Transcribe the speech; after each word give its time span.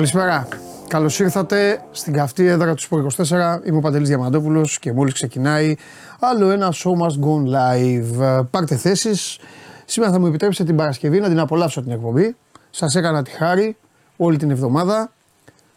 Καλησπέρα. 0.00 0.48
Καλώς 0.88 1.18
ήρθατε 1.20 1.82
στην 1.90 2.12
καυτή 2.12 2.46
έδρα 2.46 2.74
του 2.74 2.82
Σπορ 2.82 3.06
24. 3.16 3.60
Είμαι 3.64 3.76
ο 3.76 3.80
Παντελής 3.80 4.08
Διαμαντόπουλος 4.08 4.78
και 4.78 4.92
μόλις 4.92 5.12
ξεκινάει 5.14 5.76
άλλο 6.20 6.50
ένα 6.50 6.72
show 6.72 6.90
must 6.90 7.24
go 7.24 7.42
live. 7.54 8.42
Πάρτε 8.50 8.76
θέσεις. 8.76 9.38
Σήμερα 9.84 10.12
θα 10.12 10.18
μου 10.18 10.26
επιτρέψετε 10.26 10.64
την 10.68 10.76
Παρασκευή 10.76 11.20
να 11.20 11.28
την 11.28 11.38
απολαύσω 11.38 11.82
την 11.82 11.90
εκπομπή. 11.90 12.36
Σας 12.70 12.94
έκανα 12.94 13.22
τη 13.22 13.30
χάρη 13.30 13.76
όλη 14.16 14.36
την 14.36 14.50
εβδομάδα. 14.50 15.12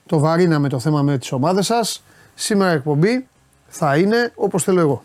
Το 0.05 0.20
βαρύναμε 0.20 0.70
το 0.70 0.80
θέμα 0.80 1.02
με 1.02 1.18
τις 1.18 1.32
ομάδες 1.32 1.66
σας. 1.66 2.04
Σήμερα 2.35 2.71
η 2.71 2.76
εκπομπή 2.76 3.27
θα 3.68 3.98
είναι 3.98 4.32
όπως 4.35 4.63
θέλω 4.63 4.80
εγώ. 4.80 5.04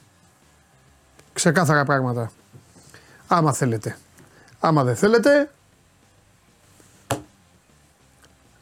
Ξεκάθαρα 1.33 1.85
πράγματα. 1.85 2.31
Άμα 3.27 3.53
θέλετε. 3.53 3.97
Άμα 4.61 4.85
δεν 4.85 4.97
θέλετε, 4.97 5.51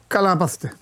καλά 0.07 0.27
να 0.27 0.37
πάθετε. 0.37 0.73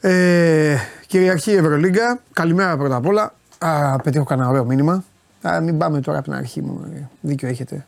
Ε, 0.00 0.76
κυριαρχή 1.06 1.52
Ευρωλίγκα. 1.52 2.20
Καλημέρα 2.32 2.76
πρώτα 2.76 2.96
απ' 2.96 3.06
όλα. 3.06 3.34
Α, 3.58 3.96
πετύχω 3.96 4.24
κανένα 4.24 4.48
ωραίο 4.48 4.64
μήνυμα. 4.64 5.04
Α, 5.42 5.60
μην 5.60 5.78
πάμε 5.78 6.00
τώρα 6.00 6.18
από 6.18 6.26
την 6.26 6.36
αρχή 6.36 6.62
μου. 6.62 6.92
Ε, 6.94 7.08
δίκιο 7.20 7.48
έχετε. 7.48 7.86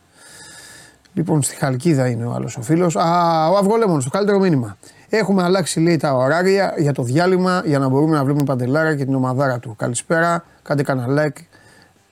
Λοιπόν, 1.12 1.42
στη 1.42 1.56
Χαλκίδα 1.56 2.08
είναι 2.08 2.24
ο 2.24 2.32
άλλος 2.32 2.56
ο 2.56 2.62
φίλος. 2.62 2.96
Α, 2.96 3.48
ο 3.48 3.56
Αυγολέμονος, 3.56 4.04
το 4.04 4.10
καλύτερο 4.10 4.38
μήνυμα. 4.38 4.76
Έχουμε 5.08 5.42
αλλάξει 5.42 5.80
λέει 5.80 5.96
τα 5.96 6.14
ωράρια 6.14 6.74
για 6.78 6.92
το 6.92 7.02
διάλειμμα 7.02 7.62
για 7.64 7.78
να 7.78 7.88
μπορούμε 7.88 8.16
να 8.16 8.24
βλέπουμε 8.24 8.44
παντελάρα 8.44 8.96
και 8.96 9.04
την 9.04 9.14
ομαδάρα 9.14 9.58
του. 9.58 9.76
Καλησπέρα, 9.76 10.44
κάντε 10.62 10.82
κανένα 10.82 11.24
like. 11.24 11.40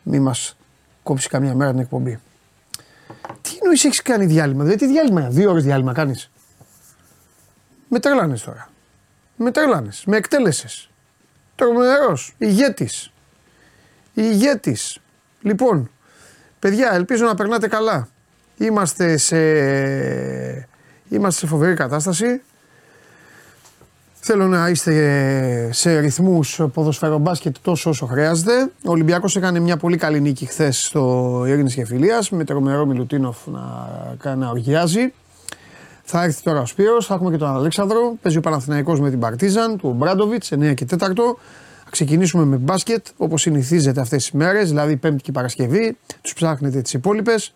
Μην 0.03 0.23
μας 0.23 0.57
κόψει 1.03 1.29
καμιά 1.29 1.55
μέρα 1.55 1.71
την 1.71 1.81
εκπομπή. 1.81 2.19
Τι 3.43 3.51
εννοείς 3.63 3.85
έχεις 3.85 4.03
κάνει 4.03 4.27
διάλειμμα, 4.27 4.63
δηλαδή 4.65 4.85
τι 4.85 4.93
διάλειμμα, 4.93 5.21
δύο 5.21 5.51
ώρες 5.51 5.65
διάλειμμα 5.65 5.93
κάνεις; 5.93 6.31
Με 7.97 8.01
τρέλανε 8.01 8.37
τώρα. 8.45 8.69
Με 9.37 9.51
τρέλανε. 9.51 9.89
Με 10.07 10.17
εκτέλεσες. 10.17 10.91
Τρομερός. 11.55 12.35
Ηγέτης. 12.39 13.13
Ηγέτης. 14.15 14.99
Λοιπόν, 15.41 15.91
παιδιά, 16.59 16.91
ελπίζω 16.93 17.25
να 17.27 17.35
περνάτε 17.35 17.69
καλά. 17.69 18.09
Είμαστε 18.57 19.17
σε, 19.17 19.39
είμαστε 21.09 21.41
σε 21.41 21.47
φοβερή 21.47 21.75
κατάσταση. 21.75 22.43
Θέλω 24.15 24.47
να 24.47 24.69
είστε 24.69 25.73
σε 25.73 25.99
ρυθμούς 25.99 26.61
ποδοσφαιρομπάσκετ 26.73 27.57
τόσο 27.63 27.91
όσο 27.91 28.07
χρειάζεται. 28.07 28.71
Ο 28.85 28.91
Ολυμπιακός 28.91 29.37
έκανε 29.37 29.59
μια 29.59 29.77
πολύ 29.77 29.97
καλή 29.97 30.21
νίκη 30.21 30.47
χθες 30.47 30.85
στο 30.85 31.45
Ειρήνης 31.47 31.75
και 31.75 31.85
Φιλίας 31.85 32.31
με 32.31 32.45
τρομερό 32.45 32.87
Μιλουτίνοφ 32.87 33.47
να, 33.47 34.35
να 34.35 34.49
οργιάζει. 34.49 35.13
Θα 36.05 36.23
έρθει 36.23 36.43
τώρα 36.43 36.61
ο 36.61 36.67
Σπύρος, 36.67 37.07
θα 37.07 37.15
έχουμε 37.15 37.31
και 37.31 37.37
τον 37.37 37.57
Αλέξανδρο. 37.57 38.17
Παίζει 38.23 38.39
ο 38.39 38.41
Παναθηναϊκός 38.41 39.01
με 39.01 39.11
την 39.11 39.19
Παρτίζαν, 39.19 39.77
του 39.77 39.93
Μπράντοβιτ, 39.93 40.45
9 40.51 40.75
και 40.75 40.85
4. 40.85 41.39
Θα 41.85 41.91
ξεκινήσουμε 41.91 42.45
με 42.45 42.57
μπάσκετ 42.57 43.07
όπως 43.17 43.41
συνηθίζεται 43.41 44.01
αυτές 44.01 44.23
τις 44.23 44.33
μέρες, 44.33 44.69
δηλαδή 44.69 44.97
Πέμπτη 44.97 45.23
και 45.23 45.33
Παρασκευή. 45.33 45.97
Τους 46.23 46.33
ψάχνετε 46.33 46.81
τις 46.81 46.93
υπόλοιπες. 46.93 47.55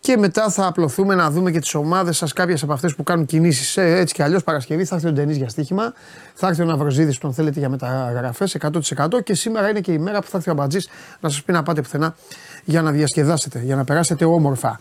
Και 0.00 0.16
μετά 0.16 0.50
θα 0.50 0.66
απλωθούμε 0.66 1.14
να 1.14 1.30
δούμε 1.30 1.50
και 1.50 1.58
τις 1.58 1.74
ομάδες 1.74 2.16
σας, 2.16 2.32
κάποιες 2.32 2.62
από 2.62 2.72
αυτές 2.72 2.94
που 2.94 3.02
κάνουν 3.02 3.26
κινήσεις. 3.26 3.76
Ε, 3.76 3.98
έτσι 3.98 4.14
κι 4.14 4.22
αλλιώς 4.22 4.42
Παρασκευή 4.42 4.84
θα 4.84 4.94
έρθει 4.94 5.08
ο 5.08 5.12
Ντενής 5.12 5.36
για 5.36 5.48
στοίχημα. 5.48 5.92
Θα 6.34 6.48
έρθει 6.48 6.62
ο 6.62 6.64
Ναυροζίδης 6.64 7.14
που 7.14 7.20
τον 7.20 7.34
θέλετε 7.34 7.58
για 7.58 7.68
μεταγραφές 7.68 8.54
100%. 8.54 9.22
Και 9.24 9.34
σήμερα 9.34 9.68
είναι 9.68 9.80
και 9.80 9.92
η 9.92 9.98
μέρα 9.98 10.20
που 10.20 10.26
θα 10.26 10.36
έρθει 10.36 10.48
ο 10.48 10.52
Αμπατζής 10.52 10.88
να 11.20 11.28
σας 11.28 11.42
πει 11.42 11.52
να 11.52 11.62
πάτε 11.62 11.82
πουθενά 11.82 12.16
για 12.64 12.82
να 12.82 12.90
διασκεδάσετε, 12.90 13.62
για 13.64 13.76
να 13.76 13.84
περάσετε 13.84 14.24
όμορφα. 14.24 14.80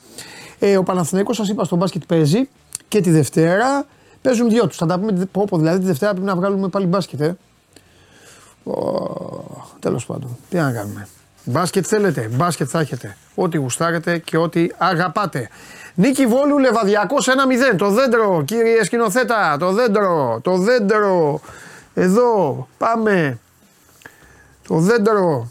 Ε, 0.60 0.78
ο 0.78 0.84
Παναθηναϊκός 0.84 1.36
σας 1.36 1.50
είπα 1.50 1.64
στο 1.64 1.76
μπάσκετ 1.76 2.02
παίζει 2.08 2.50
και 2.88 3.02
τη 3.02 3.12
Δευτέρα. 3.12 3.86
Παίζουν 4.22 4.50
δυο 4.50 4.68
τους. 4.68 4.78
Θα 4.78 4.86
τα 4.86 5.00
πούμε 5.00 5.26
πω, 5.32 5.58
δηλαδή 5.58 5.80
τη 5.80 5.86
Δευτέρα 5.86 6.12
πρέπει 6.12 6.28
να 6.28 6.36
βγάλουμε 6.36 6.68
πάλι 6.68 6.86
μπάσκετ. 6.86 7.22
Ε. 7.22 7.38
Τέλος 9.80 10.06
πάντων, 10.06 10.38
τι 10.50 10.58
να 10.58 10.72
κάνουμε. 10.72 11.08
Μπάσκετ 11.44 11.86
θέλετε, 11.88 12.30
μπάσκετ 12.32 12.68
θα 12.72 12.80
έχετε. 12.80 13.18
Ό,τι 13.36 13.58
γουστάρετε 13.58 14.18
και 14.18 14.38
ό,τι 14.38 14.68
αγαπάτε. 14.78 15.50
Νίκη 15.96 16.26
Βόλου 16.26 16.58
Λεβαδιακός 16.58 17.28
1-0. 17.28 17.76
Το 17.78 17.90
δέντρο, 17.90 18.44
κύριε 18.46 18.84
σκηνοθέτα, 18.84 19.58
το 19.60 19.72
δέντρο, 19.72 20.40
το 20.44 20.58
δέντρο. 20.58 21.42
Εδώ, 21.94 22.68
πάμε. 22.78 23.40
Το 24.68 24.76
δέντρο. 24.76 25.50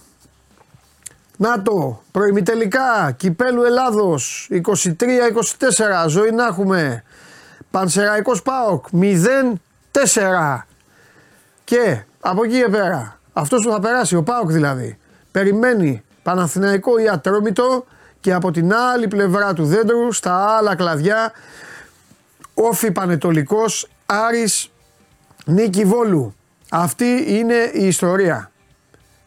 Να 1.36 1.62
το, 1.62 2.02
προημιτελικά, 2.10 3.14
κυπέλου 3.16 3.62
Ελλάδος, 3.62 4.48
23-24, 4.50 6.08
ζωή 6.08 6.30
να 6.30 6.46
έχουμε. 6.46 7.04
Πανσεραϊκός 7.74 8.42
ΠΑΟΚ 8.42 8.86
0-4. 8.92 10.66
Και 11.64 12.02
από 12.20 12.44
εκεί 12.44 12.60
και 12.60 12.68
πέρα, 12.70 13.20
αυτός 13.32 13.64
που 13.64 13.70
θα 13.70 13.80
περάσει, 13.80 14.16
ο 14.16 14.22
ΠΑΟΚ 14.22 14.50
δηλαδή, 14.50 14.98
περιμένει 15.30 16.02
Παναθηναϊκό 16.22 16.98
ή 16.98 17.08
Ατρόμητο 17.08 17.84
και 18.20 18.32
από 18.32 18.50
την 18.50 18.74
άλλη 18.74 19.08
πλευρά 19.08 19.52
του 19.52 19.64
δέντρου, 19.64 20.12
στα 20.12 20.56
άλλα 20.56 20.74
κλαδιά, 20.74 21.32
Όφι 22.54 22.90
Πανετολικός, 22.90 23.88
Άρης, 24.06 24.70
Νίκη 25.44 25.84
Βόλου. 25.84 26.34
Αυτή 26.70 27.24
είναι 27.26 27.70
η 27.72 27.86
ιστορία. 27.86 28.50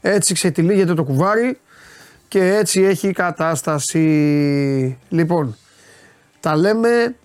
Έτσι 0.02 0.34
ξετυλίγεται 0.34 0.94
το 0.94 1.04
κουβάρι 1.04 1.60
και 2.28 2.56
έτσι 2.56 2.82
έχει 2.82 3.08
η 3.08 3.14
κατάσταση. 3.14 4.98
Λοιπόν, 5.10 5.58
τα 6.40 6.56
λέμε 6.56 7.16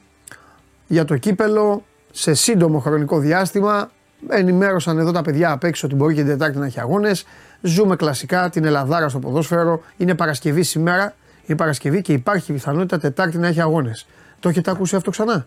για 0.92 1.04
το 1.04 1.16
κύπελο 1.16 1.84
σε 2.10 2.34
σύντομο 2.34 2.78
χρονικό 2.78 3.18
διάστημα. 3.18 3.90
Ενημέρωσαν 4.28 4.98
εδώ 4.98 5.12
τα 5.12 5.22
παιδιά 5.22 5.50
απ' 5.50 5.64
έξω 5.64 5.86
ότι 5.86 5.96
μπορεί 5.96 6.14
και 6.14 6.20
την 6.20 6.30
Τετάρτη 6.30 6.58
να 6.58 6.66
έχει 6.66 6.80
αγώνες. 6.80 7.24
Ζούμε 7.60 7.96
κλασικά 7.96 8.50
την 8.50 8.64
Ελλαδάρα 8.64 9.08
στο 9.08 9.18
ποδόσφαιρο. 9.18 9.82
Είναι 9.96 10.14
Παρασκευή 10.14 10.62
σήμερα. 10.62 11.14
Είναι 11.46 11.56
Παρασκευή 11.58 12.02
και 12.02 12.12
υπάρχει 12.12 12.52
πιθανότητα 12.52 12.98
Τετάρτη 12.98 13.38
να 13.38 13.46
έχει 13.46 13.60
αγώνες. 13.60 14.06
Το 14.40 14.48
έχετε 14.48 14.70
ακούσει 14.70 14.96
αυτό 14.96 15.10
ξανά; 15.10 15.46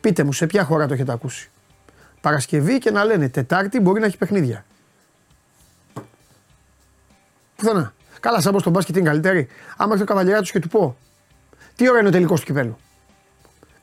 Πείτε 0.00 0.24
μου 0.24 0.32
σε 0.32 0.46
ποια 0.46 0.64
χώρα 0.64 0.86
το 0.86 0.94
έχετε 0.94 1.12
ακούσει; 1.12 1.50
Παρασκευή 2.20 2.78
και 2.78 2.90
να 2.90 3.04
λένε 3.04 3.28
Τετάρτη 3.28 3.80
μπορεί 3.80 4.00
να 4.00 4.06
έχει 4.06 4.16
παιχνίδια. 4.16 4.64
Πουθενά. 7.56 7.92
Καλά, 8.20 8.40
σαν 8.40 8.52
πως 8.52 8.60
στον 8.60 8.72
μπάσκετ 8.72 8.96
είναι 8.96 9.08
καλύτερη. 9.08 9.48
Άμα 9.76 9.92
έρθει 9.92 10.02
ο 10.02 10.06
καβαλιά 10.06 10.40
τους 10.40 10.50
και 10.50 10.58
του 10.58 10.68
πω, 10.68 10.96
τι 11.76 11.90
ώρα 11.90 11.98
είναι 11.98 12.08
ο 12.08 12.12
τελικός 12.12 12.40
του 12.40 12.46
κυπέλου; 12.46 12.76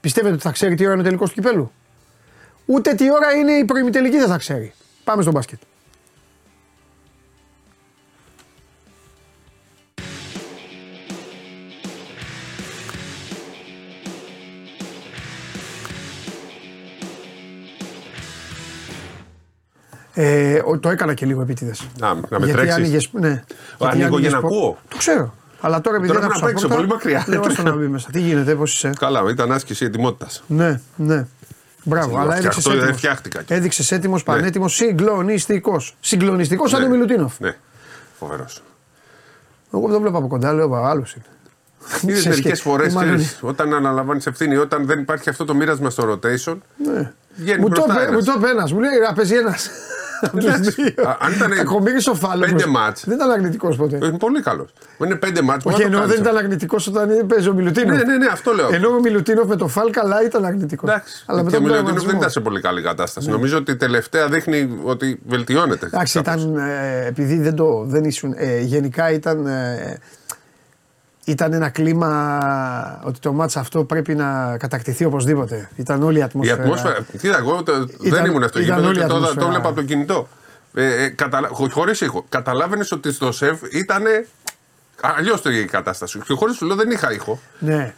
Πιστεύετε 0.01 0.34
ότι 0.34 0.44
θα 0.44 0.51
ξέρει 0.51 0.75
τι 0.75 0.84
ώρα 0.84 0.91
είναι 0.91 1.01
ο 1.01 1.06
τελικός 1.06 1.29
του 1.29 1.35
κυπέλου; 1.35 1.72
Ούτε 2.66 2.94
τι 2.94 3.12
ώρα 3.12 3.31
είναι 3.31 3.51
η 3.51 3.66
προημιτελική 3.66 4.17
δεν 4.17 4.28
θα 4.28 4.38
ξέρει. 4.38 4.73
Πάμε 5.03 5.22
στο 5.22 5.31
μπάσκετ. 5.31 5.59
Ε, 20.13 20.62
το 20.80 20.89
έκανα 20.89 21.13
και 21.13 21.25
λίγο 21.25 21.42
επίτηδες. 21.42 21.88
Να, 22.00 22.13
να 22.30 22.39
με 22.39 22.48
τρέξεις; 22.48 23.09
Ναι. 23.12 23.44
Ανοίγω 23.80 24.19
για 24.19 24.30
να 24.30 24.38
ακούω. 24.38 24.77
Το 24.88 24.98
ξέρω. 24.98 25.33
Αλλά 25.62 25.81
τώρα 25.81 25.96
επειδή 25.98 26.13
Τώρα 26.13 26.28
δεν 26.28 26.38
να 26.40 26.46
παίξω 26.46 26.68
πολύ 26.68 26.88
μακριά. 26.88 27.24
Λέω 27.28 27.42
ώστε 27.42 27.62
να 27.63 27.72
μπει 27.75 27.88
μέσα. 27.88 28.10
Τι 28.12 28.19
γίνεται, 28.19 28.56
πώς 28.56 28.74
είσαι; 28.74 28.90
Καλά, 29.00 29.24
ήταν 29.30 29.52
άσκηση 29.52 29.86
ετοιμότητας. 29.86 30.44
Ναι, 30.48 30.80
ναι. 30.96 31.25
Μπράβο, 31.84 32.18
αλλά 32.19 32.36
έδειξες 32.36 32.58
Αυτό 32.58 32.69
δεν 32.69 32.80
έτοιμος. 32.80 32.98
φτιάχτηκα. 32.98 33.44
Έδειξες 33.48 33.92
έτοιμος, 33.92 34.24
πανέτοιμος, 34.24 34.75
συγκλονιστικός. 34.75 35.96
Συγκλονιστικός 36.00 36.69
σαν 36.69 36.80
Ναι. 36.81 36.86
τον 36.88 36.96
Μιλουτίνοφ. 36.96 37.40
Ναι, 37.40 37.56
φοβερός. 38.19 38.62
Εγώ 39.74 39.84
δεν 39.84 39.92
το 39.94 40.00
βλέπω 40.02 40.18
από 40.18 40.28
κοντά, 40.28 40.54
λέω 40.54 40.74
άλλος 40.75 41.13
είναι. 41.13 41.25
Είδε 42.02 42.19
Σε 42.19 42.30
μερικές 42.30 42.36
σχέση- 42.58 42.62
φορές 42.62 42.92
ή 42.94 42.96
μάλλον- 42.96 43.19
όταν 43.42 43.74
αναλαμβάνεις 43.74 44.25
ευθύνη, 44.28 44.58
όταν 44.58 44.86
δεν 44.86 45.00
υπάρχει 45.00 45.30
αυτό 45.30 45.46
το 45.46 45.54
μοίρασμα 45.56 45.90
στο 45.90 46.04
rotation. 46.12 46.58
Ναι. 46.94 47.12
Βγαίνει 47.36 47.62
Μου 47.62 47.69
το 47.69 47.74
μπροστά 47.84 47.94
είπε- 47.94 48.02
ένας. 48.12 48.16
μου 48.16 48.24
το 48.34 48.34
είπε 48.38 48.50
ένας, 48.50 48.74
μου 48.74 48.80
λέει 48.80 48.90
να 49.08 49.13
παίζει 49.13 49.36
ένας. 49.36 49.69
Εντάξει. 50.35 50.81
Α, 50.81 51.18
αν 51.19 51.33
ήταν 51.33 51.51
Κακομίρι 51.51 51.97
ο 52.12 52.15
Φάλο. 52.15 52.45
πέντε 52.45 52.65
μάτς. 52.65 53.03
Δεν 53.06 53.15
ήταν 53.15 53.31
αρνητικό 53.31 53.75
ποτέ. 53.75 53.95
Είναι 53.95 54.18
πολύ 54.18 54.41
καλός. 54.41 54.73
Είναι 55.03 55.15
πέντε 55.15 55.41
μάτς. 55.41 55.65
Όχι, 55.65 55.81
ενώ 55.81 56.06
δεν 56.06 56.19
ήταν 56.19 56.38
αρνητικό 56.38 56.77
όταν 56.88 57.25
παίζει 57.27 57.50
ο 57.50 57.53
Μιλουτίνοφ. 57.53 57.97
Ναι, 57.97 58.03
ναι, 58.03 58.18
ναι, 58.18 58.25
αυτό 58.31 58.51
λέω. 58.53 58.69
Ενώ 58.71 58.89
ο 58.89 59.00
Μιλουτίνοφ 59.00 59.47
με 59.47 59.56
το 59.56 59.68
Φάλ 59.68 59.89
καλά 59.89 60.23
ήταν 60.23 60.45
αρνητικό. 60.45 60.89
Εντάξει. 60.89 61.23
Αλλά 61.25 61.38
και 61.39 61.45
μετά 61.45 61.57
ο 61.57 61.59
τον 61.59 61.69
Μιλωτίνοφ 61.69 61.85
δεν 61.85 61.95
τραυματισμό. 61.95 62.19
ήταν 62.19 62.29
σε 62.31 62.39
πολύ 62.39 62.62
καλή 62.62 62.81
κατάσταση. 62.81 63.29
Νομίζω 63.29 63.57
ότι 63.57 63.75
τελευταία 63.75 64.27
δείχνει 64.27 64.79
ότι 64.83 65.19
βελτιώνεται. 65.27 65.85
Εντάξει, 65.85 66.21
κάπως. 66.21 66.44
ήταν, 66.44 66.56
ε, 66.57 67.06
επειδή 67.07 67.39
δεν, 67.39 67.56
το, 67.56 67.83
δεν 67.88 68.03
ήσουν, 68.03 68.33
ε, 68.38 68.59
γενικά 68.59 69.12
ήταν, 69.12 69.45
ε, 69.45 70.00
ήταν 71.31 71.54
ένα 71.54 71.69
κλίμα 71.69 72.39
ότι 73.04 73.19
το 73.19 73.33
μάτς 73.33 73.57
αυτό 73.57 73.83
πρέπει 73.83 74.16
να 74.16 74.57
κατακτηθεί 74.57 75.06
οπωσδήποτε. 75.06 75.69
Ήταν 75.75 76.04
όλη 76.04 76.16
η 76.18 76.19
Η 76.19 76.24
ατμόσφαιρα. 76.24 76.62
ατμόσφαιρα. 76.62 77.06
Κοίτα, 77.19 77.38
εγώ 77.38 77.63
το- 77.63 77.88
δεν 78.00 78.25
ήμουν 78.25 78.48
στο 78.48 78.60
ήταν 78.60 78.63
γήπεδο 78.63 78.88
όλη 78.88 78.98
και 78.98 79.04
η 79.04 79.07
το, 79.07 79.10
το 79.10 79.16
ατμόσφαιρα. 79.16 79.48
βλέπα 79.48 79.68
από 79.68 79.75
το 79.75 79.83
κινητό. 79.83 80.28
Ε, 80.74 81.04
ε, 81.04 81.10
καταλα... 81.10 81.48
Χωρίς 81.51 82.01
ήχο. 82.01 82.25
Καταλάβαινες 82.30 82.92
ότι 82.92 83.12
στο 83.13 83.31
σεφ 83.31 83.60
ήταν 83.72 84.04
αλλιώς 85.01 85.42
η 85.45 85.66
κατάσταση. 85.66 86.19
Και 86.19 86.33
χωρίς 86.33 86.56
σου 86.56 86.66
λέω 86.66 86.75
δεν 86.75 86.92
είχα 86.92 87.12
ήχο. 87.13 87.39
Ναι. 87.60 87.94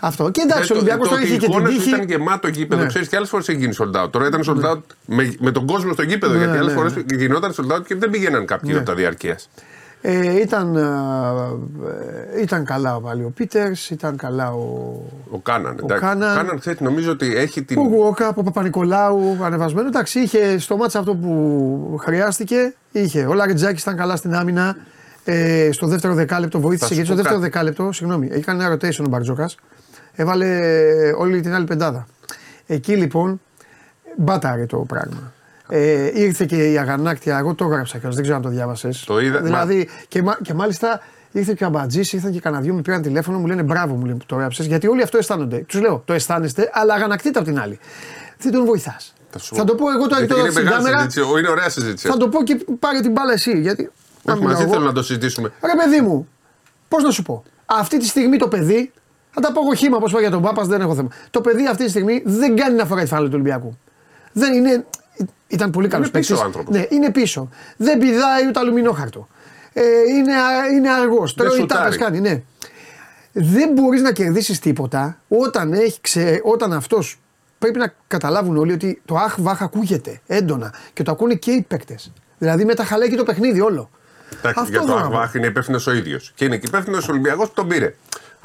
Αυτό. 0.00 0.30
Και 0.30 0.40
εντάξει, 0.40 0.72
ο 0.72 0.74
Ε, 0.74 0.78
Ολυμπιακός 0.78 1.08
το, 1.08 1.14
τώρα 1.14 1.22
ότι 1.24 1.32
είχε 1.32 1.34
η 1.34 1.38
και 1.38 1.46
την 1.46 1.54
εικόνα 1.54 1.68
του 1.70 1.76
τύχη. 1.76 1.88
ήταν 1.88 2.02
γεμάτο 2.08 2.48
γήπεδο. 2.48 2.82
Ναι. 2.82 2.88
Ξέρεις 2.88 3.08
και 3.08 3.16
άλλες 3.16 3.28
φορές 3.28 3.48
έχει 3.48 3.58
γίνει 3.58 3.74
sold 3.78 4.02
out. 4.04 4.10
Τώρα 4.10 4.26
ήταν 4.26 4.40
sold 4.46 4.70
out 4.70 4.80
με, 5.06 5.34
με 5.40 5.50
τον 5.50 5.66
κόσμο 5.66 5.92
στο 5.92 6.02
γήπεδο. 6.02 6.32
Ναι, 6.32 6.38
γιατί 6.38 6.56
άλλες 6.58 6.72
ναι, 6.72 6.78
φορές 6.78 6.94
ναι. 6.94 7.02
γινόταν 7.16 7.54
sold 7.56 7.76
out 7.76 7.84
και 7.86 7.94
δεν 7.94 8.10
πήγαιναν 8.10 8.46
κάποιοι 8.46 8.70
Ναι. 8.72 8.78
από 8.78 8.86
τα 8.86 8.94
διαρκείας. 8.94 9.48
Ε, 10.06 10.40
ήταν, 10.40 10.76
ε, 10.76 12.40
ήταν 12.42 12.64
καλά 12.64 13.00
πάλι 13.00 13.22
ο 13.24 13.30
Πίτερς, 13.30 13.90
ήταν 13.90 14.16
καλά 14.16 14.52
ο, 14.52 15.00
Ο 15.30 15.38
Κάναν. 15.38 15.72
Ο 15.72 15.84
εντάξει. 15.84 16.04
Κάναν. 16.04 16.36
Κάναν 16.36 16.58
ξέρεις, 16.58 16.80
νομίζω 16.80 17.10
ότι 17.10 17.36
έχει 17.36 17.62
την. 17.62 17.78
ο 17.78 17.82
Γουόκα, 17.82 18.28
ο 18.34 18.42
Παπα-Νικολάου 18.42 19.38
ανεβασμένο. 19.42 19.86
Εντάξει, 19.88 20.20
είχε 20.20 20.58
στο 20.58 20.76
μάτσα 20.76 20.98
αυτό 20.98 21.14
που 21.14 21.96
χρειάστηκε. 22.00 22.74
Είχε. 22.92 23.24
Ο 23.24 23.32
Λαριτζάκης 23.34 23.82
ήταν 23.82 23.96
καλά 23.96 24.16
στην 24.16 24.34
άμυνα. 24.34 24.76
Ε, 25.24 25.68
στο 25.72 25.86
δεύτερο 25.86 26.14
δεκάλεπτο 26.14 26.60
βοήθησε. 26.60 26.86
σου 26.86 26.92
Γιατί 26.94 27.06
στο 27.08 27.16
πω 27.16 27.22
δεύτερο 27.22 27.40
κάτι. 27.40 27.52
δεκάλεπτο, 27.52 27.92
συγγνώμη, 27.92 28.28
έκανε 28.32 28.64
ένα 28.64 28.74
rotation 28.74 29.04
ο 29.04 29.08
Μπαρτζόκας. 29.08 29.56
Έβαλε 30.12 30.46
όλη 31.16 31.40
την 31.40 31.54
άλλη 31.54 31.64
πεντάδα. 31.64 32.06
Εκεί 32.66 32.96
λοιπόν 32.96 33.40
μπάταρε 34.16 34.66
το 34.66 34.76
πράγμα. 34.78 35.32
Ε, 35.68 36.20
ήρθε 36.20 36.44
και 36.44 36.70
η 36.70 36.78
αγανάκτια, 36.78 37.38
εγώ 37.38 37.54
το 37.54 37.64
έγραψα 37.64 37.96
κιόλας, 37.98 38.14
δεν 38.14 38.22
ξέρω 38.22 38.36
αν 38.38 38.42
το 38.44 38.48
διάβασες. 38.48 39.04
Το 39.04 39.20
είδα, 39.20 39.40
Δηλαδή, 39.40 39.88
και, 40.08 40.22
μα- 40.22 40.38
και 40.42 40.54
μάλιστα 40.54 41.00
ήρθε 41.32 41.52
και 41.54 41.64
ο 41.64 41.66
Αμπατζής, 41.66 42.12
ήρθαν 42.12 42.32
και 42.32 42.40
κανένα 42.40 42.62
δυο, 42.62 42.74
με 42.74 42.80
πήραν 42.80 43.02
τηλέφωνο, 43.02 43.38
μου 43.38 43.46
λένε 43.46 43.62
μπράβο 43.62 43.94
μου 43.94 44.04
λένε, 44.04 44.18
που 44.18 44.24
το 44.26 44.36
έγραψες. 44.36 44.66
Γιατί 44.66 44.86
όλοι 44.88 45.02
αυτό 45.02 45.18
αισθάνονται. 45.18 45.56
Τους 45.58 45.80
λέω, 45.80 46.02
το 46.04 46.12
αισθάνεστε, 46.12 46.70
αλλά 46.72 46.94
αγανακτείτε 46.94 47.38
απ' 47.38 47.44
την 47.44 47.58
άλλη. 47.60 47.78
Δεν 48.38 48.52
τον 48.52 48.64
βοηθάς. 48.64 49.14
Θα, 49.30 49.38
σου- 49.38 49.56
Θα 49.56 49.64
το 49.64 49.74
πω 49.74 49.90
εγώ 49.90 50.06
τώρα 50.06 50.08
και 50.08 50.14
Γιατί 50.16 50.28
τώρα 50.28 50.42
είναι 50.42 50.50
στην 50.50 50.64
μεγάλη 50.64 50.82
κάμερα. 50.84 50.98
συζήτηση. 51.10 51.32
Ο- 51.34 51.38
Είναι 51.38 51.48
ωραία 51.48 51.68
συζήτηση. 51.68 52.08
Θα 52.08 52.16
το 52.16 52.28
πω 52.28 52.42
και 52.42 52.64
πάρε 52.78 53.00
την 53.00 53.10
μπάλα 53.12 53.32
εσύ. 53.32 53.60
Γιατί. 53.60 53.82
αν 53.82 53.90
Όχι, 54.34 54.38
μιλάω 54.38 54.52
μαζί 54.52 54.62
εγώ- 54.62 54.72
θέλω 54.72 54.84
να 54.84 54.92
το 54.92 55.02
συζητήσουμε. 55.02 55.52
Ρε 55.64 55.72
παιδί 55.84 56.00
μου, 56.00 56.28
πώς 56.88 57.02
να 57.02 57.10
σου 57.10 57.22
πω. 57.22 57.44
Αυτή 57.66 57.98
τη 57.98 58.06
στιγμή 58.06 58.36
το 58.36 58.48
παιδί, 58.48 58.92
θα 59.30 59.40
τα 59.40 59.52
πω 59.52 59.60
εγώ 59.60 59.74
χήμα 59.74 59.96
όπως 59.96 60.10
είπα 60.10 60.20
για 60.20 60.30
τον 60.30 60.42
Πάπας, 60.42 60.66
δεν 60.66 60.80
έχω 60.80 60.94
θέμα. 60.94 61.08
Το 61.30 61.40
παιδί 61.40 61.66
αυτή 61.66 61.84
τη 61.84 61.90
στιγμή 61.90 62.22
δεν 62.26 62.56
κάνει 62.56 62.76
να 62.76 62.84
φοράει 62.84 63.04
τη 63.04 63.10
φάλα 63.10 63.24
του 63.24 63.30
Ολυμπιακού. 63.34 63.78
Δεν 64.32 64.52
είναι. 64.54 64.84
Ήταν 65.46 65.70
πολύ 65.70 65.88
καλός 65.88 66.08
Είναι 66.08 66.18
πίσω 66.18 66.36
ο 66.36 66.42
άνθρωπος. 66.42 66.76
Ναι, 66.76 66.86
είναι 66.88 67.10
πίσω. 67.10 67.48
Δεν 67.76 67.98
πηδάει 67.98 68.46
ούτε 68.48 68.58
αλουμινόχαρτο. 68.58 69.28
Ε, 69.72 69.82
είναι, 70.16 70.32
α- 70.32 70.66
είναι 70.72 70.90
αργός. 70.90 71.34
Τρώει 71.34 71.58
σουτάρει. 71.58 71.82
τάπες 71.82 71.96
κάνει, 71.96 72.20
ναι. 72.20 72.42
Δεν 73.32 73.72
μπορείς 73.72 74.02
να 74.02 74.12
κερδίσεις 74.12 74.58
τίποτα 74.58 75.18
όταν, 75.28 75.72
έχει 75.72 76.00
ξε... 76.00 76.40
όταν 76.44 76.72
αυτός. 76.72 77.18
Πρέπει 77.58 77.78
να 77.78 77.94
καταλάβουν 78.06 78.56
όλοι 78.56 78.72
ότι 78.72 79.02
το 79.04 79.16
αχ 79.16 79.34
βάχ 79.38 79.62
ακούγεται 79.62 80.20
έντονα 80.26 80.74
και 80.92 81.02
το 81.02 81.10
ακούνε 81.10 81.34
και 81.34 81.50
οι 81.50 81.62
παίκτες. 81.68 82.12
Δηλαδή 82.38 82.64
με 82.64 82.74
τα 82.74 82.84
χαλέκι 82.84 83.16
το 83.16 83.22
παιχνίδι 83.24 83.60
όλο. 83.60 83.90
Εντάξει, 84.38 84.60
Αυτό 84.60 84.70
για 84.70 84.80
το 84.80 84.86
θέλω 84.86 84.98
να 84.98 85.08
πω. 85.08 85.14
Αχβάχ 85.14 85.34
είναι 85.34 85.46
υπεύθυνος 85.46 85.86
ο 85.86 85.92
ίδιος. 85.92 86.32
Και 86.34 86.44
είναι 86.44 86.56
και 86.56 86.66
υπεύθυνος 86.66 87.08
ο 87.08 87.12
Ολυμπιακός 87.12 87.48
που 87.48 87.54
τον 87.54 87.68
πήρε. 87.68 87.94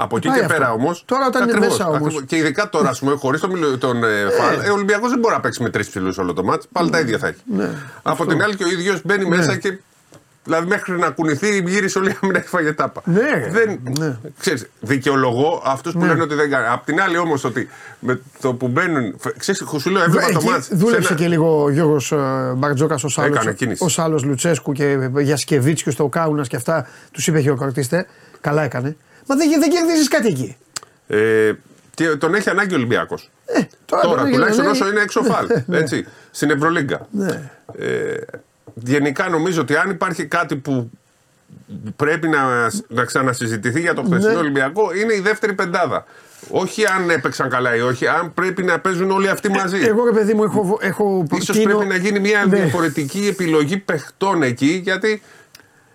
Από 0.01 0.17
εκεί 0.17 0.27
Πάει 0.27 0.37
και 0.37 0.43
αυτό. 0.45 0.57
πέρα 0.57 0.71
όμως. 0.71 1.03
Τώρα 1.05 1.25
όταν 1.27 1.49
είναι 1.49 1.59
μέσα 1.59 1.87
όμως. 1.87 2.23
Και 2.25 2.35
ειδικά 2.35 2.69
τώρα, 2.69 2.89
ας 2.89 2.99
πούμε, 2.99 3.15
χωρίς 3.15 3.41
τον, 3.41 3.51
μιλο- 3.51 3.77
τον 3.77 4.03
ε, 4.03 4.07
Φαλ, 4.39 4.59
ε, 4.65 4.69
ο 4.69 4.73
Ολυμπιακός 4.73 5.09
δεν 5.09 5.19
μπορεί 5.19 5.33
να 5.33 5.39
παίξει 5.39 5.63
με 5.63 5.69
τρεις 5.69 5.87
ψηλούς 5.89 6.17
όλο 6.17 6.33
το 6.33 6.43
μάτς. 6.43 6.67
Πάλι 6.71 6.89
τα 6.89 6.99
ίδια 6.99 7.17
θα 7.17 7.27
έχει. 7.27 7.39
Ναι, 7.55 7.69
Από 8.01 8.25
την 8.25 8.43
άλλη 8.43 8.55
και 8.55 8.63
ο 8.63 8.67
ίδιος 8.67 9.01
μπαίνει 9.05 9.25
μέσα 9.25 9.55
και. 9.57 9.77
Δηλαδή 10.43 10.67
μέχρι 10.67 10.97
να 10.99 11.09
κουνηθεί 11.09 11.57
γύρισε 11.65 11.99
όλη 11.99 12.09
η 12.09 12.17
άμυνα 12.21 12.39
έχει 12.39 12.47
φάγε 12.47 12.73
τάπα. 12.73 13.01
Ναι, 13.05 13.47
δεν, 13.49 13.79
ναι. 13.99 14.17
Ξέρεις, 14.39 14.69
δικαιολογώ 14.79 15.61
αυτούς 15.65 15.93
που 15.93 15.99
Ναι. 15.99 16.07
λένε 16.07 16.21
ότι 16.21 16.35
δεν 16.35 16.49
κάνει. 16.49 16.65
Απ' 16.67 16.85
την 16.85 17.01
άλλη 17.01 17.17
όμως 17.17 17.43
ότι 17.43 17.69
με 17.99 18.19
το 18.41 18.53
που 18.53 18.67
μπαίνουν. 18.67 19.15
Ξέρεις, 19.37 19.63
σου 19.79 19.89
λέω, 19.89 20.03
έβλεπα 20.03 20.25
το 20.25 20.31
Εκεί 20.37 20.45
μάτς. 20.49 20.67
δούλεψε 20.71 21.13
και 21.13 21.27
λίγο 21.27 21.63
ο 21.63 21.69
Γιώργος 21.69 22.13
Μπαρτζόκας 22.55 23.03
ω 23.03 23.09
άλλο. 23.15 23.33
Έκανε 23.35 23.53
κίνηση. 23.53 23.83
Ω 23.83 24.01
άλλο 24.03 24.21
Λουτσέσκου 24.23 24.71
και 24.73 24.97
Γιασκεβίτσιου 25.19 25.91
στο 25.91 26.07
Κάουνας 26.07 26.47
και 26.47 26.55
αυτά. 26.55 26.87
Τους 27.11 27.27
είπε 27.27 27.39
χειροκροτήστε. 27.39 28.05
Καλά 28.41 28.63
έκανε. 28.63 28.95
Μα 29.29 29.35
δεν, 29.35 29.49
δεν 29.59 29.69
κερδίζεις 29.69 30.07
κάτι 30.07 30.27
εκεί. 30.27 30.57
Ε, 31.07 31.51
και 31.93 32.07
τον 32.07 32.33
έχει 32.33 32.49
ανάγκη 32.49 32.73
ο 32.73 32.77
Ολυμπιακός. 32.77 33.29
Ε, 33.45 33.59
τώρα 33.85 34.01
Τώρα, 34.03 34.15
πρέπει 34.15 34.29
να 34.29 34.33
τουλάχιστον 34.35 34.65
γίνει- 34.65 34.81
όσο 34.81 34.89
είναι 34.91 35.01
έξω 35.01 35.23
φάλ. 35.23 35.47
Ναι. 35.65 35.77
έτσι, 35.77 36.05
στην 36.31 36.49
Ευρωλίγκα. 36.49 37.07
Ναι. 37.11 37.51
Ε, 37.79 38.13
γενικά 38.73 39.29
νομίζω 39.29 39.61
ότι 39.61 39.75
αν 39.75 39.89
υπάρχει 39.89 40.25
κάτι 40.25 40.55
που 40.55 40.89
πρέπει 41.95 42.27
να, 42.27 42.71
να 42.87 43.03
ξανασυζητηθεί 43.05 43.79
για 43.79 43.93
το 43.93 44.01
χθεσινό 44.03 44.31
Ναι. 44.31 44.37
Ολυμπιακό 44.37 44.93
είναι 44.95 45.13
η 45.13 45.19
δεύτερη 45.19 45.53
πεντάδα. 45.53 46.05
Όχι 46.49 46.85
αν 46.85 47.09
έπαιξαν 47.09 47.49
καλά 47.49 47.75
ή 47.75 47.81
όχι, 47.81 48.07
αν 48.07 48.33
πρέπει 48.33 48.63
να 48.63 48.79
παίζουν 48.79 49.11
όλοι 49.11 49.29
αυτοί 49.29 49.49
μαζί. 49.49 49.77
Εγώ 49.85 50.05
ρε 50.05 50.11
παιδί 50.11 50.33
μου 50.33 50.43
έχω, 50.43 50.77
έχω 50.81 51.25
Ίσως 51.31 51.45
προτείνω- 51.45 51.77
πρέπει 51.77 51.89
να 51.91 51.95
γίνει 52.07 52.19
μια 52.19 52.45
Ναι. 52.45 52.55
διαφορετική 52.55 53.27
επιλογή 53.29 53.77
παιχτών 53.77 54.43
εκεί, 54.43 54.81
γιατί 54.83 55.21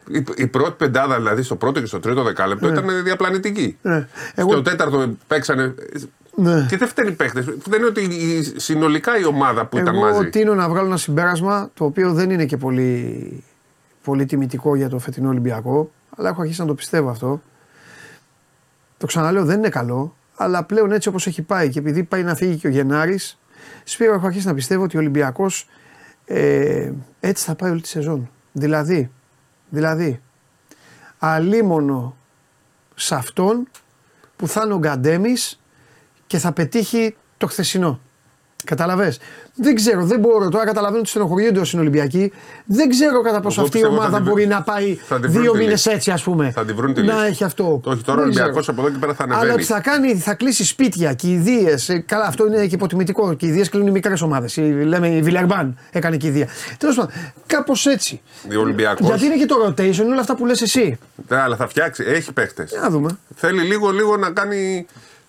η, 0.09 0.25
η 0.37 0.47
πρώτη 0.47 0.75
πεντάδα, 0.77 1.17
δηλαδή 1.17 1.43
στο 1.43 1.57
πρώτο 1.57 1.81
και 1.81 1.87
στο 1.87 2.01
τρίτο 2.01 2.23
δεκάλεπτο, 2.23 2.69
ήταν 2.69 3.03
διαπλανητική. 3.05 3.79
Ναι. 3.83 4.09
Εγώ- 4.35 4.51
Στο 4.53 4.63
τέταρτο 4.63 5.15
παίξανε. 5.27 5.75
Ναι. 6.37 6.67
Και 6.69 6.77
δεν 6.77 6.89
φταίνει 6.89 7.09
οι 7.09 7.13
παίχτες. 7.15 7.45
Δεν 7.45 7.79
είναι 7.79 7.87
ότι 7.89 8.01
η- 8.01 8.55
συνολικά 8.61 9.19
η 9.19 9.25
ομάδα 9.25 9.67
που 9.67 9.79
ήταν 9.79 9.95
Εγώ 9.95 10.05
μαζί. 10.05 10.29
τίνω 10.31 10.55
να 10.55 10.69
βγάλω 10.69 10.87
ένα 10.87 10.97
συμπέρασμα 10.97 11.71
το 11.75 11.85
οποίο 11.85 12.13
δεν 12.13 12.31
είναι 12.31 12.45
και 12.45 12.57
πολύ, 12.57 13.43
πολύ 14.05 14.25
τιμητικό 14.27 14.77
για 14.77 14.89
το 14.89 14.99
φετινό 14.99 15.29
Ολυμπιακό, 15.29 15.91
αλλά 16.17 16.29
έχω 16.29 16.41
αρχίσει 16.41 16.61
να 16.61 16.67
το 16.67 16.75
πιστεύω 16.75 17.11
αυτό. 17.11 17.43
Το 18.99 19.07
ξαναλέω, 19.07 19.45
δεν 19.45 19.59
είναι 19.59 19.69
καλό, 19.69 20.17
αλλά 20.37 20.65
πλέον 20.65 20.93
έτσι 20.93 21.09
όπως 21.09 21.27
έχει 21.27 21.43
πάει 21.43 21.69
και 21.69 21.79
επειδή 21.79 22.03
πάει 22.03 22.23
να 22.23 22.35
φύγει 22.35 22.57
και 22.57 22.67
ο 22.67 22.71
Γενάρης, 22.71 23.39
Σπύρο, 23.85 24.15
έχω 24.15 24.27
αρχίσει 24.27 24.47
να 24.47 24.55
πιστεύω 24.55 24.83
ότι 24.83 24.97
ο 24.97 25.01
Ολυμπιακός 25.01 25.69
ε, 26.25 26.91
έτσι 27.21 27.45
θα 27.45 27.55
πάει 27.55 27.71
όλη 27.71 27.81
τη 27.81 27.89
σεζόν. 27.89 28.31
Δηλαδή, 28.53 29.11
δηλαδή, 29.75 30.21
αλίμονο 31.19 32.17
σε 32.95 33.15
αυτόν 33.15 33.69
που 34.37 34.49
θα 34.49 34.63
είναι 34.65 34.75
ο 34.75 34.79
Γκαντέμις 34.79 35.61
και 36.27 36.39
θα 36.39 36.53
πετύχει 36.53 37.17
το 37.37 37.47
χθεσινό. 37.47 38.01
Καταλαβες. 38.65 39.19
Δεν 39.57 39.75
ξέρω, 39.75 40.05
δεν 40.05 40.21
μπορώ. 40.21 40.49
Τώρα 40.49 40.65
καταλαβαίνω 40.65 41.01
ότι 41.01 41.09
στενοχωριούνται 41.09 41.61
όσοι 41.61 41.77
είναι 41.77 41.85
Ολυμπιακοί. 41.87 42.33
Δεν 42.65 42.89
ξέρω 42.89 43.21
κατά 43.23 43.41
πόσο 43.41 43.55
Εγώ 43.61 43.67
αυτή 43.67 43.79
η 43.79 43.81
πιστεύω 43.81 44.01
ομάδα 44.01 44.11
θα 44.11 44.17
τη 44.19 44.23
βρουν- 44.23 44.37
μπορεί 44.39 44.47
να 44.55 44.63
πάει 44.63 44.95
θα 44.95 45.21
τη 45.21 45.27
βρουν 45.29 45.43
δύο 45.43 45.53
τη 45.53 45.59
μήνες 45.59 45.73
λύση. 45.73 45.91
έτσι, 45.91 46.11
ας 46.11 46.23
πούμε. 46.23 46.51
Θα 46.51 46.65
τη 46.65 46.73
βρουν 46.73 46.95
τη 46.95 47.03
να 47.03 47.15
λύση. 47.15 47.27
έχει 47.27 47.45
αυτό. 47.45 47.81
Όχι, 47.85 48.03
τώρα 48.03 48.19
ο 48.19 48.23
Δεν 48.23 48.25
Ολυμπιακός 48.25 48.61
ξέρω. 48.61 48.77
από 48.79 48.81
εδώ 48.87 48.91
και 48.95 49.01
πέρα 49.01 49.15
θα 49.15 49.25
Αλλά 49.25 49.35
ανεβαίνει. 49.35 49.55
ότι 49.55 49.65
θα 49.65 49.81
κάνει, 49.81 50.15
θα 50.15 50.35
κλείσει 50.35 50.65
σπίτια 50.65 51.13
και 51.13 51.29
ιδίε. 51.31 51.75
Καλά, 52.07 52.25
αυτό 52.25 52.47
είναι 52.47 52.67
και 52.67 52.75
υποτιμητικό. 52.75 53.35
Και 53.35 53.47
ιδίε 53.47 53.67
κλείνουν 53.67 53.89
οι 53.89 53.91
μικρές 53.91 54.21
ομάδες. 54.23 54.57
Λέμε 54.85 55.09
η 55.09 55.23
Βιλερμπάν 55.23 55.79
έκανε 55.91 56.17
και 56.17 56.27
ιδέα. 56.27 56.47
Τέλος 56.79 56.95
πάντων, 56.97 57.11
κάπως 57.47 57.87
έτσι. 57.87 58.21
Ο 58.57 58.61
Ολυμπιακός. 58.61 59.07
Γιατί 59.07 59.25
είναι 59.25 59.37
και 59.37 59.47
το 59.47 59.57
rotation, 59.67 60.05
όλα 60.07 60.21
αυτά 60.21 60.37
που 60.37 60.47
λες 60.47 60.63
εσύ. 60.63 60.99
Ναι, 61.29 61.37
αλλά 61.37 61.57
θα 61.57 61.67
φτιάξει. 61.69 62.05
Έχει 62.07 62.33
παίχτε. 62.33 62.67
Για 62.71 62.81
να 62.81 62.91
δούμε. 62.91 63.19
Θέλει 63.35 63.61
λίγο, 63.63 63.91
λίγο 63.91 64.17
να 64.17 64.31
κάνει. 64.31 64.87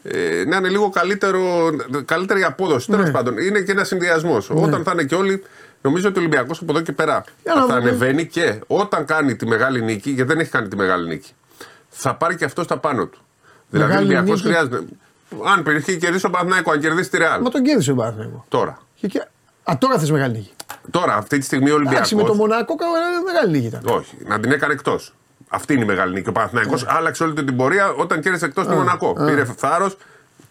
Ε, 0.08 0.44
να 0.48 0.58
είναι 0.58 0.70
λίγο 0.70 0.90
καλύτερο, 0.90 1.70
καλύτερη 2.06 2.44
απόδοση. 2.44 2.92
Ναι. 2.92 2.98
Τέλο 2.98 3.12
πάντων, 3.12 3.38
είναι 3.38 3.62
και 3.62 3.72
ένα 3.72 3.84
συνδυασμός. 3.84 4.50
Όταν 4.50 4.84
θα 4.84 4.92
είναι 4.92 5.04
και 5.04 5.16
όλοι, 5.16 5.44
νομίζω 5.82 6.08
ότι 6.08 6.18
ο 6.18 6.22
Ολυμπιακός 6.22 6.60
από 6.62 6.72
εδώ 6.72 6.82
και 6.82 6.92
πέρα 6.92 7.24
Για 7.44 7.54
να 7.54 7.60
θα 7.60 7.66
δούμε. 7.66 7.78
ανεβαίνει 7.78 8.26
και 8.28 8.60
όταν 8.68 9.06
κάνει 9.06 9.36
τη 9.36 9.46
μεγάλη 9.48 9.82
νίκη, 9.82 10.10
γιατί 10.12 10.32
δεν 10.32 10.40
έχει 10.40 10.50
κάνει 10.52 10.68
τη 10.68 10.76
μεγάλη 10.76 11.08
νίκη, 11.08 11.32
θα 11.90 12.16
πάρει 12.16 12.36
και 12.36 12.46
αυτό 12.46 12.66
τα 12.66 12.78
πάνω 12.78 13.06
του. 13.08 13.20
Δηλαδή 13.70 13.92
ο 13.92 13.96
Μεγάλη 13.96 14.14
Ολυμπιακός 14.16 14.44
νίκη. 14.44 14.54
χρειάζεται. 14.56 14.84
Αν 15.56 15.64
πήρε 15.64 15.80
κερδίσει 15.80 16.26
ο 16.26 16.30
Παναθηναϊκό, 16.30 16.72
αν 16.72 16.80
κερδίσει 16.80 17.10
τη 17.10 17.18
Ρεάλ. 17.18 17.42
Μα 17.42 17.50
τον 17.50 17.64
κέρδισε 17.64 17.92
ο 17.92 17.96
Παναθηναϊκός. 17.96 18.42
Τώρα. 18.48 18.80
Και, 18.96 19.08
και... 19.08 19.20
Α, 19.64 19.78
τώρα 19.80 20.00
θες 20.00 20.12
μεγάλη 20.12 20.34
νίκη. 20.34 20.52
Τώρα, 20.92 21.16
αυτή 21.16 21.38
τη 21.38 21.46
στιγμή 21.46 21.70
ο 21.72 21.76
Εντάξει, 21.76 22.16
με 22.16 22.22
το 22.22 22.28
Ολυμπιακό. 22.28 22.36
Μονακό 22.54 22.76
κα- 22.76 22.86
μεγάλη 23.26 23.52
νίκη 23.52 23.66
ήταν. 23.66 23.82
Όχι, 23.86 24.18
να 24.26 24.40
την 24.40 24.52
έκανε 24.52 24.74
εκτός. 24.74 25.14
Αυτή 25.50 25.74
είναι 25.74 25.84
η 25.84 25.86
μεγάλη 25.86 26.14
νίκη. 26.14 26.30
Ο 26.30 26.32
Παναθηναϊκός 26.32 26.84
Ναι. 26.84 26.92
άλλαξε 26.94 27.24
όλη 27.24 27.34
του 27.34 27.44
την 27.44 27.56
πορεία 27.56 27.92
όταν 27.94 28.20
κέρδισε 28.22 28.46
εκτός 28.46 28.68
το 28.68 28.74
Μονακό. 28.74 29.14
Πήρε 29.14 29.46
θάρρος. 29.58 29.98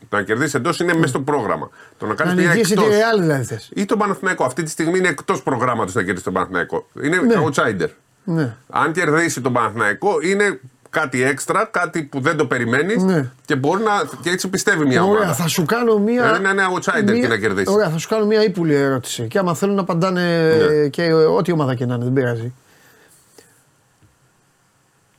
Το 0.08 0.16
να 0.16 0.22
κερδίσει 0.22 0.56
εντός 0.56 0.80
είναι 0.80 0.94
μέσα 0.94 1.06
στο 1.06 1.20
πρόγραμμα. 1.20 1.70
Το 1.98 2.06
να 2.06 2.14
Να 2.14 2.24
κάνει 2.24 2.42
μια 2.42 2.52
νικήσει 2.54 2.74
τη 2.74 2.82
εκτό. 2.82 2.94
Ρεάλ 2.96 3.20
δηλαδή 3.20 3.44
θες. 3.44 3.70
Ή 3.74 3.84
τον 3.84 3.98
Παναθηναϊκό. 3.98 4.44
Αυτή 4.44 4.62
τη 4.62 4.70
στιγμή 4.70 4.98
είναι 4.98 5.08
εκτός 5.08 5.42
προγράμματος 5.42 5.94
να 5.94 6.02
κερδίσει 6.02 6.24
τον 6.24 6.32
Παναθηναϊκό. 6.32 6.86
Είναι 7.02 7.16
Ναι. 7.16 7.34
outsider. 7.44 7.88
Ναι. 8.24 8.54
Αν 8.70 8.92
κερδίσει 8.92 9.40
τον 9.40 9.52
Παναθηναϊκό, 9.52 10.10
είναι 10.22 10.60
κάτι 10.90 11.22
έξτρα, 11.22 11.68
κάτι 11.70 12.02
που 12.02 12.20
δεν 12.20 12.36
το 12.36 12.46
περιμένεις 12.46 13.02
Ναι. 13.02 13.30
και 13.44 13.56
μπορεί 13.56 13.82
να. 13.82 13.90
και 14.22 14.30
έτσι 14.30 14.48
πιστεύει 14.48 14.86
μια 14.86 15.02
Ωραία, 15.02 15.14
ομάδα. 15.22 15.34
θα 15.34 15.48
σου 15.48 15.64
κάνω 15.64 15.98
μία. 15.98 16.36
Είναι 16.38 16.48
ένα 16.48 16.64
outsider 16.74 17.20
και 17.20 17.28
να 17.28 17.36
κερδίσεις. 17.38 17.74
Ωραία, 17.74 17.88
θα 17.90 17.98
σου 17.98 18.08
κάνω 18.08 18.26
μία 18.26 18.44
ύπουλη 18.44 18.74
ερώτηση. 18.74 19.26
Και 19.28 19.38
άμα 19.38 19.54
θέλουν 19.54 19.74
να 19.74 19.80
απαντάνε 19.80 20.54
Ναι. 20.80 20.88
και 20.88 21.12
ό,τι 21.12 21.52
ομάδα 21.52 21.74
και 21.74 21.86
να 21.86 21.94
είναι, 21.94 22.04
δεν 22.04 22.12
πειράζει. 22.12 22.52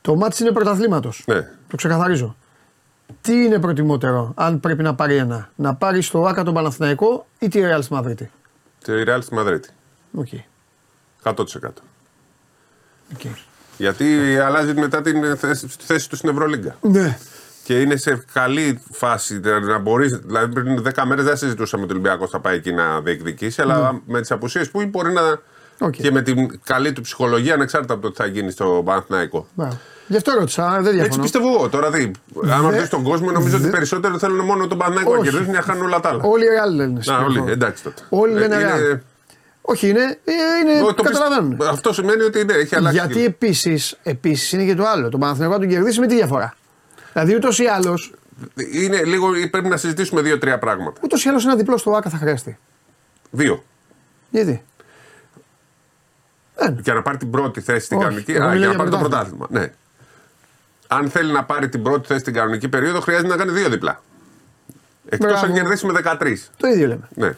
Το 0.06 0.16
ματς 0.16 0.42
είναι 0.42 0.52
πρωταθλήματος. 0.52 1.22
Ναι. 1.26 1.40
Το 1.68 1.76
ξεκαθαρίζω. 1.76 2.36
Τι 3.20 3.44
είναι 3.44 3.58
προτιμότερο, 3.58 4.32
αν 4.34 4.60
πρέπει 4.60 4.82
να 4.82 4.94
πάρει 4.94 5.16
ένα, 5.16 5.50
να 5.54 5.74
πάρει 5.74 6.02
στο 6.02 6.24
ΟΑΚΑ 6.24 6.42
τον 6.42 6.54
Παναθηναϊκό 6.54 7.26
ή 7.38 7.48
τη 7.48 7.60
Real 7.62 7.78
στη 7.82 7.92
Μαδρίτη. 7.92 8.30
Τη 8.84 8.92
Real 9.06 9.18
στη 9.20 9.34
Μαδρίτη. 9.34 9.68
Οκ. 10.14 10.26
100%. 11.22 11.34
οκ. 13.14 13.20
Γιατί 13.76 14.38
αλλάζει 14.38 14.74
μετά 14.74 15.02
την 15.02 15.36
θέση, 15.36 15.66
τη 15.66 15.84
θέση 15.84 16.08
του 16.08 16.16
στην 16.16 16.28
Ευρωλίγκα. 16.28 16.76
Ναι. 16.80 17.18
Και 17.64 17.80
είναι 17.80 17.96
σε 17.96 18.24
καλή 18.32 18.82
φάση 18.92 19.40
να 19.40 19.78
μπορείς. 19.78 20.16
Δηλαδή 20.16 20.52
πριν 20.52 20.82
10 20.94 21.02
μέρες 21.06 21.24
δεν 21.24 21.36
συζητούσαμε 21.36 21.82
ότι 21.82 21.92
ο 21.92 21.96
Ολυμπιακός 21.96 22.30
θα 22.30 22.40
πάει 22.40 22.56
εκεί 22.56 22.72
να 22.72 23.00
διεκδικήσει, 23.00 23.62
αλλά 23.62 24.02
με 24.06 24.20
τις 24.20 24.30
απουσίες 24.30 24.70
που 24.70 24.86
μπορεί 24.86 25.12
να, 25.12 25.40
Οκ. 25.78 25.92
και 25.92 26.10
με 26.10 26.22
την 26.22 26.60
καλή 26.64 26.92
του 26.92 27.00
ψυχολογία 27.00 27.54
ανεξάρτητα 27.54 27.92
από 27.94 28.02
το 28.02 28.10
τι 28.10 28.16
θα 28.16 28.26
γίνει 28.26 28.50
στο 28.50 28.82
Παναθηναϊκό. 28.84 29.46
Μπράβο. 29.54 29.78
Γι' 30.08 30.16
αυτό 30.16 30.32
ρώτησα, 30.38 30.70
δεν 30.70 30.78
Έτσι 30.86 30.92
διαφωνώ. 30.98 31.22
πιστεύω 31.22 31.48
εγώ. 31.54 31.68
Τώρα 31.68 31.90
δει. 31.90 32.10
Αν 32.52 32.62
ρωτήσεις 32.62 32.88
τον 32.88 33.02
κόσμο, 33.02 33.30
νομίζω 33.30 33.56
ότι 33.56 33.68
περισσότερο 33.68 34.18
θέλουν 34.18 34.44
μόνο 34.44 34.66
τον 34.66 34.78
Παναθηναϊκό 34.78 35.12
να 35.12 35.18
Όχι. 35.18 35.28
κερδίσουν 35.28 35.50
για 35.52 35.60
να 35.60 35.66
χάνουν 35.66 35.84
όλα 35.86 36.00
τα 36.00 36.08
άλλα. 36.08 36.22
Όλοι 36.22 36.44
οι 36.44 36.48
Ρεάλ 36.48 36.74
λένε. 36.74 36.92
Να, 36.92 37.02
συμφωνώ. 37.02 37.26
όλοι. 37.26 37.50
Εντάξει 37.52 37.82
τότε. 37.82 38.02
Όλοι 38.08 38.32
Ε, 38.36 38.38
λένε 38.38 38.54
είναι- 38.54 38.64
Ρεάλ. 38.64 38.98
Όχι, 39.68 39.88
είναι. 39.88 40.02
ε, 40.02 40.32
είναι 40.62 40.78
το 40.80 40.94
πιστε- 40.94 41.02
καταλαβαίνουν. 41.12 41.58
Αυτό 41.70 41.92
σημαίνει 41.92 42.22
ότι 42.22 42.44
ναι, 42.44 42.52
έχει 42.52 42.74
αλλάξει. 42.76 42.98
Γιατί 42.98 43.24
επίσης 43.24 43.98
επίσης 44.02 44.52
είναι 44.52 44.64
και 44.64 44.74
το 44.74 44.84
άλλο. 44.86 45.08
Το 45.08 45.18
Παναθηναϊκό 45.18 45.54
να 45.54 45.60
τον 45.60 45.68
κερδίσει 45.68 46.00
με 46.00 46.06
τι 46.06 46.14
διαφορά. 46.14 46.54
Δηλαδή 47.12 47.34
ούτως 47.34 47.58
ή 47.58 47.64
άλλω 47.66 47.98
Είναι 48.72 49.04
λίγο, 49.04 49.28
πρέπει 49.50 49.68
να 49.68 49.76
συζητήσουμε 49.76 50.20
δύο-τρία 50.22 50.58
πράγματα. 50.58 51.00
ούτως 51.04 51.24
ή 51.24 51.28
άλλως 51.28 51.44
ένα 51.44 51.56
διπλό 51.56 51.76
στο 51.76 51.90
ΆΚΑ 51.90 52.10
θα 52.10 52.16
χρειαστεί. 52.16 52.58
Δύο. 53.30 53.64
Γιατί; 54.30 54.62
Ε, 56.56 56.74
Για 56.80 56.94
να 56.94 57.02
πάρει 57.02 57.16
την 57.16 57.30
πρώτη 57.30 57.60
θέση 57.60 57.84
στην 57.84 57.96
Όχι, 57.96 58.06
κανονική. 58.06 58.32
εγώ 58.32 58.44
Α, 58.44 58.50
μιλάω 58.50 58.58
για 58.58 58.66
να 58.66 58.72
για 58.74 58.78
πάρει 58.78 58.90
το 58.90 58.98
πρωτάθλημα. 58.98 59.36
πρωτάθλημα. 59.46 59.66
Ναι. 59.66 59.72
Αν 60.88 61.10
θέλει 61.10 61.32
να 61.32 61.44
πάρει 61.44 61.68
την 61.68 61.82
πρώτη 61.82 62.06
θέση 62.06 62.20
στην 62.20 62.32
κανονική 62.34 62.68
περίοδο, 62.68 63.00
χρειάζεται 63.00 63.28
να 63.28 63.36
κάνει 63.36 63.50
δύο 63.50 63.68
διπλά. 63.68 64.00
Εκτός 65.08 65.30
Μπράβο. 65.30 65.46
αν 65.46 65.52
κερδίσει 65.52 65.86
με 65.86 65.92
13. 65.92 66.50
το 66.56 66.68
ίδιο 66.68 66.86
λέμε. 66.86 67.08
Ναι. 67.14 67.36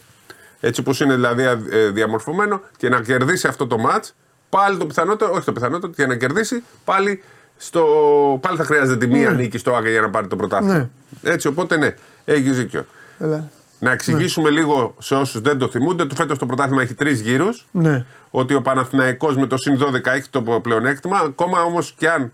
Έτσι 0.61 0.81
όπω 0.81 0.93
είναι 1.05 1.15
δηλαδή 1.15 1.43
ε, 1.71 1.89
διαμορφωμένο 1.91 2.61
και 2.77 2.89
να 2.89 3.01
κερδίσει 3.01 3.47
αυτό 3.47 3.67
το 3.67 3.79
ματ, 3.79 4.05
πάλι 4.49 4.77
το 4.79 4.87
πιθανότερο, 4.87 5.33
όχι 5.33 5.45
το 5.45 5.53
πιθανότερο, 5.53 5.93
για 5.97 6.07
να 6.07 6.17
κερδίσει 6.17 6.63
πάλι, 6.85 7.23
στο, 7.57 7.85
πάλι 8.43 8.57
θα 8.57 8.65
χρειάζεται 8.65 9.07
τη 9.07 9.13
μία 9.13 9.31
νίκη 9.31 9.59
στο 9.59 9.75
ΆΚΑ 9.75 9.89
για 9.91 10.01
να 10.01 10.11
πάρει 10.11 10.27
το 10.27 10.37
πρωτάθλημα. 10.37 10.75
Ναι. 10.75 10.89
Έτσι 11.33 11.47
οπότε 11.47 11.77
ναι, 11.77 11.95
έχει 12.25 12.51
δίκιο. 12.51 12.87
Έλα. 13.19 13.51
Να 13.79 13.91
εξηγήσουμε 13.91 14.51
λίγο 14.51 14.95
σε 14.99 15.15
όσους 15.15 15.41
δεν 15.41 15.59
το 15.59 15.69
θυμούνται 15.69 16.03
ότι 16.03 16.15
φέτος 16.15 16.39
το 16.39 16.47
πρωτάθλημα 16.47 16.83
έχει 16.83 16.95
τρεις 16.95 17.21
γύρους. 17.21 17.67
Ναι. 17.71 18.05
Ότι 18.31 18.55
ο 18.55 18.63
Παναθηναϊκός 18.63 19.37
με 19.37 19.47
το 19.47 19.57
συν 19.57 19.79
12 19.79 20.07
έχει 20.13 20.29
το 20.31 20.43
πλεονέκτημα. 20.43 21.19
Ακόμα 21.19 21.63
όμως 21.63 21.95
και 21.99 22.09
αν 22.11 22.31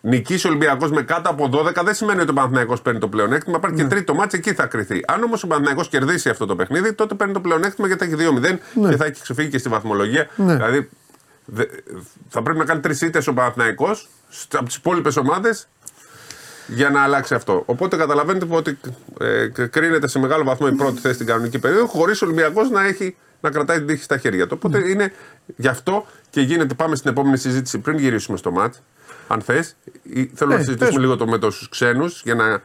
νικήσει 0.00 0.46
ο 0.46 0.50
Ολυμπιακός 0.50 0.90
με 0.90 1.02
κάτω 1.02 1.30
από 1.30 1.48
12, 1.52 1.82
δεν 1.84 1.94
σημαίνει 1.94 2.20
ότι 2.20 2.30
ο 2.30 2.34
Παναθηναϊκός 2.34 2.82
παίρνει 2.82 2.98
το 3.00 3.08
πλεονέκτημα. 3.08 3.56
Υπάρχει 3.56 3.76
Ναι. 3.76 3.82
και 3.82 3.88
τρίτο 3.88 4.14
μάτσο, 4.14 4.36
εκεί 4.36 4.52
θα 4.54 4.66
κρυθεί. 4.66 5.00
Αν 5.06 5.22
όμως 5.22 5.42
ο 5.42 5.46
Παναθηναϊκός 5.46 5.88
κερδίσει 5.88 6.28
αυτό 6.28 6.46
το 6.46 6.56
παιχνίδι, 6.56 6.92
τότε 6.92 7.14
παίρνει 7.14 7.32
το 7.32 7.40
πλεονέκτημα 7.40 7.86
γιατί 7.86 8.04
θα 8.04 8.10
έχει 8.10 8.16
2-0 8.18 8.58
και 8.90 8.96
θα 8.96 9.04
έχει 9.04 9.20
ξεφύγει 9.22 9.48
και 9.48 9.58
στη 9.58 9.68
βαθμολογία. 9.68 10.28
Ναι. 10.36 10.54
Δηλαδή 10.54 10.88
δε- 11.44 11.64
θα 12.28 12.42
πρέπει 12.42 12.58
να 12.58 12.64
κάνει 12.64 12.80
τρεις 12.80 13.00
ήττες 13.00 13.26
ο 13.26 13.32
Παναθηναϊκός 13.34 14.08
από 14.52 14.64
τις 14.64 14.76
υπόλοιπες 14.76 15.16
ομάδες 15.16 15.68
για 16.66 16.90
να 16.90 17.02
αλλάξει 17.02 17.34
αυτό. 17.34 17.62
Οπότε 17.66 17.96
καταλαβαίνετε 17.96 18.46
ότι 18.50 18.78
ε, 19.20 19.66
κρίνεται 19.66 20.08
σε 20.08 20.18
μεγάλο 20.18 20.44
βαθμό 20.44 20.66
η 20.72 20.74
πρώτη 20.76 21.00
θέση 21.00 21.14
στην 21.14 21.26
κανονική 21.26 21.58
περίοδο, 21.58 21.86
χωρίς 21.86 22.22
ο 22.22 22.26
Ολυμπιακός 22.26 22.70
να, 22.70 22.84
έχει, 22.86 23.16
να 23.40 23.50
κρατάει 23.50 23.78
την 23.78 23.86
τύχη 23.86 24.02
στα 24.02 24.18
χέρια 24.18 24.46
του. 24.46 24.54
Οπότε 24.62 24.88
είναι 24.90 25.12
γι' 25.56 25.68
αυτό 25.68 26.06
και 26.30 26.40
γίνεται. 26.40 26.74
Πάμε 26.74 26.96
στην 26.96 27.10
επόμενη 27.10 27.36
συζήτηση 27.36 27.78
πριν 27.78 27.98
γυρίσουμε 27.98 28.36
στο 28.36 28.50
ματς. 28.50 28.82
Αν 29.28 29.40
θες, 29.40 29.76
θέλω 30.34 30.50
Ναι, 30.50 30.56
να 30.56 30.62
συζητήσουμε 30.62 30.88
πες. 30.90 30.98
λίγο 31.00 31.16
το 31.16 31.26
με 31.26 31.38
του 31.38 31.52
ξένους 31.70 32.22
για 32.24 32.34
να. 32.34 32.60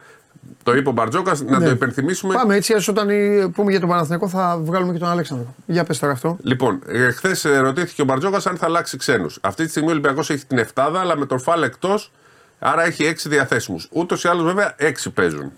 Το 0.62 0.74
είπε 0.76 0.88
ο 0.88 0.92
Μπαρτζόκας, 0.92 1.40
να 1.42 1.58
Ναι. 1.58 1.64
το 1.64 1.70
υπενθυμίσουμε. 1.70 2.34
Πάμε 2.34 2.54
έτσι, 2.56 2.72
έτσι 2.74 2.90
όταν 2.90 3.08
ε, 3.10 3.48
πούμε 3.54 3.70
για 3.70 3.80
τον 3.80 3.88
Παναθηναϊκό 3.88 4.28
θα 4.28 4.58
βγάλουμε 4.62 4.92
και 4.92 4.98
τον 4.98 5.08
Αλέξανδρο. 5.08 5.54
Για 5.66 5.84
πες 5.84 5.98
τώρα 5.98 6.12
αυτό. 6.12 6.36
Λοιπόν, 6.42 6.82
χθες 7.14 7.42
ρωτήθηκε 7.42 8.02
ο 8.02 8.04
Μπαρτζόκας 8.04 8.46
αν 8.46 8.56
θα 8.56 8.66
αλλάξει 8.66 8.96
ξένους. 8.96 9.38
Αυτή 9.42 9.64
τη 9.64 9.70
στιγμή 9.70 9.88
ο 9.88 9.90
Ολυμπιακός 9.92 10.30
έχει 10.30 10.46
την 10.46 10.58
Εφτάδα, 10.58 11.00
αλλά 11.00 11.16
με 11.16 11.26
τον 11.26 11.40
Φάλ 11.40 11.62
εκτός, 11.62 12.12
άρα 12.58 12.84
έχει 12.84 13.04
έξι 13.06 13.28
διαθέσιμους. 13.28 13.88
Ούτως 13.92 14.24
ή 14.24 14.28
άλλως, 14.28 14.44
βέβαια, 14.44 14.74
έξι 14.76 15.10
παίζουν. 15.10 15.52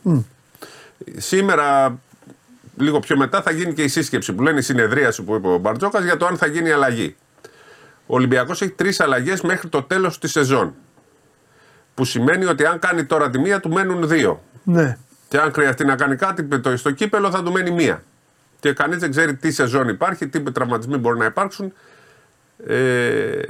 Σήμερα, 1.16 1.98
λίγο 2.76 3.00
πιο 3.00 3.16
μετά, 3.16 3.42
θα 3.42 3.50
γίνει 3.50 3.72
και 3.72 3.82
η 3.82 3.88
σύσκεψη 3.88 4.32
που 4.32 4.42
λένε 4.42 4.58
η 4.58 4.62
συνεδρίαση 4.62 5.22
που 5.22 5.34
είπε 5.34 5.48
ο 5.48 5.58
Μπαρτζόκας 5.58 6.04
για 6.04 6.16
το 6.16 6.26
αν 6.26 6.36
θα 6.36 6.46
γίνει 6.46 6.68
η 6.68 6.72
αλλαγή. 6.72 7.16
Ο 8.06 8.14
Ολυμπιακός 8.14 8.62
έχει 8.62 8.70
τρεις 8.72 9.00
αλλαγές 9.00 9.40
μέχρι 9.40 9.68
το 9.68 9.82
τέλος 9.82 10.18
της 10.18 10.30
σεζόν. 10.30 10.74
Που 11.94 12.04
σημαίνει 12.04 12.44
ότι 12.44 12.64
αν 12.66 12.78
κάνει 12.78 13.04
τώρα 13.04 13.30
τη 13.30 13.38
μία, 13.38 13.60
του 13.60 13.70
μένουν 13.70 14.08
δύο. 14.08 14.42
Ναι. 14.62 14.96
Και 15.28 15.38
αν 15.38 15.52
χρειαστεί 15.52 15.84
να 15.84 15.96
κάνει 15.96 16.16
κάτι 16.16 16.42
με 16.42 16.58
το- 16.58 16.76
στο 16.76 16.90
κύπελο, 16.90 17.30
θα 17.30 17.42
του 17.42 17.52
μένει 17.52 17.70
μία. 17.70 18.02
Και 18.60 18.72
κανείς 18.72 18.98
δεν 18.98 19.10
ξέρει 19.10 19.34
τι 19.34 19.50
σεζόν 19.50 19.88
υπάρχει, 19.88 20.28
τι 20.28 20.40
τραυματισμοί 20.52 20.96
μπορεί 20.96 21.18
να 21.18 21.24
υπάρξουν. 21.24 21.72
Ε, 22.66 23.40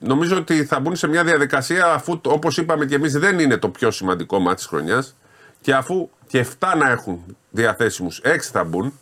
νομίζω 0.00 0.36
ότι 0.36 0.64
θα 0.64 0.80
μπουν 0.80 0.96
σε 0.96 1.06
μια 1.06 1.24
διαδικασία 1.24 1.86
αφού, 1.92 2.20
όπως 2.24 2.56
είπαμε 2.56 2.84
και 2.84 2.94
εμείς, 2.94 3.12
δεν 3.12 3.38
είναι 3.38 3.56
το 3.56 3.68
πιο 3.68 3.90
σημαντικό 3.90 4.38
μάτι 4.38 4.56
της 4.56 4.66
χρονιάς. 4.66 5.16
Και 5.60 5.74
αφού 5.74 6.10
και 6.26 6.46
7 6.58 6.74
να 6.78 6.90
έχουν 6.90 7.36
διαθέσιμους, 7.50 8.20
6 8.24 8.50
θα 8.52 8.64
μπουν. 8.64 8.92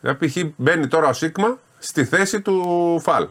Δηλαδή, 0.00 0.28
π.χ. 0.28 0.36
μπαίνει 0.56 0.86
τώρα 0.86 1.08
ο 1.08 1.12
Σίγμα 1.12 1.58
στη 1.78 2.04
θέση 2.04 2.40
του 2.40 2.98
Φαλ. 3.02 3.28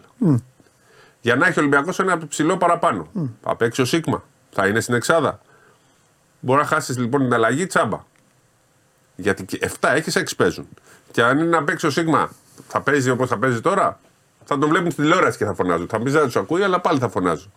Για 1.22 1.36
να 1.36 1.48
έχει 1.48 1.60
ο 1.60 1.62
Ολυμπιακός 1.62 2.00
ένα 2.00 2.28
ψηλό 2.28 2.58
παραπάνω. 2.58 3.08
Θα 3.42 3.56
παίξει 3.56 3.82
ο 3.82 3.86
Σίγμα. 3.86 4.24
Θα 4.52 4.68
είναι 4.68 4.80
στην 4.80 4.94
Εξάδα. 4.94 5.42
Μπορεί 6.40 6.60
να 6.60 6.66
χάσεις 6.66 6.98
λοιπόν 6.98 7.22
την 7.22 7.34
αλλαγή 7.34 7.66
τσάμπα. 7.66 8.04
Γιατί 9.16 9.46
και 9.46 9.72
7 9.80 9.90
έχεις, 9.94 10.16
6 10.16 10.24
παίζουν. 10.38 10.68
Και 11.12 11.24
αν 11.24 11.38
είναι 11.38 11.48
να 11.48 11.64
παίξει 11.64 11.86
ο 11.86 11.90
Σίγμα, 11.90 12.30
θα 12.68 12.82
παίζει 12.82 13.10
όπως 13.10 13.30
θα 13.30 13.38
παίζει 13.38 13.62
τώρα, 13.62 14.00
θα 14.46 14.58
τον 14.58 14.70
βλέπουν 14.70 14.92
στην 14.92 15.04
τηλεόραση 15.04 15.38
και 15.38 15.46
θα 15.46 15.54
φωνάζουν. 15.54 15.88
Θα 15.88 16.00
πει 16.00 16.10
δεν 16.10 16.24
τους 16.24 16.36
ακούει, 16.36 16.64
αλλά 16.64 16.80
πάλι 16.80 17.00
θα 17.00 17.10
φωνάζουν. 17.10 17.52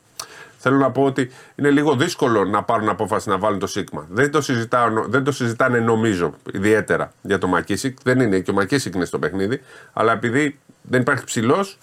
Θέλω 0.60 0.76
να 0.76 0.90
πω 0.90 1.02
ότι 1.04 1.30
είναι 1.54 1.70
λίγο 1.70 1.96
δύσκολο 1.96 2.44
να 2.44 2.62
πάρουν 2.62 2.88
απόφαση 2.88 3.28
να 3.28 3.38
βάλουν 3.38 3.58
το 3.58 3.66
Σίγμα. 3.66 4.06
Δεν 4.10 4.30
το, 4.30 4.40
συζητάω, 4.40 4.88
δεν 5.08 5.24
το 5.24 5.32
συζητάνε 5.32 5.78
νομίζω 5.78 6.34
ιδιαίτερα 6.52 7.12
για 7.22 7.38
το 7.38 7.46
Μακίσικ. 7.46 7.98
Δεν 8.02 8.20
είναι 8.20 8.40
και 8.40 8.50
ο 8.50 8.54
Μακίσικ 8.54 8.94
είναι 8.94 9.04
στο 9.04 9.18
παιχνίδι. 9.18 9.60
Αλλά 9.92 10.12
επειδή 10.12 10.58
δεν 10.82 11.00
υπάρχει 11.00 11.24
ψηλός, 11.24 11.78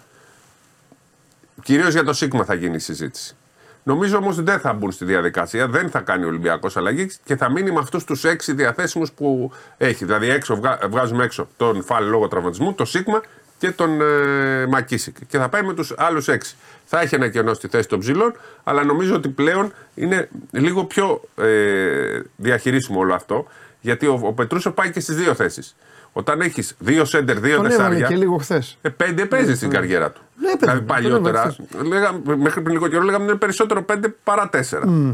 κυρίως 1.64 1.94
για 1.94 2.04
το 2.04 2.14
Σίγμα 2.14 2.44
θα 2.44 2.54
γίνει 2.54 2.76
η 2.76 2.80
συζήτηση. 2.80 3.36
Νομίζω 3.84 4.18
όμως 4.18 4.42
δεν 4.44 4.60
θα 4.60 4.74
μπουν 4.74 4.92
στη 4.92 5.06
διαδικασία, 5.06 5.68
δεν 5.68 5.90
θα 5.90 6.00
κάνει 6.00 6.24
ο 6.24 6.28
Ολυμπιακός 6.28 6.78
αλλαγή 6.78 7.10
και 7.24 7.36
θα 7.36 7.52
μείνει 7.52 7.72
με 7.72 7.80
αυτούς 7.80 8.04
τους 8.04 8.24
έξι 8.24 8.54
διαθέσιμους 8.54 9.12
που 9.12 9.52
έχει. 9.78 10.06
Δηλαδή, 10.06 10.30
έξω, 10.30 10.56
βγα- 10.56 10.80
βγάζουμε 10.90 11.24
έξω 11.24 11.48
τον 11.58 11.84
Φάλ 11.84 12.08
λόγω 12.10 12.28
τραυματισμού, 12.28 12.74
το 12.74 12.86
Σίγμα 12.86 13.22
και 13.58 13.72
τον 13.72 14.02
ε, 14.02 14.66
Μακίσικ. 14.68 15.16
Και 15.28 15.38
θα 15.38 15.50
πάει 15.50 15.62
με 15.64 15.74
τους 15.74 15.94
άλλους 15.98 16.28
έξι. 16.28 16.56
Θα 16.86 17.00
έχει 17.00 17.16
ένα 17.16 17.28
κενό 17.28 17.54
στη 17.54 17.68
θέση 17.68 17.88
των 17.88 18.00
ψηλών, 18.00 18.34
αλλά 18.64 18.84
νομίζω 18.84 19.16
ότι 19.16 19.30
πλέον 19.30 19.74
είναι 19.96 20.30
λίγο 20.52 20.84
πιο 20.84 21.22
ε, 21.36 22.22
διαχειρίσιμο 22.36 23.00
όλο 23.00 23.14
αυτό, 23.14 23.48
γιατί 23.82 24.08
ο, 24.08 24.20
ο 24.24 24.34
Πετρούσο 24.34 24.72
πάει 24.72 24.92
και 24.92 25.00
στις 25.00 25.16
δύο 25.16 25.34
θέσεις. 25.34 25.76
Όταν 26.18 26.42
έχεις 26.42 26.76
δύο 26.80 27.06
σέντερ, 27.06 27.40
δύο 27.40 27.56
Τον 27.56 27.66
έβαλε 27.66 27.78
τεσσάρια. 27.78 28.08
και 28.08 28.16
λίγο 28.16 28.38
χθες. 28.38 28.78
Ε, 28.82 28.90
πέντε 28.90 29.26
παίζει 29.26 29.56
στην 29.56 29.70
καριέρα 29.70 30.12
του. 30.12 30.22
Ναι, 30.36 30.48
παιδί 30.48 30.58
δηλαδή 30.60 30.80
μου, 30.80 30.86
παλιότερα, 30.86 31.56
τον 31.56 31.68
έβαλε 31.74 31.96
λέγαμε, 31.96 32.36
μέχρι 32.36 32.62
πριν 32.62 32.74
λίγο 32.74 32.88
καιρό 32.88 33.04
λέγαμε 33.04 33.24
είναι 33.24 33.36
περισσότερο 33.36 33.84
πέντε 33.84 34.16
παρά 34.24 34.50
τέσσερα. 34.50 35.14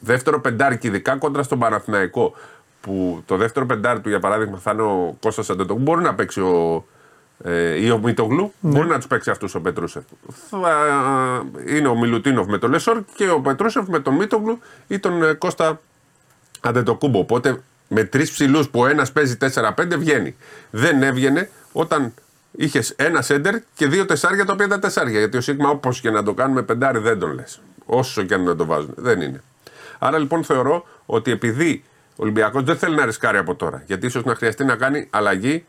Δεύτερο 0.00 0.40
πεντάρι, 0.40 0.78
και 0.78 0.86
ειδικά 0.86 1.16
κόντρα 1.16 1.42
στον 1.42 1.58
Παναθηναϊκό, 1.58 2.34
που 2.80 3.22
το 3.26 3.36
δεύτερο 3.36 3.66
πεντάρι 3.66 4.00
του 4.00 4.08
για 4.08 4.20
παράδειγμα 4.20 4.58
θα 4.58 4.70
είναι 4.70 4.82
ο 4.82 5.16
Κώστας 5.20 5.50
Αντετοκού, 5.50 5.80
μπορεί 5.80 6.02
να 6.02 6.14
παίξει 6.14 6.40
ο, 6.40 6.86
ε, 7.44 7.84
ή 7.84 7.90
ο 7.90 7.98
Μητογλου, 7.98 8.52
μπορεί 8.60 8.88
να 8.88 8.96
τους 8.96 9.06
παίξει 9.06 9.30
αυτούς 9.30 9.54
ο 9.54 9.60
Πετρούσεφ. 9.60 10.02
Θα, 10.50 11.44
είναι 11.66 11.88
ο 11.88 11.96
Μιλουτίνοφ 11.96 12.46
με 12.46 12.58
τον 12.58 12.70
Λεσόρ 12.70 13.02
και 13.14 13.30
ο 13.30 13.40
Πετρούσεφ 13.40 13.86
με 13.86 14.00
τον 14.00 14.14
Μητογλου 14.14 14.58
ή 14.86 14.98
τον 14.98 15.22
ε, 15.22 15.32
Κώστα 15.32 15.80
Αντετοκούμπο. 16.60 17.18
Οπότε 17.18 17.62
με 17.88 18.04
τρεις 18.04 18.30
ψηλούς 18.30 18.68
που 18.68 18.80
ο 18.80 18.86
ένας 18.86 19.12
παίζει 19.12 19.36
4-5 19.40 19.70
βγαίνει. 19.98 20.36
Δεν 20.70 21.02
έβγαινε 21.02 21.50
όταν 21.72 22.12
είχες 22.52 22.90
ένα 22.90 23.22
σέντερ 23.22 23.54
και 23.74 23.86
δύο 23.86 24.04
τεσσάρια 24.04 24.44
τα 24.44 24.52
οποία 24.52 24.66
ήταν 24.66 24.80
τεσσάρια. 24.80 25.18
Γιατί 25.18 25.36
ο 25.36 25.40
Σίγμα, 25.40 25.68
όπως 25.68 26.00
και 26.00 26.10
να 26.10 26.22
το 26.22 26.34
κάνουμε 26.34 26.62
πεντάρι, 26.62 26.98
δεν 26.98 27.18
τον 27.18 27.32
λες. 27.34 27.60
Όσο 27.86 28.22
και 28.22 28.34
αν 28.34 28.44
δεν 28.44 28.56
το 28.56 28.64
βάζουν. 28.64 28.94
Δεν 28.96 29.20
είναι. 29.20 29.42
Άρα 29.98 30.18
λοιπόν 30.18 30.44
θεωρώ 30.44 30.86
ότι 31.06 31.30
επειδή 31.30 31.84
ο 32.10 32.22
Ολυμπιακός 32.22 32.62
δεν 32.62 32.76
θέλει 32.76 32.96
να 32.96 33.04
ρισκάρει 33.04 33.38
από 33.38 33.54
τώρα, 33.54 33.82
γιατί 33.86 34.06
ίσως 34.06 34.24
να 34.24 34.34
χρειαστεί 34.34 34.64
να 34.64 34.76
κάνει 34.76 35.06
αλλαγή 35.10 35.64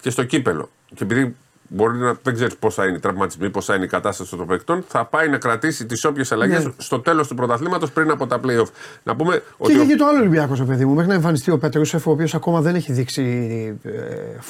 και 0.00 0.10
στο 0.10 0.24
κύπελο. 0.24 0.70
Και 0.94 1.04
επειδή 1.04 1.36
μπορεί 1.68 1.98
να 1.98 2.16
δεν 2.22 2.34
ξέρεις 2.34 2.56
πώ 2.56 2.70
θα 2.70 2.84
είναι 2.86 2.96
οι 2.96 3.00
τραυματισμοί, 3.00 3.50
πώ 3.50 3.60
θα 3.60 3.74
είναι 3.74 3.84
η 3.84 3.88
κατάσταση 3.88 4.36
των 4.36 4.46
παικτών, 4.46 4.84
θα 4.88 5.04
πάει 5.04 5.28
να 5.28 5.38
κρατήσει 5.38 5.86
τις 5.86 6.04
όποιες 6.04 6.32
αλλαγές 6.32 6.64
Ναι. 6.64 6.72
στο 6.76 7.00
τέλος 7.00 7.28
του 7.28 7.34
πρωταθλήματος 7.34 7.90
πριν 7.92 8.10
από 8.10 8.26
τα 8.26 8.40
playoff. 8.44 8.66
Να 9.02 9.16
πούμε 9.16 9.34
Και 9.36 9.42
ότι. 9.56 9.72
είχε 9.72 9.80
ο- 9.82 9.86
και 9.86 9.96
το 9.96 10.06
άλλο 10.06 10.18
Ολυμπιακός, 10.18 10.60
ο 10.60 10.64
παιδί 10.64 10.84
μου, 10.84 10.92
μέχρι 10.94 11.08
να 11.08 11.14
εμφανιστεί 11.14 11.50
ο 11.50 11.58
Πετρούσεφ, 11.58 12.06
ο 12.06 12.10
οποίος 12.10 12.34
ακόμα 12.34 12.60
δεν 12.60 12.74
έχει 12.74 12.92
δείξει 12.92 13.22
ε, 13.82 13.90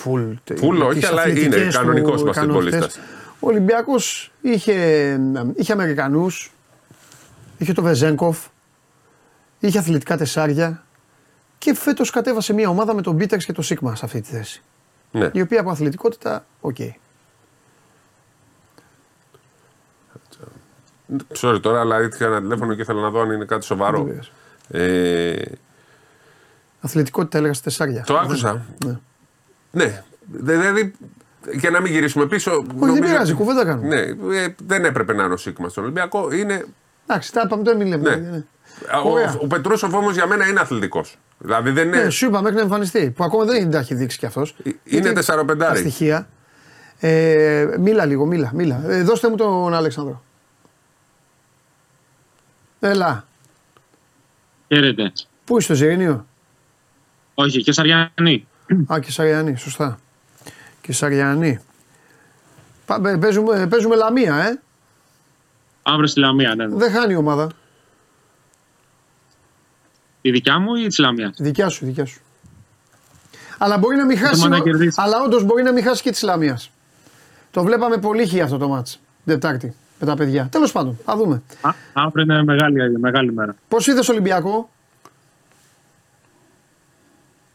full. 0.04 0.34
Full 0.60 0.86
όχι, 0.88 0.98
τις 1.00 1.08
αλλά 1.08 1.20
αθλητικές 1.20 1.46
είναι 1.60 1.66
του 1.66 1.72
κανονικός 1.72 2.20
ικανότητες. 2.20 2.24
μπασκετμπολίστας. 2.24 2.98
Ο 3.40 3.48
Ολυμπιακός 3.48 4.32
είχε, 4.40 4.74
είχε 5.56 5.72
Αμερικανούς, 5.72 6.52
είχε 7.58 7.72
το 7.72 7.82
Βεζέγκοφ, 7.82 8.38
είχε 9.58 9.78
αθλητικά 9.78 10.16
τεσσάρια 10.16 10.84
και 11.58 11.74
φέτος 11.74 12.10
κατέβασε 12.10 12.52
μια 12.52 12.68
ομάδα 12.68 12.94
με 12.94 13.02
τον 13.02 13.16
Πίτερς 13.16 13.38
και 13.38 13.52
το 13.52 13.62
Σίκμα 13.62 13.94
σε 13.96 14.04
αυτή 14.04 14.20
τη 14.20 14.28
θέση. 14.30 14.62
Ναι. 15.18 15.30
Η 15.32 15.40
οποία 15.40 15.60
από 15.60 15.70
αθλητικότητα, 15.70 16.46
ok. 16.60 16.76
Sorry 21.36 21.58
τώρα, 21.60 21.80
αλλά 21.80 22.00
ήρθε 22.02 22.24
ένα 22.24 22.40
τηλέφωνο 22.40 22.74
και 22.74 22.80
ήθελα 22.80 23.00
να 23.00 23.10
δω 23.10 23.20
αν 23.20 23.30
είναι 23.30 23.44
κάτι 23.44 23.64
σοβαρό. 23.64 24.04
Βεβαίως. 24.04 24.32
Ε, 24.68 25.42
Αθλητικότητα 26.80 27.38
έλεγα 27.38 27.52
στα 27.52 27.62
τεσσάρια. 27.64 28.02
το 28.06 28.16
άκουσα. 28.18 28.64
Ναι. 28.84 28.98
Ναι. 29.70 30.02
Δηλαδή, 30.26 30.92
και 31.60 31.70
να 31.70 31.80
μην 31.80 31.92
γυρίσουμε 31.92 32.26
πίσω. 32.26 32.50
Όχι, 32.52 32.64
δεν 32.66 32.76
νομίζω 32.78 33.02
πειράζει, 33.02 33.32
ότι- 33.32 33.40
κουβέντα 33.40 33.64
κάνουμε. 33.64 33.88
Ναι, 33.88 34.00
ε, 34.38 34.54
δεν 34.66 34.84
έπρεπε 34.84 35.12
να 35.12 35.24
είναι 35.24 35.32
ο 35.32 35.36
Σίκμα 35.36 35.70
στον 35.70 35.84
Ολυμπιακό. 35.84 36.32
Είναι, 36.32 36.64
Εντάξει, 37.06 37.32
τα 37.32 37.42
είπαμε, 37.44 37.62
δεν 37.62 37.76
μιλάμε. 37.76 38.16
ναι. 38.16 38.30
Ναι. 38.30 38.44
Ο, 39.04 39.10
Ωραία. 39.10 39.36
ο 39.40 39.46
Πετρούσοφ 39.46 39.94
όμως 39.94 40.14
για 40.14 40.26
μένα 40.26 40.46
είναι 40.48 40.60
αθλητικός. 40.60 41.18
Δηλαδή 41.38 41.70
δεν 41.70 41.86
είναι. 41.86 42.02
Ναι, 42.02 42.10
σου 42.10 42.26
είπα 42.26 42.40
μέχρι 42.40 42.56
να 42.56 42.62
εμφανιστεί. 42.62 43.10
Που 43.10 43.24
ακόμα 43.24 43.44
δεν 43.44 43.70
τα 43.70 43.78
έχει 43.78 43.94
δείξει 43.94 44.18
κι 44.18 44.26
αυτός. 44.26 44.56
είναι 44.84 45.06
Τα 45.06 45.12
τεσσαροπεντάρι. 45.12 45.78
στοιχεία. 45.78 46.28
Ε, 47.00 47.66
μίλα 47.78 48.04
λίγο, 48.04 48.26
μίλα. 48.26 48.50
μίλα. 48.54 48.82
Ε, 48.86 49.02
δώστε 49.02 49.28
μου 49.28 49.36
τον 49.36 49.74
Αλέξανδρο. 49.74 50.22
Έλα. 52.80 53.24
Χαίρετε. 54.68 55.12
Πού 55.44 55.58
είσαι 55.58 55.68
το 55.68 55.74
Ζηρίνιο. 55.74 56.26
Όχι, 57.34 57.62
και 57.62 57.72
Σαριανή. 57.72 58.46
Α, 58.92 58.98
και 59.00 59.10
Σαριανή, 59.10 59.56
σωστά. 59.56 59.98
Και 60.80 60.92
Σαριανή. 60.92 61.58
Πάμε, 62.86 63.18
παίζουμε, 63.18 63.66
παίζουμε 63.66 63.96
λαμία, 63.96 64.34
ε. 64.36 64.60
Αύριο 65.82 66.06
στη 66.06 66.20
Λαμία, 66.20 66.54
ναι. 66.54 66.66
ναι. 66.66 66.76
Δεν 66.76 66.90
χάνει 66.92 67.12
η 67.12 67.16
ομάδα. 67.16 67.48
Η 70.26 70.30
δικιά 70.30 70.58
μου 70.58 70.74
ή 70.74 70.86
τη 70.86 71.00
Λαμία. 71.00 71.32
Η 71.38 71.42
δικιά 71.42 71.68
σου, 71.68 71.84
η 71.84 71.88
δικιά 71.88 72.04
σου. 72.04 72.20
Αλλά 73.58 73.78
μπορεί 73.78 73.96
να 73.96 74.04
μην 74.04 74.18
χάσει. 74.18 74.40
θέμα 74.40 74.56
να 74.56 74.62
κερδίσει. 74.62 75.00
Αλλά 75.02 75.22
όντως 75.22 75.44
μπορεί 75.44 75.62
να 75.62 75.72
μην 75.72 75.82
χάσει 75.82 76.02
και 76.02 76.10
της 76.10 76.22
Λαμία. 76.22 76.60
Το 77.50 77.62
βλέπαμε 77.62 77.96
πολύ 77.96 78.26
χι 78.26 78.40
αυτό 78.40 78.58
το 78.58 78.68
μάτς. 78.68 79.00
Τετάρτη 79.24 79.74
με 80.00 80.06
τα 80.06 80.16
παιδιά. 80.16 80.48
Τέλος 80.50 80.72
πάντων, 80.72 80.98
θα 81.04 81.16
δούμε. 81.16 81.42
Α, 81.60 81.70
αύριο 81.92 82.22
είναι 82.24 82.42
μεγάλη, 82.44 82.98
μεγάλη 82.98 83.32
μέρα. 83.32 83.56
Πώς 83.68 83.86
είδες 83.86 84.08
Ολυμπιακό, 84.08 84.70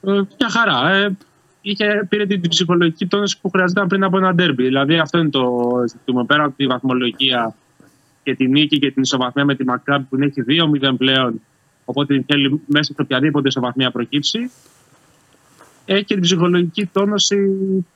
Ε, 0.02 0.12
μια 0.12 0.50
χαρά. 0.50 0.90
Ε, 0.90 1.18
είχε, 1.62 2.06
πήρε 2.10 2.26
την, 2.26 2.42
την 2.42 2.50
ψυχολογική 2.50 3.08
τόνωση 3.08 3.40
που 3.42 3.50
χρειαζόταν 3.50 3.88
πριν 3.88 4.04
από 4.04 4.18
ένα 4.18 4.34
ντέρμπι. 4.34 4.64
Δηλαδή 4.64 5.00
αυτό 5.00 5.18
είναι 5.18 5.30
το 5.30 5.70
ζητούμενο. 5.88 6.26
Πέρα 6.26 6.44
από 6.44 6.54
τη 6.58 6.68
βαθμολογία 6.68 7.56
και 8.24 8.36
τη 8.36 8.48
νίκη 8.48 8.80
και 8.80 8.92
την 8.92 9.02
ισοβαθμία 9.02 9.46
με 9.46 9.56
τη 9.56 9.64
Μακάμπη 9.64 10.06
που 10.10 10.18
έχει 10.20 10.44
2-0 10.82 10.94
πλέον. 10.98 11.42
Οπότε 11.90 12.24
θέλει 12.28 12.62
μέσα 12.66 12.94
σε 12.94 13.02
οποιαδήποτε 13.02 13.48
ισοβαθμία 13.48 13.92
προκύψει. 13.92 14.52
Έχει 15.86 16.04
και 16.04 16.14
την 16.14 16.24
ψυχολογική 16.24 16.86
τόνωση 16.86 17.38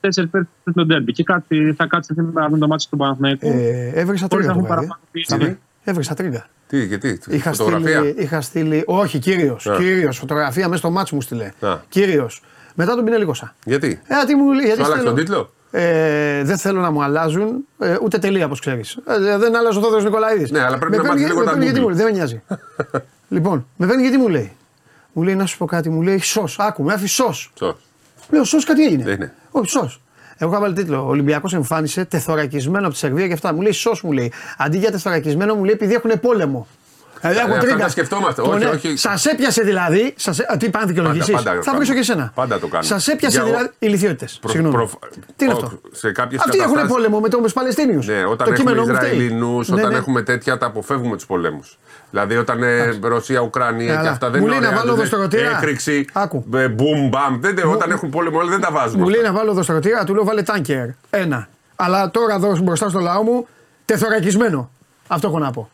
πέρυσι 0.00 0.28
πριν 0.30 0.74
τον 0.74 0.86
ντέρμπι. 0.86 1.12
Και 1.12 1.22
κάτι, 1.22 1.74
θα 1.76 1.86
κάτσει 1.86 2.12
σήμερα 2.14 2.40
να 2.42 2.48
δουν 2.48 2.58
το 2.58 2.66
μάτι 2.66 2.84
του 2.90 2.96
Παναθηναϊκού. 2.96 3.46
ε, 3.48 3.90
έβρισα 3.94 4.26
Χωρίς 4.30 4.46
τρίγκα 4.46 4.46
να 4.46 4.52
το 4.52 4.58
έχουν 4.58 4.62
βράδυ. 4.62 4.66
παραπάνω 4.68 5.00
πίεση. 5.10 5.36
Τι; 5.38 5.56
Έβρισα 5.90 6.14
τρίγκα. 6.14 6.46
Τι, 6.68 6.84
γιατί, 6.84 7.20
Είχα 7.28 7.52
φωτογραφία; 7.52 7.98
στείλει, 7.98 8.14
είχα 8.22 8.40
στείλει. 8.40 8.82
Όχι, 8.86 9.18
κύριος. 9.18 9.66
Α. 9.66 9.76
Κύριος, 9.76 10.18
φωτογραφία 10.18 10.64
μέσα 10.66 10.78
στο 10.78 10.90
μάτσο 10.90 11.14
μου 11.14 11.20
στείλε. 11.20 11.50
Α. 11.60 11.76
Κύριος. 11.88 12.42
Μετά 12.74 12.94
τον 12.94 13.04
πινελίκωσα. 13.04 13.54
Γιατί, 13.64 14.00
Ε, 14.06 14.24
τι 14.26 14.34
μου 14.34 14.52
λέει, 14.52 14.64
γιατί 14.64 14.80
σου 14.80 14.84
άλλαξε 14.86 15.00
στέλνω- 15.02 15.04
τον 15.06 15.14
τίτλο; 15.24 15.52
Ε, 15.70 16.42
δεν 16.44 16.56
θέλω 16.58 16.80
να 16.80 16.90
μου 16.90 17.02
αλλάζουν 17.02 17.64
ε, 17.78 17.96
ούτε 18.02 18.18
τελεία 18.18 18.44
όπως 18.44 18.60
ξέρεις. 18.60 18.98
Ε, 19.06 19.38
δεν 19.38 19.56
άλλαζε 19.56 19.78
ο 19.78 19.82
Θόδωρο 19.82 20.02
Νικολαίδης. 20.02 20.50
Ναι, 20.50 20.60
αλλά 20.60 20.78
πρέπει 20.78 20.96
να 20.96 21.04
μάθεις 21.04 21.26
λίγο 21.26 21.44
τα 21.44 21.56
γιατί 21.58 21.78
Google. 21.78 21.82
μου 21.82 21.88
λέει, 21.88 21.96
δεν 21.96 22.06
με 22.06 22.12
νοιάζει. 22.12 22.42
λοιπόν, 23.34 23.66
με 23.76 23.86
παίρνει 23.86 24.02
γιατί 24.02 24.16
μου 24.18 24.28
λέει. 24.28 24.52
Μου 25.12 25.22
λέει 25.22 25.34
να 25.34 25.46
σου 25.46 25.58
πω 25.58 25.64
κάτι, 25.64 25.90
μου 25.90 26.02
λέει 26.02 26.18
σο. 26.18 26.48
Άκου, 26.56 26.82
με 26.82 26.92
άφησε 26.92 27.14
σο. 27.14 27.32
Σως. 27.32 27.76
Λέω 28.30 28.44
σο 28.44 28.58
κάτι 28.62 28.84
έγινε. 28.84 29.04
Δεν 29.04 29.14
είναι. 29.14 29.34
Όχι, 29.50 29.68
σο. 29.68 29.90
Εγώ 30.36 30.50
είχα 30.50 30.60
βάλει 30.60 30.74
τίτλο. 30.74 31.04
Ο 31.04 31.08
Ολυμπιακός 31.08 31.52
εμφάνισε 31.52 32.04
τεθωρακισμένο 32.04 32.84
από 32.84 32.92
τη 32.92 32.98
Σερβία 32.98 33.26
και 33.26 33.32
αυτά. 33.32 33.52
Μου 33.52 33.60
λέει 33.60 33.72
σο, 33.72 33.96
μου 34.02 34.12
λέει. 34.12 34.32
Αντί 34.58 34.78
για 34.78 34.90
τεθωρακισμένο, 34.90 35.54
μου 35.54 35.64
λέει 35.64 35.74
επειδή 35.74 35.94
έχουν 35.94 36.20
πόλεμο. 36.20 36.66
Δηλαδή, 37.28 37.52
Ε, 37.52 37.56
αυτά 37.58 37.76
τα 37.76 37.88
σκεφτόμαστε. 37.88 38.42
Όχι, 38.42 38.64
όχι. 38.64 38.96
Σας 38.96 39.26
έπιασε 39.26 39.62
δηλαδή. 39.62 40.14
Σας, 40.16 40.38
α, 40.40 40.56
τι 40.56 40.70
πάνε 40.70 40.86
δικαιολογήσεις. 40.86 41.34
Πάντα, 41.34 41.50
πάντα 41.50 41.62
Θα 41.62 41.70
το 41.70 41.76
βρίσω 41.76 41.92
και 41.92 41.98
κάνουμε. 42.00 42.12
εσένα. 42.22 42.32
Πάντα 42.34 42.58
το 42.58 42.66
κάνουμε. 42.66 42.88
Σας 42.88 43.08
έπιασε 43.08 43.36
Για- 43.36 43.46
δηλαδή. 43.46 43.70
Ηλικιότητες. 43.78 44.38
Προ- 44.40 44.50
Συγγνώμη. 44.52 44.74
προφ- 44.76 44.92
Τι 45.36 45.44
είναι 45.44 45.54
όχι, 45.54 45.64
αυτό; 45.64 45.80
Σε 45.92 46.12
κάποιες 46.12 46.40
Αυτοί 46.40 46.58
έχουν 46.58 46.74
καταστάσεις- 46.74 46.94
πόλεμο 46.94 47.20
με 47.20 47.28
του 47.28 47.52
Παλαιστίνιους. 47.54 48.06
Ναι, 48.06 48.24
όταν 48.24 48.52
έχουμε 48.52 48.70
Ισραηλινούς, 48.80 49.68
Ναι, 49.68 49.80
όταν 49.80 49.94
έχουμε 49.94 50.22
τέτοια, 50.22 50.58
τα 50.58 50.66
αποφεύγουμε 50.66 51.16
τους 51.16 51.26
πολέμους. 51.26 51.78
Δηλαδή, 52.10 52.36
όταν 52.36 52.62
ε, 52.62 52.98
Ρωσία, 53.02 53.40
Ουκρανία 53.40 53.86
Καλά. 53.94 54.02
και 54.02 54.08
αυτά 54.08 54.30
δεν 54.30 54.40
Μου 54.40 54.46
είναι 54.46 54.54
λέει 54.54 54.62
να 54.62 54.68
ωραία, 54.68 54.78
βάλω 54.80 54.94
δεν- 54.94 55.00
δοστρωτήρα. 55.08 55.56
Έκρηξη, 55.56 56.04
Άκου. 56.12 56.44
ε, 56.54 56.66
boom, 56.78 57.14
bam. 57.14 57.38
Δεν, 57.40 57.54
όταν 57.68 57.90
έχουν 57.90 58.10
πόλεμο, 58.10 58.38
όλα 58.38 58.50
δεν 58.50 58.60
τα 58.60 58.70
βάζουμε. 58.70 59.02
Μου 59.02 59.08
αυτά. 59.08 59.16
λέει 59.20 59.26
να 59.30 59.32
βάλω 59.38 59.50
εδώ 59.50 59.62
στο 59.62 59.72
κρατήρα, 59.72 60.04
του 60.04 60.14
λέω 60.14 60.24
βάλε 60.24 60.42
τάνκερ. 60.42 60.86
Ένα. 61.10 61.48
Αλλά 61.76 62.10
τώρα 62.10 62.34
εδώ 62.34 62.56
μπροστά 62.62 62.88
στο 62.88 62.98
λαό 62.98 63.22
μου 63.22 63.46
τεθωρακισμένο. 63.84 64.70
Αυτό 65.06 65.28
έχω 65.28 65.38
να 65.38 65.50
πω. 65.50 65.70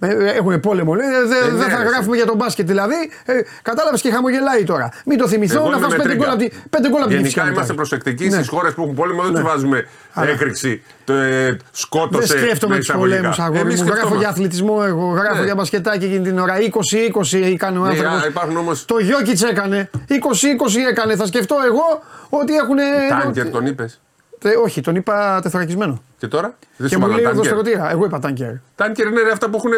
Έχουν 0.00 0.60
πόλεμο. 0.60 0.94
λέει, 0.94 1.06
ε, 1.06 1.26
Δεν 1.26 1.42
Ε, 1.42 1.44
δεν 1.50 1.54
ναι, 1.56 1.74
θα 1.74 1.82
ρε, 1.82 1.88
γράφουμε 1.88 2.16
για 2.16 2.26
τον 2.26 2.36
μπάσκετ 2.36 2.66
δηλαδή. 2.66 2.94
Ε, 3.24 3.32
Κατάλαβες 3.62 4.00
και 4.00 4.10
χαμογελάει 4.10 4.64
τώρα. 4.64 4.92
Μην 5.04 5.18
το 5.18 5.28
θυμηθώ 5.28 5.58
Εγώ 5.58 5.68
να 5.70 5.76
είμαι 5.76 5.80
φας 5.86 5.90
με 5.90 5.96
πέντε 5.96 6.08
τρίγκα. 6.08 6.24
γκολ 6.24 6.34
από 6.34 6.42
τη- 6.44 6.56
πέντε 6.70 6.88
γκολ 6.88 7.00
από 7.00 7.08
την 7.08 7.16
Γενικά 7.16 7.28
Κυφσιά 7.28 7.42
είμαστε 7.42 7.60
μετά. 7.62 7.74
προσεκτικοί 7.74 8.24
Ναι. 8.24 8.34
στις 8.34 8.48
χώρες 8.48 8.74
που 8.74 8.82
έχουν 8.82 8.94
πόλεμο, 8.94 9.22
δεν 9.22 9.32
Ναι. 9.32 9.38
του 9.38 9.44
βάζουμε 9.46 9.86
Αλλά- 10.12 10.30
έκρηξη, 10.30 10.82
το, 11.04 11.12
ε, 11.12 11.56
σκότωσε. 11.72 12.34
Δεν 12.34 12.42
σκέφτομαι 12.44 12.72
με 12.74 12.78
τους 12.80 12.88
εισαγωγικά. 12.88 13.16
πολέμους 13.16 13.38
αγόρι 13.38 13.58
Εμείς 13.60 13.74
μου. 13.74 13.80
Γράφω 13.82 13.90
σκεφτόμαστε. 13.96 14.18
για 14.18 14.28
αθλητισμό, 14.28 14.82
εγώ 14.86 15.06
γράφω 15.10 15.38
Ναι. 15.38 15.44
για 15.44 15.54
μπασκετάκι 15.54 16.04
εκείνη 16.04 16.22
την 16.24 16.38
ώρα. 16.38 16.58
20-20 16.60 17.38
έκανε 17.44 17.78
ο 17.78 17.82
Ναι, 17.82 17.88
άνθρωπος. 17.88 18.22
α, 18.22 18.26
υπάρχουν 18.26 18.56
όμως- 18.56 18.84
Το 18.84 18.98
Γιώκητς 18.98 19.42
έκανε. 19.42 19.90
20-20 20.08 20.80
έκανε. 20.88 21.16
Θα 21.16 21.26
σκεφτώ 21.26 21.56
εγώ 21.66 22.02
ότι 22.28 22.54
έχουν. 22.54 22.76
Τάνκερ 23.22 23.50
τον 23.50 23.66
είπες. 23.66 24.00
Ε, 24.42 24.48
όχι, 24.64 24.80
τον 24.80 24.94
είπα 24.94 25.40
τεθωρακισμένο. 25.42 26.02
Και 26.18 26.26
τώρα; 26.26 26.54
Δεν 26.76 26.88
Και 26.88 26.94
σου 26.94 27.00
μου 27.00 27.06
βάλαν 27.06 27.20
λέει 27.22 27.30
εδώ 27.32 27.42
στο 27.44 27.54
τάνκερ. 27.54 27.72
κρατήρα. 27.72 27.90
Εγώ 27.90 28.04
είπα 28.04 28.18
τάνκερ. 28.18 28.52
Τάνκερ 28.74 29.06
είναι 29.06 29.20
ρε, 29.22 29.30
αυτά 29.30 29.48
που 29.50 29.56
έχουν 29.56 29.72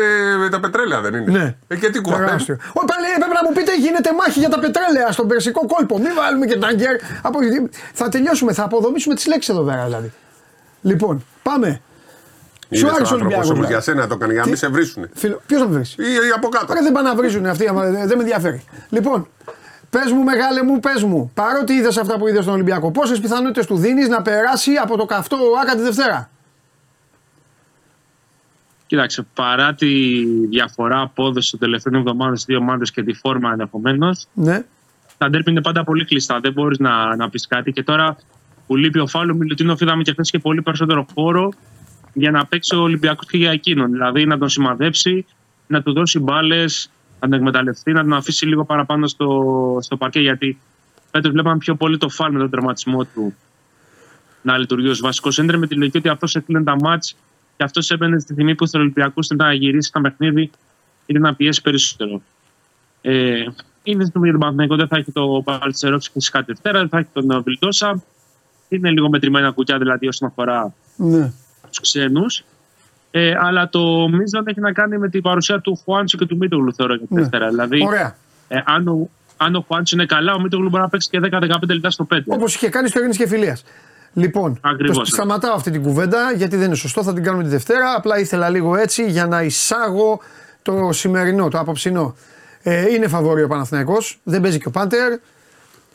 ε, 0.45 0.49
τα 0.49 0.61
πετρέλαια, 0.61 1.01
δεν 1.01 1.15
είναι; 1.15 1.31
Ναι. 1.39 1.57
Ε, 1.69 1.77
και 1.77 1.91
τι 1.91 2.01
κουβέντα. 2.01 2.25
Τεράστιο. 2.25 2.55
Ω, 2.73 2.85
πάλι 2.85 3.05
πρέπει 3.19 3.35
να 3.43 3.49
μου 3.49 3.53
πείτε 3.57 3.77
γίνεται 3.77 4.11
μάχη 4.19 4.39
για 4.39 4.49
τα 4.49 4.59
πετρέλαια 4.59 5.13
στον 5.13 5.29
περσικό 5.29 5.67
κόλπο. 5.67 5.99
Μην 5.99 6.15
βάλουμε 6.15 6.47
και 6.47 6.57
τάγκερ. 6.59 6.95
Από... 7.23 7.39
Θα 7.93 8.09
τελειώσουμε, 8.09 8.53
θα 8.53 8.65
αποδομήσουμε 8.65 9.15
τις 9.15 9.27
λέξεις 9.27 9.49
εδώ 9.55 9.63
πέρα 9.63 9.85
δηλαδή. 9.85 10.13
Λοιπόν, 10.83 11.25
πάμε. 11.43 11.81
Σου 12.73 12.79
Είναι 12.87 12.91
άρεσε 12.95 13.13
ο 13.13 13.17
άνθρωπος 13.17 13.21
Ολυμπιακός, 13.21 13.45
όμως 13.51 13.55
δηλαδή. 13.57 13.73
για 13.73 13.81
σένα 13.83 14.07
το 14.07 14.17
κάνει, 14.17 14.33
για 14.33 14.41
να 14.41 14.47
μην 14.47 14.55
Τι- 14.55 14.61
σε 14.61 14.69
βρίσουν. 14.69 15.09
Ποιος 15.47 15.61
θα 15.61 15.69
με 15.69 15.73
βρει; 15.79 15.83
Ή, 16.07 16.13
ή 16.13 16.31
από 16.37 16.49
κάτω. 16.49 16.67
Άρα 16.73 16.83
δεν 16.83 16.93
πάνε 16.93 17.09
να 17.09 17.15
βρίζουν 17.15 17.47
αυτοί, 17.47 17.69
άμα 17.69 17.83
δεν 17.83 17.93
δεν 18.09 18.17
με 18.17 18.23
ενδιαφέρει. 18.23 18.65
Λοιπόν, 18.89 19.29
πες 19.91 20.13
μου, 20.13 20.23
μεγάλε 20.23 20.63
μου, 20.63 20.81
πες 20.81 21.03
μου, 21.03 21.31
παρότι 21.35 21.73
είδες 21.73 21.97
αυτά 21.97 22.19
που 22.19 22.29
είδες 22.29 22.43
στον 22.43 22.55
Ολυμπιακό, 22.55 22.91
πόσες 22.91 23.21
πιθανότητες 23.21 23.67
του 23.67 23.77
δίνεις 23.77 24.09
να 24.09 24.23
περάσει 24.23 24.73
από 24.83 24.97
το 24.97 25.05
καυτό 25.05 25.37
Άκα 25.63 25.75
τη 25.75 25.83
Δευτέρα; 25.83 26.31
Κοίταξε, 28.87 29.27
παρά 29.35 29.75
τη 29.75 30.25
διαφορά 30.47 31.01
απόδοση 31.01 31.51
των 31.51 31.61
τελευταίων 31.61 31.95
εβδομάδων 31.95 32.35
στις 32.35 32.47
δύο 32.47 32.59
ομάδες 32.59 32.91
και 32.91 33.03
τη 33.03 33.13
φόρμα 33.13 33.51
ενδεχομένως, 33.51 34.27
Ναι. 34.33 34.65
τα 35.19 35.31
ντέρπι 35.31 35.51
είναι 35.51 35.63
πάντα 35.63 35.85
πολύ 35.85 36.05
κλειστά. 36.05 36.41
Δεν 36.41 36.53
μπορείς 36.53 36.79
να, 36.79 37.17
να 37.17 37.29
πεις 37.31 37.47
κάτι. 37.47 37.73
Και 37.73 37.83
τώρα 37.83 38.17
που 38.67 38.77
λείπει 38.77 38.99
ο 38.99 39.07
Φάλο 39.07 39.35
Μιλουτίνοφ, 39.35 39.81
είδαμε 39.81 40.03
και 40.03 40.13
χθες 40.13 40.31
και 40.31 40.39
πολύ 40.39 40.63
περισσότερο 40.63 41.07
χώρο 41.15 41.53
για 42.13 42.31
να 42.31 42.47
παίξει 42.47 42.77
ο 42.77 42.81
Ολυμπιακός 42.81 43.27
και 43.27 43.37
για 43.37 43.51
εκείνον. 43.51 43.91
Δηλαδή 43.91 44.27
να 44.27 44.39
τον 44.39 44.49
σημαδέψει, 44.49 45.27
να 45.67 45.83
του 45.83 45.93
δώσει 45.93 46.19
μπάλες, 46.19 46.91
να 47.21 47.29
τον 47.29 47.33
εκμεταλλευτεί, 47.33 47.93
να 47.93 48.01
τον 48.01 48.13
αφήσει 48.13 48.47
λίγο 48.47 48.65
παραπάνω 48.65 49.07
στο, 49.07 49.79
στο 49.81 49.97
παρκέ. 49.97 50.21
Γιατί 50.21 50.59
φέτος 51.11 51.33
βλέπαμε 51.33 51.59
πιο 51.59 51.75
πολύ 51.75 51.99
το 51.99 52.09
Φάλ 52.09 52.33
με 52.33 52.39
τον 52.39 52.51
τερματισμό 52.51 53.05
του 53.05 53.35
να 54.43 54.59
λειτουργεί 54.59 54.89
ως 54.89 55.01
βασικός 55.01 55.39
έντρε 55.39 55.57
με 55.57 55.67
τη 55.67 55.75
λογική 55.75 55.99
ότι 55.99 56.09
αυτός 56.09 56.35
έκλεινε 56.35 56.63
τα 56.63 56.77
μάτς 56.81 57.17
και 57.57 57.63
αυτός 57.63 57.91
έμπαινε 57.91 58.19
στη 58.19 58.33
στιγμή 58.33 58.55
που 58.55 58.65
ήθελε 58.65 58.83
ο 58.83 58.87
Ολυμπιακό 58.87 59.21
να 59.37 59.53
γυρίσει 59.53 59.93
τα 59.93 60.01
παιχνίδι 60.01 60.51
ή 61.07 61.19
να 61.19 61.35
πιέσει 61.35 61.63
περισσότερο. 61.63 62.23
Ε, 63.01 63.45
είναι 63.83 64.05
στο 64.05 64.21
για 64.23 64.31
τον 64.31 64.41
Παναθηναϊκό, 64.41 64.77
δεν 64.77 64.89
θα 64.89 64.97
έχει 64.97 65.13
το 65.13 65.43
Παλτσερόφσκι 65.45 66.13
φυσικά 66.13 66.39
τη 66.39 66.45
Δευτέρα, 66.47 66.79
δεν 66.79 66.89
θα 66.89 66.99
έχει 66.99 67.09
τον 67.13 67.43
Βιλντόσα. 67.43 68.03
Είναι 68.69 68.91
λίγο 68.91 69.09
μετρημένα 69.09 69.51
κουκιά 69.51 69.79
δηλαδή 69.79 70.09
όσον 70.09 70.29
αφορά 70.29 70.75
ναι. 70.97 71.33
τους 71.69 71.81
ξένους. 71.81 72.45
Ε, 73.11 73.33
αλλά 73.41 73.69
το 73.69 74.09
μείζον 74.09 74.47
έχει 74.47 74.61
να 74.61 74.73
κάνει 74.73 74.99
με 74.99 75.09
την 75.09 75.23
παρουσία 75.23 75.61
του 75.61 75.81
Χουάντσο 75.85 76.19
και 76.19 76.27
του 76.27 76.37
Μίτογλου, 76.37 76.75
θεωρώ 76.75 76.95
για 76.95 77.07
τη 77.07 77.15
Ναι. 77.15 77.21
Δευτέρα. 77.21 77.49
Δηλαδή, 77.49 77.85
Ωραία. 77.87 78.17
ε, 78.49 78.59
αν, 78.65 78.89
ο, 78.89 79.09
αν 79.37 79.55
ο 79.55 79.65
Χουάντσο 79.67 79.97
είναι 79.97 80.07
καλά, 80.07 80.35
ο 80.35 80.41
Μίτογλου 80.41 80.69
μπορεί 80.69 80.83
να 80.83 80.89
παίξει 80.89 81.09
και 81.11 81.21
10-15 81.23 81.69
λεπτά 81.69 81.91
στο 81.91 82.07
5. 82.15 82.19
Όπως 82.27 82.55
είχε 82.55 82.69
κάνει 82.69 82.89
στο 82.89 82.99
Ειρήνης 82.99 83.17
και 83.17 83.27
Φιλίας. 83.27 83.65
Λοιπόν, 84.13 84.59
Ακριβώς. 84.61 84.99
το 84.99 85.05
σταματάω 85.05 85.55
αυτή 85.55 85.71
την 85.71 85.83
κουβέντα 85.83 86.33
γιατί 86.37 86.57
δεν 86.57 86.67
είναι 86.67 86.75
σωστό, 86.75 87.03
θα 87.03 87.13
την 87.13 87.23
κάνουμε 87.25 87.43
τη 87.43 87.49
Δευτέρα. 87.49 87.95
Απλά 87.97 88.19
ήθελα 88.19 88.49
λίγο 88.49 88.77
έτσι 88.77 89.11
για 89.11 89.27
να 89.27 89.43
εισάγω 89.43 90.21
το 90.63 90.89
σημερινό, 90.93 91.49
το 91.49 91.59
απόψινό. 91.59 92.15
Ε, 92.63 92.93
είναι 92.95 93.09
φαβόρη 93.09 93.43
ο 93.43 93.49
Παναθηναϊκός, 93.49 94.21
δεν 94.25 94.41
παίζει 94.41 94.59
και 94.59 94.69
ο 94.69 94.71
Πάντερ. 94.71 95.13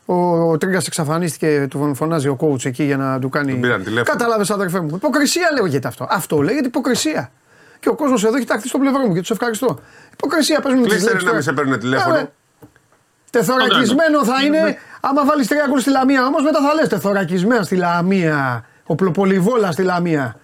Ο, 0.05 0.15
ο 0.51 0.57
Τρίγκας 0.57 0.87
εξαφανίστηκε, 0.87 1.67
του 1.69 1.95
φωνάζει 1.95 2.27
ο 2.27 2.37
coach 2.39 2.65
εκεί 2.65 2.83
για 2.83 2.97
να 2.97 3.19
του 3.19 3.29
κάνει. 3.29 3.51
Τον 3.51 3.61
πήραν 3.61 3.83
τηλέφωνο. 3.83 4.17
Κατάλαβες, 4.17 4.49
αδερφέ 4.49 4.79
μου. 4.79 4.95
Υποκρισία 4.95 5.49
λέγεται 5.61 5.87
αυτό. 5.87 6.07
Αυτό 6.09 6.41
λέγεται 6.41 6.67
υποκρισία. 6.67 7.31
Και 7.79 7.89
ο 7.89 7.95
κόσμος 7.95 8.23
εδώ 8.23 8.37
έχει 8.37 8.45
ταχθεί 8.45 8.67
στο 8.67 8.77
πλευρό 8.77 8.99
μου 9.07 9.13
και 9.13 9.19
τους 9.19 9.29
ευχαριστώ. 9.29 9.79
Υποκρισία, 10.13 10.61
παίζουμε 10.61 10.81
με 10.81 10.87
τις 10.87 10.97
Κλείστε 10.97 11.17
ρε 11.17 11.23
λέξεις 11.23 11.29
να 11.29 11.35
μην 11.35 11.43
τώρα. 11.45 11.55
σε 11.55 11.61
παίρνουν 11.61 11.79
τηλέφωνο. 11.79 12.15
Ε, 12.15 12.19
ρε. 12.19 12.31
Τεθωρακισμένο 13.29 14.25
θα 14.25 14.43
είναι. 14.45 14.77
Άμα 15.01 15.25
βάλεις 15.25 15.47
τρία 15.47 15.65
γκολ 15.69 15.79
στη 15.79 15.89
Λαμία 15.89 16.25
όμως, 16.25 16.43
μετά 16.43 16.61
θα 16.61 16.73
λες 16.73 16.87
τεθωρακισμένα 16.87 17.63
στη 17.63 17.75
Λαμία. 17.75 18.65
Οπλοπολιβόλα 18.85 19.71
στη 19.71 19.83
Λαμία. 19.83 20.39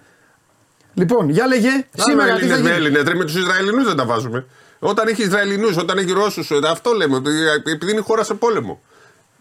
Λοιπόν, 0.94 1.28
για 1.28 1.46
λέγε 1.46 1.86
σήμερα 1.92 2.34
τι 2.34 2.46
θα 2.46 2.54
Έλληνες 2.54 2.60
με 2.60 2.68
γίνει. 2.68 2.70
Έλληνες, 2.70 3.02
ρε, 3.02 3.14
με 3.14 3.24
τους 3.24 3.36
Ισραηλινούς 3.36 3.84
δεν 3.84 3.96
τα 3.96 4.04
βάζουμε. 4.04 4.46
Όταν 4.78 5.08
έχει 5.08 5.22
Ισραηλινούς, 5.22 5.76
όταν 5.76 5.98
έχει 5.98 6.12
Ρώσους, 6.12 6.50
αυτό 6.70 6.92
λέμε. 6.92 7.14
ότι 7.16 7.30
Επειδή 7.72 7.90
είναι 7.90 8.00
η 8.00 8.02
χώρα 8.02 8.24
σε 8.24 8.34
πόλεμο. 8.34 8.80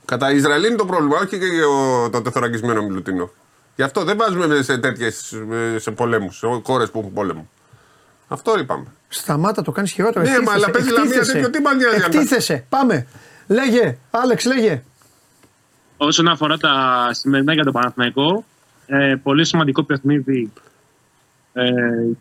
Κατά 0.06 0.32
Ισραήλ 0.32 0.64
είναι 0.64 0.76
το 0.76 0.86
πρόβλημα, 0.86 1.18
όχι 1.18 1.38
και 1.40 1.64
ο- 1.64 2.10
το 2.10 2.22
τεθωρακισμένο 2.22 2.82
Μιλουτίνο. 2.84 3.30
Γι' 3.76 3.84
αυτό 3.84 4.04
δεν 4.04 4.18
βάζουμε 4.18 4.62
σε 4.62 4.78
τέτοιες 4.78 5.34
σε 5.78 5.92
πολέμους, 5.92 6.38
σε 6.38 6.48
χώρε 6.64 6.86
που 6.86 7.00
έχουν 7.00 7.14
πόλεμο. 7.14 7.50
Αυτό 8.28 8.60
είπαμε. 8.60 8.86
Σταμάτα, 9.08 9.62
το 9.62 9.72
κάνεις 9.72 9.92
χειρότερο. 9.92 10.26
Ναι, 10.26 10.40
μα, 10.42 10.54
αλλά 10.54 10.70
παίζει 10.72 10.90
Λαμία, 10.90 11.04
Εκτίθεσαι. 11.04 11.32
τέτοιο, 11.32 11.50
τι 11.50 11.62
μας 11.62 11.76
νοιάζει 11.76 11.96
αν 11.96 12.02
τα- 12.02 12.06
Εκτίθεσαι. 12.20 12.66
Πάμε. 12.70 13.08
Λέγε, 13.48 13.98
Άλεξ, 14.12 14.46
λέγε. 14.46 14.84
Όσον 15.98 16.28
αφορά 16.28 16.58
τα 16.58 17.08
σημερινά 17.12 17.54
για 17.54 17.64
τον 17.64 17.74
Παναθηναϊκό, 17.74 18.46
ε, 18.86 19.16
πολύ 19.24 19.46
σημαντικό 19.46 19.84
παιχνίδι 19.84 20.52
ε, 21.54 21.72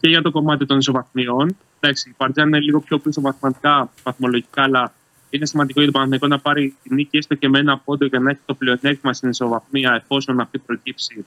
και 0.00 0.08
για 0.08 0.22
το 0.22 0.30
κομμάτι 0.30 0.66
των 0.66 0.78
ισοβαθμιών. 0.78 1.56
Εντάξει, 1.80 2.08
η 2.08 2.14
Παρτιζάν 2.16 2.48
είναι 2.48 2.58
λίγο 2.60 2.80
πιο 2.80 2.98
πίσω 2.98 3.20
βαθματικά, 3.20 3.90
βαθμολογικά, 4.02 4.62
αλλά 4.62 4.92
είναι 5.30 5.46
σημαντικό 5.46 5.80
για 5.80 5.92
τον 5.92 6.00
Παναθηναϊκό 6.00 6.26
να 6.26 6.38
πάρει 6.38 6.76
τη 6.82 6.94
νίκη 6.94 7.16
έστω 7.16 7.34
και 7.34 7.48
με 7.48 7.58
ένα 7.58 7.78
πόντο 7.78 8.06
για 8.06 8.18
να 8.18 8.30
έχει 8.30 8.40
το 8.46 8.54
πλεονέκτημα 8.54 9.12
στην 9.12 9.28
ισοβαθμία 9.28 9.94
εφόσον 10.02 10.40
αυτή 10.40 10.58
προκύψει 10.58 11.24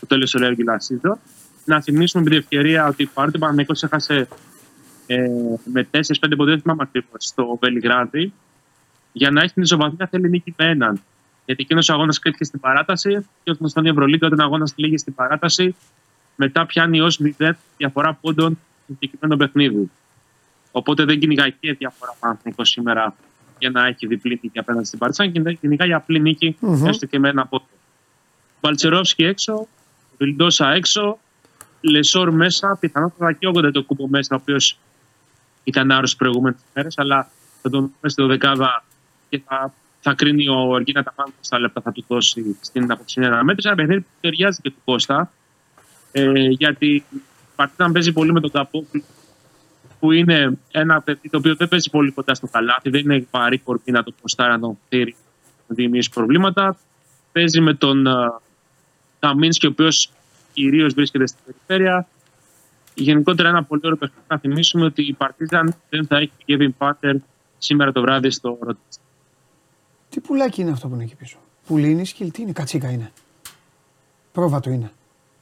το 0.00 0.06
τέλος 0.06 0.30
του 0.30 0.38
regular 0.42 1.08
season. 1.08 1.16
Να 1.64 1.80
θυμίσουμε 1.80 2.22
με 2.22 2.30
την 2.30 2.38
ευκαιρία 2.38 2.86
ότι 2.86 3.06
παρότι 3.06 3.36
ο 3.36 3.38
Παναθηναϊκός 3.38 3.82
έχασε 3.82 4.28
ε, 5.06 5.28
με 5.64 5.88
4-5 5.90 6.00
πόντους, 6.20 6.46
δεν 6.46 6.60
θυμάμαι 6.60 6.82
ακριβώς, 6.82 7.24
στο 7.24 7.58
Βελιγράδι, 7.60 8.32
για 9.12 9.30
να 9.30 9.42
έχει 9.42 9.52
την 9.52 9.62
ισοβαθμία 9.62 10.06
θέλει 10.06 10.28
νίκη 10.28 10.54
με 10.56 10.70
έναν. 10.70 11.00
Γιατί 11.44 11.62
εκείνος 11.62 11.88
ο 11.88 11.92
αγώνας 11.92 12.18
κρίθηκε 12.18 12.44
στην 12.44 12.60
παράταση 12.60 13.26
και 13.42 13.50
όταν 13.50 13.68
στον 13.68 13.86
Ευρωλίγκα, 13.86 14.26
όταν 14.26 14.38
ο 14.38 14.42
αγώνας 14.42 14.72
λύγει 14.76 14.98
στην 14.98 15.14
παράταση, 15.14 15.74
μετά 16.36 16.66
πιάνει 16.66 17.00
ως 17.00 17.20
0 17.38 17.50
διαφορά 17.76 18.14
πόντων 18.14 18.58
στο 18.84 18.92
συγκεκριμένο 18.98 19.36
παιχνίδι. 19.36 19.90
Οπότε 20.72 21.04
δεν 21.04 21.18
κυνηγάει 21.18 21.52
και 21.52 21.72
διαφορά 21.72 22.16
Παναθηνικό 22.20 22.64
σήμερα 22.64 23.14
για 23.58 23.70
να 23.70 23.86
έχει 23.86 24.06
διπλή 24.06 24.40
νίκη 24.42 24.58
απέναντι 24.58 24.86
στην 24.86 24.98
Παρτιζάν 24.98 25.32
και 25.32 25.52
κυνηγάει 25.52 25.92
απλή 25.92 26.20
νίκη, 26.20 26.56
Μμμ. 26.60 26.86
έστω 26.86 27.06
και 27.06 27.18
με 27.18 27.28
ένα 27.28 27.46
πόντο. 27.46 27.64
Μπαλτσερόφσκι 28.60 29.24
έξω, 29.24 29.66
Βιλντόσα 30.18 30.70
έξω, 30.72 31.18
Λεσόρ 31.80 32.30
μέσα, 32.30 32.76
πιθανότατα 32.80 33.32
και 33.32 33.46
ο 33.46 33.70
το 33.70 33.82
κούμπο 33.82 34.06
μέσα, 34.08 34.34
ο 34.36 34.38
οποίος 34.42 34.78
ήταν 35.64 35.90
άρρωστος 35.90 36.10
τι 36.12 36.16
προηγούμενες 36.16 36.60
μέρες, 36.74 36.98
αλλά 36.98 37.30
θα 37.62 37.70
τον 37.70 37.80
δούμε 37.80 38.08
στη 38.08 38.22
δεκάδα 38.22 38.84
και 39.28 39.42
θα, 39.46 39.74
θα 40.00 40.14
κρίνει 40.14 40.48
ο 40.48 40.76
Εργίνα 40.76 41.02
τα 41.02 41.12
πάντα 41.12 41.32
στα 41.40 41.58
λεπτά 41.58 41.80
θα 41.80 41.92
του 41.92 42.04
δώσει 42.08 42.56
στην 42.60 42.90
αποψινή 42.90 43.26
αναμέτρηση. 43.26 43.68
Ένα 43.68 43.76
παιχνίδι 43.76 44.00
που 44.00 44.08
ταιριάζει 44.20 44.60
και 44.62 44.70
του 44.70 44.80
Κώστα. 44.84 45.32
Ε, 46.12 46.32
γιατί 46.48 46.86
η 46.94 47.04
Παρτίζαν 47.56 47.92
παίζει 47.92 48.12
πολύ 48.12 48.32
με 48.32 48.40
τον 48.40 48.50
Καπόφι, 48.50 49.04
που 49.98 50.12
είναι 50.12 50.58
ένα 50.70 51.00
παιδί 51.00 51.28
το 51.28 51.38
οποίο 51.38 51.54
δεν 51.56 51.68
παίζει 51.68 51.90
πολύ 51.90 52.10
κοντά 52.10 52.34
στο 52.34 52.46
καλάθι, 52.46 52.90
δεν 52.90 53.00
είναι 53.00 53.26
βαρύ 53.30 53.58
κορμί 53.58 53.82
να 53.84 54.02
το 54.02 54.12
προστάρει, 54.20 54.50
να 54.50 54.58
τον 54.58 54.78
φτύρει, 54.84 55.16
να 55.66 55.74
δημιουργήσει 55.74 56.10
προβλήματα. 56.10 56.76
Παίζει 57.32 57.60
με 57.60 57.74
τον 57.74 58.06
ε, 58.06 58.12
Καμίνσκι, 59.18 59.66
ο 59.66 59.68
οποίος 59.68 60.10
κυρίως 60.52 60.94
βρίσκεται 60.94 61.26
στην 61.26 61.40
περιφέρεια. 61.44 62.06
Γενικότερα 62.94 63.48
ένα 63.48 63.64
πολύ 63.64 63.80
ωραίο 63.84 63.96
παιχνίδι. 63.96 64.22
Να 64.28 64.38
θυμίσουμε 64.38 64.84
ότι 64.84 65.02
η 65.02 65.12
Παρτίζαν 65.12 65.74
δεν 65.88 66.06
θα 66.06 66.16
έχει 66.16 66.32
Kevin 66.46 66.70
Πάτερ 66.78 67.16
σήμερα 67.58 67.92
το 67.92 68.00
βράδυ 68.00 68.30
στο 68.30 68.58
Ρόντιστ. 68.60 69.00
Τι 70.08 70.20
πουλάκι 70.20 70.60
είναι 70.60 70.70
αυτό 70.70 70.88
που 70.88 70.94
είναι 70.94 71.02
εκεί 71.02 71.14
πίσω; 71.14 71.38
Πουλί 71.66 71.90
είναι, 71.90 72.04
σκυλ, 72.04 72.30
τι 72.30 72.42
είναι, 72.42 72.52
κατσίκα 72.52 72.90
είναι. 72.90 73.12
Πρόβατο 74.32 74.70
είναι. 74.70 74.92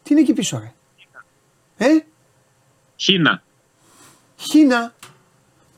Τι 0.02 0.12
είναι 0.12 0.20
εκεί 0.20 0.32
πίσω, 0.32 0.58
ρε; 0.58 0.72
Ε, 1.76 2.04
Χίνα. 2.96 3.42
Χίνα. 4.36 4.92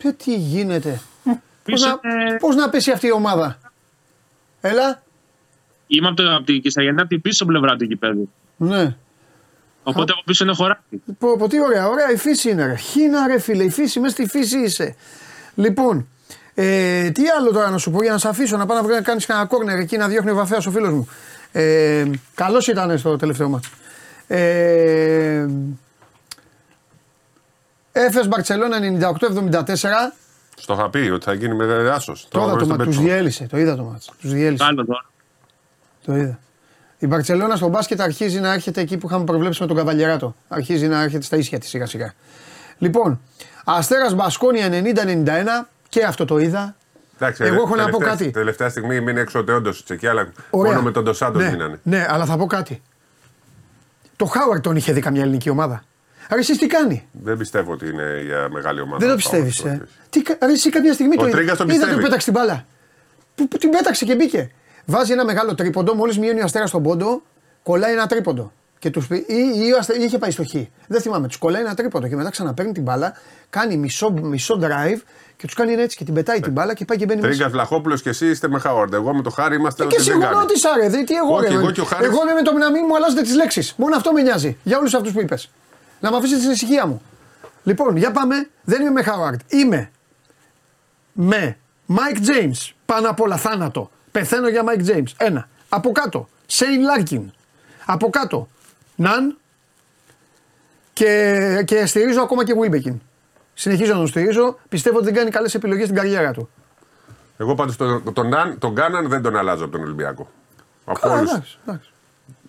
Πε 0.02 0.12
τι 0.12 0.34
γίνεται; 0.34 1.00
Πώς 1.24 1.36
Πίσω 1.64 1.86
να, 2.02 2.10
είναι- 2.10 2.38
πώς 2.38 2.56
να 2.56 2.68
πέσει 2.68 2.90
αυτή 2.90 3.06
η 3.06 3.12
ομάδα; 3.12 3.58
Έλα. 4.60 5.02
Είμαι 5.86 6.06
από, 6.08 6.16
το, 6.16 6.34
από 6.34 6.44
την 6.44 6.62
Κυσαγενή, 6.62 7.00
από 7.00 7.08
την 7.08 7.20
πίσω 7.20 7.44
πλευρά 7.44 7.76
του 7.76 7.84
γηπέδου. 7.84 8.30
Ναι. 8.56 8.96
Οπότε 9.82 10.12
από 10.12 10.22
πίσω 10.24 10.44
είναι 10.44 10.54
χωράφι. 10.54 10.80
Πω, 11.18 11.36
πω, 11.36 11.48
τι 11.48 11.60
ωραία, 11.60 11.88
ωραία 11.88 12.10
η 12.10 12.16
φύση 12.16 12.50
είναι 12.50 12.66
ρε. 12.66 12.74
Χίνα 12.76 13.26
ρε 13.26 13.38
φίλε, 13.38 13.64
η 13.64 13.70
φύση, 13.70 14.00
μέσα 14.00 14.12
στη 14.12 14.26
φύση 14.26 14.58
είσαι. 14.58 14.94
Λοιπόν, 15.54 16.08
ε, 16.54 17.10
τι 17.10 17.22
άλλο 17.38 17.52
τώρα 17.52 17.70
να 17.70 17.78
σου 17.78 17.90
πω 17.90 18.02
για 18.02 18.12
να 18.12 18.18
σε 18.18 18.28
αφήσω 18.28 18.56
να 18.56 18.66
πάω 18.66 18.82
να 18.82 19.00
κάνεις 19.00 19.26
κανένα 19.26 19.46
κόρνερ 19.46 19.78
εκεί 19.78 19.96
να 19.96 20.08
διώχνει 20.08 20.30
ο 20.30 20.34
βαφέας 20.34 20.66
ο 20.66 20.70
φίλος 20.70 20.90
μου. 20.92 21.08
Ε, 21.52 22.04
καλός 22.34 22.68
ήταν 22.68 22.98
στο 22.98 23.16
τελευταίο 23.16 23.48
μάτς. 23.48 23.70
Ε, 24.26 25.46
Έφες 28.06 28.28
Μπαρτσελώνα 28.28 28.78
98-74. 28.78 30.12
Στο 30.56 30.74
είχα 30.74 30.90
πει 30.90 30.98
ότι 30.98 31.24
θα 31.24 31.32
γίνει 31.32 31.54
με 31.54 31.90
άσος. 31.90 32.26
Το 32.30 32.40
είδα 32.40 32.56
το 32.56 32.66
μάτς, 32.66 32.84
τους 32.84 32.98
διέλυσε, 32.98 33.46
το 33.46 33.58
είδα 33.58 33.76
το 33.76 33.82
μάτς. 33.82 34.10
Τους 34.20 34.30
διέλυσε, 34.32 34.64
Άλλο 34.64 34.84
τώρα. 34.84 35.04
το 36.04 36.16
είδα. 36.16 36.38
Η 36.98 37.06
Μπαρτσελώνα 37.06 37.56
στο 37.56 37.68
μπάσκετ 37.68 38.00
αρχίζει 38.00 38.40
να 38.40 38.52
έρχεται 38.52 38.80
εκεί 38.80 38.96
που 38.96 39.06
είχαμε 39.06 39.24
προβλέψει 39.24 39.60
με 39.62 39.66
τον 39.68 39.76
Καβαλιεράτο. 39.76 40.34
Αρχίζει 40.48 40.86
να 40.88 41.02
έρχεται 41.02 41.24
στα 41.24 41.36
ίσια 41.36 41.58
της 41.58 41.68
σιγά 41.68 41.86
σιγά. 41.86 42.12
Λοιπόν, 42.78 43.20
Αστέρας 43.64 44.14
Μπασκόνια 44.14 44.68
90-91 44.68 45.68
και 45.88 46.04
αυτό 46.04 46.24
το 46.24 46.38
είδα. 46.38 46.76
Εντάξει, 47.16 47.44
Εγώ 47.44 47.54
έχω 47.54 47.66
να 47.68 47.84
τελευταία- 47.84 47.90
πω 47.90 47.98
κάτι. 48.16 48.30
Τελευταία 48.30 48.68
στιγμή 48.68 49.00
μείνει 49.00 49.20
έξω 49.20 49.38
ο 49.38 49.44
Τεόντος 49.44 49.84
Τσεκί, 49.84 50.06
αλλά 50.06 50.32
Ωραία. 50.50 50.70
μόνο 50.72 50.84
με 50.84 50.90
τον 50.90 51.04
Ντοσάντο 51.04 51.38
ναι, 51.38 51.50
μείνανε. 51.50 51.80
Ναι, 51.82 52.06
αλλά 52.08 52.24
θα 52.24 52.36
πω 52.36 52.46
κάτι. 52.46 52.82
Το 54.16 54.24
Χάουαρντ 54.24 54.62
τον 54.62 54.76
είχε 54.76 54.92
δει 54.92 55.00
καμιά 55.00 55.22
ελληνική 55.22 55.50
ομάδα. 55.50 55.82
Άρα 56.28 56.40
εσείς 56.40 56.58
τι 56.58 56.66
κάνει; 56.66 57.06
Δεν 57.12 57.36
πιστεύω 57.36 57.72
ότι 57.72 57.88
είναι 57.88 58.22
για 58.26 58.48
μεγάλη 58.50 58.80
ομάδα. 58.80 58.98
Δεν 58.98 59.06
το 59.08 59.12
ο 59.12 59.16
πιστεύεις. 59.16 59.62
Πάοκ, 59.62 59.74
Ε. 59.74 59.82
όχι. 59.82 59.92
Τι, 60.10 60.22
κα- 60.22 60.36
άρα 60.40 60.52
εσύ 60.52 60.70
κάποια 60.70 60.92
στιγμή 60.92 61.14
Ο 61.18 61.22
το 61.24 61.30
Τρίγκας 61.30 61.56
τον 61.56 61.68
είδα 61.68 61.76
πιστεύει. 61.76 61.96
που 61.96 62.02
πέταξε 62.02 62.30
την 62.32 62.40
μπάλα. 62.40 62.66
Που, 63.34 63.48
που 63.48 63.58
την 63.58 63.70
πέταξε 63.70 64.04
και 64.04 64.14
μπήκε. 64.14 64.50
Βάζει 64.84 65.12
ένα 65.12 65.24
μεγάλο 65.24 65.54
τρίποντο, 65.54 65.94
μόλις 65.94 66.18
μειώνει 66.18 66.40
ο 66.40 66.44
αστέρας 66.44 66.68
στον 66.68 66.82
πόντο, 66.82 67.22
κολλάει 67.62 67.92
ένα 67.92 68.06
τρίποντο. 68.06 68.52
Και 68.78 68.90
τους, 68.90 69.06
πει- 69.06 69.24
ή, 69.28 69.36
ή, 69.66 69.72
ο 69.72 69.76
Αστε- 69.78 69.96
ή 70.00 70.04
είχε 70.04 70.18
πάει 70.18 70.30
στο 70.30 70.44
Χ. 70.44 70.54
Δεν 70.86 71.00
θυμάμαι. 71.00 71.26
Τους 71.26 71.36
κολλάει 71.36 71.62
ένα 71.62 71.74
τρίποντο 71.74 72.08
και 72.08 72.16
μετά 72.16 72.30
ξαναπαίρνει 72.30 72.72
την 72.72 72.82
μπάλα, 72.82 73.12
κάνει 73.50 73.76
μισό, 73.76 74.10
μισό 74.10 74.58
drive 74.62 75.00
και 75.36 75.46
τους 75.46 75.54
κάνει 75.54 75.72
έτσι 75.72 75.96
και 75.96 76.04
την 76.04 76.14
πετάει 76.14 76.40
την 76.40 76.52
μπάλα 76.52 76.74
και 76.74 76.84
πάει 76.84 76.98
και 76.98 77.04
μπαίνει 77.04 77.20
μέσα. 77.20 77.32
Τρίγκα 77.32 77.48
Βλαχόπουλος 77.50 78.02
και 78.02 78.08
εσύ 78.08 78.26
είστε 78.26 78.48
με 78.48 78.58
Χάουαρντ. 78.58 78.94
Εγώ 78.94 79.14
με 79.14 79.22
το 79.22 79.30
χάρι 79.30 79.56
είμαστε 79.56 79.82
Ε, 79.82 79.86
ότι 79.86 79.94
Και 79.96 80.02
δεν 80.02 80.12
σίγουρα 80.12 80.28
κάνει. 80.30 80.42
ότι 80.42 80.58
σάρε, 80.58 80.88
δε, 80.88 81.02
τι 81.02 81.14
εγώ, 81.14 81.34
Όχι, 81.34 81.46
ρε, 81.48 81.54
εγώ 81.54 81.64
με- 81.66 81.72
και 81.72 81.80
ο 81.80 81.84
Χάρης- 81.84 82.06
εγώ 82.06 82.22
είμαι 82.22 82.32
με 82.32 82.42
το 82.42 82.52
να 82.52 82.70
μην 82.70 82.82
μου 82.88 82.96
αλλάζετε 82.96 83.22
τις 83.22 83.34
λέξεις. 83.34 83.74
Μόνο 83.76 83.96
αυτό 83.96 84.12
με 84.12 84.22
νοιάζει. 84.22 84.56
Για 84.62 84.78
όλους 84.78 84.94
αυτούς 84.94 85.12
που 85.12 85.20
είπες. 85.20 85.50
Να 86.00 86.10
με 86.10 86.16
αφήσετε 86.16 86.40
στην 86.40 86.50
ησυχία 86.52 86.86
μου. 86.86 87.02
Λοιπόν, 87.62 87.96
για 87.96 88.10
πάμε. 88.12 88.48
Δεν 88.64 88.80
είμαι 88.80 88.90
με 88.90 89.02
Χάουαρντ. 89.02 89.40
Είμαι 89.48 89.90
με 91.12 91.56
Mike 91.88 92.16
James. 92.26 92.70
Πάνω 92.86 93.08
απ' 93.10 93.20
όλα 93.20 93.36
θάνατο. 93.36 93.90
Πεθαίνω 94.12 94.48
για 94.48 94.62
Mike 94.66 94.86
James. 94.90 95.06
Ένα. 95.16 95.48
Από 95.68 95.92
κάτω. 95.92 96.28
Σέιν 96.46 96.80
Λάρκιν. 96.80 97.32
Από 97.86 98.10
κάτω. 98.10 98.48
Ναν. 98.96 99.36
Και, 100.92 101.62
και 101.66 101.86
στηρίζω 101.86 102.20
ακόμα 102.22 102.44
και 102.44 102.52
Wilbekin. 102.62 102.96
Συνεχίζω 103.54 103.92
να 103.92 103.98
τον 103.98 104.06
στηρίζω. 104.06 104.58
Πιστεύω 104.68 104.96
ότι 104.96 105.04
δεν 105.04 105.14
κάνει 105.14 105.30
καλές 105.30 105.54
επιλογές 105.54 105.84
στην 105.84 105.96
καριέρα 105.96 106.32
του. 106.32 106.48
Εγώ 107.38 107.54
πάντως 107.54 107.76
τον, 107.76 108.12
τον, 108.12 108.28
Ναν- 108.28 108.58
τον 108.58 108.74
Κάναν 108.74 109.08
δεν 109.08 109.22
τον 109.22 109.36
αλλάζω 109.36 109.62
από 109.64 109.72
τον 109.72 109.82
Ολυμπιακό. 109.82 110.30
Από 110.84 110.98
Καλά, 111.00 111.14
όλους. 111.14 111.30
εντάξει, 111.30 111.58
εντάξει. 111.66 111.90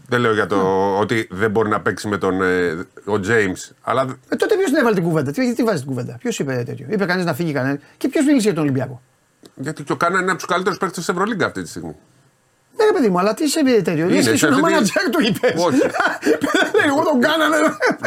Δεν 0.09 0.19
λέω 0.19 0.33
για 0.33 0.45
το 0.47 0.57
ότι 0.99 1.27
δεν 1.31 1.51
μπορεί 1.51 1.69
να 1.69 1.81
παίξει 1.81 2.07
με 2.07 2.17
τον 2.17 2.41
ε, 2.41 2.71
ο 3.05 3.13
James. 3.27 3.71
Αλλά 3.81 4.01
Ε, 4.29 4.35
τότε 4.35 4.55
ποιος 4.55 4.69
την 4.69 4.75
έβαλε 4.79 4.95
την 4.95 5.03
κουβέντα, 5.03 5.31
τι, 5.31 5.53
τι 5.53 5.63
βάζεις 5.63 5.79
την 5.81 5.89
κουβέντα, 5.89 6.17
ποιος 6.19 6.39
είπε 6.39 6.63
τέτοιο; 6.65 6.85
Είπε 6.89 7.05
κανείς 7.05 7.25
να 7.25 7.33
φύγει 7.33 7.51
κανένα. 7.51 7.79
Και 7.97 8.07
ποιος 8.07 8.25
μίλησε 8.25 8.43
για 8.45 8.53
τον 8.53 8.63
Ολυμπιακό; 8.63 9.01
γιατί 9.55 9.83
και 9.83 9.91
ο 9.91 9.95
Κάναν 9.95 10.21
είναι 10.21 10.29
από 10.31 10.39
τους 10.39 10.47
καλύτερους 10.47 10.77
παίκτες 10.77 10.97
της 10.97 11.09
Ευρωλίγκα 11.09 11.45
αυτή 11.45 11.61
τη 11.61 11.69
στιγμή. 11.69 11.95
Ναι, 12.77 12.85
ρε 12.85 12.91
παιδί 12.91 13.09
μου, 13.09 13.19
αλλά 13.19 13.33
τι 13.33 13.47
σε 13.47 13.63
πει 13.63 13.81
τέτοιο; 13.81 14.05
Είναι, 14.05 14.13
Λες 14.15 14.25
και 14.25 14.31
ήσουν 14.31 14.53
σε- 14.53 14.59
μάνατζερ 14.61 15.09
του 15.09 15.19
είπες. 15.27 15.63
Όχι. 15.65 15.79
Εγώ 16.87 17.03
τον 17.03 17.19
Κάναν. 17.21 17.55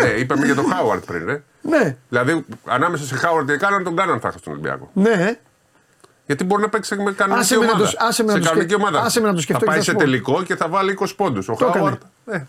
ναι, 0.01 0.09
είπαμε 0.21 0.45
για 0.47 0.55
τον 0.55 0.65
Χάουαρντ 0.73 1.05
πριν, 1.05 1.25
ρε. 1.27 1.43
Ναι, 1.63 1.97
Δηλαδή, 2.09 2.45
ανάμεσα 2.65 3.05
σε 3.05 3.15
Χάουαρντ 3.17 3.47
και 3.51 3.57
Κάναν, 3.57 3.85
τον 3.85 3.97
Κάναν 3.97 4.21
θα 4.21 4.29
είχα 4.29 4.39
στον 4.39 4.53
Ολυμπιακό. 4.53 4.91
ναι. 4.95 5.39
Γιατί 6.33 6.45
μπορεί 6.45 6.63
να 6.63 6.69
παίξει 6.69 6.97
με 6.97 7.13
κανονική 7.13 7.45
Άσε 7.45 7.59
με 7.59 7.65
να 7.67 7.73
ομάδα. 7.73 7.91
το- 7.91 7.97
άσε 7.99 8.23
με 8.23 8.29
να 8.33 8.35
σε 8.35 8.39
το 8.43 8.49
κανονική 8.49 8.73
σκε- 8.73 8.87
ομάδα. 8.87 9.05
άσε 9.07 9.21
με 9.21 9.27
να 9.27 9.35
το 9.35 9.41
σκεφτώ 9.41 9.59
θα 9.59 9.65
και 9.65 9.71
πάει 9.71 9.79
θα 9.79 9.85
σε 9.85 9.91
σου 9.91 9.97
πω. 9.97 10.03
τελικό 10.03 10.43
και 10.43 10.57
θα 10.57 10.69
βάλει 10.69 10.91
20 11.01 11.15
πόντους. 11.17 11.49
Ο 11.49 11.55
Το 11.59 11.65
έκανε. 11.67 11.79
Χάουαρτ. 11.79 12.03
ε, 12.27 12.47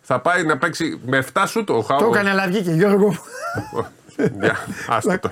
θα 0.00 0.20
πάει 0.20 0.44
να 0.44 0.58
παίξει 0.58 1.00
με 1.06 1.16
7 1.16 1.46
σου 1.46 1.64
το 1.64 1.72
Το 1.74 1.82
Χάουαρτ. 1.82 2.14
έκανε, 2.14 2.30
αλλά 2.30 2.46
βγήκε 2.46 2.70
Γιώργο. 2.70 3.16
Για, 4.40 4.56
άστο 4.88 5.18
το. 5.18 5.30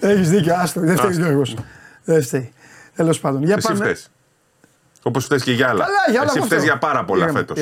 Έχεις 0.00 0.30
δίκιο, 0.30 0.54
άστο. 0.54 0.80
Δεν 0.80 0.96
φταίει 0.96 1.12
Γιώργο. 1.12 1.42
Δεν 2.04 2.22
φταίει. 2.22 2.52
Τέλος 2.96 3.20
πάντων. 3.20 3.42
Για 3.44 3.54
Εσύ 3.54 3.66
πάμε. 3.66 3.84
φταίς. 3.84 4.08
Όπως 5.02 5.24
φταίεις 5.24 5.42
και 5.42 5.52
για 5.52 5.68
άλλα. 5.68 5.84
Καλά, 5.84 5.96
για 6.10 6.20
άλλα 6.20 6.28
Εσύ 6.28 6.36
εγώ 6.38 6.46
φταίεις 6.46 6.62
φταίω. 6.62 6.74
για 6.74 6.88
πάρα 6.88 7.04
πολλά 7.04 7.22
Ήρεμα, 7.24 7.38
φέτος. 7.38 7.58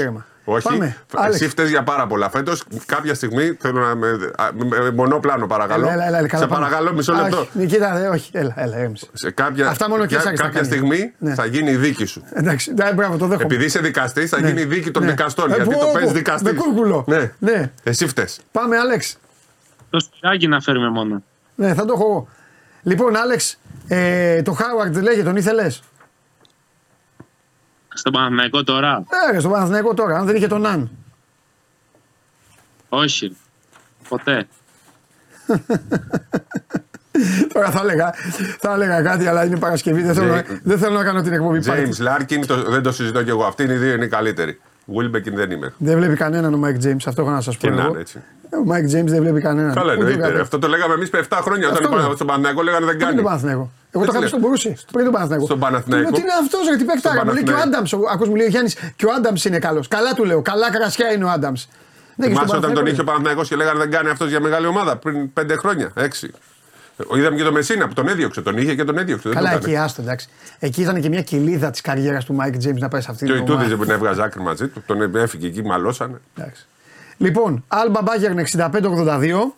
Ήρεμα. 0.47 0.57
Όχι, 0.57 0.69
Πάμε. 0.69 0.85
εσύ 0.87 0.97
Άλεξ. 1.27 1.47
φταίεις 1.47 1.71
για 1.71 1.83
πάρα 1.83 2.07
πολλά 2.07 2.31
φέτος. 2.31 2.63
Κάποια 2.87 3.15
στιγμή 3.15 3.57
θέλω 3.61 3.81
να. 3.81 3.95
Με, 3.95 4.07
α, 4.37 4.49
με- 4.55 4.91
μονόπλανο 4.91 5.47
παρακαλώ. 5.47 5.89
Έλα, 5.89 6.07
έλα, 6.07 6.19
έλα, 6.19 6.29
καλά, 6.29 6.43
Σε 6.43 6.49
πάμε. 6.49 6.65
παρακαλώ 6.65 6.93
μισό 6.93 7.13
Α, 7.13 7.23
λεπτό. 7.23 7.39
όχι, 7.39 7.49
Νικήτα, 7.53 7.99
ε, 7.99 8.09
όχι, 8.09 8.31
έλα, 8.33 8.55
έλα, 8.57 8.77
έμισε. 8.77 9.07
Σε 9.13 9.31
κάποια, 9.31 9.69
Αυτά 9.69 9.89
μόνο 9.89 10.03
και 10.03 10.09
για- 10.09 10.19
εσάς 10.19 10.31
θα 10.31 10.37
κάποια 10.37 10.51
κάνεις. 10.61 10.69
στιγμή 10.69 11.13
Ναι. 11.19 11.35
θα 11.35 11.47
γίνει 11.47 11.71
η 11.71 11.77
δίκη 11.77 12.05
σου. 12.05 12.23
Εντάξει, 12.33 12.73
ναι, 12.75 12.93
μπράβο, 12.93 13.17
το 13.17 13.27
δέχομαι. 13.27 13.45
Επειδή 13.45 13.65
είσαι 13.65 13.79
δικαστής, 13.81 14.31
θα 14.31 14.39
γίνει 14.39 14.61
η 14.61 14.65
δίκη 14.65 14.91
των 14.91 15.05
Ναι. 15.05 15.11
δικαστών. 15.11 15.51
Ε, 15.51 15.55
γιατί 15.55 15.71
πω, 15.71 15.79
το 15.79 15.85
πω, 15.87 15.91
παίζει 15.95 16.13
δικαστή. 16.13 16.45
με 16.45 16.53
κούρκουλο. 16.53 17.05
Ναι. 17.07 17.33
Ναι. 17.39 17.71
Εσύ 17.83 18.07
φταίει. 18.07 18.29
Πάμε, 18.53 18.77
Άλεξ. 18.77 19.17
Το 19.91 20.01
σπυράκι 20.01 20.47
να 20.49 20.61
φέρουμε 20.61 20.91
μόνο. 20.91 21.23
Ναι, 21.55 21.75
θα 21.75 21.85
το 21.85 21.93
έχω 21.97 22.05
εγώ. 22.05 22.29
Λοιπόν, 22.83 23.17
Άλεξ, 23.17 23.59
ε, 23.89 24.43
το 24.43 24.53
Χάουαρντ 24.53 24.97
λέγε, 24.97 25.23
τον 25.23 25.37
ήθελες; 25.37 25.83
Στον 27.97 28.13
Παναθηναϊκό 28.13 28.65
τώρα. 28.65 29.05
Ε, 29.29 29.33
ρε, 29.33 29.39
στον 29.39 29.51
Παναθηναϊκό 29.51 29.95
τώρα, 29.95 30.19
αν 30.19 30.27
δεν 30.27 30.37
είχε 30.37 30.47
τον 30.47 30.61
Ναν. 30.61 30.91
Όχι. 32.89 33.37
Ποτέ. 34.09 34.47
Τώρα 37.53 37.71
θα 37.71 37.81
έλεγα, 37.81 38.15
θα 38.59 38.73
έλεγα 38.73 39.03
κάτι, 39.03 39.27
αλλά 39.27 39.45
είναι 39.45 39.59
Παρασκευή. 39.59 40.03
Δεν 40.03 40.15
θέλω, 40.15 40.35
να, 40.35 40.43
Τζέι- 40.43 40.61
δεν 40.63 40.79
θέλω 40.79 40.95
να 40.95 41.05
κάνω 41.05 41.23
την 41.23 41.33
εκπομπή 41.33 41.59
James 41.63 41.67
πάλι. 41.67 41.95
Larkin, 41.99 42.47
το, 42.47 42.63
δεν 42.71 42.83
το 42.83 42.93
συζητώ 42.93 43.23
κι 43.23 43.31
εγώ. 43.31 43.45
Αυτοί 43.45 43.63
είναι 43.63 43.73
οι 43.73 43.77
δύο 43.77 43.93
είναι 43.93 44.05
οι 44.05 44.09
καλύτεροι. 44.09 44.61
Wilbekin 44.97 45.33
δεν 45.33 45.51
είμαι. 45.51 45.73
Δεν 45.79 45.97
βλέπει 45.97 46.15
κανέναν 46.17 46.55
ο 46.55 46.61
Mike 46.65 46.85
James, 46.87 46.97
αυτό 47.07 47.23
έχω 47.23 47.31
να 47.31 47.41
σας 47.41 47.57
πω. 47.57 47.67
Και 47.69 47.75
να 47.75 47.81
εγώ. 47.81 47.91
είναι 47.91 48.01
έτσι. 48.01 48.23
Ο 48.51 48.65
Mike 48.71 48.89
James 48.95 49.09
δεν 49.15 49.21
βλέπει 49.23 49.41
κανέναν. 49.41 49.75
Καλά, 49.75 49.93
Ούτε 49.93 50.01
εννοείται. 50.01 50.19
ο 50.23 50.25
ρε. 50.27 50.29
Καπέ. 50.31 50.41
Αυτό 50.41 50.59
το 50.59 50.69
λέγαμε 50.69 50.95
εμείς 50.95 51.11
7 51.13 51.39
χρόνια. 51.43 51.69
Αυτό 51.69 51.79
Όταν 51.87 51.97
λέω. 51.99 52.07
είπα 52.07 52.15
στον 52.15 52.27
Παναθηναϊκό 52.27 52.63
λέγανε 52.63 52.85
δεν 52.87 52.95
Πριν 52.95 53.07
κάνει. 53.07 53.17
τον 53.17 53.25
Παναθηναϊκό; 53.25 53.61
Εγώ 53.61 53.71
το 53.91 53.99
Έτσι 53.99 54.05
είχα 54.05 54.13
πει 54.13 54.19
λέω. 54.19 54.29
στον 54.29 54.41
Μπορούση. 54.41 54.77
Πριν 54.93 55.05
τον 55.05 55.13
Παναθηναϊκό; 55.13 55.45
Στον 55.47 55.59
Παναθηναϊκό. 55.59 56.07
Του 56.09 56.13
λέω, 56.13 56.21
Τι 56.21 56.27
είναι 56.27 56.37
αυτός, 56.45 56.63
ρε, 56.69 56.77
τι 56.77 56.85
παίκταρα. 56.85 57.25
Μου 57.25 57.33
λέει 57.33 57.43
και 57.43 57.53
ο 57.53 57.59
Άνταμ. 57.65 57.85
Ακούς 58.13 58.29
μου 58.29 58.35
λέει 58.35 58.47
ο 58.47 58.51
Γιάννης, 58.55 58.75
και 58.97 59.07
ο 59.07 59.11
Άνταμ 59.17 59.35
είναι 59.47 59.59
καλός. 59.59 59.89
Καλά 59.89 60.13
του 60.15 60.25
λέω. 60.25 60.41
Καλά 60.43 60.71
κρασιά 60.71 61.13
είναι 61.13 61.25
ο 61.25 61.31
Άνταμ. 61.37 61.55
Θυμάσαι 62.23 62.57
όταν 62.57 62.73
τον 62.75 62.87
είχε 62.87 63.01
ο 63.01 63.05
Παναθηναϊκός 63.05 63.49
και 63.49 63.57
λέγανε 63.57 63.79
δεν 63.79 63.91
κάνει 63.91 64.09
αυτός 64.09 64.29
για 64.29 64.41
μεγάλη 64.41 64.67
ομάδα 64.67 64.97
πριν 64.97 65.33
5 65.41 65.57
χρόνια, 65.63 65.93
6. 65.95 66.29
Είδαμε 67.17 67.37
και 67.37 67.43
τον 67.43 67.53
Μεσίνα 67.53 67.89
που 67.89 67.95
τον 67.95 68.09
έδιωξε. 68.09 68.41
Τον 68.43 68.57
είχε 68.59 68.75
και 68.75 68.85
τον 68.85 68.99
έδιωξε. 68.99 69.29
δεν 69.29 69.37
Καλά, 69.39 69.51
το 69.51 69.57
έκανε. 69.57 69.73
εκεί 69.73 69.83
άστο 69.83 70.03
εντάξει. 70.03 70.29
Εκεί 70.59 70.81
ήταν 70.83 71.01
και 71.01 71.09
μια 71.09 71.23
κοιλίδα 71.23 71.71
της 71.71 71.81
καριέρας 71.81 72.25
του 72.25 72.35
Μάικ 72.35 72.57
Τζέιμς 72.57 72.77
να 72.79 72.89
πάει 72.89 73.01
σε 73.01 73.09
αυτή 73.11 73.25
Και 73.27 73.33
ο 73.33 73.35
την 73.35 73.45
Ιτούδης 73.45 73.67
ομάδα. 73.73 73.85
δεν 73.85 73.95
έβγαζε 73.95 74.23
άκρη 74.23 74.43
μαζί 74.43 74.69
του. 74.69 74.83
Τον 74.87 75.15
έφυγε 75.17 75.47
εκεί, 75.47 75.63
μαλώσανε. 75.65 76.21
Εντάξει. 76.37 76.67
Λοιπόν, 77.19 77.65
Άλμπα 77.69 78.03
Μπάγερν 78.03 78.45
65-82 78.57 79.55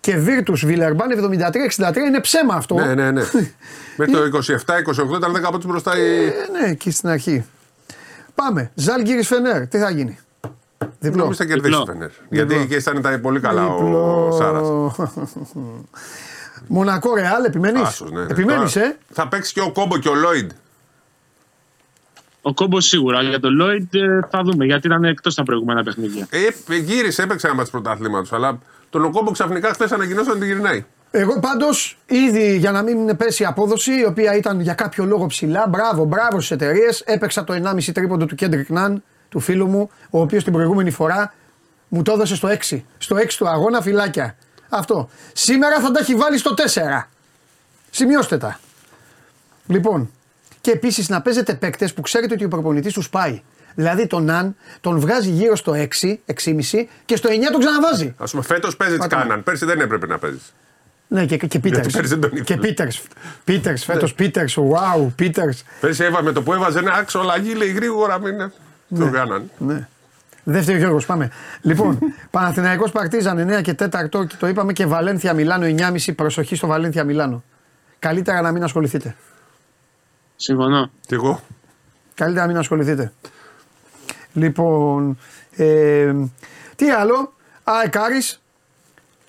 και 0.00 0.16
Βίρτους 0.16 0.52
Βιλερμπάν 0.54 1.08
73-63 1.78 1.96
είναι 1.96 2.20
ψέμα 2.20 2.54
αυτό. 2.54 2.74
Ναι, 2.74 2.94
ναι, 2.94 3.10
ναι. 3.10 3.22
Μέχρι 3.96 4.12
το 4.12 4.38
27-28 5.12 5.16
ήταν 5.16 5.46
10 5.46 5.50
πόντου 5.50 5.66
μπροστά 5.68 5.98
η. 5.98 6.24
Ε, 6.24 6.32
ναι, 6.52 6.70
εκεί 6.70 6.90
στην 6.90 7.08
αρχή. 7.08 7.44
Πάμε. 8.34 8.70
Ζάλγκυρη 8.74 9.22
Φενέρ, 9.22 9.66
τι 9.66 9.78
θα 9.78 9.90
γίνει; 9.90 10.18
Διπλό. 10.98 11.18
Νομίζω 11.22 11.38
θα 11.38 11.44
κερδίσει 11.44 11.76
Διπλό. 11.76 11.82
η 11.82 11.92
Φενέρ. 11.92 12.10
Γιατί 12.28 12.54
εκεί 12.54 12.74
ήταν 12.74 13.02
τα 13.02 13.18
πολύ 13.22 13.40
καλά 13.40 13.66
ο 13.66 14.30
Σάρας. 14.32 14.68
Μονακό 16.66 17.14
Ρεάλ, 17.14 17.44
επιμένεις; 17.44 17.82
Άσος, 17.82 18.10
ναι, 18.10 18.20
ναι. 18.20 18.26
Επιμένεις, 18.30 18.72
Τώρα 18.72 18.86
ε; 18.86 18.96
Θα 19.12 19.28
παίξει 19.28 19.52
και 19.52 19.60
ο 19.60 19.72
Κόμπο 19.72 19.98
και 19.98 20.08
ο 20.08 20.14
Λόιντ. 20.14 20.50
Ο 22.46 22.54
κόμπος 22.54 22.86
σίγουρα. 22.86 23.22
Για 23.22 23.40
τον 23.40 23.54
Λόιντ 23.54 23.94
ε, 23.94 24.20
θα 24.30 24.42
δούμε 24.42 24.64
γιατί 24.64 24.86
ήταν 24.86 25.04
εκτός 25.04 25.34
τα 25.34 25.42
προηγούμενα 25.42 25.82
παιχνίδια. 25.82 26.26
Ε, 26.30 26.74
γύρισε, 26.76 27.22
έπαιξε 27.22 27.46
ένα 27.46 27.56
μάτι 27.56 27.70
πρωτάθληματο. 27.70 28.36
Αλλά 28.36 28.58
τον 28.90 29.04
Οκόμπο 29.04 29.30
ξαφνικά 29.30 29.72
χθες 29.72 29.92
ανακοινώσαν 29.92 30.36
ότι 30.36 30.46
γυρνάει. 30.46 30.84
Εγώ 31.10 31.40
πάντως 31.40 31.98
ήδη 32.06 32.56
για 32.56 32.70
να 32.70 32.82
μην 32.82 33.16
πέσει 33.16 33.42
η 33.42 33.46
απόδοση, 33.46 33.92
η 33.92 34.04
οποία 34.04 34.36
ήταν 34.36 34.60
για 34.60 34.74
κάποιο 34.74 35.04
λόγο 35.04 35.26
ψηλά, 35.26 35.66
μπράβο, 35.68 36.04
μπράβο 36.04 36.36
στις 36.36 36.50
εταιρείες. 36.50 37.00
Έπαιξα 37.00 37.44
το 37.44 37.54
1,5 37.76 37.92
τρίποντο 37.94 38.26
του 38.26 38.34
Κέντρικ 38.34 38.70
Ναν, 38.70 39.02
του 39.28 39.40
φίλου 39.40 39.66
μου, 39.66 39.90
ο 40.10 40.20
οποίος 40.20 40.44
την 40.44 40.52
προηγούμενη 40.52 40.90
φορά 40.90 41.34
μου 41.88 42.02
το 42.02 42.12
έδωσε 42.12 42.34
στο 42.36 42.48
6. 42.48 42.82
Στο 42.98 43.16
6 43.16 43.36
του 43.38 43.48
αγώνα 43.48 43.80
φιλάκια. 43.80 44.36
Αυτό. 44.68 45.08
Σήμερα 45.32 45.80
θα 45.80 45.90
τα 45.90 46.00
έχει 46.00 46.14
βάλει 46.14 46.38
στο 46.38 46.54
4. 46.54 47.08
Σημειώστε 47.90 48.38
τα. 48.38 48.58
Λοιπόν, 49.66 50.10
και 50.64 50.70
επίσης 50.70 51.08
να 51.08 51.22
παίζετε 51.22 51.54
παίκτες 51.54 51.94
που 51.94 52.00
ξέρετε 52.00 52.34
ότι 52.34 52.44
ο 52.44 52.48
προπονητής 52.48 52.92
τους 52.92 53.10
πάει. 53.10 53.42
Δηλαδή 53.74 54.06
τον 54.06 54.24
Ναν 54.24 54.56
τον 54.80 54.98
βγάζει 54.98 55.30
γύρω 55.30 55.56
στο 55.56 55.72
6, 55.72 55.78
6,5 55.78 56.86
και 57.04 57.16
στο 57.16 57.28
9 57.28 57.50
τον 57.52 57.60
ξαναβάζει. 57.60 58.14
Α 58.18 58.24
πούμε, 58.24 58.42
φέτος 58.42 58.76
παίζει 58.76 58.96
Πάτα. 58.96 59.16
Κάναν. 59.16 59.42
Πέρσι 59.42 59.64
δεν 59.64 59.80
έπρεπε 59.80 60.06
να 60.06 60.18
παίζεις. 60.18 60.54
Ναι, 61.08 61.26
και, 61.26 61.36
και 61.36 61.58
Πίτερ. 61.58 61.80
πέρυσι 61.80 62.16
δεν 62.16 62.20
τον 62.20 62.30
Και 62.30 62.38
ήθελε. 62.40 62.60
Πίτερ. 62.60 62.88
Πίτερ, 63.44 63.76
φέτος 63.76 64.14
Πίτερ. 64.14 64.44
Wow, 64.54 65.06
Πίτερ. 65.16 65.48
Πέρσι 65.80 66.04
έβαμε 66.04 66.32
το 66.32 66.42
που 66.42 66.52
έβαζε 66.52 66.78
ένα 66.78 66.92
άξο 66.92 67.18
αλλαγή, 67.18 67.54
λέει 67.54 67.70
γρήγορα 67.72 68.20
μην. 68.20 68.52
Το 68.98 69.10
κάναν. 69.10 69.50
Ναι. 69.58 69.88
Δεύτερο 70.44 70.78
Γιώργος, 70.78 71.06
πάμε. 71.06 71.30
λοιπόν, 71.60 71.98
Παναθηναϊκός 72.30 72.90
Παρτίζαν 72.90 73.58
9 73.58 73.62
και 73.62 73.74
4 73.78 73.88
και 74.26 74.36
το 74.38 74.46
είπαμε 74.46 74.72
και 74.72 74.86
Βαλένθια 74.86 75.32
Μιλάνο 75.32 75.66
9,5. 76.06 76.14
Προσοχή 76.16 76.56
στο 76.56 76.66
Βαλένθια 76.66 77.04
Μιλάνο. 77.04 77.44
Καλύτερα 77.98 78.40
να 78.40 78.52
μην 78.52 78.62
ασχοληθείτε. 78.62 79.14
Συμφωνώ. 80.36 80.90
Και 81.06 81.14
εγώ. 81.14 81.40
Καλύτερα 82.14 82.44
να 82.46 82.50
μην 82.52 82.60
ασχοληθείτε. 82.60 83.12
Λοιπόν, 84.32 85.18
ε, 85.56 86.14
τι 86.76 86.90
άλλο; 86.90 87.32
ΑΕΚ 87.64 87.96
Άρης, 87.96 88.40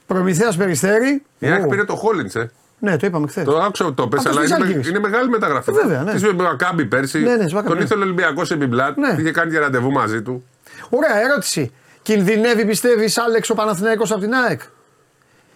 Προμηθέας 0.08 0.58
Περιστέρη. 0.58 1.24
Η 1.40 1.48
ΑΕΚ 1.48 1.66
Ω, 1.66 1.68
πήρε 1.68 1.84
το 1.84 1.96
Χόλιντ, 1.96 2.36
ε. 2.36 2.50
Ναι, 2.80 2.98
το 2.98 3.06
είπαμε 3.08 3.28
χθες. 3.28 3.44
Το 3.44 3.58
άκουσα 3.58 3.86
ότι 3.86 3.96
το 3.96 4.08
πες, 4.08 4.20
Αυτός 4.20 4.32
αλλά 4.34 4.42
της 4.42 4.50
είναι, 4.50 4.60
με- 4.60 4.66
Ζάλγκυρης. 4.66 4.90
είναι 4.90 5.00
μεγάλη 5.00 5.30
μεταγραφή. 5.30 5.70
Ε, 5.70 5.74
βέβαια, 5.74 6.04
ναι. 6.04 6.12
Της 6.12 6.22
είπε 6.22 6.42
ο 6.42 6.46
Μακάμπι 6.46 6.86
πέρσι. 6.86 7.20
Ναι, 7.20 7.36
ναι, 7.36 7.44
της 7.44 7.54
Μακάμπι, 7.54 7.68
τον 7.70 7.78
ναι. 7.78 7.84
ήθελε 7.84 8.02
ο 8.02 8.04
Ολυμπιακό 8.04 8.42
Επιμπλάτ. 8.52 8.98
Ναι. 8.98 9.16
Είχε 9.20 9.32
κάνει 9.32 9.52
και 9.52 9.60
ραντεβού 9.60 9.92
μαζί 9.92 10.22
του. 10.22 10.44
Ωραία, 10.90 11.20
ερώτηση. 11.22 11.72
Κινδυνεύει, 12.02 12.66
πιστεύεις, 12.66 13.18
Άλεξ 13.18 13.50
ο 13.50 13.54
Παναθηναϊκός 13.54 14.12
από 14.12 14.20
την 14.22 14.34
ΑΕΚ; 14.34 14.62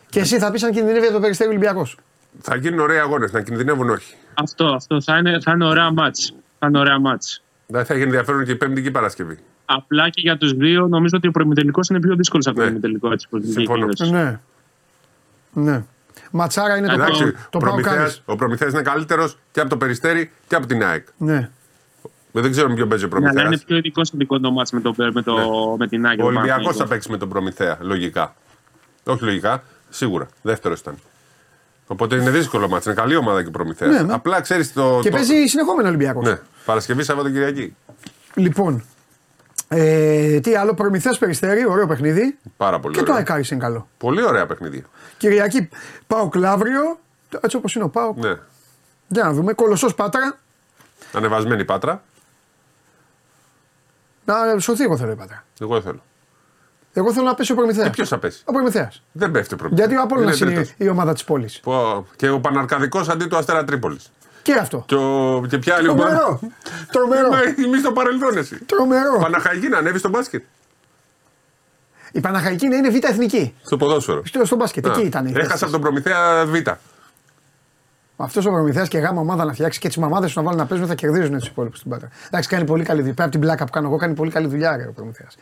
Και 0.09 0.19
εσύ 0.19 0.37
θα 0.39 0.51
πεις 0.51 0.63
αν 0.63 0.71
κινδυνεύει 0.71 1.05
από 1.05 1.13
το 1.13 1.19
Περιστέρη 1.19 1.49
Ολυμπιακός. 1.49 1.97
Θα 2.41 2.55
γίνουν 2.55 2.79
ωραίοι 2.79 2.97
αγώνες, 2.97 3.31
να 3.31 3.41
κινδυνεύουν 3.41 3.89
όχι. 3.89 4.15
Αυτό, 4.33 4.65
αυτό 4.65 5.01
θα 5.01 5.17
είναι, 5.17 5.39
θα 5.41 5.51
είναι 5.51 5.65
ωραία 5.65 5.91
μάτς. 5.91 6.33
Θα 6.59 6.67
είναι 6.67 6.79
ωραία 6.79 6.99
μάτς. 6.99 7.43
Δηλαδή 7.67 7.85
θα 7.87 7.93
έχει 7.93 8.03
ενδιαφέρον 8.03 8.43
και 8.45 8.51
η 8.51 8.55
Πέμπτη 8.55 8.81
και 8.81 8.87
η 8.87 8.91
Παρασκευή. 8.91 9.37
Απλά 9.65 10.09
και 10.09 10.21
για 10.21 10.37
τους 10.37 10.51
δύο 10.53 10.87
νομίζω 10.87 11.17
ότι 11.17 11.27
ο 11.27 11.31
προημιτελικό 11.31 11.79
είναι 11.89 11.99
πιο 11.99 12.15
δύσκολος 12.15 12.47
από 12.47 12.55
το 12.57 12.63
Ναι. 12.63 12.69
ημιτελικό. 12.69 13.11
Έτσι, 13.11 13.27
όπως 13.29 13.41
βγήκε 13.45 13.59
Συμφωνώ. 13.59 13.85
η 13.85 13.89
εκδήλωση. 13.89 14.13
Ναι. 14.23 14.39
Ναι. 15.71 15.83
Ματσάρα 16.31 16.77
είναι 16.77 16.87
το 16.87 16.93
Εντάξει, 16.93 17.19
πάω, 17.19 17.27
Εντάξει, 17.27 17.41
το 17.49 17.57
ο 17.57 17.59
πάω 17.59 17.69
Προμηθέας, 17.69 17.95
κάνεις. 17.95 18.21
ο 18.25 18.35
Προμηθέας 18.35 18.71
είναι 18.73 18.81
καλύτερος 18.81 19.37
και 19.51 19.59
από 19.59 19.69
το 19.69 19.77
Περιστέρι 19.77 20.31
και 20.47 20.55
από 20.55 20.65
την 20.67 20.83
ΑΕΚ. 20.83 21.07
Ναι. 21.17 21.49
Δεν 22.31 22.51
ξέρω 22.51 22.67
με 22.69 22.75
ποιον 22.75 22.87
παίζει 22.89 23.05
ο 23.05 23.07
Ναι, 23.07 23.15
αλλά 23.15 23.23
Προμηθέας. 23.25 23.53
είναι 23.53 23.63
πιο 23.65 23.77
ειδικό 23.77 24.05
συνδικό 24.05 24.39
το 24.39 24.51
μάτς 24.51 24.71
με, 24.71 24.79
το, 24.81 24.93
με, 25.13 25.21
το, 25.21 25.35
με 25.79 25.87
την 25.87 26.05
Άγκη. 26.07 26.21
Ο 26.21 26.23
το 26.23 26.27
Ολυμπιακός 26.27 26.47
Παναθηναϊκό. 26.49 26.73
θα 26.73 26.87
παίξει 26.87 27.11
με 27.11 27.17
τον 27.17 27.29
Προμηθέα, 27.29 27.77
λογικά. 27.81 28.35
Όχι 29.03 29.23
λογικά, 29.23 29.63
σίγουρα. 29.89 30.27
Δεύτερος 30.41 30.79
ήταν. 30.79 30.95
Οπότε 31.91 32.15
είναι 32.15 32.29
δύσκολο 32.29 32.67
μάτς. 32.69 32.85
Είναι 32.85 32.93
καλή 32.95 33.15
ομάδα 33.15 33.41
και 33.41 33.47
ο 33.47 33.51
Προμηθέα. 33.51 33.87
Ναι, 33.89 34.01
ναι. 34.01 34.13
Απλά 34.13 34.41
ξέρεις 34.41 34.73
το. 34.73 34.99
Και 35.01 35.09
το- 35.09 35.15
παίζει 35.15 35.45
συνεχόμενο 35.45 35.87
Ολυμπιακό. 35.87 36.21
Ναι, 36.21 36.39
Παρασκευή 36.65 37.03
Σαββατοκυριακή. 37.03 37.75
Λοιπόν. 38.33 38.83
Ε, 39.67 40.39
τι 40.39 40.55
άλλο, 40.55 40.73
Προμηθέας 40.73 41.17
Περιστέρη, 41.17 41.65
ωραίο 41.67 41.87
παιχνίδι. 41.87 42.37
Πάρα 42.57 42.79
πολύ 42.79 42.93
Και 42.93 42.99
το 42.99 43.05
ωραία. 43.05 43.15
Αεκάρι 43.17 43.45
είναι 43.51 43.59
καλό. 43.61 43.87
Πολύ 43.97 44.23
ωραία 44.23 44.45
παιχνίδια. 44.45 44.83
Κυριακή 45.17 45.69
πάω 46.07 46.29
Κλαύριο. 46.29 46.99
Έτσι 47.41 47.55
όπως 47.55 47.75
είναι 47.75 47.83
ο 47.83 47.89
Πάο. 47.89 48.13
Ναι. 48.17 48.35
Για 49.07 49.23
να 49.23 49.31
δούμε. 49.33 49.53
Κολοσσός 49.53 49.95
Πάτρα. 49.95 50.37
Ανεβασμένη 51.13 51.65
πάτρα. 51.65 52.03
Να 54.25 54.59
σωθεί, 54.59 54.83
εγώ 54.83 54.97
θέλω 54.97 55.11
η 55.11 55.15
Πάτρα. 55.15 55.43
Εγώ 55.61 55.73
δεν 55.73 55.81
θέλω. 55.81 56.01
Εγώ 56.93 57.13
θέλω 57.13 57.25
να 57.25 57.33
πέσει 57.33 57.51
ο 57.51 57.55
Προμηθέας. 57.55 57.85
Και 57.85 57.91
ποιος 57.91 58.07
θα 58.07 58.17
πέσει; 58.17 58.41
Ο 58.45 58.51
Προμηθέας. 58.51 59.03
Δεν 59.11 59.31
πέφτει 59.31 59.53
ο 59.53 59.57
Προμηθέας. 59.57 59.87
Γιατί 59.87 60.01
ο 60.01 60.03
Απόλλωνας 60.05 60.39
είναι 60.39 60.51
τρίτος. 60.51 60.73
η 60.77 60.89
ομάδα 60.89 61.13
της 61.13 61.23
πόλης. 61.23 61.59
Πω, 61.59 62.05
Και 62.15 62.29
ο 62.29 62.39
Παναρκαδικός 62.39 63.09
αντί 63.09 63.25
του 63.25 63.37
Αστέρα 63.37 63.63
Τρίπολης. 63.63 64.11
Και 64.41 64.53
αυτό. 64.53 64.83
Και, 64.87 64.95
ο... 64.95 65.45
και 65.49 65.57
ποια 65.57 65.75
άλλη 65.75 65.87
ομάδα; 65.87 66.09
Τρομερό. 66.09 66.39
Τρομερό. 66.91 67.29
Ναι, 67.57 67.63
Εμείς 67.65 67.79
στο 67.79 67.91
παρελθόν 67.91 68.37
εσύ. 68.37 68.55
Τρομερό. 68.65 69.17
Παναχαϊκή 69.21 69.67
να 69.67 69.77
ανέβει 69.77 69.97
στο 69.99 70.09
μπάσκετ. 70.09 70.43
Η 72.11 72.19
Παναχαϊκή 72.19 72.67
να 72.67 72.75
είναι 72.75 72.89
β' 72.89 73.03
εθνική. 73.05 73.55
Στο 73.63 73.77
ποδόσφαιρο. 73.77 74.21
Στο, 74.25 74.45
στο 74.45 74.55
μπάσκετ. 74.55 74.87
Α, 74.87 74.89
Εκεί 74.91 75.01
ήταν. 75.01 75.25
η 75.25 75.31
θέση 75.31 75.39
Έχασα 75.39 75.53
της. 75.53 75.61
από 75.63 75.71
τον 75.71 75.81
Προμηθέα 75.81 76.45
Β. 76.45 76.55
Αυτός 78.17 78.45
ο 78.45 78.49
Προμηθέας 78.51 78.87
και 78.87 78.97
γάμα 78.97 79.21
ομάδα 79.21 79.45
να 79.45 79.53
φτιάξει 79.53 79.79
και 79.79 79.87
τις 79.87 79.97
μαμάδες 79.97 80.33
του 80.33 80.39
να 80.39 80.45
βάλουν 80.45 80.59
να 80.59 80.65
παίζουν 80.65 80.87
θα 80.87 80.95
κερδίζουν 80.95 81.37
τους 81.37 81.47
υπόλοιπους 81.47 81.77
στην 81.79 81.91
Πάτρα. 81.91 82.09
Εντάξει, 82.27 82.49
κάνει 82.49 82.63
πολύ 82.65 82.83
καλή 82.83 82.99
δουλειά. 82.99 83.13
Πέρα 83.13 83.27
από 83.27 83.37
την 83.37 83.45
πλάκα 83.45 83.65
που 83.65 83.71
κάνω 83.71 83.87
εγώ, 83.87 83.97
κάνει 83.97 84.13
πολύ 84.13 84.31
καλή 84.31 84.47
δουλειά 84.47 84.75
ρε, 84.77 84.83
ο 84.87 84.91
Προμηθέας. 84.91 85.35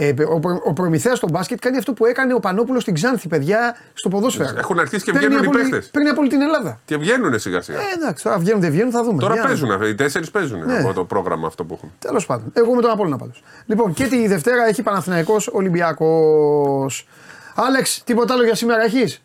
Ε, 0.00 0.14
ο, 0.28 0.38
Προ- 0.40 0.62
ο 0.64 0.72
Προμηθέας 0.72 1.16
στο 1.18 1.28
μπάσκετ 1.30 1.58
κάνει 1.58 1.76
αυτό 1.76 1.92
που 1.92 2.06
έκανε 2.06 2.34
ο 2.34 2.40
Πανόπουλος 2.40 2.82
στην 2.82 2.94
Ξάνθη, 2.94 3.28
παιδιά, 3.28 3.76
στο 3.94 4.08
ποδόσφαιρο. 4.08 4.54
Έχουν 4.58 4.78
αρχίσει 4.78 5.04
και 5.04 5.12
Παίρνει 5.12 5.26
βγαίνουν 5.26 5.44
οι 5.44 5.46
από 5.46 5.58
όλη- 5.58 5.68
παίχτες. 5.70 5.90
Παίρνει 5.90 6.08
από 6.08 6.20
όλη 6.20 6.28
την 6.28 6.40
Ελλάδα. 6.42 6.80
Και 6.84 6.96
βγαίνουν 6.96 7.38
σιγά 7.38 7.60
σιγά. 7.60 7.78
Ε, 7.78 7.82
εντάξει, 7.96 8.24
τώρα 8.24 8.38
βγαίνουν, 8.38 8.60
δεν 8.60 8.70
βγαίνουν, 8.70 8.92
θα 8.92 9.02
δούμε. 9.04 9.20
Τώρα 9.20 9.32
Για 9.32 9.42
να 9.42 9.48
παίζουν 9.48 9.70
αυτοί. 9.70 9.88
Οι 9.88 9.94
τέσσερις 9.94 10.30
παίζουν 10.30 10.64
Ναι. 10.66 10.78
από 10.78 10.92
το 10.92 11.04
πρόγραμμα 11.04 11.46
αυτό 11.46 11.64
που 11.64 11.74
έχουν. 11.74 11.92
Τέλος 11.98 12.26
πάντων. 12.26 12.50
Εγώ 12.52 12.74
με 12.74 12.80
τον 12.82 12.90
Απόλλωνα 12.90 13.16
πάντως. 13.16 13.32
Λοιπόν, 13.66 13.92
και 13.94 14.04
τη 14.06 14.26
Δευτέρα 14.28 14.66
έχει 14.66 14.82
Παναθηναϊκός 14.82 15.48
Ολυμπιακός. 15.52 17.06
Άλεξ, 17.54 18.02
τίποτα 18.04 18.34
άλλο 18.34 18.44
για 18.44 18.54
σήμερα 18.54 18.82
έχεις; 18.82 19.22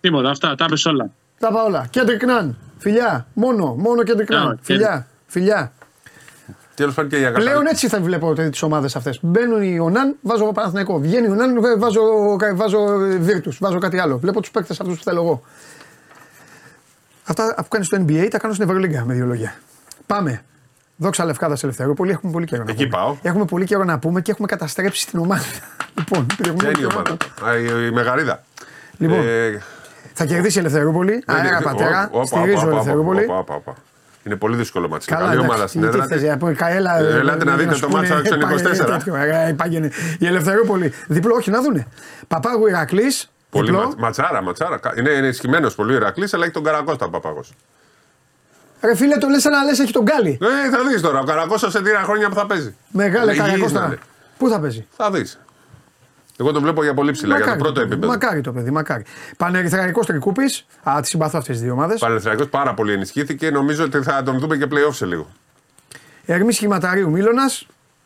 Τίποτα, 0.00 0.30
αυτά, 0.30 0.54
τα 0.54 0.66
πες 0.66 0.84
όλα. 0.86 1.10
Τα 1.38 1.52
'πα 1.52 1.64
όλα. 1.64 1.86
Κέντρικ 1.90 2.24
Ναν. 2.24 2.58
Φιλιά. 2.78 3.26
Μόνο, 3.32 3.74
μόνο 3.78 4.02
Κέντρικ 4.02 4.32
Α, 4.34 4.38
Ναν. 4.38 4.58
Φιλιά. 4.62 5.06
Φιλιά. 5.26 5.72
Τέλος 6.76 6.94
πάντων 6.94 7.10
και 7.10 7.16
για 7.16 7.32
Πλέον 7.32 7.46
καθαρή. 7.48 7.68
έτσι 7.70 7.88
θα 7.88 8.00
βλέπω 8.00 8.32
τις 8.32 8.62
ομάδες 8.62 8.96
αυτές. 8.96 9.18
Μπαίνουν 9.22 9.62
οι 9.62 9.78
Ονάν, 9.78 10.16
βάζω 10.20 10.52
Παναθηναϊκό. 10.52 10.98
Βγαίνει 10.98 11.26
ο 11.26 11.30
Ονάν, 11.30 11.60
βάζω, 11.78 12.00
βάζω 12.54 12.78
Βίρτους, 13.20 13.58
βάζω 13.60 13.78
κάτι 13.78 13.98
άλλο. 13.98 14.18
Βλέπω 14.18 14.40
τους 14.40 14.50
παίκτες 14.50 14.80
αυτούς 14.80 14.96
που 14.98 15.02
θέλω 15.04 15.22
εγώ. 15.22 15.42
Αυτά 17.24 17.54
που 17.56 17.68
κάνει 17.68 17.84
στο 17.84 17.96
NBA 18.06 18.28
τα 18.30 18.38
κάνω 18.38 18.54
στην 18.54 18.66
Ευρωλίγκα 18.68 19.04
με 19.04 19.14
δύο 19.14 19.26
λόγια. 19.26 19.54
Πάμε. 20.06 20.42
Δόξα 20.96 21.24
Λευκάδα 21.24 21.56
Ελευθερούπολη, 21.62 22.10
έχουμε 22.10 22.32
πολύ 22.32 22.46
καιρό 22.46 22.64
να 22.64 22.70
Εκεί 22.70 22.86
πούμε. 22.86 23.02
πάω. 23.02 23.16
Έχουμε 23.22 23.44
πολύ 23.44 23.64
καιρό 23.64 23.84
να 23.84 23.98
πούμε 23.98 24.20
και 24.20 24.30
έχουμε 24.30 24.46
καταστρέψει 24.46 25.06
την 25.06 25.18
ομάδα. 25.18 25.42
λοιπόν, 25.98 26.26
έχουμε 26.38 26.42
Ποια 26.42 26.52
πολύ 26.52 26.66
είναι 26.66 26.70
η 26.70 26.74
καιρό 26.74 26.88
να 26.88 26.94
ομάδα. 26.94 27.16
πούμε. 27.38 27.50
Α, 27.50 27.56
η- 27.84 27.86
Η 27.86 27.90
Μεγαρίδα. 27.90 28.42
Λοιπόν, 28.98 29.18
Ε, 29.26 29.62
θα 30.12 30.24
κερδίσει 30.24 30.56
η 30.56 30.60
Ελευθερούπολη. 30.60 31.22
δεν 31.26 31.36
Αέρα 31.36 31.48
είναι- 31.48 31.60
πατέρα. 31.62 32.08
Όπα, 32.10 32.16
όπα, 32.18 32.26
Στηρίζω 32.26 32.56
όπα, 32.56 32.66
όπα, 32.66 32.70
Ελευθερούπολη. 32.72 33.26
Όπα, 34.26 34.34
όπα, 34.34 34.34
όπα. 34.34 34.34
Είναι 34.34 34.36
πολύ 34.36 34.56
δύσκολο 34.56 34.88
μάτι. 34.88 35.06
Καλά, 35.06 35.20
Καλή 35.20 35.32
εντάξει, 35.32 35.50
ομάδα 35.50 35.66
στην 35.66 35.80
τι 35.80 35.86
έδρα. 35.86 36.04
θες, 36.06 36.20
της. 36.20 36.30
από 36.30 36.48
Έλα, 36.66 36.98
Ε, 36.98 37.18
ελάτε 37.18 37.44
να 37.44 37.56
δείτε 37.56 37.74
σου 37.74 37.80
το 37.80 37.86
πούνε, 37.88 38.00
μάτσο 38.00 38.14
Άξιον 38.18 38.40
πάγε, 38.40 38.54
24. 38.54 38.86
τέτοιο, 38.86 39.14
ε, 39.14 39.54
πάγαινε. 39.56 39.90
Η 40.18 40.26
Ελευθερούπολη. 40.26 40.92
Διπλό, 41.06 41.34
όχι 41.34 41.50
να 41.50 41.60
δούνε. 41.62 41.86
Παπάγου 42.28 42.66
Ηρακλής. 42.66 43.30
Πολύ 43.50 43.70
Διπλό. 43.70 43.82
μα- 43.86 43.94
ματσάρα, 43.98 44.42
ματσάρα. 44.42 44.76
Κα- 44.78 44.94
Είναι, 44.98 45.10
είναι 45.10 45.26
ισχυμένος 45.26 45.74
πολύ 45.74 45.92
ο 45.92 45.96
Ηρακλής, 45.96 46.34
αλλά 46.34 46.44
έχει 46.44 46.52
τον 46.52 46.62
Καρακώστα 46.64 47.04
ο 47.06 47.10
Παπάγος. 47.10 47.52
Ρε 48.82 48.94
φίλε, 48.96 49.16
το 49.16 49.28
λες 49.28 49.44
ένα 49.44 49.62
λες 49.64 49.78
έχει 49.78 49.92
τον 49.92 50.02
Γκάλι. 50.02 50.38
Ε, 50.42 50.70
θα 50.70 50.78
δεις 50.88 51.00
τώρα. 51.02 51.18
Ο 51.18 51.24
Καρακώστα 51.24 51.70
σε 51.70 51.82
τρία 51.82 52.00
χρόνια 52.04 52.28
που 52.28 52.34
θα 52.34 52.46
παίζει. 52.46 52.76
Μεγάλε 52.90 53.34
Είναι 53.34 53.42
υγιής 53.42 53.48
να 53.48 53.56
Καρακώστα. 53.58 53.86
είναι. 53.86 53.98
Πού 54.38 54.48
θα 54.48 54.60
παίζει; 54.60 54.86
Θα 54.96 55.10
δεις. 55.10 55.38
Εγώ 56.38 56.52
τον 56.52 56.62
βλέπω 56.62 56.82
για 56.82 56.94
πολύ 56.94 57.10
ψηλά, 57.12 57.36
για 57.36 57.46
το 57.46 57.56
πρώτο 57.56 57.80
επίπεδο. 57.80 58.06
Μακάρι 58.06 58.40
το 58.40 58.52
παιδί, 58.52 58.70
μακάρι. 58.70 59.04
Πανερυθραϊκό 59.36 60.00
Τρικούπης. 60.04 60.66
Α, 60.82 61.00
τη 61.00 61.06
συμπαθώ 61.08 61.38
αυτές 61.38 61.54
τις 61.56 61.64
δύο 61.64 61.72
ομάδες. 61.72 61.98
Πανεθριακό 62.00 62.46
πάρα 62.46 62.74
πολύ 62.74 62.92
ενισχύθηκε. 62.92 63.50
Νομίζω 63.50 63.84
ότι 63.84 64.02
θα 64.02 64.22
τον 64.22 64.38
δούμε 64.38 64.56
και 64.56 64.66
playoff 64.70 64.92
σε 64.94 65.06
λίγο. 65.06 65.26
Ερμής 66.24 66.54
Σχηματαρίου 66.54 67.10
Μίλωνα. 67.10 67.42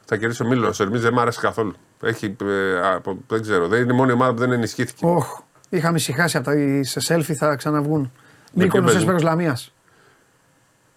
Θα 0.04 0.16
κερδίσει 0.16 0.42
ο 0.42 0.46
Μίλο. 0.46 0.68
Ο 0.68 0.82
Ερμής 0.82 1.00
δεν 1.00 1.12
μ' 1.12 1.18
άρεσε 1.18 1.40
καθόλου. 1.40 1.74
Έχει, 2.02 2.36
ε, 2.44 2.88
από- 2.94 3.18
δεν 3.28 3.42
ξέρω. 3.42 3.68
Δεν 3.68 3.82
είναι 3.82 3.92
η 3.92 3.96
μόνη 3.96 4.12
ομάδα 4.12 4.32
που 4.32 4.38
δεν 4.38 4.52
ενισχύθηκε. 4.52 5.06
Όχ, 5.06 5.38
είχαμε 5.68 5.96
ησυχάσει 5.96 6.36
από 6.36 6.46
τα 6.46 6.52
σε 6.82 7.00
selfie 7.14 7.32
θα 7.34 7.56
ξαναβγούν. 7.56 8.00
Με 8.52 8.62
Μήκονο 8.64 8.84
ποιον 8.84 8.96
Έσπερος 8.96 9.22
Λαμίας. 9.22 9.72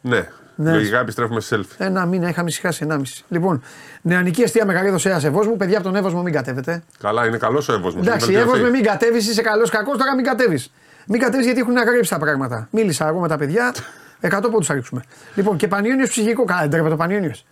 Ναι. 0.02 0.28
Ναι. 0.56 0.72
Λογικά 0.72 1.00
επιστρέφουμε 1.00 1.40
σε 1.40 1.56
selfie. 1.56 1.76
Ένα 1.78 2.06
μήνα 2.06 2.30
είχαμε 2.30 2.50
ησυχάσει, 2.50 2.80
ενάμιση. 2.84 3.24
Λοιπόν, 3.30 3.62
νεανική 4.02 4.42
αιστεία 4.42 4.66
μεγαλύτερο 4.66 4.98
σε 4.98 5.28
Εύωσμου. 5.28 5.58
Παιδιά 5.58 5.78
από 5.78 5.88
τον 5.88 5.96
Εύωσμο 5.96 6.22
μην 6.22 6.34
κατέβετε. 6.34 6.84
Καλά, 7.00 7.26
είναι 7.26 7.38
καλός 7.38 7.70
ο 7.70 7.74
Εύωσμο. 7.74 8.02
Εντάξει, 8.04 8.34
Εύωσμο 8.34 8.70
μην 8.70 8.84
κατέβεις, 8.84 9.30
είσαι 9.30 9.42
καλός 9.42 9.70
κακός, 9.70 9.98
τώρα 9.98 10.16
μην 10.16 10.26
κατέβεις. 10.26 10.72
Μην 11.08 11.20
κατέβεις 11.20 11.46
γιατί 11.46 11.60
έχουν 11.60 11.78
αγρέψει 11.78 12.10
τα 12.10 12.18
πράγματα. 12.18 12.68
Μίλησα 12.72 13.08
εγώ 13.08 13.20
με 13.20 13.28
τα 13.28 13.38
παιδιά, 13.38 13.74
100 14.22 14.50
πόντους 14.52 14.68
θα 14.68 14.74
ρίξουμε. 14.74 15.04
Λοιπόν, 15.36 15.58
και 15.58 15.68
Πανιόνιος 15.68 16.10
ψυχικό. 16.10 16.44
Καλά, 16.44 16.60
δεν 16.62 16.70
τρέπεται 16.70 16.90
το 16.90 16.98
Πανιόνιος. 16.98 17.46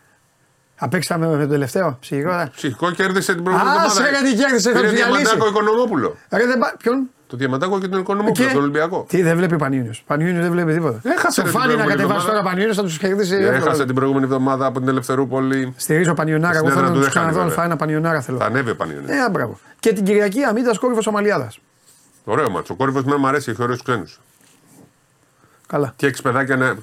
Απέξαμε 0.83 1.27
με, 1.27 1.35
με 1.35 1.43
το 1.45 1.49
τελευταίο 1.51 1.97
ψυχικό. 2.01 2.31
ε. 2.31 2.49
Ψυχικό 2.55 2.91
κέρδισε 2.91 3.33
την 3.33 3.43
προηγούμενη 3.43 3.71
Α, 3.77 3.81
εβδομάδα. 3.83 4.03
σε 4.03 4.09
γιατί 4.23 4.35
κέρδισε, 4.41 4.69
θα 4.71 4.75
Πήρε 4.79 4.89
του 4.89 4.95
διαλύσει. 4.95 5.21
διαμαντάκο 5.23 5.49
Οικονομόπουλο. 5.49 6.15
Ρε, 6.31 6.45
δεν 6.45 6.59
πά- 6.59 6.75
Ποιον; 6.77 7.09
Το 7.27 7.37
διαμαντάκο 7.37 7.79
και 7.79 7.87
τον 7.87 7.99
Οικονομόπουλο, 7.99 8.47
τον 8.53 8.61
Ολυμπιακό. 8.61 9.05
Τι 9.09 9.21
δεν 9.21 9.35
βλέπει 9.37 9.53
ο 9.53 9.57
Πανιόνιο. 9.57 9.91
Πανιόνιο 10.07 10.41
δεν 10.41 10.51
βλέπει 10.51 10.73
τίποτα. 10.73 10.99
Έχασε, 11.03 11.41
Το 11.41 11.47
ρε, 11.47 11.51
την 11.51 11.59
φάνη 11.59 11.73
να 11.73 11.83
προηγούμενη 11.83 11.89
κατεβάσει 11.89 12.19
εβδομάδα. 12.19 12.31
τώρα 12.31 12.43
Πανιόνιο 12.43 12.73
θα 12.73 12.83
τους 12.83 12.97
κερδίσει. 12.97 13.35
Έχασε 13.35 13.57
εύκολα. 13.57 13.85
την 13.85 13.95
προηγούμενη 13.95 14.25
εβδομάδα 14.25 14.65
από 14.65 14.79
την 14.79 14.87
Ελευθερούπολη. 14.87 15.73
Στηρίζω 15.77 16.13
Πανιονάρα. 16.13 16.55
Εγώ 16.57 16.65
Στην 16.65 16.77
θέλω 16.77 16.85
έδρα 16.85 16.89
να 16.89 16.93
του 16.93 17.03
τους 17.05 17.13
δεν 17.13 17.21
χάνει, 17.21 17.25
ξαναδώ. 17.31 17.47
βέβαια. 17.49 17.55
Θα 17.63 17.63
ένα 17.69 17.75
Πανιονάρα 17.75 18.21
θέλω. 18.21 18.37
Θα 18.37 18.45
ανέβει 18.45 18.69
ο 18.69 18.75
Πανιόνιο. 18.75 19.13
Ε, 19.13 19.19
α, 19.21 19.29
μπράβο. 19.29 19.59
Και 19.79 19.93
την 19.93 20.03
Κυριακή 20.03 20.43
Αμήντα 20.43 20.77
κόρυφος 20.79 21.07
Ομαλιάδας. 21.07 21.59
Ωραίο 22.23 22.49
μάτσο. 22.49 22.73
Ο 22.73 22.75
κόρυβο 22.75 23.01
με 23.05 23.15
μου 23.15 23.27
αρέσει, 23.27 23.51
έχει 23.51 23.63
ωραίους 23.63 23.83
ξένους. 23.83 24.19
Καλά. 25.67 25.93
Και 25.95 26.05
έχει 26.07 26.21
παιδάκια. 26.21 26.55
να- 26.55 26.65
ε, 26.67 26.75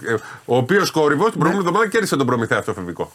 Ο 0.44 0.56
οποίος 0.56 0.90
κόρυβο 0.90 1.22
την 1.24 1.32
Ναι. 1.34 1.38
προηγούμενη 1.38 1.58
εβδομάδα 1.68 1.88
κέρδισε 1.90 2.16
τον 2.16 2.26
Προμηθέα 2.26 2.62
στο 2.62 2.72
φεβικό. 2.74 3.12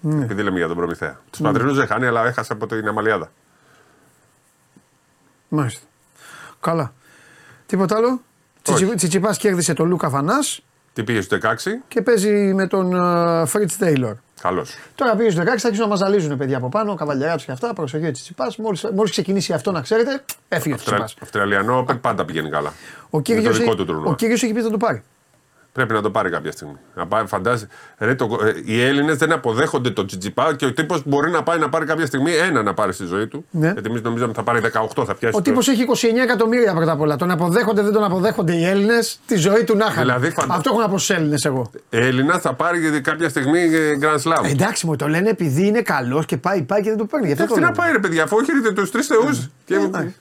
Ναι. 0.00 0.24
Επειδή 0.24 0.42
λέμε 0.42 0.58
για 0.58 0.66
τον 0.68 0.76
Προμηθέα. 0.76 1.20
Τους 1.30 1.40
πατρινού 1.40 1.72
δεν 1.72 1.86
χάνει, 1.86 2.06
αλλά 2.06 2.26
έχασε 2.26 2.52
από 2.52 2.66
την 2.66 2.88
Αμαλιάδα. 2.88 3.30
Μάλιστα. 5.48 5.80
Καλά. 6.60 6.92
Τίποτα 7.66 7.96
άλλο; 7.96 8.20
Όχι. 8.68 8.94
Τσιτσιπάς 8.94 9.38
κέρδισε 9.38 9.72
τον 9.74 9.88
Λούκα 9.88 10.08
Φανάς 10.08 10.60
Τι 10.92 11.02
πήγε 11.04 11.20
στο 11.20 11.38
16, 11.42 11.54
και 11.88 12.02
παίζει 12.02 12.30
με 12.54 12.66
τον 12.66 12.94
Φριτς 13.46 13.70
Τέιλορ. 13.78 14.14
καλώ. 14.40 14.66
Τώρα 14.94 15.16
πήγε 15.16 15.30
στο 15.30 15.40
16, 15.42 15.44
θα 15.44 15.50
αρχίσουν 15.52 15.80
να 15.80 15.86
μας 15.86 15.96
ζαλίζουν 15.96 16.36
παιδιά 16.36 16.56
από 16.56 16.68
πάνω, 16.68 16.94
καβαλιαράτου 16.94 17.44
και 17.44 17.52
αυτά. 17.52 17.72
Προσοχή 17.72 18.06
ο 18.06 18.10
Τσιτσιπάς. 18.10 18.56
Μόλις 18.94 19.10
ξεκινήσει 19.10 19.52
αυτό 19.52 19.72
να 19.72 19.80
ξέρετε, 19.80 20.24
έφυγε 20.48 20.74
ο 20.74 20.76
Τσιτσιπάς. 20.76 21.16
Αυστραλιανό 21.22 21.84
Open 21.88 22.00
πάντα 22.00 22.24
πηγαίνει 22.24 22.50
καλά. 22.50 22.72
Ο 23.10 23.16
Με 23.16 23.22
κύριος 23.22 23.56
το 23.56 23.62
δικό 23.62 23.74
του 23.74 23.84
τουρνουά. 23.84 24.14
έχει 24.20 24.52
πει 24.52 24.62
θα 24.62 24.70
το 24.70 24.76
πάρει. 24.76 25.02
Πρέπει 25.78 25.92
να 25.92 26.02
το 26.02 26.10
πάρει 26.10 26.30
κάποια 26.30 26.52
στιγμή. 26.52 26.76
Να 26.94 27.06
πάει, 27.06 27.26
φαντάζει, 27.26 27.66
ρε, 27.98 28.14
το, 28.14 28.38
ε, 28.44 28.52
οι 28.64 28.82
Έλληνες 28.82 29.16
δεν 29.16 29.32
αποδέχονται 29.32 29.90
τον 29.90 30.06
Τσιτσιπά 30.06 30.54
και 30.54 30.64
ο 30.66 30.72
τύπος 30.72 31.02
μπορεί 31.06 31.30
να 31.30 31.42
πάει 31.42 31.58
να 31.58 31.68
πάρει 31.68 31.86
κάποια 31.86 32.06
στιγμή 32.06 32.32
ένα 32.34 32.62
να 32.62 32.74
πάρει 32.74 32.92
στη 32.92 33.04
ζωή 33.04 33.26
του. 33.26 33.44
Ναι. 33.50 33.70
Γιατί 33.72 33.88
εμείς 33.90 34.02
νομίζαμε 34.02 34.32
θα 34.32 34.42
πάρει 34.42 34.60
18, 34.60 35.04
θα 35.04 35.14
πιάσει. 35.14 35.34
Ο 35.36 35.38
το- 35.38 35.40
τύπος 35.42 35.68
έχει 35.68 35.82
29 35.82 36.22
εκατομμύρια 36.22 36.74
πρώτα 36.74 36.92
απ' 36.92 37.00
όλα. 37.00 37.16
Τον 37.16 37.30
αποδέχονται, 37.30 37.82
δεν 37.82 37.92
τον 37.92 38.04
αποδέχονται 38.04 38.54
οι 38.54 38.64
Έλληνες. 38.64 39.20
Τη 39.26 39.36
ζωή 39.36 39.64
του 39.64 39.76
να 39.76 39.86
είχαν. 39.86 40.02
Δηλαδή, 40.02 40.30
φαντα- 40.30 40.54
Αυτό 40.54 40.70
έχω 40.72 40.80
να 40.80 40.88
πω 40.88 40.98
στους 40.98 41.16
Έλληνες 41.16 41.44
εγώ. 41.44 41.70
Έλληνα 41.90 42.38
θα 42.38 42.54
πάρει 42.54 43.00
κάποια 43.00 43.28
στιγμή 43.28 43.60
ε, 43.60 43.98
Grand 44.02 44.16
Slam. 44.30 44.44
Ε, 44.44 44.50
εντάξει, 44.50 44.86
μου 44.86 44.96
το 44.96 45.08
λένε 45.08 45.28
επειδή 45.28 45.66
είναι 45.66 45.82
καλός 45.82 46.26
και 46.26 46.36
πάει, 46.36 46.62
πάει 46.62 46.82
και 46.82 46.88
δεν 46.88 46.98
το 46.98 47.04
παίρνει. 47.04 47.26
Γι' 47.26 47.32
αυτό 47.32 47.44
Εντάξει, 47.44 47.60
το 47.60 47.66
τι 47.66 47.76
να 47.78 47.82
λένε. 47.82 47.82
πάει 47.82 47.92
ρε 47.92 48.08
παιδιά, 48.08 48.22
αφού 48.22 48.38
έχετε 48.38 48.72
τους 48.72 48.90
τρεις 48.90 49.06
θεούς. 49.06 49.48
εντάξει. 49.68 50.14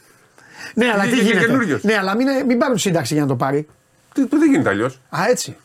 Ναι, 0.74 0.86
αλλά 0.94 1.04
τι 1.04 1.10
Βγήκε 1.10 1.24
και 1.24 1.32
γίνεται. 1.32 1.46
καινούριος. 1.46 1.84
Ναι, 1.84 1.96
αλλά 2.00 2.16
μην, 2.16 2.28
μην 2.48 2.58
πάρουν 2.58 2.78
σύνταξη 2.78 3.14
για 3.14 3.22
να 3.24 3.28
το 3.30 3.36
πάρει. 3.36 3.68
Δεν 4.30 4.50
γίνεται 4.52 4.70
αλλιώς. 4.70 5.00
Α, 5.10 5.20
έτσι. 5.30 5.58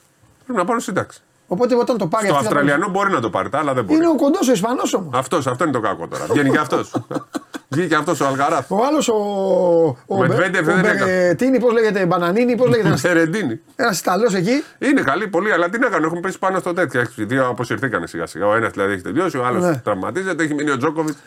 Πρέπει 0.45 0.59
να 0.59 0.65
πάρουν 0.65 0.81
σύνταξη. 0.81 1.21
Οπότε 1.47 1.75
όταν 1.75 1.99
το 1.99 2.07
πάρει 2.07 2.27
Το 2.27 2.35
αυτή 2.35 2.47
θα 2.47 2.53
πάρει- 2.55 2.65
Αυστραλιανό 2.69 2.93
μπορεί 2.99 3.13
να 3.13 3.21
το 3.21 3.31
πάρει, 3.31 3.49
τα 3.49 3.59
άλλα 3.59 3.75
δεν 3.75 3.85
μπορεί. 3.85 3.97
Είναι 3.99 4.09
ο 4.09 4.15
κοντός 4.17 4.49
ο 4.49 4.53
Ισπανός 4.53 4.95
όμως. 4.95 5.11
Αυτός, 5.15 5.47
αυτό 5.47 5.65
είναι 5.65 5.73
το 5.73 5.81
κακό 5.81 6.09
τώρα. 6.09 6.25
Βγαίνει 6.31 6.51
και 6.51 6.59
αυτός. 6.59 6.93
Βγήκε 7.75 7.95
αυτός 7.95 8.21
ο 8.21 8.27
Αλγαράθ. 8.27 8.71
Ο 8.71 8.85
άλλος 8.85 9.09
ο. 9.09 9.15
Ο, 10.07 10.17
Μετβέντεφ 10.17 10.61
ο 10.61 10.65
δεν 10.65 10.79
έκανε. 10.85 11.05
Μπερετίνη, 11.05 11.59
πώς 11.61 11.73
λέγεται, 11.73 12.07
Μπανανίνη, 12.07 12.57
πώς 12.57 12.69
λέγεται. 12.69 12.97
Σερεντίνη. 13.07 13.61
Ένας 13.77 14.01
Ιταλός 14.01 14.35
εκεί. 14.35 14.63
Είναι 14.79 15.01
καλή 15.03 15.29
πολύ, 15.29 15.53
αλλά 15.53 15.69
τι 15.69 15.79
να 15.79 15.89
κάνουν, 15.89 16.05
έχουν 16.05 16.21
πέσει 16.21 16.39
πάνω 16.39 16.59
στο 16.59 16.73
τέτοιο. 16.73 17.01
Έχει- 17.01 17.23
Οι 17.23 17.25
δύο 17.25 17.47
αποσυρθήκανε 17.49 18.07
σιγά 18.07 18.27
σιγά. 18.27 18.47
Ο 18.47 18.55
ένας 18.55 18.71
δηλαδή 18.73 18.93
έχει 18.93 19.03
τελειώσει, 19.03 19.39
ο 19.39 19.45
άλλος 19.47 19.63
Ναι. 19.63 19.77
τραυματίζεται, 19.77 20.43
έχει 20.45 20.55
μείνει 20.55 20.71
ο 20.71 20.77
Τζόκοβιτς. 20.77 21.19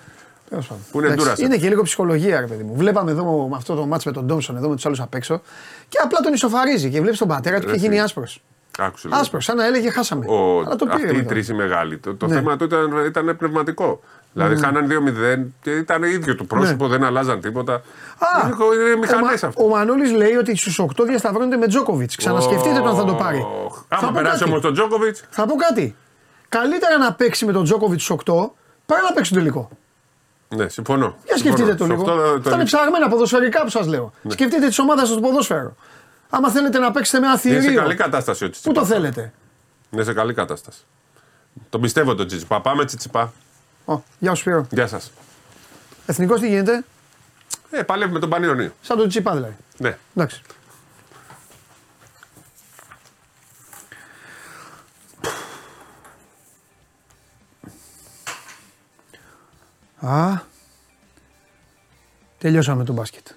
Τέλος 0.50 0.68
πάντων. 0.68 0.84
Που 0.92 0.98
είναι 0.98 1.08
Εντάξει, 1.08 1.24
ντούρας. 1.26 1.40
Είναι 1.40 1.58
και 1.58 1.70
λίγο 1.70 1.82
ψυχολογία, 1.82 2.40
ρε 2.40 2.46
παιδί 2.46 2.64
μου. 2.64 2.74
Βλέπαμε 2.76 3.12
εδώ 3.12 3.48
με 3.50 3.56
αυτό 3.56 3.76
το 3.76 3.86
μάτσο 3.86 4.10
με 4.10 4.16
τον 4.16 4.26
Ντόμσον 4.26 4.58
εδώ 4.58 4.70
με 4.70 4.76
τους 4.76 4.86
άλλους 4.86 5.02
απ' 5.02 5.14
έξω 5.16 5.42
και 5.90 5.98
απλά 6.04 6.20
τον 6.20 6.34
ισοφαρίζει 6.34 6.90
και 6.90 7.02
βλέπεις 7.02 7.20
τον 7.20 7.28
πατέρα 7.28 7.60
του 7.60 7.66
και 7.66 7.72
Ρε, 7.72 7.78
γίνει 7.78 7.90
φίλε. 7.90 8.02
άσπρος. 8.04 8.42
Άκουσε 8.80 9.08
λίγο. 9.08 9.20
Άσπρος, 9.20 9.44
σαν 9.44 9.56
να 9.58 9.66
έλεγε 9.66 9.90
χάσαμε. 9.90 10.26
Ο, 10.28 10.60
Αλλά 10.60 10.76
το 10.76 10.86
πήρε. 10.86 10.96
αυτή 10.98 11.14
η 11.14 11.18
μετά. 11.18 11.30
τρίση 11.30 11.54
μεγάλη. 11.54 11.98
Το, 11.98 12.16
το 12.16 12.28
Ναι. 12.28 12.34
θέμα 12.36 12.58
του 12.58 12.64
ήταν, 12.64 13.06
ήταν 13.06 13.38
πνευματικό. 13.38 14.02
Δηλαδή 14.34 14.56
χάναν 14.56 14.88
2-0 14.88 15.46
και 15.62 15.72
ήταν 15.72 16.04
ίδιο 16.04 16.36
το 16.36 16.44
πρόσωπο, 16.44 16.88
δεν 16.88 17.04
αλλάζαν 17.04 17.42
τίποτα. 17.42 17.72
Ναι. 17.74 18.28
Α, 18.28 18.66
είναι, 18.76 18.84
είναι 18.90 18.96
μηχανές 18.96 19.42
ο, 19.44 19.46
Μα- 19.46 19.48
αυτό. 19.50 19.64
ο 19.64 19.68
Μανώλης 19.68 20.12
λέει 20.12 20.34
ότι 20.36 20.56
στους 20.58 20.80
8 20.80 21.04
διασταυρώνεται 21.06 21.58
με 21.58 21.68
Τζόκοβιτ. 21.68 22.12
Ξανασκεφτείτε 22.18 22.80
τον 22.80 22.88
αν 22.88 22.96
θα 22.96 23.06
το 23.06 23.14
πάρει. 23.14 23.46
Οχ. 23.66 23.76
Θα 23.88 23.96
Άμα 23.98 24.08
πω 24.08 24.14
περάσει 24.16 24.38
κάτι. 24.40 24.50
όμως 24.50 24.62
τον 24.62 24.74
Τζόκοβιτ. 24.74 25.18
Θα 25.30 25.46
πω 25.46 25.56
κάτι. 25.56 25.96
Καλύτερα 26.50 26.98
να 26.98 27.14
παίξει 27.14 27.46
με 27.46 27.52
τον 27.52 27.64
Τζόκοβιτ 27.64 28.00
στους 28.00 28.10
8 28.26 28.52
παρά 28.86 29.02
να 29.02 29.12
παίξει 29.14 29.32
το 29.32 29.38
τελικό. 29.38 29.70
Ναι, 30.50 30.68
συμφωνώ. 30.70 31.16
Για 31.26 31.38
σκεφτείτε 31.38 31.76
το 31.76 31.86
Συμφωνώ. 31.86 31.94
λίγο. 31.94 32.06
Σε 32.06 32.12
αυτό 32.24 32.32
το- 32.34 32.40
Αυτά 32.40 32.54
είναι 32.56 32.64
ψαγμένα 32.64 33.10
ποδοσφαιρικά 33.10 33.64
που 33.64 33.70
σας 33.70 33.88
λέω. 33.88 34.14
Σκεφτείτε 34.28 34.68
τη 34.68 34.82
ομάδα 34.82 35.06
σα 35.06 35.12
στο 35.12 35.20
ποδόσφαιρο. 35.22 35.76
Άμα 36.30 36.50
θέλετε 36.52 36.80
να 36.80 36.92
παίξετε 36.92 37.20
με 37.20 37.26
ένα 37.28 37.40
Είναι 37.44 37.56
σε 37.56 37.62
θηρίο. 37.62 37.82
καλή 37.82 37.96
κατάσταση 37.96 38.44
ο 38.44 38.48
Πού 38.48 38.52
Τσιτσιπά. 38.52 38.80
το 38.80 38.86
θέλετε. 38.86 39.34
Είναι 39.92 40.04
σε 40.04 40.14
καλή 40.14 40.34
κατάσταση. 40.34 40.80
Τον 41.70 41.82
πιστεύω 41.82 42.16
τον 42.16 42.28
Τσιτσιπά. 42.28 42.62
Πάμε 42.62 42.86
Τσιτσιπά. 42.86 43.34
Ω, 43.86 44.00
γεια 44.20 44.34
σου 44.34 44.42
Σπύρο. 44.42 44.66
Γεια 44.72 44.88
σας. 44.88 45.12
Εθνικός 46.06 46.40
τι 46.40 46.48
γίνεται; 46.48 46.84
Ε, 47.70 47.82
παλεύει 47.84 48.12
με 48.12 48.20
τον 48.20 48.30
Πανιόνιο. 48.30 48.72
Σαν 48.82 48.98
τον 48.98 49.08
Τσιπά 49.08 49.34
δηλαδή. 49.34 49.56
Ναι. 49.78 49.98
Εντάξει. 50.16 50.42
Α, 60.06 60.42
τελειώσαμε 62.38 62.84
το 62.84 62.94
μπάσκετ. 62.94 63.28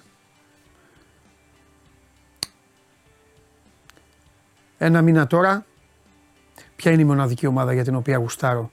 Ένα 4.77 5.01
μήνα 5.01 5.27
τώρα, 5.27 5.65
ποια 6.75 6.91
είναι 6.91 7.01
η 7.01 7.05
μοναδική 7.05 7.45
ομάδα 7.47 7.73
για 7.73 7.83
την 7.83 7.95
οποία 7.95 8.17
γουστάρω 8.17 8.71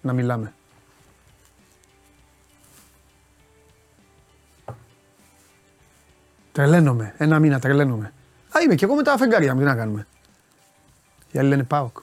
να 0.00 0.12
μιλάμε; 0.12 0.52
Τρελαίνομαι. 6.52 7.14
Ένα 7.16 7.38
μήνα 7.38 7.58
τρελαίνομαι. 7.58 8.12
Α, 8.56 8.60
είμαι 8.60 8.74
και 8.74 8.84
εγώ 8.84 8.94
με 8.94 9.02
τα 9.02 9.12
αφεντάρια 9.12 9.54
μου. 9.54 9.60
Τι 9.60 9.66
να 9.66 9.74
κάνουμε; 9.74 10.06
Οι 11.30 11.38
άλλοι 11.38 11.48
λένε 11.48 11.64
Πάοκ. 11.64 11.98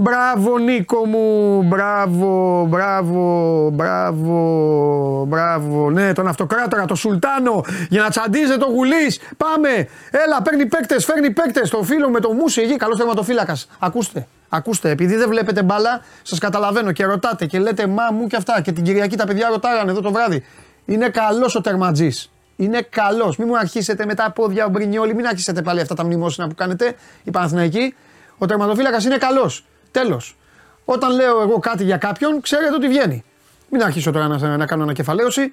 Μπράβο 0.00 0.58
Νίκο 0.58 1.06
μου, 1.06 1.62
μπράβο, 1.62 2.64
μπράβο, 2.68 3.70
μπράβο, 3.72 5.24
μπράβο. 5.28 5.90
Ναι, 5.90 6.12
τον 6.12 6.26
αυτοκράτορα, 6.28 6.84
τον 6.84 6.96
Σουλτάνο, 6.96 7.64
για 7.88 8.02
να 8.02 8.08
τσαντίζεται 8.08 8.56
το 8.56 8.66
γουλής. 8.66 9.20
Πάμε, 9.36 9.68
έλα, 10.10 10.42
παίρνει 10.42 10.66
παίκτες, 10.66 11.04
φέρνει 11.04 11.30
παίκτες. 11.30 11.70
Το 11.70 11.82
φίλο 11.82 12.10
με 12.10 12.20
το 12.20 12.32
Μούση 12.32 12.60
εκεί, 12.60 12.76
καλός 12.76 12.96
τερματοφύλακας. 12.96 13.68
Ακούστε, 13.78 14.26
ακούστε, 14.48 14.90
επειδή 14.90 15.16
δεν 15.16 15.28
βλέπετε 15.28 15.62
μπάλα, 15.62 16.00
σας 16.22 16.38
καταλαβαίνω 16.38 16.92
και 16.92 17.04
ρωτάτε 17.04 17.46
και 17.46 17.58
λέτε 17.58 17.86
μα 17.86 18.12
μου 18.12 18.26
και 18.26 18.36
αυτά. 18.36 18.60
Και 18.60 18.72
την 18.72 18.84
Κυριακή 18.84 19.16
τα 19.16 19.26
παιδιά 19.26 19.48
ρωτάγανε 19.48 19.90
εδώ 19.90 20.00
το 20.00 20.12
βράδυ. 20.12 20.44
Είναι 20.84 21.08
καλός 21.08 21.54
ο 21.54 21.60
τερματζής. 21.60 22.30
Είναι 22.56 22.86
καλός. 22.90 23.36
Μην 23.36 23.48
μου 23.50 23.58
αρχίσετε 23.58 24.04
με 24.06 24.14
τα 24.14 24.30
πόδια 24.30 24.64
ο 24.64 24.68
Μπρινιόλη, 24.68 25.14
μην 25.14 25.26
αρχίσετε 25.26 25.62
πάλι 25.62 25.80
αυτά 25.80 25.94
τα 25.94 26.04
μνημόσυνα 26.04 26.48
που 26.48 26.54
κάνετε. 26.54 26.94
Η 27.22 27.30
Παναθηναϊκή. 27.30 27.94
Ο 28.38 28.46
τερματοφύλακας 28.46 29.04
είναι 29.04 29.16
καλός. 29.16 29.64
Τέλος. 29.90 30.36
Όταν 30.84 31.14
λέω 31.14 31.40
εγώ 31.40 31.58
κάτι 31.58 31.84
για 31.84 31.96
κάποιον, 31.96 32.40
ξέρετε 32.40 32.74
ότι 32.74 32.88
βγαίνει. 32.88 33.24
Μην 33.70 33.82
αρχίσω 33.82 34.10
τώρα 34.10 34.56
να, 34.56 34.66
κάνω 34.66 34.82
ανακεφαλαίωση. 34.82 35.52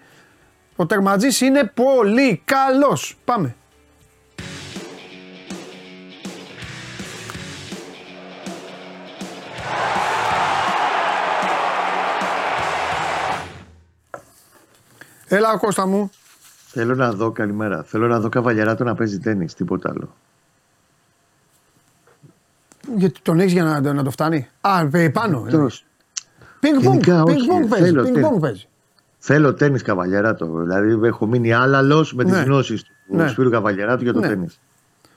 Ο 0.76 0.86
τερματζή 0.86 1.46
είναι 1.46 1.72
πολύ 1.74 2.42
καλός. 2.46 3.18
Πάμε. 3.26 3.56
Έλα, 15.28 15.58
Κώστα 15.58 15.88
μου. 15.88 16.10
Θέλω 16.68 16.96
να 16.96 17.12
δω, 17.12 17.32
καλημέρα. 17.32 17.84
Θέλω 17.84 18.08
να 18.08 18.20
δω 18.20 18.30
καβαλιαράτο 18.30 18.84
να 18.84 18.96
παίζει 18.96 19.20
τέννη, 19.20 19.46
τίποτα 19.46 19.90
άλλο. 19.90 20.16
Γιατί 22.98 23.20
τον 23.22 23.40
έχεις 23.40 23.52
για 23.52 23.64
να, 23.64 23.94
να 23.94 24.04
το 24.04 24.12
φτάνει; 24.12 24.48
Α, 24.62 24.88
ε, 24.92 25.10
πάνω. 25.10 25.46
Τέλος. 25.50 25.86
Πινκ 26.60 26.74
πονγκ. 26.84 26.86
Γενικά, 27.04 27.24
Πινκ 27.24 27.38
όχι, 27.38 27.48
πονγκ 27.48 27.68
παίζεις. 27.70 27.88
θέλω 27.90 28.02
Πινκ 28.04 28.14
τέννις. 28.14 28.30
πονγκ 28.30 28.42
παίζεις. 28.42 28.68
Θέλω 29.20 29.54
τέννη 29.54 29.80
καβαλιαράτο. 29.80 30.46
Δηλαδή 30.46 31.08
έχω 31.08 31.26
μείνει 31.26 31.54
άλλαλο 31.54 32.08
με 32.14 32.24
τις 32.24 32.34
Ναι. 32.34 32.42
γνώσεις 32.42 32.84
του 32.84 33.16
Ναι. 33.16 33.28
Σπύρου 33.28 33.50
Καβαλιαράτου 33.50 34.04
για 34.04 34.14
το 34.14 34.20
Ναι. 34.20 34.28
τέννη. 34.28 34.48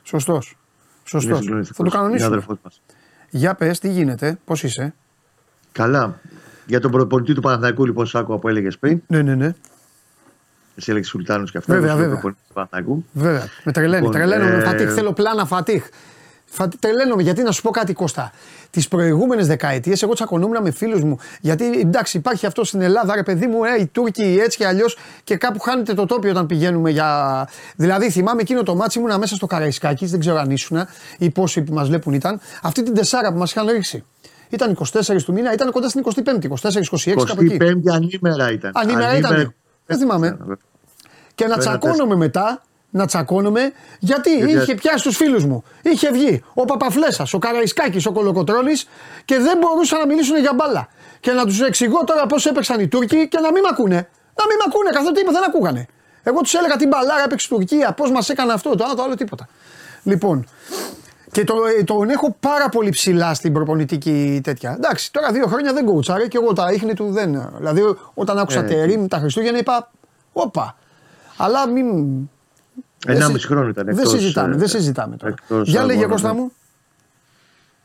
Σωστός. 0.02 0.56
Σωστός. 1.04 1.46
Θα 1.72 1.84
το 1.84 1.90
κανονίσουμε. 1.90 2.26
αδερφό 2.26 2.58
μας. 2.62 2.80
Για 3.30 3.54
πες, 3.54 3.78
τι 3.78 3.88
γίνεται, 3.90 4.38
πώς 4.44 4.62
είσαι; 4.62 4.94
Καλά. 5.72 6.20
Για 6.66 6.80
τον 6.80 6.90
προπονητή 6.90 7.34
του 7.34 7.40
Παναθηναϊκού, 7.40 7.86
λοιπόν, 7.86 8.06
σ' 8.06 8.14
άκουγα 8.14 8.38
που 8.38 8.48
έλεγες 8.48 8.78
πριν. 8.78 9.02
Ναι, 9.06 9.22
ναι, 9.22 9.34
ναι. 9.34 9.54
Εσύ 10.74 10.90
έλεγες 10.90 11.08
Σουλτάνου 11.08 11.44
και 11.44 11.58
αυτά. 11.58 11.74
Βέβαια, 11.74 11.88
εγώ 11.90 11.98
είμαι 11.98 12.06
βέβαια. 12.06 12.20
προπονητής 12.20 12.46
του 12.48 12.52
Παναθηναϊκού. 12.54 13.04
Βέβαια. 13.12 13.48
Με 13.64 13.72
τρελαίνει. 13.72 13.96
Λοιπόν, 14.06 14.12
τρελαίνω. 14.12 14.44
ε, 14.46 14.60
Φατίχ, 14.60 14.92
θέλω 14.92 15.12
πλάνα 15.12 15.44
φατίχ. 15.46 15.84
Φα... 16.50 16.68
Τρελαίνομαι 16.78 17.22
γιατί 17.22 17.42
να 17.42 17.52
σου 17.52 17.62
πω 17.62 17.70
κάτι 17.70 17.92
Κώστα. 17.92 18.32
Τις 18.70 18.88
προηγούμενες 18.88 19.46
δεκαετίες 19.46 20.02
εγώ 20.02 20.14
τσακωνόμουν 20.14 20.62
με 20.62 20.70
φίλους 20.70 21.02
μου. 21.02 21.18
Γιατί 21.40 21.80
εντάξει, 21.80 22.16
υπάρχει 22.16 22.46
αυτό 22.46 22.64
στην 22.64 22.80
Ελλάδα, 22.80 23.14
ρε 23.14 23.22
παιδί 23.22 23.46
μου, 23.46 23.64
ε, 23.64 23.80
οι 23.80 23.86
Τούρκοι 23.86 24.38
έτσι 24.42 24.58
και 24.58 24.66
αλλιώς 24.66 24.96
και 25.24 25.36
κάπου 25.36 25.58
χάνεται 25.58 25.94
το 25.94 26.06
τόπι 26.06 26.30
όταν 26.30 26.46
πηγαίνουμε 26.46 26.90
για. 26.90 27.48
Δηλαδή 27.76 28.10
θυμάμαι 28.10 28.40
εκείνο 28.40 28.62
το 28.62 28.74
ματς 28.74 28.98
ήμουνα 28.98 29.18
μέσα 29.18 29.34
στο 29.34 29.46
Καραϊσκάκι, 29.46 30.06
δεν 30.06 30.20
ξέρω 30.20 30.36
αν 30.36 30.50
ήσουν 30.50 30.78
ή 31.18 31.30
πόσοι 31.30 31.62
που 31.62 31.72
μας 31.72 31.88
βλέπουν 31.88 32.12
ήταν. 32.12 32.40
Αυτή 32.62 32.82
την 32.82 32.94
τεσσάρα 32.94 33.32
που 33.32 33.38
μας 33.38 33.50
είχαν 33.50 33.66
ρίξει. 33.66 34.04
Ήταν 34.48 34.78
24 34.92 35.22
του 35.24 35.32
μήνα, 35.32 35.52
ήταν 35.52 35.70
κοντά 35.70 35.88
στην 35.88 36.02
25η, 36.04 36.48
24-26 36.48 37.24
κάπου 37.26 37.42
εκεί. 37.42 37.56
25η 37.60 37.90
ανήμερα 37.92 38.52
ήταν. 38.52 38.70
Ανήμερα 38.74 39.16
ήταν. 39.16 39.54
Δεν 39.86 39.98
θυμάμαι. 39.98 40.26
Ήταν, 40.26 40.58
Και 41.34 41.46
να 41.46 41.54
Το 41.54 41.60
ένα 41.60 41.78
τσακώνομαι 41.78 42.16
μετά, 42.16 42.62
να 42.90 43.06
τσακώνομαι, 43.06 43.72
γιατί 43.98 44.36
Γιατί- 44.36 44.52
είχε 44.52 44.74
πιάσει 44.74 45.04
τους 45.04 45.16
φίλους 45.16 45.44
μου. 45.44 45.62
Είχε 45.82 46.10
βγει 46.10 46.42
ο 46.54 46.64
Παπαφλέσσα, 46.64 47.26
ο 47.32 47.38
Καραϊσκάκης, 47.38 48.06
ο 48.06 48.12
Κολοκοτρόνη 48.12 48.72
και 49.24 49.38
δεν 49.38 49.58
μπορούσαν 49.58 49.98
να 49.98 50.06
μιλήσουν 50.06 50.38
για 50.38 50.52
μπάλα. 50.54 50.88
Και 51.20 51.32
να 51.32 51.44
τους 51.44 51.60
εξηγώ 51.60 52.04
τώρα 52.04 52.26
πώς 52.26 52.46
έπαιξαν 52.46 52.80
οι 52.80 52.88
Τούρκοι 52.88 53.28
και 53.28 53.38
να 53.38 53.52
μην 53.52 53.62
μ' 53.62 53.66
ακούνε. 53.72 54.08
Να 54.34 54.44
μην 54.46 54.56
μ' 54.60 54.68
ακούνε, 54.68 54.90
καθόλου 54.90 55.12
τίποτα 55.14 55.38
δεν 55.40 55.48
ακούγανε. 55.48 55.86
Εγώ 56.22 56.40
τους 56.40 56.54
έλεγα 56.54 56.76
την 56.76 56.88
μπαλάρα 56.88 57.22
έπαιξε 57.24 57.46
η 57.50 57.56
Τουρκία, 57.56 57.92
πώς 57.92 58.10
μας 58.10 58.28
έκανε 58.28 58.52
αυτό, 58.52 58.74
το 58.76 58.84
άλλο, 58.84 58.94
το 58.94 59.02
άλλο 59.02 59.14
τίποτα. 59.14 59.48
Λοιπόν, 60.02 60.46
και 61.32 61.44
το, 61.44 61.54
ε, 61.78 61.82
τον 61.82 62.10
έχω 62.10 62.36
πάρα 62.40 62.68
πολύ 62.68 62.90
ψηλά 62.90 63.34
στην 63.34 63.52
προπονητική 63.52 64.40
τέτοια. 64.44 64.74
Εντάξει, 64.76 65.12
τώρα 65.12 65.32
δύο 65.32 65.46
χρόνια 65.46 65.72
δεν 65.72 65.84
κοουτσάρε 65.84 66.26
και 66.26 66.38
εγώ 66.42 66.52
τα 66.52 66.72
ίχνη 66.72 66.94
του 66.94 67.10
δεν. 67.10 67.50
Δηλαδή, 67.56 67.82
όταν 68.14 68.38
άκουσα 68.38 68.58
Ε, 68.60 68.62
τερίμ 68.62 69.06
τα 69.06 69.18
Χριστούγεννα 69.18 69.58
είπα, 69.58 69.90
όπα. 70.32 70.76
Αλλά 71.36 71.68
μην. 71.68 71.86
Δεν 73.06 73.16
Ενάμιση 73.16 73.40
συ- 73.40 73.48
χρόνο 73.48 73.68
ήταν. 73.68 73.84
Δεν 73.84 73.98
εκτός, 73.98 74.10
συζητάμε, 74.12 74.54
ε, 74.54 74.58
δεν 74.58 74.68
συζητάμε 74.68 75.16
τώρα. 75.16 75.32
εκτός 75.38 75.68
Για 75.68 75.80
λέγε 75.84 75.92
αγώνων, 75.98 76.10
Κώστα 76.10 76.32
ναι. 76.32 76.40
μου. 76.40 76.52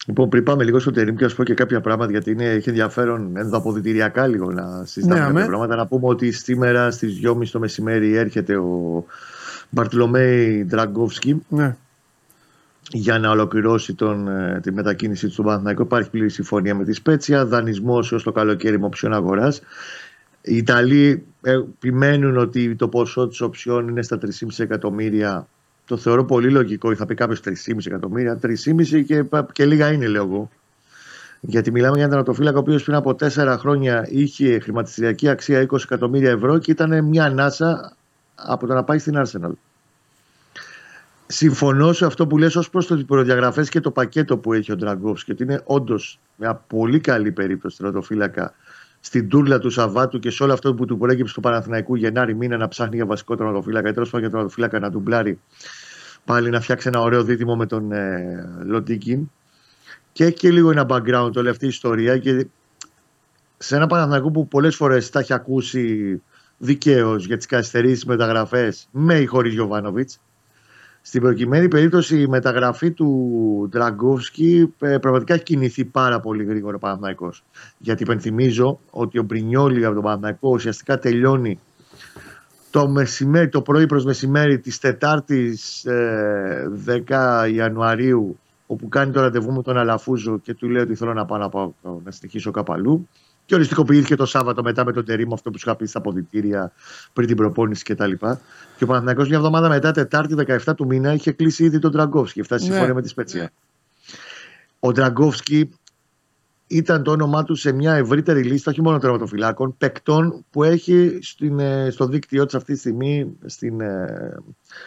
Λοιπόν, 0.08 0.30
πριν 0.30 0.44
πάμε 0.44 0.64
λίγο 0.64 0.80
στο 0.80 0.92
Τερήμ 0.92 1.16
και 1.16 1.24
να 1.24 1.30
σου 1.30 1.36
πω 1.36 1.44
και 1.44 1.54
κάποια 1.54 1.82
πράγματα, 1.82 2.12
γιατί 2.12 2.32
είναι, 2.32 2.50
έχει 2.50 2.70
ενδιαφέρον 2.70 3.38
ενδοαποδητηριακά 3.38 4.28
λίγο 4.28 4.52
να 4.52 4.84
συζητάμε 4.86 5.20
Ναι, 5.20 5.26
κάποια 5.26 5.40
αμέ. 5.40 5.48
πράγματα. 5.50 5.76
Να 5.76 5.88
πούμε 5.88 6.08
ότι 6.08 6.32
σήμερα 6.32 6.92
στις 6.92 7.20
2.30 7.24 7.52
το 7.52 7.60
μεσημέρι 7.60 8.16
έρχεται 8.16 8.56
ο 8.58 9.06
Μπαρτλομέη 9.70 10.66
Ντραγκόφσκι 10.66 11.46
Ναι. 11.50 11.76
για 12.92 13.20
να 13.20 13.30
ολοκληρώσει 13.30 13.94
τον, 13.94 14.28
ε, 14.28 14.60
τη 14.64 14.72
μετακίνηση 14.72 15.26
του 15.28 15.32
στον 15.34 15.46
Παναθηναϊκό. 15.46 15.82
Υπάρχει 15.84 16.10
πλήρη 16.10 16.30
συμφωνία 16.30 16.76
με 16.76 16.84
τη 16.84 16.94
Σπέτσια, 16.94 17.46
δανεισμός 17.46 18.12
έως 18.12 18.24
το 18.24 18.32
καλοκαίρι 18.32 18.80
με 18.80 18.86
οψιόν 18.86 19.14
αγοράς. 19.14 19.62
Οι 20.46 20.56
Ιταλοί 20.56 21.26
ε, 21.42 21.52
επιμένουν 21.52 22.38
ότι 22.38 22.76
το 22.76 22.88
ποσό 22.88 23.28
της 23.28 23.42
οψιόν 23.42 23.88
είναι 23.88 24.02
στα 24.02 24.18
3,5 24.22 24.28
εκατομμύρια. 24.58 25.48
Το 25.86 25.98
θεωρώ 25.98 26.26
πολύ 26.26 26.52
λογικό. 26.52 26.92
Είχα 26.92 27.06
πει 27.06 27.16
κάποιος 27.16 27.42
3,5 27.46 27.52
εκατομμύρια. 27.86 28.40
3,5 28.42 29.04
και, 29.06 29.26
και 29.52 29.66
λίγα 29.66 29.92
είναι, 29.92 30.08
λέω 30.08 30.24
εγώ. 30.24 30.50
Γιατί 31.40 31.72
μιλάμε 31.72 31.96
για 31.96 32.06
έναν 32.06 32.16
τερματοφύλακα 32.16 32.58
ο 32.58 32.60
οποίος 32.60 32.84
πριν 32.84 32.96
από 32.96 33.16
4 33.20 33.56
χρόνια 33.60 34.08
είχε 34.10 34.60
χρηματιστηριακή 34.60 35.30
αξία 35.30 35.66
20 35.70 35.78
εκατομμύρια 35.84 36.30
ευρώ 36.32 36.58
και 36.58 36.72
ήταν 36.72 37.06
μια 37.06 37.24
ανάσα 37.24 37.96
από 38.36 38.68
το 38.68 38.74
να 38.74 38.84
πάει 38.84 38.98
στην 38.98 39.24
Arsenal. 39.26 39.52
Συμφωνώ 41.28 41.94
σε 41.94 42.06
αυτό 42.06 42.28
που 42.28 42.38
λες 42.38 42.56
ως 42.56 42.70
προς 42.70 42.88
τις 42.88 43.06
προδιαγραφές 43.06 43.70
και 43.70 43.80
το 43.80 43.92
πακέτο 43.92 44.38
που 44.38 44.54
έχει 44.54 44.72
ο 44.72 44.76
Ντραγκόφσκι 44.76 45.32
ότι 45.32 45.44
είναι 45.44 45.62
όντως 45.66 46.20
μια 46.36 46.56
πολύ 46.56 47.00
καλή 47.00 47.32
περίπτωση 47.32 47.78
τερματοφύλακα 47.78 48.54
στην 49.06 49.30
τούρλα 49.30 49.60
του 49.60 49.70
Σαββάτου 49.70 50.20
και 50.20 50.30
σε 50.30 50.44
όλο 50.44 50.54
αυτό 50.54 50.74
που 50.74 50.86
του 50.86 50.98
προέκυψε 50.98 51.34
του 51.34 51.42
Παναθηναϊκού 51.42 51.96
Γενάρη 51.96 52.36
μήνα 52.36 52.58
να 52.58 52.68
ψάχνει 52.68 52.96
για 52.96 53.06
βασικό 53.06 53.36
τερματοφύλακα. 53.36 53.90
Ή 53.90 53.94
τέλος 53.94 54.10
πάντων 54.10 54.22
για 54.22 54.30
τερματοφύλακα 54.30 54.80
να 54.80 54.90
ντουμπλάρει 54.90 55.40
πάλι 56.26 56.50
να 56.50 56.62
φτιάξει 56.62 56.88
ένα 56.88 57.02
ωραίο 57.02 57.24
δίδυμο 57.24 57.56
με 57.56 57.66
τον 57.66 57.92
ε, 57.92 58.48
Λοντίκιν. 58.66 59.32
Και 60.12 60.24
έχει 60.24 60.34
και 60.34 60.52
λίγο 60.52 60.72
ένα 60.72 60.86
background 60.90 61.32
όλη 61.36 61.50
αυτή 61.50 61.66
η 61.66 61.68
ιστορία. 61.68 62.18
Και 62.18 62.48
σε 63.58 63.76
ένα 63.76 63.88
Παναθηναϊκό 63.88 64.32
που 64.32 64.48
πολλές 64.48 64.76
φορές 64.76 65.10
τα 65.10 65.20
έχει 65.20 65.34
ακούσει 65.34 66.22
δικαίως 66.58 67.26
για 67.26 67.38
τις 67.38 67.46
καθυστερήσεις 67.46 68.06
μεταγραφές 68.06 68.88
με 68.92 69.20
ή 69.20 69.26
χωρίς 69.26 69.54
Γιωβάνοβιτς 69.54 70.20
στην 71.06 71.22
προκειμένη 71.22 71.68
περίπτωση 71.68 72.22
η 72.22 72.28
μεταγραφή 72.28 72.92
του 72.92 73.68
Ντραγκόφσκι 73.70 74.74
ε, 74.80 74.98
πραγματικά 74.98 75.34
έχει 75.34 75.44
κινηθεί 75.44 75.86
πάρα 75.86 76.20
πολύ 76.20 76.44
γρήγορα 76.44 76.76
ο 76.76 76.80
Παναθηναϊκός. 76.80 77.44
Γιατί 77.78 78.04
υπενθυμίζω 78.04 78.80
ότι 78.90 79.20
ο 79.20 79.24
Μπρινιόλη 79.24 79.86
από 79.86 79.94
τον 79.94 80.04
Παναθηναϊκό 80.04 80.50
ουσιαστικά 80.50 81.00
τελειώνει 81.00 81.60
το 82.72 82.88
μεσημέρι, 82.88 83.50
το 83.50 83.62
πρωί 83.62 83.86
προς 83.86 84.06
μεσημέρι 84.06 84.60
της 84.60 84.80
Τετάρτης 84.80 85.86
ε, 85.86 86.72
10 87.08 87.50
Ιανουαρίου 87.54 88.40
όπου 88.68 88.88
κάνει 88.88 89.12
το 89.12 89.22
ραντεβού 89.22 89.52
με 89.52 89.62
τον 89.62 89.78
Αλαφούζο 89.78 90.38
και 90.38 90.54
του 90.54 90.70
λέει 90.70 90.82
ότι 90.82 90.96
θέλω 90.96 91.14
να 91.14 91.26
πάω 91.26 91.38
να, 91.38 91.50
πάω, 91.50 91.72
να 92.04 92.12
συνεχίσω 92.12 92.52
κάπου 92.52 92.74
αλλού. 92.74 93.08
Και 93.46 93.56
οριστικοποιήθηκε 93.56 94.16
το 94.16 94.26
Σάββατο 94.26 94.64
μετά 94.64 94.86
με 94.86 94.92
τον 94.92 95.06
Τερήμο 95.06 95.34
αυτό 95.34 95.52
που 95.52 95.58
σου 95.58 95.66
είχα 95.68 95.78
πει 95.78 95.86
στα 95.86 96.00
αποδητήρια 96.00 96.72
πριν 97.14 97.28
την 97.28 97.36
προπόνηση 97.36 97.84
κτλ. 97.84 98.12
Και 98.78 98.84
ο 98.84 98.88
Παναθηναϊκός 98.88 99.28
μια 99.28 99.38
εβδομάδα 99.38 99.70
μετά, 99.70 99.92
Τετάρτη 99.92 100.36
17 100.66 100.74
του 100.76 100.86
μήνα, 100.86 101.14
είχε 101.14 101.32
κλείσει 101.32 101.64
ήδη 101.64 101.80
τον 101.80 101.92
Τραγκόφσκι. 101.92 102.42
Φτάσει 102.42 102.64
Ναι. 102.64 102.70
συμφωνία 102.70 102.94
με 102.94 103.02
τη 103.02 103.08
Σπέτσια. 103.08 103.52
Ο 104.80 104.92
Τραγκόφσκι 104.92 105.70
ήταν 106.68 107.04
το 107.04 107.12
όνομά 107.12 107.44
του 107.44 107.56
σε 107.56 107.72
μια 107.72 107.94
ευρύτερη 107.94 108.44
λίστα 108.44 108.72
όχι 108.72 108.82
μόνο 108.82 108.98
τερματοφυλάκων, 108.98 109.78
παικτών 109.78 110.46
που 110.50 110.64
έχει 110.64 111.20
στην, 111.22 111.60
ε, 111.60 111.90
στο 111.90 112.06
δίκτυό 112.06 112.46
της 112.46 112.56
αυτή 112.56 112.74
τη 112.74 112.80
στιγμή, 112.80 113.38
στην, 113.46 113.82
ε, 113.82 114.38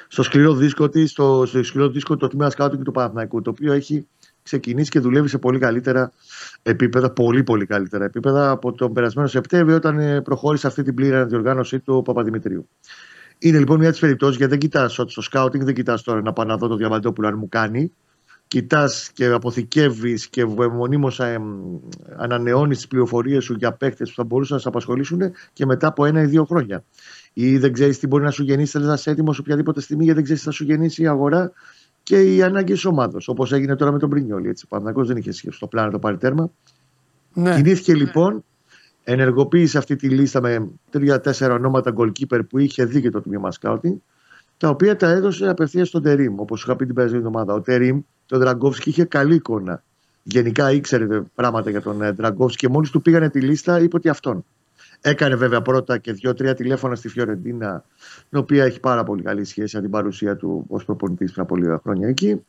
στο 0.09 0.23
σκληρό 0.23 0.55
δίσκο 0.55 0.89
της, 0.89 1.11
στο, 1.11 1.45
στο 1.47 1.63
σκληρό 1.63 1.89
δίσκο 1.89 2.17
του 2.17 2.29
τμήμα 2.29 2.51
σκάουτινγκ 2.51 2.83
του 2.83 2.93
Παναθηναϊκού, 2.93 3.43
το 3.43 3.51
οποίο 3.51 3.73
έχει 3.73 4.07
ξεκινήσει 4.43 4.91
και 4.91 5.01
δουλεύει 5.01 5.29
σε 5.29 5.39
πολύ 5.39 5.59
καλύτερα 5.59 6.13
επίπεδα, 6.67 7.11
πολύ 7.11 7.43
πολύ 7.43 7.67
καλύτερα 7.67 8.05
επίπεδα 8.05 8.51
από 8.51 8.73
τον 8.73 8.93
περασμένο 8.93 9.29
Σεπτέμβριο 9.29 9.77
όταν 9.77 9.99
ε, 9.99 10.21
προχώρησε 10.21 10.67
αυτή 10.67 10.83
την 10.83 10.95
πλήρη 10.95 11.14
αναδιοργάνωσή 11.14 11.81
του 11.81 11.95
ο 11.95 12.03
Παπαδημητρίου. 12.03 12.69
Είναι 13.39 13.59
λοιπόν 13.59 13.79
μια 13.79 13.91
της 13.91 14.01
περιπτώσεις 14.01 14.37
γιατί 14.37 14.51
δεν 14.51 14.61
κοιτάς 14.61 14.99
ότι 14.99 15.12
στο 15.12 15.21
σκάουτινγκ 15.21 15.64
δεν 15.64 15.75
κοιτάς 15.75 16.03
τώρα 16.03 16.21
να 16.21 16.33
πάω 16.33 16.45
να 16.47 16.57
δω 16.57 16.69
το 16.69 16.77
Διαμαντόπουλο 16.77 17.29
αν 17.29 17.35
μου 17.39 17.49
κάνει. 17.49 17.93
Κοιτάς 18.49 19.11
και 19.12 19.27
αποθηκεύεις 19.27 20.29
και 20.29 20.45
μονίμω 20.73 21.09
ανανεώνεις 22.17 22.77
τις 22.77 22.87
πληροφορίες 22.87 23.45
σου 23.45 23.55
για 23.55 23.73
παίχτε 23.73 24.05
που 24.05 24.12
θα 24.14 24.25
μπορούσαν 24.25 24.57
να 24.57 24.62
σε 24.62 24.69
απασχολήσουν 24.69 25.21
και 25.53 25.67
μετά 25.67 25.87
από 25.87 26.05
ένα 26.05 26.23
ή 26.23 26.27
δύο 26.27 26.45
χρόνια. 26.45 26.85
Ή 27.33 27.59
δεν 27.59 27.73
ξέρεις 27.73 27.99
τι 27.99 28.07
μπορεί 28.07 28.25
να 28.25 28.31
σου 28.31 28.43
γεννήσει, 28.43 28.71
θέλεις 28.71 28.87
να 28.87 28.95
είσαι 28.95 29.11
έτοιμος 29.11 29.39
οποιαδήποτε 29.39 29.81
στιγμή, 29.81 30.05
γιατί 30.05 30.17
δεν 30.17 30.25
ξέρεις 30.25 30.43
τι 30.43 30.49
θα 30.49 30.55
σου 30.55 30.64
γεννήσει 30.64 31.03
η 31.03 31.07
αγορά 31.07 31.53
και 32.07 32.35
οι 32.35 32.43
ανάγκες 32.43 32.75
της 32.75 32.85
ομάδας. 32.85 33.29
Όπως 33.29 33.53
έγινε 33.53 33.77
τώρα 33.77 33.93
με 33.93 33.99
τον 33.99 34.09
Πρινιόλη. 34.09 34.49
Έτσι. 34.49 34.65
Ο 34.65 34.77
Παναγιώ 34.77 35.05
δεν 35.05 35.17
είχε 35.17 35.33
σχέση 35.33 35.57
στο 35.57 35.67
πλάνο 35.67 35.87
να 35.87 35.93
το 35.93 35.99
πάρει 35.99 36.17
τέρμα. 36.17 36.51
Ναι. 37.33 37.55
Κινήθηκε 37.55 37.95
λοιπόν, 37.95 38.45
ενεργοποίησε 39.05 39.79
αυτή 39.79 39.97
τη 39.97 40.09
λίστα 40.09 40.41
με 40.41 40.69
τρία-τέσσερα 40.91 41.55
ονόματα 41.55 41.95
goalkeeper 41.97 42.41
που 42.49 42.59
είχε 42.59 42.85
δει 42.85 43.01
και 43.01 43.11
το 43.11 43.21
τμήμα 43.21 43.51
σκάουτινγκ, 43.51 43.97
τα 44.57 44.69
οποία 44.69 44.97
τα 44.97 45.11
έδωσε 45.11 45.49
απευθείας 45.49 45.89
στον 45.89 46.03
Τερήμ. 46.03 46.41
Όπως 46.41 46.63
είχα 46.63 46.77
πει 46.77 46.87
την 46.87 46.95
περασμένη 46.95 47.25
εβδομάδα. 47.27 47.55
Ο 47.55 47.61
Τερήμ, 47.61 48.01
τον 48.27 48.39
Δραγκόφσκι, 48.39 48.89
είχε 48.89 49.05
καλή 49.05 49.35
εικόνα. 49.35 49.83
Γενικά 50.23 50.73
ήξερε 50.73 51.23
πράγματα 51.35 51.71
για 51.71 51.83
τον 51.83 52.15
Δραγκόφσκι 52.17 52.67
και 52.67 52.73
μόλις 52.73 52.91
του 52.91 53.03
πήγανε 53.03 53.31
τη 53.31 53.41
λίστα, 53.41 53.81
είπε 53.81 53.97
ότι 53.97 54.09
αυτόν. 54.09 54.45
Έκανε 55.07 55.37
βέβαια 55.37 55.63
πρώτα 55.63 55.99
και 55.99 56.13
δύο-τρία 56.13 56.55
τηλέφωνα 56.55 56.95
στη 56.95 57.09
Φιωρεντίνα, 57.09 57.85
η 58.31 58.37
οποία 58.37 58.65
έχει 58.65 58.81
πάρα 58.81 59.05
πολύ 59.05 59.23
καλή 59.23 59.45
σχέση 59.45 59.77
με 59.77 59.83
την 59.83 59.91
παρουσία 59.91 60.37
του 60.37 60.65
ως 60.69 60.85
προπονητής 60.85 61.31
πριν 61.31 61.43
από 61.43 61.57
λίγα 61.57 61.79
χρόνια 61.83 62.09
εκεί. 62.09 62.45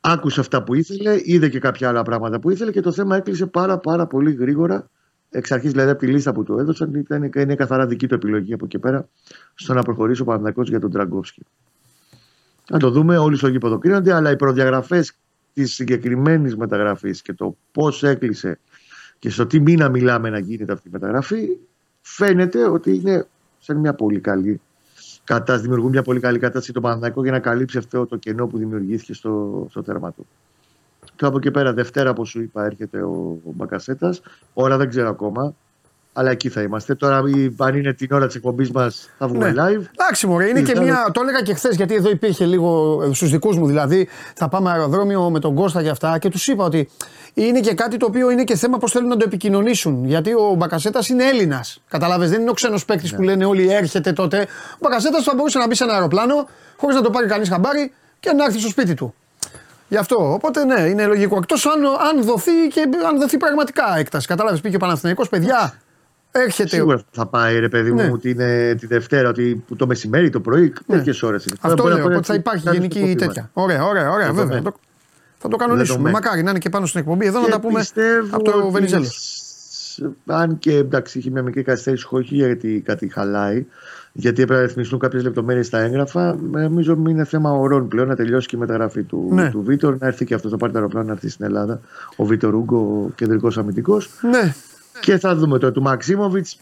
Άκουσε 0.00 0.40
αυτά 0.40 0.62
που 0.62 0.74
ήθελε, 0.74 1.20
είδε 1.22 1.48
και 1.48 1.58
κάποια 1.58 1.88
άλλα 1.88 2.02
πράγματα 2.02 2.38
που 2.38 2.50
ήθελε 2.50 2.70
και 2.70 2.80
το 2.80 2.92
θέμα 2.92 3.16
έκλεισε 3.16 3.46
πάρα 3.46 3.78
πάρα 3.78 4.06
πολύ 4.06 4.32
γρήγορα. 4.32 4.90
Εξ 5.30 5.52
αρχής 5.52 5.70
δηλαδή 5.70 5.90
από 5.90 5.98
τη 5.98 6.06
λίστα 6.06 6.32
που 6.32 6.42
του 6.42 6.58
έδωσαν 6.58 6.94
ήταν, 6.94 7.30
είναι 7.36 7.54
καθαρά 7.54 7.86
δική 7.86 8.06
του 8.06 8.14
επιλογή 8.14 8.52
από 8.52 8.64
εκεί 8.64 8.78
πέρα 8.78 9.08
στο 9.54 9.74
να 9.74 9.82
προχωρήσει 9.82 10.22
ο 10.22 10.24
Παναθηναϊκός 10.24 10.68
για 10.68 10.80
τον 10.80 10.90
Τραγκόφσκι. 10.90 11.42
Να 12.70 12.78
το 12.78 12.90
δούμε, 12.90 13.18
όλοι 13.18 13.36
στο 13.36 13.48
γήπεδο 13.48 13.78
κρίνονται, 13.78 14.12
αλλά 14.12 14.30
οι 14.30 14.36
προδιαγραφές 14.36 15.12
της 15.52 15.74
συγκεκριμένης 15.74 16.56
μεταγραφής 16.56 17.22
και 17.22 17.32
το 17.32 17.56
πώς 17.72 18.02
έκλεισε 18.02 18.58
και 19.22 19.30
στο 19.30 19.46
τι 19.46 19.60
μήνα 19.60 19.88
μιλάμε 19.88 20.30
να 20.30 20.38
γίνεται 20.38 20.72
αυτή 20.72 20.88
η 20.88 20.90
μεταγραφή 20.92 21.48
φαίνεται 22.00 22.68
ότι 22.68 22.94
είναι 22.94 23.26
σε 23.58 23.74
μια 23.74 23.94
πολύ 23.94 24.20
καλή 24.20 24.60
κατάσταση, 25.24 25.62
δημιουργούν 25.62 25.90
μια 25.90 26.02
πολύ 26.02 26.20
καλή 26.20 26.38
κατάσταση 26.38 26.72
το 26.72 26.80
Παναθηναϊκό 26.80 27.22
για 27.22 27.32
να 27.32 27.38
καλύψει 27.38 27.78
αυτό 27.78 28.06
το 28.06 28.16
κενό 28.16 28.46
που 28.46 28.58
δημιουργήθηκε 28.58 29.14
στο, 29.14 29.66
στο 29.70 29.82
τέρμα 29.82 30.12
του. 30.12 30.26
Και 31.16 31.24
από 31.24 31.36
εκεί 31.36 31.50
πέρα, 31.50 31.72
Δευτέρα, 31.72 32.10
όπως 32.10 32.28
σου 32.28 32.40
είπα, 32.40 32.64
έρχεται 32.64 33.02
ο, 33.02 33.40
ο 33.44 33.52
Μπακασέτας. 33.54 34.20
Ώρα 34.54 34.76
δεν 34.76 34.88
ξέρω 34.88 35.08
ακόμα. 35.08 35.54
Αλλά 36.12 36.30
εκεί 36.30 36.48
θα 36.48 36.62
είμαστε. 36.62 36.94
Τώρα, 36.94 37.16
αν 37.56 37.74
είναι 37.74 37.92
την 37.92 38.08
ώρα 38.12 38.26
της 38.26 38.34
εκπομπής 38.34 38.70
μας, 38.70 39.10
θα 39.18 39.28
βγούμε 39.28 39.50
ναι. 39.50 39.62
live. 39.62 39.82
Εντάξει, 39.98 40.26
Μωρέ, 40.26 40.48
είναι 40.48 40.62
και 40.62 40.80
μια. 40.80 41.10
Το 41.12 41.20
έλεγα 41.22 41.40
και 41.40 41.54
χθες, 41.54 41.76
γιατί 41.76 41.94
εδώ 41.94 42.10
υπήρχε 42.10 42.44
λίγο 42.44 43.00
στους 43.12 43.30
δικούς 43.30 43.56
μου 43.56 43.66
δηλαδή. 43.66 44.08
Θα 44.34 44.48
πάμε 44.48 44.70
αεροδρόμιο 44.70 45.30
με 45.30 45.38
τον 45.38 45.54
Κώστα 45.54 45.82
και 45.82 45.88
αυτά 45.88 46.18
και 46.18 46.28
τους 46.28 46.46
είπα 46.46 46.64
ότι 46.64 46.88
είναι 47.34 47.60
και 47.60 47.74
κάτι 47.74 47.96
το 47.96 48.06
οποίο 48.06 48.30
είναι 48.30 48.44
και 48.44 48.56
θέμα 48.56 48.78
πώς 48.78 48.92
θέλουν 48.92 49.08
να 49.08 49.16
το 49.16 49.24
επικοινωνήσουν. 49.26 50.04
Γιατί 50.04 50.32
ο 50.32 50.54
Μπακασέτας 50.56 51.08
είναι 51.08 51.24
Έλληνας. 51.24 51.82
Καταλάβες, 51.88 52.30
δεν 52.30 52.40
είναι 52.40 52.50
ο 52.50 52.54
ξένος 52.54 52.84
παίκτης 52.84 53.10
ναι. 53.10 53.16
που 53.16 53.22
λένε 53.22 53.44
όλοι 53.44 53.72
έρχεται 53.72 54.12
τότε. 54.12 54.46
Ο 54.72 54.78
Μπακασέτας 54.80 55.22
θα 55.22 55.34
μπορούσε 55.34 55.58
να 55.58 55.66
μπει 55.66 55.74
σε 55.74 55.84
ένα 55.84 55.92
αεροπλάνο 55.92 56.48
χωρίς 56.76 56.96
να 56.96 57.02
το 57.02 57.10
πάρει 57.10 57.26
κανείς 57.26 57.48
χαμπάρι 57.48 57.92
και 58.20 58.32
να 58.32 58.44
έρθει 58.44 58.58
στο 58.58 58.68
σπίτι 58.68 58.94
του. 58.94 59.14
Γι' 59.88 59.96
αυτό. 59.96 60.32
Οπότε 60.32 60.64
ναι, 60.64 60.80
είναι 60.80 61.06
λογικό. 61.06 61.36
Εκτός 61.36 61.66
αν, 61.66 61.86
αν, 61.86 62.22
δοθεί 62.22 62.68
και 62.72 62.88
αν 63.08 63.18
δοθεί 63.18 63.36
πραγματικά 63.36 63.98
έκταση. 63.98 64.26
Κατάλαβε, 64.26 64.58
πήγε 64.58 64.76
ο 64.76 64.78
Παναθηναϊκός, 64.78 65.28
παιδιά. 65.28 65.74
Έρχεται. 66.32 66.68
Σίγουρα 66.68 67.00
θα 67.10 67.26
πάει 67.26 67.58
ρε 67.58 67.68
παιδί 67.68 67.92
ναι. 67.92 68.02
μου 68.02 68.10
ότι 68.12 68.30
είναι 68.30 68.74
τη 68.74 68.86
Δευτέρα, 68.86 69.28
ότι 69.28 69.64
το 69.76 69.86
μεσημέρι, 69.86 70.30
το 70.30 70.40
πρωί, 70.40 70.72
ναι. 70.86 70.96
τέτοιες 70.96 71.22
ώρες 71.22 71.44
είναι. 71.44 71.56
Αυτό 71.60 71.84
λέω, 71.84 72.04
οπότε 72.04 72.22
θα 72.22 72.34
υπάρχει 72.34 72.68
γενική 72.70 73.14
τέτοια. 73.18 73.50
Ωραία, 73.52 73.84
ωραία, 73.84 74.10
ωραία, 74.10 74.32
βέβαια. 74.32 74.56
Θα 74.56 74.62
το, 74.62 74.74
θα 75.38 75.48
το 75.48 75.56
κανονίσουμε. 75.56 76.10
Μακάρι 76.10 76.42
να 76.42 76.50
είναι 76.50 76.58
και 76.58 76.68
πάνω 76.68 76.86
στην 76.86 77.00
εκπομπή. 77.00 77.26
Εδώ 77.26 77.40
να 77.40 77.48
τα 77.48 77.60
πούμε 77.60 77.84
από 78.30 78.44
το 78.44 78.70
Βενιζέλο. 78.70 79.06
Αν 80.26 80.58
και 80.58 80.76
εντάξει, 80.76 81.18
είχε 81.18 81.30
μια 81.30 81.42
μικρή 81.42 81.62
καθυστέρηση, 81.62 82.06
όχι 82.10 82.34
γιατί 82.34 82.82
κάτι 82.84 83.08
χαλάει, 83.08 83.66
γιατί 84.12 84.42
έπρεπε 84.42 84.60
να 84.60 84.66
ρυθμιστούν 84.66 84.98
κάποιες 84.98 85.22
λεπτομέρειες 85.22 85.66
στα 85.66 85.78
έγγραφα. 85.78 86.36
Νομίζω 86.50 86.92
ότι 86.92 87.10
είναι 87.10 87.24
θέμα 87.24 87.50
ωρών 87.50 87.88
πλέον 87.88 88.08
να 88.08 88.16
τελειώσει 88.16 88.48
και 88.48 88.56
η 88.56 88.58
μεταγραφή 88.58 89.02
του, 89.02 89.28
ναι. 89.32 89.50
του 89.50 89.62
Βίτορ, 89.62 89.96
να 89.98 90.06
έρθει 90.06 90.24
και 90.24 90.34
αυτός 90.34 90.50
το 90.50 90.56
πάρει 90.56 90.72
το 90.72 90.78
αεροπλάνο 90.78 91.06
να 91.06 91.12
έρθει 91.12 91.28
στην 91.28 91.44
Ελλάδα. 91.44 91.80
Ο 92.16 92.24
Βίτορ 92.24 92.54
Ούγκο, 92.54 92.76
ο 92.76 93.10
κεντρικός 93.14 93.58
αμυντικός. 93.58 94.10
Ναι. 94.30 94.54
Και 95.00 95.18
θα 95.18 95.34
δούμε 95.34 95.58
τώρα 95.58 95.72
του 95.72 95.82
Μαξίμοβιτς 95.82 96.58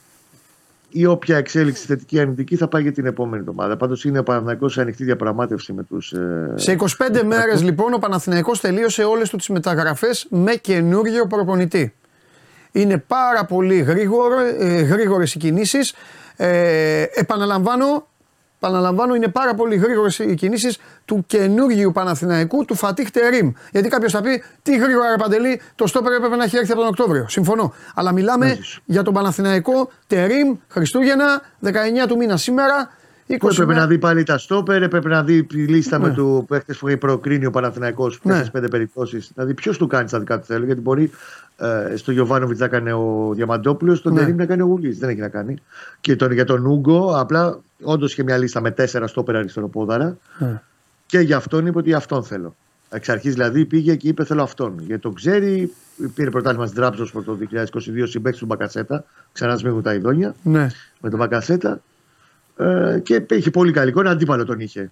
ή 0.90 1.06
όποια 1.06 1.36
εξέλιξη 1.36 1.86
θετική 1.86 2.20
αρνητική 2.20 2.56
θα 2.56 2.68
πάει 2.68 2.82
για 2.82 2.92
την 2.92 3.06
επόμενη 3.06 3.40
εβδομάδα. 3.40 3.76
Πάντως 3.76 4.04
είναι 4.04 4.18
ο 4.18 4.22
Παναθηναϊκός 4.22 4.72
σε 4.72 4.80
ανοιχτή 4.80 5.04
διαπραγμάτευση 5.04 5.72
με 5.72 5.82
τους. 5.82 6.12
Ε, 6.12 6.52
σε 6.54 6.76
25 6.98 7.22
μέρες 7.24 7.62
λοιπόν 7.62 7.94
ο 7.94 7.98
Παναθηναϊκός 7.98 8.60
τελείωσε 8.60 9.02
όλες 9.02 9.30
του 9.30 9.36
τις 9.36 9.48
μεταγραφές 9.48 10.26
με 10.30 10.54
καινούριο 10.54 11.26
προπονητή. 11.26 11.94
Είναι 12.72 12.98
πάρα 13.06 13.44
πολύ 13.44 13.78
γρήγορο, 13.78 14.38
ε, 14.58 14.80
γρήγορες 14.80 15.34
οι 15.34 15.38
κινήσεις. 15.38 15.94
Ε, 16.36 17.04
επαναλαμβάνω, 17.14 18.06
Παναλαμβάνω, 18.60 19.14
είναι 19.14 19.28
πάρα 19.28 19.54
πολύ 19.54 19.76
γρήγορες 19.76 20.18
οι 20.18 20.34
κινήσεις 20.34 20.78
του 21.04 21.24
καινούργιου 21.26 21.92
Παναθηναϊκού, 21.92 22.64
του 22.64 22.74
Φατίχ 22.74 23.10
Τερήμ. 23.10 23.52
Γιατί 23.72 23.88
κάποιος 23.88 24.12
θα 24.12 24.20
πει, 24.20 24.42
τι 24.62 24.76
γρήγορα 24.76 25.10
ρε 25.10 25.16
Παντελή, 25.16 25.60
το 25.74 25.86
στόπερ 25.86 26.12
έπρεπε 26.12 26.36
να 26.36 26.44
έχει 26.44 26.56
έρθει 26.56 26.72
από 26.72 26.80
τον 26.80 26.90
Οκτώβριο. 26.90 27.26
Συμφωνώ. 27.28 27.72
Αλλά 27.94 28.12
μιλάμε 28.12 28.58
για 28.84 29.02
τον 29.02 29.14
Παναθηναϊκό 29.14 29.90
Τερήμ, 30.06 30.56
Χριστούγεννα, 30.68 31.42
19 31.64 31.70
του 32.08 32.16
μήνα 32.16 32.36
σήμερα. 32.36 32.90
Που 33.38 33.48
έπρεπε 33.48 33.74
να 33.74 33.86
δει 33.86 33.98
πάλι 33.98 34.22
τα 34.22 34.38
στόπερ, 34.38 34.82
έπρεπε 34.82 35.08
να 35.08 35.22
δει 35.22 35.44
τη 35.44 35.56
λίστα 35.56 35.98
ναι. 35.98 36.08
με 36.08 36.14
του 36.14 36.44
παίχτε 36.48 36.74
που 36.78 36.88
έχει 36.88 36.96
προκρίνει 36.96 37.46
ο 37.46 37.50
Παναθηναϊκός 37.50 38.18
που 38.18 38.28
ναι. 38.28 38.44
πέντε 38.52 38.68
περιπτώσεις. 38.68 39.30
Δηλαδή, 39.34 39.54
ποιος 39.54 39.78
του 39.78 39.86
κάνει 39.86 40.08
τα 40.10 40.18
δικά 40.18 40.38
του 40.38 40.44
θέλει, 40.44 40.64
γιατί 40.64 40.80
μπορεί 40.80 41.10
ε, 41.56 41.96
στο 41.96 42.12
Γιωβάνοβιτς 42.12 42.60
να 42.60 42.68
κάνει 42.68 42.90
ο 42.90 43.30
Διαμαντόπουλος, 43.34 43.98
στον 43.98 44.12
ναι. 44.12 44.20
Τερήμ 44.20 44.36
να 44.36 44.46
κάνει 44.46 44.62
ο 44.62 44.64
Γουλής. 44.64 44.98
Δεν 44.98 45.08
έχει 45.08 45.20
να 45.20 45.28
κάνει. 45.28 45.54
Και 46.00 46.16
τον, 46.16 46.32
για 46.32 46.44
τον 46.44 46.66
Ούγκο, 46.66 47.18
απλά 47.18 47.60
όντως 47.82 48.12
είχε 48.12 48.22
μια 48.22 48.36
λίστα 48.36 48.60
με 48.60 48.70
τέσσερα 48.70 49.06
στόπερ 49.06 49.36
αριστεροπόδαρα. 49.36 50.18
Ναι. 50.38 50.62
Και 51.06 51.18
για 51.18 51.36
αυτόν 51.36 51.66
είπε 51.66 51.78
ότι 51.78 51.94
αυτόν 51.94 52.24
θέλω. 52.24 52.56
Εξ 52.90 53.08
αρχής 53.08 53.32
δηλαδή 53.32 53.64
πήγε 53.64 53.94
και 53.94 54.08
είπε 54.08 54.24
θέλω 54.24 54.42
αυτόν. 54.42 54.78
Γιατί 54.78 55.02
τον 55.02 55.14
ξέρει, 55.14 55.72
πήρε 56.14 56.30
πρωτάθλημα 56.30 56.66
στην 56.66 56.78
Τράπεζα 56.78 57.04
το 57.12 57.38
2022 57.52 58.02
συμπέκτη 58.04 58.38
του 58.38 58.46
Μπακασέτα. 58.46 59.04
Ξανά 59.32 59.56
σμίγουν 59.56 59.82
τα 59.82 59.94
ειδόνια. 59.94 60.34
Ναι. 60.42 60.66
Με 61.00 61.10
τον 61.10 61.18
Μπακασέτα. 61.18 61.80
Ε, 62.56 62.98
και 63.02 63.26
είχε 63.30 63.50
πολύ 63.50 63.72
καλή 63.72 63.90
εικόνα, 63.90 64.10
αντίπαλο 64.10 64.44
τον 64.44 64.60
είχε 64.60 64.90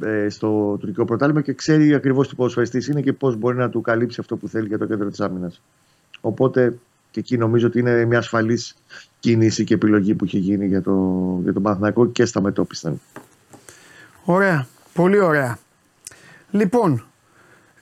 ε, 0.00 0.28
στο 0.28 0.76
τουρκικό 0.80 1.04
πρωτάθλημα 1.04 1.40
και 1.40 1.52
ξέρει 1.52 1.94
ακριβώς 1.94 2.28
τι 2.28 2.34
ποδοσφαιριστή 2.34 2.90
είναι 2.90 3.00
και 3.00 3.12
πώς 3.12 3.36
μπορεί 3.36 3.56
να 3.56 3.70
του 3.70 3.80
καλύψει 3.80 4.20
αυτό 4.20 4.36
που 4.36 4.48
θέλει 4.48 4.66
για 4.66 4.78
το 4.78 4.86
κέντρο 4.86 5.08
της 5.08 5.20
άμυνας. 5.20 5.62
Οπότε 6.20 6.78
και 7.10 7.20
εκεί 7.20 7.36
νομίζω 7.38 7.66
ότι 7.66 7.78
είναι 7.78 8.04
μια 8.04 8.18
ασφαλής 8.18 8.76
κίνηση 9.20 9.64
και 9.64 9.74
επιλογή 9.74 10.14
που 10.14 10.24
είχε 10.24 10.38
γίνει 10.38 10.66
για, 10.66 10.82
το, 10.82 10.92
για 11.42 11.52
τον 11.52 11.62
Παναθηναϊκό 11.62 12.06
και 12.06 12.24
στα 12.24 12.40
μετώπιστα. 12.40 12.94
Ωραία. 14.24 14.66
Πολύ 14.92 15.18
ωραία. 15.18 15.58
Λοιπόν, 16.50 17.04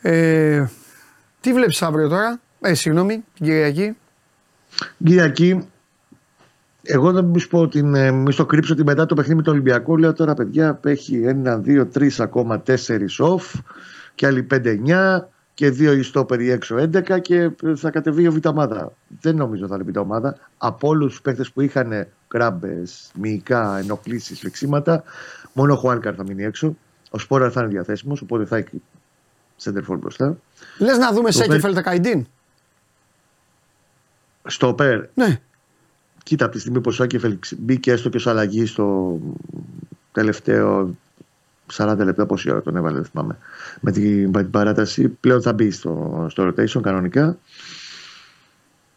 ε, 0.02 0.64
τι 1.40 1.52
βλέπεις 1.52 1.82
αύριο 1.82 2.08
τώρα, 2.08 2.40
ε, 2.60 2.74
συγγνώμη, 2.74 3.24
την 3.34 3.46
Κυριακή. 3.46 3.96
Κυριακή, 5.04 5.68
εγώ 6.82 7.12
δεν 7.12 7.24
μου 7.24 7.40
πω 7.50 7.68
την, 7.68 7.94
ε, 7.94 8.10
μη 8.10 8.32
στο 8.32 8.46
κρύψω 8.46 8.72
ότι 8.72 8.84
μετά 8.84 9.06
το 9.06 9.14
παιχνίδι 9.14 9.36
με 9.36 9.42
τον 9.42 9.52
Ολυμπιακό 9.52 9.96
λέω 9.96 10.12
τώρα 10.12 10.34
παιδιά 10.34 10.80
έχει 10.84 11.22
ένα, 11.24 11.58
δύο, 11.58 11.86
τρεις 11.86 12.20
ακόμα 12.20 12.60
τέσσερις 12.60 13.20
off 13.20 13.60
και 14.14 14.26
άλλοι 14.26 14.42
πέντε, 14.42 14.70
εννιά 14.70 15.28
και 15.54 15.70
δύο 15.70 15.92
ιστόπεροι 15.92 16.50
έξω 16.50 16.76
11 16.76 17.20
και 17.20 17.50
θα 17.76 17.90
κατεβεί 17.90 18.26
ο 18.26 18.32
Βιταμάδα. 18.32 18.92
Δεν 19.20 19.36
νομίζω 19.36 19.66
θα 19.66 19.74
είναι 19.74 19.84
Βιταμάδα. 19.84 20.38
Από 20.58 20.88
όλους 20.88 21.10
τους 21.10 21.20
παίχτε 21.20 21.44
που 21.54 21.60
είχαν 21.60 22.06
κράμπες, 22.28 23.10
μυϊκά, 23.14 23.78
ενοχλήσεις, 23.78 24.38
φλεξίματα, 24.38 25.02
μόνο 25.52 25.72
ο 25.72 25.76
Χουάνκαρ 25.76 26.14
θα 26.16 26.24
μείνει 26.24 26.44
έξω. 26.44 26.76
Ο 27.10 27.18
Σπόρα 27.18 27.50
θα 27.50 27.60
είναι 27.60 27.70
διαθέσιμος, 27.70 28.20
οπότε 28.20 28.44
θα 28.44 28.56
έχει 28.56 28.82
σέντερφορ 29.56 29.98
μπροστά. 29.98 30.36
Λες 30.78 30.98
να 30.98 31.12
δούμε 31.12 31.30
Σέκεφελ 31.30 31.82
Καϊντίν. 31.82 32.26
Στο 34.46 34.74
ΠΕΡ. 34.74 35.06
Ναι. 35.14 35.40
Κοίτα, 36.22 36.44
από 36.44 36.54
τη 36.54 36.60
στιγμή 36.60 36.80
που 36.80 36.88
ο 36.88 36.92
Σέκεφελ 36.92 37.38
μπήκε 37.58 37.92
έστω 37.92 38.08
και 38.08 38.16
ως 38.16 38.26
αλλαγή 38.26 38.66
στο 38.66 39.18
τελευταίο 40.12 40.96
40 41.72 41.96
λεπτά 41.98 42.26
πόση 42.26 42.50
ώρα 42.50 42.62
τον 42.62 42.76
έβαλε, 42.76 42.96
δεν 42.96 43.04
θυμάμαι. 43.04 43.38
Με 43.80 43.92
την, 43.92 44.30
με 44.30 44.42
την 44.42 44.50
παράταση 44.50 45.08
πλέον 45.08 45.42
θα 45.42 45.52
μπει 45.52 45.70
στο, 45.70 46.26
στο 46.30 46.48
rotation 46.48 46.80
κανονικά. 46.82 47.38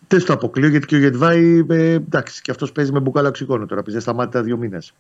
Δεν 0.08 0.20
στο 0.20 0.34
αποκλείω 0.34 0.70
γιατί 0.70 0.86
και 0.86 0.96
ο 0.96 1.00
Γετβάη, 1.00 1.66
ε, 1.70 1.92
εντάξει, 1.92 2.42
και 2.42 2.52
αυτός 2.52 2.72
παίζει 2.72 2.92
με 2.92 3.00
μπουκάλα 3.00 3.28
οξυγόνο 3.28 3.66
τώρα. 3.66 3.84
Πεις 3.84 4.02
σταμάτητα 4.02 4.44
δύο 4.44 4.58
μήνες. 4.58 4.94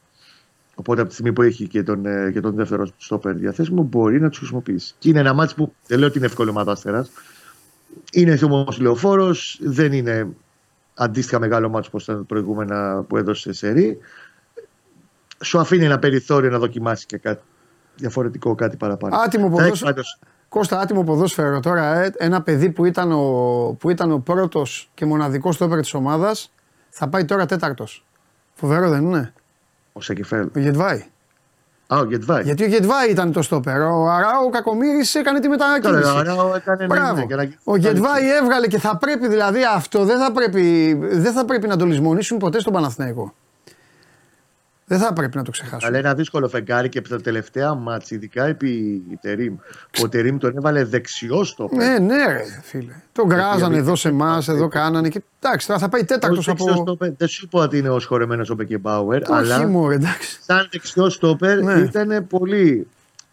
Οπότε 0.75 0.99
από 0.99 1.09
τη 1.09 1.15
στιγμή 1.15 1.33
που 1.33 1.41
έχει 1.41 1.67
και 1.67 1.83
τον, 1.83 2.05
ε, 2.05 2.31
και 2.31 2.39
τον 2.39 2.55
δεύτερο 2.55 2.87
στόπερ 2.97 3.33
διαθέσιμο, 3.33 3.83
μπορεί 3.83 4.19
να 4.19 4.29
τους 4.29 4.37
χρησιμοποιήσει. 4.37 4.95
Και 4.99 5.09
είναι 5.09 5.19
ένα 5.19 5.33
μάτσο 5.33 5.55
που 5.55 5.73
δεν 5.87 5.99
λέω 5.99 6.07
ότι 6.07 6.17
είναι 6.17 6.27
εύκολο 6.27 6.49
ομάδα 6.49 7.05
Είναι 8.11 8.39
όμω 8.43 8.67
λεωφόρος, 8.79 9.59
δεν 9.61 9.93
είναι 9.93 10.27
αντίστοιχα 10.93 11.39
μεγάλο 11.39 11.69
μάτσο 11.69 11.89
όπως 11.89 12.03
ήταν 12.03 12.25
προηγούμενα 12.25 13.03
που 13.07 13.17
έδωσε 13.17 13.53
σε 13.53 13.71
ρί. 13.71 13.97
Σου 15.43 15.59
αφήνει 15.59 15.85
ένα 15.85 15.99
περιθώριο 15.99 16.49
να 16.49 16.59
δοκιμάσει 16.59 17.05
και 17.05 17.17
κάτι 17.17 17.41
διαφορετικό 17.97 18.55
κάτι 18.55 18.77
παραπάνω. 18.77 19.15
Άτιμο 19.15 19.49
ποδόσφαιρο. 19.49 20.01
Κώστα, 20.49 20.79
άτιμο 20.79 21.03
ποδόσφαιρο 21.03 21.59
τώρα. 21.59 21.95
Ε, 21.95 22.11
ένα 22.17 22.41
παιδί 22.41 22.69
που 22.69 22.85
ήταν 22.85 23.11
ο, 23.11 23.75
που 23.79 23.89
ήταν 23.89 24.11
ο 24.11 24.17
πρώτος 24.17 24.89
και 24.93 25.05
μοναδικός 25.05 25.55
στόπερ 25.55 25.79
της 25.79 25.93
ομάδας 25.93 26.51
θα 26.89 27.07
πάει 27.07 27.25
τώρα 27.25 27.45
τέταρτος. 27.45 28.05
Φοβερό 28.53 28.89
δεν 28.89 29.01
είναι; 29.01 29.33
Ο 29.93 30.01
Σεκεφέλ. 30.01 30.49
Ο 30.55 30.59
Γετβάη. 30.59 31.05
Α, 31.87 31.97
ο 31.97 32.03
Γετβάη. 32.03 32.43
Γιατί 32.43 32.63
ο 32.63 32.67
Γετβάη 32.67 33.09
ήταν 33.09 33.31
το 33.31 33.41
στόπερ. 33.41 33.81
Ο 33.81 34.09
Αράου 34.09 34.45
ο 34.45 34.49
Κακομήρη 34.49 35.05
έκανε 35.13 35.39
τη 35.39 35.47
μετακίνηση. 35.47 36.01
Τώρα, 36.01 36.13
ο 36.13 36.17
Αράου 36.17 36.53
έκανε 36.55 36.85
Μπράβο. 36.85 37.25
Ναι, 37.25 37.35
ναι, 37.35 37.49
ο 37.63 37.75
Γετβάη 37.75 38.31
έβγαλε 38.41 38.67
και 38.67 38.79
θα 38.79 38.97
πρέπει 38.97 39.27
δηλαδή 39.27 39.59
αυτό 39.75 40.05
δεν 40.05 40.17
θα 40.17 40.31
πρέπει, 40.31 40.93
δεν 41.11 41.33
θα 41.33 41.45
πρέπει 41.45 41.67
να 41.67 41.75
το 41.75 41.85
λησμονήσουν 41.85 42.37
ποτέ 42.37 42.59
στον 42.59 42.73
Παναθηναϊκό. 42.73 43.33
Δεν 44.89 44.99
θα 44.99 45.13
πρέπει 45.13 45.37
να 45.37 45.43
το 45.43 45.51
ξεχάσουμε. 45.51 45.87
Αλλά 45.87 45.97
ένα 45.97 46.13
δύσκολο 46.13 46.47
φεγγάρι 46.47 46.89
και 46.89 46.97
από 46.97 47.09
τα 47.09 47.21
τελευταία 47.21 47.73
μάτς, 47.73 48.11
ειδικά 48.11 48.45
επί 48.45 49.01
Τερίμ. 49.21 49.55
Ο 50.03 50.09
Τερίμ 50.09 50.37
τον 50.37 50.57
έβαλε 50.57 50.83
δεξιό 50.83 51.43
στο 51.43 51.69
Ναι, 51.73 51.99
ναι, 51.99 52.25
ρε, 52.25 52.43
φίλε. 52.63 52.93
Τον 53.11 53.29
κράζανε 53.29 53.77
εδώ 53.77 53.95
σε 53.95 54.09
εμάς, 54.09 54.47
εδώ 54.47 54.67
κάνανε. 54.67 55.09
Και... 55.09 55.23
Εντάξει, 55.39 55.67
τώρα 55.67 55.79
θα 55.79 55.89
πάει 55.89 56.03
τέταρτος 56.03 56.47
από. 56.47 56.97
Δεν 57.17 57.27
σου 57.27 57.47
πω 57.47 57.59
ότι 57.59 57.77
είναι 57.77 57.89
ο 57.89 57.99
σχορεμένο 57.99 58.45
ο 58.49 58.53
Μπεκεμπάουερ, 58.53 59.31
αλλά 59.31 59.67
μου, 59.67 59.89
εντάξει. 59.89 60.39
σαν 60.41 60.67
δεξιός 60.71 61.13
στόπερ 61.13 61.63
ναι. 61.63 61.73
ήταν 61.73 62.27
πολύ 62.27 62.87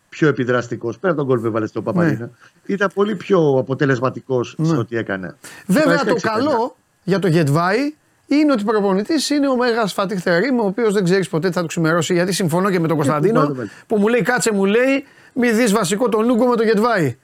πιο 0.08 0.28
επιδραστικός. 0.28 0.98
Πέρα 0.98 1.12
από 1.12 1.22
τον 1.22 1.30
κόλπο 1.30 1.46
έβαλε 1.46 1.66
στο 1.66 1.82
Παπαρίνα. 1.82 2.18
Ναι. 2.18 2.28
Ήταν 2.66 2.90
πολύ 2.94 3.14
πιο 3.14 3.56
αποτελεσματικός 3.58 4.54
ναι. 4.58 4.66
στο 4.66 4.84
τι 4.84 4.96
έκανε. 4.96 5.36
Βέβαια 5.66 6.04
το 6.04 6.14
καλό 6.14 6.76
για 7.02 7.18
το 7.18 7.28
Γετβάη 7.28 7.94
είναι 8.26 8.52
ότι 8.52 8.64
προπονητής 8.64 9.30
είναι 9.30 9.48
ο 9.48 9.56
Μέγας 9.56 9.92
Φατίχ 9.92 10.22
Θερήμ, 10.22 10.60
ο 10.60 10.64
οποίος 10.64 10.92
δεν 10.92 11.04
ξέρεις 11.04 11.28
ποτέ 11.28 11.48
τι 11.48 11.54
θα 11.54 11.60
του 11.60 11.66
ξημερώσει. 11.66 12.14
Γιατί 12.14 12.32
συμφωνώ 12.32 12.70
και 12.70 12.80
με 12.80 12.88
τον 12.88 12.96
Κωνσταντίνο 12.96 13.56
που 13.86 13.98
μου 13.98 14.08
λέει 14.08 14.22
κάτσε 14.22 14.52
μου 14.52 14.64
λέει 14.64 15.04
μη 15.32 15.50
δεις 15.50 15.72
βασικό 15.72 16.08
τον 16.08 16.30
Ούγκο 16.30 16.46
με 16.46 16.56
τον 16.56 16.66
Γετβάη. 16.66 17.16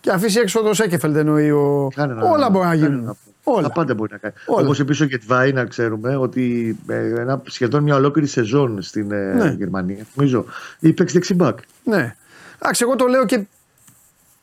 Και 0.00 0.10
αφήσει 0.10 0.38
έξω 0.38 0.62
το 0.62 0.74
Σέκεφελντ 0.74 1.16
εννοεί 1.16 1.50
ο. 1.50 1.90
Όλα 2.32 2.50
μπορεί 2.50 2.66
να 2.66 2.74
γίνουν. 2.74 3.16
Όλα. 3.44 3.62
Τα 3.62 3.72
πάντα 3.72 3.94
μπορεί 3.94 4.12
να 4.12 4.18
κάνει. 4.18 4.34
Όλα. 4.46 4.64
Όπως 4.64 4.80
επίσης 4.80 5.02
ο 5.02 5.04
Γετβάη, 5.04 5.52
να 5.52 5.64
ξέρουμε 5.64 6.16
ότι 6.16 6.76
ε, 6.86 7.20
ένα, 7.20 7.42
σχεδόν 7.44 7.82
μια 7.82 7.94
ολόκληρη 7.94 8.28
σεζόν 8.28 8.82
στην 8.82 9.12
ε, 9.12 9.32
Ναι. 9.34 9.50
Γερμανία, 9.50 10.06
νομίζω, 10.14 10.44
υπέξει 10.78 11.14
δεξιμπάκ. 11.14 11.58
Ναι. 11.84 12.16
Εντάξει, 12.58 12.82
εγώ 12.82 12.96
το 12.96 13.06
λέω 13.06 13.24
και. 13.24 13.46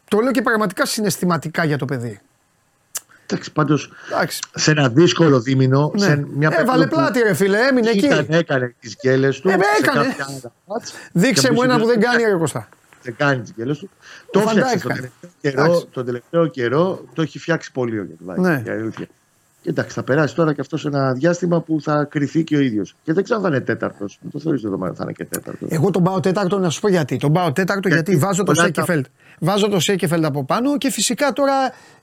Το 0.08 0.20
λέω 0.20 0.32
και 0.32 0.42
πραγματικά 0.42 0.86
συναισθηματικά 0.86 1.64
για 1.64 1.78
το 1.78 1.86
παιδί. 1.86 2.20
Εντάξει, 3.32 3.52
πάντως 3.52 3.92
Εντάξει. 4.12 4.40
σε 4.56 4.72
ένα 4.72 4.90
δύσκολο 4.90 5.40
δίμηνο, 5.40 5.92
Ναι. 5.96 6.00
σε 6.06 6.16
μια 6.36 6.48
Έβαλε 6.52 6.66
περίοδο 6.66 6.88
που 6.88 6.96
πλάτη, 6.96 7.20
ρε 7.22 7.34
φίλε, 7.34 7.68
έμεινε 7.68 7.90
εκεί. 7.90 8.06
Ήταν, 8.06 8.26
έκανε 8.30 8.76
τις 8.80 8.96
γκέλε 9.02 9.30
του. 9.30 9.50
Ε, 9.50 9.52
σε 9.52 9.60
έκανε. 9.82 10.06
κάποια 10.08 10.26
άλλα 10.30 10.54
μάτς. 10.66 10.94
Δείξε 11.12 11.48
Και 11.48 11.54
μου 11.54 11.62
ένα 11.62 11.80
που 11.80 11.86
δεν 11.86 11.96
μπήκε- 11.98 12.12
κάνει, 12.12 12.24
ρε 12.24 12.38
Κωστά. 12.38 12.70
Δεν 13.04 13.16
κάνει 13.18 13.42
τις 13.42 13.54
γκέλε 13.56 13.74
του. 13.74 13.90
Το 14.32 14.40
Ο 14.40 14.42
έφτιαξε 14.42 14.60
Φαντάικ 14.62 14.82
τον 14.82 14.92
κάνει. 14.92 15.02
τελευταίο, 15.02 15.32
καιρό, 15.42 15.64
Εντάξει. 15.64 15.88
τον 15.92 16.06
τελευταίο 16.06 16.48
καιρό. 16.48 17.06
Το 17.14 17.22
έχει 17.22 17.40
φτιάξει 17.40 17.72
πολύ 17.72 18.00
ο 18.00 18.04
Γετβάη. 18.04 18.38
Ναι. 18.40 18.64
Η 19.64 19.68
αλήθεια. 19.68 19.70
Και 19.70 19.70
εντάξει, 19.70 19.93
θα 19.93 20.03
περάσει 20.03 20.36
τώρα 20.36 20.53
και 20.53 20.62
αυτός 20.62 20.82
σε 20.82 20.88
ένα 20.88 21.14
διάστημα 21.14 21.62
που 21.62 21.82
θα 21.82 22.03
κρυθεί 22.03 22.43
και 22.43 22.55
ο 22.55 22.59
ίδιος. 22.59 22.95
Και 23.03 23.14
δεν 23.14 23.24
ξέρω 23.24 23.39
αν 23.39 23.45
θα 23.45 23.55
είναι 23.55 23.66
τέταρτος. 23.66 24.20
Το 24.32 24.39
θεωρείς 24.39 24.62
δεδομένο 24.62 24.93
θα 24.93 25.03
είναι 25.03 25.12
και 25.12 25.26
τέταρτος. 25.26 25.70
Εγώ 25.72 25.91
τον 25.91 26.03
πάω 26.03 26.20
τέταρτο 26.20 26.59
να 26.59 26.70
σου 26.70 26.80
πω 26.82 26.89
γιατί. 26.89 27.18
Τον 27.18 27.34
πάω 27.34 27.51
τέταρτο 27.51 27.88
γιατί, 27.88 28.12
Γιατί 28.12 28.26
βάζω 28.26 28.43
το 28.43 28.51
πολλά 28.51 28.57
τα- 28.57 28.66
Σέκεφελτ. 28.82 29.05
Βάζω 29.39 29.68
το 29.70 29.80
Σέκεφελτ 29.80 30.26
από 30.26 30.45
πάνω 30.45 30.78
και 30.78 30.91
φυσικά 30.91 31.34
τώρα 31.34 31.53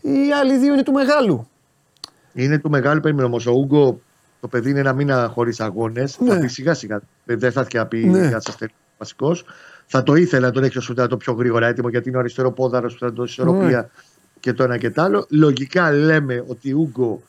οι 0.00 0.32
άλλοι 0.40 0.58
δύο 0.58 0.72
είναι 0.72 0.82
του 0.82 0.92
μεγάλου. 0.92 1.48
Είναι 2.32 2.58
του 2.58 2.70
μεγάλου 2.70 3.00
περίμενο 3.00 3.26
όμως. 3.26 3.46
Ο 3.46 3.52
Ούγκο 3.52 4.00
το 4.40 4.48
παιδί 4.48 4.70
είναι 4.70 4.80
ένα 4.80 4.92
μήνα 4.92 5.30
χωρίς 5.34 5.60
αγώνες. 5.60 6.18
Ναι. 6.20 6.34
Θα 6.34 6.38
πει 6.40 6.46
σιγά 6.46 6.74
σιγά. 6.74 7.00
Δεν 7.24 7.52
θα 7.52 7.60
έρθει 7.60 7.76
να 7.76 7.86
πει 7.86 8.04
Ναι. 8.04 8.26
για 8.28 8.40
σας 8.40 8.56
βασικός. 8.98 9.44
Θα 9.86 10.02
το 10.02 10.14
ήθελα 10.14 10.46
να 10.46 10.52
τον 10.52 10.64
έχει 10.64 10.78
όσο 10.78 10.94
το 10.94 11.16
πιο 11.16 11.32
γρήγορα 11.32 11.66
έτοιμο 11.66 11.88
γιατί 11.88 12.08
είναι 12.08 12.16
ο 12.16 12.20
αριστερό 12.20 12.52
πόδαρος 12.52 12.92
που 12.92 12.98
θα 12.98 13.10
δώσει 13.10 13.40
Ναι. 13.42 13.50
ισορροπία 13.50 13.90
και 14.40 14.52
το 14.52 14.62
ένα 14.62 14.78
και 14.78 14.90
το 14.90 15.02
άλλο. 15.02 15.26
Λογικά 15.30 15.92
λέμε 15.92 16.44
ότι 16.46 16.72
ο 16.72 16.78
Ούγκο 16.78 17.22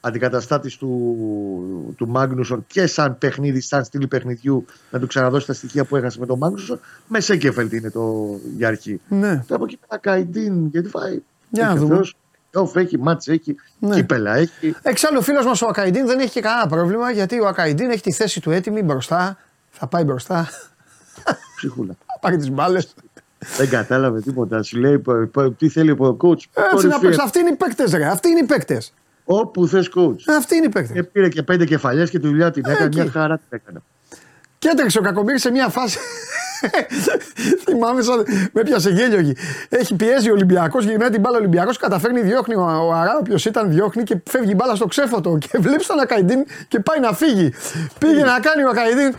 αντικαταστάτης 0.00 0.76
του, 0.76 1.94
του 1.96 2.08
Μάγνουσον 2.08 2.64
και 2.66 2.86
σαν 2.86 3.18
παιχνίδι, 3.18 3.60
σαν 3.60 3.84
στήλη 3.84 4.06
παιχνιδιού 4.06 4.64
να 4.90 4.98
του 4.98 5.06
ξαναδώσει 5.06 5.46
τα 5.46 5.52
στοιχεία 5.52 5.84
που 5.84 5.96
έχασε 5.96 6.18
με 6.18 6.26
τον 6.26 6.38
Μάγνουσον 6.38 6.80
με 7.06 7.20
Σέκεφελτ 7.20 7.72
είναι 7.72 7.90
το 7.90 8.34
για 8.56 8.68
αρχή. 8.68 9.00
Ναι. 9.08 9.28
Τώρα 9.28 9.44
από 9.54 9.64
εκεί 9.64 9.78
πέρα 9.88 10.00
Καϊντίν 10.00 10.66
γιατί 10.66 10.88
φάει. 10.88 11.18
Για 11.50 11.64
να 11.64 11.70
έχει 11.70 11.78
δούμε. 11.78 11.92
αυτός, 11.94 12.16
Off 12.54 12.76
έχει, 12.76 12.98
μάτς 12.98 13.28
έχει, 13.28 13.54
Ναι. 13.78 13.94
κύπελα 13.94 14.34
έχει. 14.34 14.74
Εξάλλου 14.82 15.16
ο 15.18 15.22
φίλος 15.22 15.44
μας 15.46 15.62
ο 15.62 15.66
Ακαϊντίν 15.68 16.06
δεν 16.06 16.18
έχει 16.18 16.30
και 16.30 16.40
κανένα 16.40 16.66
πρόβλημα 16.66 17.10
γιατί 17.10 17.40
ο 17.40 17.46
Ακαϊντίν 17.46 17.90
έχει 17.90 18.02
τη 18.02 18.12
θέση 18.12 18.40
του 18.40 18.50
έτοιμη 18.50 18.82
μπροστά. 18.82 19.36
Θα 19.70 19.86
πάει 19.86 20.04
μπροστά. 20.04 20.48
Ψυχούλα. 21.56 21.96
Θα 22.06 22.18
πάρει 22.20 22.36
τις 22.36 22.50
μπάλες. 22.50 22.94
Δεν 23.56 23.68
κατάλαβε 23.68 24.20
τίποτα. 24.20 24.62
Σου 24.62 24.78
λέει 24.78 24.98
πο- 24.98 25.26
πο- 25.32 25.50
τι 25.50 25.68
θέλει 25.68 25.90
ο 25.90 26.16
coach; 26.20 26.32
Έτσι 26.32 26.48
να 26.54 26.68
Κορυφή. 26.70 27.00
παίξει. 27.00 27.20
Αυτοί 27.24 27.38
είναι 27.38 27.48
οι 27.50 27.54
παίκτες, 27.56 27.92
ρε. 27.92 28.06
Αυτοί 28.06 28.28
είναι 28.28 28.38
οι 28.38 28.44
παίκτες. 28.44 28.92
Όπου 29.30 29.66
θες 29.68 29.90
coach. 29.96 30.34
Αυτοί 30.38 30.56
είναι 30.56 30.64
οι 30.64 30.68
Και 30.68 30.80
παίκτε. 30.80 31.02
πήρε 31.02 31.28
και 31.28 31.42
πέντε 31.42 31.64
κεφαλιές 31.64 32.10
και 32.10 32.18
τη 32.18 32.26
δουλειά 32.26 32.50
την 32.50 32.62
έκανε. 32.66 32.84
εκεί. 32.84 33.00
Μια 33.00 33.10
χαρά 33.10 33.36
την 33.36 33.46
έκανε. 33.48 33.78
Και 34.58 34.68
έτρεξε 34.72 34.98
ο 34.98 35.02
Κακομίρης 35.02 35.40
σε 35.40 35.50
μια 35.50 35.68
φάση. 35.68 35.98
Θυμάμαι 37.64 38.02
σαν. 38.02 38.24
Με 38.52 38.62
πιάσε 38.62 38.90
γέλιο 38.90 39.18
εκεί. 39.18 39.36
Έχει 39.68 39.94
πιέζει 39.94 40.30
ο 40.30 40.32
Ολυμπιακός, 40.32 40.84
γυρνάει 40.84 41.10
την 41.10 41.20
μπάλα 41.20 41.36
ο 41.36 41.38
Ολυμπιακός, 41.38 41.76
καταφέρνει, 41.76 42.20
διώχνει 42.20 42.54
ο, 42.54 42.60
ο 42.60 42.92
Αρά, 42.92 43.16
όποιο 43.20 43.36
ήταν, 43.46 43.70
διώχνει 43.70 44.02
και 44.02 44.16
φεύγει 44.30 44.50
η 44.50 44.54
μπάλα 44.56 44.74
στο 44.74 44.86
ξέφωτο. 44.86 45.38
Και 45.40 45.58
βλέπει 45.64 45.84
τον 45.84 45.98
Ακαϊντίν 46.00 46.44
και 46.68 46.80
πάει 46.80 47.00
να 47.00 47.12
φύγει. 47.12 47.52
Πήγε 47.98 48.22
να 48.24 48.40
κάνει 48.40 48.62
ο 48.64 48.68
Ακαϊντίν. 48.68 49.14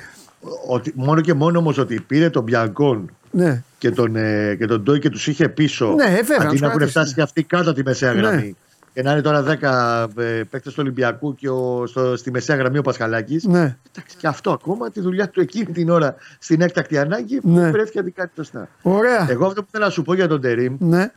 Ότι, 0.67 0.93
μόνο 0.95 1.21
και 1.21 1.33
μόνο 1.33 1.59
όμως 1.59 1.77
ότι 1.77 1.99
πήρε 2.07 2.29
τον 2.29 2.43
Μπιαγκόν 2.43 3.11
Ναι, 3.31 3.63
και 3.77 3.91
τον, 3.91 4.15
ε, 4.15 4.55
και 4.55 4.65
τον 4.65 4.81
Ντόι 4.81 4.99
και 4.99 5.09
τους 5.09 5.27
είχε 5.27 5.49
πίσω. 5.49 5.93
Ναι, 5.97 6.05
βέβαια, 6.05 6.37
να 6.37 6.43
Αντί 6.43 6.51
τους 6.51 6.59
να 6.61 6.67
έχουν 6.67 6.77
κρατήσει, 6.79 6.89
φτάσει 6.89 7.09
ναι. 7.09 7.15
και 7.15 7.21
αυτοί 7.21 7.43
κάτω 7.43 7.73
τη 7.73 7.83
μεσαία 7.83 8.13
Ναι. 8.13 8.51
Γραμμή. 8.93 8.93
Και 8.93 9.01
να 9.01 9.11
είναι 9.11 9.21
τώρα 9.21 10.07
10 10.15 10.21
ε, 10.21 10.43
παίκτες 10.49 10.73
του 10.73 10.79
Ολυμπιακού 10.81 11.35
και 11.35 11.49
ο, 11.49 11.83
στο, 11.87 12.15
στη 12.17 12.31
μεσαία 12.31 12.55
γραμμή 12.55 12.77
ο 12.77 12.81
Πασχαλάκης. 12.81 13.43
ναι. 13.43 13.77
Εντάξει, 13.91 14.17
και 14.17 14.27
αυτό 14.27 14.51
ακόμα 14.51 14.89
τη 14.89 15.01
δουλειά 15.01 15.29
του 15.29 15.41
εκείνη 15.41 15.65
την 15.65 15.89
ώρα 15.89 16.15
στην 16.39 16.61
έκτακτη 16.61 16.97
ανάγκη 16.97 17.39
Ναι. 17.43 17.71
βρέθηκε 17.71 17.97
να 17.97 18.03
την 18.03 18.13
κάνει 18.13 18.29
σωστά. 18.35 18.67
Ωραία. 18.81 19.27
Εγώ 19.29 19.45
αυτό 19.45 19.63
που 19.63 19.67
θέλω 19.71 19.83
να 19.85 19.89
σου 19.89 20.01
πω 20.01 20.13
για 20.13 20.27
τον 20.27 20.41
Τερήμ, 20.41 20.75
Ναι, 20.79 21.11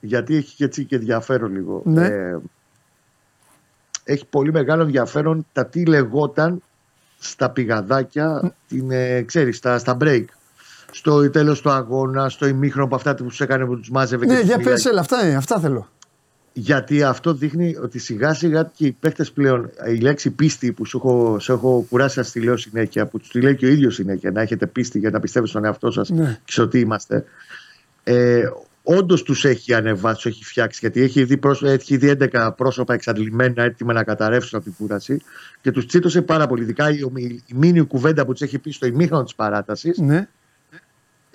γιατί 0.00 0.36
έχει 0.36 0.54
και 0.56 0.64
έτσι 0.64 0.84
και 0.84 0.96
ενδιαφέρον 0.96 1.52
λίγο. 1.52 1.82
Ναι. 1.84 2.06
Ε, 2.06 2.36
έχει 4.04 4.26
πολύ 4.26 4.52
μεγάλο 4.52 4.82
ενδιαφέρον 4.82 5.46
τα 5.52 5.66
τι 5.66 5.86
λεγόταν 5.86 6.62
στα 7.18 7.50
πηγαδάκια, 7.50 8.54
την, 8.68 8.90
ε, 8.90 9.22
ξέρεις, 9.22 9.56
στα, 9.56 9.78
στα 9.78 9.96
break. 10.00 10.24
Στο 10.90 11.30
τέλος 11.30 11.60
του 11.60 11.70
αγώνα, 11.70 12.28
στο 12.28 12.46
ημίχρονο 12.46 12.84
από 12.86 12.94
αυτά 12.94 13.14
που 13.14 13.24
τους 13.24 13.40
έκανε 13.40 13.64
που 13.64 13.78
τους 13.78 13.90
μάζευε. 13.90 14.26
και 14.26 14.32
ναι 14.32 14.38
τους 14.38 14.46
για 14.48 14.56
μιλάει. 14.58 14.72
πες, 14.74 14.84
έλα, 14.84 15.00
αυτά, 15.00 15.26
είναι, 15.26 15.36
αυτά 15.36 15.58
θέλω. 15.60 15.88
Γιατί 16.52 17.02
αυτό 17.02 17.34
δείχνει 17.34 17.76
ότι 17.82 17.98
σιγά 17.98 18.34
σιγά 18.34 18.70
και 18.76 18.86
οι 18.86 18.96
παίχτε 19.00 19.26
πλέον, 19.34 19.70
η 19.94 19.96
λέξη 19.98 20.30
πίστη 20.30 20.72
που 20.72 20.84
σου 20.86 20.96
έχω, 20.96 21.38
σε 21.40 21.52
έχω 21.52 21.86
κουράσει 21.88 22.18
να 22.18 22.24
στη 22.24 22.40
λέω 22.40 22.56
συνέχεια, 22.56 23.06
που 23.06 23.18
του 23.18 23.28
τη 23.28 23.40
λέει 23.40 23.56
και 23.56 23.66
ο 23.66 23.68
ίδιος 23.68 23.94
συνέχεια, 23.94 24.30
να 24.30 24.40
έχετε 24.40 24.66
πίστη 24.66 24.98
για 24.98 25.10
να 25.10 25.20
πιστεύετε 25.20 25.50
στον 25.50 25.64
εαυτό 25.64 25.90
σας 25.90 26.10
Ναι. 26.10 26.38
και 26.44 26.52
στο 26.52 26.68
τι 26.68 26.78
είμαστε. 26.78 27.24
Ε, 28.04 28.42
Όντως 28.84 29.22
τους 29.22 29.44
έχει 29.44 29.74
ανεβάσει, 29.74 30.14
τους 30.22 30.24
έχει 30.26 30.44
φτιάξει, 30.44 30.78
γιατί 30.82 31.00
έχει 31.02 31.24
δει, 31.24 31.36
πρόσ- 31.36 31.62
έχει 31.62 31.96
δει 31.96 32.08
11 32.08 32.52
πρόσωπα 32.56 32.94
εξαντλημένα 32.94 33.62
έτοιμα 33.62 33.92
να 33.92 34.04
καταρρεύσουν 34.04 34.58
από 34.58 34.64
την 34.68 34.74
κούραση 34.78 35.20
και 35.60 35.70
τους 35.70 35.86
τσίτωσε 35.86 36.22
πάρα 36.22 36.46
πολύ. 36.46 36.62
Ειδικά 36.62 36.90
η, 36.90 36.98
η, 37.14 37.42
η 37.46 37.54
μήνυ 37.54 37.80
κουβέντα 37.82 38.24
που 38.26 38.32
τους 38.32 38.40
έχει 38.42 38.58
πει 38.58 38.70
στο 38.70 38.86
ημίχρονο 38.86 39.22
της 39.24 39.34
παράτασης, 39.34 39.98
Ναι, 39.98 40.28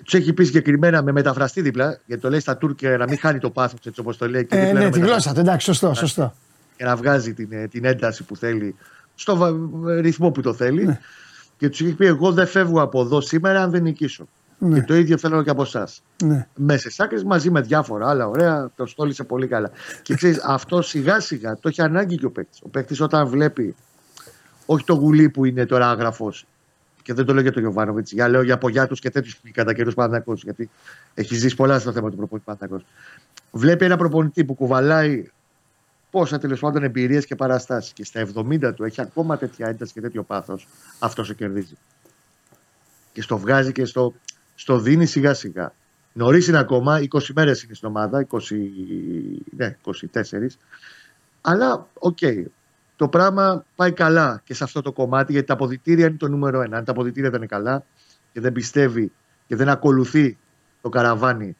του 0.04 0.16
έχει 0.16 0.32
πει 0.32 0.44
συγκεκριμένα 0.44 1.02
με 1.02 1.12
μεταφραστή 1.12 1.60
δίπλα, 1.60 2.00
γιατί 2.06 2.22
το 2.22 2.30
λέει 2.30 2.40
στα 2.40 2.56
Τούρκια 2.56 2.96
να 2.96 3.04
μην 3.08 3.18
χάνει 3.18 3.38
το 3.38 3.50
πάθος 3.50 3.78
έτσι 3.84 4.00
όπως 4.00 4.16
το 4.16 4.28
λέει. 4.28 4.46
Και 4.46 4.56
ε, 4.56 4.60
δίπλα 4.64 4.78
ναι 4.78 4.84
ένα 4.84 4.90
τη 4.90 4.98
μεταφραστή 4.98 5.10
γλώσσα, 5.12 5.32
του, 5.34 5.40
εντάξει, 5.40 5.66
σωστό, 5.66 5.94
σωστό. 5.94 6.34
για 6.76 6.86
να 6.86 6.96
βγάζει 6.96 7.34
την, 7.34 7.48
ε, 7.50 7.66
την 7.68 7.84
ένταση 7.84 8.22
που 8.24 8.36
θέλει 8.36 8.74
στο 9.14 9.36
βα- 9.36 9.54
ρυθμό 10.00 10.30
που 10.30 10.40
το 10.40 10.54
θέλει. 10.54 10.84
Ναι. 10.86 11.00
Και 11.58 11.68
τους 11.68 11.80
έχει 11.80 11.92
πει: 11.92 12.06
Εγώ 12.06 12.32
δεν 12.32 12.46
φεύγω 12.46 12.82
από 12.82 13.00
εδώ 13.00 13.20
σήμερα 13.20 13.62
αν 13.62 13.70
δεν 13.70 13.82
νικήσω. 13.82 14.28
Ναι. 14.58 14.78
Και 14.78 14.84
το 14.86 14.94
ίδιο 14.94 15.18
θέλω 15.18 15.42
και 15.42 15.50
από 15.50 15.62
εσάς. 15.62 16.02
Ναι. 16.24 16.46
Μέσα 16.54 16.90
στι 16.90 17.02
άκρε 17.02 17.24
μαζί 17.24 17.50
με 17.50 17.60
διάφορα 17.60 18.08
άλλα 18.08 18.26
ωραία, 18.28 18.70
το 18.76 18.86
στόλισε 18.86 19.24
πολύ 19.24 19.46
καλά. 19.46 19.70
Και 20.02 20.14
ξέρεις, 20.14 20.38
αυτό 20.56 20.82
σιγά 20.82 21.20
σιγά 21.20 21.54
το 21.60 21.68
έχει 21.68 21.82
ανάγκη 21.82 22.16
και 22.16 22.26
ο 22.26 22.30
παίκτης. 22.30 22.60
Ο 22.62 22.68
παίκτης 22.68 23.00
όταν 23.00 23.28
βλέπει, 23.28 23.74
όχι 24.66 24.84
το 24.84 24.94
γουλί 24.94 25.28
που 25.28 25.44
είναι 25.44 25.66
τώρα 25.66 25.90
άγραφος, 25.90 26.46
και 27.08 27.14
δεν 27.14 27.24
το 27.24 27.32
λέω 27.32 27.42
για 27.42 27.52
τον 27.52 27.62
Γιοβάνοβιτς, 27.62 28.08
για 28.10 28.28
λέω 28.28 28.42
για 28.42 28.58
Πογιάτο 28.58 28.94
και 28.94 29.10
τέτοιους 29.10 29.40
κατά 29.52 29.74
καιρούς 29.74 29.94
Παναθυνακό, 29.94 30.32
γιατί 30.34 30.70
έχει 31.14 31.34
ζήσει 31.34 31.56
πολλά 31.56 31.78
στο 31.78 31.92
θέμα 31.92 32.10
του 32.10 32.16
προπονητή 32.16 32.46
Παναθυνακό. 32.46 32.84
Βλέπει 33.50 33.84
ένα 33.84 33.96
προπονητή 33.96 34.44
που 34.44 34.54
κουβαλάει 34.54 35.30
πόσα 36.10 36.38
τέλος 36.38 36.60
πάντων 36.60 36.82
εμπειρίες 36.82 37.26
και 37.26 37.34
παραστάσεις 37.34 37.92
και 37.92 38.04
στα 38.04 38.26
70 38.34 38.74
του 38.74 38.84
έχει 38.84 39.00
ακόμα 39.00 39.38
τέτοια 39.38 39.68
ένταση 39.68 39.92
και 39.92 40.00
τέτοιο 40.00 40.22
πάθος, 40.22 40.68
αυτός 40.98 41.26
σε 41.26 41.34
κερδίζει. 41.34 41.76
Και 43.12 43.22
στο 43.22 43.38
βγάζει 43.38 43.72
και 43.72 43.84
στο, 43.84 44.14
στο 44.54 44.78
δίνει 44.78 45.06
σιγά 45.06 45.34
σιγά. 45.34 45.72
Νωρίς 46.12 46.46
είναι 46.46 46.58
ακόμα, 46.58 46.98
20 46.98 47.20
μέρες 47.34 47.62
είναι 47.62 47.74
στην 47.74 47.88
ομάδα, 47.88 48.26
20, 48.30 48.38
ναι, 49.56 49.76
24. 49.84 49.90
Αλλά 51.40 51.86
οκ, 51.94 52.18
το 52.98 53.08
πράγμα 53.08 53.64
πάει 53.76 53.92
καλά 53.92 54.40
και 54.44 54.54
σε 54.54 54.64
αυτό 54.64 54.82
το 54.82 54.92
κομμάτι 54.92 55.32
γιατί 55.32 55.46
τα 55.46 55.52
αποδητήρια 55.52 56.06
είναι 56.06 56.16
το 56.16 56.28
νούμερο 56.28 56.60
ένα. 56.60 56.76
Αν 56.76 56.84
τα 56.84 56.92
αποδητήρια 56.92 57.30
δεν 57.30 57.38
είναι 57.38 57.48
καλά 57.48 57.84
και 58.32 58.40
δεν 58.40 58.52
πιστεύει 58.52 59.12
και 59.46 59.56
δεν 59.56 59.68
ακολουθεί 59.68 60.38
το 60.80 60.88
καραβάνι 60.88 61.56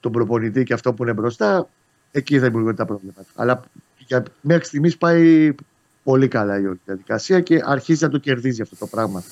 τον 0.00 0.12
προπονητή 0.12 0.62
και 0.62 0.72
αυτό 0.72 0.94
που 0.94 1.02
είναι 1.02 1.12
μπροστά, 1.12 1.68
εκεί 2.10 2.38
θα 2.38 2.44
δημιουργούνται 2.44 2.76
τα 2.76 2.84
προβλήματα. 2.84 3.24
Αλλά 3.34 3.60
για, 3.98 4.22
μέχρι 4.40 4.64
στιγμής 4.64 4.96
πάει 4.96 5.54
πολύ 6.02 6.28
καλά 6.28 6.60
η 6.60 6.66
όλη 6.66 6.80
διαδικασία 6.84 7.40
και 7.40 7.60
αρχίζει 7.64 8.04
να 8.04 8.10
το 8.10 8.18
κερδίζει 8.18 8.62
αυτό 8.62 8.76
το 8.76 8.86
πράγμα. 8.86 9.22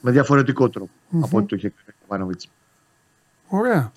Με 0.00 0.10
διαφορετικό 0.10 0.70
τρόπο 0.70 0.90
από 1.22 1.36
ό,τι 1.36 1.46
το 1.46 1.56
είχε 1.56 1.68
κάνει 1.68 1.98
ο 2.02 2.04
Βάνοβιτς. 2.06 2.48
Ωραία. 3.48 3.92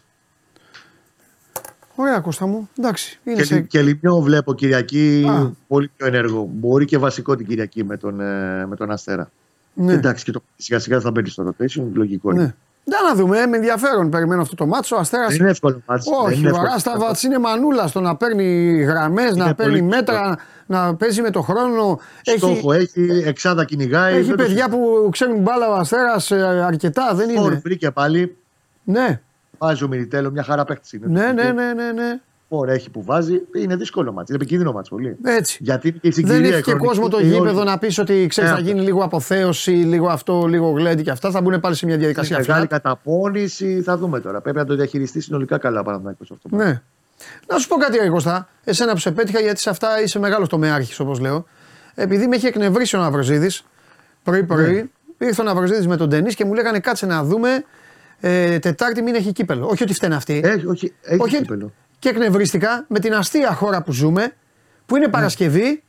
Ωραία, 2.02 2.20
Κώστα 2.20 2.46
μου. 2.46 2.70
Εντάξει. 2.80 3.20
Είναι 3.24 3.36
Και, 3.36 3.44
σε... 3.44 3.60
και 3.60 3.82
Λιμιό 3.82 4.22
βλέπω 4.22 4.54
Κυριακή 4.54 5.26
Α. 5.30 5.52
πολύ 5.68 5.92
πιο 5.98 6.08
ενεργό. 6.08 6.50
Μπορεί 6.54 6.86
και 6.86 6.98
βασικό 6.98 7.36
την 7.36 7.48
Κυριακή 7.48 7.84
με 7.84 7.98
τον, 7.98 8.20
ε, 8.20 8.66
με 8.66 8.76
τον 8.76 8.92
Αστέρα. 8.92 9.32
Ναι. 9.74 9.94
Εντάξει, 9.94 10.24
και 10.24 10.32
το 10.32 10.44
σιγά 10.56 10.80
σιγά 10.80 11.00
θα 11.00 11.12
μπαίνει 11.12 11.30
στο 11.30 11.48
rotation, 11.48 11.84
λογικό 11.94 12.32
είναι. 12.32 12.42
ναι. 12.42 12.54
Για 12.84 12.98
να 13.10 13.16
δούμε, 13.16 13.46
με 13.46 13.56
ενδιαφέρον 13.58 14.10
περιμένω 14.10 14.42
αυτό 14.42 14.56
το 14.56 14.66
μάτσο. 14.66 14.96
Ο 14.96 15.00
Αστέρας 15.00 15.28
Δεν 15.28 15.40
είναι 15.40 15.50
εύκολο 15.50 15.82
μάτς. 15.86 16.06
δεν 16.06 16.14
Όχι, 16.26 16.40
είναι 16.40 16.48
ο 16.48 16.50
εύκολο. 16.50 16.68
Αράσταβατ 16.70 17.22
είναι 17.22 17.40
μανούλα 17.40 17.88
στο 17.88 18.00
να 18.00 18.16
παίρνει 18.16 18.72
γραμμές, 18.82 19.36
να 19.36 19.56
παίρνει 19.56 19.72
πολύ 19.78 19.82
μέτρα, 19.90 20.38
να 20.66 20.96
παίζει 20.96 21.22
με 21.22 21.30
το 21.30 21.42
χρόνο. 21.42 22.00
Έχει, 22.24 22.38
Στόχο 22.38 22.74
έχει, 22.74 23.24
εξάδα 23.26 23.66
κυνηγάει. 23.66 24.14
έχει 24.14 24.28
δεν 24.28 24.38
το 24.38 24.44
παιδιά 24.44 24.70
που 24.70 25.10
ξέρουν 25.12 25.38
μπάλα 25.42 25.70
ο 25.70 25.74
Αστέρας 25.74 26.32
αρκετά, 26.32 27.14
δεν 27.16 27.28
συζητώ. 27.28 27.46
είναι. 27.46 27.60
βρήκε 27.64 27.92
πάλι. 27.92 28.38
Ναι, 28.84 29.22
Βάζει 29.60 29.84
ο 29.84 29.88
Μιλιτέλο, 29.88 30.32
μια 30.32 30.44
χαρά 30.44 30.64
παίχτης 30.66 30.94
είναι. 30.94 31.08
ναι, 31.08 31.32
ναι, 31.32 31.52
ναι, 31.52 31.74
ναι, 31.74 31.92
ναι. 31.92 32.20
Φόρ 32.52 32.70
έχει 32.70 32.90
που 32.90 33.04
βάζει. 33.04 33.42
Είναι 33.56 33.76
δύσκολο 33.76 34.12
μάτς. 34.12 34.30
Είναι 34.30 34.38
επικίνδυνο 34.42 34.72
μάτς 34.72 34.90
πολύ. 34.90 35.18
Έτσι. 35.24 35.58
Γιατί 35.62 35.88
είναι 35.88 35.98
και 36.02 36.08
η 36.08 36.12
Δεν 36.12 36.26
συγκυρία 36.26 36.54
έχει 36.56 36.64
και 36.64 36.70
χρονική 36.72 36.88
κόσμο 36.88 37.08
το 37.10 37.18
και 37.18 37.24
γήπεδο 37.26 37.58
όλοι. 37.60 37.70
να 37.70 37.78
πεις 37.78 37.98
ότι 37.98 38.26
ξέρεις, 38.30 38.50
Ε, 38.50 38.54
θα 38.54 38.60
αυτό. 38.60 38.70
γίνει 38.72 38.82
λίγο 38.86 39.04
αποθέωση, 39.04 39.72
λίγο 39.72 40.08
αυτό, 40.08 40.46
λίγο 40.48 40.70
γλέντι 40.70 41.04
και 41.04 41.12
αυτά. 41.12 41.32
Θα 41.32 41.42
μπουν 41.42 41.60
πάλι 41.60 41.76
σε 41.76 41.86
μια 41.86 41.94
Είναι 41.96 42.04
διαδικασία 42.04 42.38
μεγάλη 42.38 42.62
αυτά. 42.64 42.80
καταπώνηση. 42.80 43.82
Θα 43.82 43.98
δούμε 43.98 44.20
τώρα. 44.20 44.42
Πρέπει 44.42 44.58
να 44.58 44.66
το 44.66 44.76
διαχειριστεί 44.76 45.22
συνολικά 45.22 45.58
καλά 45.58 45.80
ο 45.80 45.84
Παναθηναϊκός 45.84 46.32
αυτό. 46.32 46.56
Ναι. 46.56 46.82
Να 47.48 47.58
σου 47.58 47.68
πω 47.68 47.76
κάτι, 47.76 47.98
Ρε 47.98 48.10
Κώστα. 48.10 48.50
εσένα 48.64 48.92
που 48.92 48.98
σε 49.00 49.12
πέτυχα 49.12 49.40
γιατί 49.40 49.60
σε 49.60 49.70
αυτά 49.70 50.02
είσαι 50.02 50.20
μεγάλος 50.20 50.50
τομεάρχης 50.50 51.00
όπως 51.00 51.20
λέω. 51.20 51.46
Επειδή 51.96 52.28
με 52.28 52.36
έχει 52.36 52.46
εκνευρίσει 52.46 52.96
ο 52.96 53.00
Ναυροζίδης 53.00 53.64
πρωί-πρωί, 54.24 54.90
Ναι. 55.18 55.28
ήρθε 55.28 55.42
ο 55.42 55.44
Ναυροζίδης 55.44 55.88
με 55.88 55.98
τον 55.98 56.10
Τενής 56.10 56.36
και 56.36 56.46
μου 56.46 56.54
λέγανε 56.54 56.80
κάτσε 56.80 57.06
να 57.06 57.24
δούμε. 57.24 57.64
Ε, 58.20 58.60
τετάρτη 58.60 59.02
μην 59.02 59.16
έχει 59.16 59.32
κύπελο. 59.32 59.68
Όχι 59.68 59.84
ότι 59.84 59.94
φταίνε 59.94 60.16
αυτοί. 60.16 60.42
Έχει, 60.44 60.66
όχι, 60.68 60.94
έχει 61.02 61.22
Όχι, 61.22 61.38
κύπελο. 61.38 61.74
και 62.00 62.10
εκνευρίστηκα 62.10 62.86
με 62.88 63.00
την 63.00 63.14
αστεία 63.14 63.54
χώρα 63.54 63.82
που 63.84 63.92
ζούμε, 63.92 64.34
που 64.86 64.96
είναι 64.96 65.08
Παρασκευή. 65.08 65.84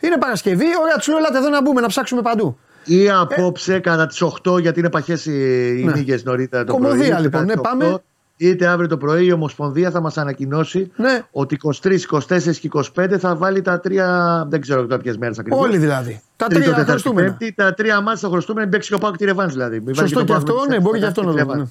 Είναι 0.00 0.18
Παρασκευή, 0.18 0.64
ωραία, 0.82 0.94
τους 0.96 1.06
λέω 1.08 1.16
ελάτε 1.18 1.38
εδώ 1.38 1.48
να 1.48 1.62
μπούμε, 1.62 1.80
να 1.80 1.86
ψάξουμε 1.86 2.22
παντού. 2.22 2.58
Ή 2.84 3.10
απόψε 3.10 3.78
κατά 3.78 4.06
τις 4.06 4.22
8 4.44 4.60
γιατί 4.60 4.78
είναι 4.78 4.90
παχές 4.90 5.26
οι, 5.26 5.32
οι 5.78 5.84
Ναι. 5.84 5.92
νίκες 5.92 6.24
νωρίτερα 6.24 6.64
το 6.64 6.72
Κομμωδία, 6.72 6.96
πρωί. 6.96 7.06
είτε 7.08 7.20
λοιπόν, 7.20 7.30
κατά 7.30 7.44
ναι, 7.44 7.52
τις 7.52 7.62
πάμε. 7.88 8.02
8, 8.40 8.46
Είτε 8.46 8.66
αύριο 8.66 8.88
το 8.88 8.96
πρωί 8.96 9.26
η 9.26 9.32
Ομοσπονδία 9.32 9.90
θα 9.90 10.00
μας 10.00 10.18
ανακοινώσει 10.18 10.90
Ναι. 10.96 11.22
ότι 11.30 11.56
23, 11.82 11.98
24 12.28 12.56
και 12.60 12.68
25 12.96 13.16
θα 13.18 13.36
βάλει 13.36 13.62
τα 13.62 13.80
τρία. 13.80 14.46
Δεν 14.48 14.60
ξέρω 14.60 14.86
τώρα 14.86 14.98
ποιες 15.02 15.16
μέρες 15.16 15.38
ακριβώς. 15.38 15.60
Όλοι 15.64 15.78
δηλαδή. 15.78 16.20
Τα 16.36 16.46
Τρίτο, 16.46 16.60
τρία 16.60 16.70
Τετάρτη, 16.74 16.90
Χριστούμενα. 16.90 17.26
Πέμπτη, 17.28 17.52
τα 17.54 17.74
τρία 17.74 18.00
μάτια 18.00 18.20
θα 18.20 18.28
χρωστούμε 18.28 18.64
να 18.64 18.68
παίξει 18.68 18.88
και 18.88 18.94
ο 18.94 18.98
Πάουκ 18.98 19.16
τη 19.16 19.24
ρεβάνς 19.24 19.52
δηλαδή. 19.52 19.80
Μην 19.80 19.94
Σωστό 19.94 20.14
βάλει 20.14 20.26
και 20.26 20.32
ο 20.32 20.36
αυτό, 20.36 20.52
Πάουκ 20.54 20.68
ναι, 20.68 20.74
τη 20.76 20.80
μπορεί 20.82 20.98
και 20.98 21.04
Ρεβάνς, 21.04 21.18
αυτό 21.18 21.30
να 21.30 21.34
τη 21.36 21.40
δούμε. 21.40 21.52
Ρεβάνς. 21.52 21.70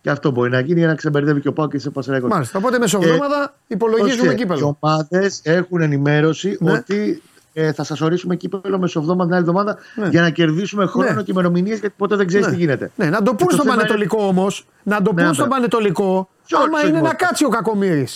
Και 0.00 0.10
αυτό 0.10 0.30
μπορεί 0.30 0.50
να 0.50 0.60
γίνει 0.60 0.78
για 0.78 0.88
να 0.88 0.94
ξεμπερδεύει 0.94 1.40
και 1.40 1.48
ο 1.48 1.52
Πάουκ 1.52 1.70
και 1.70 1.78
σε 1.78 1.90
πασαρέκο. 1.90 2.26
Μάλιστα. 2.26 2.58
Οπότε 2.58 2.78
μεσοβδόμαδα 2.78 3.54
υπολογίζουμε 3.66 4.32
Οι 4.32 4.34
κύπελο. 4.34 4.78
ομάδες 4.80 5.40
έχουν 5.42 5.80
ενημέρωση 5.80 6.56
Ναι. 6.60 6.72
ότι 6.72 7.22
ε, 7.58 7.72
θα 7.72 7.84
σας 7.84 8.00
ορίσουμε 8.00 8.36
κύπελο 8.36 8.78
μεσοβδόμαδα 8.78 9.24
την 9.24 9.32
άλλη 9.34 9.42
εβδομάδα 9.48 9.78
Ναι. 9.94 10.08
για 10.08 10.20
να 10.20 10.30
κερδίσουμε 10.30 10.86
χρόνο 10.86 11.10
Ναι. 11.12 11.22
και 11.22 11.30
ημερομηνίες 11.30 11.78
γιατί 11.78 11.94
ποτέ 11.98 12.16
δεν 12.16 12.26
ξέρεις 12.26 12.46
Ναι. 12.46 12.52
τι 12.52 12.58
γίνεται. 12.58 12.90
Ναι, 12.96 13.10
να 13.10 13.22
το 13.22 13.34
πούν 13.34 13.36
Και 13.36 13.44
το 13.44 13.50
στον 13.50 13.62
θέμα 13.62 13.74
είναι- 13.74 13.82
Πανετολικό 13.82 14.26
όμως. 14.26 14.66
Να 14.82 15.02
το 15.02 15.12
Ναι, 15.12 15.24
πούν 15.24 15.34
στον 15.34 15.46
ναι. 15.46 15.52
Πανετολικό. 15.54 16.28
Ποιο 16.46 16.58
Άμα 16.58 16.66
είναι 16.80 16.90
ξεγμό. 16.90 17.02
να 17.08 17.14
κάτσει 17.14 17.44
ο 17.44 17.48
Κακομήρη. 17.48 18.06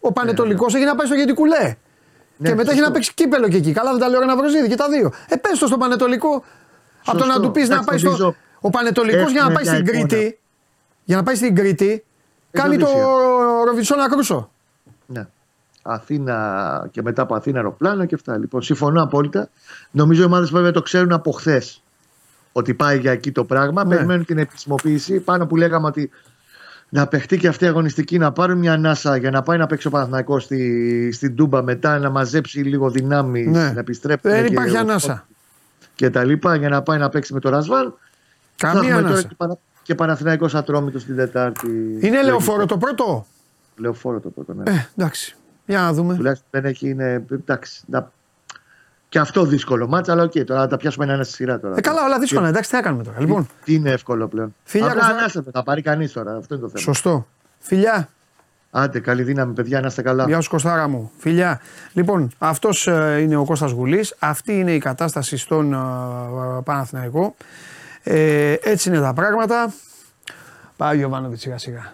Ο 0.00 0.12
Πανετολικός 0.12 0.74
έχει 0.74 0.84
να 0.84 0.94
πάει 0.94 1.06
στο 1.06 1.14
Γεντικουλέ. 1.14 1.76
Ναι, 2.36 2.48
και 2.48 2.54
μετά 2.54 2.60
έχει 2.70 2.70
σωστό. 2.70 2.84
να 2.84 2.90
παίξει 2.90 3.14
κύπελο 3.14 3.48
και 3.48 3.56
εκεί. 3.56 3.72
Καλά, 3.72 3.90
δεν 3.90 4.00
τα 4.00 4.08
λέω 4.08 4.24
να 4.24 4.36
βρεζίδι 4.36 4.68
και 4.68 4.74
τα 4.76 4.88
δύο. 4.88 5.12
Ε, 5.28 5.36
πες 5.36 5.58
το 5.58 5.66
στον 5.66 5.78
Πανετολικό. 5.78 6.44
Από 7.04 7.18
το 7.18 7.24
να 7.24 7.32
Σωστό. 7.32 7.40
του 7.46 7.50
πεις 7.50 7.68
να 7.68 7.74
Εντάξει, 7.74 7.88
πάει 7.90 7.98
στο. 7.98 8.08
νομίζω 8.10 8.34
Ο 8.60 8.70
Πανετολικός 8.70 9.30
για 9.32 9.40
να 9.42 9.48
έχουμε 9.48 9.54
πάει 9.54 9.64
μια 9.64 9.72
στην 9.74 9.86
εικόνα. 9.86 10.06
Κρήτη. 10.08 10.38
Για 11.04 11.16
να 11.16 11.22
πάει 11.22 11.34
στην 11.34 11.54
Κρήτη. 11.54 12.04
Κάνει 12.50 12.76
το 12.76 12.86
Οδύσσια. 12.86 13.04
Ροβινσόνα 13.66 14.08
Κρούσο. 14.10 14.50
Ναι. 15.06 15.26
Αθήνα 15.92 16.88
και 16.90 17.02
μετά 17.02 17.22
από 17.22 17.34
Αθήνα 17.34 17.56
αεροπλάνο 17.56 18.04
και 18.04 18.14
αυτά. 18.14 18.38
Λοιπόν, 18.38 18.62
συμφωνώ 18.62 19.02
απόλυτα. 19.02 19.48
Νομίζω 19.90 20.22
οι 20.22 20.24
ομάδες 20.24 20.50
βέβαια 20.50 20.70
το 20.70 20.82
ξέρουν 20.82 21.12
από 21.12 21.30
χθες 21.32 21.82
ότι 22.52 22.74
πάει 22.74 22.98
για 22.98 23.12
εκεί 23.12 23.32
το 23.32 23.44
πράγμα. 23.44 23.84
Ναι. 23.84 23.94
Περιμένουν 23.94 24.24
την 24.24 24.38
επισημοποίηση. 24.38 25.20
Πάνω 25.20 25.46
που 25.46 25.56
λέγαμε 25.56 25.86
ότι 25.86 26.10
να 26.88 27.06
παιχτεί 27.06 27.38
και 27.38 27.48
αυτή 27.48 27.64
η 27.64 27.68
αγωνιστική, 27.68 28.18
να 28.18 28.32
πάρουν 28.32 28.58
μια 28.58 28.72
ανάσα 28.72 29.16
για 29.16 29.30
να 29.30 29.42
πάει 29.42 29.58
να 29.58 29.66
παίξει 29.66 29.86
ο 29.86 29.90
Παναθηναϊκός 29.90 30.42
στη, 30.44 31.12
στην 31.12 31.36
Τούμπα 31.36 31.62
μετά, 31.62 31.98
να 31.98 32.10
μαζέψει 32.10 32.58
λίγο 32.60 32.90
δυνάμεις, 32.90 33.46
Ναι. 33.46 33.70
να 33.72 33.80
επιστρέψει. 33.80 34.28
Δεν 34.28 34.46
υπάρχει 34.46 34.76
ανάσα. 34.76 35.26
Και 35.94 36.10
τα 36.10 36.24
λοιπά 36.24 36.54
για 36.54 36.68
να 36.68 36.82
πάει 36.82 36.98
να 36.98 37.08
παίξει 37.08 37.32
με 37.32 37.40
το 37.40 37.48
Ραζβάν. 37.48 37.94
Θα 38.56 38.66
Καμία 38.72 38.88
έχουμε 38.88 39.00
τώρα 39.00 39.12
ανάσα. 39.12 39.28
και, 39.28 39.34
παρα, 39.36 39.58
και 39.82 39.94
Παναθηναϊκός 39.94 40.54
Ατρόμητος 40.54 41.04
την 41.04 41.16
Τετάρτη. 41.16 41.98
Είναι 42.00 42.22
λεωφόρο 42.22 42.66
το 42.66 42.78
πρώτο; 42.78 43.26
Λεωφόρο 43.76 44.20
το 44.20 44.28
πρώτο, 44.28 44.54
ναι. 44.54 44.70
Ε, 44.70 44.88
εντάξει. 44.96 45.36
Για 45.68 45.80
να 45.80 45.92
δούμε. 45.92 46.14
Τουλάχιστον 46.14 46.48
δεν 46.50 46.64
έχει. 46.64 46.88
Είναι, 46.88 47.24
εντάξει, 47.30 47.82
να... 47.86 48.10
Και 49.08 49.18
αυτό 49.18 49.44
δύσκολο 49.44 49.86
ματς, 49.88 50.12
αλλά 50.12 50.22
οκ, 50.22 50.32
τώρα 50.32 50.60
να 50.60 50.66
τα 50.68 50.76
πιάσουμε 50.76 51.12
ένα 51.12 51.24
στη 51.24 51.32
σειρά 51.34 51.60
τώρα. 51.60 51.74
Ε, 51.76 51.80
καλά, 51.80 52.04
όλα 52.04 52.18
δύσκολα. 52.18 52.48
Εντάξει, 52.48 52.70
τι 52.70 52.76
θα 52.76 52.82
κάνουμε 52.82 53.02
τώρα. 53.02 53.20
Λοιπόν, 53.20 53.46
Τι 53.64 53.74
είναι 53.74 53.90
εύκολο 53.90 54.28
πλέον. 54.28 54.54
Φιλιά, 54.64 54.86
Απλά 54.86 54.98
Κωνσταντ- 55.00 55.18
ανάσα 55.20 55.40
δεν 55.42 55.52
θα 55.52 55.62
πάρει 55.62 55.82
κανείς 55.82 56.12
τώρα. 56.12 56.36
Αυτό 56.36 56.54
είναι 56.54 56.62
το 56.62 56.68
θέμα. 56.68 56.82
σωστό. 56.82 57.26
Φιλιά, 57.58 58.08
Άντε, 58.70 59.00
καλή 59.00 59.22
δύναμη, 59.22 59.52
παιδιά, 59.52 59.80
να 59.80 59.86
είστε 59.86 60.02
καλά. 60.02 60.24
Γεια 60.26 60.40
σου 60.40 60.50
Κωστάρα 60.50 60.88
μου. 60.88 61.10
Φιλιά. 61.18 61.60
Λοιπόν, 61.92 62.30
αυτός 62.38 62.86
ε, 62.86 63.18
είναι 63.20 63.36
ο 63.36 63.44
Κώστας 63.44 63.70
Γουλής. 63.70 64.14
Αυτή 64.18 64.58
είναι 64.58 64.72
η 64.74 64.78
κατάσταση 64.78 65.36
στον 65.36 65.72
ε, 65.72 65.76
Παναθηναϊκό. 66.64 67.34
Ε, 68.02 68.52
έτσι 68.62 68.88
είναι 68.88 69.00
τα 69.00 69.12
πράγματα. 69.12 69.72
Πάει 70.76 70.94
ο 70.94 70.98
Γιωβάνοβιτς 70.98 71.40
σιγά 71.42 71.58
σιγά. 71.58 71.92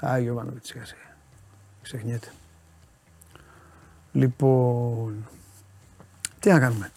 Πάει 0.00 0.20
ο 0.20 0.22
Γιωβάνοβιτς 0.22 0.68
σιγά 0.68 0.84
σιγά. 0.84 1.00
Ξεχνιέται. 1.82 2.28
Λοιπόν, 4.14 5.26
τι 6.40 6.50
να 6.50 6.58
κάνουμε. 6.60 6.90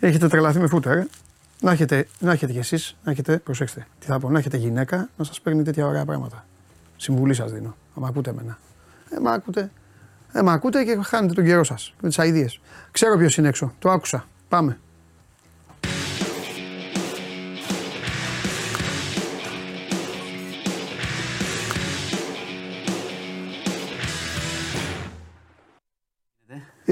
Έχετε 0.00 0.28
τρελαθεί 0.28 0.58
με 0.58 0.66
φούτερ. 0.66 0.96
ε. 0.96 1.06
Να 1.60 1.72
έχετε, 1.72 2.08
να 2.18 2.32
έχετε 2.32 2.52
κι 2.52 2.58
εσείς, 2.58 2.96
να 3.04 3.10
έχετε, 3.10 3.38
προσέξτε, 3.38 3.86
τι 3.98 4.06
θα 4.06 4.18
πω, 4.18 4.30
να 4.30 4.38
έχετε 4.38 4.56
γυναίκα 4.56 5.08
να 5.16 5.24
σας 5.24 5.40
παίρνει 5.40 5.62
τέτοια 5.62 5.86
ωραία 5.86 6.04
πράγματα. 6.04 6.46
Συμβουλή 6.96 7.34
σας 7.34 7.52
δίνω, 7.52 7.76
άμα 7.94 8.08
ακούτε 8.08 8.30
εμένα. 8.30 8.58
Ε, 9.10 9.20
μα 9.20 9.32
ακούτε. 9.32 9.70
Ε, 10.32 10.42
μα 10.42 10.52
ακούτε 10.52 10.84
και 10.84 10.98
χάνετε 11.02 11.34
τον 11.34 11.44
καιρό 11.44 11.64
σας 11.64 11.94
με 12.00 12.08
τις 12.08 12.18
αηδίες. 12.18 12.60
Ξέρω 12.90 13.16
ποιος 13.16 13.36
είναι 13.36 13.48
έξω, 13.48 13.74
το 13.78 13.90
άκουσα. 13.90 14.26
Πάμε. 14.48 14.78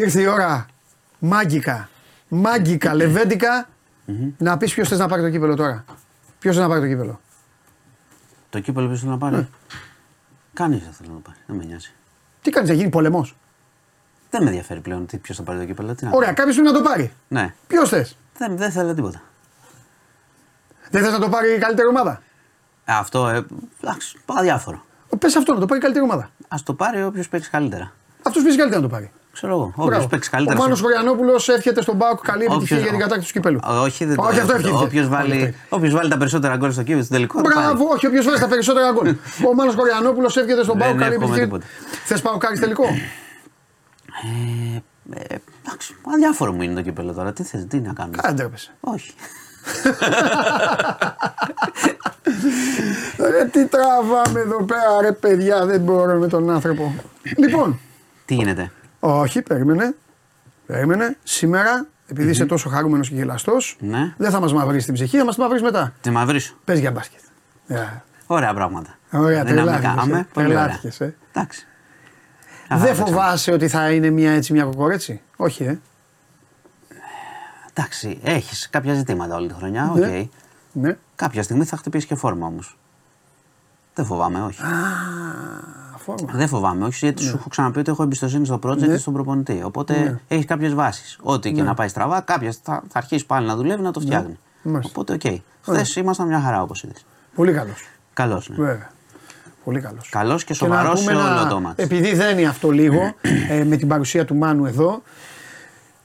Ήρθε 0.00 0.20
η 0.20 0.26
ώρα. 0.26 0.66
Μάγκικα. 1.18 1.88
Μάγκικα, 2.28 2.94
λεβέντικα. 2.94 3.68
Να 4.38 4.56
πεις 4.56 4.74
ποιος 4.74 4.88
θες 4.88 4.98
να 4.98 5.08
πάρει 5.08 5.22
το 5.22 5.30
κύπελο 5.30 5.54
τώρα. 5.54 5.84
Ποιος 6.38 6.54
θες 6.54 6.62
να 6.64 6.68
πάρει 6.68 6.80
το 6.80 6.86
κύπελο. 6.86 7.20
Το 8.50 8.60
κύπελο 8.60 8.86
ποιος 8.86 8.98
θέλει 9.00 9.10
να 9.10 9.18
πάρει; 9.18 9.48
Κανείς 10.52 10.82
δεν 10.82 10.92
θέλει 10.92 11.08
να 11.08 11.18
πάρει. 11.18 11.38
Δεν 11.46 11.56
με 11.56 11.64
νοιάζει. 11.64 11.92
Τι 12.42 12.50
κάνεις, 12.50 12.68
θα 12.68 12.74
γίνει 12.74 12.88
πολεμός; 12.88 13.36
Δεν 14.30 14.42
με 14.42 14.48
ενδιαφέρει 14.48 14.80
πλέον 14.80 15.06
ποιος 15.22 15.36
θα 15.36 15.42
πάρει 15.42 15.58
το 15.58 15.64
κύπελο. 15.64 15.94
Τι 15.94 16.04
να 16.04 16.10
Ωραία, 16.10 16.24
κάνω. 16.32 16.36
κάποιος 16.36 16.54
πρέπει 16.56 16.72
να 16.72 16.78
το 16.78 16.88
πάρει. 16.88 17.12
Ναι. 17.28 17.54
Ποιος 17.66 17.88
θες; 17.88 18.16
Δεν, 18.38 18.56
δεν 18.56 18.70
θέλω 18.70 18.94
τίποτα. 18.94 19.22
Δεν 20.90 21.02
θες 21.02 21.12
να 21.12 21.18
το 21.18 21.28
πάρει 21.28 21.54
η 21.54 21.58
καλύτερη 21.58 21.88
ομάδα; 21.88 22.22
Ε, 22.84 22.92
αυτό. 22.92 23.28
Ε, 23.28 23.46
εντάξει, 23.82 24.18
αδιάφορο. 24.24 24.84
Πες 25.18 25.36
αυτό, 25.36 25.54
να 25.54 25.60
το 25.60 25.66
πάρει 25.66 25.80
η 25.80 25.82
καλύτερη 25.82 26.04
ομάδα. 26.04 26.30
Α 26.48 26.56
το 26.64 26.74
πάρει 26.74 27.02
όποιος 27.02 27.28
παίξει 27.28 27.50
καλύτερα. 27.50 27.92
Αυτός 28.22 28.42
πει 28.42 28.48
καλύτερα 28.48 28.80
να 28.80 28.88
το 28.88 28.94
πάρει. 28.94 29.10
Ξέρω 29.40 29.52
εγώ. 29.54 29.62
Όποιος 29.74 29.86
Μπράβο. 29.86 30.06
παίξει 30.06 30.30
καλύτερα. 30.30 30.58
Ο 30.58 30.62
Μάνος 30.62 30.78
στο- 30.78 30.86
Χωριανόπουλος 30.86 31.48
εύχεται 31.48 31.82
στον 31.82 31.98
Πάοκ 31.98 32.20
καλή 32.20 32.44
επιτυχία 32.44 32.64
Όποιος- 32.64 32.80
για 32.80 32.90
την 32.90 32.98
κατάκτηση 33.00 33.32
του 33.32 33.38
κυπέλου. 33.40 33.58
Ό, 33.64 33.72
Όχι, 33.82 34.04
δεν 34.04 34.16
το 34.16 34.22
Όχι, 34.22 34.38
αυτό 34.40 34.52
εύχεται. 34.52 34.68
εύχεται. 34.68 34.84
Όποιος 34.84 35.04
Όχι, 35.06 35.14
βάλει, 35.14 35.32
εύχεται. 35.32 35.54
όποιος 35.68 35.92
βάλει 35.94 36.10
τα 36.10 36.16
περισσότερα 36.16 36.56
γκολ 36.56 36.72
στο 36.72 36.82
κύπελο, 36.82 37.02
στο 37.02 37.12
τελικό. 37.14 37.40
το 37.42 37.48
πάρει. 37.48 37.66
Μπράβο, 37.66 37.84
όχι, 37.94 38.06
όποιος 38.06 38.24
βάλει 38.26 38.38
τα 38.38 38.48
περισσότερα 38.48 38.92
γκολ. 38.92 39.08
Ο 39.50 39.54
Μάνος 39.54 39.74
Χωριανόπουλος 39.74 40.36
εύχεται 40.36 40.62
στον 40.62 40.78
Δεν 40.78 40.86
Πάοκ 40.86 40.98
καλή 40.98 41.14
εύχομαι 41.14 41.36
επιτυχία. 41.36 41.44
τίποτα. 41.44 41.66
Θες 42.04 42.20
Πάοκ 42.20 42.42
τελικό; 42.60 42.84
Ε, 42.84 44.76
ε, 45.34 45.36
εντάξει, 45.66 45.96
αδιάφορο 46.14 46.52
μου 46.52 46.62
είναι 46.62 46.74
το 46.74 46.82
κύπελο 46.82 47.12
τώρα. 47.12 47.32
Τι 47.32 47.42
θες, 47.42 47.66
τι 47.68 47.80
να 47.80 47.92
κάνω. 47.92 48.10
Κάνα 48.16 48.34
ντρέπεσαι. 48.34 48.70
Όχι. 48.80 49.12
Ρε 53.30 53.44
τι 53.44 53.66
τραβάμε 53.66 54.40
εδώ 54.40 54.62
πέρα 54.64 55.00
ρε 55.00 55.12
παιδιά 55.12 55.64
δεν 55.66 55.80
μπορώ 55.80 56.18
με 56.18 56.26
τον 56.28 56.50
άνθρωπο. 56.50 56.94
λοιπόν, 57.36 57.78
Τι 58.24 58.34
γίνεται; 58.34 58.70
Όχι 59.00 59.42
περίμενε, 59.42 59.94
περίμενε, 60.66 61.16
σήμερα 61.22 61.86
επειδή 62.06 62.30
είσαι 62.30 62.46
τόσο 62.46 62.68
χαρούμενος 62.68 63.08
και 63.08 63.14
γελαστός 63.14 63.76
Ναι. 63.80 64.14
δεν 64.16 64.30
θα 64.30 64.40
μας 64.40 64.52
μαυρίσει 64.52 64.84
την 64.84 64.94
ψυχή, 64.94 65.16
θα 65.18 65.24
μας 65.24 65.34
τη 65.34 65.40
μαυρίσει 65.40 65.62
μετά. 65.64 65.92
Τι 66.00 66.10
μαυρίσω. 66.10 66.54
Πες 66.64 66.78
για 66.78 66.90
μπάσκετ. 66.90 67.20
Ε, 67.66 67.76
Ωραία 68.26 68.54
πράγματα. 68.54 68.98
Ωραία, 69.12 69.44
Δυναμικά. 69.44 69.72
τρελάθηκες, 69.78 70.02
Αμέ, 70.04 70.18
ε. 70.18 70.26
πολύ 70.32 70.46
ωραία. 70.46 70.58
Τρελάθηκες, 70.62 71.00
ε. 71.00 71.14
Εντάξει. 71.32 71.66
Δεν 72.68 72.92
Αχα, 72.92 72.94
φοβάσαι 73.04 73.52
ότι 73.52 73.68
θα 73.68 73.90
είναι 73.90 74.10
μια 74.10 74.30
έτσι 74.32 74.52
μια 74.52 74.64
κοκορέτσι. 74.64 75.20
Όχι, 75.36 75.64
ε. 75.64 75.78
Εντάξει, 77.74 78.18
έχεις 78.22 78.68
κάποια 78.70 78.94
ζητήματα 78.94 79.36
όλη 79.36 79.48
τη 79.48 79.54
χρονιά. 79.54 79.92
Ναι. 79.94 80.06
οκ. 80.20 80.28
Ναι. 80.72 80.96
Κάποια 81.14 81.42
στιγμή 81.42 81.64
θα 81.64 81.76
χτυπήσει 81.76 82.06
και 82.06 82.14
φόρμα 82.14 82.46
όμως. 82.46 82.78
Δεν 83.94 84.04
φοβάμαι, 84.04 84.42
όχι. 84.42 84.60
Φόρμα. 86.18 86.38
Δεν 86.38 86.48
φοβάμαι, 86.48 86.84
όχι, 86.84 86.98
γιατί 87.04 87.22
σου 87.22 87.36
έχω 87.38 87.48
ξαναπεί 87.48 87.78
ότι 87.78 87.90
έχω 87.90 88.02
εμπιστοσύνη 88.02 88.46
στο 88.46 88.58
project 88.62 88.76
Ναι. 88.78 88.86
και 88.86 88.96
στον 88.96 89.12
προπονητή. 89.12 89.60
Οπότε 89.64 89.98
Ναι. 89.98 90.18
έχεις 90.28 90.44
κάποιες 90.46 90.74
βάσεις. 90.74 91.18
Ό,τι 91.22 91.52
και 91.52 91.62
να 91.62 91.74
πάει 91.74 91.88
στραβά, 91.88 92.20
κάποια 92.20 92.52
θα, 92.62 92.82
θα 92.88 92.98
αρχίσει 92.98 93.26
πάλι 93.26 93.46
να 93.46 93.56
δουλεύει 93.56 93.82
να 93.82 93.90
το 93.90 94.00
φτιάχνει. 94.00 94.38
Ναι. 94.62 94.72
Μάλιστα. 94.72 94.92
Οπότε, 94.96 95.12
οκ. 95.12 95.40
Χθες 95.62 95.96
ήμασταν 95.96 96.26
μια 96.26 96.40
χαρά 96.40 96.62
όπως 96.62 96.82
είδες. 96.82 97.04
Πολύ 97.34 97.52
καλός. 97.52 97.88
Καλός, 98.12 98.48
ναι. 98.48 98.56
Βέβαια. 98.56 98.90
Πολύ 99.64 99.80
καλός. 99.80 100.08
Καλός 100.08 100.44
και 100.44 100.54
Και 100.54 100.64
να 100.66 100.74
σοβαρός 100.76 100.98
σε 101.00 101.04
πούμε 101.10 101.20
όλο 101.22 101.30
ένα- 101.32 101.46
το 101.46 101.60
μάτι. 101.60 101.82
Επειδή 101.82 102.14
δένει 102.14 102.46
αυτό 102.46 102.70
λίγο 102.70 103.14
ε, 103.48 103.64
με 103.64 103.76
την 103.76 103.88
παρουσία 103.88 104.24
του 104.24 104.34
Μάνου 104.36 104.66
εδώ 104.66 105.02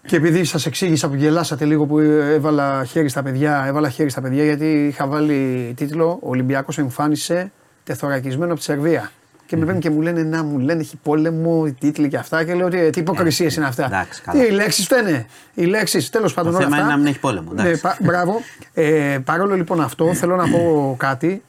και 0.07 0.15
επειδή 0.15 0.43
σας 0.43 0.65
εξήγησα 0.65 1.07
που 1.09 1.15
γελάσατε 1.15 1.65
λίγο 1.65 1.85
που 1.85 1.99
έβαλα 1.99 2.83
χέρι 2.85 3.09
στα 3.09 3.23
παιδιά, 3.23 3.63
έβαλα 3.65 3.89
χέρι 3.89 4.09
στα 4.09 4.21
παιδιά 4.21 4.43
γιατί 4.43 4.87
είχα 4.87 5.07
βάλει 5.07 5.73
τίτλο 5.75 6.09
Ο 6.21 6.29
Ολυμπιακός 6.29 6.77
εμφάνισε 6.77 7.51
τεθωρακισμένο 7.83 8.51
από 8.51 8.59
τη 8.59 8.65
Σερβία. 8.65 9.11
Και 9.45 9.57
με 9.57 9.65
παίρνουν 9.65 9.81
και 9.81 9.89
μου 9.89 10.01
λένε 10.01 10.23
να 10.23 10.43
μου 10.43 10.59
λένε 10.59 10.81
έχει 10.81 10.97
πόλεμο, 11.03 11.63
οι 11.67 11.73
τίτλοι 11.73 12.07
και 12.07 12.17
αυτά. 12.17 12.43
Και 12.43 12.53
λέω 12.53 12.65
ότι 12.65 12.89
τι 12.89 12.99
υποκρισίες 12.99 13.55
είναι 13.55 13.65
αυτά. 13.65 13.85
εντάξει, 13.85 14.21
καλά. 14.21 14.41
Τι, 14.41 14.47
οι 14.47 14.51
λέξεις 14.51 14.85
φταίνε. 14.85 15.25
Οι 15.53 15.65
λέξεις, 15.65 16.09
τέλος 16.09 16.33
πάντων 16.33 16.55
όλα 16.55 16.63
θέμα 16.63 16.75
αυτά. 16.75 16.85
είναι 16.85 16.95
να 16.95 16.99
μην 16.99 17.07
έχει 17.07 17.19
πόλεμο, 17.19 17.49
εντάξει. 17.51 17.71
Ναι, 17.71 17.77
πα- 17.77 17.97
μπράβο. 18.01 18.41
Ε, 18.73 19.17
παρόλο 19.23 19.55
λοιπόν 19.55 19.81
αυτό, 19.81 20.13
θέλω 20.13 20.35
να 20.35 20.49
πω 20.49 20.95
κάτι. 20.99 21.43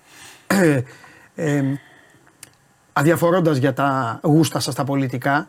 Ε, 0.47 0.81
ε, 1.35 1.63
αδιαφορώντας 2.93 3.57
για 3.57 3.73
τα 3.73 4.21
γούστα 4.23 4.61
σας 4.61 4.75
τα 4.75 4.85
πολιτικά, 4.85 5.49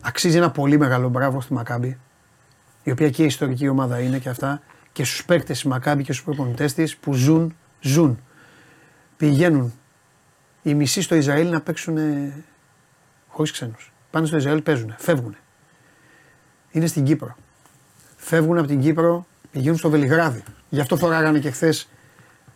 Αξίζει 0.00 0.36
ένα 0.36 0.50
πολύ 0.50 0.78
μεγάλο 0.78 1.08
μπράβο 1.08 1.40
στη 1.40 1.52
Μακάμπη, 1.52 1.98
η 2.82 2.90
οποία 2.90 3.10
και 3.10 3.22
η 3.22 3.26
ιστορική 3.26 3.68
ομάδα 3.68 4.00
είναι 4.00 4.18
και 4.18 4.28
αυτά, 4.28 4.60
και 4.92 5.04
στους 5.04 5.24
παίκτες 5.24 5.56
της 5.60 5.64
Μακάμπη 5.64 6.02
και 6.02 6.12
στους 6.12 6.24
προπονητές 6.24 6.74
της 6.74 6.96
που 6.96 7.12
ζουν, 7.12 7.56
ζουν. 7.80 8.18
Πηγαίνουν 9.16 9.72
οι 10.62 10.74
μισοί 10.74 11.02
στο 11.02 11.14
Ισραήλ 11.14 11.50
να 11.50 11.60
παίξουν 11.60 11.98
χωρίς 13.28 13.52
ξένους. 13.52 13.92
Πάνε 14.10 14.26
στο 14.26 14.36
Ισραήλ, 14.36 14.62
παίζουν, 14.62 14.94
φεύγουν. 14.98 15.36
Είναι 16.70 16.86
στην 16.86 17.04
Κύπρο. 17.04 17.36
Φεύγουν 18.16 18.58
από 18.58 18.66
την 18.66 18.80
Κύπρο, 18.80 19.26
πηγαίνουν 19.50 19.78
στο 19.78 19.90
Βελιγράδι. 19.90 20.42
Γι' 20.68 20.80
αυτό 20.80 20.96
φοράγανε 20.96 21.38
και 21.38 21.50
χθες. 21.50 21.88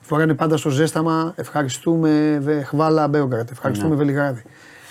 Φοράνε 0.00 0.34
πάντα 0.34 0.56
στο 0.56 0.70
ζέσταμα. 0.70 1.32
Ευχαριστούμε 1.36 2.42
Χβάλα 2.66 3.08
Μπέογκρατ. 3.08 3.50
Ευχαριστούμε 3.50 3.90
Ναι. 3.90 3.96
Βελιγράδι. 3.96 4.42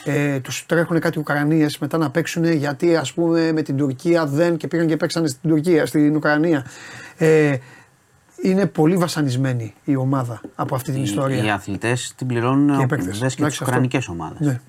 Ε, 0.06 0.40
τους 0.40 0.66
τρέχουν 0.66 1.00
κάτι 1.00 1.20
Ουκρανίες 1.20 1.78
μετά 1.78 1.98
να 1.98 2.10
παίξουν 2.10 2.44
γιατί 2.44 2.96
ας 2.96 3.14
πούμε 3.14 3.52
με 3.52 3.62
την 3.62 3.78
Τουρκία 3.78 4.26
δεν 4.26 4.58
και 4.58 4.68
πήγαν 4.68 4.88
και 4.88 4.98
παίξανε 4.98 5.28
στην 5.28 5.50
Τουρκία, 5.50 5.86
στην 5.86 6.16
Ουκρανία. 6.16 6.66
Ε, 7.18 7.58
είναι 8.44 8.66
πολύ 8.66 8.96
βασανισμένη 8.96 9.74
η 9.84 9.96
ομάδα 9.96 10.42
από 10.56 10.76
αυτή 10.76 10.92
την 10.92 11.00
Οι, 11.00 11.04
ιστορία. 11.06 11.44
οι 11.44 11.50
αθλητές 11.50 12.14
την 12.18 12.28
πληρώνουν 12.28 12.68
Και 12.76 12.82
οι 12.82 12.84
ο- 12.84 12.88
παίκτες. 12.88 13.06
δες 13.08 13.20
και 13.20 13.26
τις 13.28 13.36
Εντάξει, 13.38 13.58
αυτό. 13.62 13.66
ουκρανικές 13.66 14.08
ομάδες. 14.08 14.40
Ναι. 14.48 14.60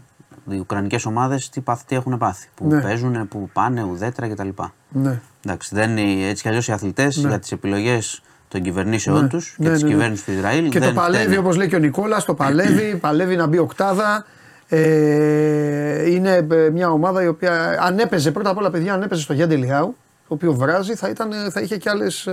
Οι 0.56 0.58
ουκρανικές 0.58 1.04
ομάδες 1.06 1.48
τι, 1.50 1.60
πάθ- 1.60 1.86
τι 1.86 1.94
έχουν 1.94 2.18
πάθει. 2.18 2.48
Που 2.54 2.66
Ναι. 2.66 2.80
παίζουν, 2.80 3.28
που 3.28 3.50
πάνε, 3.52 3.82
ουδέτερα 3.82 4.28
κτλ. 4.28 4.48
Ναι. 4.88 5.20
Εντάξει, 5.46 5.74
δεν 5.74 5.96
είναι, 5.96 6.28
έτσι 6.28 6.42
κι 6.42 6.48
αλλιώς 6.48 6.68
οι 6.68 6.72
αθλητές 6.72 7.16
Ναι. 7.16 7.28
για 7.28 7.38
τις 7.38 7.52
επιλογές 7.52 8.22
των 8.48 8.62
κυβερνήσεών 8.62 9.22
Ναι. 9.22 9.28
τους 9.28 9.54
Ναι, 9.58 9.66
και 9.66 9.72
της 9.72 9.82
ναι, 9.82 9.88
ναι. 9.88 9.94
κυβέρνησης 9.94 10.24
του 10.24 10.32
Ισραήλ. 10.32 10.68
Και 10.68 10.78
δεν 10.78 10.88
το 10.94 11.00
παλεύει 11.00 11.22
φταίνε. 11.22 11.38
όπως 11.38 11.56
λέει 11.56 11.68
και 11.68 11.76
ο 11.76 11.78
Νικόλας, 11.78 12.24
το 12.24 12.34
παλεύει, 12.34 12.96
παλεύει 13.00 13.36
να 13.36 13.46
μπει 13.46 13.58
οκτάδα. 13.58 14.24
Ε, 14.68 16.10
είναι 16.10 16.46
ε, 16.50 16.70
μια 16.70 16.90
ομάδα 16.90 17.22
η 17.22 17.26
οποία 17.26 17.78
αν 17.82 17.98
έπαιζε 17.98 18.30
πρώτα 18.30 18.50
απ' 18.50 18.56
όλα 18.58 18.70
παιδιά, 18.70 18.94
αν 18.94 19.02
έπαιζε 19.02 19.22
στο 19.22 19.32
Γιάννη 19.32 19.56
Λιάου, 19.56 19.96
το 20.28 20.34
οποίο 20.34 20.52
βράζει, 20.52 20.94
θα, 20.94 21.08
ήταν, 21.08 21.30
θα 21.50 21.60
είχε 21.60 21.76
και 21.76 21.90
άλλες 21.90 22.28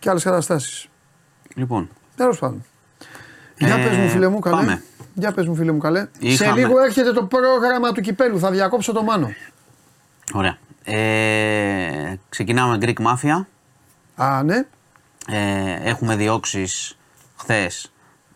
και 0.00 0.10
άλλες 0.10 0.22
καταστάσεις. 0.22 0.88
Λοιπόν, 1.54 1.88
Τέλος 2.16 2.38
πάντων. 2.38 2.64
Για 3.58 3.74
Ε, 3.76 3.88
πες 3.88 3.96
μου 3.96 4.08
φίλε 4.08 4.28
μου 4.28 4.38
καλέ. 4.38 4.56
πάμε. 4.56 4.82
Για 5.14 5.32
πες 5.32 5.46
μου 5.46 5.54
φίλε 5.54 5.72
μου 5.72 5.78
καλέ. 5.78 6.00
Σε 6.00 6.08
Είχαμε. 6.18 6.60
λίγο 6.60 6.80
έρχεται 6.80 7.12
το 7.12 7.24
πρόγραμμα 7.24 7.92
του 7.92 8.00
κυπέλου. 8.00 8.38
Θα 8.38 8.50
διακόψω 8.50 8.92
το 8.92 9.02
μάνο. 9.02 9.30
ωραία. 10.34 10.56
Ε, 10.84 12.14
ξεκινάμε 12.28 12.78
Greek 12.80 12.94
Mafia. 13.02 13.44
Α, 14.14 14.42
ναι. 14.42 14.64
Ε, 15.26 15.78
έχουμε 15.82 16.16
διώξεις 16.16 16.96
χθες 17.36 17.92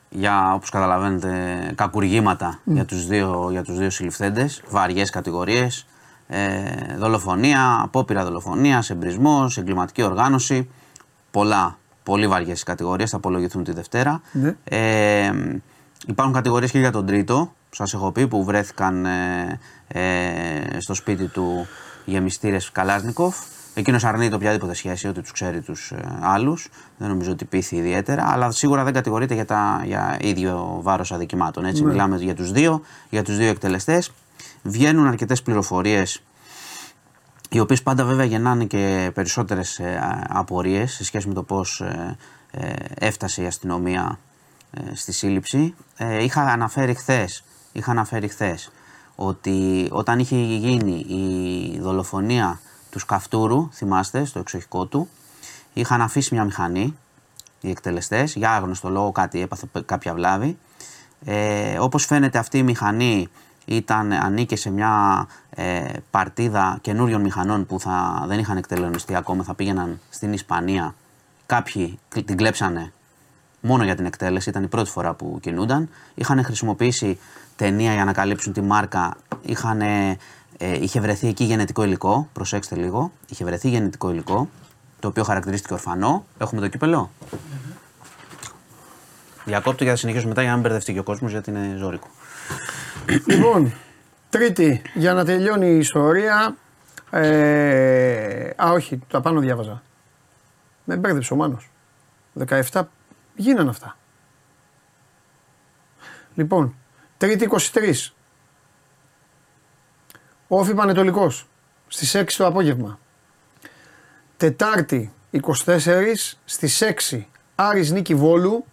για 0.08 0.54
όπως 0.54 0.70
καταλαβαίνετε 0.70 1.32
κακουργήματα 1.74 2.58
για, 2.64 2.84
τους 2.84 3.06
δύο, 3.06 3.48
για 3.50 3.62
τους 3.62 3.78
δύο 3.78 3.90
συλληφθέντες, 3.90 4.62
βαριές 4.68 5.10
κατηγορίες, 5.10 5.86
ε, 6.28 6.62
δολοφονία, 6.98 7.78
απόπειρα 7.82 8.24
δολοφονίας, 8.24 8.90
εμπρισμός, 8.90 9.58
εγκληματική 9.58 10.02
οργάνωση, 10.02 10.70
πολλά, 11.34 11.78
πολύ 12.02 12.26
βαριές 12.26 12.60
οι 12.60 12.64
κατηγορίες, 12.64 13.10
θα 13.10 13.16
απολογηθούν 13.16 13.64
τη 13.64 13.72
Δευτέρα. 13.72 14.20
Ναι. 14.32 14.56
Ε, 14.64 15.32
υπάρχουν 16.06 16.34
κατηγορίες 16.34 16.70
και 16.70 16.78
για 16.78 16.90
τον 16.90 17.06
τρίτο, 17.06 17.52
που 17.68 17.74
σας 17.74 17.94
έχω 17.94 18.12
πει, 18.12 18.28
που 18.28 18.44
βρέθηκαν 18.44 19.06
ε, 19.06 19.58
ε, 19.88 20.80
στο 20.80 20.94
σπίτι 20.94 21.26
του 21.26 21.66
γεμιστήρες 22.04 22.70
Καλάσνικοφ. 22.72 23.36
Εκείνος 23.74 24.04
αρνείται 24.04 24.34
οποιαδήποτε 24.34 24.74
σχέση, 24.74 25.08
ότι 25.08 25.20
τους 25.20 25.32
ξέρει 25.32 25.60
τους 25.60 25.90
ε, 25.90 26.18
άλλους. 26.20 26.68
Δεν 26.98 27.08
νομίζω 27.08 27.30
ότι 27.30 27.44
πείθει 27.44 27.76
ιδιαίτερα, 27.76 28.24
αλλά 28.26 28.50
σίγουρα 28.50 28.84
δεν 28.84 28.92
κατηγορείται 28.92 29.34
για, 29.34 29.44
τα, 29.44 29.82
για 29.84 30.16
ίδιο 30.20 30.78
βάρος 30.82 31.12
αδικημάτων. 31.12 31.64
Έτσι, 31.64 31.84
μιλάμε 31.84 32.16
για 32.16 32.34
τους 32.34 32.52
δύο, 32.52 32.80
για 33.10 33.22
τους 33.22 33.36
δύο 33.36 33.48
εκτελεστές. 33.48 34.12
Βγαίνουν 34.62 35.06
αρκετές 35.06 35.42
πληροφορίες, 35.42 36.22
οι 37.56 37.60
οποίες 37.60 37.82
πάντα 37.82 38.04
βέβαια 38.04 38.24
γεννάνε 38.24 38.64
και 38.64 39.10
περισσότερες 39.14 39.78
ε, 39.78 40.24
απορίες 40.28 40.92
σε 40.92 41.04
σχέση 41.04 41.28
με 41.28 41.34
το 41.34 41.42
πώς 41.42 41.80
ε, 41.80 42.16
ε, 42.50 42.72
έφτασε 42.94 43.42
η 43.42 43.46
αστυνομία 43.46 44.18
ε, 44.70 44.94
στη 44.94 45.12
σύλληψη. 45.12 45.74
Ε, 45.96 46.22
είχα 46.22 46.42
αναφέρει 46.42 46.94
χθες 46.94 47.44
είχα 47.74 47.90
αναφέρει 47.90 48.28
χθες 48.28 48.70
ότι 49.14 49.88
όταν 49.90 50.18
είχε 50.18 50.36
γίνει 50.36 51.06
η 51.08 51.78
δολοφονία 51.80 52.60
του 52.90 52.98
Σκαφτούρου, 52.98 53.68
θυμάστε, 53.72 54.24
στο 54.24 54.38
εξοχικό 54.38 54.86
του, 54.86 55.08
είχαν 55.72 56.02
αφήσει 56.02 56.34
μια 56.34 56.44
μηχανή 56.44 56.96
οι 57.60 57.70
εκτελεστές, 57.70 58.34
για 58.34 58.50
άγνωστο 58.50 58.88
λόγο 58.88 59.12
κάτι 59.12 59.40
έπαθε 59.40 59.66
κάποια 59.86 60.14
βλάβη. 60.14 60.58
Ε, 61.24 61.78
όπως 61.78 62.04
φαίνεται 62.06 62.38
αυτή 62.38 62.58
η 62.58 62.62
μηχανή 62.62 63.28
ήταν, 63.64 64.12
ανήκε 64.12 64.56
σε 64.56 64.70
μια 64.70 65.26
ε, 65.54 65.84
παρτίδα 66.10 66.78
καινούριων 66.80 67.20
μηχανών 67.20 67.66
που 67.66 67.80
θα, 67.80 68.24
δεν 68.26 68.38
είχαν 68.38 68.56
εκτελονιστεί 68.56 69.14
ακόμα, 69.14 69.42
θα 69.44 69.54
πήγαιναν 69.54 70.00
στην 70.10 70.32
Ισπανία. 70.32 70.94
Κάποιοι 71.46 71.98
την 72.08 72.36
κλέψανε 72.36 72.92
μόνο 73.60 73.84
για 73.84 73.94
την 73.94 74.06
εκτέλεση, 74.06 74.48
ήταν 74.48 74.62
η 74.62 74.66
πρώτη 74.66 74.90
φορά 74.90 75.14
που 75.14 75.38
κινούνταν. 75.42 75.88
Είχαν 76.14 76.44
χρησιμοποιήσει 76.44 77.18
ταινία 77.56 77.92
για 77.92 78.04
να 78.04 78.12
καλύψουν 78.12 78.52
τη 78.52 78.60
μάρκα. 78.60 79.16
Είχαν, 79.42 79.80
ε, 79.80 80.18
είχε 80.58 81.00
βρεθεί 81.00 81.28
εκεί 81.28 81.44
γενετικό 81.44 81.84
υλικό. 81.84 82.28
Προσέξτε 82.32 82.76
λίγο. 82.76 83.12
Είχε 83.28 83.44
βρεθεί 83.44 83.68
γενετικό 83.68 84.10
υλικό, 84.10 84.48
το 85.00 85.08
οποίο 85.08 85.24
χαρακτηρίστηκε 85.24 85.72
ορφανό. 85.72 86.24
Έχουμε 86.38 86.60
το 86.60 86.68
κύπελο; 86.68 87.10
Διακόπτω 89.44 89.82
για 89.82 89.92
να 89.92 89.98
συνεχίσουμε 89.98 90.28
μετά 90.28 90.40
για 90.40 90.50
να 90.50 90.56
μην 90.56 90.66
μπερδευτεί 90.66 90.92
και 90.92 90.98
ο 90.98 91.02
κόσμος 91.02 91.30
γιατί 91.30 91.50
είναι 91.50 91.74
ζώρικο. 91.78 92.06
Λοιπόν, 93.26 93.72
τρίτη, 94.38 94.82
για 94.94 95.14
να 95.14 95.24
τελειώνει 95.24 95.66
η 95.66 95.78
ιστορία. 95.78 96.56
Ε, 97.10 98.50
α, 98.64 98.70
όχι, 98.72 99.00
τα 99.08 99.20
πάνω 99.20 99.40
διάβαζα. 99.40 99.82
Με 100.84 100.96
μπέρδεψε 100.96 101.32
ο 101.32 101.36
Μάνος. 101.36 101.70
17 102.46 102.82
γίνανε 103.36 103.70
αυτά. 103.70 103.96
Λοιπόν, 106.34 106.74
τρίτη 107.16 107.48
23. 107.72 108.12
Όφη 110.48 110.74
Πανετολικός 110.74 111.46
στις 111.88 112.14
6 112.14 112.36
το 112.36 112.46
απόγευμα. 112.46 112.98
Τετάρτη 114.36 115.12
24 115.64 116.36
στις 116.44 116.82
6 116.82 117.26
Άρης 117.54 117.90
Νίκη 117.90 118.14
Βόλου. 118.14 118.64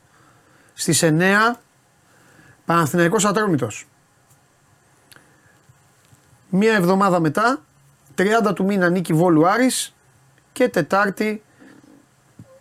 Στις 0.73 1.03
9 1.03 1.59
Παναθηναϊκός 2.65 3.25
Ατρόμητος. 3.25 3.90
Μία 6.53 6.73
εβδομάδα 6.73 7.19
μετά, 7.19 7.61
30 8.15 8.53
του 8.55 8.63
μήνα 8.63 8.89
Νίκη 8.89 9.13
Βόλου 9.13 9.47
Άρης 9.47 9.93
και 10.51 10.69
Τετάρτη 10.69 11.43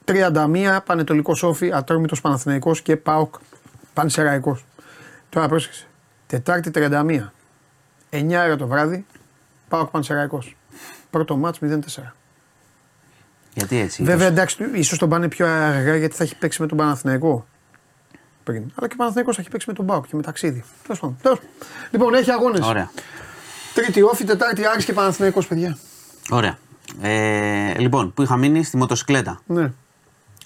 31 0.04 0.78
Πανετολικό 0.84 1.36
Όφη, 1.42 1.72
Ατρόμητος 1.72 2.20
Παναθηναϊκός 2.20 2.82
και 2.82 2.96
ΠΑΟΚ 2.96 3.34
Πανσεραϊκός. 3.94 4.64
Τώρα 5.28 5.48
πρόσεξε. 5.48 5.86
Τετάρτη 6.26 6.70
31. 6.74 7.32
9 8.10 8.44
ώρα 8.44 8.56
το 8.56 8.66
βράδυ, 8.66 9.06
ΠΑΟΚ 9.68 9.90
Πανσεραϊκός. 9.90 10.56
Πρώτο 11.10 11.36
μάτς 11.36 11.58
0-4. 11.58 12.14
Γιατί 13.54 13.78
έτσι. 13.78 14.02
Βέβαια 14.02 14.26
εντάξει, 14.26 14.64
ίσως 14.74 14.98
τον 14.98 15.08
πάνε 15.08 15.28
πιο 15.28 15.46
αργά 15.46 15.96
γιατί 15.96 16.14
θα 16.16 16.24
έχει 16.24 16.36
παίξει 16.36 16.60
με 16.60 16.66
τον 16.66 16.78
Παναθηναϊκό 16.78 17.46
πριν. 18.44 18.62
Αλλά 18.74 18.86
και 18.86 18.94
ο 18.94 18.96
Παναθηναϊκός 18.96 19.34
θα 19.34 19.40
έχει 19.40 19.50
παίξει 19.50 19.68
με 19.68 19.74
τον 19.74 19.86
ΠΑΟΚ 19.86 20.06
και 20.06 20.16
με 20.16 20.22
ταξίδι. 20.22 20.64
Τέλος 20.82 21.00
πάντων. 21.00 21.16
Τέλος. 21.22 21.38
Λοιπόν, 21.90 22.14
έχει 22.14 22.30
αγώνες. 22.30 22.66
Ωραία. 22.66 22.90
Τρίτη 23.74 24.02
όφη, 24.02 24.24
Τετάρτη 24.24 24.66
Άρης 24.66 24.84
και 24.84 24.92
Παναθηναϊκός, 24.92 25.46
παιδιά. 25.46 25.78
Ωραία. 26.30 26.58
Ε, 27.00 27.74
λοιπόν, 27.78 28.12
που 28.14 28.22
είχα 28.22 28.36
μείνει 28.36 28.62
στη 28.64 28.76
μοτοσυκλέτα. 28.76 29.40
Ναι. 29.46 29.72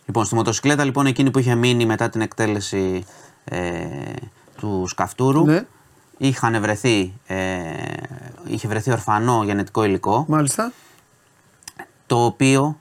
Λοιπόν, 0.06 0.24
στη 0.24 0.34
μοτοσυκλέτα 0.34 0.84
λοιπόν 0.84 1.06
εκείνη 1.06 1.30
που 1.30 1.38
είχε 1.38 1.54
μείνει 1.54 1.86
μετά 1.86 2.08
την 2.08 2.20
εκτέλεση 2.20 3.04
ε, 3.44 3.58
του 4.56 4.84
Σκαφτούρου 4.88 5.44
Ναι. 5.44 5.64
είχαν 6.18 6.60
βρεθεί, 6.60 7.12
ε, 7.26 7.36
είχε 8.46 8.68
βρεθεί 8.68 8.90
ορφανό 8.90 9.42
γενετικό 9.44 9.84
υλικό 9.84 10.24
Μάλιστα. 10.28 10.72
το 12.06 12.24
οποίο 12.24 12.78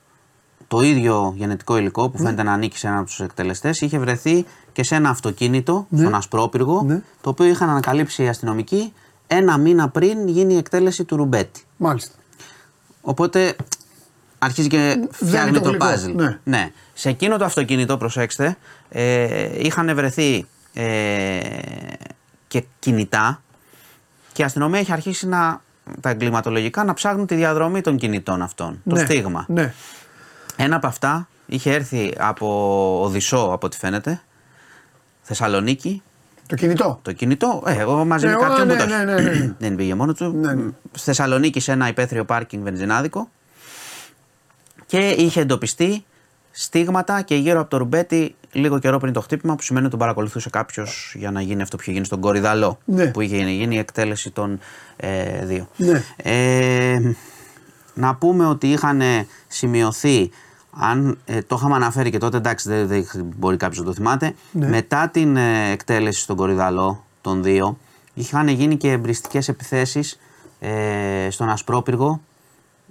το 0.67 0.81
ίδιο 0.81 1.33
γενετικό 1.37 1.77
υλικό 1.77 2.09
που 2.09 2.17
φαίνεται 2.17 2.43
να 2.43 2.53
ανήκει 2.53 2.77
σε 2.77 2.87
έναν 2.87 2.99
από 2.99 3.07
τους 3.07 3.19
εκτελεστές 3.19 3.81
είχε 3.81 3.99
βρεθεί 3.99 4.45
και 4.71 4.83
σε 4.83 4.95
ένα 4.95 5.09
αυτοκίνητο, 5.09 5.85
Ναι. 5.89 5.99
στον 5.99 6.15
Ασπρόπυργο, 6.15 6.81
Ναι. 6.85 7.01
το 7.21 7.29
οποίο 7.29 7.45
είχαν 7.45 7.69
ανακαλύψει 7.69 8.23
οι 8.23 8.27
αστυνομικοί 8.27 8.93
ένα 9.28 9.57
μήνα 9.57 9.89
πριν 9.89 10.28
γίνει 10.28 10.53
η 10.53 10.57
εκτέλεση 10.57 11.03
του 11.03 11.15
Ρουμπέτη. 11.15 11.63
Μάλιστα. 11.78 12.13
Οπότε 13.01 13.55
αρχίζει 14.39 14.67
και 14.67 15.07
φτιάχνει 15.11 15.51
το 15.51 15.59
το, 15.59 15.69
γλυκό, 15.69 15.86
puzzle. 15.86 16.38
ναι. 16.43 16.71
Σε 16.93 17.09
εκείνο 17.09 17.38
το 17.38 17.45
αυτοκίνητο, 17.45 17.97
προσέξτε, 17.97 18.57
ε, 18.89 19.65
είχαν 19.65 19.95
βρεθεί 19.95 20.45
ε, 20.74 21.39
και 22.47 22.63
κινητά 22.80 23.41
και 24.34 24.41
η 24.41 24.45
αστυνομία 24.45 24.80
έχει 24.80 24.91
αρχίσει 24.91 25.28
να, 25.28 25.61
τα 26.01 26.09
εγκληματολογικά 26.09 26.84
να 26.84 26.93
ψάχνουν 26.93 27.26
τη 27.26 27.36
διαδρομή 27.36 27.82
των 27.82 27.97
κινητών 27.97 28.41
αυτών. 28.41 28.82
Το 28.89 28.95
ναι. 28.95 29.05
στίγμα. 29.05 29.45
Ναι. 29.47 29.74
Ένα 30.55 30.76
από 30.76 30.88
αυτά 30.88 31.28
είχε 31.45 31.74
έρθει 31.74 32.13
από 32.17 32.99
Οδυσσό, 33.03 33.49
από 33.51 33.65
ό,τι 33.65 33.78
φαίνεται, 33.78 34.21
Θεσσαλονίκη, 35.21 36.03
Το 36.53 36.59
κινητό. 36.59 36.99
Το 37.01 37.11
κινητό, 37.11 37.63
ε, 37.65 37.79
εγώ 37.79 38.05
μαζί 38.05 38.25
Ναι, 38.25 38.31
με 38.31 38.37
ω, 38.37 38.41
κάποιον 38.41 38.67
ναι, 38.67 38.73
που 38.73 38.79
το 38.87 38.93
έχει. 38.93 39.05
ναι, 39.05 39.13
ναι, 39.13 39.21
ναι. 39.21 39.53
Δεν 39.59 39.75
πήγε 39.75 39.95
μόνος 39.95 40.17
του. 40.17 40.31
Ναι, 40.35 40.53
ναι. 40.53 40.69
Στη 40.91 41.03
Θεσσαλονίκη 41.05 41.59
σε 41.59 41.71
ένα 41.71 41.87
υπαίθριο 41.87 42.25
πάρκινγκ 42.25 42.63
βενζινάδικο 42.63 43.29
και 44.85 44.97
είχε 45.09 45.41
εντοπιστεί 45.41 46.05
στίγματα 46.51 47.21
και 47.21 47.35
γύρω 47.35 47.59
από 47.59 47.69
το 47.69 47.77
ρουμπέτι 47.77 48.35
λίγο 48.51 48.79
καιρό 48.79 48.97
πριν 48.99 49.13
το 49.13 49.21
χτύπημα 49.21 49.55
που 49.55 49.61
σημαίνει 49.61 49.85
ότι 49.85 49.91
τον 49.91 49.99
παρακολουθούσε 50.03 50.49
κάποιος 50.49 51.13
για 51.17 51.31
να 51.31 51.41
γίνει 51.41 51.61
αυτό 51.61 51.75
που 51.75 51.81
είχε 51.81 51.91
γίνει 51.91 52.05
στον 52.05 52.19
Κορυδαλό 52.19 52.77
Ναι. 52.85 53.05
που 53.05 53.21
είχε 53.21 53.37
γίνει 53.37 53.75
η 53.75 53.79
εκτέλεση 53.79 54.31
των 54.31 54.59
ε, 54.95 55.45
δύο. 55.45 55.67
Ναι. 55.75 56.03
Ε, 56.15 56.99
να 57.93 58.15
πούμε 58.15 58.45
ότι 58.45 58.67
είχαν 58.67 59.01
σημειωθεί, 59.47 60.31
αν 60.76 61.17
ε, 61.26 61.41
το 61.41 61.55
είχαμε 61.55 61.76
αναφέρει 61.76 62.09
και 62.09 62.17
τότε, 62.17 62.38
εντάξει, 62.38 62.69
δεν, 62.69 62.88
δεν 62.88 63.05
μπορεί 63.38 63.57
κάποιος 63.57 63.80
να 63.80 63.86
το 63.86 63.93
θυμάται, 63.93 64.34
Ναι. 64.51 64.67
μετά 64.67 65.09
την 65.09 65.38
ε, 65.38 65.71
εκτέλεση 65.71 66.21
στον 66.21 66.36
Κορυδαλό 66.36 67.03
των 67.21 67.43
δύο, 67.43 67.78
είχαν 68.13 68.47
γίνει 68.47 68.78
και 68.78 68.91
εμπριστικές 68.91 69.47
επιθέσεις 69.47 70.19
ε, 70.59 71.28
στον 71.30 71.49
Ασπρόπυργο, 71.49 72.21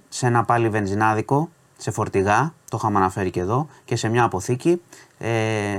σε 0.09 0.27
ένα 0.27 0.43
πάλι 0.43 0.69
βενζινάδικο, 0.69 1.49
σε 1.77 1.91
φορτηγά, 1.91 2.53
το 2.69 2.77
είχαμε 2.79 2.97
αναφέρει 2.97 3.29
και 3.29 3.39
εδώ, 3.39 3.67
και 3.85 3.95
σε 3.95 4.09
μια 4.09 4.23
αποθήκη. 4.23 4.81
Ε, 5.17 5.77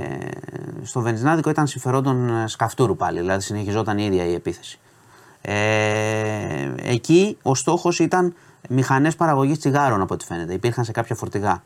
στο 0.83 1.01
βενζινάδικο 1.01 1.49
ήταν 1.49 1.67
συμφερόντων 1.67 2.29
ε, 2.29 2.47
σκαφτούρου 2.47 2.95
πάλι, 2.95 3.19
δηλαδή 3.19 3.41
συνεχιζόταν 3.41 3.97
η 3.97 4.03
ίδια 4.05 4.25
η 4.25 4.33
επίθεση. 4.33 4.79
Ε, 5.41 6.73
εκεί 6.77 7.37
ο 7.41 7.55
στόχος 7.55 7.99
ήταν 7.99 8.33
μηχανές 8.69 9.15
παραγωγής 9.15 9.59
τσιγάρων 9.59 10.01
από 10.01 10.13
ό,τι 10.13 10.25
φαίνεται. 10.25 10.53
Υπήρχαν 10.53 10.83
σε 10.83 10.91
κάποια 10.91 11.15
φορτηγά. 11.15 11.63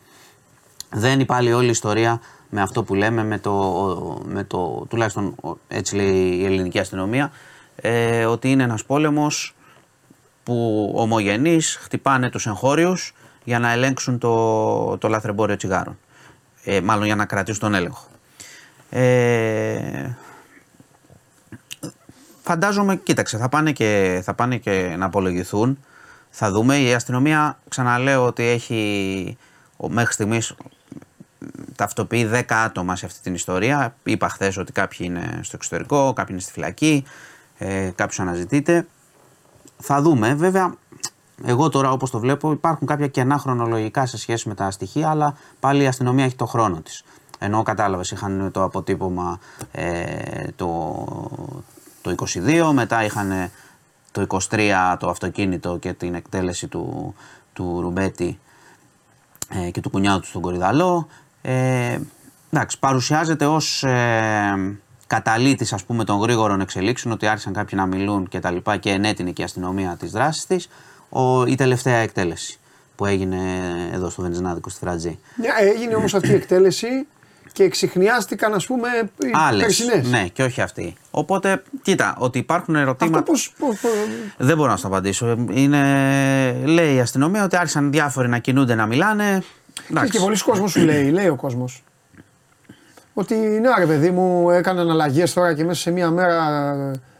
Δεν 0.91 1.25
πάλι 1.25 1.53
όλη 1.53 1.67
η 1.67 1.69
ιστορία 1.69 2.21
με 2.49 2.61
αυτό 2.61 2.83
που 2.83 2.95
λέμε, 2.95 3.23
με 3.23 3.37
το, 3.39 4.23
με 4.25 4.43
το 4.43 4.85
τουλάχιστον 4.89 5.35
έτσι 5.67 5.95
λέει 5.95 6.15
η 6.15 6.45
ελληνική 6.45 6.79
αστυνομία, 6.79 7.31
ε, 7.75 8.25
ότι 8.25 8.51
είναι 8.51 8.63
ένας 8.63 8.83
πόλεμος 8.85 9.55
που 10.43 10.91
ομογενείς 10.95 11.75
χτυπάνε 11.81 12.29
τους 12.29 12.47
εγχώριους 12.47 13.13
για 13.43 13.59
να 13.59 13.71
ελέγξουν 13.71 14.17
το, 14.19 14.97
το 14.97 15.07
λαθρεμπόριο 15.07 15.55
τσιγάρων. 15.55 15.97
Ε, 16.63 16.81
μάλλον 16.81 17.05
για 17.05 17.15
να 17.15 17.25
κρατήσουν 17.25 17.59
τον 17.61 17.73
έλεγχο. 17.73 18.07
Ε, 18.89 20.09
φαντάζομαι, 22.43 22.95
κοίταξε, 22.95 23.37
θα 23.37 23.49
πάνε, 23.49 23.71
και, 23.71 24.21
θα 24.23 24.33
πάνε 24.33 24.57
και 24.57 24.95
να 24.97 25.05
απολογηθούν. 25.05 25.79
Θα 26.29 26.51
δούμε. 26.51 26.77
Η 26.77 26.93
αστυνομία, 26.93 27.59
ξαναλέω 27.69 28.25
ότι 28.25 28.43
έχει 28.43 29.37
ο- 29.77 29.89
μέχρι 29.89 30.13
στιγμής 30.13 30.53
ταυτοποιεί 31.75 32.29
10 32.33 32.41
άτομα 32.47 32.95
σε 32.95 33.05
αυτή 33.05 33.19
την 33.21 33.33
ιστορία. 33.33 33.95
Είπα 34.03 34.29
χθες 34.29 34.57
ότι 34.57 34.71
κάποιοι 34.71 34.97
είναι 35.01 35.39
στο 35.43 35.55
εξωτερικό, 35.55 36.13
κάποιοι 36.13 36.27
είναι 36.29 36.41
στη 36.41 36.51
φυλακή, 36.51 37.03
ε, 37.57 37.91
κάποιο 37.95 38.23
αναζητείται. 38.23 38.87
Θα 39.77 40.01
δούμε. 40.01 40.33
Βέβαια, 40.33 40.73
εγώ 41.43 41.69
τώρα 41.69 41.91
όπως 41.91 42.09
το 42.11 42.19
βλέπω 42.19 42.51
υπάρχουν 42.51 42.87
κάποια 42.87 43.07
κενά 43.07 43.37
χρονολογικά 43.37 44.05
σε 44.05 44.17
σχέση 44.17 44.47
με 44.47 44.55
τα 44.55 44.71
στοιχεία, 44.71 45.09
αλλά 45.09 45.37
πάλι 45.59 45.83
η 45.83 45.87
αστυνομία 45.87 46.25
έχει 46.25 46.35
το 46.35 46.45
χρόνο 46.45 46.81
της. 46.81 47.03
Ενώ 47.39 47.63
κατάλαβες 47.63 48.11
είχαν 48.11 48.49
το 48.51 48.63
αποτύπωμα 48.63 49.39
ε, 49.71 50.51
το, 50.55 51.05
το 52.01 52.15
22, 52.17 52.71
μετά 52.73 53.03
είχαν 53.03 53.51
το 54.11 54.25
23 54.49 54.95
το 54.99 55.09
αυτοκίνητο 55.09 55.77
και 55.77 55.93
την 55.93 56.13
εκτέλεση 56.15 56.67
του, 56.67 57.15
του 57.53 57.81
Ρουμπέτη 57.81 58.39
ε, 59.49 59.69
και 59.71 59.81
του 59.81 59.89
κουνιάδου 59.89 60.19
του 60.19 60.27
στον 60.27 60.41
Κορυδαλό. 60.41 61.07
Ε, 61.41 61.99
εντάξει, 62.51 62.79
παρουσιάζεται 62.79 63.45
ως 63.45 63.83
ε, 63.83 64.77
καταλήτης 65.07 65.73
ας 65.73 65.83
πούμε 65.83 66.03
των 66.03 66.17
γρήγορων 66.19 66.61
εξελίξεων 66.61 67.13
ότι 67.13 67.27
άρχισαν 67.27 67.53
κάποιοι 67.53 67.73
να 67.81 67.85
μιλούν 67.85 68.27
και 68.27 68.39
τα 68.39 68.51
λοιπά 68.51 68.77
και 68.77 68.89
ενέτεινε 68.89 69.31
και 69.31 69.41
η 69.41 69.45
αστυνομία 69.45 69.95
τις 69.99 70.11
δράσεις 70.11 70.45
της 70.45 70.69
ο, 71.09 71.45
η 71.45 71.55
τελευταία 71.55 71.97
εκτέλεση 71.97 72.59
που 72.95 73.05
έγινε 73.05 73.37
εδώ 73.93 74.09
στο 74.09 74.21
Βενζινάδικο 74.21 74.69
στη 74.69 74.79
Φρατζή. 74.79 75.19
Μια, 75.35 75.53
έγινε 75.59 75.95
όμως 75.95 76.13
αυτή 76.13 76.29
η 76.29 76.33
εκτέλεση 76.33 76.87
και 77.53 77.63
εξηχνιάστηκαν, 77.63 78.53
ας 78.53 78.65
πούμε, 78.65 78.87
οι 79.17 79.29
Άλλες, 79.33 79.61
περσινές. 79.61 80.09
ναι 80.09 80.27
και 80.27 80.43
όχι 80.43 80.61
αυτή. 80.61 80.95
Οπότε 81.11 81.63
κοίτα 81.81 82.15
ότι 82.19 82.39
υπάρχουν 82.39 82.75
ερωτήματα... 82.75 83.19
Αυτό 83.19 83.31
πώς, 83.31 83.53
πώς, 83.59 83.79
πώς- 83.79 83.91
Δεν 84.37 84.57
μπορώ 84.57 84.69
να 84.69 84.75
σου 84.75 84.81
το 84.81 84.87
απαντήσω. 84.87 85.45
Είναι, 85.49 86.61
λέει 86.65 86.95
η 86.95 86.99
αστυνομία 86.99 87.43
ότι 87.43 87.57
άρχισαν 87.57 87.91
διάφοροι 87.91 88.27
να 88.27 88.37
κινούνται, 88.37 88.75
να 88.75 88.85
μιλάνε. 88.85 89.43
Ξέρεις 89.93 90.11
και 90.11 90.19
πολλοί 90.19 90.37
κόσμος 90.39 90.71
σου 90.71 90.79
λέει, 90.79 91.09
λέει 91.09 91.27
ο 91.27 91.35
κόσμος. 91.35 91.83
Ότι 93.13 93.35
ναι, 93.35 93.69
ρε 93.77 93.85
παιδί 93.85 94.11
μου, 94.11 94.49
έκαναν 94.49 94.89
αλλαγές 94.89 95.33
τώρα 95.33 95.53
και 95.53 95.63
μέσα 95.63 95.81
σε 95.81 95.91
μία 95.91 96.09
μέρα 96.09 96.37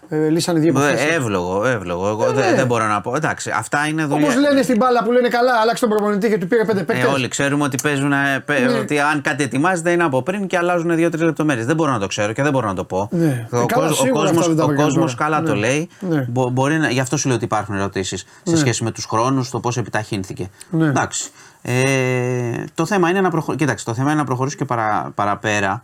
ε, 0.10 0.28
λύσανε 0.30 0.60
δύο 0.60 0.68
Ε, 0.68 0.72
υποθέσεις. 0.72 1.16
Εύλογο, 1.16 1.66
εύλογο. 1.66 2.07
Εγώ 2.07 2.26
Ε, 2.26 2.32
δεν, 2.34 2.49
ναι. 2.49 2.55
δεν 2.55 2.66
μπορώ 2.68 2.88
να 2.88 3.01
πω. 3.01 3.16
Εντάξει, 3.16 3.51
αυτά 3.55 3.88
είναι 3.88 4.05
δουλειά. 4.05 4.26
Όπως 4.28 4.39
λένε 4.39 4.62
στην 4.62 4.78
μπάλα 4.78 5.03
που 5.03 5.12
λένε 5.12 5.28
καλά, 5.28 5.51
άλλαξε 5.62 5.88
τον 5.88 5.97
προπονητή 5.97 6.30
και 6.30 6.38
του 6.38 6.47
πήρε 6.47 6.66
πέντε 6.66 6.80
Ε, 6.80 6.84
παίκτες. 6.84 7.12
όλοι 7.14 7.28
ξέρουμε 7.28 7.64
ότι 7.64 7.78
παίζουν. 7.84 8.12
ε, 8.12 8.43
παι- 8.45 8.60
Ναι. 8.72 8.78
Ότι 8.78 8.99
αν 8.99 9.22
κάτι 9.22 9.43
ετοιμάζεται 9.43 9.91
είναι 9.91 10.03
από 10.03 10.22
πριν 10.24 10.47
και 10.47 10.57
αλλάζουν 10.57 10.95
δύο-τρεις 10.95 11.22
λεπτομέρειες. 11.24 11.66
Δεν 11.66 11.76
μπορώ 11.76 11.91
να 11.91 11.99
το 11.99 12.07
ξέρω 12.07 12.34
και 12.34 12.43
δεν 12.43 12.51
μπορώ 12.51 12.68
να 12.68 12.74
το 12.76 12.84
πω. 12.84 13.07
Ναι. 13.12 13.47
Ο, 13.51 13.57
Ε, 13.57 13.66
καλά, 13.66 13.66
κόσμος- 13.74 13.99
ο 13.99 14.03
σίγουρα 14.03 14.22
κόσμος, 14.22 14.38
αυτά 14.38 14.47
δεν 14.47 14.57
τα 14.57 14.64
ο 14.64 14.68
βρήκαν 14.68 14.86
κόσμος 14.86 15.16
τώρα. 15.16 15.30
καλά 15.30 15.41
το 15.45 15.53
Ναι. 15.53 15.60
λέει. 15.60 15.89
Ναι. 15.99 16.26
Μπο- 16.30 16.49
μπορεί 16.49 16.78
να, 16.78 16.89
γι' 16.89 16.99
αυτό 16.99 17.18
σου 17.18 17.28
λέω 17.28 17.36
ότι 17.36 17.45
υπάρχουν 17.45 17.76
ερωτήσεις 17.76 18.26
σε 18.43 18.57
σχέση 18.57 18.84
με 18.84 18.91
τους 18.91 19.05
χρόνους, 19.05 19.49
το 19.49 19.60
πώς 19.60 19.78
επιταχύνθηκε. 19.78 20.49
Ναι. 20.70 20.86
Εντάξει. 20.88 21.30
Ε, 21.62 22.64
το 22.74 22.86
θέμα 22.86 23.10
είναι 23.10 23.22
να 23.22 23.30
προχωρήσει. 23.30 23.64
Κοίταξε, 23.64 23.86
το 23.86 23.93
θέμα 23.93 24.12
είναι 24.12 24.20
να 24.20 24.26
προχωρήσει 24.26 24.57
και 24.57 24.66
παρα, 24.66 25.12
παραπέρα 25.16 25.84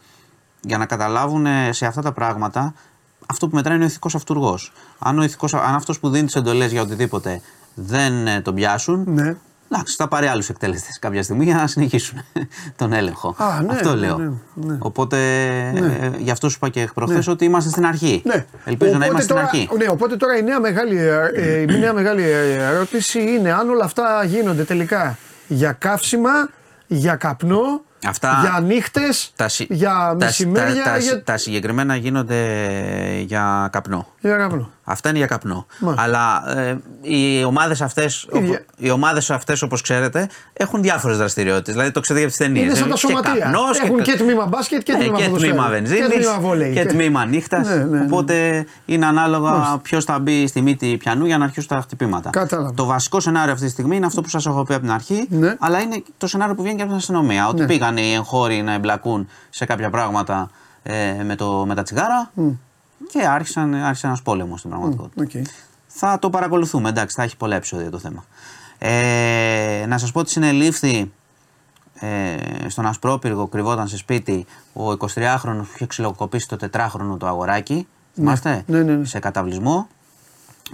για 0.61 0.77
να 0.77 0.85
καταλάβουν 0.85 1.45
ε, 1.45 1.71
σε 1.71 1.85
αυτά 1.85 2.01
τα 2.01 2.11
πράγματα 2.11 2.73
αυτό 3.25 3.47
που 3.47 3.55
μετράει 3.55 3.75
είναι 3.75 3.83
ο 3.83 3.87
ηθικός 3.87 4.15
αυτούργος. 4.15 4.73
Αν, 4.99 5.19
ο 5.19 5.23
ηθικός, 5.23 5.53
αν 5.53 5.75
αυτός 5.75 5.99
που 5.99 6.09
δίνει 6.09 6.25
τις 6.25 6.35
εντολές 6.35 6.71
για 6.71 6.81
οτιδήποτε 6.81 7.41
δεν 7.73 8.27
ε, 8.27 8.41
τον 8.41 8.55
πιάσουν, 8.55 9.03
Ναι. 9.07 9.35
Εντάξει, 9.71 9.95
θα 9.95 10.07
πάρει 10.07 10.27
άλλους 10.27 10.49
εκτελεστέ 10.49 10.89
κάποια 10.99 11.23
στιγμή 11.23 11.43
για 11.43 11.55
να 11.55 11.67
συνεχίσουν 11.67 12.21
τον 12.77 12.93
έλεγχο. 12.93 13.35
Α, 13.37 13.61
ναι, 13.61 13.73
Αυτό 13.73 13.89
ναι, 13.89 13.95
λέω. 13.95 14.17
ναι, 14.17 14.31
ναι. 14.53 14.77
Οπότε 14.79 15.17
ε, 15.75 16.11
γι' 16.17 16.31
αυτό 16.31 16.49
σου 16.49 16.55
είπα 16.57 16.69
και 16.69 16.89
προχθές 16.93 17.27
ότι 17.27 17.45
είμαστε 17.45 17.69
στην 17.69 17.85
αρχή. 17.85 18.21
Ναι. 18.25 18.45
Ελπίζω 18.65 18.91
να 18.91 18.97
Οπότε 18.97 19.09
είμαστε 19.09 19.33
τώρα, 19.33 19.47
στην 19.47 19.59
αρχή. 19.59 19.77
Ναι, 19.77 19.85
οπότε 19.89 20.17
τώρα 20.17 20.37
η 20.37 20.43
νέα 20.43 20.59
μεγάλη, 20.59 20.97
ε, 21.35 21.61
η 21.61 21.79
νέα 21.79 21.93
μεγάλη 21.93 22.23
ερώτηση 22.59 23.21
είναι 23.21 23.51
αν 23.53 23.69
όλα 23.69 23.83
αυτά 23.83 24.23
γίνονται 24.25 24.63
τελικά 24.63 25.17
για 25.47 25.71
καύσιμα, 25.71 26.49
για 26.87 27.15
καπνό, 27.15 27.83
Αυτά- 28.07 28.37
για 28.41 28.59
νύχτες, 28.65 29.31
Τα, 29.35 29.47
συ- 29.47 29.71
για 29.73 29.89
τα- 29.89 30.15
μεσημέρια. 30.19 30.83
τα- 30.83 30.91
τα- 30.91 30.97
για... 30.97 31.23
τα 31.23 31.37
συγκεκριμένα 31.37 31.95
γίνονται 31.95 32.39
για 33.25 33.69
καπνό. 33.71 34.07
για 34.19 34.35
καπνό. 34.35 34.69
Αυτά 34.87 35.09
είναι 35.09 35.17
για 35.17 35.27
καπνό. 35.27 35.65
Μάλιστα. 35.79 36.03
Αλλά 36.03 36.43
ε, 36.59 36.77
οι 37.01 37.43
ομάδες 37.43 37.81
αυτές, 37.81 38.27
Ίδια. 38.33 38.65
οι 38.77 38.89
ομάδες 38.89 39.29
αυτές, 39.31 39.61
όπως 39.61 39.81
ξέρετε, 39.81 40.29
έχουν 40.53 40.81
διάφορες 40.81 41.17
δραστηριότητες. 41.17 41.73
Δηλαδή 41.73 41.91
το 41.91 41.99
ξέρετε 41.99 42.25
για 42.25 42.35
τις 42.35 42.45
ταινίες. 42.45 42.65
Είναι 42.65 42.75
σαν 42.75 42.89
τα 42.89 42.95
σωματεία. 42.95 43.53
Έχουν 43.83 44.01
και 44.01 44.15
τμήμα 44.17 44.45
μπάσκετ 44.45 44.83
και 44.83 44.93
τμήμα 44.93 45.17
και 45.17 45.23
ποδοσφαίρου. 45.23 45.51
τμήμα 45.53 45.65
Και 45.67 45.71
βενζίνης 45.73 46.07
τμήμα 46.07 46.39
βόλεϊ. 46.39 46.73
και 46.73 46.81
Και- 46.81 46.87
τμήμα 46.87 47.25
νύχτας. 47.25 47.67
Ναι, 47.67 47.75
ναι, 47.75 47.83
ναι. 47.83 48.05
Οπότε 48.05 48.65
είναι 48.85 49.05
ανάλογα 49.05 49.49
Μάλιστα. 49.51 49.79
ποιος 49.83 50.05
θα 50.05 50.19
μπει 50.19 50.47
στη 50.47 50.61
μύτη 50.61 50.97
πιανού 50.97 51.25
για 51.25 51.37
να 51.37 51.43
αρχίσουν 51.43 51.69
τα 51.69 51.81
χτυπήματα. 51.81 52.29
Κατάλαβα. 52.29 52.73
Το 52.73 52.85
βασικό 52.85 53.19
σενάριο 53.19 53.53
αυτή 53.53 53.65
τη 53.65 53.71
στιγμή 53.71 53.95
είναι 53.95 54.05
αυτό 54.05 54.21
που 54.21 54.29
σας 54.29 54.45
έχω 54.45 54.63
πει 54.63 54.73
από 54.73 54.81
την 54.83 54.91
αρχή. 54.91 55.27
Ναι. 55.29 55.55
Αλλά 55.59 55.79
είναι 55.79 56.03
το 56.17 56.27
σενάριο 56.27 56.55
που 56.55 56.61
βγαίνει 56.61 56.75
και 56.77 56.81
από 56.81 56.91
την 56.91 56.99
αστυνομία. 56.99 57.47
Ότι 57.47 57.59
Ναι. 57.59 57.65
Πήγαν 57.85 57.97
οι 57.97 58.13
εγχώροι 58.13 58.61
να 58.61 58.73
εμπλακούν 58.73 59.27
σε 59.49 59.65
κάποια 59.65 59.89
πράγματα 59.89 60.49
ε, 60.83 61.23
με, 61.23 61.35
το, 61.35 61.65
με 61.65 61.75
τα 61.75 61.83
τσιγάρα 61.83 62.31
και 63.09 63.25
άρχισαν, 63.27 63.73
άρχισε 63.73 64.07
ένας 64.07 64.21
πόλεμος 64.21 64.59
στην 64.59 64.69
πραγματικότητα. 64.71 65.23
Οκ. 65.23 65.45
Θα 65.87 66.19
το 66.19 66.29
παρακολουθούμε, 66.29 66.89
εντάξει, 66.89 67.15
θα 67.15 67.23
έχει 67.23 67.37
πολλά 67.37 67.55
επεισόδια 67.55 67.89
το 67.89 67.97
θέμα. 67.99 68.23
Ε, 68.77 69.85
να 69.87 69.97
σας 69.97 70.11
πω 70.11 70.19
ότι 70.19 70.29
συνελήφθη 70.29 71.11
ε, 71.99 72.35
στον 72.67 72.85
Ασπρόπυργο, 72.85 73.47
κρυβόταν 73.47 73.87
σε 73.87 73.97
σπίτι, 73.97 74.45
ο 74.73 74.89
23χρονος 74.91 75.43
που 75.43 75.71
είχε 75.73 75.85
ξυλοκοπήσει 75.85 76.47
το 76.47 76.55
τετράχρονο 76.55 77.17
το 77.17 77.27
αγοράκι. 77.27 77.87
Θυμάστε, 78.13 78.63
Ναι, 78.67 78.83
ναι, 78.83 78.93
ναι. 78.95 79.05
σε 79.05 79.19
καταβλισμό. 79.19 79.87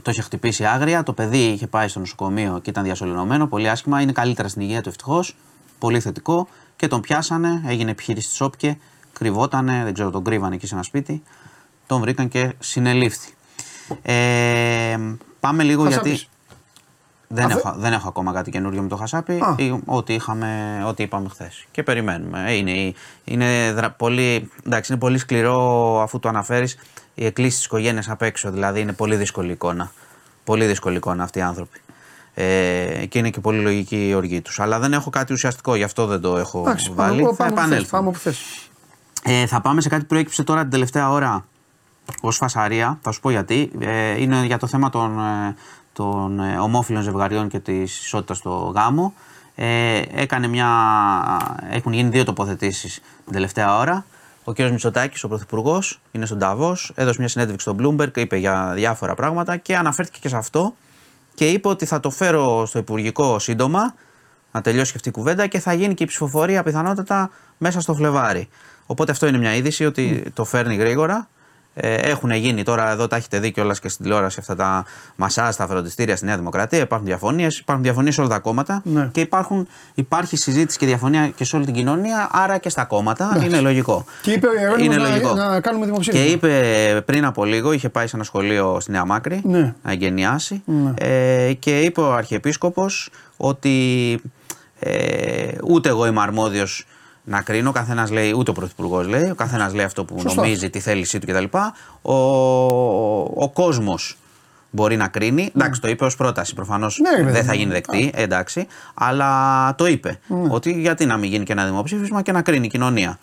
Το 0.02 0.12
είχε 0.12 0.22
χτυπήσει 0.22 0.66
άγρια. 0.66 1.04
Το 1.04 1.14
παιδί 1.14 1.38
είχε 1.38 1.68
πάει 1.68 1.88
στο 1.88 2.00
νοσοκομείο 2.00 2.60
και 2.62 2.70
ήταν 2.70 2.84
διασωληνωμένο. 2.84 3.48
Πολύ 3.48 3.70
άσχημα. 3.70 4.02
Είναι 4.02 4.12
καλύτερα 4.12 4.48
στην 4.48 4.62
υγεία 4.62 4.82
του 4.82 4.90
ευτυχώς. 4.90 5.36
Πολύ 5.80 6.00
θετικό. 6.00 6.48
Και 6.82 6.88
τον 6.88 7.02
πιάσανε. 7.02 7.62
Έγινε 7.68 7.92
επιχείρηση 7.92 8.30
της 8.30 8.42
Όπκε. 8.42 8.78
Κρυβότανε. 9.14 9.82
Δεν 9.84 9.94
ξέρω, 9.94 10.10
τον 10.10 10.24
κρύβανε 10.24 10.56
εκεί 10.56 10.68
σε 10.68 10.74
ένα 10.74 10.84
σπίτι. 10.84 11.24
Τον 11.88 12.02
βρήκαν 12.02 12.28
και 12.28 12.54
συνελήφθη. 12.60 13.34
Ε, 14.02 14.98
πάμε 15.40 15.64
λίγο 15.64 15.84
Χασάπης. 15.84 16.12
γιατί. 16.12 16.28
Δεν 17.28 17.46
Αφού- 17.46 17.58
έχω, 17.66 17.76
δεν 17.78 17.94
έχω 17.94 18.08
ακόμα 18.08 18.34
κάτι 18.34 18.52
καινούριο 18.52 18.82
με 18.82 18.88
το 18.88 18.96
Χασάπι. 18.96 19.34
Α. 19.42 19.56
Ή- 19.58 19.80
Ό,τι, 19.86 20.14
είχαμε, 20.14 20.82
ό,τι 20.88 21.04
είπαμε 21.04 21.30
χθες. 21.30 21.66
Και 21.72 21.84
περιμένουμε. 21.84 22.44
Ε, 22.48 22.54
Είναι, 22.54 22.94
είναι, 23.24 23.72
δρα- 23.74 23.92
πολύ, 23.92 24.50
εντάξει, 24.66 24.92
είναι 24.92 25.02
πολύ 25.02 25.18
σκληρό 25.18 26.00
αφού 26.02 26.20
το 26.20 26.30
αναφέρεις 26.30 26.78
η 27.16 27.26
εκκλήση 27.26 27.56
της 27.56 27.66
οικογένειας 27.66 28.10
απ' 28.10 28.22
έξω. 28.22 28.52
Δηλαδή 28.52 28.80
είναι 28.80 28.94
πολύ 28.94 29.16
δύσκολη 29.16 29.52
εικόνα. 29.52 29.92
Πολύ 30.44 30.66
δύσκολη 30.66 30.96
εικόνα 30.96 31.24
αυτοί 31.24 31.40
οι 31.40 31.42
άνθρωποι. 31.42 31.80
Ε, 32.34 33.06
και 33.10 33.20
είναι 33.20 33.30
και 33.30 33.40
πολύ 33.40 33.60
λογική 33.60 34.08
η 34.08 34.14
οργή 34.14 34.42
τους. 34.42 34.60
Αλλά 34.60 34.80
δεν 34.80 34.94
έχω 34.94 35.10
κάτι 35.10 35.34
ουσιαστικό, 35.34 35.76
γι' 35.76 35.84
αυτό 35.84 36.06
δεν 36.06 36.22
το 36.22 36.38
έχω 36.38 36.60
Εντάξει, 36.60 36.92
βάλει. 36.96 37.22
πάμε, 37.22 37.36
Θα 37.36 37.44
πάμε, 37.44 37.52
όπου 37.52 37.58
θες, 37.58 37.66
επανέλθω. 37.66 37.90
πάμε 37.90 38.08
όπου 38.08 38.18
θες. 38.18 38.40
Ε, 39.24 39.46
θα 39.46 39.62
πάμε 39.62 39.82
σε 39.82 39.90
κάτι 39.90 40.02
που 40.02 40.08
προέκυψε 40.08 40.44
τώρα 40.44 40.62
την 40.62 40.70
τελευταία 40.70 41.10
ώρα 41.12 41.46
ως 42.22 42.38
φασαρία, 42.38 43.00
θα 43.02 43.12
σου 43.12 43.20
πω 43.20 43.30
γιατί. 43.30 43.72
Ε, 43.80 44.22
είναι 44.22 44.46
για 44.46 44.58
το 44.58 44.68
θέμα 44.68 44.90
των, 44.90 45.20
ε, 45.20 45.56
των 45.94 46.40
ε, 46.40 46.58
ομόφυλων 46.58 47.02
ζευγαριών 47.02 47.48
και 47.48 47.60
της 47.60 48.00
ισότητας 48.04 48.38
στο 48.38 48.72
γάμο. 48.76 49.14
Ε, 49.56 50.02
έκανε 50.14 50.48
μια, 50.48 50.68
έχουν 51.70 51.94
γίνει 51.94 52.10
δύο 52.10 52.24
τοποθετήσεις 52.24 53.02
την 53.24 53.34
τελευταία 53.34 53.78
ώρα. 53.78 54.06
Ο 54.44 54.54
κ. 54.54 54.60
Μητσοτάκης, 54.60 55.24
ο 55.24 55.28
Πρωθυπουργός, 55.28 56.00
είναι 56.12 56.26
στον 56.26 56.40
Ταβός, 56.40 56.92
έδωσε 56.96 57.20
μια 57.20 57.28
συνέντευξη 57.28 57.70
στον 57.70 57.78
Bloomberg, 58.00 58.18
είπε 58.18 58.38
για 58.38 58.72
διάφορα 58.76 59.16
πράγματα 59.16 59.58
και 59.58 59.76
αναφέρθηκε 59.78 60.20
και 60.22 60.30
σε 60.30 60.38
αυτό 60.38 60.74
και 61.42 61.50
είπε 61.50 61.68
ότι 61.68 61.86
θα 61.86 62.00
το 62.00 62.10
φέρω 62.10 62.66
στο 62.66 62.80
Υπουργικό 62.80 63.40
σύντομα, 63.40 63.94
να 64.52 64.62
τελειώσει 64.62 64.92
και 64.92 64.98
αυτή 64.98 65.10
η 65.10 65.12
κουβέντα 65.12 65.48
και 65.48 65.60
θα 65.60 65.74
γίνει 65.74 65.94
και 65.94 66.04
η 66.04 66.06
ψηφοφορία 66.06 66.64
πιθανότατα 66.64 67.30
μέσα 67.58 67.82
στο 67.82 67.94
Φλεβάρι. 67.94 68.50
Οπότε 68.86 69.12
αυτό 69.12 69.28
είναι 69.28 69.38
μια 69.38 69.56
είδηση 69.56 69.86
ότι 69.86 70.24
το 70.34 70.46
φέρνει 70.46 70.76
γρήγορα. 70.76 71.30
Ε, 71.74 71.94
έχουν 71.96 72.32
γίνει 72.32 72.64
τώρα, 72.64 72.92
εδώ 72.92 73.08
τα 73.08 73.16
έχετε 73.16 73.40
δει 73.40 73.52
κιόλας 73.52 73.80
και 73.80 73.90
στην 73.90 74.04
τηλεόραση 74.06 74.38
αυτά 74.40 74.56
τα 74.56 74.86
μασάζ, 75.16 75.56
τα 75.56 75.68
φροντιστήρια 75.68 76.16
στη 76.16 76.26
Νέα 76.26 76.38
Δημοκρατία. 76.38 76.80
Υπάρχουν 76.80 77.08
διαφωνίες, 77.08 77.58
υπάρχουν 77.60 77.84
διαφωνίες 77.86 78.14
σε 78.14 78.22
όλα 78.22 78.30
τα 78.30 78.40
κόμματα 78.40 78.82
Ναι. 78.86 79.10
και 79.12 79.22
υπάρχουν, 79.22 79.68
υπάρχει 79.94 80.38
συζήτηση 80.38 80.78
και 80.78 80.86
διαφωνία 80.86 81.28
και 81.28 81.44
σε 81.44 81.56
όλη 81.56 81.66
την 81.66 81.74
κοινωνία, 81.74 82.30
άρα 82.32 82.58
και 82.58 82.70
στα 82.70 82.84
κόμματα. 82.86 83.42
Είναι 83.46 83.60
λογικό. 83.60 84.06
Και 84.22 84.32
είπε 84.32 84.48
ο 84.48 84.54
Ιερώνυμος 84.60 84.86
Είναι 84.96 85.04
να, 85.04 85.10
λογικό. 85.10 85.34
να 85.34 85.60
κάνουμε 85.62 85.86
Και 85.86 85.92
δημοψήφισμα. 85.92 86.26
είπε 86.26 87.02
πριν 87.06 87.26
από 87.26 87.46
λίγο, 87.46 87.72
είχε 87.72 87.90
πάει 87.90 88.08
σε 88.08 88.16
ένα 88.16 88.26
σχολείο 88.26 88.78
στη 88.80 88.92
Νέα 88.92 89.06
Μάκρη 89.06 89.42
Ναι. 89.44 89.74
να 89.84 89.92
εγκαινιάσει 89.92 90.62
Ναι. 90.66 90.94
ε, 90.98 91.54
και 91.54 91.80
είπε 91.80 92.02
ο 92.02 92.14
Αρχιεπίσκοπος 92.14 93.10
ότι 93.38 94.20
ε, 94.80 95.48
ούτε 95.68 95.90
εγώ 95.90 96.06
είμαι 96.06 96.22
αρμόδιος 96.22 96.86
να 97.24 97.42
κρίνω, 97.42 97.70
ο 97.70 97.72
καθένας 97.72 98.12
λέει, 98.12 98.32
ούτε 98.32 98.52
ο 98.52 98.54
Πρωθυπουργός 98.54 99.08
λέει, 99.08 99.30
ο 99.30 99.36
καθένας 99.36 99.74
λέει 99.74 99.86
αυτό 99.86 100.06
που 100.06 100.20
Σωστό. 100.20 100.42
νομίζει, 100.42 100.70
τη 100.70 100.80
θέλησή 100.80 101.20
του 101.20 101.28
κτλ. 101.28 101.58
Ο, 102.02 102.14
ο 103.44 103.50
κόσμος 103.54 104.18
μπορεί 104.70 104.96
να 104.98 105.08
κρίνει. 105.08 105.52
Εντάξει, 105.56 105.82
το 105.82 105.88
είπε 105.88 106.06
ως 106.06 106.16
πρόταση. 106.16 106.54
Προφανώς 106.54 107.00
Ναι, 107.00 107.10
ρε 107.10 107.24
παιδί 107.24 107.32
δεν 107.32 107.44
θα 107.44 107.54
μου. 107.54 107.60
γίνει 107.60 107.72
δεκτή, 107.72 108.12
εντάξει. 108.16 108.68
Αλλά 108.94 109.76
το 109.76 109.86
είπε. 109.88 110.20
Ότι 110.50 110.72
γιατί 110.72 111.06
να 111.06 111.18
μην 111.18 111.30
γίνει 111.30 111.46
και 111.46 111.52
ένα 111.52 111.66
δημοψήφισμα 111.66 112.22
και 112.22 112.32
να 112.32 112.42
κρίνει 112.42 112.66
η 112.66 112.70
κοινωνία. 112.70 113.20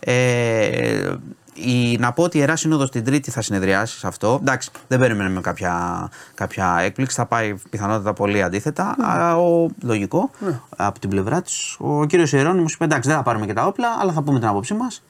Ε, 0.00 1.12
η, 1.54 1.96
να 1.98 2.12
πω 2.12 2.22
ότι 2.22 2.36
η 2.36 2.40
Ιερά 2.40 2.56
Σύνοδος 2.56 2.90
την 2.90 3.04
Τρίτη 3.04 3.30
θα 3.30 3.42
συνεδριάσει 3.42 3.98
σε 3.98 4.06
αυτό. 4.06 4.38
Εντάξει, 4.40 4.70
δεν 4.88 4.98
περιμένουμε 4.98 5.40
κάποια, 5.40 6.08
κάποια 6.34 6.76
έκπληξη. 6.80 7.16
Θα 7.16 7.26
πάει 7.26 7.54
πιθανότατα 7.70 8.12
πολύ 8.12 8.42
αντίθετα. 8.42 8.94
Αλλά 9.00 9.36
ο, 9.36 9.68
λογικό 9.82 10.30
από 10.76 10.98
την 10.98 11.10
πλευρά 11.10 11.42
της. 11.42 11.76
Ο 11.78 12.04
κύριος 12.04 12.32
Ιερώνυμος 12.32 12.72
είπε: 12.72 12.84
Εντάξει, 12.84 13.08
δεν 13.08 13.16
θα 13.18 13.22
πάρουμε 13.24 13.46
και 13.46 13.52
τα 13.52 13.66
όπλα, 13.66 13.88
αλλά 14.00 14.12
θα 14.12 14.22
πούμε 14.22 14.38
την 14.38 14.48
άποψή 14.48 14.74
μας. 14.74 15.02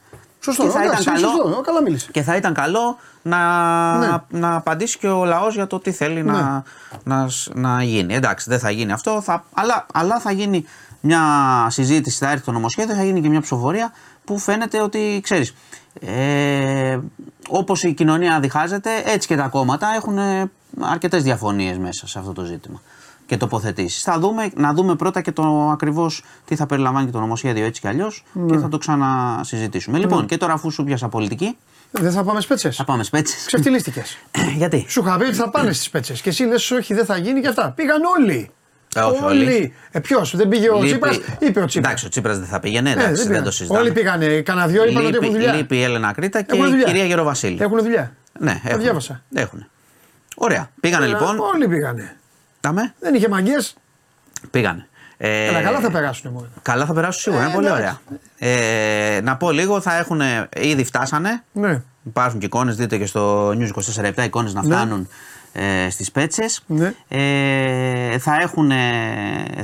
Σωστό, 0.43 0.62
και 0.62 0.68
θα 0.68 0.82
εντάξει, 0.82 1.03
ήταν 1.03 1.14
καλό- 1.14 1.28
σωστό, 1.28 1.61
καλά 1.61 1.82
μίλησε. 1.82 2.09
Και 2.12 2.22
θα 2.22 2.36
ήταν 2.36 2.55
καλό 2.55 2.97
να, 3.22 3.38
Ναι. 3.99 4.09
να 4.28 4.55
απαντήσει 4.57 4.99
και 4.99 5.09
ο 5.09 5.24
λαός 5.24 5.55
για 5.55 5.66
το 5.66 5.78
τι 5.78 5.93
θέλει 5.93 6.22
να, 6.22 6.62
να, 7.05 7.28
σ- 7.28 7.55
να 7.55 7.82
γίνει. 7.82 8.14
Εντάξει, 8.14 8.51
δεν 8.51 8.59
θα 8.59 8.70
γίνει 8.70 8.93
αυτό, 8.93 9.20
θα, 9.20 9.45
αλλά, 9.55 9.86
αλλά 9.93 10.20
θα 10.20 10.30
γίνει 10.32 10.64
μια 11.01 11.20
συζήτηση, 11.70 12.18
θα 12.24 12.30
έρθει 12.30 12.45
το 12.45 12.53
νομοσχέδιο, 12.53 12.95
θα 12.95 13.05
γίνει 13.05 13.20
και 13.20 13.28
μια 13.28 13.41
ψηφοφορία 13.41 13.93
που 14.24 14.38
φαίνεται 14.38 14.80
ότι 14.82 15.20
ξέρεις. 15.22 15.55
Ε, 16.01 16.98
Όπως 17.48 17.82
η 17.82 17.92
κοινωνία 17.94 18.40
διχάζεται, 18.40 18.90
έτσι 19.05 19.28
και 19.28 19.36
τα 19.36 19.48
κόμματα 19.48 19.94
έχουν 19.96 20.18
αρκετές 20.80 21.22
διαφωνίες 21.22 21.78
μέσα 21.78 22.07
σε 22.07 22.18
αυτό 22.18 22.32
το 22.32 22.44
ζήτημα 22.44 22.80
και 23.30 23.36
τοποθετήσεις. 23.36 24.03
Θα 24.03 24.18
δούμε, 24.18 24.51
να 24.55 24.72
δούμε 24.72 24.94
πρώτα 24.94 25.20
και 25.20 25.32
το 25.32 25.70
ακριβώς 25.72 26.24
τι 26.44 26.57
θα 26.57 26.66
περιλαμβάνει 26.66 27.07
και 27.07 27.12
το 27.12 27.20
νομοσχέδιο 27.20 27.64
έτσι 27.64 27.80
κι 27.80 27.88
αλλιώς 27.88 28.24
και 28.48 28.59
θα 28.59 28.68
το 28.68 28.78
ξανασυζητήσουμε. 28.78 29.98
Λοιπόν, 29.98 30.26
και 30.26 30.36
τώρα 30.36 30.53
αφού 30.53 30.70
σου 30.70 30.84
πιάσα 30.84 31.09
πολιτική, 31.09 31.57
Δεν 31.90 32.12
θα 32.12 32.24
πάμε 32.24 32.40
σπέτσες. 32.40 32.76
θα 32.76 32.84
πάμε 32.84 33.03
σπέτσες. 33.03 33.44
Ξεφτυλίστηκες. 33.46 34.18
Γιατί; 34.57 34.84
Σου 34.88 35.01
είχα 35.01 35.16
πει 35.16 35.24
ότι 35.24 35.34
θα 35.34 35.51
πάνε 35.51 35.72
στις 35.72 35.90
πέτσε. 35.90 36.12
Και 36.12 36.28
εσύ 36.28 36.44
λες, 36.44 36.70
όχι, 36.70 36.94
δεν 36.94 37.05
θα 37.05 37.16
γίνει 37.16 37.40
και 37.40 37.48
αυτά. 37.48 37.70
Πήγαν 37.70 38.01
όλοι. 38.18 38.51
Ε, 38.97 39.01
όχι 39.01 39.22
όλοι. 39.24 39.74
Ε, 39.91 40.01
ποιος, 40.01 40.36
δεν 40.36 40.49
πήγε 40.49 40.70
ο 40.70 40.74
Λείπει- 40.82 40.88
Τσίπρας; 41.11 41.16
Είπε 41.38 41.61
ο 41.61 41.64
Τσίπρας. 41.64 41.74
Εντάξει, 41.76 42.07
ο 42.07 42.09
Τσίπρας 42.09 42.38
δεν 42.38 42.47
θα 42.49 42.61
πήγαινε, 42.61 42.91
Ε, 42.91 42.93
εντάξει, 42.93 43.12
δεν, 43.14 43.26
πήγαν. 43.26 43.45
το 43.45 43.51
συζητάμε. 43.51 43.80
Όλοι 43.80 43.93
πήγανε. 43.93 44.41
Κανένα 44.41 44.66
δυο 44.66 44.84
είπαν 44.86 44.97
ότι 45.07 45.14
έχουν 45.14 45.22
Λείπει, 45.26 45.36
δουλειά. 45.38 45.53
λείπει 45.55 45.76
η 45.76 45.82
Έλενα 45.82 46.12
Κρήτα 46.12 46.43
και 46.43 46.53
Έχουν 46.55 46.66
η 46.66 46.68
δουλειά. 46.70 46.84
κυρία 46.84 47.05
Γεροβασίλη. 47.05 47.59
Έχουν 47.62 47.78
δουλειά. 47.82 48.12
Ναι, 48.38 48.61
έχουν. 48.64 48.80
διάβασα. 48.80 49.22
Έχουν. 49.34 49.66
Ωραία. 50.36 50.70
Πήγανε 50.80 51.07
λοιπόν. 51.07 51.38
Όλοι 51.55 51.68
πήγανε. 51.68 52.16
Τάμε. 52.61 52.95
Δεν 53.01 53.14
είχε 53.14 53.28
μαγκέ. 53.28 53.57
Πήγανε. 54.51 54.84
Ε, 55.16 55.49
Αλλά 55.49 55.62
καλά 55.62 55.80
θα 55.80 55.91
περάσουν 55.91 56.30
μόνο. 56.32 56.47
Καλά 56.62 56.86
θα 56.86 56.93
περάσουν 56.93 57.20
σίγουρα, 57.22 57.43
Ε, 57.43 57.45
είναι 57.45 57.55
πολύ 57.55 57.66
εντάξει. 57.66 57.84
ωραία. 58.38 58.57
Ε, 59.16 59.20
να 59.20 59.36
πω 59.36 59.51
λίγο, 59.51 59.80
θα 59.80 59.97
έχουν. 59.99 60.20
Ήδη 60.57 60.84
φτάσανε. 60.84 61.43
Ναι. 61.53 61.82
Υπάρχουν 62.07 62.38
και 62.41 62.47
εικόνες, 62.47 62.76
δείτε 62.76 62.97
και 62.99 63.07
στο 63.07 63.49
News 63.49 63.68
24 63.68 64.24
εικόνες 64.24 64.55
να 64.55 64.62
Ναι. 64.86 65.05
Φτάνουν 65.53 65.84
ε, 65.86 65.90
στις 65.90 66.11
πέτσες. 66.11 66.62
Ναι. 66.66 66.94
Ε, 67.09 68.18
θα, 68.18 68.38
έχουν, 68.40 68.70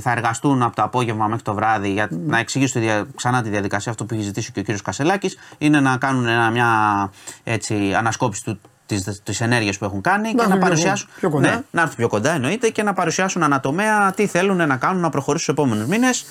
θα 0.00 0.10
εργαστούν 0.12 0.62
από 0.62 0.76
το 0.76 0.82
απόγευμα 0.82 1.26
μέχρι 1.26 1.42
το 1.42 1.54
βράδυ 1.54 1.90
για 1.90 2.08
να 2.26 2.38
εξηγήσω 2.38 2.72
τη 2.72 2.78
δια- 2.80 3.06
ξανά 3.16 3.42
τη 3.42 3.48
διαδικασία 3.48 3.90
αυτό 3.92 4.04
που 4.04 4.14
έχει 4.14 4.22
ζητήσει 4.22 4.52
και 4.52 4.58
ο 4.60 4.62
κύριος 4.62 4.82
Κασελάκης 4.82 5.36
είναι 5.58 5.80
να 5.80 5.96
κάνουν 5.96 6.26
ένα, 6.26 6.50
μια 6.50 6.68
έτσι, 7.44 7.94
ανασκόπηση 7.96 8.44
του, 8.44 8.60
της, 8.86 9.20
της 9.24 9.40
ενέργειας 9.40 9.78
που 9.78 9.84
έχουν 9.84 10.00
κάνει 10.00 10.28
και 10.28 10.34
έρθουν 10.34 10.48
να 10.48 10.56
πιο- 10.56 10.66
παρουσιάσουν 10.66 11.08
πιο 11.16 11.30
κοντά. 11.30 11.48
Ναι, 11.48 11.62
να 11.70 11.80
έρθουν 11.80 11.96
πιο 11.96 12.08
κοντά 12.08 12.30
εννοείται 12.30 12.68
και 12.68 12.82
να 12.82 12.92
παρουσιάσουν 12.92 13.42
ανατομέα 13.42 14.12
τι 14.12 14.26
θέλουν 14.26 14.56
να 14.66 14.76
κάνουν 14.76 15.00
να 15.00 15.08
προχωρήσουν 15.10 15.54
στους 15.54 15.64
επόμενους 15.64 15.86
μήνες 15.88 16.26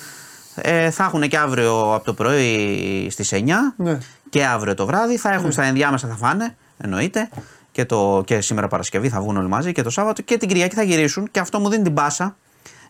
ε, 0.54 0.90
θα 0.90 1.04
έχουν 1.04 1.28
και 1.28 1.38
αύριο 1.38 1.94
από 1.94 2.04
το 2.04 2.14
πρωί 2.14 3.08
στις 3.10 3.32
9 3.34 3.38
Ναι. 3.76 3.98
και 4.30 4.44
αύριο 4.46 4.74
το 4.74 4.86
βράδυ. 4.86 5.16
Θα 5.18 5.32
έχουν 5.32 5.52
στα 5.52 5.62
ενδιάμεσα 5.62 6.08
θα 6.08 6.14
φάνε, 6.16 6.56
εννοείται. 6.78 7.28
Και, 7.76 7.84
το, 7.84 8.22
και 8.26 8.40
σήμερα 8.40 8.68
Παρασκευή 8.68 9.08
θα 9.08 9.20
βγουν 9.20 9.36
όλοι 9.36 9.48
μαζί 9.48 9.72
και 9.72 9.82
το 9.82 9.90
Σάββατο 9.90 10.22
και 10.22 10.36
την 10.36 10.48
Κυριακή 10.48 10.74
θα 10.74 10.82
γυρίσουν. 10.82 11.28
Και 11.30 11.40
αυτό 11.40 11.58
μου 11.58 11.68
δίνει 11.68 11.82
την 11.82 11.94
πάσα 11.94 12.36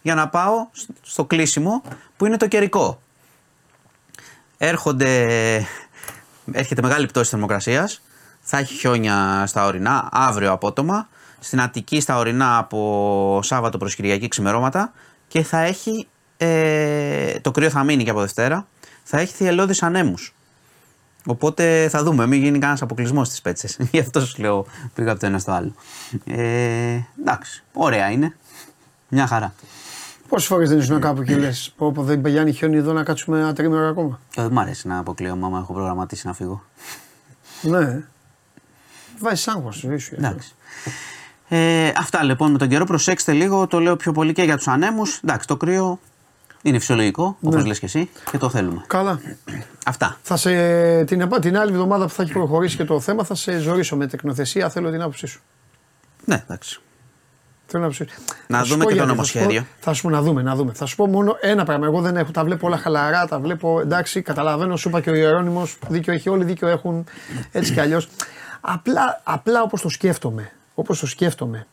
για 0.03 0.15
να 0.15 0.29
πάω 0.29 0.67
σ- 0.73 0.89
στο 1.03 1.25
κλείσιμο 1.25 1.83
που 2.17 2.27
είναι 2.27 2.37
το 2.37 2.49
καιρικό. 2.49 3.01
Έρχονται, 4.59 5.11
έρχεται 6.53 6.83
μεγάλη 6.83 7.07
πτώση 7.07 7.31
θερμοκρασίας. 7.31 8.03
Θα 8.41 8.59
έχει 8.59 8.75
χιόνια 8.75 9.45
στα 9.47 9.65
ορεινά, 9.67 10.09
αύριο 10.13 10.53
απότομα. 10.53 11.09
Στην 11.39 11.61
Αττική 11.61 12.01
στα 12.01 12.17
ορεινά 12.17 12.59
από 12.59 13.41
Σάββατο 13.43 13.79
προς 13.79 13.95
Κυριακή 13.95 14.29
ξημερώματα. 14.29 14.93
Και 15.29 15.43
θα 15.43 15.59
έχει, 15.59 16.09
ε, 16.37 17.41
το 17.41 17.51
κρύο 17.51 17.71
θα 17.71 17.85
μείνει 17.85 18.05
και 18.05 18.11
από 18.11 18.21
Δευτέρα, 18.21 18.67
θα 19.03 19.19
έχει 19.19 19.35
θυελώδεις 19.35 19.83
ανέμους. 19.83 20.35
Οπότε 21.27 21.89
θα 21.91 22.03
δούμε, 22.03 22.27
μην 22.27 22.43
γίνει 22.43 22.59
κανένας 22.59 22.83
αποκλεισμός 22.83 23.27
στις 23.27 23.41
πέτσες. 23.41 23.77
Γι' 23.93 23.99
αυτό 23.99 24.21
σου 24.27 24.43
λέω 24.43 24.67
πήγα 24.95 25.11
από 25.11 25.21
το 25.21 25.27
ένα 25.27 25.39
στο 25.39 25.53
άλλο. 25.53 25.73
Ε, 26.25 26.99
εντάξει, 27.21 27.63
ωραία 27.73 28.11
είναι. 28.11 28.37
Μια 29.09 29.27
χαρά. 29.27 29.55
Πόσες 30.29 30.49
φορές 30.49 30.69
δεν 30.69 30.79
ήσουν 30.79 31.01
κάπου 31.01 31.23
και 31.23 31.37
λες: 31.37 31.73
Πω, 31.77 31.93
πω 31.93 32.03
δεν 32.03 32.21
πηγαίνει 32.21 32.53
χιόνι 32.53 32.77
εδώ 32.77 32.93
να 32.93 33.03
κάτσουμε 33.03 33.39
ένα 33.39 33.53
τρίμηνο 33.53 33.89
ακόμα. 33.89 34.21
Ε, 34.37 34.43
Δεν 34.43 34.53
μ' 34.53 34.59
αρέσει 34.59 34.89
να 34.89 34.99
αποκλείω, 34.99 35.33
άμα 35.33 35.59
έχω 35.59 35.73
προγραμματίσει 35.73 36.27
να 36.27 36.33
φύγω. 36.33 36.63
Ναι. 37.63 38.03
Βάζεις 39.19 39.49
άγχος 39.49 39.77
στη 39.77 39.87
ζωή 39.87 39.99
σου. 39.99 40.15
ε. 40.15 40.19
Εντάξει. 40.19 40.55
Ε, 41.49 41.93
αυτά 41.97 42.23
λοιπόν 42.23 42.51
με 42.53 42.59
τον 42.59 42.69
καιρό. 42.69 42.85
Προσέξτε 42.85 43.33
λίγο, 43.33 43.67
το 43.67 43.81
λέω 43.81 43.97
πιο 43.97 44.13
πολύ 44.13 44.33
και 44.33 44.43
για 44.43 44.57
τους 44.57 44.69
ανέμους. 44.69 45.21
Εντάξει, 45.25 45.47
το 45.47 45.57
κρύο 45.57 45.99
είναι 46.69 46.79
φυσιολογικό, 46.79 47.37
όπως 47.43 47.63
Ναι. 47.63 47.69
λες 47.69 47.79
και 47.79 47.87
εσύ, 47.87 48.11
και 48.31 48.39
το 48.39 48.49
θέλουμε. 48.51 48.85
Καλά. 48.87 49.21
Αυτά. 49.87 50.19
Θα 50.23 50.37
σε, 50.37 51.05
την, 51.05 51.21
επα- 51.21 51.39
την 51.41 51.59
άλλη 51.59 51.73
εβδομάδα 51.73 52.05
που 52.07 52.11
θα 52.13 52.23
έχει 52.23 52.33
προχωρήσει 52.33 52.77
και 52.77 52.85
το 52.85 53.01
θέμα 53.01 53.25
θα 53.25 53.35
σε 53.35 53.59
ζωρίσω 53.59 53.97
με 53.97 54.07
τεκνοθεσία. 54.07 54.69
Θέλω 54.71 54.91
την 54.91 55.01
άποψή 55.03 55.27
σου. 55.27 55.41
Ναι, 56.25 56.43
εντάξει. 56.49 56.81
Θέλω 57.67 57.89
την 57.89 57.95
άποψή 58.05 58.15
σου. 58.15 58.35
Να 58.47 58.59
Θα 58.59 58.65
σου 58.65 58.73
δούμε 58.73 58.85
πω 58.85 58.91
και 58.91 58.97
το 58.97 59.03
γιατί, 59.05 59.19
θα 59.19 59.25
σου 59.25 59.33
πω- 59.33 59.41
νομοσχέδιο. 59.41 59.67
Θα 59.81 59.93
σου 59.93 60.03
πω 60.03 60.11
να 60.11 60.23
δούμε, 60.23 60.43
να 60.43 60.55
δούμε. 60.55 60.73
Θα 60.73 60.87
σου 60.87 60.97
πω 60.97 61.07
μόνο 61.07 61.37
ένα 61.41 61.65
πράγμα. 61.65 61.87
Εγώ 61.87 62.01
δεν 62.01 62.17
έχω, 62.17 62.31
τα 62.31 62.45
βλέπω 62.45 62.67
όλα 62.67 62.77
χαλαρά, 62.77 63.27
τα 63.27 63.39
βλέπω 63.41 63.81
εντάξει, 63.81 64.23
καταλαβαίνω. 64.23 64.77
Σου 64.77 64.89
είπα 64.89 65.01
και 65.01 65.11
ο 65.11 65.15
Ιερόνιμος, 65.15 65.79
δίκιο 65.89 66.13
έχει, 66.13 66.29
όλοι 66.29 66.45
δίκιο 66.45 66.69
έχουν. 66.69 67.05
Έτσι 67.53 67.73
κι 67.73 67.81
αλλιώς. 67.81 68.09
Απλά, 68.61 69.21
απλά 69.25 69.63
όπως 69.63 69.81
το 69.83 69.89
σκέφτομαι, 69.89 70.53
όπως 70.75 70.99
το 71.01 71.07
σκέφτομαι, 71.07 71.67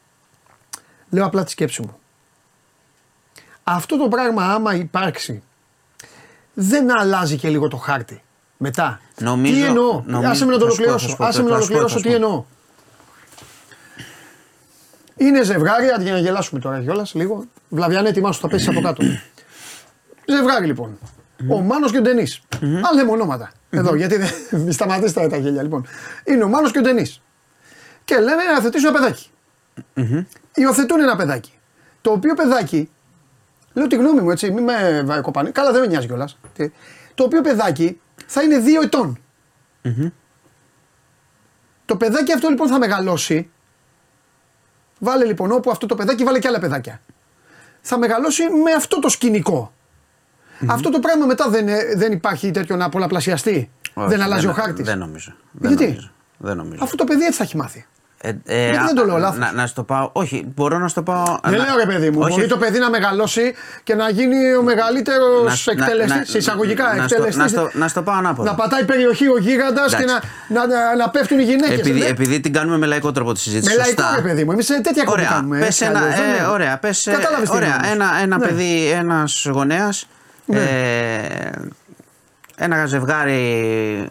λέω 1.09 1.25
απλά 1.25 1.43
τη 1.43 1.51
σκέψη 1.51 1.81
μου. 1.81 1.97
Αυτό 3.63 3.97
το 3.97 4.07
πράγμα, 4.07 4.43
άμα 4.53 4.75
υπάρξει, 4.75 5.43
δεν 6.53 6.97
αλλάζει 6.99 7.37
και 7.37 7.49
λίγο 7.49 7.67
το 7.67 7.77
χάρτη. 7.77 8.23
Μετά. 8.57 8.99
Νομίζω- 9.19 9.53
τι 9.53 9.63
εννοώ; 9.63 10.03
νομίζω- 10.05 10.31
Άσε 10.31 10.45
με 10.45 10.51
να 10.51 10.57
το 10.57 10.65
θα 10.65 10.71
σου 10.71 10.77
πω, 10.77 10.83
θα 10.83 10.89
ολοκληρώσω. 10.89 11.07
σου 11.09 11.15
πω, 11.17 11.25
Άσε 11.25 11.43
με 11.43 11.49
να 11.49 11.55
θα 11.55 11.61
σου 11.61 11.67
πω, 11.67 11.73
ολοκληρώσω 11.73 11.93
θα 11.93 11.99
σου 11.99 12.03
τι 12.03 12.09
πω. 12.09 12.15
εννοώ. 12.15 12.45
Είναι 15.17 15.43
ζευγάρι, 15.43 15.89
αντί 15.89 16.03
για 16.03 16.13
να 16.13 16.19
γελάσουμε 16.19 16.59
τώρα 16.59 16.81
κιόλας 16.81 17.13
λίγο. 17.13 17.45
Βλαβιανέ, 17.69 18.09
ετοιμάσου, 18.09 18.39
θα 18.39 18.47
πέσεις 18.47 18.67
από 18.67 18.81
κάτω. 18.81 19.03
ζευγάρι 20.35 20.65
λοιπόν. 20.65 20.97
Ο 21.49 21.59
Μάνος 21.61 21.91
και 21.91 21.97
ο 21.97 22.01
Ντενής. 22.01 22.41
Αν 22.61 22.95
λέμε 22.95 23.11
ονόματα. 23.11 23.51
Εδώ, 23.69 23.95
γιατί 23.95 24.17
δεν. 24.17 24.29
Μη 24.65 24.71
σταματήσει 24.71 25.13
τώρα 25.13 25.27
τα 25.29 25.37
γέλια 25.37 25.61
λοιπόν. 25.61 25.85
Είναι 26.23 26.43
ο 26.43 26.47
Μάνος 26.47 26.71
και 26.71 26.77
ο 26.77 26.81
Ντενής. 26.81 27.21
Και 28.05 28.15
λένε 28.15 28.35
να 28.43 28.51
υιοθετήσουν 28.53 28.87
ένα 28.89 28.99
παιδάκι. 28.99 29.27
Υιοθετούν 30.55 30.99
ένα 30.99 31.15
παιδάκι. 31.15 31.51
Το 32.01 32.11
οποίο 32.11 32.33
παιδάκι. 32.33 32.89
Λέω 33.73 33.87
τη 33.87 33.95
γνώμη 33.95 34.21
μου 34.21 34.31
έτσι, 34.31 34.51
μην 34.51 34.63
με 34.63 35.03
βάει 35.05 35.21
κοπανί. 35.21 35.51
Καλά, 35.51 35.71
δεν 35.71 35.81
με 35.81 35.87
νοιάζει 35.87 36.07
κιόλας. 36.07 36.37
Το 37.15 37.23
οποίο 37.23 37.41
παιδάκι 37.41 37.99
θα 38.25 38.41
είναι 38.41 38.57
δύο 38.57 38.81
ετών. 38.81 39.19
Το 41.85 41.97
παιδάκι 41.97 42.31
αυτό 42.31 42.49
λοιπόν 42.49 42.67
θα 42.67 42.79
μεγαλώσει. 42.79 43.49
Βάλε 44.99 45.25
λοιπόν 45.25 45.51
όπου 45.51 45.71
αυτό 45.71 45.85
το 45.85 45.95
παιδάκι, 45.95 46.23
βάλε 46.23 46.39
και 46.39 46.47
άλλα 46.47 46.59
παιδάκια. 46.59 47.01
Θα 47.81 47.97
μεγαλώσει 47.97 48.43
με 48.43 48.71
αυτό 48.71 48.99
το 48.99 49.09
σκηνικο 49.09 49.73
Αυτό 50.67 50.89
το 50.89 50.99
πράγμα 50.99 51.25
μετά 51.25 51.49
δεν, 51.49 51.67
ε, 51.67 51.95
δεν 51.95 52.11
υπάρχει 52.11 52.51
τέτοιο 52.51 52.75
να 52.75 52.89
πολλαπλασιαστεί. 52.89 53.71
Όχι, 53.93 54.09
δεν 54.09 54.21
αλλάζει 54.21 54.47
ο 54.47 54.51
χάρτης. 54.53 54.85
Δεν 54.85 54.97
νομίζω. 54.97 55.33
Δεν 55.51 55.69
Γιατί; 55.69 55.85
Νομίζω. 55.85 56.11
Δεν 56.37 56.57
νομίζω. 56.57 56.83
Αυτό 56.83 56.95
το 56.95 57.03
παιδί 57.03 57.23
έτσι 57.23 57.37
θα 57.37 57.43
έχει 57.43 57.57
μάθει. 57.57 57.85
Ε, 58.25 58.29
ε, 58.45 58.63
Γιατί 58.63 58.77
α, 58.77 58.85
δεν 58.85 58.95
το 58.95 59.05
λέω 59.05 59.17
λάθος. 59.17 59.37
Να, 59.39 59.51
να 59.51 59.67
στο 59.67 59.83
πάω. 59.83 60.09
Όχι, 60.13 60.51
μπορώ 60.55 60.77
να 60.77 60.87
στο 60.87 61.03
πάω. 61.03 61.23
Δεν 61.43 61.51
να- 61.59 61.65
λέω 61.65 61.75
ρε 61.77 61.85
παιδί 61.85 62.09
μου, 62.09 62.19
όχι, 62.21 62.33
μπορεί 62.35 62.47
το 62.47 62.57
παιδί 62.57 62.79
να 62.79 62.89
μεγαλώσει 62.89 63.53
και 63.83 63.95
να 63.95 64.09
γίνει 64.09 64.55
ο 64.55 64.61
μεγαλύτερος 64.63 65.65
Να- 65.65 65.73
να- 65.75 65.83
εκτελεστής. 65.83 66.17
να- 66.17 66.25
Σε 66.25 66.37
εισαγωγικά 66.37 66.83
να 66.83 66.89
στο- 66.93 67.03
εκτελεστής. 67.03 67.35
να 67.37 67.47
στο- 67.47 67.69
να 67.73 67.87
στο 67.87 68.01
πάω 68.01 68.15
ανάποδα. 68.15 68.49
Να 68.49 68.55
πατάει 68.55 68.85
περιοχή 68.85 69.27
ο 69.27 69.37
γίγαντας 69.37 69.95
και 69.95 70.03
να, 70.05 70.11
Εντάξει. 70.11 70.27
να, 70.47 70.67
να, 70.67 70.95
να 70.95 71.09
πέφτουν 71.09 71.39
οι 71.39 71.43
γυναίκες. 71.43 71.79
επειδή, 71.79 72.05
επειδή 72.05 72.39
την 72.39 72.53
κάνουμε 72.53 72.77
με 72.77 72.85
λαϊκό 72.85 73.11
τρόπο 73.11 73.33
τη 73.33 73.39
συζήτηση. 73.39 73.69
Με 73.71 73.75
λαϊκό 73.83 74.01
σωστά. 74.01 74.15
ρε 74.15 74.21
παιδί 74.21 74.43
μου, 74.43 74.51
εμείς 74.51 74.67
τέτοια 74.67 75.03
κόμμα 75.03 75.11
Ωραία, 75.17 75.29
κάνουμε. 75.29 75.57
πες 75.59 75.67
έτσι 75.67 75.85
ένα, 75.85 75.99
αλλιώς, 75.99 76.15
δεν 76.15 76.29
ε, 76.29 76.37
είναι. 76.37 76.47
ωραία, 76.47 76.77
πες, 76.77 77.07
ε, 77.07 77.11
Κατάλαβες 77.11 77.49
τι 77.49 77.55
ωραία, 77.55 77.79
εννοώ. 77.83 77.91
ένα, 77.91 78.21
ένα 78.21 78.37
Ναι. 78.37 78.45
παιδί, 78.47 78.89
ένας 78.91 79.47
γονέας, 79.51 80.07
ε, 80.47 80.59
ένα 82.57 82.85
ζευγάρι 82.85 83.41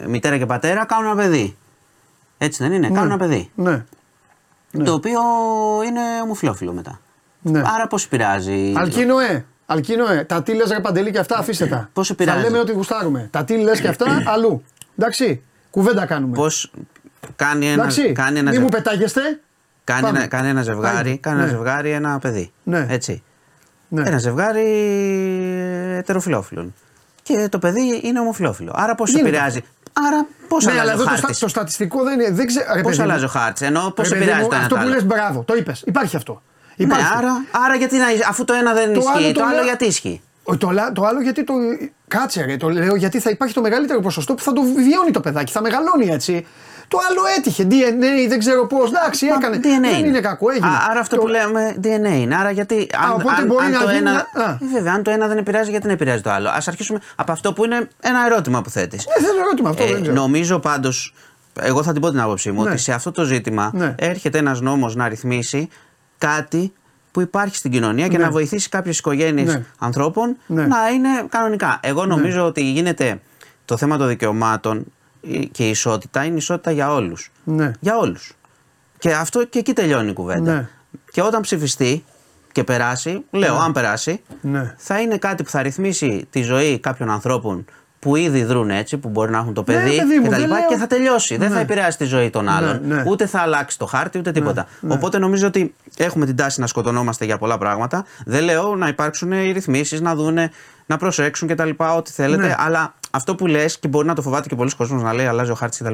μητέρα 0.07 0.37
και 0.37 0.45
πατέρα 0.45 0.85
κάνουν 0.85 1.05
ένα 1.11 1.15
παιδί. 1.23 1.57
Έτσι 2.37 2.63
δεν 2.63 2.71
είναι, 2.73 2.87
κάνουν 2.87 3.05
ένα 3.05 3.17
παιδί. 3.17 3.49
Ναι, 3.55 3.83
Το 4.83 4.93
οποίο 4.93 5.19
είναι 5.85 6.01
ομοφυλόφιλο 6.23 6.73
μετά. 6.73 6.99
ναι. 7.41 7.59
Άρα 7.65 7.87
πώς 7.87 8.05
επηρεάζει. 8.05 8.73
Αλκίνοε, 8.77 9.45
Αλκίνοε, 9.65 10.23
τα 10.23 10.43
τι 10.43 10.53
λες 10.53 10.69
ρε 10.71 10.79
Παντελή 10.79 11.11
και 11.11 11.19
αυτά 11.19 11.37
αφήστε 11.37 11.65
τα. 11.65 11.89
Πώς 11.93 12.07
Θα 12.07 12.13
επηρεάζει; 12.13 12.41
λέμε 12.43 12.59
ότι 12.59 12.71
γουστάρουμε. 12.71 13.27
Τα 13.31 13.43
τι 13.43 13.57
λες 13.57 13.81
και 13.81 13.87
αυτά 13.87 14.05
αλλού. 14.33 14.63
Εντάξει, 14.97 15.41
κουβέντα 15.69 16.05
κάνουμε. 16.05 16.35
Πώς 16.35 16.71
κάνει 17.35 17.65
ένα, 17.65 17.73
Εντάξει, 17.81 18.11
κάνει 18.11 18.39
ένα, 18.39 18.49
μη 18.49 18.55
ζευ- 18.55 18.63
μου 18.63 18.69
πετάγεστε. 18.69 19.21
κάνει 19.83 20.01
Πάμε. 20.01 20.17
ένα, 20.17 20.27
κάνει 20.27 20.47
ένα 20.49 20.61
ζευγάρι, 20.61 20.95
Πάμε. 21.03 21.15
κάνει 21.21 21.37
ένα 21.37 21.45
Ναι. 21.45 21.51
ζευγάρι 21.55 21.89
ένα 21.91 22.19
παιδί. 22.19 22.51
Ναι. 22.63 22.85
Έτσι. 22.89 23.23
Ναι. 23.87 24.03
Ένα 24.07 24.17
ζευγάρι 24.17 24.65
ετεροφιλόφιλων. 25.97 26.73
Και 27.23 27.47
το 27.51 27.59
παιδί 27.59 28.01
είναι 28.03 28.19
ομοφιλόφιλο. 28.19 28.71
Άρα 28.75 28.95
πώς 28.95 29.09
Γίνεται 29.09 29.27
επηρεάζει. 29.27 29.61
Άρα 29.93 30.25
πώς 30.47 30.65
Ναι, 30.65 30.71
αλλά 30.71 30.81
αλλάζει 30.81 30.97
ο 30.97 31.01
εδώ 31.01 31.09
το, 31.11 31.17
χάρτης; 31.17 31.35
στα- 31.37 31.45
το 31.45 31.51
στατιστικό 31.51 32.03
δεν 32.03 32.19
είναι. 32.19 32.31
Δεν 32.31 32.45
ξέρω, 32.47 32.65
ρε 32.73 32.81
Πώς 32.81 32.91
παιδί 32.91 32.97
μου. 32.97 33.03
αλλάζει 33.11 33.25
ο 33.25 33.27
χάρτης. 33.27 33.61
Ενώ 33.67 33.91
πώς 33.95 34.07
Ρε 34.09 34.13
παιδί 34.13 34.21
επηρεάζει 34.21 34.43
μου, 34.43 34.49
το 34.49 34.55
ένα 34.55 34.63
Αυτό 34.63 34.75
το 34.75 34.81
που 34.81 34.87
άλλο. 34.87 34.95
λες 34.95 35.05
μπράβο, 35.05 35.43
το 35.47 35.55
είπες. 35.55 35.83
Υπάρχει 35.85 36.15
αυτό. 36.15 36.41
Ναι, 36.75 36.85
Υπάρχει. 36.85 37.13
άρα, 37.17 37.45
άρα 37.65 37.75
γιατί 37.75 37.97
να, 37.97 38.05
αφού 38.29 38.43
το 38.45 38.53
ένα 38.53 38.73
δεν 38.73 38.93
Το 38.93 38.99
ισχύει, 38.99 39.11
άλλο 39.17 39.27
το, 39.27 39.39
το 39.39 39.45
άλλο 39.45 39.55
λέω- 39.55 39.63
γιατί 39.63 39.85
ισχύει; 39.85 40.21
Ο- 40.43 40.57
Το, 40.57 40.69
λα- 40.69 40.91
το 40.91 41.03
άλλο 41.05 41.21
γιατί 41.21 41.43
το. 41.43 41.53
Κάτσε 42.07 42.43
ρε, 42.45 42.57
το 42.57 42.69
λέω 42.69 42.95
γιατί 42.95 43.19
θα 43.19 43.29
υπάρχει 43.29 43.53
το 43.53 43.61
μεγαλύτερο 43.61 43.99
ποσοστό 43.99 44.33
που 44.33 44.41
θα 44.43 44.53
το 44.53 44.61
βιώνει 44.61 45.11
το 45.11 45.19
παιδάκι, 45.19 45.51
θα 45.51 45.61
μεγαλώνει 45.61 46.07
έτσι. 46.09 46.45
Το 46.87 46.97
άλλο 47.09 47.21
έτυχε, 47.37 47.67
DNA, 47.71 48.27
δεν 48.29 48.39
ξέρω 48.39 48.67
πώς. 48.67 48.89
Εντάξει, 48.89 49.25
Μα 49.25 49.35
έκανε. 49.35 49.57
DNA 49.57 49.91
δεν 49.95 50.05
είναι 50.05 50.19
κακό, 50.19 50.49
έγινε. 50.49 50.67
Α, 50.67 50.87
άρα 50.89 50.99
αυτό 50.99 51.15
Το- 51.15 51.21
που 51.21 51.27
λέμε 51.27 51.75
DNA 51.83 52.17
είναι. 52.19 52.35
Άρα 52.35 52.51
γιατί. 52.51 52.87
Αν, 53.05 53.11
οπότε 53.13 53.35
αν, 53.41 53.45
μπορεί 53.47 53.65
αν 53.65 53.71
να 53.71 53.79
το 53.79 53.85
γίνει 53.85 53.97
ένα. 53.97 54.27
να- 54.33 54.43
α. 54.43 54.49
Ε, 54.51 54.57
βέβαια, 54.73 54.93
αν 54.93 55.03
το 55.03 55.11
ένα 55.11 55.27
δεν 55.27 55.37
επηρεάζει, 55.37 55.69
γιατί 55.69 55.85
να 55.87 55.91
επηρεάζει 55.93 56.21
το 56.21 56.29
άλλο. 56.29 56.49
Α 56.49 56.57
αρχίσουμε 56.65 56.99
από 57.15 57.31
αυτό 57.31 57.53
που 57.53 57.65
είναι 57.65 57.87
ένα 58.01 58.25
ερώτημα 58.25 58.61
που 58.61 58.69
θέτεις. 58.69 59.03
Δεν 59.17 59.25
θέλω 59.27 59.39
ερώτημα 59.39 59.69
αυτό, 59.69 59.85
δεν 59.85 60.01
ξέρω. 60.01 60.15
νομίζω 60.15 60.59
πάντως. 60.59 61.13
Εγώ 61.59 61.83
θα 61.83 61.91
την 61.91 62.01
πω 62.01 62.09
την 62.09 62.19
άποψή 62.19 62.51
μου 62.51 62.63
Ναι. 62.63 62.69
ότι 62.69 62.79
σε 62.79 62.93
αυτό 62.93 63.11
το 63.11 63.23
ζήτημα 63.23 63.71
Ναι. 63.73 63.95
έρχεται 63.97 64.37
ένας 64.37 64.61
νόμος 64.61 64.95
να 64.95 65.07
ρυθμίσει 65.07 65.69
κάτι 66.17 66.73
που 67.11 67.21
υπάρχει 67.21 67.55
στην 67.55 67.71
κοινωνία 67.71 68.07
και 68.07 68.17
Ναι. 68.17 68.23
να 68.23 68.31
βοηθήσει 68.31 68.69
κάποιες 68.69 68.97
οικογένειες 68.99 69.53
Ναι. 69.53 69.63
ανθρώπων 69.79 70.37
Ναι. 70.47 70.65
να 70.65 70.77
είναι 70.93 71.09
κανονικά. 71.29 71.79
Εγώ 71.83 72.05
νομίζω 72.05 72.45
ότι 72.45 72.61
γίνεται 72.71 73.19
το 73.65 73.77
θέμα 73.77 73.97
των 73.97 74.07
δικαιωμάτων 74.07 74.85
και 75.51 75.65
η 75.65 75.69
ισότητα 75.69 76.23
είναι 76.23 76.37
ισότητα 76.37 76.71
για 76.71 76.93
όλους. 76.93 77.31
Ναι. 77.43 77.71
Για 77.79 77.97
όλους. 77.97 78.33
Και 78.99 79.13
αυτό 79.13 79.45
και 79.45 79.59
εκεί 79.59 79.73
τελειώνει 79.73 80.09
η 80.09 80.13
κουβέντα. 80.13 80.53
Ναι. 80.53 80.67
Και 81.11 81.21
όταν 81.21 81.41
ψηφιστεί 81.41 82.03
και 82.51 82.63
περάσει, 82.63 83.23
λέω 83.31 83.55
αν 83.57 83.71
περάσει, 83.71 84.21
Ναι. 84.41 84.73
θα 84.77 84.99
είναι 85.01 85.17
κάτι 85.17 85.43
που 85.43 85.49
θα 85.49 85.61
ρυθμίσει 85.61 86.27
τη 86.29 86.41
ζωή 86.41 86.79
κάποιων 86.79 87.09
ανθρώπων 87.09 87.65
που 87.99 88.15
ήδη 88.15 88.43
δρούν 88.43 88.69
έτσι, 88.69 88.97
που 88.97 89.09
μπορεί 89.09 89.31
να 89.31 89.37
έχουν 89.37 89.53
το 89.53 89.63
παιδί, 89.63 89.95
παιδί 89.97 90.15
μου, 90.17 90.23
και, 90.23 90.29
τα 90.29 90.35
δεν 90.35 90.39
λοιπά, 90.39 90.57
λέω- 90.59 90.67
και 90.67 90.75
θα 90.77 90.87
τελειώσει. 90.87 91.37
Δεν 91.37 91.49
Ναι. 91.49 91.55
θα 91.55 91.61
επηρεάσει 91.61 91.97
τη 91.97 92.03
ζωή 92.05 92.29
των 92.29 92.49
άλλων. 92.49 92.79
ναι. 92.83 93.03
Ούτε 93.07 93.25
θα 93.25 93.39
αλλάξει 93.39 93.77
το 93.77 93.85
χάρτη, 93.85 94.17
ούτε 94.17 94.31
τίποτα. 94.31 94.67
Οπότε 94.87 95.17
νομίζω 95.17 95.47
ότι 95.47 95.73
έχουμε 95.97 96.25
την 96.25 96.35
τάση 96.35 96.59
να 96.59 96.67
σκοτωνόμαστε 96.67 97.25
για 97.25 97.37
πολλά 97.37 97.57
πράγματα. 97.57 98.05
Δεν 98.25 98.43
λέω 98.43 98.75
να 98.75 98.87
υπάρξουν 98.87 99.31
οι 99.31 99.51
ρυθμίσεις, 99.51 100.01
να 100.01 100.15
δούνε, 100.15 100.51
να 100.85 100.97
προσέξουν 100.97 101.47
κτλ. 101.47 101.69
Ό,τι 101.77 102.11
θέλετε. 102.11 102.45
Ναι. 102.47 102.55
Αλλά 102.57 102.93
αυτό 103.15 103.35
που 103.35 103.47
λες 103.47 103.79
και 103.79 103.87
μπορεί 103.87 104.07
να 104.07 104.15
το 104.15 104.21
φοβάται 104.21 104.47
και 104.49 104.55
πολλοί 104.55 104.71
κόσμος 104.77 105.01
να 105.01 105.13
λέει 105.13 105.25
αλλάζει 105.25 105.51
ο 105.51 105.55
χάρτης 105.55 105.79
κτλ. 105.79 105.87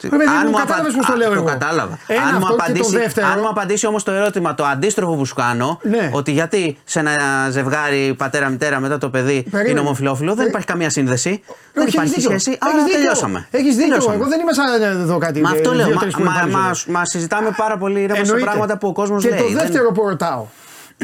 παιδί 0.00 0.16
μου, 0.46 0.52
κατάλαβες 0.56 0.94
πώς 0.94 1.06
το 1.06 1.16
λέω 1.16 1.30
Α, 1.30 1.34
εγώ. 1.34 1.44
κατάλαβα. 1.44 1.98
Ένα 2.06 2.22
αν, 2.22 2.28
μου 2.30 2.36
αυτό 2.36 2.46
και 2.46 2.56
το 2.56 2.62
απαντήσει, 2.64 2.96
δεύτερο. 2.96 3.26
αν 3.26 3.38
μου 3.40 3.48
απαντήσει 3.48 3.86
όμως 3.86 4.02
το 4.02 4.10
ερώτημα 4.12 4.54
το 4.54 4.64
αντίστροφο 4.64 5.14
που 5.14 5.24
σου 5.24 5.34
κάνω, 5.34 5.78
Ναι. 5.82 6.10
ότι 6.12 6.30
γιατί 6.32 6.76
σε 6.84 6.98
ένα 6.98 7.12
ζευγάρι 7.50 8.14
πατέρα-μητέρα 8.18 8.80
μετά 8.80 8.98
το 8.98 9.08
παιδί 9.10 9.42
Περίμενε. 9.42 9.70
είναι 9.70 9.80
ομοφυλόφιλο, 9.80 10.34
δεν 10.34 10.44
Ε, 10.44 10.48
υπάρχει 10.48 10.66
καμία 10.66 10.90
σύνδεση. 10.90 11.42
δεν 11.72 11.82
Όχι, 11.84 11.92
υπάρχει 11.94 12.10
έχεις 12.12 12.22
δίκιο. 12.22 12.38
σχέση. 12.38 12.58
Έχεις 12.62 12.74
Άρα 12.74 12.84
δίκιο. 12.84 12.98
τελειώσαμε. 12.98 13.46
Έχεις 13.50 13.74
δίκιο. 13.76 13.88
Τελειώσαμε. 13.88 14.14
Εγώ 14.14 14.26
δεν 14.28 14.40
είμαι 14.40 14.52
σαν 14.52 14.82
εδώ 14.82 15.18
κάτι. 15.18 15.40
Μα 15.40 15.50
αυτό 15.50 15.70
ε, 15.70 15.74
λέω. 15.74 15.86
δύο-τρεις 15.86 16.14
Μα, 16.14 16.18
που 16.20 16.24
μα, 16.26 16.32
εμφανίζονται. 16.32 16.62
μα, 16.92 16.98
μα 16.98 17.04
συζητάμε 17.04 17.50
πάρα 17.56 17.76
πολύ 17.76 18.06
ρε, 18.06 18.14
σε 18.14 18.20
Εννοείται. 18.20 18.44
πράγματα 18.44 18.78
που 18.78 18.88
ο 18.88 18.92
κόσμος 18.92 19.22
και 19.22 19.28
λέει. 19.28 19.38
το 19.38 19.44
Δεν- 19.46 19.56
δεύτερο 19.56 19.92
που 19.92 20.08
ρωτάω. 20.08 20.46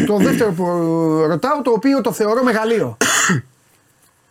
το 0.07 0.17
δεύτερο 0.17 0.51
που 0.53 0.65
ρωτάω, 1.29 1.63
το 1.63 1.71
οποίο 1.71 2.01
το 2.01 2.13
θεωρώ 2.13 2.43
μεγαλείο. 2.43 2.97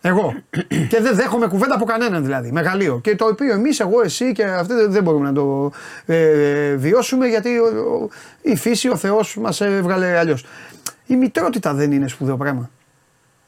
Εγώ. 0.02 0.34
και 0.90 1.02
δεν 1.02 1.16
δέχομαι 1.16 1.48
κουβέντα 1.48 1.76
από 1.76 1.86
κανέναν 1.86 2.24
δηλαδή. 2.24 2.52
Μεγαλείο. 2.52 3.00
Και 3.04 3.16
το 3.16 3.26
οποίο 3.26 3.54
εμείς, 3.54 3.80
εγώ, 3.80 4.02
εσύ 4.02 4.32
και 4.32 4.44
αυτοί 4.44 4.74
δεν- 4.74 4.92
δεν 4.92 5.04
μπορούμε 5.04 5.26
να 5.26 5.34
το 5.34 5.72
ε, 6.06 6.76
βιώσουμε 6.76 7.28
γιατί 7.28 7.58
ο- 7.58 7.64
ο- 8.04 8.10
η 8.42 8.56
φύση, 8.56 8.90
ο 8.90 8.96
Θεός 8.96 9.38
μας 9.42 9.62
έβγαλε 9.62 10.18
αλλιώς. 10.18 10.46
Η 11.06 11.16
μητρότητα 11.16 11.74
δεν 11.74 11.92
είναι 11.92 12.08
σπουδαίο 12.08 12.38
πράγμα. 12.38 12.70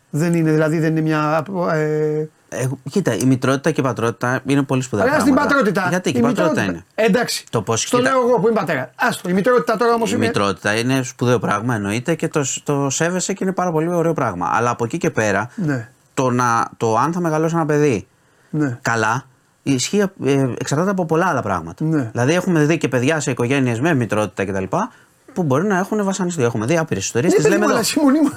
Δεν 0.10 0.34
είναι 0.34 0.52
δηλαδή, 0.52 0.80
δεν 0.80 0.92
είναι 0.92 1.02
μια. 1.02 1.44
Ε, 1.74 2.26
Ε, 2.52 2.68
κοίτα, 2.90 3.14
η 3.16 3.24
μητρότητα 3.26 3.72
και 3.72 3.82
η 3.82 3.84
πατρότητα 3.84 4.42
είναι 4.46 4.64
πολύ 4.64 4.82
σπουδαία 4.82 5.06
Ωραία, 5.06 5.20
στην 5.20 5.34
πράγματα. 5.34 5.56
πατρότητα. 5.56 5.88
Γιατί 5.90 6.12
και 6.12 6.18
η 6.18 6.22
πατρότητα 6.22 6.64
είναι; 6.64 6.86
Εντάξει. 6.96 7.46
Το 7.50 7.62
πώς, 7.62 7.82
Στο 7.82 7.98
κοίτα. 7.98 8.10
λέω 8.10 8.22
εγώ 8.28 8.40
που 8.40 8.48
είμαι 8.48 8.56
πατέρα. 8.60 8.92
Άστο. 8.96 9.30
Η 9.30 9.34
μητρότητα 9.34 9.78
τώρα 9.78 9.94
όμως 9.94 10.12
Η 10.12 10.14
είναι. 10.18 10.26
μητρότητα 10.26 10.76
είναι 10.78 11.04
σπουδαίο 11.04 11.40
πράγμα, 11.40 11.76
εννοείται 11.76 12.16
και 12.16 12.28
το, 12.28 12.46
το 12.64 12.90
σέβεσαι 12.90 13.34
και 13.34 13.44
είναι 13.44 13.54
πάρα 13.54 13.72
πολύ 13.72 13.88
ωραίο 13.94 14.14
πράγμα. 14.14 14.50
Αλλά 14.54 14.70
από 14.70 14.86
εκεί 14.86 14.98
και 14.98 15.10
πέρα, 15.10 15.50
Ναι. 15.56 15.90
Το, 16.22 16.30
να, 16.30 16.68
το 16.78 16.98
αν 16.98 17.14
θα 17.14 17.20
μεγαλώσει 17.20 17.56
ένα 17.56 17.66
παιδί 17.66 18.08
Ναι. 18.50 18.78
καλά, 18.82 19.24
ισχύει, 19.64 20.04
ε, 20.26 20.48
εξαρτάται 20.60 20.90
από 20.90 21.06
πολλά 21.06 21.26
άλλα 21.26 21.42
πράγματα. 21.42 21.84
Ναι. 21.86 22.10
Δηλαδή, 22.12 22.34
έχουμε 22.34 22.64
δει 22.66 22.78
και 22.78 22.88
παιδιά 22.88 23.20
σε 23.20 23.32
οικογένειες 23.32 23.80
με 23.80 23.94
μητρότητα 23.94 24.46
κτλ. 24.46 24.64
που 25.34 25.44
μπορεί 25.44 25.66
να 25.68 25.78
έχουν 25.78 26.04
βασανιστεί. 26.04 26.44
Έχουμε 26.44 26.66
δει 26.66 26.78
άπειρες 26.78 27.04
ιστορίες. 27.04 27.32
Ναι, 27.32 27.38
Τις 27.38 27.48
παιδί 27.48 27.60
λέμε 27.60 27.74
μου, 27.74 27.80
εδώ. 27.80 27.82
αλλά 27.82 27.88
εσύ 27.88 28.00
μονίμω 28.00 28.30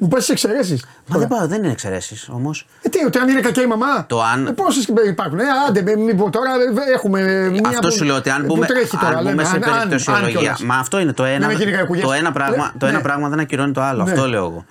μου 0.00 0.08
πας 0.08 0.24
σε 0.24 0.32
εξαιρέσεις. 0.32 0.84
Μα 1.06 1.18
δεν, 1.18 1.28
πάω, 1.28 1.46
δεν 1.46 1.62
είναι 1.62 1.72
εξαιρέσεις 1.72 2.28
όμως. 2.32 2.66
Ε, 2.82 2.88
τι, 2.88 3.04
ότι 3.04 3.18
αν 3.18 3.28
είναι 3.28 3.40
κακιά 3.40 3.62
η 3.62 3.66
μαμά; 3.66 4.06
Το 4.06 4.22
αν- 4.22 4.46
Ε, 4.46 4.50
Πόσες 4.52 4.84
υπάρχουν. 5.08 5.38
Ε, 5.38 5.44
άντε, 5.68 5.82
με- 5.82 5.96
μην 5.96 6.16
πω 6.16 6.30
τώρα 6.30 6.50
ε, 6.88 6.92
έχουμε. 6.92 7.20
Μία 7.50 7.60
Αυτό 7.66 7.88
που- 7.88 7.92
σου 7.94 8.04
λέω 8.04 8.16
ότι 8.16 8.30
αν 8.30 8.40
που 8.46 8.54
μπούμε, 8.54 8.66
τρέχει 8.66 8.96
τώρα, 8.96 9.16
αν 9.16 9.22
λέμε, 9.24 9.30
μπούμε 9.30 9.44
σε 9.44 9.56
αν- 9.56 9.64
αν- 9.64 9.70
αν 9.72 9.78
περιπτωσιολογία. 9.88 10.38
κιόλας. 10.40 10.62
Μα 10.62 10.76
αυτό 10.76 10.98
είναι 10.98 11.12
το 11.12 11.24
ένα. 11.24 11.46
με 11.46 11.52
γίνει 11.52 11.72
κακουγιές. 11.72 12.06
Το 12.06 12.12
ένα 12.12 12.32
πράγμα, 12.32 12.64
Ε, 12.74 12.78
το 12.78 12.86
ένα 12.86 12.96
ναι. 12.96 13.02
πράγμα 13.02 13.28
δεν 13.28 13.40
ακυρώνει 13.40 13.72
το 13.72 13.80
άλλο. 13.82 14.04
Ναι. 14.04 14.10
Αυτό 14.10 14.26
λέω 14.28 14.44
εγώ. 14.44 14.64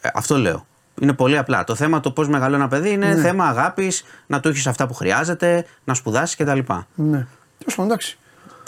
Ε, 0.00 0.08
αυτό 0.14 0.36
λέω. 0.38 0.66
Είναι 1.00 1.12
πολύ 1.12 1.38
απλά. 1.38 1.64
Το 1.64 1.74
θέμα 1.74 2.00
το 2.00 2.10
πώς 2.10 2.28
μεγαλώνει 2.28 2.60
ένα 2.62 2.68
παιδί 2.68 2.90
είναι 2.90 3.06
Ναι. 3.14 3.20
θέμα 3.20 3.44
αγάπης, 3.46 4.04
να 4.26 4.40
του 4.40 4.48
έχεις 4.48 4.66
αυτά 4.66 4.86
που 4.86 4.94
χρειάζεται, 4.94 5.64
να 5.84 5.94
σπουδάσεις 5.94 6.36
κτλ. 6.36 6.58
Ναι. 6.94 7.26
Τέλος 7.58 7.74
πάντων, 7.74 7.84
εντάξει. 7.84 8.18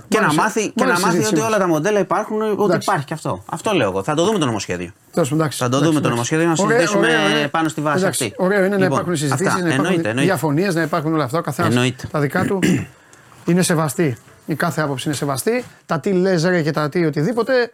Και, 0.08 0.18
Μ' 0.18 0.20
να 0.20 0.26
άρεσε- 0.26 0.42
μάθει, 0.42 0.60
μ' 0.66 0.72
και 0.74 0.84
να 0.84 0.84
άρεσε 0.84 1.00
η 1.00 1.04
μάθει 1.04 1.16
συζήτησή 1.16 1.32
ότι 1.34 1.42
μας. 1.42 1.48
όλα 1.50 1.58
τα 1.58 1.66
μοντέλα 1.66 1.98
υπάρχουν, 1.98 2.42
ότι 2.42 2.62
Εντάξει. 2.62 2.88
υπάρχει 2.90 3.04
και 3.06 3.14
αυτό. 3.14 3.42
Αυτό 3.50 3.72
λέω 3.72 3.88
εγώ. 3.90 4.02
Θα 4.02 4.14
το 4.14 4.24
δούμε 4.24 4.38
το 4.38 4.46
νομοσχέδιο. 4.46 4.90
Τέλος 5.12 5.28
πάντων, 5.28 5.38
εντάξει, 5.44 5.58
Θα 5.58 5.68
το 5.68 5.76
εντάξει, 5.76 5.94
δούμε 5.94 6.00
το 6.08 6.08
εντάξει. 6.08 6.32
νομοσχέδιο 6.36 6.46
να 6.46 6.64
Ωραίο, 6.64 6.78
συζητήσουμε 6.86 7.06
ωραίο, 7.22 7.36
ωραίο. 7.36 7.48
πάνω 7.48 7.68
στη 7.68 7.80
βάση 7.80 7.98
Εντάξει, 7.98 8.24
αυτή. 8.24 8.34
Ωραίο 8.38 8.58
είναι 8.58 8.68
να 8.68 8.76
Λοιπόν, 8.76 8.92
υπάρχουν 8.92 9.16
συζητήσεις, 9.16 9.46
αυτά. 9.46 9.60
να 9.60 9.66
υπάρχουν 9.68 9.84
Εννοείται, 9.84 10.08
εννοείται. 10.08 10.30
διαφωνίες, 10.30 10.74
να 10.74 10.82
υπάρχουν 10.82 11.14
όλα 11.14 11.24
αυτά. 11.24 11.38
Ο 11.38 11.42
καθένας 11.42 11.70
Εννοείται. 11.74 12.06
τα 12.10 12.20
δικά 12.20 12.44
του 12.44 12.58
είναι 13.46 13.62
σεβαστή. 13.62 14.16
Η 14.46 14.54
κάθε 14.54 14.80
άποψη 14.80 15.08
είναι 15.08 15.16
σεβαστή. 15.16 15.64
Τα 15.86 16.00
τι 16.00 16.12
λες, 16.12 16.44
ρε 16.44 16.62
και 16.62 16.70
τα 16.70 16.88
τι 16.88 17.04
οτιδήποτε. 17.04 17.72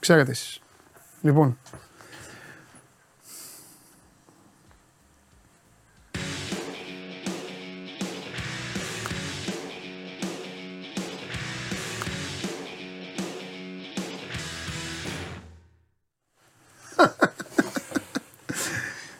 Ξέρετε 0.00 0.30
εσείς. 0.30 0.60
Λοιπόν. 1.20 1.58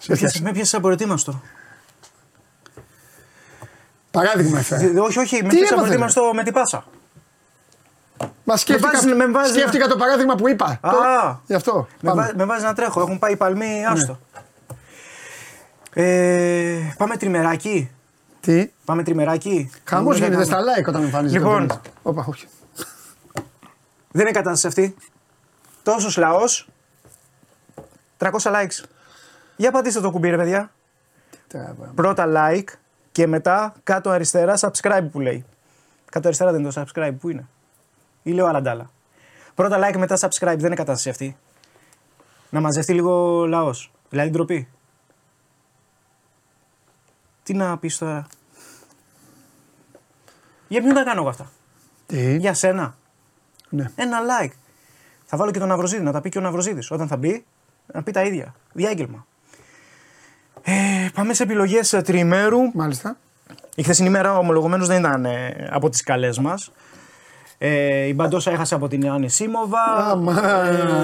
Με 0.09 0.17
πιάσε- 0.17 0.41
Με 0.43 0.53
πιάσε 0.53 0.77
απροετοίμαστο. 0.77 1.43
Παράδειγμα 4.11 4.59
έφερα. 4.59 4.83
Ε, 4.83 4.99
Όχι, 5.01 5.19
όχι, 5.19 5.43
με 5.43 5.49
Τι 5.49 5.57
πιάσε 5.57 5.57
έπαθες, 5.57 5.73
απροετοίμαστο 5.73 6.31
με 6.35 6.43
την 6.43 6.53
πάσα. 6.53 6.85
Μα 8.45 8.57
σκέφτηκα, 8.57 8.91
βάζεις- 8.93 9.15
με 9.15 9.27
βάζεις- 9.27 9.55
σκέφτηκα 9.57 9.87
το 9.89 9.97
παράδειγμα 9.97 10.35
που 10.35 10.49
είπα. 10.49 10.79
Α. 10.81 10.91
Το- 10.91 11.41
Γι' 11.47 11.55
αυτό. 11.55 11.87
Με, 12.01 12.09
Πάμε. 12.11 12.23
βά- 12.23 12.35
με 12.37 12.45
βάζεις 12.45 12.65
να 12.65 12.75
τρέχω, 12.75 13.01
έχουν 13.01 13.19
πάει 13.19 13.33
οι 13.33 13.37
παλμοί, 13.37 13.85
άστο. 13.87 14.19
Ε, 15.93 16.95
πάμε 16.97 17.17
τριμεράκι. 17.17 17.91
Τι; 18.41 18.71
Πάμε 18.85 19.03
τριμεράκι. 19.03 19.71
Χαμός 19.85 20.19
Δεν 20.19 20.29
γίνεται 20.29 20.45
κάνουμε. 20.51 20.73
στα 20.73 20.81
like 20.83 20.89
όταν 20.89 21.03
εμφανίζεται. 21.03 21.39
Λοιπόν. 21.39 21.63
ο 21.63 21.67
Ντένις. 21.67 21.81
Όπα, 22.03 22.25
όχι. 22.29 22.47
Δεν 24.11 24.23
είναι 24.27 24.31
κατάσταση 24.31 24.67
αυτή. 24.67 24.97
Τόσος 25.83 26.17
λαός. 26.17 26.69
300 28.19 28.31
likes. 28.31 28.85
Για 29.57 29.71
πατήστε 29.71 30.01
το 30.01 30.11
κουμπί, 30.11 30.31
ρε 30.31 30.37
παιδιά. 30.37 30.71
Τραβά. 31.49 31.93
Πρώτα 31.95 32.27
like 32.29 32.69
και 33.13 33.27
μετά 33.27 33.75
κάτω 33.83 34.11
αριστερά 34.11 34.55
subscribe 34.59 35.09
που 35.13 35.21
λέει. 35.21 35.45
Κάτω 36.11 36.27
αριστερά 36.27 36.53
δεν 36.53 36.61
είναι 36.61 36.71
το 36.73 36.85
subscribe, 36.85 37.15
πού 37.21 37.29
είναι; 37.29 37.49
Ή 38.23 38.33
λέω 38.33 38.47
άλλα 38.47 38.63
ντάλα. 38.63 38.91
Πρώτα 39.55 39.79
like 39.83 39.97
μετά 39.97 40.17
subscribe, 40.21 40.57
δεν 40.57 40.67
είναι 40.67 40.75
κατάσταση 40.75 41.09
αυτή. 41.09 41.37
Να 42.51 42.61
μαζευτεί 42.61 42.93
λίγο 42.93 43.47
λαός. 43.47 43.93
Δηλαδή 44.09 44.31
ντροπή. 44.31 44.69
Τι 47.43 47.55
να 47.55 47.79
πεις 47.79 47.99
τώρα; 47.99 48.27
Για 50.69 50.81
ποιον 50.81 50.95
τα 50.95 51.05
κάνω 51.05 51.21
εγώ 51.21 51.29
αυτά; 51.29 51.51
Τι; 52.07 52.37
Για 52.37 52.55
σένα. 52.55 52.97
Ναι. 53.69 53.91
Ένα 53.97 54.19
like. 54.21 54.53
Θα 55.25 55.37
βάλω 55.37 55.51
και 55.51 55.59
τον 55.59 55.69
Ναυροζίδη, 55.69 56.03
να 56.03 56.13
τα 56.13 56.21
πει 56.21 56.29
και 56.29 56.39
ο 56.39 56.41
Ναυροζίδης. 56.41 56.91
Όταν 56.91 57.09
θα 57.09 57.17
μπει, 57.17 57.47
να 57.93 58.03
πει 58.03 58.11
τα 58.11 58.23
ίδια. 58.23 58.55
Διάγγελμα. 58.73 59.27
Ε, 60.63 60.73
πάμε 61.15 61.35
σε 61.35 61.43
επιλογές 61.43 62.01
τριημέρου. 62.05 62.59
Μάλιστα. 62.75 63.17
Η 63.75 63.83
χθεσινή 63.83 64.09
μέρα 64.09 64.39
ομολογουμένω 64.39 64.87
δεν 64.87 64.99
ήταν 64.99 65.25
ε, 65.25 65.69
από 65.71 65.89
τις 65.89 66.03
καλές 66.03 66.39
μας. 66.39 66.73
Ε, 67.59 68.07
η 68.07 68.13
Μπαντόσα 68.17 68.51
έχασε 68.51 68.75
από 68.75 68.89
την 68.89 69.03
Ιωάννη 69.03 69.29
Σίμοβα. 69.29 69.83
Αμάν. 70.11 70.37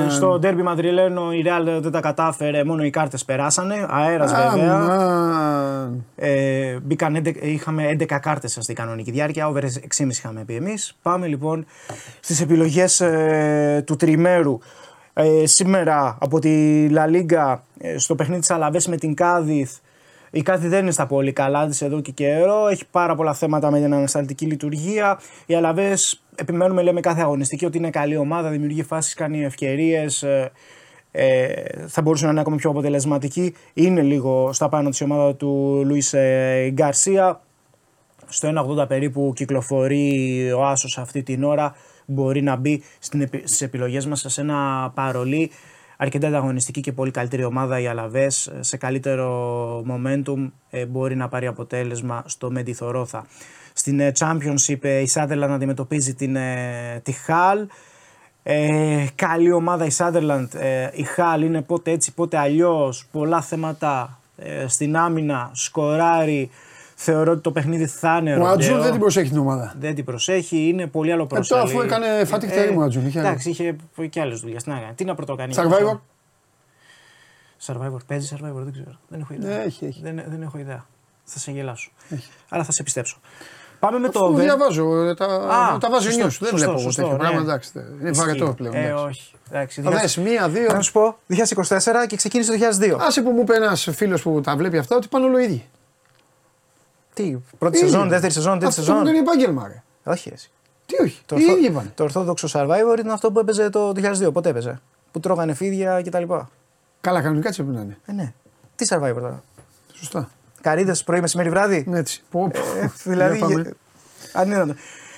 Ε, 0.06 0.10
στο 0.10 0.38
ντέρμπι 0.38 0.62
Μαδριλένο 0.62 1.32
η 1.32 1.40
Ρεάλ 1.40 1.64
δεν 1.64 1.90
τα 1.90 2.00
κατάφερε, 2.00 2.64
μόνο 2.64 2.84
οι 2.84 2.90
κάρτες 2.90 3.24
περάσανε. 3.24 3.86
Αέρας 3.88 4.32
βέβαια. 4.32 4.74
Αμάν. 4.74 6.04
Ε, 6.16 6.78
μπήκαν 6.82 7.16
11, 7.16 7.36
είχαμε 7.40 7.88
11 7.88 8.18
κάρτες 8.20 8.58
στην 8.60 8.74
κανονική 8.74 9.10
διάρκεια, 9.10 9.48
over 9.48 9.62
6,5 9.62 10.08
είχαμε 10.10 10.44
πει 10.44 10.54
εμείς. 10.54 10.96
Πάμε 11.02 11.26
λοιπόν 11.26 11.66
στις 12.20 12.40
επιλογές 12.40 13.02
του 13.84 13.96
τριμέρου. 13.96 14.58
Ε, 15.14 15.46
σήμερα 15.46 16.16
από 16.20 16.38
τη 16.38 16.88
Λα 16.88 17.06
Λίγκα 17.06 17.64
ε, 17.78 17.98
στο 17.98 18.14
παιχνίδι 18.14 18.40
της 18.40 18.50
Αλαβές 18.50 18.86
με 18.86 18.96
την 18.96 19.14
Κάδιθ. 19.14 19.76
Η 20.30 20.42
Κάδιθ 20.42 20.70
δεν 20.70 20.82
είναι 20.82 20.90
στα 20.90 21.06
πολύ 21.06 21.32
καλά 21.32 21.66
της 21.66 21.82
εδώ 21.82 22.00
και 22.00 22.12
καιρό. 22.12 22.68
Έχει 22.68 22.84
πάρα 22.90 23.14
πολλά 23.14 23.34
θέματα 23.34 23.70
με 23.70 23.80
την 23.80 23.94
ανασταλτική 23.94 24.46
λειτουργία. 24.46 25.20
Οι 25.46 25.54
Αλαβές 25.54 26.22
επιμένουμε, 26.34 26.82
λέμε 26.82 27.00
κάθε 27.00 27.20
αγωνιστική 27.20 27.64
ότι 27.64 27.78
είναι 27.78 27.90
καλή 27.90 28.16
ομάδα, 28.16 28.50
δημιουργεί 28.50 28.82
φάσεις, 28.82 29.14
κάνει 29.14 29.44
ευκαιρίες. 29.44 30.22
Ε, 30.22 30.50
ε, 31.10 31.52
θα 31.86 32.02
μπορούσε 32.02 32.24
να 32.24 32.30
είναι 32.30 32.40
ακόμα 32.40 32.56
πιο 32.56 32.70
αποτελεσματική. 32.70 33.54
Είναι 33.74 34.02
λίγο 34.02 34.52
στα 34.52 34.68
πάνω 34.68 34.88
της 34.88 35.00
ομάδα 35.00 35.34
του 35.34 35.82
Λουίς 35.86 36.12
ε, 36.12 36.70
Γκαρσία. 36.72 37.40
Στο 38.28 38.52
1,80 38.80 38.88
περίπου 38.88 39.32
κυκλοφορεί 39.34 40.52
ο 40.52 40.64
Άσος 40.64 40.98
αυτή 40.98 41.22
την 41.22 41.44
ώρα. 41.44 41.74
Μπορεί 42.12 42.42
να 42.42 42.56
μπει 42.56 42.82
στην, 42.98 43.20
επι- 43.20 43.48
στις 43.48 43.60
επιλογές 43.60 44.06
μας 44.06 44.24
σε 44.28 44.40
ένα 44.40 44.90
παρολί. 44.94 45.50
Αρκετά 45.96 46.26
ανταγωνιστική 46.26 46.80
και 46.80 46.92
πολύ 46.92 47.10
καλύτερη 47.10 47.44
ομάδα 47.44 47.80
οι 47.80 47.86
Αλαβές. 47.86 48.52
Σε 48.60 48.76
καλύτερο 48.76 49.84
momentum 49.88 50.50
ε, 50.70 50.86
μπορεί 50.86 51.16
να 51.16 51.28
πάρει 51.28 51.46
αποτέλεσμα 51.46 52.22
στο 52.26 52.50
Μεντιθορόθα. 52.50 53.26
Στην 53.72 54.00
ε, 54.00 54.12
Championship 54.18 54.78
ε, 54.84 54.98
η 54.98 55.06
Σάδερλαντ 55.06 55.50
αντιμετωπίζει 55.50 56.14
την, 56.14 56.36
ε, 56.36 57.00
τη 57.02 57.12
Χαλ. 57.12 57.66
Ε, 58.42 59.06
καλή 59.14 59.52
ομάδα 59.52 59.84
η 59.84 59.90
Σάδερλαντ. 59.90 60.54
Ε, 60.54 60.90
η 60.94 61.02
Χαλ 61.02 61.42
είναι 61.42 61.62
πότε 61.62 61.90
έτσι 61.90 62.14
πότε 62.14 62.38
αλλιώς. 62.38 63.06
Πολλά 63.12 63.40
θέματα 63.40 64.18
ε, 64.36 64.66
στην 64.68 64.96
άμυνα. 64.96 65.50
Σκοράρει. 65.52 66.50
Θεωρώ 67.04 67.32
ότι 67.32 67.40
το 67.40 67.50
παιχνίδι 67.52 67.86
θα 67.86 68.16
είναι 68.20 68.36
Ο 68.36 68.46
Ατζούν 68.46 68.68
ροντέο. 68.70 68.82
δεν 68.82 68.90
την 68.90 69.00
προσέχει 69.00 69.28
την 69.28 69.38
ομάδα. 69.38 69.74
Δεν 69.78 69.94
την 69.94 70.04
προσέχει, 70.04 70.68
είναι 70.68 70.86
πολύ 70.86 71.12
άλλο 71.12 71.22
Ε, 71.22 71.26
προσέλη. 71.26 71.60
τώρα 71.60 71.62
αφού 71.72 71.80
έκανε 71.86 72.24
φάτη 72.24 72.46
χτερή 72.46 72.70
μου 72.72 72.80
ο 72.80 72.82
Ατζούν. 72.82 73.06
είχε 73.06 73.18
άλλο. 73.18 73.28
Εντάξει, 73.28 73.50
είχε 73.50 73.76
και 74.10 74.20
άλλες 74.20 74.40
δουλειές. 74.40 74.62
Τι 74.62 74.70
να 74.70 74.78
κάνει. 74.80 74.94
Τι 74.94 75.04
να 75.04 75.14
πρωτοκάνει. 75.14 75.54
Survivor. 75.56 75.98
Survivor. 77.66 77.98
Παίζει 78.06 78.28
survivor, 78.36 78.54
δεν 78.62 78.72
ξέρω. 78.72 78.98
Δεν 79.08 79.20
έχω 79.20 79.34
ιδέα. 79.34 79.56
Ναι, 79.56 79.62
έχει, 79.62 79.84
έχει. 79.84 80.00
Δεν, 80.02 80.22
δεν 80.26 80.42
έχω 80.42 80.58
ιδέα. 80.58 80.86
Θα 81.24 81.38
σε 81.38 81.50
γελάσω. 81.50 81.90
Αλλά 82.48 82.64
θα 82.64 82.72
σε 82.72 82.82
πιστέψω. 82.82 83.18
Πάμε 83.78 83.98
με 83.98 84.08
το 84.08 84.18
Αφού 84.18 84.32
over. 84.32 84.40
διαβάζω, 84.42 84.96
ε, 85.04 85.14
τα, 85.14 85.24
Α, 85.26 85.78
τα 85.78 85.90
βάζει 85.90 86.10
σωστό, 86.10 86.20
news. 86.20 86.22
Δεν 86.22 86.30
σωστό, 86.30 86.56
βλέπω 86.56 86.70
εγώ 86.72 86.80
σωστό, 86.80 87.02
τέτοιο 87.02 87.16
ναι. 87.16 87.22
πράγμα. 87.22 87.40
Εντάξει, 87.40 87.70
είναι 88.00 88.10
Ισχύει. 88.10 88.24
βαρετό 88.26 88.54
πλέον. 88.56 88.74
Ε, 88.74 88.78
εντάξει. 88.86 89.04
όχι. 89.04 89.32
Εντάξει, 89.50 89.82
Θα 89.82 89.90
δες 89.90 90.16
μία, 90.16 90.48
δύο. 90.48 90.72
Να 90.72 90.80
σου 90.80 90.92
πω, 90.92 91.16
2024 91.28 92.06
και 92.06 92.16
ξεκίνησε 92.16 92.50
το 92.52 92.58
2002. 92.58 92.96
Άσε 93.00 93.22
που 93.22 93.30
μου 93.30 93.40
είπε 93.40 93.54
ένας 93.54 93.88
φίλος 93.92 94.22
που 94.22 94.40
τα 94.40 94.56
βλέπει 94.56 94.78
αυτά 94.78 94.96
ότι 94.96 95.08
πάνε 95.08 95.24
όλο 95.24 95.38
ίδιοι. 95.38 95.64
Τι, 97.14 97.36
πρώτη 97.58 97.76
Ίδιοι. 97.78 97.86
σεζόν, 97.88 98.08
δεύτερη 98.08 98.32
σεζόν, 98.32 98.52
τρίτη 98.52 98.66
Αυτό 98.66 98.80
σεζόν; 98.82 99.06
είναι 99.06 99.18
επάγγελμα. 99.18 99.68
Ρε. 99.68 99.82
Όχι, 100.12 100.30
εσύ. 100.32 100.50
Τι 100.86 101.02
όχι. 101.02 101.20
Το, 101.26 101.36
Οι 101.36 101.42
ορθο- 101.42 101.56
ίδιοι 101.58 101.70
πάνε. 101.70 101.92
το 101.94 102.02
ορθόδοξο 102.04 102.48
Survivor 102.52 102.98
ήταν 102.98 103.10
αυτό 103.10 103.32
που 103.32 103.38
έπαιζε 103.38 103.70
το 103.70 103.92
2002. 103.96 104.32
Πότε 104.32 104.48
έπαιζε; 104.48 104.80
Που 105.10 105.20
τρώγανε 105.20 105.54
φίδια 105.54 106.02
κτλ. 106.02 106.22
Καλά, 107.00 107.22
κανονικά 107.22 107.48
έτσι 107.48 107.60
έπρεπε 107.60 107.78
να 107.78 107.84
είναι. 107.84 107.98
Ε, 108.06 108.12
ναι. 108.12 108.32
Τι 108.76 108.86
Survivor 108.88 109.14
τώρα; 109.20 109.42
Σωστά. 109.92 110.28
Καρίδες 110.60 111.04
πρωί, 111.04 111.20
μεσημέρι, 111.20 111.50
βράδυ; 111.50 111.84
Ναι, 111.88 111.98
έτσι. 111.98 112.22
Πω, 112.30 112.50
πω. 112.52 112.58
Ε, 112.80 112.92
δηλαδή. 113.10 113.36
Για 113.36 113.46
πάμε. 113.46 113.60
ε, 113.62 113.70
ανίδαντο. 114.32 114.74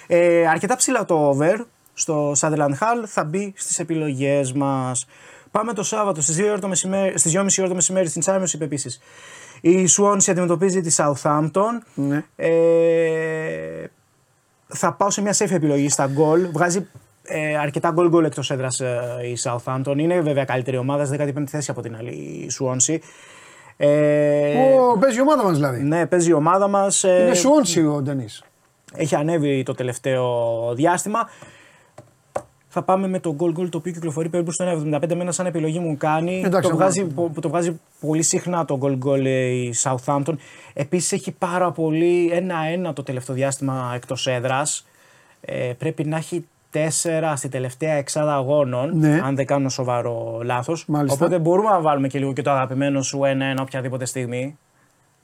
Ε, 0.07 0.47
αρκετά 0.49 0.77
ψηλά 0.77 1.05
το 1.05 1.15
over 1.29 1.57
στο 1.95 2.33
Sutherland 2.41 2.73
Hall 2.81 3.05
θα 3.07 3.25
μπει 3.25 3.53
στις 3.57 3.79
επιλογές 3.79 4.53
μας. 4.53 5.07
Πάμε 5.51 5.73
το 5.73 5.83
Σάββατο 5.83 6.21
στις 6.21 6.37
2 6.37 6.45
ώρα 6.49 6.59
το 6.59 6.69
μεσημέρι, 6.69 7.19
στις 7.19 7.33
2.30 7.33 7.59
ώρα 7.59 7.69
το 7.69 7.75
μεσημέρι 7.75 8.09
στην 8.09 8.23
Championship 8.27 8.61
επίσης. 8.61 9.01
Η 9.67 9.89
Swansea 9.99 10.31
αντιμετωπίζει 10.31 10.81
τη 10.81 10.95
Southampton. 10.99 11.79
Ναι. 11.95 12.25
Ε, 12.37 13.85
θα 14.67 14.93
πάω 14.93 15.11
σε 15.11 15.23
μια 15.23 15.35
safe 15.39 15.51
επιλογή 15.51 15.89
στα 15.89 16.07
γκολ. 16.07 16.47
Βγάζει 16.53 16.87
ε, 17.23 17.57
αρκετά 17.59 17.91
γκολ 17.91 18.09
γκολ 18.09 18.25
εκτός 18.25 18.51
έδρας 18.51 18.81
ε, 18.81 19.01
η 19.25 19.39
Southampton. 19.43 19.95
Είναι 19.99 20.21
βέβαια 20.21 20.45
καλύτερη 20.45 20.77
ομάδα, 20.77 21.05
στη 21.05 21.17
15η 21.21 21.45
θέση 21.47 21.71
από 21.71 21.81
την 21.83 21.97
άλλη 21.97 22.11
η 22.11 22.51
Swansea. 22.59 22.97
Ε, 23.77 24.57
Ω, 24.75 24.99
παίζει 24.99 25.19
η 25.19 25.21
ομάδα 25.21 25.43
μας 25.43 25.55
δηλαδή. 25.57 25.83
ναι, 25.83 26.07
παίζει 26.07 26.31
η 26.31 26.33
ομάδα 26.33 26.69
μας. 26.69 27.05
ε, 27.05 27.23
Είναι 27.23 27.35
Σουόντσι 27.35 27.81
ο 27.87 28.01
Ντενής. 28.03 28.43
έχει 28.95 29.15
ανέβει 29.15 29.63
το 29.63 29.75
τελευταίο 29.75 30.29
διάστημα. 30.75 31.29
Θα 32.77 32.83
πάμε 32.83 33.09
με 33.09 33.19
το 33.21 33.37
goal 33.39 33.59
goal 33.61 33.69
το 33.69 33.79
οποίο 33.79 33.93
κυκλοφορεί 33.93 34.29
περίπου 34.29 34.53
στο 34.53 34.65
1,75 34.65 35.15
με 35.15 35.21
ένα 35.21 35.33
σαν 35.33 35.47
επιλογή 35.47 35.79
μου 35.79 35.97
κάνει. 35.97 36.43
Εντάξει, 36.45 36.61
το, 36.61 36.69
θα 36.69 36.75
βγάζει, 36.75 37.05
πο- 37.05 37.33
το 37.41 37.49
βγάζει 37.49 37.81
πολύ 38.01 38.23
συχνά 38.23 38.65
το 38.65 38.79
goal 38.83 38.99
goal 39.07 39.25
ε, 39.25 39.45
η 39.47 39.75
Southampton. 39.83 40.35
Επίσης 40.73 41.13
έχει 41.13 41.33
πάρα 41.33 41.71
πολύ 41.73 42.31
ένα-ένα 42.33 42.93
το 42.93 43.03
τελευταίο 43.03 43.35
διάστημα 43.35 43.93
εκτός 43.95 44.27
έδρας. 44.27 44.87
Ε, 45.41 45.73
πρέπει 45.79 46.05
να 46.05 46.17
έχει 46.17 46.47
τέσσερα 46.71 47.37
στη 47.37 47.49
τελευταία 47.49 47.93
εξάδα 47.93 48.35
αγώνων, 48.35 48.99
Ναι. 48.99 49.21
αν 49.25 49.35
δεν 49.37 49.47
κάνω 49.47 49.69
σοβαρό 49.69 50.41
λάθος. 50.45 50.85
Μάλιστα. 50.89 51.17
Οπότε 51.25 51.39
μπορούμε 51.39 51.71
να 51.71 51.81
βάλουμε 51.81 52.09
και 52.09 52.19
λίγο 52.19 52.33
και 52.33 52.43
το 52.43 52.51
αγαπημένο 52.51 53.03
σου 53.03 53.21
1-1 53.57 53.61
οποιαδήποτε 53.61 54.05
στιγμή 54.05 54.59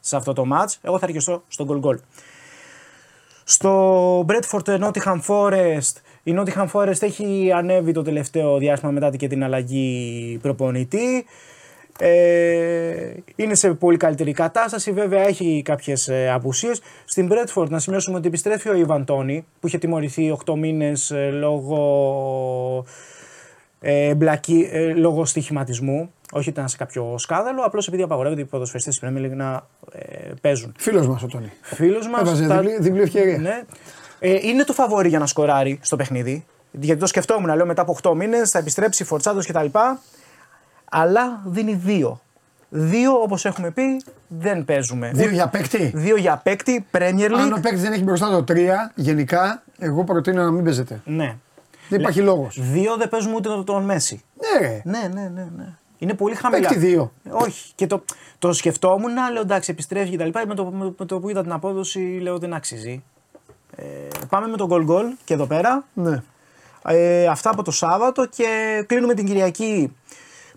σε 0.01 0.17
αυτό 0.17 0.33
το 0.33 0.45
match. 0.53 0.75
Εγώ 0.83 0.99
θα 0.99 1.07
αρκεστώ 1.07 1.43
στο 1.49 1.67
goal 1.69 1.87
goal. 1.89 1.99
Στο 3.45 4.25
Bradford 4.29 4.79
Nottingham 4.85 5.21
Forest, 5.27 5.95
η 6.23 6.35
Nottingham 6.39 6.67
Forest 6.73 7.03
έχει 7.03 7.51
ανέβει 7.55 7.93
το 7.93 8.03
τελευταίο 8.03 8.59
διάστημα 8.59 8.91
μετά 8.91 9.11
και 9.17 9.29
την 9.29 9.45
αλλαγή 9.45 10.39
προπονητή. 10.43 11.25
Ε, 12.03 13.13
είναι 13.37 13.55
σε 13.55 13.75
πολύ 13.75 13.97
καλύτερη 13.97 14.33
κατάσταση, 14.33 14.93
βέβαια 14.93 15.27
έχει 15.27 15.63
κάποιες 15.65 16.09
ε, 16.09 16.31
απουσίες. 16.31 16.81
Στην 17.05 17.29
Bradford 17.33 17.69
να 17.69 17.79
σημειώσουμε 17.79 18.17
ότι 18.17 18.27
επιστρέφει 18.29 18.69
ο 18.69 18.75
Ιβαν 18.75 19.05
Τόνι 19.05 19.45
που 19.61 19.67
είχε 19.67 19.79
τιμωρηθεί 19.79 20.37
8 20.47 20.55
μήνες 20.57 21.11
ε, 21.11 21.31
λόγω 21.31 22.85
ε, 23.81 24.15
μπλακή, 24.15 24.69
ε, 24.73 24.93
λόγω 24.93 25.25
στοιχηματισμού. 25.25 26.13
Όχι 26.33 26.49
ότι 26.49 26.59
ήταν 26.59 26.69
σε 26.69 26.77
κάποιο 26.77 27.15
σκάνδαλο, 27.19 27.63
απλώς 27.63 27.89
επειδή 27.89 28.03
απαγορεύεται 28.03 28.41
οι 28.41 28.45
ποδοσφαιριστές 28.45 28.99
τη 28.99 29.07
Premier 29.07 29.25
League 29.27 29.35
να 29.37 29.67
ε, 29.93 30.31
παίζουν. 30.41 30.75
Φίλος 30.79 31.07
μας 31.09 31.23
ο 31.23 31.27
Τόνι. 31.27 31.53
Φίλος 31.63 32.09
μας 32.09 32.21
Έβαζε 32.21 32.47
τα- 32.47 32.61
διπλή, 32.61 32.77
διπλή 32.81 33.01
ευκαιρία. 33.03 33.39
ναι. 33.39 33.63
Ε, 34.21 34.39
είναι 34.43 34.65
το 34.65 34.73
φαβόρι 34.73 35.09
για 35.09 35.19
να 35.19 35.27
σκοράρει 35.27 35.79
στο 35.83 35.97
παιχνίδι. 35.97 36.47
Γιατί 36.71 37.01
το 37.01 37.07
σκεφτόμουν, 37.07 37.55
λέω 37.57 37.67
μετά 37.67 37.83
από 37.83 37.97
8 38.03 38.15
μήνες 38.15 38.51
θα 38.51 38.59
επιστρέψει 38.59 39.05
φορτσάτο 39.05 39.39
κτλ. 39.39 39.67
Αλλά 40.91 41.41
δίνει 41.47 41.75
δύο. 41.75 42.21
Δύο, 42.69 43.13
όπως 43.23 43.45
έχουμε 43.45 43.71
πει, 43.71 44.03
δεν 44.29 44.65
παίζουμε. 44.65 45.11
Δύο 45.15 45.29
για 45.31 45.49
παίκτη; 45.49 45.93
Δύο 45.95 46.17
για 46.17 46.37
παίκτη, 46.37 46.87
Premier 46.93 47.31
Αν 47.37 47.53
ο 47.53 47.57
League. 47.57 47.63
παίκτης 47.63 47.83
δεν 47.83 47.93
έχει 47.93 48.03
μπροστά 48.03 48.31
το 48.31 48.45
3, 48.55 48.91
γενικά, 48.95 49.63
εγώ 49.79 50.05
προτείνω 50.05 50.43
να 50.45 50.51
μην 50.51 50.65
παίζετε. 50.65 51.01
Ναι. 51.05 51.37
Δεν 51.89 52.01
υπάρχει 52.01 52.21
λόγος. 52.21 52.59
Δύο 52.61 52.97
δεν 52.97 53.09
παίζουμε 53.09 53.35
ούτε 53.35 53.49
τον- 53.49 53.65
τον 53.65 53.85
Μέση. 53.85 54.23
Ναι, 54.61 54.67
ρε. 54.69 54.83
Ναι, 54.85 54.99
ναι, 55.13 55.29
ναι. 55.35 55.49
ναι. 55.57 55.65
Είναι 55.99 56.15
πολύ 56.15 56.35
χαμηλά. 56.35 56.69
Παίκτη 56.69 56.87
δύο. 56.87 57.13
Όχι. 57.31 57.73
Και 57.75 57.87
το, 57.87 58.05
το 58.39 58.53
σκεφτόμουν, 58.53 59.13
λέω 59.33 59.43
εντάξει, 59.43 59.71
επιστρέφει 59.71 60.17
κτλ. 60.17 60.39
Με 60.49 60.55
το, 60.55 60.65
με, 60.65 60.93
με 60.99 61.05
το 61.07 61.21
που 61.21 61.29
είδα 61.29 61.43
την 61.43 61.53
απόδοση, 61.53 61.99
λέω 62.23 62.39
δεν 62.39 62.53
αξίζει. 62.55 63.03
Ε, 63.81 64.09
πάμε 64.29 64.47
με 64.47 64.57
τον 64.57 64.69
goal 64.71 64.91
goal 64.91 65.05
και 65.25 65.35
εδώ 65.35 65.47
πέρα. 65.47 65.85
Ναι. 65.95 66.23
Ε, 66.85 67.27
αυτά 67.27 67.51
από 67.51 67.63
το 67.63 67.71
Σάββατο 67.71 68.27
και 68.27 68.47
κλείνουμε 68.87 69.15
την 69.15 69.27
Κυριακή 69.27 69.93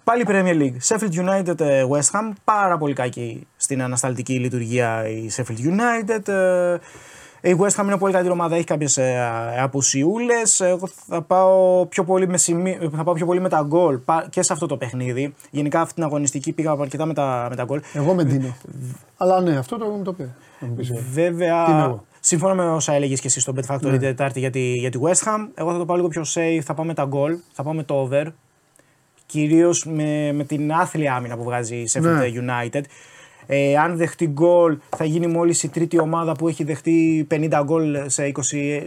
Πάλι 0.04 0.24
Premier 0.28 0.56
League. 0.62 0.78
Sheffield 0.88 1.14
United 1.30 1.60
ε, 1.60 1.86
West 1.90 2.12
Ham. 2.20 2.32
Πάρα 2.44 2.78
πολύ 2.78 2.94
κακή 2.94 3.48
στην 3.56 3.82
ανασταλτική 3.82 4.34
λειτουργία 4.40 5.08
η 5.08 5.30
Sheffield 5.36 5.60
United. 5.70 6.28
Ε, 6.28 7.50
Η 7.52 7.58
West 7.60 7.76
Ham 7.82 7.84
είναι 7.84 7.98
πολύ 7.98 8.14
καλή 8.14 8.30
ομάδα, 8.30 8.56
έχει 8.56 8.64
κάποιες 8.64 9.00
απουσιούλες. 9.62 10.60
Εγώ 10.60 10.90
θα 11.08 11.22
πάω, 11.22 11.86
πιο 11.86 12.04
πολύ 12.04 12.28
με 12.28 12.38
σημεί- 12.38 12.78
θα 12.96 13.04
πάω 13.04 13.14
πιο 13.14 13.26
πολύ 13.26 13.42
με 13.42 13.50
τα 13.50 13.64
γκολ 13.68 13.98
πα- 13.98 14.28
και 14.30 14.42
σε 14.42 14.54
αυτό 14.54 14.66
το 14.66 14.78
παιχνίδι. 14.78 15.34
Γενικά 15.50 15.82
αυτή 15.82 15.94
την 15.94 16.04
αγωνιστική 16.04 16.52
πήγα 16.52 16.72
αρκετά 16.72 17.06
με 17.06 17.14
τα, 17.14 17.48
με 17.50 17.56
τα 17.56 17.64
γκολ. 17.64 17.82
Εγώ 17.94 18.14
με 18.14 18.24
ντύνω. 18.24 18.56
Αλλά 19.18 19.42
ναι, 19.42 19.58
αυτό 19.58 19.78
το 19.78 19.86
μου 19.86 20.04
το 20.04 20.14
πει. 20.14 20.32
Θα 20.60 20.66
μου 20.66 20.74
πεις. 20.74 20.88
Τι 20.88 20.94
είμαι 20.94 21.04
Βέβαια, 21.12 21.66
εγώ. 21.86 22.04
Σύμφωνα 22.26 22.54
με 22.54 22.70
όσα 22.70 22.94
έλεγες 22.94 23.20
και 23.22 23.28
εσύ 23.28 23.40
στο 23.40 23.54
Bet 23.56 23.74
Factory 23.76 23.80
την 23.90 24.00
Τετάρτη 24.00 24.40
για 24.40 24.50
τη, 24.50 24.60
για 24.74 24.90
τη 24.90 25.00
West 25.02 25.28
Ham, 25.28 25.48
εγώ 25.56 25.72
θα 25.72 25.78
το 25.78 25.86
πάω 25.86 25.96
λίγο 25.96 26.08
πιο 26.08 26.22
safe. 26.34 26.60
Θα 26.64 26.74
πάω 26.74 26.86
με 26.86 26.94
τα 26.94 27.10
goal, 27.12 27.32
θα 27.52 27.64
πάω 27.64 27.74
με 27.74 27.84
το 27.84 28.08
over. 28.10 28.26
Κυρίως 29.26 29.86
με, 29.86 30.32
με 30.32 30.44
την 30.44 30.74
άθλια 30.74 31.16
άμυνα 31.16 31.38
που 31.38 31.44
βγάζει 31.44 31.76
η 31.76 31.90
Sheffield 31.94 32.02
Ναι. 32.02 32.32
United. 32.70 32.82
Ε, 33.46 33.78
αν 33.78 33.98
δεχτεί 33.98 34.28
γκολ, 34.28 34.78
θα 34.98 35.06
γίνει 35.06 35.28
μόλις 35.28 35.64
η 35.64 35.70
τρίτη 35.70 36.00
ομάδα 36.00 36.32
που 36.32 36.48
έχει 36.48 36.64
δεχτεί 36.64 37.28
50 37.32 37.62
γκολ 37.64 37.98
σε 38.06 38.32
20, 38.36 38.42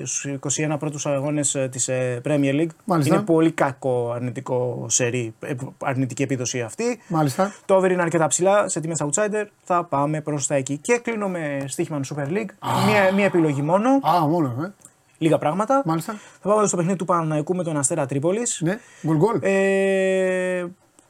στους 0.04 0.26
21 0.58 0.76
πρώτους 0.78 1.06
αγώνες 1.06 1.68
της 1.70 1.88
Premier 2.24 2.54
League. 2.54 2.74
Μάλιστα. 2.84 3.14
Είναι 3.14 3.24
πολύ 3.24 3.50
κακό 3.50 4.12
αρνητικό 4.14 4.86
σερί, 4.88 5.34
ε, 5.40 5.54
αρνητική 5.84 6.22
επίδοση 6.22 6.60
αυτή. 6.60 7.00
Μάλιστα. 7.08 7.54
Το 7.64 7.74
over 7.74 7.90
είναι 7.90 8.02
αρκετά 8.02 8.26
ψηλά 8.26 8.68
σε 8.68 8.80
τιμές 8.80 9.04
outsider. 9.04 9.44
Θα 9.64 9.84
πάμε 9.84 10.20
προς 10.20 10.46
τα 10.46 10.54
εκεί. 10.54 10.76
Και 10.76 10.98
κλείνω 11.02 11.28
με 11.28 11.64
στοίχημα 11.66 12.00
Super 12.14 12.28
League. 12.28 12.50
Μία, 12.86 13.12
μία 13.14 13.24
επιλογή 13.24 13.62
μόνο. 13.62 13.88
Α, 13.90 14.26
μόνο, 14.28 14.54
ε. 14.64 14.72
Λίγα 15.18 15.38
πράγματα. 15.38 15.82
Μάλιστα. 15.84 16.14
Θα 16.40 16.48
πάμε 16.48 16.66
στο 16.66 16.76
παιχνίδι 16.76 16.98
του 16.98 17.04
Παναναϊκού 17.04 17.56
με 17.56 17.62
τον 17.62 17.76
Αστέρα 17.76 18.06
Τρίπολης. 18.06 18.60
Ναι, 18.64 18.78
γκολ 19.06 19.16
γκολ. 19.16 19.38
Ε, 19.40 20.66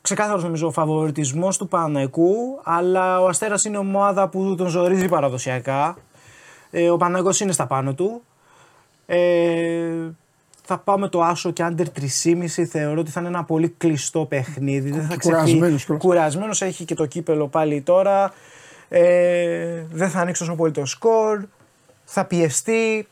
ξεκάθαρος 0.06 0.42
νομίζω 0.42 0.66
ο 0.66 0.70
φαβοριτισμός 0.70 1.58
του 1.58 1.68
Παναναϊκού, 1.68 2.60
αλλά 2.62 3.20
ο 3.20 3.26
Αστέρας 3.28 3.64
είναι 3.64 3.78
ομάδα 3.78 4.28
που 4.28 4.54
τον 4.54 4.68
ζορίζει 4.68 5.08
παραδοσιακά. 5.08 5.96
Ε, 6.70 6.90
ο 6.90 6.96
Παναναϊκός 6.96 7.40
είναι 7.40 7.52
στα 7.52 7.66
πάνω 7.66 7.94
του. 7.94 8.22
Ε, 9.06 10.10
θα 10.64 10.78
πάμε 10.78 11.08
το 11.08 11.22
άσο 11.22 11.50
και 11.50 11.62
άντερ 11.62 11.86
3,5 12.24 12.46
θεωρώ 12.46 13.00
ότι 13.00 13.10
θα 13.10 13.20
είναι 13.20 13.28
ένα 13.28 13.44
πολύ 13.44 13.68
κλειστό 13.68 14.24
παιχνίδι. 14.24 14.90
Δεν 14.90 15.06
θα 15.06 15.16
κουρασμένος 15.16 15.84
κιόλας. 15.84 16.02
Κουρασμένος 16.02 16.62
έχει 16.62 16.84
και 16.84 16.94
το 16.94 17.06
κύπελο 17.06 17.48
πάλι 17.48 17.80
τώρα. 17.80 18.32
Ε, 18.88 19.82
δεν 19.92 20.10
θα 20.10 20.20
ανοίξει 20.20 20.40
τόσο 20.40 20.54
πολύ 20.54 20.72
το 20.72 20.84
σκορ. 20.84 21.44
Θα 22.04 22.24
πιεστεί. 22.24 23.08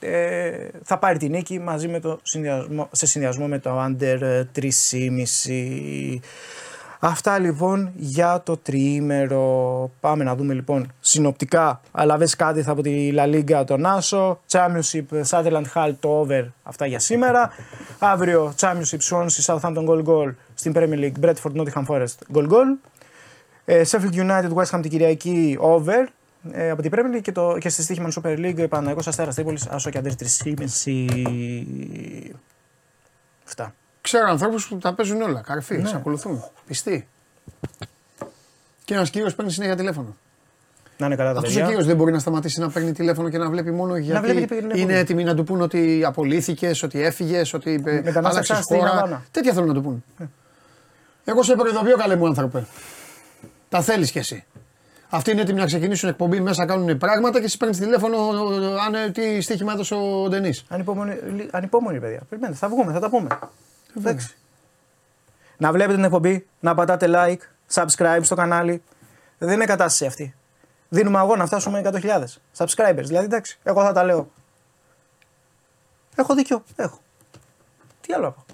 Ε, 0.00 0.68
θα 0.82 0.98
πάρει 0.98 1.18
την 1.18 1.30
νίκη 1.30 1.58
μαζί 1.60 1.88
με 1.88 2.00
το 2.00 2.18
συνδυασμό, 2.22 2.88
σε 2.92 3.06
συνδυασμό 3.06 3.46
με 3.46 3.58
το 3.58 3.84
under 3.84 4.18
ε, 4.20 4.44
3,5. 4.56 6.20
Αυτά 7.06 7.38
λοιπόν 7.38 7.92
για 7.96 8.42
το 8.44 8.56
τριήμερο. 8.56 9.90
Πάμε 10.00 10.24
να 10.24 10.34
δούμε 10.34 10.54
λοιπόν 10.54 10.92
συνοπτικά. 11.00 11.80
Αλαβές 11.90 12.36
κάτι 12.36 12.62
θα 12.62 12.72
από 12.72 12.82
τη 12.82 13.12
La 13.16 13.34
Liga 13.34 13.64
τον 13.66 13.86
Άσο. 13.86 14.40
Championship 14.50 15.22
Sutherland 15.28 15.64
Hall 15.74 15.92
το 16.00 16.08
over. 16.18 16.44
Αυτά 16.62 16.86
για 16.86 16.98
σήμερα. 16.98 17.50
Αύριο 17.98 18.54
Championship 18.60 18.98
Swansea 19.10 19.44
Southampton 19.44 19.86
Goal 19.88 20.04
Goal. 20.04 20.34
Στην 20.54 20.72
Premier 20.76 20.98
League 20.98 21.24
Bradford 21.24 21.52
Nottingham 21.56 21.84
Forest 21.86 22.34
Goal 22.34 22.48
Goal. 22.48 22.90
Ε, 23.64 23.82
Sheffield 23.90 24.14
United 24.14 24.52
West 24.54 24.70
Ham 24.70 24.78
την 24.82 24.90
Κυριακή 24.90 25.56
over 25.60 26.06
ε, 26.52 26.70
από 26.70 26.82
την 26.82 26.90
Premier 26.94 27.16
League 27.16 27.22
και, 27.22 27.32
το, 27.32 27.58
και 27.58 27.68
στη 27.68 27.82
στοίχημα 27.82 28.08
Super 28.22 28.38
League 28.38 28.66
Παναγικός 28.68 29.06
Αστέρας 29.06 29.34
Τρίπολης 29.34 29.66
Άσο 29.66 29.90
και 29.90 29.98
Αντέρ 29.98 30.12
3,5 30.44 30.54
Αυτά. 33.46 33.74
Ξέρω 34.00 34.28
ανθρώπους 34.30 34.68
που 34.68 34.78
τα 34.78 34.94
παίζουν 34.94 35.22
όλα. 35.22 35.40
Καρφί, 35.40 35.76
Ναι. 35.78 35.88
σε 35.88 35.96
ακολουθούν. 35.96 36.44
Πιστοί. 36.66 37.08
Και 38.84 38.94
ένας 38.94 39.10
κύριος 39.10 39.34
παίρνει 39.34 39.50
συνέχεια 39.50 39.76
τηλέφωνο. 39.76 40.16
Να 40.98 41.06
είναι 41.06 41.16
καλά 41.16 41.32
τα 41.32 41.38
Αυτός 41.38 41.52
ο 41.52 41.54
παιδιά. 41.54 41.68
κύριος 41.68 41.86
δεν 41.86 41.96
μπορεί 41.96 42.12
να 42.12 42.18
σταματήσει 42.18 42.60
να 42.60 42.70
παίρνει 42.70 42.92
τηλέφωνο 42.92 43.28
και 43.28 43.38
να 43.38 43.50
βλέπει 43.50 43.70
μόνο 43.70 43.96
γιατί 43.96 44.20
βλέπει 44.20 44.40
τι 44.40 44.46
πήγαινε 44.46 44.72
είναι 44.74 44.84
πολύ. 44.84 44.96
έτοιμοι 44.98 45.24
να 45.24 45.34
του 45.34 45.44
πούν 45.44 45.60
ότι 45.60 46.02
απολύθηκες, 46.06 46.82
ότι 46.82 47.02
έφυγες, 47.02 47.54
ότι 47.54 47.70
ε, 47.72 47.78
Μετανάστευσα 47.80 48.22
άλλαξες 48.30 48.58
στην 48.64 48.76
χώρα. 48.78 48.90
Αβάνα. 48.90 49.22
Τέτοια 49.30 49.52
θέλουν 49.52 49.68
να 49.68 49.74
του 49.74 49.82
πούν. 49.82 50.04
Εγώ 51.24 51.42
σε 51.42 51.54
προειδοποιώ, 51.54 51.96
καλέ 51.96 52.16
μου 52.16 52.26
άνθρωπε. 52.26 52.66
Τα 53.68 53.82
θέλεις 53.82 54.10
κι 54.10 54.18
εσύ. 54.18 54.44
Αυτοί 55.14 55.30
είναι 55.30 55.40
έτοιμοι 55.40 55.58
να 55.60 55.66
ξεκινήσουν 55.66 56.08
εκπομπή 56.08 56.40
μέσα, 56.40 56.66
κάνουν 56.66 56.98
πράγματα 56.98 57.38
και 57.38 57.44
εσύ 57.44 57.56
παίρνει 57.56 57.76
τηλέφωνο 57.76 58.18
αν 58.86 58.94
ε, 58.94 59.10
τι 59.10 59.40
στοίχημα 59.40 59.72
έδωσε 59.72 59.94
ο 59.94 60.28
Ντενής. 60.28 60.64
Ανυπόμονη, 60.68 61.14
λι- 61.14 61.48
ανυπόμονη 61.54 62.00
παιδιά. 62.00 62.20
Περιμένετε, 62.28 62.58
θα 62.58 62.68
βγούμε, 62.68 62.92
θα 62.92 63.00
τα 63.00 63.08
πούμε. 63.10 63.28
Ε, 63.96 63.98
Εντάξει. 63.98 64.34
Να 65.56 65.72
βλέπετε 65.72 65.94
την 65.94 66.04
εκπομπή, 66.04 66.46
να 66.60 66.74
πατάτε 66.74 67.06
like, 67.08 67.38
subscribe 67.74 68.20
στο 68.22 68.34
κανάλι. 68.34 68.82
Δεν 69.38 69.54
είναι 69.54 69.64
κατάσταση 69.64 70.06
αυτή. 70.06 70.34
Δίνουμε 70.88 71.18
αγώνα 71.18 71.36
να 71.36 71.46
φτάσουμε 71.46 71.82
100.000 71.84 72.24
subscribers. 72.56 73.02
Δηλαδή 73.04 73.24
εντάξει, 73.24 73.58
εγώ 73.62 73.82
θα 73.82 73.92
τα 73.92 74.04
λέω. 74.04 74.30
Έχω 76.16 76.34
δίκιο. 76.34 76.64
Έχω. 76.76 76.98
Τι 78.00 78.12
άλλο 78.12 78.26
έχω; 78.26 78.44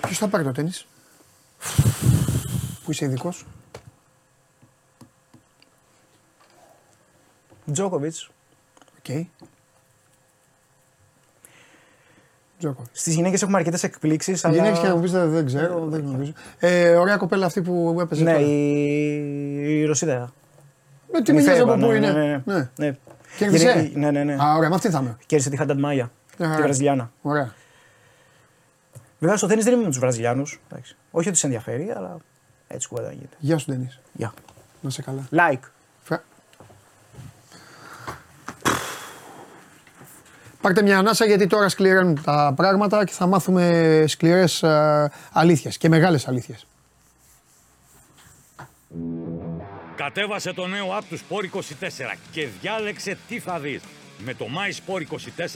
Ποιος 0.00 0.18
θα 0.18 0.28
πάρει 0.28 0.44
το 0.44 0.52
τέννη, 0.52 0.70
που 2.84 2.90
είσαι 2.90 3.04
ειδικός. 3.04 3.46
Τζόκοβιτ. 7.72 8.14
Οκ. 8.98 9.26
Τζόκοβιτ. 12.58 12.90
Στις 12.92 13.14
γυναίκες 13.14 13.42
έχουμε 13.42 13.58
αρκετές 13.58 13.82
εκπλήξεις. 13.82 14.44
Αλλά... 14.44 14.54
Γυναίκες 14.54 14.78
και 14.78 14.86
να 14.86 14.94
μου 14.96 15.02
πει 15.02 15.08
δεν, 15.08 15.30
δεν 15.30 15.46
ξέρω, 15.46 15.86
δεν 15.86 16.00
γνωρίζω. 16.00 16.32
Ε, 16.58 16.94
ωραία 16.96 17.16
κοπέλα 17.16 17.46
αυτή 17.46 17.62
που 17.62 17.98
έπαιζε. 18.00 18.22
Ναι, 18.22 18.32
τώρα. 18.32 18.44
η, 18.46 19.78
η 19.80 19.84
Ρωσίδα. 19.84 20.32
Με 21.12 21.22
τι 21.22 21.30
Η 21.32 21.34
μιλιάζει 21.34 21.58
Φέβα, 21.58 21.72
από 21.72 21.80
πού 21.82 21.88
ναι, 21.90 21.96
είναι. 21.96 22.12
ναι, 22.12 22.24
ναι. 22.26 22.42
Ναι. 22.44 22.70
ναι. 22.76 22.96
Κέρδισε; 23.38 23.70
Γυναίκη- 23.72 23.96
Ναι, 23.96 24.10
ναι, 24.10 24.24
ναι. 24.24 24.34
Α, 24.42 24.54
ωραία, 24.56 24.68
με 24.68 24.74
αυτή 24.74 24.90
θα 24.90 24.98
είμαι. 25.00 25.16
Κέρδισε 25.26 25.50
τη 25.50 25.56
Χάνταντ 25.56 25.78
Μάγια. 25.78 26.10
Μια 26.38 26.46
Τη 26.48 26.52
χαρά. 26.52 26.62
Βραζιλιάνα. 26.64 27.10
Ωραία. 27.22 27.54
Βέβαια 29.18 29.36
στο 29.36 29.46
τέννη 29.46 29.62
δεν 29.62 29.72
είμαι 29.72 29.82
με 29.82 29.88
τους 29.88 29.98
Βραζιλιάνους. 29.98 30.60
Όχι 31.10 31.28
ότι 31.28 31.38
σε 31.38 31.46
ενδιαφέρει, 31.46 31.90
αλλά 31.96 32.16
έτσι 32.68 32.88
κουβέντα 32.88 33.12
γίνεται. 33.12 33.36
Γεια 33.38 33.58
σου, 33.58 33.70
Ντενή. 33.70 33.88
Γεια. 34.12 34.32
Να 34.80 34.90
σε 34.90 35.02
καλά. 35.02 35.28
Like. 35.30 35.60
Πάρτε 40.62 40.82
μια 40.82 40.98
ανάσα 40.98 41.24
γιατί 41.24 41.46
τώρα 41.46 41.68
σκληραίνουν 41.68 42.22
τα 42.22 42.52
πράγματα 42.56 43.04
και 43.04 43.12
θα 43.12 43.26
μάθουμε 43.26 44.04
σκληρές 44.06 44.64
α, 44.64 45.10
αλήθειες 45.32 45.78
και 45.78 45.88
μεγάλες 45.88 46.28
αλήθειες. 46.28 46.66
Κατέβασε 49.96 50.52
το 50.52 50.66
νέο 50.66 50.98
app 50.98 51.02
του 51.08 51.18
Sport 51.18 51.56
24 51.56 51.60
και 52.30 52.48
διάλεξε 52.60 53.18
τι 53.28 53.38
θα 53.38 53.58
δεις. 53.58 53.82
Με 54.24 54.34
το 54.34 54.46
My 54.46 54.92
Sport 54.92 55.00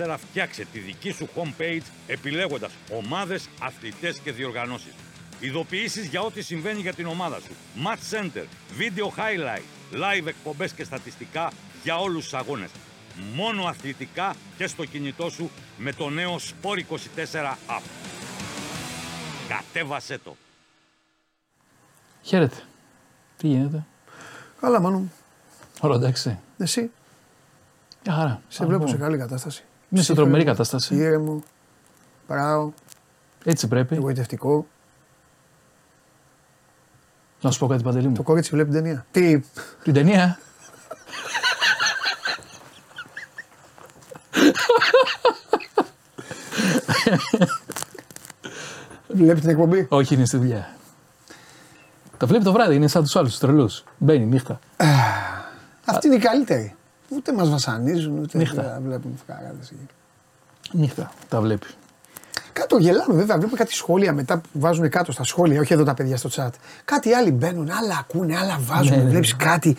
24 0.06 0.16
φτιάξε 0.28 0.66
τη 0.72 0.78
δική 0.78 1.10
σου 1.10 1.28
homepage 1.36 1.86
επιλέγοντας 2.06 2.72
ομάδες, 2.92 3.48
αθλητές 3.60 4.18
και 4.18 4.32
διοργανώσεις. 4.32 4.92
Ειδοποιήσεις 5.40 6.06
για 6.06 6.20
ό,τι 6.20 6.42
συμβαίνει 6.42 6.80
για 6.80 6.92
την 6.92 7.06
ομάδα 7.06 7.38
σου. 7.40 7.52
Match 7.84 8.16
Center, 8.16 8.44
Video 8.78 9.04
Highlight, 9.04 9.66
Live 9.92 10.26
εκπομπές 10.26 10.72
και 10.72 10.84
στατιστικά 10.84 11.52
για 11.82 11.96
όλους 11.96 12.22
τους 12.22 12.34
αγώνες. 12.34 12.70
Μόνο 13.34 13.64
αθλητικά 13.64 14.34
και 14.56 14.66
στο 14.66 14.84
κινητό 14.84 15.30
σου 15.30 15.50
με 15.76 15.92
το 15.92 16.08
νέο 16.10 16.36
Sport 16.36 16.78
24 16.78 16.96
app. 17.68 17.82
Κατέβασέ 19.48 20.18
το. 20.24 20.36
Χαίρετε. 22.22 22.56
Τι 23.36 23.46
γίνεται; 23.48 23.84
Καλά, 24.60 24.80
μάνο. 24.80 25.08
Όλα 25.80 25.94
εντάξει. 25.94 26.38
Εσύ, 26.58 26.90
Μια 28.04 28.14
χαρά. 28.14 28.40
σε 28.48 28.58
Πάμε 28.58 28.70
βλέπω 28.70 28.84
λοιπόν. 28.84 28.98
σε 29.00 29.04
καλή 29.04 29.18
κατάσταση. 29.18 29.64
Είμαι 29.90 30.02
σε 30.02 30.14
τρομερή 30.14 30.44
κατάσταση. 30.44 30.94
Ήρεμο, 30.94 31.42
πράω, 32.26 32.70
Έτσι 33.44 33.68
πρέπει. 33.68 33.94
εγωιτευτικό. 33.94 34.66
Να 37.40 37.50
σου 37.50 37.58
πω 37.58 37.66
κάτι 37.66 37.82
παντελή 37.82 38.04
Το 38.04 38.10
μου. 38.10 38.22
κόριτσι 38.22 38.50
βλέπει 38.50 38.70
την 38.70 38.82
ταινία. 38.82 39.06
Τι, 39.10 39.40
Την 39.82 39.94
ταινία. 39.94 40.38
βλέπει 49.08 49.40
την 49.40 49.48
εκπομπή; 49.48 49.86
Όχι, 49.88 50.14
είναι 50.14 50.24
στη 50.24 50.36
δουλειά. 50.36 50.74
Τα 52.16 52.26
βλέπει 52.26 52.44
το 52.44 52.52
βράδυ, 52.52 52.74
είναι 52.74 52.88
σαν 52.88 53.02
τους 53.02 53.16
άλλους 53.16 53.38
τρελούς. 53.38 53.84
Μπαίνει 53.98 54.24
νύχτα. 54.24 54.58
Αυτή 55.84 56.06
είναι 56.06 56.16
η 56.16 56.18
καλύτερη. 56.18 56.74
Ούτε 57.08 57.32
μας 57.32 57.50
βασανίζουν, 57.50 58.18
ούτε 58.18 58.38
Νύχτα. 58.38 58.62
δεν 58.62 58.82
βλέπουν 58.84 59.18
φκάραδες 59.26 59.70
εκεί. 59.70 59.86
Νύχτα. 60.72 61.10
Τα 61.28 61.40
βλέπει. 61.40 61.66
Κάτω 62.52 62.76
γελάμε 62.76 63.14
βέβαια, 63.14 63.36
βλέπουμε 63.36 63.56
κάτι 63.58 63.74
σχόλια 63.74 64.12
μετά 64.12 64.38
που 64.38 64.48
βάζουν 64.52 64.88
κάτω 64.88 65.12
στα 65.12 65.24
σχόλια, 65.24 65.60
όχι 65.60 65.72
εδώ 65.72 65.84
τα 65.84 65.94
παιδιά 65.94 66.16
στο 66.16 66.28
chat. 66.32 66.48
Κάτι 66.84 67.12
άλλοι 67.12 67.30
μπαίνουν, 67.32 67.70
άλλα 67.70 67.96
ακούνε, 67.98 68.36
άλλα 68.38 68.58
βάζουν, 68.60 68.90
Ναι, 68.90 68.96
ναι, 68.96 69.02
ναι. 69.02 69.08
βλέπεις 69.10 69.36
κάτι. 69.36 69.76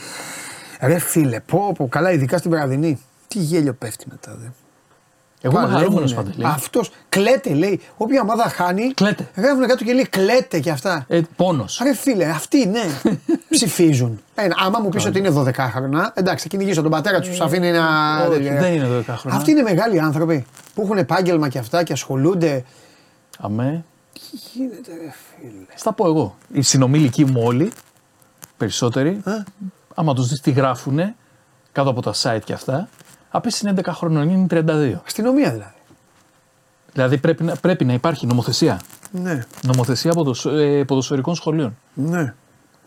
Ρε 0.82 1.00
φίλε, 1.00 1.40
πω, 1.40 1.74
πω, 1.78 1.88
καλά 1.88 2.12
ειδικά 2.12 2.38
στην 2.38 2.52
βραδινή. 2.52 3.02
Τι 3.28 3.40
γέλιο 3.40 3.74
πέφτει 3.74 4.06
μετά 4.10 4.36
δε. 4.36 4.46
Εγώ 5.42 5.60
είμαι 5.60 5.70
χαρούμενο 5.70 6.12
παντελή. 6.16 6.46
Αυτός 6.46 6.92
κλαίτε, 7.10 7.54
λέει. 7.54 7.82
Όποια 7.98 8.22
ομάδα 8.22 8.44
χάνει. 8.50 8.94
Κλαίτε. 8.94 9.30
Γράφουν 9.36 9.68
κάτω 9.68 9.84
και 9.84 9.94
λέει 9.94 10.08
κλαίτε 10.08 10.60
και 10.60 10.70
αυτά. 10.70 11.06
Ε, 11.08 11.22
Πόνος. 11.36 11.80
Ρε 11.84 11.94
φίλε, 11.96 12.26
αυτοί 12.26 12.66
ναι, 12.68 12.84
ψηφίζουν. 13.50 14.22
Ε, 14.36 14.48
άμα 14.66 14.80
μου 14.80 14.90
πεις 14.90 15.06
ότι 15.06 15.20
είναι 15.20 15.34
12 15.36 15.52
χρόνια, 15.56 16.12
εντάξει, 16.16 16.44
θα 16.44 16.50
κυνηγήσω 16.50 16.82
τον 16.82 16.92
πατέρα 16.92 17.20
τους, 17.20 17.38
του 17.38 17.44
αφήνει 17.44 17.72
να. 17.72 17.86
όχι, 18.30 18.42
δεν 18.42 18.74
είναι 18.74 18.88
12 19.00 19.04
χρόνια. 19.18 19.38
Αυτοί 19.40 19.52
είναι 19.52 19.62
μεγάλοι 19.62 20.00
άνθρωποι 20.00 20.46
που 20.76 20.82
έχουν 20.82 20.98
επάγγελμα 20.98 21.50
και 21.50 21.58
αυτά 21.60 21.84
και 21.84 21.94
ασχολούνται. 21.94 22.64
Αμέ. 23.40 23.84
Γίνεται, 24.54 24.92
ρε 24.92 25.14
φίλε. 25.40 25.66
Στα 25.76 25.94
πω 25.94 26.08
εγώ. 26.08 26.36
Οι 26.54 26.62
συνομιλικοί 26.62 27.26
μου 27.26 27.42
όλοι, 27.46 27.72
περισσότεροι, 28.58 29.22
Ε; 29.26 29.32
άμα 29.96 30.14
τους 30.14 30.28
δεις 30.28 30.42
τι 30.42 30.52
γράφουνε 30.52 31.16
κάτω 31.72 31.90
από 31.90 32.02
τα 32.02 32.14
site 32.22 32.42
και 32.44 32.54
αυτά, 32.54 32.90
απέσαι 33.38 33.70
είναι 33.70 33.82
11 33.86 33.90
χρονών, 33.94 34.30
είναι 34.30 34.46
32. 34.50 35.00
Αστυνομία 35.06 35.52
δηλαδή. 35.52 35.72
Δηλαδή 36.94 37.18
πρέπει 37.18 37.44
να, 37.44 37.56
πρέπει 37.56 37.86
να 37.86 37.94
υπάρχει 37.94 38.26
νομοθεσία. 38.28 38.80
Ναι, 39.12 39.44
Νομοθεσία 39.64 40.14
ποδοσ, 40.14 40.46
ε, 40.46 40.84
ποδοσφαιρικών 40.88 41.36
σχολείων. 41.36 41.78
ναι, 41.94 42.34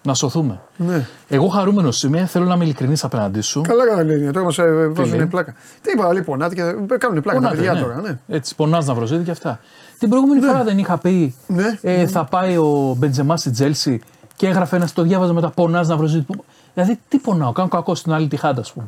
Να 0.02 0.14
σωθούμε. 0.14 0.60
ναι. 0.76 1.06
Εγώ 1.28 1.46
χαρούμενος 1.48 2.02
είμαι, 2.02 2.26
θέλω 2.26 2.44
να 2.44 2.54
είμαι 2.54 2.64
ειλικρινής 2.64 3.04
απέναντί 3.04 3.40
σου. 3.40 3.60
Καλά 3.60 3.86
καλά 3.86 4.04
λέει, 4.04 4.30
τώρα 4.30 4.44
μας 4.44 4.58
λέει; 4.58 4.88
βάζουν 4.88 5.28
πλάκα. 5.28 5.54
Τι 5.82 5.90
είπα, 5.90 6.12
λοιπόν, 6.12 6.24
πονάτε 6.24 6.54
και 6.54 6.62
κάνουν 6.98 7.22
πλάκα 7.22 7.40
τα 7.40 7.48
Πονάτε, 7.48 7.56
παιδιά 7.56 7.72
ναι. 7.72 7.80
τώρα, 7.80 8.00
ναι. 8.00 8.18
Έτσι, 8.28 8.54
πονάς 8.54 8.86
να 8.86 8.94
βροζίδι 8.94 9.24
και 9.24 9.30
αυτά. 9.30 9.60
Την 9.98 10.08
προηγούμενη 10.08 10.40
φορά 10.40 10.64
δεν 10.64 10.78
είχα 10.78 10.98
πει 10.98 11.34
Ναι. 11.46 11.78
ε, 11.82 12.06
θα 12.06 12.24
πάει 12.24 12.56
ο 12.56 12.94
Μπεντζεμά 12.98 13.36
στη 13.36 13.50
Τζέλσι 13.50 14.00
και 14.36 14.46
έγραφε 14.46 14.76
ένας, 14.76 14.92
το 14.92 15.02
διάβαζα 15.02 15.32
μετά 15.32 15.50
πονάς 15.50 15.88
να 15.88 15.96
βροζίδι. 15.96 16.26
Δηλαδή 16.74 16.98
τι 17.08 17.18
πονάω, 17.18 17.52
κάνω 17.52 17.68
κακό 17.68 17.94
στην 17.94 18.12
άλλη 18.12 18.28
τη 18.28 18.36
χάντα, 18.36 18.60
ας 18.60 18.72
πούμε. 18.72 18.86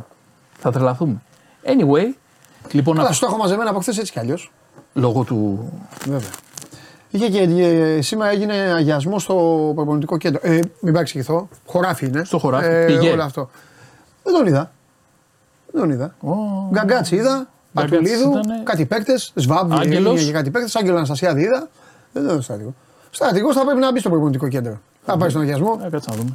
Θα 0.59 0.71
τρελαθούμε. 0.73 1.23
Anyway, 1.65 2.15
λοιπόν, 2.71 2.95
Καλά, 2.95 3.07
από- 3.07 3.17
στο 3.17 3.27
έχω 3.27 3.37
μαζεμένα 3.37 3.71
από 3.71 3.81
χθες 3.81 3.99
έτσι 3.99 4.13
κι 4.13 4.19
αλλιώς. 4.19 4.53
λόγω 4.95 5.25
του. 5.25 5.69
Βέβαια. 6.07 6.31
Είχε 7.11 7.29
και 7.29 7.41
ε, 7.41 8.01
σήμερα 8.01 8.31
έγινε 8.31 8.55
αγιασμός 8.55 9.23
στο 9.23 9.35
προπονητικό 9.75 10.17
κέντρο. 10.17 10.41
Ε, 10.43 10.61
μην 10.81 10.93
παρεξηγηθώ. 10.93 11.49
Χωράφι 11.67 12.07
είναι. 12.07 12.25
Στο 12.25 12.39
χωράφι. 12.39 12.67
Ε, 12.67 12.85
Πήγε. 12.87 13.11
όλο 13.11 13.23
αυτό. 13.23 13.51
Δεν 14.23 14.35
τον 14.35 14.47
είδα. 14.47 14.71
Δεν 15.73 15.81
τον 15.81 15.91
είδα. 15.91 16.15
Ω, 16.21 16.33
Γκαγκάτσι 16.71 17.15
είδα. 17.17 17.31
Γκαγκάτσι 17.31 17.49
Πατουλίδου. 17.73 18.31
ήτανε. 18.31 18.63
Κάτι 18.65 18.85
παίκτες. 18.87 19.33
Σβάμπ. 19.35 19.73
Άγγελος. 19.73 20.17
είχε 20.17 20.27
και 20.27 20.33
κάτι 20.33 20.51
παίκτες. 20.51 20.77
Άγγελο 20.77 20.97
Αναστασία 20.97 21.31
είδα. 21.31 21.69
Δεν 22.13 22.23
είδα 22.25 22.35
το 22.37 22.43
στρατηγό. 22.43 22.75
Στρατηγό 23.11 23.53
θα 23.53 23.65
πρέπει 23.65 23.81
να 23.81 23.93
μπει 23.93 23.99
στο 24.01 24.09
προπονητικό 24.11 24.49
κέντρο. 24.49 24.81
Θα 25.05 25.17
πάει 25.17 25.29
στον 25.31 25.43
αγιασμό. 25.43 25.81
ε, 25.87 25.89
κάτσε 25.91 26.11
να 26.11 26.17
δούμε. 26.17 26.31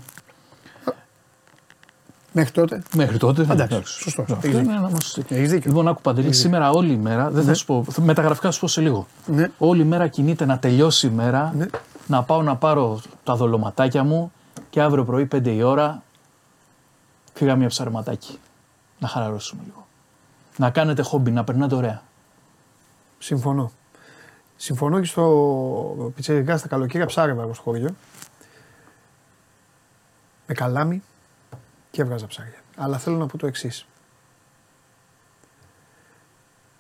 Μέχρι 2.38 2.51
τότε. 2.51 2.81
Μέχρι 2.95 3.18
τότε. 3.18 3.45
ναι, 3.45 3.53
Εντάξει, 3.53 3.73
εντάξει. 3.76 3.99
σωστός. 4.01 4.26
Αυτό 4.31 4.47
Έχεις 4.47 4.49
είναι 4.59 4.61
δίκιο. 4.61 4.77
ένα 4.77 4.89
μας- 4.89 5.18
Έχεις 5.30 5.49
δίκιο. 5.51 5.69
Λοιπόν, 5.72 5.88
άκου 5.88 6.01
Παντελή, 6.01 6.34
σήμερα 6.34 6.69
όλη 6.69 6.91
η 6.93 6.97
μέρα, 6.97 7.30
δεν 7.30 7.43
θα 7.43 7.53
σου 7.53 7.65
πω, 7.65 7.85
θα- 7.89 8.01
μεταγραφικά 8.01 8.51
σου 8.51 8.59
πω 8.59 8.68
σε 8.68 8.81
λίγο. 8.81 9.07
Ναι. 9.26 9.51
Όλη 9.57 9.81
η 9.81 9.85
μέρα 9.85 10.07
κινείται 10.07 10.45
να 10.45 10.59
τελειώσει 10.59 11.07
η 11.07 11.09
μέρα, 11.09 11.53
Ναι. 11.57 11.65
να 12.07 12.23
πάω 12.23 12.41
να 12.41 12.55
πάρω 12.55 12.99
τα 13.23 13.35
δολοματάκια 13.35 14.03
μου 14.03 14.31
και 14.69 14.81
αύριο 14.81 15.05
πρωί 15.05 15.26
5 15.26 15.51
η 15.55 15.61
ώρα 15.64 16.01
φύγα 17.34 17.55
μια 17.55 17.68
ψαρματάκι. 17.68 18.39
Να 18.99 19.07
χαλαρώσουμε 19.07 19.61
λίγο. 19.65 19.88
Να 20.57 20.69
κάνετε 20.69 21.01
χόμπι, 21.01 21.31
να 21.31 21.43
περνάτε 21.43 21.76
ωραία. 21.76 22.01
Συμφωνώ. 23.19 23.72
Συμφωνώ 24.55 24.99
και 24.99 25.05
στο 25.05 26.11
πιτσερικά 26.15 26.57
στα 26.57 26.68
καλοκαίρια 26.68 27.05
ψάρευα 27.05 27.41
εγώ 27.41 27.53
στο 27.53 27.64
χωριό. 27.64 27.89
Με 30.47 30.53
καλάμι 30.53 31.01
και 31.97 32.03
έβγαζα 32.03 32.27
ψάρια. 32.27 32.59
Αλλά 32.75 32.97
θέλω 32.97 33.17
να 33.17 33.25
πω 33.25 33.37
το 33.37 33.47
εξής. 33.47 33.85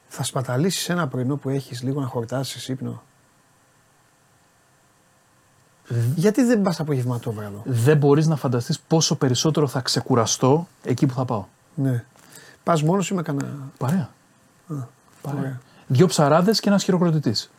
Θα 0.07 0.23
σπαταλήσεις 0.23 0.89
ένα 0.89 1.07
πρωινό 1.07 1.35
που 1.35 1.49
έχεις 1.49 1.81
λίγο 1.83 2.01
να 2.01 2.07
χορτάσεις 2.07 2.67
ύπνο; 2.67 3.03
Γιατί 6.15 6.43
δεν 6.43 6.61
πας 6.61 6.79
απογευματόβραδο. 6.79 7.61
Δεν 7.65 7.97
μπορείς 7.97 8.27
να 8.27 8.35
φανταστείς 8.35 8.79
πόσο 8.79 9.15
περισσότερο 9.15 9.67
θα 9.67 9.81
ξεκουραστώ 9.81 10.67
εκεί 10.83 11.05
που 11.05 11.13
θα 11.13 11.25
πάω. 11.25 11.45
Ναι. 11.75 12.05
Πας 12.63 12.83
μόνος 12.83 13.09
ή 13.09 13.13
με 13.13 13.21
κανένα... 13.21 13.71
Παρέα. 13.77 14.09
Παρέα. 15.21 15.41
ωραία. 15.41 15.61
Δύο 15.87 16.07
ψαράδες 16.07 16.59
και 16.59 16.69
ένας 16.69 16.83
χειροκροτητής. 16.83 17.51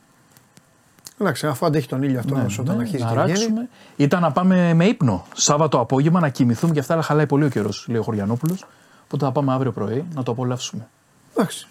Εντάξει, 1.21 1.47
αφού 1.47 1.67
αντέχει 1.67 1.89
τον 1.89 2.03
ήλιο 2.03 2.19
αυτό 2.19 2.35
Ναι, 2.35 2.47
όταν 2.59 2.77
ναι, 2.77 2.83
αρχίζει 2.83 3.03
να 3.03 3.09
και 3.09 3.15
βγαίνει. 3.15 3.31
ράξουμε. 3.33 3.69
Ήταν 3.97 4.21
να 4.21 4.33
πάμε 4.33 4.75
με 4.75 4.85
ύπνο. 4.85 5.27
Σάββατο 5.35 5.81
απόγευμα 5.81 6.21
να 6.21 6.29
κοιμηθούμε 6.29 6.73
και 6.73 6.81
αυτά, 6.81 6.93
αλλά 6.93 7.03
χαλάει 7.03 7.27
πολύ 7.27 7.45
ο 7.45 7.49
καιρός, 7.49 7.87
λέει 7.89 8.01
ο 8.01 8.03
Χωριανόπουλος. 8.03 8.65
Οπότε 9.05 9.25
θα 9.25 9.33
πάμε 9.33 9.53
αύριο 9.53 9.73
πρωί 9.73 10.05
να 10.15 10.23
το 10.23 10.33
απολαύσουμε. 10.33 10.89
Εντάξει. 11.37 11.67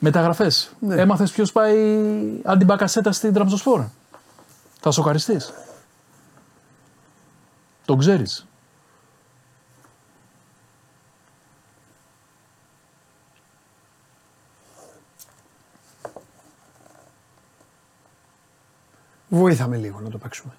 Μεταγραφές. 0.00 0.72
Ναι. 0.78 0.94
Έμαθες 0.94 1.30
ποιος 1.30 1.52
πάει 1.52 1.76
αντιμπακασέτα 2.44 3.12
στην 3.12 3.32
Τραμπζοσφόρα. 3.32 3.90
Θα 4.80 4.90
σοκαριστείς. 4.90 5.52
Το 7.84 7.96
ξέρεις. 7.96 8.46
Βοήθαμε 19.38 19.76
λίγο 19.76 20.00
να 20.00 20.10
το 20.10 20.18
παίξουμε. 20.18 20.52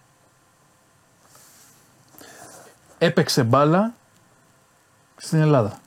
Έπαιξε 2.98 3.44
μπάλα 3.44 3.94
στην 5.18 5.40
Ελλάδα. 5.40 5.80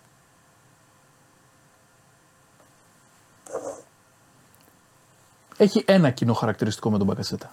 Έχει 5.57 5.85
ένα 5.87 6.11
κοινό 6.11 6.33
χαρακτηριστικό 6.35 6.91
με 6.91 6.99
τον 6.99 7.07
Μπακασέτα. 7.07 7.53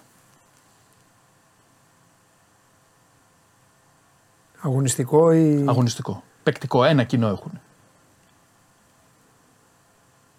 Αγωνιστικό 4.60 5.32
ή 5.32 5.64
Αγωνιστικό. 5.68 6.22
Παικτικό. 6.42 6.84
Ένα 6.84 7.04
κοινό 7.04 7.28
έχουν. 7.28 7.60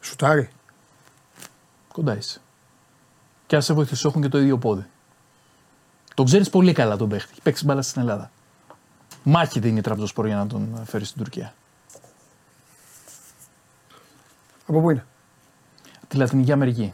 σουτάρι. 0.02 0.50
Κοντά 1.94 2.18
είσαι. 2.18 2.42
Και 3.52 3.58
αν 3.58 3.64
σε 3.64 3.74
βοηθήσω, 3.74 4.08
έχουν 4.08 4.22
και 4.22 4.28
το 4.28 4.40
ίδιο 4.40 4.58
πόδι. 4.58 4.86
Τον 6.14 6.26
ξέρεις 6.26 6.50
πολύ 6.50 6.74
καλά 6.74 6.98
τον 6.98 7.10
παίχτη. 7.10 7.32
Έχει 7.32 7.42
παίξει 7.42 7.66
μπάλα 7.66 7.82
στην 7.82 8.02
Ελλάδα. 8.02 8.32
Μάχη 9.24 9.60
δίνει 9.60 9.78
η 9.78 9.82
Τραμπζοσπορ 9.82 10.26
για 10.26 10.36
να 10.36 10.48
τον 10.48 10.82
φέρει 10.86 11.06
στην 11.06 11.24
Τουρκία. 11.24 11.54
Από 14.68 14.82
πού 14.82 14.90
είναι; 14.90 15.06
Τη 16.08 16.18
Λατινική 16.18 16.52
Αμερική. 16.52 16.94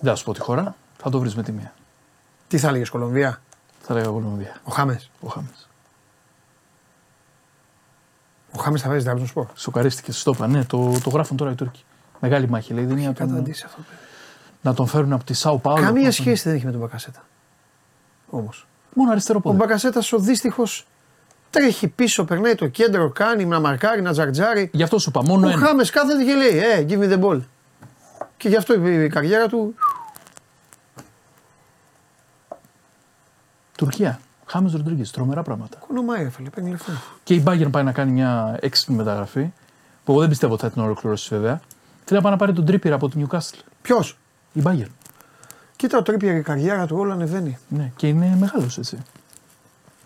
Δεν 0.00 0.10
θα 0.10 0.14
σου 0.14 0.24
πω 0.24 0.32
τη 0.32 0.40
χώρα, 0.40 0.76
θα 0.96 1.10
το 1.10 1.20
βρεις 1.20 1.34
με 1.34 1.42
τη 1.42 1.52
μία. 1.52 1.74
Τι 2.48 2.58
θα 2.58 2.68
έλεγες 2.68 2.90
Κολομβία; 2.90 3.42
Θα 3.80 3.94
λέγα 3.94 4.08
Κολομβία. 4.08 4.60
Ο 4.64 4.70
Χάμες. 4.70 5.10
Ο 5.20 5.28
Χάμες. 5.28 5.68
Ο 8.52 8.58
Χάμες 8.58 8.82
θα 8.82 8.88
βάζει 8.88 9.04
τράπεζα 9.04 9.26
σπορ. 9.26 9.46
Σοκαρίστηκε, 9.54 10.12
στο 10.12 10.30
είπα. 10.30 10.46
Ναι, 10.46 10.64
το, 10.64 11.00
το 11.00 11.10
γράφουν 11.10 11.36
τώρα 11.36 11.50
οι 11.50 11.54
Τούρκοι. 11.54 11.84
Μεγάλη 12.20 12.48
μάχη 12.48 12.72
λέει. 12.74 12.84
δίνει 12.84 13.06
να, 13.06 13.12
τον, 13.12 13.28
Καταντήσει 13.28 13.62
αυτό. 13.66 13.76
παιδί. 13.82 13.98
να 14.62 14.74
τον 14.74 14.86
φέρουν 14.86 15.12
από 15.12 15.24
τη 15.24 15.34
Σάου 15.34 15.60
Πάολο. 15.60 15.80
Καμία 15.82 15.92
να 16.00 16.02
τον- 16.02 16.12
σχέση 16.12 16.42
δεν 16.48 16.54
έχει 16.56 16.64
με 16.64 16.70
τον 16.70 16.80
Μπακασέτα. 16.80 17.24
Όμως. 18.30 18.66
Μόνο 18.94 19.10
αριστερό 19.10 19.38
Ο 19.38 19.42
πόδι. 19.42 19.56
Μπακασέτας 19.56 20.12
ο 20.12 20.18
δύστιχος 20.18 20.86
τρέχει 21.50 21.88
πίσω, 21.88 22.24
περνάει 22.24 22.54
το 22.54 22.68
κέντρο, 22.68 23.10
κάνει 23.10 23.44
να 23.44 23.60
μαρκάρει, 23.60 24.02
να 24.02 24.12
τζαρτζάρει. 24.12 24.70
Γι' 24.72 24.82
αυτό 24.82 24.98
σου 24.98 25.08
είπα, 25.08 25.22
μόνο 25.22 25.46
Ο 25.46 25.50
ένα. 25.50 25.66
Χάμες 25.66 25.90
κάθεται 25.90 26.24
και 26.24 26.34
λέει: 26.34 26.58
Ε, 26.58 26.86
give 26.88 26.98
me 27.02 27.12
the 27.18 27.20
ball. 27.24 27.40
Και 28.36 28.48
γι' 28.48 28.56
αυτό 28.56 28.74
η 28.74 29.04
η 29.04 29.08
καριέρα 29.08 29.48
του. 29.48 29.74
Τουρκία. 33.76 34.20
Χάμες 34.46 34.72
Ροντρίγκες. 34.72 35.10
Τρομερά 35.10 35.42
πράγματα. 35.42 35.78
Κονομάει, 35.86 36.22
ρε 36.22 36.30
φίλε, 36.30 36.50
παίρνει 36.50 36.70
λεφτά. 36.70 36.92
Και 37.24 37.34
η 37.34 37.42
Bayern 37.46 37.70
πάει 37.70 37.82
να 37.84 37.92
κάνει 37.92 38.10
μια 38.10 38.56
έξυπνη 38.60 38.96
μεταγραφή. 38.96 39.52
Που 40.04 40.12
εγώ 40.12 40.20
δεν 40.20 40.28
πιστεύω 40.28 40.52
ότι 40.52 40.62
θα 40.62 40.70
την 40.70 40.82
ολοκληρώσει 40.82 41.28
βέβαια. 41.34 41.60
Θέλει 42.10 42.22
να 42.22 42.28
πάει 42.28 42.38
να 42.38 42.44
πάρει 42.44 42.52
τον 42.52 42.64
Τρίπιρα 42.64 42.94
από 42.94 43.08
την 43.08 43.26
Newcastle. 43.26 43.58
Ποιος; 43.82 44.16
Η 44.52 44.62
Bayern. 44.64 44.90
Κοίτα, 45.76 45.98
ο 45.98 46.02
Τρίπιερ 46.02 46.36
η 46.36 46.42
καριέρα 46.42 46.86
του 46.86 46.96
όλο 46.98 47.12
ανεβαίνει. 47.12 47.58
Ναι, 47.68 47.90
και 47.96 48.06
είναι 48.08 48.36
μεγάλος 48.40 48.78
έτσι. 48.78 48.98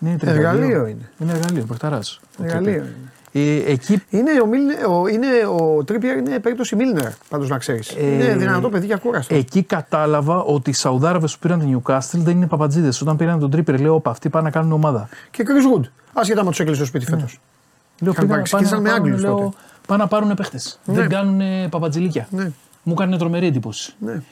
Είναι 0.00 0.16
Εργαλείο 0.20 0.86
είναι. 0.86 1.10
Είναι 1.18 1.32
εργαλείο, 1.32 1.64
παιχταρά. 1.64 2.00
Εργαλείο 2.42 2.72
είναι. 2.72 2.94
Ε, 3.32 3.70
εκεί 3.72 4.02
Είναι 4.10 4.30
ο, 4.42 4.46
Μίλνε- 4.46 4.86
ο, 4.86 5.08
είναι 5.08 5.26
ο 5.60 5.84
Τρίπιερ 5.84 6.16
είναι 6.16 6.38
περίπτωση 6.38 6.76
Μίλνερ, 6.76 7.10
πάντως 7.28 7.48
να 7.48 7.58
ξέρεις. 7.58 7.88
Ε, 7.90 8.06
είναι 8.06 8.36
δυνατό 8.36 8.68
παιδί 8.68 8.86
για 8.86 8.96
κούραστο. 8.96 9.34
Εκεί 9.34 9.62
κατάλαβα 9.62 10.38
ότι 10.42 10.70
οι 10.70 10.72
Σαουδάραβες 10.72 11.32
που 11.32 11.38
πήραν 11.38 11.58
την 11.60 11.80
Newcastle 11.82 12.00
δεν 12.18 12.36
είναι 12.36 12.46
παπατζίδες. 12.46 13.00
Όταν 13.00 13.16
πήραν 13.16 13.38
τον 13.38 13.50
Τρίπερ, 13.50 13.80
λέω: 13.80 13.94
Όπα, 13.94 14.10
αυτοί 14.10 14.28
πάνε 14.28 14.44
να 14.44 14.50
κάνουν 14.50 14.72
ομάδα. 14.72 15.08
Και 15.30 15.44
Chris 15.46 15.78
Wood. 15.80 15.84
Άσχετα 16.12 16.44
με 16.44 16.50
τους 16.50 16.60
έκλεισες 16.60 16.86
στο 16.88 16.98
σπίτι 16.98 17.10
φέτος. 17.16 17.40
Λέω: 18.00 18.12
Είχαν 18.12 18.26
πήγαν, 18.26 18.28
πάρει- 18.28 18.42
ξεκίνησαν 18.42 18.82
με 18.82 18.88
πάρουν, 18.88 19.04
Άγγλους 19.04 19.22
λέω, 19.22 19.34
τότε. 19.36 19.56
Πάνε 19.86 20.02
να 20.02 20.08
πάρουν 20.08 20.34
παίχτες. 20.34 20.80
Ναι. 20.84 20.94
Δεν 20.94 21.08
κάνουν 21.08 21.68
παπατζηλίκια. 21.68 22.28
Ναι. 22.30 22.52
Μου 22.82 22.92
έκανε 22.92 23.16
τρομερή 23.18 23.46
εντύπωση. 23.46 23.94
Ναι. 23.98 24.22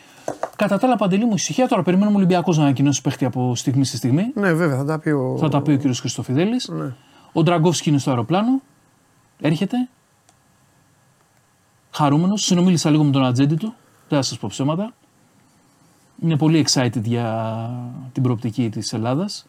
Κατά 0.57 0.79
τα 0.79 0.87
άλλα, 0.87 0.97
παντελή 0.97 1.25
μου 1.25 1.35
ησυχία. 1.35 1.69
Τώρα 1.69 1.83
περιμένουμε 1.83 2.17
ο 2.17 2.19
Ολυμπιακός 2.19 2.57
να 2.57 2.63
ανακοινώσει 2.63 3.01
παίχτη 3.01 3.25
από 3.25 3.55
στιγμή 3.55 3.85
στη 3.85 3.97
στιγμή. 3.97 4.31
ναι, 4.35 4.53
βέβαια, 4.53 4.77
θα 4.77 4.85
τα 4.85 4.99
πει 4.99 5.11
ο. 5.11 5.37
Θα 5.39 5.49
τα 5.49 5.63
πει 5.63 5.73
ο 5.73 5.79
κ. 5.79 5.95
Χριστοφιδέλης. 5.95 6.69
Ναι. 6.69 6.95
Ο 7.33 7.43
Ντραγκόφσκι 7.43 7.89
είναι 7.89 7.99
στο 7.99 8.11
αεροπλάνο. 8.11 8.61
Έρχεται. 9.41 9.89
Χαρούμενος. 11.91 12.45
Συνομίλησα 12.45 12.91
λίγο 12.91 13.05
με 13.05 13.11
τον 13.11 13.25
ατζέντη 13.25 13.55
του. 13.55 13.75
Δεν 14.09 14.19
θα 14.19 14.23
σας 14.23 14.39
πω 14.39 14.49
ψέματα. 14.51 14.93
Είναι 16.23 16.37
πολύ 16.37 16.67
excited 16.69 17.03
για 17.03 17.71
την 18.13 18.23
προοπτική 18.23 18.71
της 18.71 18.93
Ελλάδας. 18.93 19.47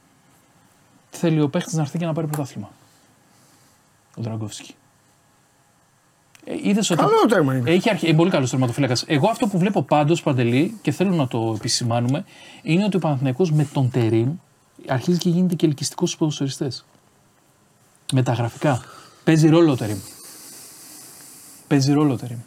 Θέλει 1.09 1.41
ο 1.41 1.49
παίχτης 1.49 1.73
να 1.73 1.81
έρθει 1.81 1.97
και 1.97 2.05
να 2.05 2.13
πάρει 2.13 2.27
πρωτάθλημα. 2.27 2.69
Ο 4.17 4.21
Δραγκόφσκι. 4.21 4.75
Ε, 6.45 6.53
είδες 6.61 6.89
ότι 6.89 6.99
Καλό 6.99 7.25
τέρμα 7.29 7.55
είναι. 7.55 7.71
έχει 7.71 7.89
αρχι... 7.89 8.07
ε, 8.07 8.13
πολύ 8.13 8.29
καλός 8.29 8.49
τερματοφύλακας. 8.49 9.03
Εγώ 9.07 9.29
αυτό 9.29 9.47
που 9.47 9.57
βλέπω 9.57 9.81
πάντως 9.81 10.21
παντελή 10.23 10.77
και 10.81 10.91
θέλω 10.91 11.11
να 11.15 11.27
το 11.27 11.53
επισημάνουμε 11.57 12.25
είναι 12.61 12.83
ότι 12.83 12.95
ο 12.95 12.99
Παναθηναϊκός 12.99 13.51
με 13.51 13.67
τον 13.73 13.89
Τερήμ 13.91 14.31
αρχίζει 14.87 15.17
και 15.17 15.29
γίνεται 15.29 15.55
και 15.55 15.65
ελκυστικός 15.65 16.07
στους 16.07 16.19
ποδοσφαιριστές. 16.19 16.85
Με 18.13 18.23
τα 18.23 18.33
γραφικά. 18.33 18.81
Παίζει 19.23 19.49
ρόλο 19.49 19.71
ο 19.71 19.75
Τερήμ. 19.75 19.97
Παίζει 21.67 21.93
ρόλο 21.93 22.13
ο 22.13 22.17
Τερήμ. 22.17 22.37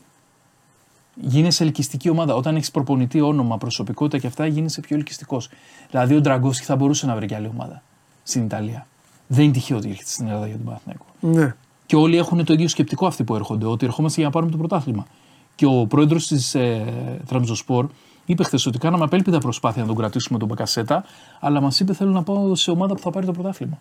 Γίνεσαι 1.21 1.65
ελκυστική 1.65 2.09
ομάδα. 2.09 2.35
Όταν 2.35 2.57
έχεις 2.57 2.71
προπονητή 2.71 3.21
όνομα, 3.21 3.59
προσωπικότητα 3.59 4.19
και 4.19 4.27
αυτά, 4.27 4.47
γίνεσαι 4.47 4.81
πιο 4.81 4.97
ελκυστικός. 4.97 5.49
Δηλαδή 5.91 6.15
ο 6.15 6.21
Ντραγκόφσκι 6.21 6.65
θα 6.65 6.77
μπορούσε 6.77 7.07
να 7.07 7.15
βρει 7.15 7.27
και 7.27 7.35
άλλη 7.35 7.47
ομάδα 7.47 7.83
στην 8.23 8.45
Ιταλία. 8.45 8.87
Δεν 9.27 9.45
είναι 9.45 9.53
τυχαίο 9.53 9.77
ότι 9.77 9.89
έρχεται 9.89 10.11
στην 10.11 10.27
Ελλάδα 10.27 10.47
για 10.47 10.57
τον 10.57 10.65
Παναθηναϊκό. 10.65 11.05
Ναι. 11.21 11.55
Και 11.87 11.97
όλοι 11.97 12.17
έχουν 12.17 12.45
το 12.45 12.53
ίδιο 12.53 12.69
σκεπτικό 12.69 13.07
αυτοί 13.07 13.25
που 13.25 13.35
έρχονται, 13.35 13.67
ότι 13.67 13.87
ερχόμαστε 13.87 14.17
για 14.21 14.29
να 14.29 14.33
πάρουμε 14.33 14.51
το 14.51 14.59
πρωτάθλημα. 14.59 15.07
Και 15.55 15.67
ο 15.67 15.87
πρόεδρος 15.87 16.27
της 16.27 16.55
ε, 16.55 16.85
Τραμζοσπορ 17.27 17.87
είπε 18.25 18.45
χθες 18.45 18.67
ότι 18.67 18.79
κάναμε 18.79 19.05
απέλπιδα 19.05 19.39
προσπάθεια 19.39 19.83
να 19.83 19.89
τον 19.89 19.97
κρατήσουμε 19.97 20.39
τον 20.39 20.49
Μπακασέτα, 20.49 21.05
αλλά 21.41 21.61
μας 21.61 21.81
είπε 21.81 21.93
θέλω 21.93 22.11
να 22.11 22.23
πάω 22.23 22.55
σε 22.55 22.71
ομάδα 22.71 22.95
που 22.95 23.01
θα 23.01 23.11
πάρει 23.11 23.27
το 23.27 23.33
πρωτάθλημα. 23.33 23.79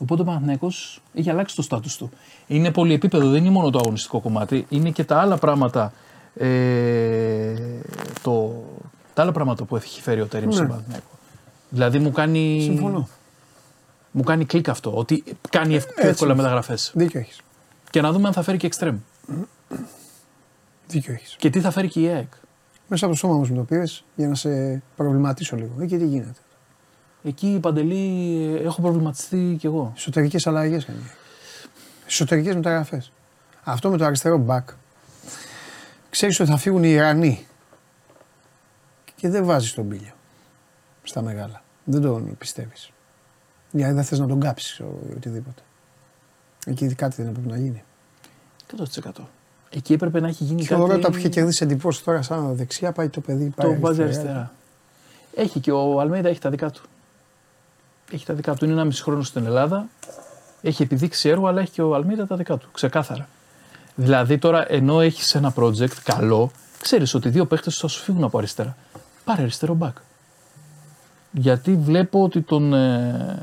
Οπότε 0.00 0.22
ο 0.22 0.24
Παναθηναϊκός 0.24 1.00
έχει 1.14 1.30
αλλάξει 1.30 1.56
το 1.56 1.62
στάτους 1.62 1.96
του. 1.96 2.10
Είναι 2.46 2.70
πολυεπίπεδο, 2.70 3.28
δεν 3.28 3.40
είναι 3.40 3.50
μόνο 3.50 3.70
το 3.70 3.78
αγωνιστικό 3.78 4.20
κομμάτι, 4.20 4.66
είναι 4.68 4.90
και 4.90 5.04
τα 5.04 5.20
άλλα 5.20 5.36
πράγματα. 5.36 5.92
Ε, 6.34 7.54
το, 8.22 8.64
τα 9.14 9.22
άλλα 9.22 9.32
πράγματα 9.32 9.64
που 9.64 9.76
έχει 9.76 10.00
φέρει 10.00 10.20
ο 10.20 10.26
Τερήμ 10.26 10.50
στον 10.50 10.68
Παναθηναϊκό. 10.68 11.06
Δηλαδή 11.68 11.98
μου 11.98 12.12
κάνει. 12.12 12.60
Συμφωνώ. 12.62 13.08
Μου 14.16 14.22
κάνει 14.22 14.44
κλικ 14.44 14.68
αυτό, 14.68 14.94
ότι 14.96 15.24
κάνει 15.50 15.74
ευ- 15.74 15.94
πιο 15.94 16.08
εύκολα 16.08 16.34
μεταγραφές. 16.34 16.92
Δίκιο 16.94 17.20
έχεις. 17.20 17.40
Και 17.90 18.00
να 18.00 18.12
δούμε 18.12 18.26
αν 18.26 18.32
θα 18.32 18.42
φέρει 18.42 18.56
και 18.56 18.66
εξτρέμ. 18.66 18.98
Δίκιο 20.86 21.12
έχεις. 21.12 21.36
Και 21.38 21.50
τι 21.50 21.60
θα 21.60 21.70
φέρει 21.70 21.88
και 21.88 22.00
η 22.00 22.08
ΑΕΚ. 22.08 22.32
Μέσα 22.88 23.04
από 23.04 23.14
το 23.14 23.20
σώμα 23.20 23.34
μου 23.34 23.46
μου 23.48 23.54
το 23.56 23.62
πήρες 23.62 24.04
για 24.16 24.28
να 24.28 24.34
σε 24.34 24.82
προβληματίσω 24.96 25.56
λίγο. 25.56 25.72
Εκεί 25.80 25.96
τι 25.98 26.06
γίνεται. 26.06 26.38
Εκεί 27.24 27.58
παντελή 27.62 28.60
έχω 28.64 28.80
προβληματιστεί 28.80 29.56
κι 29.58 29.66
εγώ. 29.66 29.92
Εσωτερικές 29.96 30.46
αλλαγές 30.46 30.84
κάνει. 30.84 31.10
Εσωτερικές 32.06 32.54
μεταγραφές. 32.54 33.12
Αυτό 33.64 33.90
με 33.90 33.96
το 33.96 34.04
αριστερό 34.04 34.38
μπακ. 34.38 34.68
Ξέρεις 36.10 36.40
ότι 36.40 36.50
θα 36.50 36.56
φύγουν 36.56 36.84
οι 36.84 36.90
Ιρανοί. 36.90 37.46
Και 39.14 39.28
δεν 39.28 39.44
βάζεις 39.44 39.74
τον 39.74 39.88
πύλιο. 39.88 40.12
Στα 41.02 41.22
μεγάλα. 41.22 41.62
Δεν 41.84 42.00
τον 42.02 42.36
πιστεύεις. 42.38 42.90
Γιατί 43.76 43.92
δεν 43.94 44.04
θες 44.04 44.18
να 44.18 44.26
τον 44.26 44.40
κάψεις 44.40 44.78
ή 44.78 44.84
οτιδήποτε. 45.16 45.62
Εκεί 46.66 46.94
κάτι 46.94 47.22
δεν 47.22 47.30
έπρεπε 47.30 47.48
να 47.48 47.56
γίνει. 47.56 47.84
100%. 48.76 49.10
Εκεί 49.70 49.92
έπρεπε 49.92 50.20
να 50.20 50.28
έχει 50.28 50.44
γίνει 50.44 50.60
Και 50.60 50.68
κάτι. 50.68 50.80
ο 50.80 50.86
Ρώτα 50.86 51.10
που 51.10 51.16
είχε 51.16 51.28
κερδίσει 51.28 51.64
εντυπώσεις 51.64 52.02
τώρα 52.02 52.22
σαν 52.22 52.54
δεξιά 52.56 52.92
πάει 52.92 53.08
το 53.08 53.20
παιδί. 53.20 53.52
Πάει 53.56 53.74
Το 53.74 53.80
βάζει 53.80 54.02
αριστερά. 54.02 54.52
Έχει 55.34 55.60
και 55.60 55.72
ο 55.72 56.00
Αλμέιδα 56.00 56.28
έχει 56.28 56.40
τα 56.40 56.50
δικά 56.50 56.70
του. 56.70 56.82
Έχει 58.12 58.26
τα 58.26 58.34
δικά 58.34 58.54
του. 58.54 58.64
Είναι 58.64 58.74
ένα 58.74 58.84
μισή 58.84 59.02
χρόνο 59.02 59.22
στην 59.22 59.46
Ελλάδα. 59.46 59.88
Έχει 60.62 60.82
επιδείξει 60.82 61.28
έργο, 61.28 61.46
αλλά 61.46 61.60
έχει 61.60 61.70
και 61.70 61.82
ο 61.82 61.94
Αλμέιδα 61.94 62.26
τα 62.26 62.36
δικά 62.36 62.56
του. 62.56 62.68
Ξεκάθαρα. 62.72 63.28
Δηλαδή 63.94 64.38
τώρα 64.38 64.72
ενώ 64.72 65.00
έχεις 65.00 65.34
ένα 65.34 65.52
project 65.56 65.94
καλό, 66.04 66.50
ξέρεις 66.80 67.14
ότι 67.14 67.28
δύο 67.28 67.46
παίχτες 67.46 67.76
θα 67.76 67.88
σου 67.88 68.02
φύγουν 68.02 68.24
από 68.24 68.38
αριστερά. 68.38 68.76
Πάρε 69.24 69.42
αριστερό 69.42 69.74
μπακ. 69.74 69.96
Γιατί 71.36 71.76
βλέπω 71.76 72.22
ότι 72.22 72.40
τον. 72.40 72.74
Ε, 72.74 73.42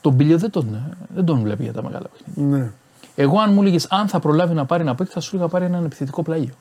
τον 0.00 0.12
Πήλιο 0.12 0.38
δεν 0.38 0.50
τον, 0.50 0.74
ε, 0.74 0.96
δεν 1.14 1.24
τον 1.24 1.40
βλέπει 1.40 1.62
για 1.62 1.72
τα 1.72 1.82
μεγάλα 1.82 2.06
παιχνίδια. 2.08 2.56
Ναι. 2.56 2.70
Εγώ, 3.14 3.40
αν 3.40 3.52
μου 3.52 3.60
έλεγες 3.60 3.86
αν 3.90 4.08
θα 4.08 4.18
προλάβει 4.18 4.54
να 4.54 4.64
πάρει 4.64 4.82
ένα 4.82 4.94
παίκτη, 4.94 5.12
θα 5.12 5.20
σου 5.20 5.36
έλεγα 5.36 5.50
πάρει 5.50 5.64
έναν 5.64 5.84
επιθετικό 5.84 6.22
πλάγιο. 6.22 6.54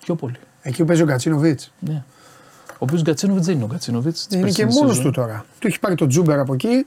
Πιο 0.00 0.14
πολύ. 0.14 0.36
Εκεί 0.62 0.76
που 0.80 0.84
παίζει 0.84 1.02
ο 1.02 1.06
Γκατσίνοβιτς. 1.06 1.72
Ναι. 1.78 2.02
Ο 2.72 2.84
οποίος 2.84 3.02
Γκατσίνοβιτς 3.02 3.44
δεν 3.44 3.54
είναι 3.54 3.64
ο 3.64 3.66
Γκατσίνοβιτς. 3.66 4.16
Είναι 4.28 4.50
και 4.50 4.66
μόνος 4.66 5.00
του 5.00 5.10
τώρα. 5.10 5.44
Του 5.58 5.66
έχει 5.66 5.80
πάρει 5.80 5.94
τον 5.94 6.06
Τσούμπερ 6.06 6.38
από 6.38 6.54
εκεί. 6.54 6.86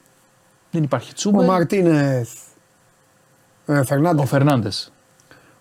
Δεν 0.72 0.84
υπάρχει 0.84 1.10
Ο 1.12 1.14
Τσούμπερ. 1.14 1.46
Μαρτίνεθ. 1.46 2.34
Ε, 3.66 3.80
Ο 3.80 3.84
Φερνάντεθ. 3.84 4.30
Φερνάντες. 4.30 4.92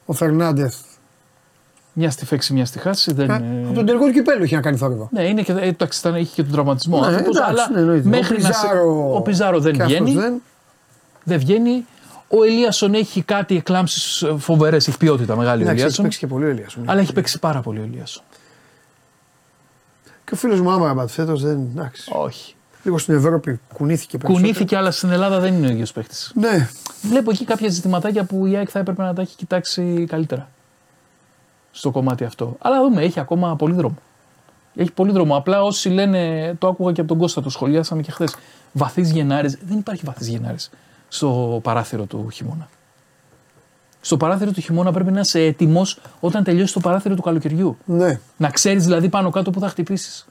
Ο 0.07 0.13
Φερνάντεθ. 0.13 0.77
Μια 1.97 2.11
στη 2.11 2.25
φέξη, 2.25 2.53
μια 2.53 2.65
στη 2.65 2.79
χάση. 2.79 3.13
Δεν... 3.15 3.31
Α, 3.31 3.35
ε, 3.35 3.65
Από 3.65 3.75
τον 3.75 3.87
τελικό 3.87 4.05
του 4.07 4.13
κυπέλου 4.13 4.45
είχε 4.45 4.55
να 4.55 4.61
κάνει 4.61 4.77
θόρυβο. 4.77 5.09
Ναι, 5.13 5.23
είναι 5.23 5.43
και, 5.43 5.53
ε, 5.53 5.67
εντάξει, 5.67 5.99
ήταν, 5.99 6.15
είχε 6.17 6.33
και 6.35 6.43
τον 6.43 6.53
τραυματισμό. 6.53 7.01
Ναι, 7.01 7.07
άνθρωπος, 7.07 7.37
εντάξει, 7.37 7.53
αλλά 7.53 7.71
ναι, 7.73 7.81
εννοείται. 7.81 8.09
μέχρι 8.09 8.35
Ο 8.35 8.39
να 8.39 8.53
σε- 8.53 8.67
Πιζάρο- 8.69 9.15
ο 9.17 9.21
Πιζάρο 9.21 9.59
δεν 9.61 9.73
και 9.73 9.83
αυτός 9.83 9.99
βγαίνει. 10.01 10.21
δεν. 10.21 10.43
Δεν 11.25 11.39
βγαίνει. 11.39 11.85
Ο 12.29 12.45
Ελίασον 12.45 12.95
έχει 12.95 13.23
κάτι 13.23 13.57
εκλάμψεις 13.57 14.25
φοβερές, 14.39 14.89
έχει 14.89 14.97
ποιότητα 14.97 15.37
μεγάλη 15.37 15.59
ο 15.63 15.63
Εντάξει, 15.63 15.71
έχει 15.73 15.81
Ελίασον. 15.83 16.05
παίξει 16.05 16.19
και 16.19 16.27
πολύ 16.27 16.45
ο 16.45 16.49
Ελίασον. 16.49 16.83
Αλλά 16.87 17.01
έχει 17.01 17.13
παίξει 17.13 17.39
πάρα 17.39 17.61
πολύ 17.61 17.79
ο 17.79 17.83
Ελίασον. 17.83 18.23
Και 20.25 20.35
ο 20.35 20.37
φίλος 20.37 20.61
μου 20.61 20.71
Άμραμπατ 20.71 21.09
φέτος 21.11 21.43
δεν. 21.43 21.69
Εντάξει. 21.77 22.11
Όχι. 22.15 22.55
Λίγο 22.83 22.99
στην 22.99 23.15
Ευρώπη 23.15 23.61
κουνήθηκε 23.75 24.19
περισσότερο. 24.19 24.47
Κουνήθηκε, 24.47 24.77
αλλά 24.77 24.91
στην 24.91 25.11
Ελλάδα 25.11 25.41
δεν 25.41 25.55
είναι 25.55 25.67
ο 25.67 25.71
ίδιος 25.71 25.93
παίχτη. 25.93 26.15
Ναι, 26.35 26.69
Βλέπω 27.03 27.31
εκεί 27.31 27.45
κάποια 27.45 27.69
ζητηματάκια 27.69 28.25
που 28.25 28.47
η 28.47 28.57
ΑΕΚ 28.57 28.69
θα 28.71 28.79
έπρεπε 28.79 29.03
να 29.03 29.15
τα 29.15 29.23
έχει 29.23 29.37
κοιτάξει 29.37 30.05
καλύτερα. 30.09 30.49
Στο 31.77 31.91
κομμάτι 31.91 32.25
αυτό. 32.25 32.57
Αλλά 32.61 32.81
δούμε, 32.83 33.03
έχει 33.03 33.21
ακόμα 33.21 33.57
πολύ 33.57 33.75
δρόμο. 33.75 33.95
Έχει 34.77 34.93
πολύ 34.93 35.13
δρόμο. 35.13 35.37
Απλά 35.37 35.63
όσοι 35.63 35.89
λένε, 35.89 36.55
το 36.59 36.69
άκουγα 36.69 36.93
και 36.93 37.01
από 37.01 37.09
τον 37.09 37.19
Κώστα, 37.19 37.43
το 37.43 37.51
σχολιάσαμε 37.51 38.03
και 38.03 38.11
χθες. 38.11 38.37
Βαθύς 38.73 39.11
Γενάρης. 39.11 39.59
Δεν 39.63 39.79
υπάρχει 39.79 40.03
βαθύς 40.05 40.27
Γενάρης 40.29 40.71
στο 41.09 41.61
παράθυρο 41.63 42.05
του 42.05 42.29
χειμώνα. 42.33 42.69
Στο 44.01 44.17
παράθυρο 44.17 44.51
του 44.53 44.61
χειμώνα 44.61 44.93
πρέπει 44.93 45.11
να 45.13 45.21
είσαι 45.21 45.41
έτοιμος 45.41 45.99
όταν 46.21 46.45
τελειώσει 46.45 46.73
το 46.75 46.81
παράθυρο 46.81 47.15
του 47.15 47.23
καλοκαιριού. 47.23 47.77
ναι, 47.85 48.21
Να 48.37 48.51
ξέρεις 48.51 48.85
δηλαδή 48.85 49.09
πάνω 49.09 49.31
κάτω 49.31 49.51
που 49.51 49.61
θα 49.61 49.69
χτυπήσεις. 49.69 50.27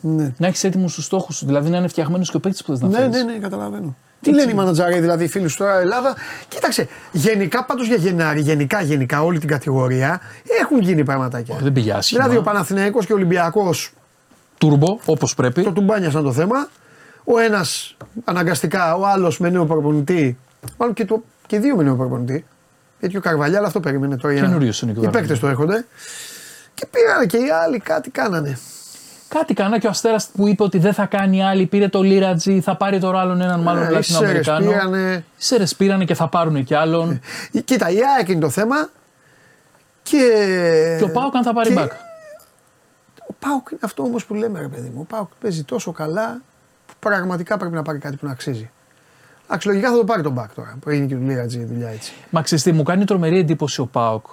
ναι. 0.00 0.34
Να 0.38 0.46
έχεις 0.46 0.64
έτοιμους 0.64 0.94
τους 0.94 1.04
στόχους 1.04 1.36
σου. 1.36 1.46
Δηλαδή 1.46 1.70
να 1.70 1.76
είναι 1.76 1.88
φτιαγμένος 1.88 2.30
και 2.30 2.36
ο 2.36 2.40
παίκτης 2.40 2.64
που 2.64 2.70
θες 2.72 2.80
να 2.80 2.88
Ναι, 2.88 2.96
φέρεις. 2.96 3.24
ναι, 3.24 3.32
ναι, 3.32 3.38
καταλαβαίνω. 3.38 3.96
Τι 4.20 4.34
λένε 4.34 4.50
οι 4.50 4.54
μανατζάροι, 4.54 5.00
δηλαδή 5.00 5.24
οι 5.24 5.28
φίλοι 5.28 5.48
σου 5.48 5.56
τώρα 5.56 5.78
Ελλάδα. 5.80 6.14
Κοίταξε, 6.48 6.88
γενικά 7.12 7.64
πάντως 7.64 7.86
για 7.86 7.96
Γενάρη, 7.96 8.40
γενικά, 8.40 8.80
γενικά 8.82 9.22
όλη 9.24 9.38
την 9.38 9.48
κατηγορία 9.48 10.20
έχουν 10.60 10.78
γίνει 10.80 11.04
πραγματάκια. 11.04 11.56
Δεν 11.62 11.72
πήγε 11.72 11.92
άσχημα. 11.92 12.20
Δηλαδή 12.22 12.38
ο 12.38 12.42
Παναθηναϊκός 12.42 13.06
και 13.06 13.12
ο 13.12 13.16
Ολυμπιακός 13.16 13.92
Τούρμπο, 14.58 14.98
όπως 15.04 15.34
πρέπει. 15.34 15.62
το 15.62 15.72
τουμπάνιασαν 15.72 16.22
το 16.24 16.32
θέμα. 16.32 16.68
Ο 17.24 17.38
ένας 17.38 17.96
αναγκαστικά, 18.24 18.94
ο 18.94 19.06
άλλος 19.06 19.38
με 19.38 19.50
νέο 19.50 19.64
προπονητή. 19.66 20.38
Μάλλον 20.76 20.94
και, 20.94 21.04
το, 21.04 21.22
και 21.46 21.56
οι 21.56 21.58
δύο 21.58 21.76
με 21.76 21.82
νέο 21.82 21.94
προπονητή. 21.96 22.44
Γιατί 23.00 23.16
ο 23.16 23.20
Καρβαλιά, 23.20 23.58
αλλά 23.58 23.66
αυτό 23.66 23.80
περίμενε 23.80 24.16
τώρα. 24.16 24.32
για 24.32 24.42
να- 24.42 24.48
Καινούριος 24.48 24.82
είναι 24.82 24.92
και 24.92 24.98
ο 24.98 25.02
Οι 25.02 25.04
Καρβαλιά. 25.04 25.28
παίκτες 25.28 25.48
το 25.48 25.48
έρχονται. 25.52 25.86
Και 26.74 26.86
πήγανε 26.90 27.26
και 27.26 27.36
οι 27.36 27.50
άλλοι 27.64 27.78
κάτι 27.78 28.10
κάνανε. 28.10 28.58
Κάτι 29.28 29.54
κάνα 29.54 29.78
και 29.78 29.86
ο 29.86 29.90
Αστέρας 29.90 30.26
που 30.26 30.48
είπε 30.48 30.62
ότι 30.62 30.78
δεν 30.78 30.92
θα 30.92 31.06
κάνει 31.06 31.44
άλλη, 31.44 31.66
πήρε 31.66 31.88
το 31.88 32.02
Λίρατζι, 32.02 32.60
θα 32.60 32.76
πάρει 32.76 32.98
τώρα 33.00 33.20
άλλον 33.20 33.40
έναν 33.40 33.60
μάλλον 33.60 33.82
Ε, 33.82 33.86
οι 33.98 34.02
Σέρες 34.02 34.10
Λατινοαμερικάνο. 34.10 34.70
πήγανε. 34.70 35.14
Οι 35.38 35.42
Σέρες 35.42 35.76
πήρανε 35.76 36.04
και 36.04 36.14
θα 36.14 36.28
πάρουν 36.28 36.64
κι 36.64 36.74
άλλον. 36.74 37.20
Ε, 37.52 37.60
Κοίτα, 37.60 37.90
η 37.90 37.96
ΑΕΚ 38.16 38.28
είναι 38.28 38.40
το 38.40 38.48
θέμα. 38.50 38.88
Και, 40.02 40.18
και 40.98 41.04
ο 41.04 41.10
Πάοκ 41.10 41.36
αν 41.36 41.42
θα 41.42 41.52
πάρει 41.52 41.68
και 41.68 41.74
μπακ. 41.74 41.92
Ο 43.28 43.32
Πάουκ 43.38 43.70
είναι 43.70 43.80
αυτό 43.84 44.02
όμως 44.02 44.24
που 44.24 44.34
λέμε, 44.34 44.60
ρε 44.60 44.68
παιδί 44.68 44.88
μου. 44.94 45.00
Ο 45.00 45.04
Πάουκ 45.04 45.28
παίζει 45.40 45.62
τόσο 45.64 45.92
καλά 45.92 46.40
που 46.86 46.92
πραγματικά 46.98 47.56
πρέπει 47.56 47.74
να 47.74 47.82
πάρει 47.82 47.98
κάτι 47.98 48.16
που 48.16 48.26
να 48.26 48.32
αξίζει. 48.32 48.70
Αξιολογικά 49.46 49.90
θα 49.90 49.96
το 49.96 50.04
πάρει 50.04 50.22
τον 50.22 50.32
μπακ 50.32 50.54
τώρα. 50.54 50.76
Που 50.80 50.90
έγινε 50.90 51.06
και 51.06 51.14
του 51.14 51.22
Λίρατζη 51.22 51.58
η 51.58 51.64
δουλειά 51.64 51.88
έτσι. 51.88 52.12
Μα 52.30 52.42
ξέρεις 52.42 52.64
τι, 52.64 52.72
μου 52.72 52.82
κάνει 52.82 53.04
τρομερή 53.04 53.38
εντύπωση 53.38 53.80
ο 53.80 53.86
Πάοκ. 53.86 54.26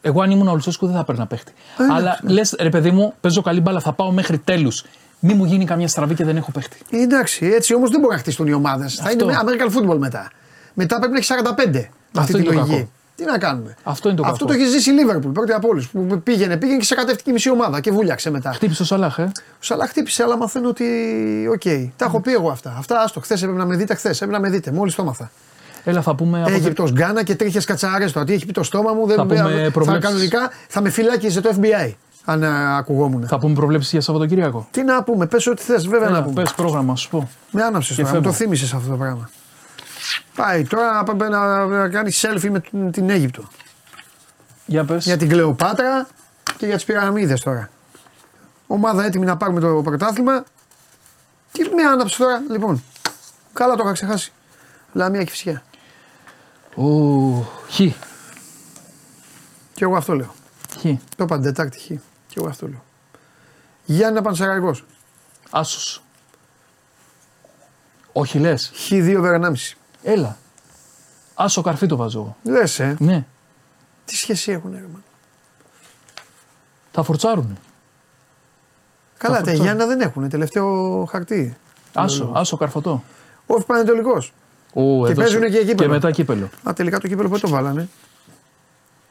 Εγώ 0.00 0.22
αν 0.22 0.30
ήμουν 0.30 0.48
ο 0.48 0.52
Λουτσέσκου 0.52 0.86
δεν 0.86 0.94
θα 0.94 1.04
παίρνα 1.04 1.26
παίχτη. 1.26 1.52
Ε, 1.78 1.84
Αλλά 1.94 2.18
λες, 2.22 2.54
ρε 2.58 2.68
παιδί 2.68 2.90
μου, 2.90 3.14
παίζω 3.20 3.42
καλή 3.42 3.60
μπάλα, 3.60 3.80
θα 3.80 3.92
πάω 3.92 4.10
μέχρι 4.12 4.38
τέλους. 4.38 4.84
Μη 5.20 5.34
μου 5.34 5.44
γίνει 5.44 5.64
καμιά 5.64 5.88
στραβή 5.88 6.14
και 6.14 6.24
δεν 6.24 6.36
έχω 6.36 6.50
παίχτη. 6.50 6.78
Ε, 6.90 7.02
Εντάξει, 7.02 7.46
έτσι 7.46 7.74
όμως 7.74 7.90
δεν 7.90 8.00
μπορεί 8.00 8.12
να 8.12 8.18
χτίσουν 8.20 8.46
οι 8.46 8.52
ομάδες. 8.52 8.94
Θα 8.94 9.10
είναι 9.10 9.24
με 9.24 9.38
American 9.42 9.66
football 9.76 9.98
μετά. 9.98 10.30
Μετά 10.74 10.98
πρέπει 10.98 11.12
να 11.12 11.18
έχει 11.18 11.26
45 11.26 11.88
με 12.12 12.20
αυτή 12.20 12.32
τη 12.32 12.38
είναι 12.38 12.48
το 12.48 12.52
λογική. 12.52 12.74
κακό. 12.76 12.88
Τι 13.16 13.24
να 13.24 13.38
κάνουμε; 13.38 13.76
Αυτό 13.82 14.08
είναι 14.08 14.16
το 14.16 14.22
Αυτό 14.26 14.44
κακό. 14.44 14.56
το 14.58 14.62
έχει 14.64 14.70
ζήσει 14.70 14.90
η 14.90 14.92
Λίβερπουλ 14.92 15.32
πρώτη 15.32 15.52
από 15.52 15.68
όλους. 15.68 15.88
Που 15.88 16.20
πήγαινε, 16.24 16.56
πήγαινε 16.56 16.78
και 16.78 16.84
σε 16.84 16.94
κατεύτηκε 16.94 17.30
η 17.30 17.32
μισή 17.32 17.50
ομάδα 17.50 17.80
και 17.80 17.90
βούλιαξε 17.90 18.30
μετά. 18.30 18.52
Χτύπησε 18.52 18.82
ο 18.82 18.84
Σαλάχ, 18.84 19.18
ε. 19.18 19.22
Ο 19.22 19.58
Σαλά 19.58 19.86
χτύπησε, 19.86 20.22
αλλά 20.22 20.36
μαθαίνω 20.36 20.68
ότι. 20.68 20.84
Οκ, 21.52 21.62
τα 21.96 22.04
έχω 22.04 22.20
πει 22.20 22.32
εγώ 22.32 22.50
αυτά. 22.50 22.74
Αυτά 22.78 23.00
άστο. 23.00 23.20
Χθες 23.20 23.42
έπρεπε 23.42 23.58
να 23.60 23.66
με 23.66 23.76
δείτε, 23.76 23.94
χθες 23.94 24.20
έπρεπε 24.20 24.32
να 24.32 24.40
με 24.40 24.48
δείτε. 24.50 24.70
Μόλις 24.72 24.94
το 24.94 25.02
έμαθα. 25.02 25.30
Έλα, 25.88 26.02
θα 26.02 26.14
πούμε. 26.14 26.40
από- 26.42 26.50
Αίγυπτο 26.50 26.84
Γκάνα 26.90 27.22
και 27.22 27.34
τρίχε 27.34 27.60
κατσαρέ 27.60 28.04
τώρα. 28.10 28.26
Τι 28.26 28.32
έχει 28.32 28.46
πει 28.46 28.52
το 28.52 28.62
στόμα 28.62 28.92
μου, 28.92 29.06
δεν 29.06 29.16
Θα 29.16 29.22
πούμε 29.26 29.36
θα, 29.36 29.70
προβλέψεις. 29.70 30.08
κανονικά 30.08 30.50
θα 30.68 30.80
με 30.80 30.90
φυλάκιζε 30.90 31.40
το 31.40 31.50
FBI. 31.60 31.94
Αν 32.24 32.44
α, 32.44 32.76
ακουγόμουν. 32.76 33.26
Θα 33.26 33.38
πούμε 33.38 33.54
προβλέψεις 33.54 33.90
για 33.90 34.00
Σαββατοκύριακο. 34.00 34.68
Τι 34.70 34.82
να 34.82 35.02
πούμε, 35.02 35.26
πες 35.26 35.46
ό,τι 35.46 35.62
θες, 35.62 35.86
βέβαια 35.88 36.08
να 36.08 36.16
Έλα, 36.16 36.24
πούμε. 36.26 36.42
πες 36.42 36.52
πρόγραμμα, 36.54 36.96
σου 36.96 37.08
πω. 37.10 37.30
Με 37.50 37.62
άναψες 37.62 37.96
Και 37.96 38.02
τώρα, 38.02 38.14
μου 38.14 38.20
το 38.22 38.28
φεύγω. 38.32 38.44
θύμισες 38.44 38.72
αυτό 38.72 38.90
το 38.90 38.96
πράγμα. 38.96 39.30
Πάει 40.36 40.64
τώρα 40.64 40.92
να, 40.92 41.04
πάμε 41.04 41.28
να, 41.28 41.66
να 41.66 41.88
κάνει 41.88 42.10
selfie 42.14 42.48
με 42.50 42.60
την- 42.60 42.90
την 42.90 43.10
Αίγυπτο. 43.10 43.42
Για 44.66 44.84
πες. 44.84 45.04
Για 45.04 45.16
την 45.16 45.28
Κλεοπάτρα 45.28 46.06
και 46.56 46.66
για 46.66 46.74
τις 46.74 46.84
πυραμίδες 46.84 47.40
τώρα. 47.40 47.70
Ομάδα 48.66 49.04
έτοιμη 49.04 49.24
να 49.24 49.36
πάρουμε 49.36 49.60
το 49.60 49.80
πρωτάθλημα. 49.84 50.44
Τι 51.52 51.62
με 51.74 51.82
άναψες 51.92 52.16
τώρα, 52.18 52.42
λοιπόν. 52.50 52.82
Καλά 53.52 53.74
το 53.74 53.82
είχα 53.84 53.92
ξεχάσει. 53.92 54.32
Λαμία 54.92 55.24
και 55.24 55.30
φυσικά. 55.30 55.62
Ο... 56.78 57.40
Χ. 57.70 57.76
Και 59.74 59.84
εγώ 59.84 59.96
αυτό 59.96 60.14
λέω. 60.14 60.34
Χ. 60.78 60.82
Το 61.16 61.24
είπα 61.24 61.34
την 61.34 61.42
Τετάρτη 61.42 61.78
χ. 61.78 61.86
Και 62.26 62.34
εγώ 62.36 62.48
αυτό 62.48 62.68
λέω. 62.68 62.84
Γιάννη 63.84 64.22
Πανσεραϊκό. 64.22 64.76
Άσος. 65.50 66.02
Όχι 68.12 68.38
λες. 68.38 68.72
Χ2 68.74 69.16
βερανάμιση. 69.20 69.76
Έλα. 70.02 70.36
Άσο 71.34 71.62
καρφί 71.62 71.86
το 71.86 71.96
βάζω 71.96 72.18
εγώ. 72.18 72.36
Λες, 72.42 72.78
ε. 72.78 72.96
Ναι. 72.98 73.24
Τι 74.04 74.16
σχέση 74.16 74.52
έχουν, 74.52 74.72
ρε, 74.72 74.84
man. 74.94 75.00
Θα 76.92 77.02
φορτσάρουνε. 77.02 77.56
Καλά, 79.16 79.34
τα 79.34 79.38
φορτσάρουν. 79.38 79.64
Γιάννα 79.64 79.86
δεν 79.86 80.00
έχουν. 80.00 80.28
Τελευταίο 80.28 81.04
χαρτί. 81.04 81.56
Άσο, 81.92 82.32
άσο 82.34 82.56
καρφωτό. 82.56 83.04
Όχι 83.46 83.64
Πανετολικός. 83.66 84.32
Ο, 84.72 85.04
Και 85.06 85.10
εδώ 85.12 85.20
παίζουνε 85.20 85.46
σε- 85.48 85.52
και 85.52 85.58
κύπελλο. 85.64 85.88
Και 85.88 85.94
μετά 85.94 86.10
κύπελο. 86.10 86.48
Α, 86.68 86.72
τελικά 86.72 86.98
το 86.98 87.08
κύπελο 87.08 87.28
πότε 87.28 87.40
το 87.40 87.48
βάλανε; 87.48 87.88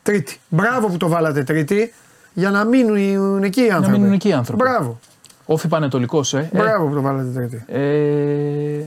Τρίτη. 0.03 0.39
Μπράβο 0.49 0.87
που 0.87 0.97
το 0.97 1.07
βάλατε 1.07 1.43
τρίτη. 1.43 1.93
Για 2.33 2.49
να 2.51 2.63
μείνουν 2.65 3.43
εκεί 3.43 3.61
οι 3.65 3.69
άνθρωποι. 3.71 3.99
μείνουν 3.99 4.13
εκεί 4.13 4.27
οι 4.27 4.33
άνθρωποι. 4.33 4.63
Μπράβο. 4.63 4.99
Όφη 5.45 5.67
Πανετολικός, 5.67 6.33
ε. 6.33 6.49
ε. 6.53 6.57
Μπράβο 6.57 6.87
που 6.87 6.93
το 6.93 7.01
βάλατε 7.01 7.29
τρίτη. 7.39 7.63
Ε, 7.67 8.83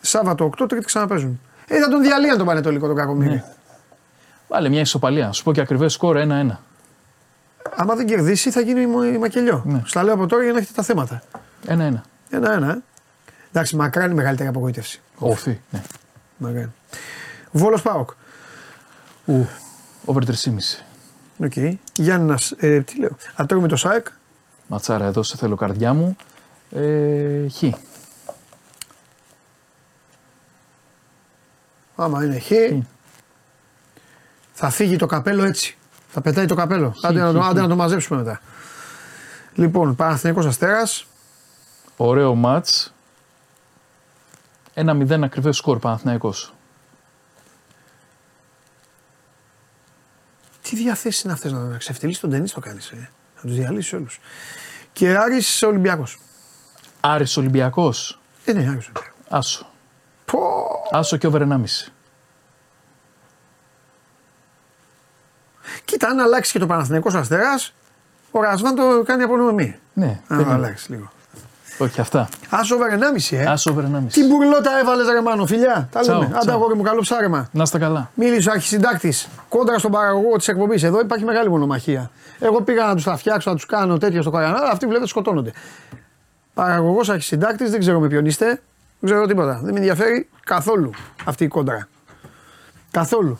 Σάββατο 0.00 0.44
8 0.62 0.68
τρίτη 0.68 0.84
ξαναπέζουν. 0.84 1.40
Ε, 1.66 1.80
θα 1.80 1.88
τον 1.88 2.02
διαλύαν 2.02 2.36
τον 2.36 2.46
Πανετολικό 2.46 2.86
τον 2.86 2.96
Κακομίρη. 2.96 3.30
Ναι. 3.30 3.44
βάλε 4.48 4.68
μια 4.68 4.80
ισοπαλία. 4.80 5.32
Σου 5.32 5.42
πω 5.42 5.52
και 5.52 5.60
ακριβές 5.60 5.92
σκορ 5.92 6.16
1-1. 6.16 6.60
Άμα 7.76 7.94
δεν 7.94 8.06
κερδίσει 8.06 8.50
θα 8.50 8.60
γίνει 8.60 8.80
η- 8.80 9.10
η 9.14 9.18
μακελιό. 9.18 9.62
Ναι. 9.66 9.82
Στα 9.84 10.02
λέω 10.02 10.14
από 10.14 10.26
τώρα 10.26 10.42
για 10.42 10.52
να 10.52 10.58
έχετε 10.58 10.72
τα 10.76 10.82
θέματα. 10.82 11.22
1-1. 11.66 12.00
Ένα-ένα. 12.30 12.70
Ε. 12.70 12.78
Εντάξει, 13.52 13.76
μακράν 13.76 14.10
η 14.10 14.14
μεγαλύτερη 14.14 14.48
απογοήτευση. 14.48 15.00
Όφη. 15.18 15.58
Ναι. 15.70 15.82
Μακράν. 16.36 16.74
Βόλος 17.50 17.82
Πάοκ. 17.82 18.10
Ου, 19.24 19.46
over 20.04 20.24
3,5. 20.24 20.34
Οκ. 21.44 21.76
Γιάννας, 21.94 22.50
ε, 22.56 22.80
τι 22.80 22.98
λέω. 22.98 23.16
Ατρώμε 23.34 23.68
το 23.68 23.76
ΣΑΕΚ. 23.76 24.06
Ματσάρα 24.66 25.04
εδώ 25.04 25.22
σε 25.22 25.36
θέλω 25.36 25.56
καρδιά 25.56 25.92
μου. 25.94 26.16
Ε, 26.70 27.48
χ. 27.48 27.62
Άμα 31.96 32.24
είναι 32.24 32.38
χ. 32.38 32.50
Θα 34.52 34.70
φύγει 34.70 34.96
το 34.96 35.06
καπέλο 35.06 35.44
έτσι. 35.44 35.76
Θα 36.08 36.20
πετάει 36.20 36.46
το 36.46 36.54
καπέλο. 36.54 36.94
Άντε, 37.02 37.20
να, 37.20 37.32
το, 37.32 37.40
άντε 37.40 37.60
να 37.60 37.68
το 37.68 37.76
μαζέψουμε 37.76 38.18
μετά. 38.18 38.40
Λοιπόν, 39.54 39.96
Παναθηναϊκός 39.96 40.46
Αστέρας. 40.46 41.06
Ωραίο 41.96 42.34
μάτς. 42.34 42.92
1-0 44.86 45.20
ακριβές 45.22 45.56
σκορ 45.56 45.78
Παναθηναϊκός. 45.78 46.52
Τι 50.62 50.76
διαθέσεις 50.76 51.22
είναι 51.22 51.32
αυτές 51.32 51.52
να, 51.52 51.58
να 51.58 51.76
ξεφτυλίσει 51.76 52.20
τον 52.20 52.30
ταινί 52.30 52.48
το 52.48 52.60
κάνεις. 52.60 52.90
Ε. 52.90 53.10
Να 53.36 53.40
τους 53.40 53.54
διαλύσεις 53.54 53.92
όλους. 53.92 54.20
Και 54.92 55.16
Άρης 55.16 55.62
Ολυμπιακός. 55.62 56.18
Άρης 57.00 57.36
Ολυμπιακός. 57.36 58.20
Ε, 58.44 58.52
ναι, 58.52 58.58
Άρης 58.58 58.70
Ολυμπιακός. 58.70 59.12
Άσο. 59.28 59.66
Πω. 60.24 60.38
Άσο 60.90 61.16
και 61.16 61.26
over 61.26 61.42
1,5. 61.42 61.92
Κοίτα, 65.84 66.08
αν 66.08 66.20
αλλάξει 66.20 66.52
και 66.52 66.58
το 66.58 66.66
Παναθηναϊκός 66.66 67.14
Αστέρας, 67.14 67.74
ο 68.30 68.40
Ρασβάν 68.40 68.74
το 68.74 69.02
κάνει 69.04 69.22
απονομή. 69.22 69.78
Ναι, 69.92 70.06
Αν 70.06 70.20
περίμενε. 70.28 70.52
αλλάξει 70.54 70.90
λίγο. 70.90 71.10
Όχι 71.78 72.00
αυτά. 72.00 72.28
Άσο 72.50 72.76
over 72.76 72.90
1,5 73.30 73.36
ε. 73.36 73.44
Άσο 73.44 73.70
over 73.72 73.82
1,5. 73.82 73.86
Τι 74.12 74.24
μπουρλότα 74.26 74.78
έβαλες 74.78 75.08
ρε 75.08 75.20
Μάνο, 75.22 75.46
φιλιά. 75.46 75.88
Τα 75.92 76.00
Τσάου, 76.00 76.20
λέμε. 76.20 76.34
Άντε, 76.34 76.38
τσάου. 76.38 76.54
αγόρι 76.54 76.74
μου, 76.74 76.82
καλό 76.82 77.00
ψάρεμα. 77.00 77.48
Να 77.52 77.62
είστε 77.62 77.78
καλά. 77.78 78.10
Μίλησε 78.14 78.48
ο 78.48 78.52
αρχισυντάκτης 78.52 79.28
κόντρα 79.48 79.78
στον 79.78 79.90
παραγωγό 79.90 80.36
της 80.36 80.48
εκπομπής. 80.48 80.82
Εδώ 80.82 81.00
υπάρχει 81.00 81.24
μεγάλη 81.24 81.48
μονομαχία. 81.50 82.10
Εγώ 82.38 82.62
πήγα 82.62 82.86
να 82.86 82.94
τους 82.94 83.04
τα 83.04 83.16
φτιάξω, 83.16 83.50
να 83.50 83.56
τους 83.56 83.66
κάνω 83.66 83.98
τέτοια 83.98 84.22
στο 84.22 84.30
κανάλι, 84.30 84.56
αλλά 84.58 84.70
αυτοί 84.70 84.86
βλέπετε 84.86 85.08
σκοτώνονται. 85.08 85.52
Παραγωγός 86.54 87.08
αρχισυντάκτης, 87.08 87.70
δεν 87.70 87.80
ξέρω 87.80 88.00
με 88.00 88.08
ποιον 88.08 88.26
είστε. 88.26 88.46
Δεν 89.00 89.10
ξέρω 89.10 89.26
τίποτα. 89.26 89.60
Δεν 89.62 89.72
με 89.72 89.78
ενδιαφέρει 89.78 90.28
καθόλου 90.44 90.90
αυτή 91.24 91.44
η 91.44 91.48
κόντρα. 91.48 91.88
Καθόλου. 92.90 93.38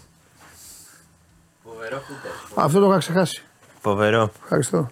Αυτό 2.54 2.80
το 2.80 2.86
είχα 2.86 2.98
ξεχάσει. 2.98 3.42
Φοβερό. 3.80 4.30
Ευχαριστώ. 4.42 4.90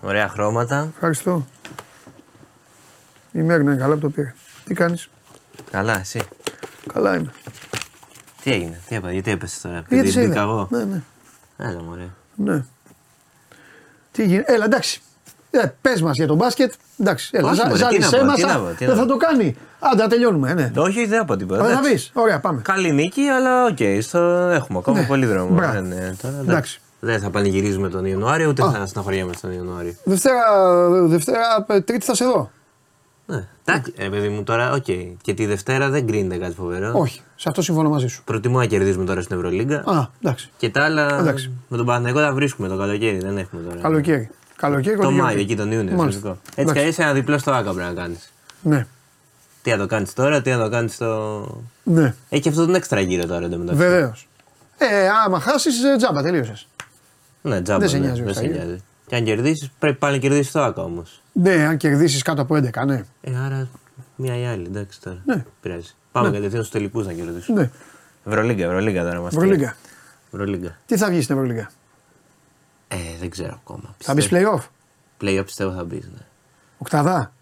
Ωραία 0.00 0.28
χρώματα. 0.28 0.88
Ευχαριστώ. 0.94 1.46
Η 3.34 3.42
Μαίρη 3.42 3.62
είναι 3.62 3.76
καλά 3.76 3.94
που 3.94 4.00
το 4.00 4.08
πήρε. 4.10 4.34
Τι 4.64 4.74
κάνεις, 4.74 5.08
Καλά, 5.70 5.98
εσύ; 6.00 6.20
Καλά 6.92 7.16
είμαι. 7.16 7.32
Τι 8.42 8.52
έγινε, 8.52 8.80
τι 8.88 8.94
έπαθε, 8.96 9.12
γιατί 9.12 9.30
έπεσε 9.30 9.60
τώρα. 9.62 9.74
Γιατί 9.74 9.94
Επειδή 9.94 10.10
σε 10.10 10.18
μπήκα 10.20 10.32
είδα. 10.32 10.40
εγώ; 10.42 10.68
Ναι, 10.70 10.84
ναι. 10.84 11.02
Έλα, 11.56 11.82
μωρέ. 11.82 12.08
Ναι. 12.34 12.64
Τι 14.12 14.24
γίνεται. 14.26 14.52
Έλα, 14.54 14.64
εντάξει. 14.64 15.00
Ε, 15.50 15.66
Πες 15.80 16.02
μας 16.02 16.16
για 16.16 16.26
τον 16.26 16.36
μπάσκετ. 16.36 16.72
Εντάξει, 17.00 17.30
έλα. 17.32 17.46
Όχι, 17.48 17.56
ζα- 17.56 17.64
μωρέ, 17.64 17.74
τι 17.78 17.84
ζάλισέ 17.84 18.16
να 18.16 18.22
πω, 18.22 18.24
μας, 18.26 18.36
τι 18.36 18.42
α, 18.42 18.46
να 18.46 18.58
πω, 18.58 18.68
τι 18.68 18.84
Δεν 18.84 18.88
να 18.88 18.94
θα 18.94 19.00
πω. 19.02 19.08
το 19.08 19.16
κάνει. 19.16 19.56
Άντε, 19.78 20.02
να 20.02 20.08
τελειώνουμε. 20.08 20.50
ε, 20.50 20.54
Ναι. 20.54 20.70
Όχι, 20.76 20.98
όχι, 20.98 21.06
δεν 21.06 21.18
θα 21.18 21.24
πω 21.24 21.36
τίποτα. 21.36 21.62
Δεν 21.62 21.72
θα 21.72 21.78
εντάξει. 21.78 21.92
πεις. 21.94 22.10
Ωραία, 22.14 22.40
πάμε. 22.40 22.60
Καλή 22.64 22.92
νίκη, 22.92 23.20
αλλά 23.28 23.64
οκ, 23.64 23.78
στο... 24.02 24.18
έχουμε 24.52 24.78
ακόμα 24.78 25.00
Ναι. 25.00 25.06
πολύ 25.06 25.26
δρόμο. 25.26 25.54
Μπράβο. 25.54 25.80
Ναι, 25.80 25.94
ναι, 25.94 26.14
τώρα, 26.22 26.38
Εντάξει. 26.40 26.80
Δεν 27.00 27.20
θα 27.20 27.30
πανηγυρίζουμε 27.30 27.88
τον 27.88 28.04
Ιανουάριο, 28.04 28.48
ούτε 28.48 28.62
Α. 28.64 28.70
θα 28.70 28.86
στεναχωριέμαι 28.86 29.32
τον 29.40 29.52
Ιανουάριο. 29.52 29.94
Δευτέρα, 30.04 30.40
Δευτέρα, 31.06 31.66
ε, 31.68 31.80
Τρίτη 31.80 32.04
θα 32.04 32.14
σε 32.14 32.24
δω. 32.24 32.50
Ναι. 33.26 33.46
Εντάξει, 33.64 33.92
ε, 33.96 34.08
παιδί 34.08 34.28
μου 34.28 34.42
τώρα, 34.42 34.72
οκ. 34.72 34.84
Και 35.22 35.34
τη 35.34 35.46
Δευτέρα 35.46 35.88
δεν 35.88 36.06
κρίνεται 36.06 36.36
κάτι 36.40 36.54
φοβερό. 36.54 36.92
Όχι, 36.94 37.20
σε 37.36 37.48
αυτό 37.48 37.62
συμφωνώ 37.62 37.88
μαζί 37.88 38.06
σου. 38.06 38.22
Προτιμώ 38.24 38.58
να 38.58 38.66
κερδίζουμε 38.66 39.04
τώρα 39.04 39.22
στην 39.22 39.36
Ευρωλίγκα. 39.36 39.76
Α, 39.86 40.06
εντάξει. 40.22 40.50
Και 40.56 40.70
τα 40.70 40.84
άλλα 40.84 41.18
Εντάξει. 41.18 41.50
με 41.68 41.76
τον 41.76 41.86
Παναθηναϊκό 41.86 42.20
τα 42.20 42.32
βρίσκουμε 42.32 42.68
το 42.68 42.76
καλοκαίρι, 42.76 43.18
δεν 43.18 43.38
έχουμε 43.38 43.62
τώρα. 43.62 43.80
Καλοκαίρι. 43.80 44.30
Καλοκαίρι, 44.56 44.96
Το 44.96 45.02
κοντινό. 45.02 45.22
Μάιο, 45.22 45.38
εκεί 45.38 45.56
τον 45.56 45.72
Ιούνιο. 45.72 45.96
Μάλιστα. 45.96 46.06
φυσικό. 46.10 46.28
Έτσι 46.30 46.52
κι 46.54 46.60
Εντάξει. 46.60 46.80
αλλιώς 46.80 46.98
ένα 46.98 47.12
διπλό 47.12 47.38
στο 47.38 47.50
ΟΑΚΑ 47.52 47.72
πρέπει 47.74 47.94
να 47.94 48.00
κάνεις. 48.02 48.32
Ναι, 48.62 48.86
Τι 49.62 49.70
να 49.70 49.76
το 49.76 49.86
κάνεις 49.86 50.12
τώρα, 50.12 50.42
τι 50.42 50.50
να 50.50 50.58
το 50.58 50.68
κάνεις 50.68 50.94
στο. 50.94 51.46
ναι. 51.82 52.14
Έχει 52.28 52.42
και 52.42 52.48
αυτό 52.48 52.64
τον 52.66 52.74
έξτρα 52.74 53.00
γύρο 53.00 53.26
τώρα 53.26 53.44
εντωμεταξύ. 53.44 53.82
Βεβαίως. 53.82 54.28
Ε, 54.78 55.08
άμα 55.26 55.40
χάσεις, 55.40 55.74
τζάμπα, 55.96 56.22
τελείωσες. 56.22 56.66
Ναι, 57.42 57.62
τζάμπα. 57.62 57.78
Δεν 57.78 57.88
σε 57.88 57.98
ναι, 57.98 58.06
νοιάζει 58.06 58.22
ο 59.06 59.16
δεν 59.16 59.16
σε 59.16 59.16
Εξαγγέλ. 59.16 59.16
νοιάζει. 59.16 59.16
Και 59.16 59.16
αν 59.16 59.24
κερδίσεις, 59.24 59.70
πρέπει 59.78 59.98
πάλι 59.98 60.14
να 60.14 60.20
κερδίσεις 60.20 60.52
το 60.52 60.62
άκα 60.62 60.82
όμως. 60.82 61.22
Ναι, 61.32 61.52
αν 61.66 61.76
κερδίσεις 61.76 62.22
κάτω 62.22 62.42
από 62.42 62.54
11, 62.56 62.86
ναι. 62.86 63.04
Ε, 63.20 63.36
άρα 63.36 63.68
μία 64.16 64.38
ή 64.38 64.44
άλλη, 64.46 64.64
εντάξει 64.66 65.00
τώρα. 65.00 65.22
Ναι. 65.24 65.44
Πειράζει. 65.60 65.94
Πάμε 66.12 66.28
Ναι. 66.28 66.34
κατευθείαν 66.36 66.62
στους 66.64 66.74
τελικούς 66.78 67.06
να 67.06 67.12
κερδίσουμε. 67.12 67.60
ναι. 67.60 67.70
Ευρωλίγκα, 68.26 68.64
Ευρωλίγκα 68.64 69.02
τώρα 69.04 69.20
μα. 69.20 69.26
Ευρωλίγκα. 69.26 69.76
Ευρωλίγκα. 70.32 70.76
Τι 70.86 70.96
θα 70.96 71.08
βγει 71.08 71.22
στην 71.22 71.34
Ευρωλίγκα; 71.36 71.70
Ε, 72.88 72.96
δεν 73.20 73.30
ξέρω 73.30 73.52
ακόμα. 73.64 73.94
Θα 73.98 74.14
μπεις 74.14 74.28
playoff, 74.30 74.60
Play-off 75.20 75.42
πιστεύω 75.44 75.72
θα 75.72 75.84
μπεις. 75.84 76.04
Ναι. 76.12 76.20
οκτάδα 76.78 77.32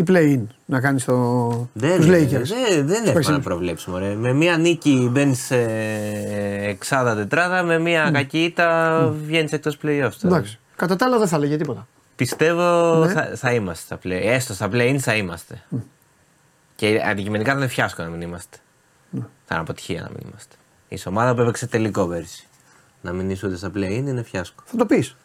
ή 0.00 0.04
play-in 0.08 0.46
να 0.66 0.80
κάνεις 0.80 1.04
το... 1.04 1.48
Δεν, 1.72 1.96
τους 1.96 2.06
είναι, 2.06 2.16
Lakers. 2.18 2.28
δεν, 2.28 2.86
δεν 2.86 2.94
έχουμε 2.96 3.12
περσινούς. 3.12 3.38
να 3.38 3.40
προβλέψουμε. 3.44 3.98
Ρε. 3.98 4.14
Με 4.14 4.32
μία 4.32 4.56
νίκη 4.56 5.08
μπαίνει 5.12 5.34
σε 5.34 5.56
εξάδα 6.68 7.14
τετράδα, 7.14 7.62
με 7.62 7.78
μία 7.78 8.10
κακή 8.12 8.44
ήττα 8.44 9.08
βγαίνεις 9.24 9.52
εκτός 9.52 9.74
playoffs. 9.82 10.12
τώρα. 10.20 10.36
Εντάξει. 10.36 10.58
Κατά 10.76 10.96
τα 10.96 11.04
άλλα 11.06 11.18
δεν 11.18 11.28
θα 11.28 11.38
λέγε 11.38 11.56
τίποτα. 11.56 11.86
Πιστεύω 12.16 12.94
Ναι. 13.04 13.12
θα, 13.12 13.32
θα 13.36 13.52
είμαστε 13.52 13.84
στα 13.84 13.98
play. 14.04 14.20
Έστω 14.24 14.54
στα 14.54 14.68
play-in 14.72 14.96
θα 14.98 15.14
είμαστε. 15.16 15.62
Και 16.76 17.00
αντικειμενικά 17.04 17.52
θα 17.52 17.58
είναι 17.58 17.66
φιάσκο 17.68 18.02
να 18.02 18.08
μην 18.08 18.20
είμαστε. 18.20 18.56
Ναι. 19.10 19.20
Θα 19.20 19.54
είναι 19.54 19.60
αποτυχία 19.62 20.00
να 20.02 20.08
μην 20.08 20.26
είμαστε. 20.28 20.54
Η 20.88 20.98
ομάδα 21.06 21.34
που 21.34 21.40
έπαιξε 21.40 21.66
τελικό 21.66 22.06
πέρσι. 22.06 22.48
Να 23.00 23.12
μην 23.12 23.30
είσαι 23.30 23.46
ούτε 23.46 23.56
στα 23.56 23.70
play-in 23.74 24.04
είναι 24.06 24.22
φιάσκο. 24.22 24.62
Θα 24.66 24.76
το 24.76 24.86
πεις. 24.86 25.16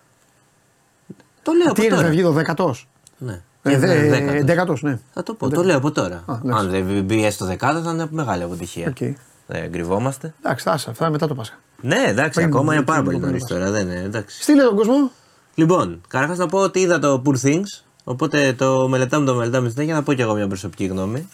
Το 1.42 1.52
λέω 1.52 1.64
Τι 1.66 1.70
από 1.70 1.82
είναι, 1.82 1.90
τώρα. 1.92 2.04
θα 2.04 2.10
βγει 2.10 2.22
το 2.22 2.32
δεκατό. 2.32 2.76
Ναι. 3.18 3.42
Ε, 3.68 3.72
Είναι 3.72 3.80
δε- 3.80 4.10
δέκατος. 4.10 4.44
Δεκατό, 4.46 4.78
ναι. 4.82 5.00
Θα 5.14 5.24
το 5.24 5.34
πω, 5.34 5.50
το 5.50 5.64
λέω 5.64 5.78
από 5.78 5.92
τώρα. 5.92 6.24
Α, 6.26 6.40
εντάξει. 6.44 6.66
Αν 6.66 6.70
δεν 6.70 7.04
μπει 7.04 7.26
έστω 7.26 7.46
δεκάδα 7.46 7.82
θα 7.82 7.92
είναι 7.92 8.08
μεγάλη 8.10 8.44
αποτυχία. 8.44 8.88
Οκ. 8.88 9.16
Δεν 9.48 9.72
κρυβόμαστε. 9.72 10.34
Εντάξει, 10.44 10.70
άσε, 10.70 10.90
αυτά 10.90 11.10
μετά 11.10 11.28
το 11.28 11.36
Πάσχα. 11.36 11.56
Ναι, 11.82 12.04
εντάξει, 12.08 12.32
Πριν- 12.40 12.48
ακόμα 12.48 12.74
είναι 12.74 12.84
πριν 12.84 12.86
πάρα 12.86 13.00
το 13.00 13.06
πολύ 13.06 13.20
νωρίς 13.20 13.42
Πάσχα. 13.42 13.58
τώρα. 13.58 13.72
Δεν 13.72 13.88
είναι, 13.88 14.02
εντάξει. 14.06 14.42
Στείλε 14.42 14.64
τον 14.64 14.76
κόσμο. 14.76 15.12
Λοιπόν, 15.56 16.02
καταρχάς 16.08 16.38
να 16.38 16.48
πω 16.48 16.60
ότι 16.60 16.80
είδα 16.80 17.00
το 17.00 17.22
Poor 17.26 17.46
Things. 17.48 17.84
Οπότε 18.04 18.54
το 18.54 18.88
μελετάμε, 18.88 19.26
το 19.26 19.36
μελετάμε 19.36 19.70
συνέχεια. 19.70 19.94
Να 19.94 20.04
πω 20.04 20.14
κι 20.14 20.22
εγώ 20.22 20.36
μια 20.36 20.48
προσωπική 20.48 20.86
γνώμη. 20.86 21.28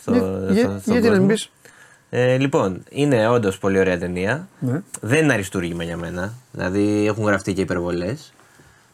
Στο, 0.00 0.12
Για- 0.12 0.20
στο- 0.22 0.52
για- 0.52 0.62
στον 0.64 0.92
Γιατί 0.92 1.08
να 1.08 1.10
μην 1.10 1.10
κόσμο. 1.12 1.26
πεις; 1.26 1.50
Ε, 2.10 2.36
λοιπόν, 2.36 2.82
είναι 2.90 3.28
όντως 3.28 3.58
πολύ 3.58 3.78
ωραία 3.78 3.98
ταινία. 3.98 4.48
Ναι. 4.58 4.82
Δεν 5.00 5.24
είναι 5.24 5.32
αριστούργημα 5.32 5.84
για 5.84 5.96
μένα. 5.96 6.32
Δηλαδή 6.52 7.06
έχουν 7.06 7.24
γραφτεί 7.24 7.52
και 7.52 7.60
υπερβολές. 7.60 8.32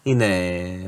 Είναι 0.03 0.29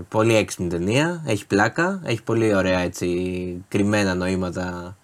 πολύ 0.09 0.35
έξυπνη 0.35 0.69
ταινία. 0.69 1.23
Έχει 1.27 1.47
πλάκα. 1.47 2.01
Έχει 2.05 2.23
πολύ 2.23 2.55
ωραία 2.55 2.79
έτσι, 2.79 3.65
κρυμμένα 3.69 4.15
νοήματα 4.15 4.97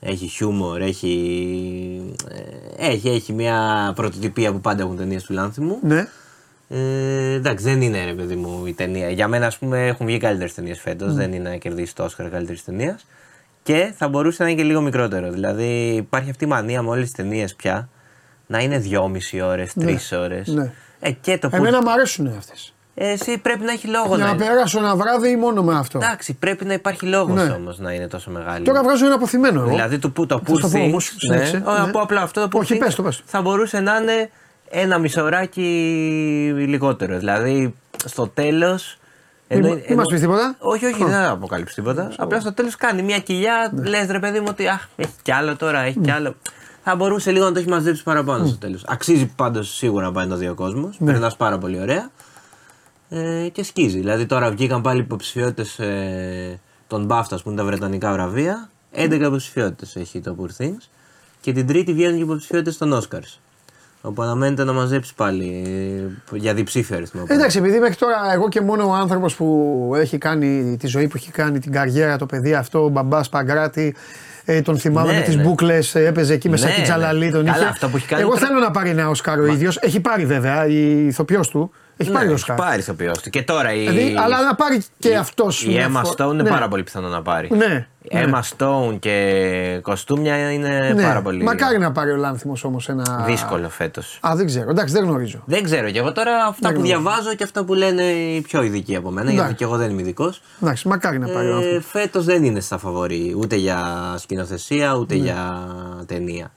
Έχει 0.00 0.26
χιούμορ, 0.26 0.80
έχει, 0.80 2.14
ε, 2.78 2.86
έχει, 2.86 3.08
έχει 3.08 3.32
μια 3.32 3.92
πρωτοτυπία 3.94 4.52
που 4.52 4.60
πάντα 4.60 4.82
έχουν 4.82 4.96
ταινίες 4.96 5.22
του 5.22 5.32
Λάνθιμου. 5.32 5.78
Ναι. 5.82 6.08
Ε, 6.68 7.32
εντάξει, 7.32 7.64
δεν 7.64 7.82
είναι 7.82 8.04
ρε 8.04 8.12
παιδί 8.12 8.34
μου 8.34 8.66
η 8.66 8.72
ταινία. 8.72 9.10
Για 9.10 9.28
μένα, 9.28 9.46
ας 9.46 9.58
πούμε, 9.58 9.86
έχουν 9.86 10.06
βγει 10.06 10.18
καλύτερες 10.18 10.54
ταινίες 10.54 10.80
φέτος. 10.80 11.14
Δεν 11.14 11.32
είναι 11.32 11.48
να 11.48 11.56
κερδίσει 11.56 11.94
το 11.94 12.04
Όσκαρ 12.04 12.30
καλύτερης 12.30 12.64
ταινίας. 12.64 13.06
Και 13.62 13.92
θα 13.96 14.08
μπορούσε 14.08 14.42
να 14.42 14.48
είναι 14.48 14.60
και 14.60 14.66
λίγο 14.66 14.80
μικρότερο. 14.80 15.30
Δηλαδή, 15.30 15.94
υπάρχει 15.94 16.30
αυτή 16.30 16.44
η 16.44 16.48
μανία 16.48 16.82
με 16.82 16.88
όλες 16.88 17.04
τις 17.04 17.12
ταινίες 17.12 17.54
πια 17.54 17.88
να 18.46 18.58
είναι 18.58 18.78
δυόμιση 18.78 19.40
ώρες, 19.40 19.72
τρεις 19.72 20.12
ώρες. 20.12 20.46
ναι. 20.48 20.72
Ε, 21.00 21.10
και 21.10 21.38
το 21.38 21.48
που. 21.48 21.56
Εμένα 21.56 21.82
μου 21.82 21.90
αρέσουν 21.90 22.26
αυτές. 22.26 22.74
Ε, 23.00 23.08
εσύ 23.10 23.38
πρέπει 23.38 23.64
να 23.64 23.72
έχει 23.72 23.86
λόγο 23.86 24.06
Για 24.06 24.16
να 24.16 24.24
να 24.24 24.28
είναι. 24.30 24.44
περάσω 24.44 24.78
ένα 24.78 24.96
βράδυ 24.96 25.36
μόνο 25.36 25.62
με 25.62 25.74
αυτό. 25.78 25.98
Εντάξει, 26.02 26.34
πρέπει 26.34 26.64
να 26.64 26.72
υπάρχει 26.72 27.06
λόγος 27.06 27.42
Ναι. 27.42 27.50
όμως 27.52 27.78
να 27.78 27.92
είναι 27.92 28.08
τόσο 28.08 28.30
μεγάλη. 28.30 28.64
Τώρα 28.64 28.82
βγάζω 28.82 29.04
ένα 29.06 29.14
αποθυμένο 29.14 29.60
εγώ. 29.60 29.68
Δηλαδή 29.70 29.98
το, 29.98 30.10
που- 30.10 30.26
το 30.26 30.34
Θα 30.44 30.52
Poor 30.52 30.60
το 30.60 30.68
πω 30.68 30.78
Things, 30.78 30.82
όμως, 30.84 31.12
ναι, 31.12 31.18
συνέχισε, 31.36 31.62
Ω, 31.66 31.72
ναι. 31.72 31.78
να 31.78 31.90
πω 31.90 32.00
απλά 32.00 32.20
αυτό 32.22 32.40
το 32.48 32.58
Poor 32.58 32.60
Όχι, 32.60 32.74
Things 32.74 32.78
πες 32.84 32.94
το, 32.94 33.02
πες 33.02 33.16
το. 33.16 33.22
θα 33.26 33.42
μπορούσε 33.42 33.80
να 33.80 33.96
είναι 33.96 34.30
ένα 34.70 34.98
μισοράκι 34.98 35.62
λιγότερο. 36.56 37.18
Δηλαδή 37.18 37.74
στο 38.04 38.28
τέλος. 38.28 38.98
Μη- 39.48 39.60
μη 39.88 39.94
μας 39.96 40.06
πεις 40.10 40.20
τίποτα. 40.20 40.54
Όχι, 40.58 40.86
όχι, 40.86 41.02
Α. 41.02 41.06
δεν 41.06 41.14
θα 41.14 41.30
αποκαλύψεις 41.30 41.74
τίποτα. 41.76 42.12
Απλά 42.16 42.40
στο 42.40 42.52
τέλος 42.52 42.76
κάνει 42.76 43.02
μια 43.02 43.18
κοιλιά. 43.18 43.70
Ναι. 43.74 43.88
Λες 43.88 44.06
ρε 44.10 44.18
παιδί 44.18 44.38
μου 44.40 44.46
ότι 44.48 44.68
αχ, 44.68 44.86
έχει 44.96 45.10
κι 45.22 45.32
άλλο 45.32 45.56
τώρα, 45.56 45.80
έχει 45.80 45.98
κι 45.98 46.10
άλλο. 46.10 46.34
Θα 46.84 46.96
μπορούσε 46.96 47.30
λίγο 47.30 47.44
να 47.44 47.52
το 47.52 47.58
έχει 47.58 47.68
μαζέψει 47.68 48.02
παραπάνω 48.02 48.46
στο 48.46 48.56
τέλος. 48.56 48.84
Αξίζει 48.86 49.26
πάντως 49.36 49.74
σίγουρα 49.76 50.04
να 50.06 50.12
πάει 50.12 50.24
να 50.26 50.30
το 50.30 50.36
δει 50.36 50.48
ο 50.48 50.54
κόσμος. 50.54 50.96
Ναι. 50.98 51.12
Περνάς 51.12 51.36
πάρα 51.36 51.58
πολύ 51.58 51.80
ωραία. 51.80 52.10
Ε, 53.10 53.48
και 53.52 53.62
σκίζει. 53.62 53.98
Δηλαδή 53.98 54.26
τώρα 54.26 54.50
βγήκαν 54.50 54.80
πάλι 54.80 55.00
υποψηφιότητες 55.00 55.78
ε, 55.78 56.60
των 56.86 57.06
BAFTA 57.10 57.36
που 57.42 57.50
είναι 57.50 57.56
τα 57.56 57.64
βρετανικά 57.64 58.12
βραβεία. 58.12 58.70
11 58.96 59.10
υποψηφιότητες 59.12 59.96
έχει 59.96 60.20
το 60.20 60.36
Poor 60.40 60.62
Things. 60.62 60.88
Και 61.40 61.52
την 61.52 61.66
τρίτη 61.66 61.92
βγαίνουν 61.92 62.16
και 62.16 62.22
υποψηφιότητες 62.22 62.76
των 62.78 63.00
Oscars. 63.00 63.38
Όπου 64.00 64.22
αναμένεται 64.22 64.64
να 64.64 64.72
μαζέψει 64.72 65.14
πάλι 65.14 65.62
ε, 66.32 66.36
για 66.36 66.54
διψήφιο 66.54 66.96
αριθμό. 66.96 67.24
Εντάξει, 67.26 67.58
επειδή 67.58 67.78
μέχρι 67.78 67.94
τώρα 67.96 68.32
εγώ 68.32 68.48
και 68.48 68.60
μόνο 68.60 68.88
ο 68.88 68.92
άνθρωπος 68.92 69.34
που 69.34 69.92
έχει 69.96 70.18
κάνει 70.18 70.76
τη 70.78 70.86
ζωή 70.86 71.08
που 71.08 71.16
έχει 71.16 71.30
κάνει, 71.30 71.58
την 71.58 71.72
καριέρα, 71.72 72.16
το 72.16 72.26
παιδί 72.26 72.54
αυτό, 72.54 72.84
ο 72.84 72.88
μπαμπάς 72.88 73.28
Παγκράτη, 73.28 73.94
ε, 74.44 74.62
τον 74.62 74.78
θυμάμαι 74.78 75.12
Ναι, 75.12 75.18
με 75.18 75.24
τις 75.24 75.36
ναι. 75.36 75.42
μπουκλε, 75.42 75.78
έπαιζε 75.92 76.32
εκεί 76.34 76.48
μέσα 76.48 76.64
Ναι, 76.66 76.70
στην 76.72 76.82
ναι. 76.84 76.88
Τζαλαλή. 76.88 77.30
Τον 77.30 77.44
Καλά, 77.44 77.56
είχε. 77.58 77.66
αυτό 77.66 77.88
που 77.88 77.96
έχει 77.96 78.06
κάνει 78.06 78.22
εγώ 78.22 78.30
τώρα- 78.32 78.46
θέλω 78.46 78.58
να 78.60 78.70
πάρει 78.70 78.90
ένα 78.90 79.08
Οσκάρ 79.08 79.38
ο 79.40 79.46
ίδιος. 79.46 79.76
Έχει 79.76 80.00
πάρει 80.00 80.26
βέβαια 80.26 80.66
η 80.66 81.06
ηθοποιός 81.06 81.48
του. 81.48 81.70
Έχει 82.00 82.10
πάρει 82.10 82.26
ναι, 82.26 82.32
Οσκάρ. 82.32 82.56
πάρει 82.56 82.78
ηθοποιός 82.80 83.18
του. 83.20 83.30
Και 83.30 83.42
τώρα 83.42 83.72
η. 83.74 83.78
Δηλαδή, 83.78 84.14
αλλά 84.18 84.42
να 84.42 84.54
πάρει 84.54 84.82
και 84.98 85.08
η- 85.08 85.14
αυτός. 85.14 85.62
Η 85.64 85.76
Emma 85.78 86.02
Stone 86.16 86.32
είναι 86.32 86.48
πάρα 86.48 86.68
πολύ 86.68 86.82
πιθανό 86.82 87.08
να 87.08 87.22
πάρει. 87.22 87.48
Ναι. 87.56 87.86
Η 88.02 88.08
Emma 88.10 88.40
Stone 88.56 88.98
και 88.98 89.78
κοστούμια 89.82 90.52
είναι 90.52 90.92
Ναι. 90.94 91.02
πάρα 91.02 91.22
πολύ 91.22 91.42
Μακάρι 91.42 91.78
να 91.78 91.92
πάρει 91.92 92.10
ο 92.10 92.16
Λάνθιμος 92.16 92.64
όμως 92.64 92.88
ένα. 92.88 93.24
δύσκολο 93.26 93.68
φέτος. 93.68 94.18
Α, 94.26 94.32
δεν 94.36 94.46
ξέρω. 94.46 94.70
Εντάξει, 94.70 94.94
δεν 94.94 95.04
γνωρίζω. 95.04 95.42
Δεν 95.44 95.62
ξέρω 95.62 95.90
και 95.90 95.98
εγώ 95.98 96.12
τώρα 96.12 96.32
αυτά 96.44 96.68
Δεν 96.68 96.72
που 96.72 96.86
γνωρίζω. 96.86 97.00
διαβάζω 97.02 97.34
και 97.34 97.44
αυτά 97.44 97.64
που 97.64 97.74
λένε 97.74 98.02
οι 98.02 98.40
πιο 98.40 98.62
ειδικοί 98.62 98.96
από 98.96 99.08
μένα, 99.10 99.22
γιατί 99.30 99.36
Εντάξει. 99.38 99.54
και 99.56 99.64
εγώ 99.64 99.76
δεν 99.76 99.90
είμαι 99.90 100.00
ειδικός. 100.00 100.42
Εντάξει, 100.62 100.88
μακάρι 100.88 101.18
να 101.18 101.26
πάρει 101.28 101.46
ο 101.46 101.50
Ε, 101.50 101.52
Λάνθιμος. 101.52 101.84
Φέτος 101.86 102.24
δεν 102.24 102.44
είναι 102.44 102.60
στα 102.60 102.78
φαβορή 102.78 103.34
ούτε 103.38 103.56
για 103.56 103.78
σκηνοθεσία 104.18 104.94
ούτε 104.94 105.14
Ναι. 105.14 105.22
για 105.22 105.66
ταινία. 106.06 106.50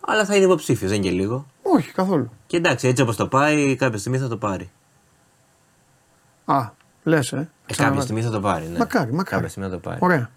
Αλλά 0.00 0.24
θα 0.24 0.34
είναι 0.36 0.44
υποψήφιος, 0.44 0.90
δεν 0.90 1.00
είναι 1.02 1.08
και 1.10 1.14
λίγο. 1.14 1.46
Όχι, 1.62 1.92
καθόλου. 1.92 2.30
Και 2.46 2.56
εντάξει, 2.56 2.88
έτσι 2.88 3.02
όπως 3.02 3.16
το 3.16 3.26
πάει, 3.26 3.76
κάποια 3.76 3.98
στιγμή 3.98 4.18
θα 4.18 4.28
το 4.28 4.36
πάρει. 4.36 4.70
Α, 6.50 6.70
λες, 7.02 7.32
ε. 7.32 7.36
Ε, 7.36 7.72
Ξαναβάλεις. 7.72 7.76
κάποια 7.76 8.00
στιγμή 8.02 8.22
θα 8.22 8.30
το 8.30 8.40
πάρει. 8.40 8.68
Ναι. 8.72 8.78
Μακάρι, 8.78 9.12
μακάρι. 9.12 9.26
Κάποια 9.30 9.48
στιγμή 9.48 9.68
θα 9.68 9.74
το 9.74 9.80
πάρει. 9.80 9.98
Ωραία. 10.00 10.30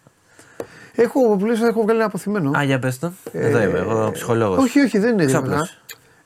Έχω, 0.96 1.36
που 1.38 1.46
λες, 1.46 1.62
έχω 1.62 1.82
βγάλει 1.82 1.98
ένα 1.98 2.08
αποθυμένο. 2.08 2.52
Α, 2.58 2.64
για 2.64 2.80
πες 2.80 3.00
το. 3.00 3.12
Εδώ 3.32 3.62
είμαι, 3.62 3.78
εγώ 3.78 4.12
ψυχολόγος. 4.12 4.58
Όχι, 4.64 4.80
όχι, 4.80 5.00
δεν 5.00 5.14
είναι 5.14 5.26
τίποτα. 5.26 5.46
Ξάπλος. 5.48 5.78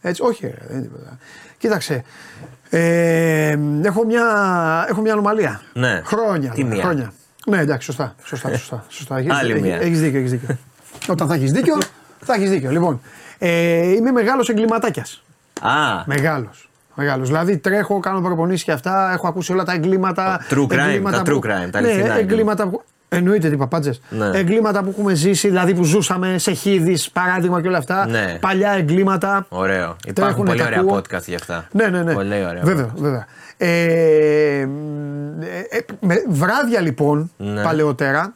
Έτσι, 0.01 0.21
όχι, 0.23 0.45
ρε, 0.47 0.57
δεν 0.67 0.77
είναι 0.77 0.85
τίποτα. 0.87 1.17
Κοίταξε. 1.57 2.03
Ε, 2.69 3.57
έχω, 3.83 4.05
μια, 4.05 4.25
έχω 4.89 5.01
μια 5.01 5.13
ανομαλία. 5.13 5.61
Ναι. 5.73 6.01
Χρόνια. 6.05 6.49
Τι 6.49 6.55
δηλαδή, 6.55 6.73
μία; 6.75 6.83
χρόνια. 6.83 7.13
Ναι, 7.47 7.57
εντάξει, 7.59 7.85
σωστά. 7.85 8.15
Σωστά, 8.23 8.49
σωστά, 8.57 8.85
σωστά. 8.89 9.17
Έχεις, 9.17 9.31
Άλλη 9.31 9.51
έχεις- 9.51 9.63
μία. 9.63 9.75
Έχεις 9.75 9.99
δίκιο, 10.01 10.19
έχεις 10.19 10.31
δίκιο. 10.31 10.57
Όταν 11.13 11.27
θα 11.27 11.33
έχεις 11.33 11.51
δίκιο, 11.51 11.77
θα 12.21 12.33
έχεις 12.33 12.49
δίκιο. 12.49 12.71
Λοιπόν, 12.71 13.01
ε, 13.37 13.87
είμαι 13.87 14.11
μεγάλος 14.11 14.49
εγκληματάκιας. 14.49 15.23
Α, 15.61 16.03
Μεγάλος. 16.05 16.69
Μεγάλος. 16.95 17.27
Δηλαδή 17.27 17.57
τρέχω, 17.57 17.99
κάνω 17.99 18.21
προπονήσεις 18.21 18.63
και 18.63 18.71
αυτά, 18.71 19.11
έχω 19.13 19.27
ακούσει 19.27 19.51
όλα 19.51 19.63
τα 19.63 19.73
εγκλήματα. 19.73 20.45
True 20.49 20.63
crime, 20.67 20.77
εγκλήματα 20.87 21.21
τα 21.21 21.31
που- 21.31 21.39
true 21.43 21.47
crime, 21.47 21.69
τα 21.71 21.81
ναι, 21.81 21.87
αληθινά 21.87 22.17
εγκλήματα 22.17 22.67
που. 22.67 22.83
Εννοείται 23.09 23.49
τι 23.49 23.57
παπάντζε. 23.57 23.93
Ναι. 24.09 24.29
Εγκλήματα 24.33 24.83
που 24.83 24.89
έχουμε 24.89 25.13
ζήσει, 25.13 25.47
δηλαδή 25.47 25.73
που 25.73 25.83
ζούσαμε 25.83 26.37
σε 26.37 26.51
χίδι, 26.51 26.97
παράδειγμα 27.13 27.61
και 27.61 27.67
όλα 27.67 27.77
αυτά. 27.77 28.07
Ναι. 28.07 28.37
Παλιά 28.41 28.71
εγκλήματα. 28.71 29.45
ωραίο. 29.49 29.95
Υπάρχουν 30.07 30.13
Τρέχουνε, 30.13 30.47
πολύ 30.49 30.59
τα 30.59 30.65
ωραία 30.65 30.79
ακούω. 30.79 30.97
podcast 30.97 31.23
για 31.25 31.35
αυτά. 31.35 31.67
Ναι, 31.71 31.87
ναι, 31.87 32.03
ναι. 32.03 32.13
Πολύ 32.13 32.45
ωραία. 32.45 32.61
Βέβαια, 32.63 32.89
βέβαια. 32.97 33.25
Ε, 33.57 33.67
ε, 34.59 34.59
ε, 35.69 35.79
με, 35.99 36.15
βράδια 36.29 36.81
λοιπόν, 36.81 37.31
Ναι. 37.37 37.61
παλαιότερα, 37.63 38.33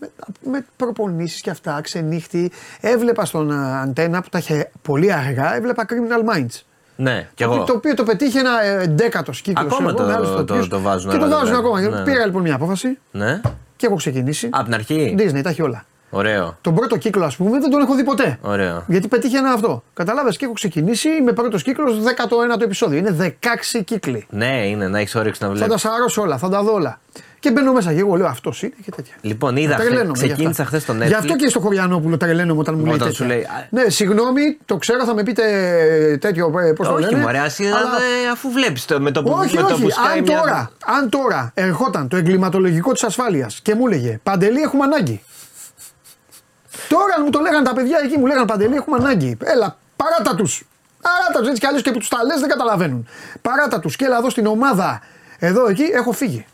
με, 0.00 0.08
με 0.50 0.64
προπονήσεις 0.76 1.40
και 1.40 1.50
αυτά, 1.50 1.80
ξενύχτη, 1.82 2.50
έβλεπα 2.80 3.24
στον 3.24 3.50
α, 3.52 3.80
αντένα 3.80 4.20
που 4.22 4.28
τα 4.28 4.38
είχε 4.38 4.70
πολύ 4.82 5.12
αργά, 5.12 5.56
έβλεπα 5.56 5.84
Criminal 5.88 6.34
Minds. 6.36 6.60
Ναι, 7.02 7.28
κι 7.34 7.44
Το, 7.44 7.52
εγώ. 7.52 7.64
το 7.64 7.72
οποίο 7.72 7.94
το 7.94 8.02
πετύχε 8.02 8.38
ένα 8.38 8.62
εντέκατο 8.64 9.32
κύκλος. 9.42 9.72
Ακόμα 9.72 9.94
το- 9.94 10.44
το- 10.44 10.68
το 10.68 10.80
βάζουν 10.80 11.10
Και 11.10 11.16
το 11.18 11.24
όλα, 11.24 11.34
βάζουν 11.36 11.46
δηλαδή. 11.48 11.66
ακόμα. 11.66 11.80
Ναι, 11.80 11.88
ναι. 11.88 12.02
Πήρα 12.02 12.26
λοιπόν 12.26 12.42
μια 12.42 12.54
απόφαση 12.54 12.98
Ναι, 13.10 13.40
και 13.76 13.86
έχω 13.86 13.94
ξεκινήσει. 13.94 14.48
από 14.52 14.64
την 14.64 14.74
αρχή; 14.74 15.14
Disney, 15.18 15.40
τα 15.42 15.48
έχει 15.48 15.62
όλα. 15.62 15.84
Ωραίο. 16.12 16.56
Τον 16.60 16.74
πρώτο 16.74 16.96
κύκλο, 16.96 17.24
ας 17.24 17.36
πούμε, 17.36 17.50
δεν 17.58 17.70
τον 17.70 17.80
έχω 17.80 17.94
δει 17.94 18.04
ποτέ. 18.04 18.38
Ωραίο. 18.42 18.84
Γιατί 18.86 19.08
πετύχε 19.08 19.38
ένα 19.38 19.50
αυτό. 19.52 19.82
Κατάλαβε 19.94 20.30
και 20.30 20.44
έχω 20.44 20.52
ξεκινήσει 20.52 21.08
με 21.24 21.32
πρώτος 21.32 21.62
κύκλος 21.62 21.98
19ο 22.02 22.62
επεισόδιο. 22.62 22.98
Είναι 22.98 23.10
16 23.10 23.82
κύκλοι. 23.84 24.26
Ναι, 24.30 24.66
είναι 24.66 24.88
να 24.88 24.98
έχεις 24.98 25.14
όρεξη 25.14 25.42
να 25.42 25.48
Θα 25.48 25.54
βλέπει. 25.54 25.70
τα 25.70 25.76
σαρώσω 25.78 26.22
όλα, 26.22 26.38
θα 26.38 26.48
τα 26.48 26.62
δω 26.62 26.72
όλα. 26.72 27.00
Και 27.40 27.50
μπαίνω 27.50 27.72
μέσα 27.72 27.92
και 27.92 27.98
εγώ 28.00 28.16
λέω 28.16 28.26
αυτός 28.26 28.62
είναι 28.62 28.72
και 28.84 28.90
τέτοια. 28.90 29.14
Λοιπόν, 29.20 29.56
είδα 29.56 29.74
χθε, 29.74 29.84
Τρελαίνομαι 29.84 30.18
γι' 30.18 30.26
ξεκίνησα 30.26 30.50
αυτά. 30.50 30.64
χθες 30.64 30.82
στο 30.82 30.94
Netflix. 30.94 31.06
Γι' 31.06 31.14
αυτό 31.14 31.36
και 31.36 31.48
στο 31.48 31.60
Χωριανόπουλο 31.60 32.16
τρελαίνομαι 32.16 32.60
όταν 32.60 32.74
μου 32.74 32.84
λέει 32.84 32.94
Όταν 32.94 33.06
τέτοια. 33.08 33.24
σου 33.24 33.30
λέει, 33.32 33.42
α- 33.42 33.66
Ναι, 33.70 33.88
συγγνώμη, 33.88 34.58
το 34.64 34.76
ξέρω, 34.76 35.04
θα 35.04 35.14
με 35.14 35.22
πείτε 35.22 35.42
ε, 36.12 36.16
τέτοιο. 36.18 36.50
Πώς 36.76 36.86
το 36.88 36.94
Όχι, 36.94 37.02
λένε. 37.10 37.22
μωρέ, 37.22 37.38
ας 37.38 37.58
είδα, 37.58 37.76
αλλά- 37.76 37.88
ε, 38.26 38.30
αφού 38.32 38.50
βλέπεις 38.50 38.84
το 38.84 39.00
με 39.00 39.10
το 39.10 39.22
που, 39.22 39.30
όχι, 39.38 39.54
με 39.56 39.60
το 39.62 39.66
όχι. 39.74 39.82
που 39.82 39.90
σκάει 39.90 40.18
Αν 40.18 40.22
μια- 40.24 40.38
τώρα, 40.40 40.70
αν 40.98 41.08
τώρα 41.08 41.50
ερχόταν 41.54 42.08
το 42.08 42.16
εγκληματολογικό 42.16 42.92
της 42.92 43.02
ασφάλειας 43.02 43.60
και 43.62 43.74
μου 43.74 43.86
έλεγε 43.86 44.20
Παντελή, 44.22 44.60
έχουμε 44.60 44.84
ανάγκη. 44.84 45.22
Τώρα 46.88 47.20
μου 47.24 47.30
το 47.30 47.40
λέγανε 47.40 47.64
τα 47.64 47.72
παιδιά 47.74 47.98
εκεί, 48.04 48.18
μου 48.18 48.26
λέγανε 48.26 48.46
Παντελή, 48.46 48.74
έχουμε 48.74 48.96
ανάγκη. 49.00 49.36
Έλα, 49.44 49.76
παράτα 49.96 50.34
τους. 50.34 50.64
Παράτα 51.02 51.38
τους, 51.38 51.48
έτσι 51.48 51.60
κι 51.60 51.66
αλλιώς 51.66 51.82
και 51.82 51.90
που 51.90 51.98
τους 51.98 52.08
τα 52.08 52.24
λες 52.24 52.40
δεν 52.40 52.48
καταλαβαίνουν. 52.48 53.08
Παράτα 53.42 53.80
τους 53.80 53.96
και 53.96 54.04
έλα 54.04 54.16
εδώ 54.16 54.30
στην 54.30 54.46
ομάδα. 54.46 55.00
Εδώ 55.38 55.68
εκεί 55.68 55.82
έχω 55.82 56.12
φύγει. 56.12 56.46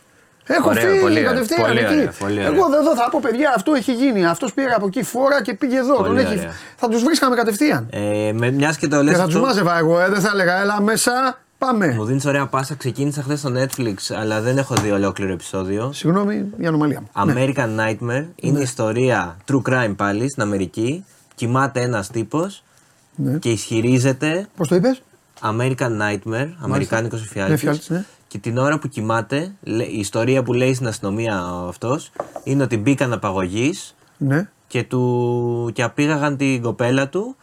Έχω 0.46 0.68
Ωραίο, 0.68 0.88
φύγει 0.88 1.00
πολύ 1.00 1.18
ωραίο, 1.18 1.30
κατευθείαν 1.32 1.66
πολύ 1.66 1.78
εκεί. 1.78 1.92
ωραίο, 1.94 2.12
πολύ 2.18 2.38
ωραίο. 2.38 2.52
Εγώ 2.52 2.64
εδώ 2.80 2.94
θα 2.96 3.08
πω 3.10 3.18
παιδιά, 3.22 3.52
αυτό 3.56 3.72
έχει 3.74 3.92
γίνει. 3.92 4.26
Αυτός 4.26 4.52
πήρε 4.54 4.70
από 4.72 4.86
εκεί 4.86 5.02
φόρα 5.02 5.42
και 5.42 5.54
πήγε 5.54 5.78
εδώ. 5.78 5.94
Πολύ 5.96 6.08
Τον 6.08 6.16
έχει... 6.32 6.38
ωραία. 6.38 6.52
Θα 6.76 6.88
τους 6.88 7.02
βρίσκαμε 7.04 7.36
κατευθείαν. 7.36 7.86
Ε, 7.90 8.32
με, 8.34 8.50
μιας 8.50 8.76
και 8.76 8.88
το 8.88 9.02
λες 9.02 9.12
Και 9.12 9.18
θα 9.18 9.24
αυτό, 9.24 9.38
τους 9.38 9.46
μάζευα 9.48 9.78
εγώ, 9.78 10.00
ε, 10.00 10.08
δεν 10.08 10.20
θα 10.20 10.30
έλεγα, 10.32 10.60
έλα 10.60 10.80
μέσα, 10.80 11.38
πάμε. 11.58 11.94
Μου 11.96 12.04
δίνεις 12.04 12.24
ωραία 12.26 12.46
πάσα. 12.46 12.74
Ξεκίνησα 12.74 13.22
χθες 13.22 13.38
στο 13.38 13.52
Netflix, 13.56 13.94
αλλά 14.20 14.40
δεν 14.40 14.58
έχω 14.58 14.74
δει 14.74 14.90
ολόκληρο 14.90 15.32
επεισόδιο. 15.32 15.92
Συγγνώμη, 15.92 16.52
η 16.58 16.66
ανομαλία 16.66 17.00
μου. 17.14 17.24
Ναι. 17.24 17.32
American 17.36 17.68
Nightmare 17.80 18.24
είναι 18.36 18.60
ιστορία 18.60 19.36
true 19.52 19.62
crime 19.72 19.94
πάλι 19.96 20.28
στην 20.28 20.42
Αμερική. 20.42 21.04
Κοιμάται 21.34 21.80
ένας 21.80 22.08
τύπος 22.08 22.62
Ναι. 23.14 23.36
και 23.38 23.50
ισχυρίζεται 23.50 24.46
Πώς 24.56 24.68
το 24.68 24.74
είπες, 24.74 25.02
American 25.40 25.90
Nightmare, 26.00 26.48
Αμερικάνικος 26.60 27.18
Ναι, 27.20 27.24
εφιάλτη. 27.26 27.52
εφιάλτης, 27.52 27.88
ναι. 27.88 28.04
Και 28.28 28.38
την 28.38 28.58
ώρα 28.58 28.78
που 28.78 28.88
κοιμάται, 28.88 29.52
λέ- 29.62 29.88
η 29.92 29.98
ιστορία 29.98 30.42
που 30.42 30.52
λέει 30.52 30.74
στην 30.74 30.86
αστυνομία 30.86 31.38
αυτός 31.68 32.10
είναι 32.44 32.62
ότι 32.62 32.76
μπήκαν 32.76 33.12
απαγωγής 33.12 33.94
Ναι. 34.18 34.48
και, 34.66 34.82
του, 34.84 35.70
και 35.74 35.82
απήγαγαν 35.82 36.36
την 36.36 36.62
κοπέλα 36.62 37.08
του 37.08 37.36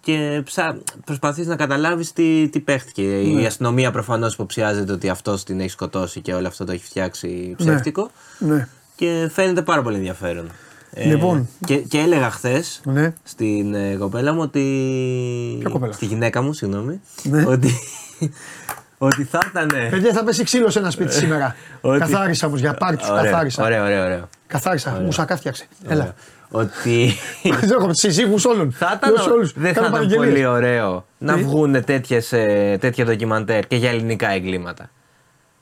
και 0.00 0.42
ψα... 0.44 0.78
προσπαθείς 1.04 1.46
να 1.46 1.56
καταλάβεις 1.56 2.12
τι, 2.12 2.48
τι 2.48 2.60
παίχτηκε. 2.60 3.02
Ναι. 3.02 3.40
Η 3.40 3.46
αστυνομία 3.46 3.90
προφανώς 3.90 4.32
υποψιάζεται 4.34 4.92
ότι 4.92 5.08
αυτός 5.08 5.44
την 5.44 5.60
έχει 5.60 5.70
σκοτώσει 5.70 6.20
και 6.20 6.34
όλο 6.34 6.46
αυτό 6.46 6.64
το 6.64 6.72
έχει 6.72 6.84
φτιάξει 6.84 7.54
ψεύτικο 7.58 8.10
Ναι. 8.38 8.68
και 8.96 9.28
φαίνεται 9.32 9.62
πάρα 9.62 9.82
πολύ 9.82 9.96
ενδιαφέρον. 9.96 10.50
Ε, 10.94 11.04
Λοιπόν. 11.04 11.48
και, 11.66 11.76
και 11.76 11.98
έλεγα 11.98 12.30
χθες 12.30 12.80
Ναι. 12.84 13.14
στην 13.22 13.74
ε, 13.74 13.94
κοπέλα 13.96 14.32
μου 14.32 14.40
ότι. 14.40 14.60
Ποια 15.60 15.70
κοπέλα; 15.70 15.92
Στη 15.92 16.06
γυναίκα 16.06 16.42
μου, 16.42 16.52
συγγνώμη. 16.52 17.00
Ναι. 17.22 17.44
Ότι, 17.46 17.70
ότι 19.04 19.24
θα 19.24 19.38
ήταν. 19.50 19.70
Παιδιά, 19.90 20.12
θα 20.12 20.24
πέσει 20.24 20.44
ξύλος 20.44 20.72
σε 20.72 20.78
ένα 20.78 20.90
σπίτι 20.90 21.12
σήμερα. 21.14 21.56
Ότι- 21.80 21.98
Καθάρισα 21.98 22.46
όμως 22.46 22.60
για 22.60 22.74
πάρτι 22.74 23.04
σου, 23.04 23.12
Ωραίο, 23.12 23.24
καθάρισα. 23.24 23.64
Ωραίο, 23.64 23.84
ωραίο, 23.84 24.04
ωραίο. 24.04 24.28
Καθάρισα, 24.46 24.90
μουσακά 25.04 25.36
φτιάξε. 25.36 25.66
Έλα. 25.88 26.14
Ότι. 26.50 27.12
Δεν 27.60 27.70
έχω 27.70 27.94
συζύγους 27.94 28.44
όλων. 28.44 28.72
θα 28.72 28.98
Λέω 29.04 29.12
ήταν, 29.14 29.24
σε 29.24 29.30
όλους. 29.30 29.52
δεν 29.52 29.62
θα 29.74 29.80
Κάνω 29.80 29.86
ήταν 29.86 29.90
παραγγελίες. 29.92 30.28
πολύ 30.28 30.46
ωραίο 30.46 31.06
να 31.18 31.34
Τι; 31.34 31.42
βγουν 31.42 31.84
τέτοιες, 31.84 32.32
ε, 32.32 32.76
τέτοια 32.80 33.04
ντοκιμαντέρ 33.04 33.66
και 33.66 33.76
για 33.76 33.90
ελληνικά 33.90 34.28
εγκλήματα. 34.30 34.90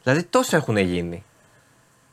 Δηλαδή 0.02 0.22
τόσο 0.22 0.56
έχουν 0.56 0.76
γίνει. 0.76 1.24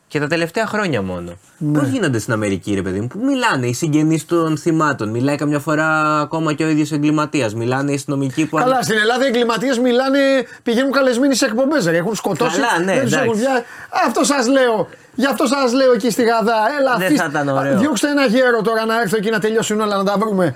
Και 0.09 0.19
τα 0.19 0.27
τελευταία 0.27 0.65
χρόνια 0.67 1.01
μόνο. 1.01 1.33
Ναι. 1.57 1.79
Πώς 1.79 1.87
γίνονται 1.87 2.19
στην 2.19 2.33
Αμερική, 2.33 2.73
ρε 2.73 2.81
παιδί 2.81 2.99
μου, 2.99 3.07
που 3.07 3.19
μιλάνε 3.25 3.67
οι 3.67 3.73
συγγενείς 3.73 4.25
των 4.25 4.57
θυμάτων, 4.57 5.09
μιλάει 5.09 5.35
καμιά 5.35 5.59
φορά 5.59 6.19
ακόμα 6.19 6.53
και 6.53 6.63
ο 6.63 6.67
ίδιος 6.69 6.91
εγκληματίας, 6.91 7.53
μιλάνε 7.53 7.91
οι 7.91 7.95
αστυνομικοί 7.95 8.45
που. 8.45 8.57
Καλά, 8.57 8.81
στην 8.81 8.97
Ελλάδα 8.97 9.23
οι 9.23 9.27
εγκληματίες 9.27 9.79
μιλάνε, 9.79 10.19
πηγαίνουν 10.63 10.91
καλεσμένοι 10.91 11.35
σε 11.35 11.45
εκπομπές. 11.45 11.87
Έχουν 11.87 12.15
σκοτώσει. 12.15 12.59
Καλά, 12.59 12.79
ναι, 12.85 12.93
δεν 12.93 13.03
τους 13.03 13.11
εντάξει. 13.13 13.29
έχουν 13.29 13.39
πια- 13.41 13.63
Αυτό 14.05 14.23
σας 14.23 14.47
λέω. 14.47 14.87
Γι' 15.19 15.25
αυτό 15.25 15.45
σας 15.45 15.73
λέω 15.73 15.91
εκεί 15.93 16.09
στη 16.11 16.23
Γαδά. 16.23 16.53
Έλα, 16.79 16.95
Δεν 16.97 17.05
αφήστε- 17.07 17.31
θα 17.31 17.41
ήταν 17.41 17.47
ωραίο. 17.57 17.77
Διώξτε 17.77 18.09
ένα 18.09 18.25
γέρο 18.25 18.61
τώρα 18.61 18.85
να 18.85 19.01
έρθω 19.01 19.17
εκεί 19.17 19.29
να 19.29 19.39
τελειώσουν 19.39 19.79
όλα 19.81 19.95
να 19.97 20.03
τα 20.03 20.15
βρούμε. 20.19 20.55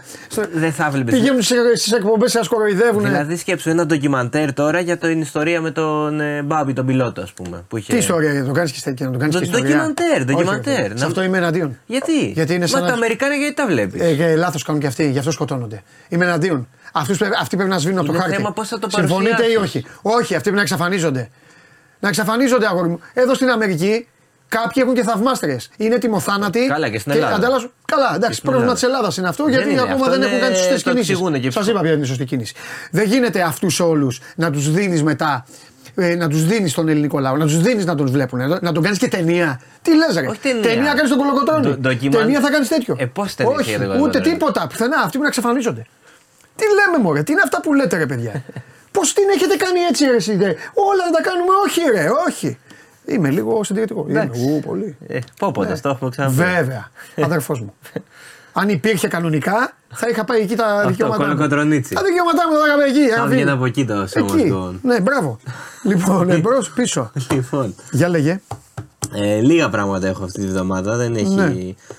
Δεν 0.53 0.71
θα 0.73 0.85
έβλεπε. 0.85 1.11
Πηγαίνουν 1.11 1.41
στις 1.41 1.91
εκπομπές, 1.91 2.31
σας 2.31 2.47
κοροϊδεύουν. 2.47 3.03
Δηλαδή 3.03 3.37
σκέψου 3.37 3.69
ένα 3.69 3.85
ντοκιμαντέρ 3.85 4.53
τώρα 4.53 4.79
για 4.79 4.97
την 4.97 5.21
ιστορία 5.21 5.61
με 5.61 5.71
τον 5.71 6.19
ε, 6.19 6.41
Μπάμπη, 6.41 6.73
τον 6.73 6.85
πιλότο, 6.85 7.21
ας 7.21 7.31
πούμε. 7.31 7.63
Που 7.67 7.77
είχε... 7.77 7.91
Τι 7.93 7.97
ιστορία, 7.99 8.33
να 8.33 8.45
το 8.45 8.51
κάνεις 8.51 8.71
και 8.71 8.77
στέκει, 8.79 9.03
να 9.03 9.11
το 9.11 9.17
κάνεις 9.17 9.33
Το 9.35 9.39
και 9.41 9.45
ιστορία. 9.47 9.67
ντοκιμαντέρ, 9.69 10.15
Όχι, 10.15 10.25
ντοκιμαντέρ. 10.25 10.79
όχι. 10.79 10.87
Σε 10.87 10.93
Να- 10.93 11.05
αυτό 11.05 11.23
είμαι 11.23 11.37
εναντίον. 11.37 11.77
Γιατί; 11.85 12.25
Γιατί 12.25 12.53
είναι 12.53 12.65
σαν 12.65 12.79
Μα 12.79 12.85
να- 12.85 12.91
τα 12.91 12.97
Αμερικάνικα 12.97 13.39
γιατί 13.39 13.55
τα 13.55 13.65
βλέπεις; 13.67 14.01
Ε, 14.01 14.35
Λάθος 14.35 14.63
κάνουν 14.63 14.81
και 14.81 14.87
αυτοί, 14.87 15.09
γι' 15.09 15.17
αυτό 15.19 15.31
σκοτώνονται. 15.31 15.81
Είμαι 16.09 16.25
εναντίον. 16.25 16.67
Αυτούς 16.93 17.17
πρέπει, 17.17 17.33
αυτοί 17.41 17.55
πρέπει 17.55 17.71
να 17.71 17.77
σβήνουν 17.77 17.97
από 17.97 18.07
το 18.07 18.13
Είναι 18.13 18.21
χάρτη. 18.21 18.35
θέμα 18.37 18.51
πώς 18.53 18.67
θα 18.67 18.79
το 18.79 18.89
Συμφωνείτε 18.89 19.29
ή 19.31 19.35
παρουσιάσεις. 19.53 19.61
όχι; 19.61 19.85
Όχι, 20.01 20.23
αυτοί 20.35 20.39
πρέπει 20.41 20.55
να 20.55 20.61
εξαφανίζονται. 20.61 21.29
Να 21.99 22.07
εξαφανίζονται, 22.09 22.67
αγόρι 22.67 22.87
μου. 22.89 22.99
Εδώ 23.13 23.33
στην 23.33 23.49
Αμερική 23.49 24.07
κάποιοι 24.57 24.81
έχουν 24.85 24.93
και 24.93 25.03
θαυμάστρε. 25.03 25.55
Είναι 25.77 25.97
τιμοθάνατοι. 25.97 26.67
Καλά, 26.67 26.89
και 26.89 26.99
στην 26.99 27.11
Ελλάδα. 27.11 27.35
ανταλλάσσουν- 27.35 27.71
Καλά, 27.85 28.11
εντάξει, 28.15 28.37
στην 28.37 28.49
πρόβλημα 28.49 28.71
Ελλάδα. 28.71 28.73
της 28.73 28.83
Ελλάδας 28.83 29.17
είναι 29.17 29.27
αυτό, 29.27 29.43
Δεν 29.43 29.53
γιατί 29.53 29.69
είναι, 29.71 29.81
ακόμα 29.81 29.95
αυτό 29.95 30.09
δεν 30.09 30.17
είναι- 30.19 30.27
έχουν 30.29 30.39
κάνει 30.39 30.53
τι 30.53 30.59
σωστές 30.59 30.83
το 30.83 30.89
εξηγούνε 30.89 31.37
κινήσει. 31.37 31.41
και 31.53 31.59
Σας 31.59 31.67
είπα 31.67 31.79
ποια 31.81 31.91
είναι 31.91 32.03
η 32.03 32.07
σωστή 32.07 32.25
κίνηση. 32.25 32.53
Δεν 32.91 33.05
γίνεται 33.07 33.41
αυτούς 33.41 33.79
όλους 33.79 34.21
να 34.35 34.51
τους 34.51 34.71
δίνεις 34.71 35.03
μετά. 35.03 35.45
ε, 35.95 36.15
να 36.15 36.27
τους 36.29 36.45
δίνεις 36.45 36.71
στον 36.71 36.87
ελληνικό 36.89 37.19
λαό, 37.19 37.35
να 37.37 37.45
τους 37.45 37.61
δίνεις 37.61 37.85
να 37.85 37.95
τον 37.95 38.07
βλέπουν, 38.11 38.39
να, 38.39 38.59
να 38.61 38.71
τον 38.71 38.83
κάνεις 38.83 38.97
και 38.97 39.07
ταινία. 39.07 39.61
Τι 39.81 39.91
λες, 39.95 40.15
ρε; 40.19 40.27
Όχι 40.27 40.39
ταινία. 40.39 40.93
κάνεις 40.93 41.09
τον 41.09 41.17
κολοκοτρόνη. 41.17 41.61
Ντο- 41.67 41.77
ντοκιμαν- 41.77 42.17
Ταινία 42.23 42.39
θα 42.39 42.49
κάνεις 42.49 42.67
τέτοιο. 42.67 42.95
Ε, 42.99 43.05
πώς 43.05 43.35
ταινία 43.35 43.53
Όχι, 43.55 43.69
για 43.69 43.77
τον 43.77 43.87
ούτε 43.87 43.97
κολοκοτρώνη. 43.97 44.29
τίποτα. 44.37 44.67
Πουθενά. 44.67 44.97
Αυτοί 45.05 45.15
που 45.17 45.21
να 45.23 45.27
εξαφανίζονται. 45.29 45.85
Τι 46.55 46.65
λέμε, 46.77 47.03
Μωρέ, 47.03 47.23
τι 47.23 47.31
είναι 47.31 47.41
αυτά 47.43 47.61
που 47.61 47.73
λέτε, 47.73 47.97
ρε 47.97 48.05
παιδιά; 48.05 48.43
Πώς 48.95 49.13
την 49.13 49.23
έχετε 49.35 49.55
κάνει 49.55 49.79
έτσι, 49.89 50.05
ρε, 50.05 50.15
εσύ, 50.15 50.35
δε; 50.35 50.45
Όλα 50.89 51.03
να 51.09 51.11
τα 51.17 51.21
κάνουμε, 51.29 51.53
όχι, 51.65 51.81
ρε, 51.95 52.05
όχι. 52.27 52.57
Είμαι 53.05 53.29
λίγο 53.29 53.63
συντηρητικό. 53.63 54.05
Είμαι, 54.09 54.29
ου, 54.33 54.59
πολύ. 54.65 54.97
Ε, 55.07 55.19
πω 55.39 55.51
πω, 55.51 55.63
Ναι. 55.63 55.79
το 55.79 55.89
έχουμε 55.89 56.09
ξαναπεί. 56.09 56.35
Βέβαια. 56.35 56.89
Αδερφός 57.21 57.59
μου. 57.61 57.73
Αν 58.53 58.69
υπήρχε 58.69 59.07
κανονικά, 59.07 59.73
θα 59.93 60.07
είχα 60.09 60.23
πάει 60.25 60.41
εκεί 60.41 60.55
τα 60.55 60.85
δικαιώματά 60.87 61.21
μου. 61.23 61.27
κολοκοτρονίτσι. 61.29 61.93
Τα 61.95 62.01
δικαιώματά 62.03 62.41
μου 62.49 62.57
θα 62.57 62.65
είχα 62.67 62.75
πάει 62.77 62.89
εκεί. 62.89 63.09
Θα 63.09 63.15
ένα 63.15 63.25
βγαίνει 63.25 63.41
βήμα. 63.41 63.53
από 63.53 63.65
εκεί 63.65 63.85
το 63.85 64.07
σώμα 64.07 64.33
Εκεί. 64.39 64.49
του. 64.49 64.79
Ναι, 64.83 64.99
μπράβο. 65.01 65.39
λοιπόν, 65.83 66.29
εμπρός, 66.35 66.69
πίσω. 66.71 67.11
Λοιπόν, 67.31 67.75
Για 67.91 68.07
λέγε. 68.09 68.41
ε, 69.13 69.39
λίγα 69.39 69.69
πράγματα 69.69 70.07
έχω 70.07 70.23
αυτή 70.23 70.39
τη 70.41 70.47
βδομάδα. 70.47 70.97
Δεν 70.97 71.15
έχει... 71.15 71.25
Ναι. 71.35 71.53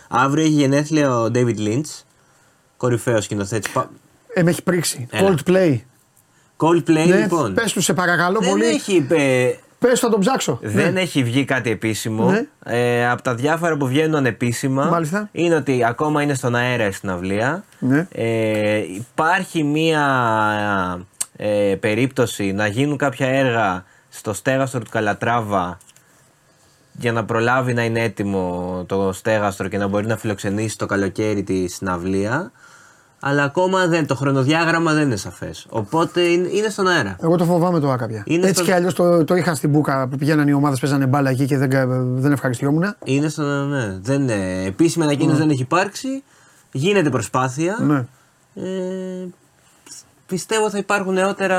Αύριο 0.09 0.45
έχει 0.45 0.53
γενέθλια 0.53 1.19
ο 1.19 1.25
David 1.35 1.59
Lynch, 1.59 2.03
κορυφαίος 2.77 3.25
σκηνοθέτης. 3.25 3.73
Ε, 4.35 4.43
με 4.43 4.51
έχει 4.51 4.63
πρίξει. 4.63 5.07
Έλα. 5.11 5.35
Coldplay. 5.35 5.79
Coldplay, 6.57 7.07
Ναι, 7.09 7.17
λοιπόν. 7.17 7.55
πες 7.55 7.73
του 7.73 7.81
σε 7.81 7.93
παρακαλώ 7.95 8.39
δεν 8.41 8.49
πολύ. 8.51 8.65
έχει, 8.65 9.07
ε, 9.11 9.51
Πες 9.83 10.01
θα 10.01 10.09
τον 10.09 10.21
ψάξω. 10.21 10.59
Δεν 10.63 10.93
Ναι. 10.93 11.01
έχει 11.01 11.23
βγει 11.23 11.45
κάτι 11.45 11.71
επίσημο. 11.71 12.31
Ναι. 12.31 12.47
Ε, 12.65 13.09
από 13.11 13.23
τα 13.23 13.35
διάφορα 13.35 13.77
που 13.77 13.87
βγαίνουν 13.87 14.15
ανεπίσημα 14.15 14.85
Μάλιστα. 14.85 15.29
είναι 15.33 15.55
ότι 15.55 15.85
ακόμα 15.85 16.23
είναι 16.23 16.35
στον 16.35 16.55
αέρα 16.55 16.87
η 16.87 16.93
συναυλία. 16.93 17.65
Ναι. 17.79 18.07
Ε, 18.13 18.77
υπάρχει 18.79 19.63
μία 19.63 20.03
ε, 21.37 21.75
περίπτωση 21.81 22.53
να 22.53 22.67
γίνουν 22.67 22.97
κάποια 22.97 23.27
έργα 23.29 23.85
στο 24.09 24.33
στέγαστρο 24.33 24.81
του 24.81 24.91
Καλατράβα 24.91 25.79
για 26.93 27.13
να 27.13 27.25
προλάβει 27.25 27.73
να 27.75 27.85
είναι 27.85 28.01
έτοιμο 28.03 28.85
το 28.89 29.13
στέγαστρο 29.13 29.69
και 29.69 29.79
να 29.79 29.87
μπορεί 29.87 30.07
να 30.07 30.17
φιλοξενήσει 30.17 30.79
το 30.79 30.87
καλοκαίρι 30.87 31.43
τη 31.43 31.69
συναυλία. 31.69 32.53
Αλλά 33.25 33.43
ακόμα 33.43 33.87
δεν, 33.87 34.07
το 34.07 34.15
χρονοδιάγραμμα 34.15 34.93
δεν 34.93 35.03
είναι 35.03 35.17
σαφές. 35.17 35.67
Οπότε 35.69 36.21
είναι, 36.21 36.49
είναι 36.53 36.69
στον 36.69 36.87
αέρα. 36.89 37.17
Εγώ 37.21 37.37
το 37.37 37.45
φοβάμαι 37.45 37.81
το 37.81 37.91
άκαπια. 37.91 38.23
Είναι 38.27 38.43
Έτσι 38.43 38.55
στο- 38.55 38.65
κι 38.65 38.73
αλλιώς 38.73 38.95
το, 38.95 39.25
το 39.25 39.35
είχα 39.35 39.55
στην 39.55 39.71
Μπούκα 39.71 40.09
που 40.09 40.17
πηγαίναν 40.17 40.49
οι 40.49 40.53
ομάδες, 40.53 40.81
παίζανε 40.81 41.07
μπάλα 41.07 41.31
εκεί 41.31 41.47
και 41.47 41.59
δεν, 41.59 41.71
δεν 42.21 42.33
ευχαριστιόμουν. 42.33 42.95
Είναι 43.05 43.29
στο. 43.29 43.43
Ναι, 43.43 43.99
δεν, 44.01 44.29
ε, 44.29 44.65
επίσημη 44.65 45.05
ανακοίνωση 45.05 45.39
δεν 45.39 45.51
έχει 45.51 45.63
υπάρξει. 45.63 46.23
Γίνεται 46.73 47.11
προσπάθεια. 47.11 47.79
Ναι. 47.81 48.05
Ε, 48.55 49.27
πιστεύω 50.27 50.71
θα 50.71 50.79
υπάρχουν 50.79 51.13
νεότερα 51.13 51.59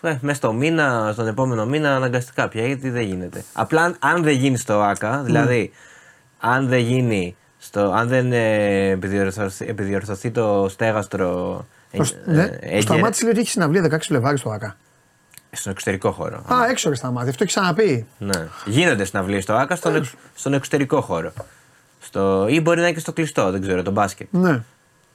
ε, 0.00 0.18
μέσα 0.20 0.36
στο 0.36 0.52
μήνα, 0.52 1.10
στον 1.12 1.26
επόμενο 1.26 1.66
μήνα 1.66 1.94
αναγκαστικά 1.96 2.48
πια 2.48 2.66
γιατί 2.66 2.90
δεν 2.90 3.02
γίνεται. 3.02 3.44
Απλά 3.52 3.82
αν, 3.82 3.96
αν 3.98 4.22
δεν 4.22 4.34
γίνει 4.34 4.56
στο 4.56 4.80
ΆΚΑ, 4.80 5.22
δηλαδή 5.24 5.70
αν 6.40 6.68
δεν 6.68 6.78
γίνει, 6.78 7.36
στο, 7.62 7.80
αν 7.92 8.08
δεν 8.08 8.32
ε, 8.32 8.88
επιδιορθωθεί, 8.88 9.66
επιδιορθωθεί 9.68 10.30
το 10.30 10.66
στέγαστρο 10.70 11.28
ε, 11.90 11.98
Ο, 12.00 12.02
ε, 12.02 12.32
ναι. 12.32 12.42
έγκαιρα- 12.42 12.76
Ο 12.78 12.80
Σταμάτη 12.80 13.22
λέει 13.22 13.30
ότι 13.32 13.40
έχει 13.40 13.50
συναυλία 13.50 13.82
16 13.90 13.98
Φλεβάρι 14.00 14.38
στο 14.38 14.50
ΑΚΑ. 14.50 14.76
στον 15.52 15.72
εξωτερικό 15.72 16.10
χώρο. 16.10 16.36
Α, 16.52 16.66
έξω 16.70 16.88
ρε 16.88 16.94
Σταμάτη, 16.94 17.28
αυτό 17.28 17.42
έχει 17.44 17.52
ξαναπεί. 17.52 18.06
Ναι. 18.18 18.46
Γίνονται 18.64 19.04
συναυλίες 19.04 19.42
στο 19.42 19.52
ΆΚΑ 19.54 19.76
στον, 19.76 19.94
εξ- 19.96 20.14
στον 20.34 20.52
εξωτερικό 20.54 21.00
χώρο. 21.00 21.32
Στο, 22.00 22.46
ή 22.48 22.60
μπορεί 22.60 22.76
να 22.80 22.84
είναι 22.84 22.94
και 22.94 23.00
στο 23.00 23.12
κλειστό, 23.12 23.50
δεν 23.50 23.60
ξέρω, 23.60 23.82
το 23.82 23.90
μπάσκετ. 23.90 24.26
Ναι. 24.30 24.62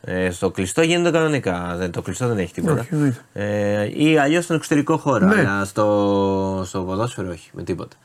Ε, 0.07 0.29
στο 0.31 0.51
κλειστό 0.51 0.81
γίνεται 0.81 1.11
κανονικά. 1.11 1.75
Δεν, 1.77 1.91
το 1.91 2.01
κλειστό 2.01 2.27
δεν 2.27 2.37
έχει 2.37 2.53
τίποτα. 2.53 2.79
Όχι, 2.81 2.89
εννοείται. 2.91 3.19
ε, 3.33 4.03
ή 4.03 4.17
αλλιώς 4.17 4.43
στον 4.43 4.55
εξωτερικό 4.55 4.97
χώρο. 4.97 5.25
Ναι. 5.25 5.39
Αλλά 5.39 5.65
στο, 5.65 6.63
στο 6.65 6.81
ποδόσφαιρο 6.81 7.29
όχι, 7.29 7.49
με 7.53 7.63
τίποτα. 7.63 7.95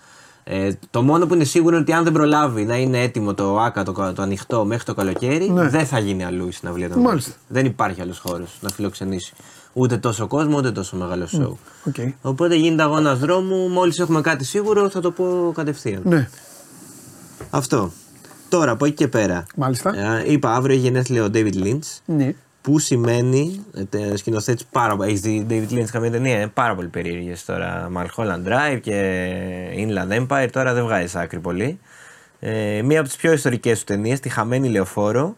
Ε, 0.52 0.78
το 0.90 1.02
μόνο 1.02 1.26
που 1.26 1.34
είναι 1.34 1.44
σίγουρο 1.44 1.74
είναι 1.74 1.82
ότι 1.82 1.92
αν 1.92 2.04
δεν 2.04 2.12
προλάβει 2.12 2.64
να 2.64 2.76
είναι 2.76 3.02
έτοιμο 3.02 3.34
το 3.34 3.58
ΟΑΚΑ 3.60 3.82
το, 3.82 3.92
το 4.14 4.22
ανοιχτό 4.22 4.64
μέχρι 4.64 4.84
το 4.84 4.94
καλοκαίρι, 4.94 5.50
Ναι. 5.50 5.68
δεν 5.68 5.86
θα 5.86 5.98
γίνει 5.98 6.24
αλλού 6.24 6.48
η 6.48 6.52
συναυλία 6.52 6.88
των 6.90 7.00
Μάλιστα. 7.00 7.30
Μπάσκετ. 7.30 7.54
Δεν 7.54 7.66
υπάρχει 7.66 8.00
άλλος 8.00 8.18
χώρος 8.18 8.58
να 8.60 8.68
φιλοξενήσει 8.68 9.32
ούτε 9.72 9.96
τόσο 9.96 10.26
κόσμο 10.26 10.56
ούτε 10.56 10.72
τόσο 10.72 10.96
μεγάλο 10.96 11.26
σόου. 11.26 11.58
Οκ. 11.86 11.94
Οπότε 12.22 12.54
γίνεται 12.54 12.82
αγώνας 12.82 13.18
δρόμου. 13.18 13.68
Μόλις 13.68 13.98
έχουμε 13.98 14.20
κάτι 14.20 14.44
σίγουρο 14.44 14.88
θα 14.90 15.00
το 15.00 15.10
πω 15.10 15.52
κατευθείαν. 15.54 16.00
Ναι. 16.04 16.28
Αυτό. 17.50 17.90
Τώρα 18.48 18.70
από 18.70 18.84
εκεί 18.84 18.94
και 18.94 19.08
πέρα. 19.08 19.46
Μάλιστα. 19.56 19.96
Ε, 19.96 20.32
είπα 20.32 20.54
αύριο 20.54 20.74
έχει 20.74 20.84
γενέθλια 20.84 21.24
ο 21.24 21.28
David 21.34 21.54
Lynch. 21.64 21.98
Ναι. 22.04 22.34
Που 22.62 22.78
σημαίνει, 22.78 23.64
ε, 23.90 24.16
σκηνοθέτης 24.16 24.64
πάρα 24.64 24.96
πολύ. 24.96 25.08
Έχεις 25.08 25.20
δει 25.20 25.46
David 25.50 25.72
Lynch 25.72 25.88
καμία 25.90 26.10
ταινία, 26.10 26.36
είναι 26.36 26.46
πάρα 26.46 26.74
πολύ 26.74 26.88
περίεργες 26.88 27.44
τώρα. 27.44 27.90
Mulholland 27.96 28.46
Drive 28.46 28.78
και 28.80 29.26
Inland 29.76 30.26
Empire, 30.26 30.48
τώρα 30.52 30.74
δεν 30.74 30.84
βγάζει 30.84 31.18
άκρη 31.18 31.38
πολύ. 31.38 31.78
Ε, 32.40 32.82
μία 32.84 33.00
από 33.00 33.08
τις 33.08 33.16
πιο 33.16 33.32
ιστορικές 33.32 33.78
του 33.78 33.84
ταινίες, 33.84 34.20
τη 34.20 34.28
Χαμένη 34.28 34.68
Λεωφόρο. 34.68 35.36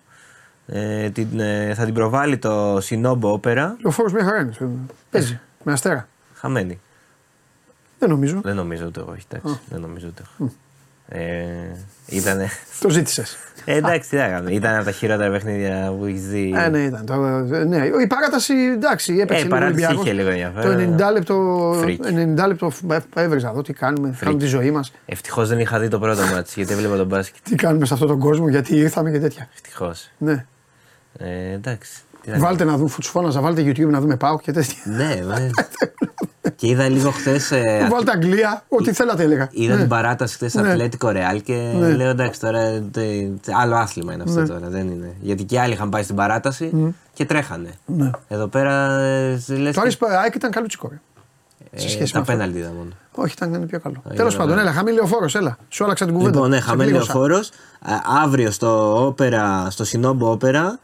Ε, 0.67 1.11
την, 1.11 1.41
ε, 1.41 1.75
θα 1.75 1.85
την 1.85 1.95
προβάλλει 1.95 2.39
το 2.39 2.77
Sinobo 2.77 3.41
Opera. 3.41 3.71
Ο 3.83 3.91
φόρο 3.91 4.11
μια 4.13 4.25
χαρά 4.25 4.41
είναι. 4.41 4.53
Παίζει. 5.11 5.41
Με 5.63 5.73
αστέρα. 5.73 6.09
Χαμένη. 6.35 6.81
Δεν 7.99 8.09
νομίζω. 8.09 8.41
Δεν 8.43 8.57
νομίζω 8.57 8.87
ούτε 8.87 9.01
εγώ, 9.01 9.11
όχι, 9.11 9.27
εντάξει. 9.29 9.61
Δεν 9.69 9.81
νομίζω 9.81 10.07
ούτε 10.07 10.23
εγώ. 10.39 10.53
Ε, 11.09 11.77
ήτανε... 12.07 12.49
Το 12.81 12.91
ζήτησες. 12.91 13.37
Ε, 13.65 13.77
εντάξει, 13.77 14.09
τι 14.09 14.17
να 14.17 14.29
κάνουμε. 14.29 14.53
Ήταν 14.53 14.75
από 14.77 14.85
τα 14.85 14.91
χειρότερα 14.91 15.31
παιχνίδια 15.31 15.95
που 15.99 16.05
έχεις 16.05 16.27
δει. 16.29 16.55
Ε, 16.65 16.69
ναι, 16.69 16.79
ήταν. 16.79 17.05
Το, 17.07 17.15
ε, 17.55 17.65
ναι. 17.65 17.77
Η 18.03 18.07
παράταση 18.07 18.55
εντάξει, 18.75 19.13
έπαιξε 19.21 19.35
Ε, 19.35 19.39
η 19.39 19.43
λίγο 19.43 19.49
παράταση 19.57 19.85
Ολυμπιακός. 19.85 20.05
είχε 20.05 20.13
λίγο 20.13 20.29
ενδιαφέρον. 20.29 20.97
Το 20.97 21.05
90 21.07 21.13
λεπτό, 21.13 21.75
Φρίκι. 21.81 22.01
90 22.39 22.47
λεπτό 22.47 22.73
έβρεξα 23.15 23.49
εδώ 23.49 23.63
τι 23.63 23.73
κάνουμε, 23.73 24.17
κάνουμε 24.21 24.39
τη 24.43 24.47
ζωή 24.47 24.71
μας. 24.71 24.93
Ευτυχώς 25.07 25.49
δεν 25.49 25.59
είχα 25.59 25.79
δει 25.79 25.89
το 25.89 25.99
πρώτο 25.99 26.23
μάτι 26.23 26.51
γιατί 26.55 26.73
έβλεπα 26.73 26.97
τον 26.97 27.07
μπάσκετ. 27.07 27.43
Τι 27.49 27.55
κάνουμε 27.55 27.87
σε 27.87 27.95
αυτόν 27.95 28.09
τον 28.09 28.19
κόσμο, 28.19 28.49
γιατί 28.49 28.77
ήρθαμε 28.77 29.11
και 29.11 29.19
τέτοια. 29.21 29.49
Ευτυχώς. 29.55 30.11
Ναι. 30.19 30.45
Ε, 31.19 31.53
εντάξει. 31.55 31.91
Τι 32.23 32.31
να 32.31 32.39
Βάλτε 32.39 32.65
να 32.65 32.77
δούμε, 32.77 32.89
φουτσφώναζα, 32.89 33.41
βάλτε 33.41 33.63
YouTube 33.63 33.87
να 33.91 34.01
δούμε 34.01 34.17
πάω 34.17 34.39
και 34.39 34.53
τέτοια. 34.53 34.77
Ναι, 34.85 35.15
ναι. 35.35 35.51
και 36.57 36.67
είδα 36.69 36.89
λίγο 36.89 37.11
χθες. 37.11 37.51
Ε, 37.51 37.89
Βάλτε 37.91 38.11
Αγγλία, 38.11 38.65
ό,τι 38.69 38.93
θέλατε 38.93 39.23
έλεγα. 39.23 39.49
είδα 39.53 39.75
Ναι. 39.75 39.81
την 39.81 39.89
παράταση 39.89 40.35
χθες 40.35 40.55
Ναι. 40.55 40.71
Ατλέτικο 40.71 41.09
Ρεάλ 41.11 41.43
και 41.43 41.73
Ναι. 41.79 41.89
λέω 41.95 42.11
εντάξει 42.11 42.41
τώρα. 42.41 42.61
τε- 42.81 42.93
τε- 43.43 43.55
άλλο 43.55 43.75
άθλημα 43.77 44.13
είναι 44.13 44.23
αυτό 44.23 44.41
Ναι. 44.41 44.47
τώρα. 44.47 44.69
Δεν 44.69 44.87
είναι. 44.89 45.15
Γιατί 45.21 45.45
και 45.45 45.61
άλλοι 45.61 45.73
είχαν 45.73 45.89
πάει 45.89 46.03
στην 46.03 46.17
παράταση 46.17 46.95
και 47.13 47.25
τρέχανε. 47.25 47.71
Ναι. 47.87 48.11
Εδώ 48.29 48.47
πέρα 48.47 48.99
ε, 49.01 49.29
λες 49.31 49.45
Το 49.47 49.71
και- 49.71 49.81
Άρης 49.81 49.99
ΑΕΚ 50.01 50.35
ήταν 50.35 50.51
καλό 50.51 50.67
τσικόρι. 50.67 51.01
σε 51.75 51.87
ε, 51.87 51.89
σχέση 51.89 52.13
τα 52.13 52.19
με 52.19 52.25
αυτό. 52.25 52.33
πέναλτι 52.33 52.59
είδα 52.59 52.73
μόνο. 52.77 52.91
Όχι, 53.15 53.33
ήταν 53.37 53.49
ήταν 53.55 53.67
πιο 53.67 53.81
καλό. 53.81 54.03
είδα, 54.07 54.15
Τέλος 54.15 54.37
πάντων, 54.37 54.55
ναι. 54.55 54.61
έλα, 54.61 54.73
χαμηλή 54.73 55.01
ο 55.01 55.07
φόρος, 55.07 55.35
έλα. 55.35 55.57
Σου 55.69 55.85
άλλαξα 55.85 56.05
την 56.05 56.15
κουβέντα. 56.15 56.31
Λοιπόν, 56.35 56.51
ναι, 56.51 56.57
Σε 56.57 56.63
χαμένη 56.63 56.91
πλήγωσα. 56.91 57.13
λεωφόρο. 57.15 57.41
Αύριο 58.23 58.51
στο, 58.51 59.07
όπερα, 59.07 59.67
στο 59.71 59.85
Σινόμπο 59.85 60.31
Όπερα 60.31 60.79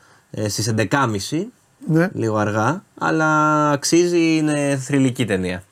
στις 0.49 0.73
11.30. 0.77 1.47
Ναι, 1.87 2.09
Λίγο 2.13 2.37
αργά, 2.37 2.83
αλλά 2.99 3.71
αξίζει, 3.71 4.37
είναι 4.37 4.77
θρυλική 4.85 5.25
ταινία. 5.25 5.63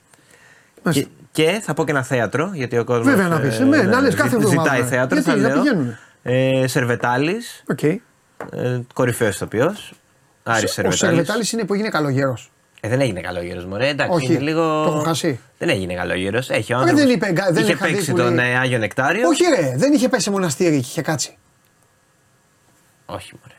μάλιστα. 0.83 1.09
Και, 1.33 1.43
και 1.43 1.61
θα 1.63 1.75
πω 1.75 1.85
και 1.85 1.91
ένα 1.91 2.03
θέατρο, 2.03 2.51
γιατί 2.55 2.79
ο 2.79 2.85
κόσμος. 2.85 3.07
Βέβαια 3.07 3.29
να 3.29 3.41
πεις, 3.41 3.59
ναι, 3.59 3.83
να 3.83 4.01
λες 4.01 4.15
κάθε 4.15 4.37
εβδομάδα. 4.37 4.63
Ζητάει 4.75 4.89
θέατρο, 4.89 5.19
Γιατί, 5.21 5.31
θα 5.43 5.49
να 5.49 5.55
λέω. 5.55 5.63
πηγαίνουνε. 5.63 5.99
Ε, 6.23 6.67
Σερβετάλης, 6.67 7.63
Οκ. 7.71 7.83
ε, 7.83 7.99
κορυφαίος 8.95 9.35
ηθοποιός. 9.35 9.93
Άρης 10.43 10.63
Ο 10.65 10.67
Σερβετάλης. 10.73 10.99
Σερβετάλης 10.99 11.53
είναι 11.53 11.65
που 11.65 11.75
έγινε 11.75 11.89
καλογέρος. 11.89 12.51
Ε, 12.81 12.89
δεν 12.89 13.01
έγινε 13.01 13.21
καλόγερος 13.21 13.63
μωρέ. 13.67 13.89
Εντάξει, 13.89 14.13
Όχι, 14.15 14.33
είναι 14.33 14.39
λίγο. 14.43 14.85
το 14.85 14.91
έχω 14.93 15.03
χάσει. 15.03 15.41
Δεν 15.59 15.69
έγινε 15.69 15.95
καλόγερος. 15.95 16.39
Έχει 16.49 16.75
ο 16.75 16.77
Ρε, 16.77 16.83
άνθρωπος. 16.83 17.01
δεν 17.05 17.15
είπε, 17.15 17.33
δεν 17.53 17.63
είχε 17.63 17.73
είχα 17.73 17.87
δει 17.87 17.93
παίξει 17.93 18.11
που 18.11 18.17
τον 18.17 18.35
λέει- 18.35 18.51
ε, 18.51 18.59
Άγιο 18.59 18.79
Νεκτάριο. 18.79 19.29
Όχι, 19.29 19.43
ρε, 19.45 19.75
δεν 19.77 19.93
είχε 19.93 20.09
πέσει 20.09 20.23
σε 20.23 20.31
μοναστήρι 20.31 20.71
και 20.71 20.77
είχε 20.77 21.03
κάτσει. 21.03 21.37
Όχι, 23.07 23.33
μωρέ. 23.43 23.56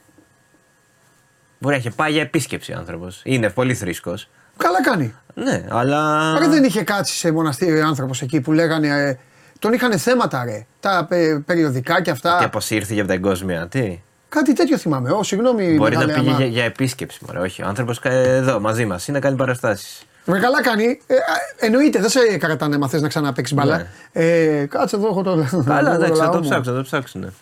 Μπορεί 1.59 1.73
να 1.75 1.79
είχε 1.79 1.89
πάει 1.89 2.11
για 2.11 2.21
επίσκεψη 2.21 2.71
ο 2.73 2.75
άνθρωπος. 2.77 3.21
Είναι 3.23 3.49
πολύ 3.49 3.73
θρήσκος. 3.73 4.29
Καλά 4.57 4.81
κάνει. 4.83 5.13
Ναι, 5.33 5.65
αλλά. 5.69 6.33
Ρε, 6.39 6.47
δεν 6.47 6.63
είχε 6.63 6.83
κάτσει 6.83 7.17
σε 7.17 7.31
μοναστήρι 7.31 7.81
άνθρωπος 7.81 8.21
εκεί 8.21 8.41
που 8.41 8.53
λέγανε. 8.53 8.87
ε, 8.87 9.17
τον 9.59 9.73
είχαν 9.73 9.97
θέματα, 9.99 10.43
ρε. 10.45 10.65
Τα 10.79 11.07
ε, 11.09 11.41
περιοδικά 11.45 12.01
και 12.01 12.11
αυτά. 12.11 12.35
Και 12.39 12.45
αποσύρθηκε 12.45 12.99
από 12.99 13.07
τα 13.07 13.13
εγκόσμια. 13.13 13.67
Τι; 13.67 14.01
Κάτι 14.29 14.53
τέτοιο 14.53 14.77
θυμάμαι. 14.77 15.11
Ω, 15.11 15.23
συγγνώμη. 15.23 15.75
Μπορεί 15.75 15.93
να 15.95 15.99
μεγάλε, 16.05 16.19
πήγε 16.19 16.29
άμα- 16.29 16.37
για, 16.39 16.47
για 16.47 16.63
επίσκεψη. 16.63 17.19
Μωρέ. 17.27 17.39
Όχι, 17.39 17.61
ο 17.63 17.67
άνθρωπος 17.67 17.99
εδώ 18.03 18.59
μαζί 18.59 18.85
μας 18.85 19.07
είναι 19.07 19.17
να 19.17 19.23
κάνει 19.25 19.37
παραστάσεις. 19.37 20.01
Βρε 20.25 20.39
καλά 20.39 20.61
κάνει. 20.61 20.99
Ε, 21.07 21.13
α, 21.15 21.19
εννοείται, 21.59 21.99
δεν 21.99 22.09
σε 22.09 22.37
κρατάνε 22.37 22.77
μα 22.77 22.87
θες 22.89 23.01
να 23.01 23.07
ξαναπέξει 23.07 23.53
μπάλα. 23.53 23.77
Ναι. 23.77 23.87
Ε, 24.11 24.65
κάτσε 24.65 24.95
εδώ, 24.95 25.07
έχω 25.07 25.23
το. 25.23 25.45
Καλά, 25.65 25.89
έχω 25.91 25.95
εντάξει, 26.03 26.13
θα 26.19 26.23
λαό 26.23 26.31
το 26.31 26.37
μου. 26.37 26.43
ψάξω, 26.49 26.71
θα 26.71 26.77
το 26.77 26.83
ψάξουν. 26.83 27.33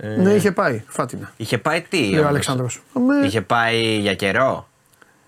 Ε, 0.00 0.08
Ναι, 0.08 0.30
είχε 0.32 0.52
πάει. 0.52 0.82
Φάτινα. 0.86 1.32
Είχε 1.36 1.58
πάει 1.58 1.80
τι. 1.88 1.98
Λέει 1.98 2.10
ο 2.14 2.16
όμως; 2.18 2.28
Αλεξάνδρος. 2.28 2.82
Είχε 3.24 3.40
πάει 3.40 3.80
για 3.98 4.14
καιρό; 4.14 4.68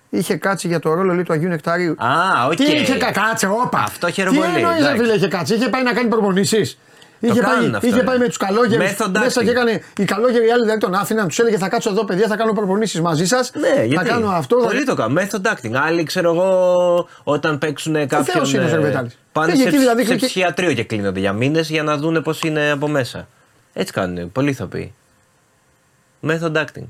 Είχε 0.09 0.35
κάτσει 0.35 0.67
για 0.67 0.79
το 0.79 0.93
ρόλο 0.93 1.13
λέει, 1.13 1.23
του 1.23 1.33
Αγίου 1.33 1.49
Νεκτάριου. 1.49 1.95
Α, 1.97 2.45
οκ. 2.45 2.55
Τι 2.55 2.63
είχε 2.63 2.97
κα- 2.97 3.11
κάτσε, 3.11 3.47
όπα. 3.47 3.79
Αυτό 3.79 4.11
χαίρομαι 4.11 4.37
Τι 4.39 4.43
πολύ, 4.45 4.55
εννοείς, 4.57 4.77
ρε 4.77 4.83
εντάξει. 4.83 5.01
φίλε, 5.01 5.13
είχε 5.13 5.27
κάτσει. 5.27 5.53
Είχε 5.55 5.69
πάει 5.69 5.83
να 5.83 5.93
κάνει 5.93 6.09
προπονήσεις. 6.09 6.77
Είχε, 7.21 7.41
πάει, 7.41 7.53
κάνουν 7.53 7.75
αυτό, 7.75 7.87
είχε 7.87 7.97
ρε. 7.97 8.03
πάει 8.03 8.17
με 8.17 8.27
τους 8.27 8.37
καλόγερους 8.37 8.85
Method 8.91 9.07
μέσα 9.19 9.41
acting. 9.41 9.43
και 9.43 9.49
έκανε. 9.49 9.81
Οι 9.97 10.03
καλόγεροι 10.03 10.47
οι 10.47 10.51
άλλοι 10.51 10.61
δηλαδή 10.61 10.79
τον 10.79 10.93
άφηναν, 10.93 11.27
τους 11.27 11.39
έλεγε 11.39 11.57
Θα 11.57 11.69
κάτσω 11.69 11.89
εδώ, 11.89 12.03
παιδιά, 12.05 12.27
θα 12.27 12.35
κάνω 12.35 12.53
προπονήσεις 12.53 13.01
μαζί 13.01 13.25
σας. 13.25 13.51
Ναι, 13.55 13.67
θα 13.75 13.83
γιατί; 13.83 14.05
κάνω 14.09 14.29
αυτό. 14.29 14.59
θα- 14.61 14.67
Πολύ 14.67 14.83
το 14.85 14.93
κάνω. 14.95 15.21
Method 15.21 15.41
acting. 15.53 15.71
Άλλοι, 15.73 16.03
ξέρω 16.03 16.33
εγώ, 16.33 17.07
όταν 17.23 17.57
παίξουν 17.57 17.93
κάποιον. 17.93 18.23
Θεός 18.23 18.53
είναι 18.53 18.63
ο 18.63 18.65
ε, 18.65 18.69
Σερβετάλης. 18.69 19.17
Πάνε 19.31 19.51
Πήγε 19.51 19.63
σε, 19.63 19.67
εκεί, 19.69 19.77
δηλαδή, 19.77 20.05
σε 20.05 20.15
και- 20.15 20.25
ψυχιατρίο 20.25 20.73
και 20.73 20.83
κλείνονται 20.83 21.19
για 21.19 21.33
μήνες 21.33 21.69
για 21.69 21.83
να 21.83 21.97
δούνε 21.97 22.21
πώς 22.21 22.41
είναι 22.41 22.71
από 22.71 22.87
μέσα. 22.87 23.27
Έτσι 23.79 23.93
κάνουν. 23.93 24.31
Πολλοί 24.31 24.49
ηθοποιοί. 24.49 24.93
Method 26.21 26.53
acting. 26.55 26.87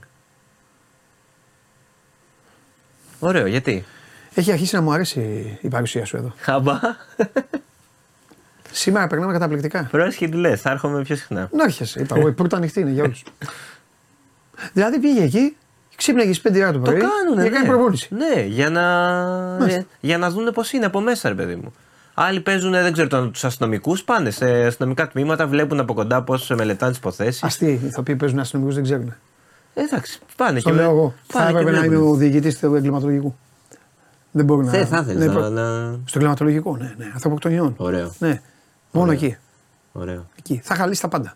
Ωραίο, 3.20 3.46
γιατί; 3.46 3.86
Έχει 4.34 4.52
αρχίσει 4.52 4.76
να 4.76 4.82
μου 4.82 4.94
αρέσει 4.94 5.58
η 5.62 5.68
παρουσία 5.68 6.06
σου 6.06 6.18
εδώ. 6.18 6.34
Χαμπά. 6.38 6.80
Σήμερα 8.72 9.08
περνάμε 9.08 9.32
καταπληκτικά. 9.34 9.88
Πρόσχε 9.92 10.28
τι 10.28 10.36
λες, 10.38 10.62
θα 10.62 10.72
έρχομαι 10.72 11.02
πιο 11.02 11.16
συχνά. 11.16 11.50
Να 11.52 11.64
έρχεσαι, 11.64 12.02
είπα 12.02 12.16
εγώ. 12.18 12.28
Η 12.28 12.32
πόρτα 12.32 12.58
ανοιχτή 12.58 12.80
είναι 12.80 12.90
για 12.92 13.04
όλους. 13.04 13.24
δηλαδή 14.74 15.00
πήγε 15.00 15.24
εκεί, 15.24 15.58
ξύπναγες 15.96 16.36
στι 16.36 16.50
5 16.54 16.56
ώρα 16.56 16.72
το 16.72 16.80
Το 16.80 16.92
πρωί. 16.92 17.00
κάνουνε. 17.00 17.44
και 17.44 17.50
κάνει 17.50 17.68
ναι. 17.68 17.72
προπόνηση. 17.74 18.16
Ναι, 18.16 18.42
για 18.42 18.70
να, 18.70 18.82
Μάλιστα. 19.60 19.86
για 20.00 20.18
να 20.18 20.30
δούνε 20.30 20.52
πώς 20.52 20.72
είναι 20.72 20.86
από 20.86 21.00
μέσα, 21.00 21.30
ρε 21.30 21.36
παιδί 21.36 21.56
μου. 21.56 21.74
Άλλοι 22.22 22.40
παίζουν, 22.42 22.72
δεν 22.72 22.94
ξέρω, 22.94 23.30
τους 23.30 23.44
αστυνομικούς, 23.44 24.04
πάνε 24.04 24.30
σε 24.30 24.46
αστυνομικά 24.66 25.08
τμήματα, 25.08 25.48
βλέπουν 25.48 25.80
από 25.80 25.94
κοντά 25.94 26.22
πώς 26.24 26.50
μελετάνε 26.50 26.92
τις 26.92 27.00
υποθέσεις. 27.00 27.44
Αστεί, 27.44 27.66
οι 27.66 27.86
ηθοποιοί 27.86 28.16
παίζουν 28.16 28.40
αστυνομικούς 28.40 28.76
δεν 28.76 28.84
ξέρουν. 28.84 29.14
Εντάξει, 29.74 30.20
πάνε 30.36 30.60
Το 30.62 30.70
και. 30.70 30.76
λέω 30.76 30.90
εγώ. 30.90 31.14
Θα 31.28 31.38
πάνε 31.40 31.52
και 31.52 31.58
έπρεπε 31.58 31.72
να 31.72 31.78
είμαι 31.86 31.88
βλέπουν. 31.96 32.08
ο 32.12 32.16
διοικητής 32.16 32.60
του 32.60 32.76
εγκληματολογικού. 32.76 33.36
Δεν 34.32 34.46
μπορεί 34.46 34.66
να. 34.66 34.72
Δεν 34.72 34.88
θα 34.88 34.98
ήθελε 34.98 35.20
ναι, 35.20 35.26
να, 35.26 35.34
προ- 35.34 35.50
να- 35.50 35.92
Στο 36.06 36.12
εγκληματολογικό, 36.18 36.78
ναι, 36.78 36.94
ναι. 36.98 37.06
Ανθρωποκτονιών. 37.14 37.74
Ωραίο. 37.78 38.14
Ναι. 38.20 38.42
Μόνο 38.92 39.12
εκεί. 39.12 39.38
Ωραίο. 39.92 40.26
εκεί. 40.40 40.62
Θα 40.64 40.76
χαλίσει 40.76 41.02
τα 41.02 41.08
πάντα. 41.08 41.34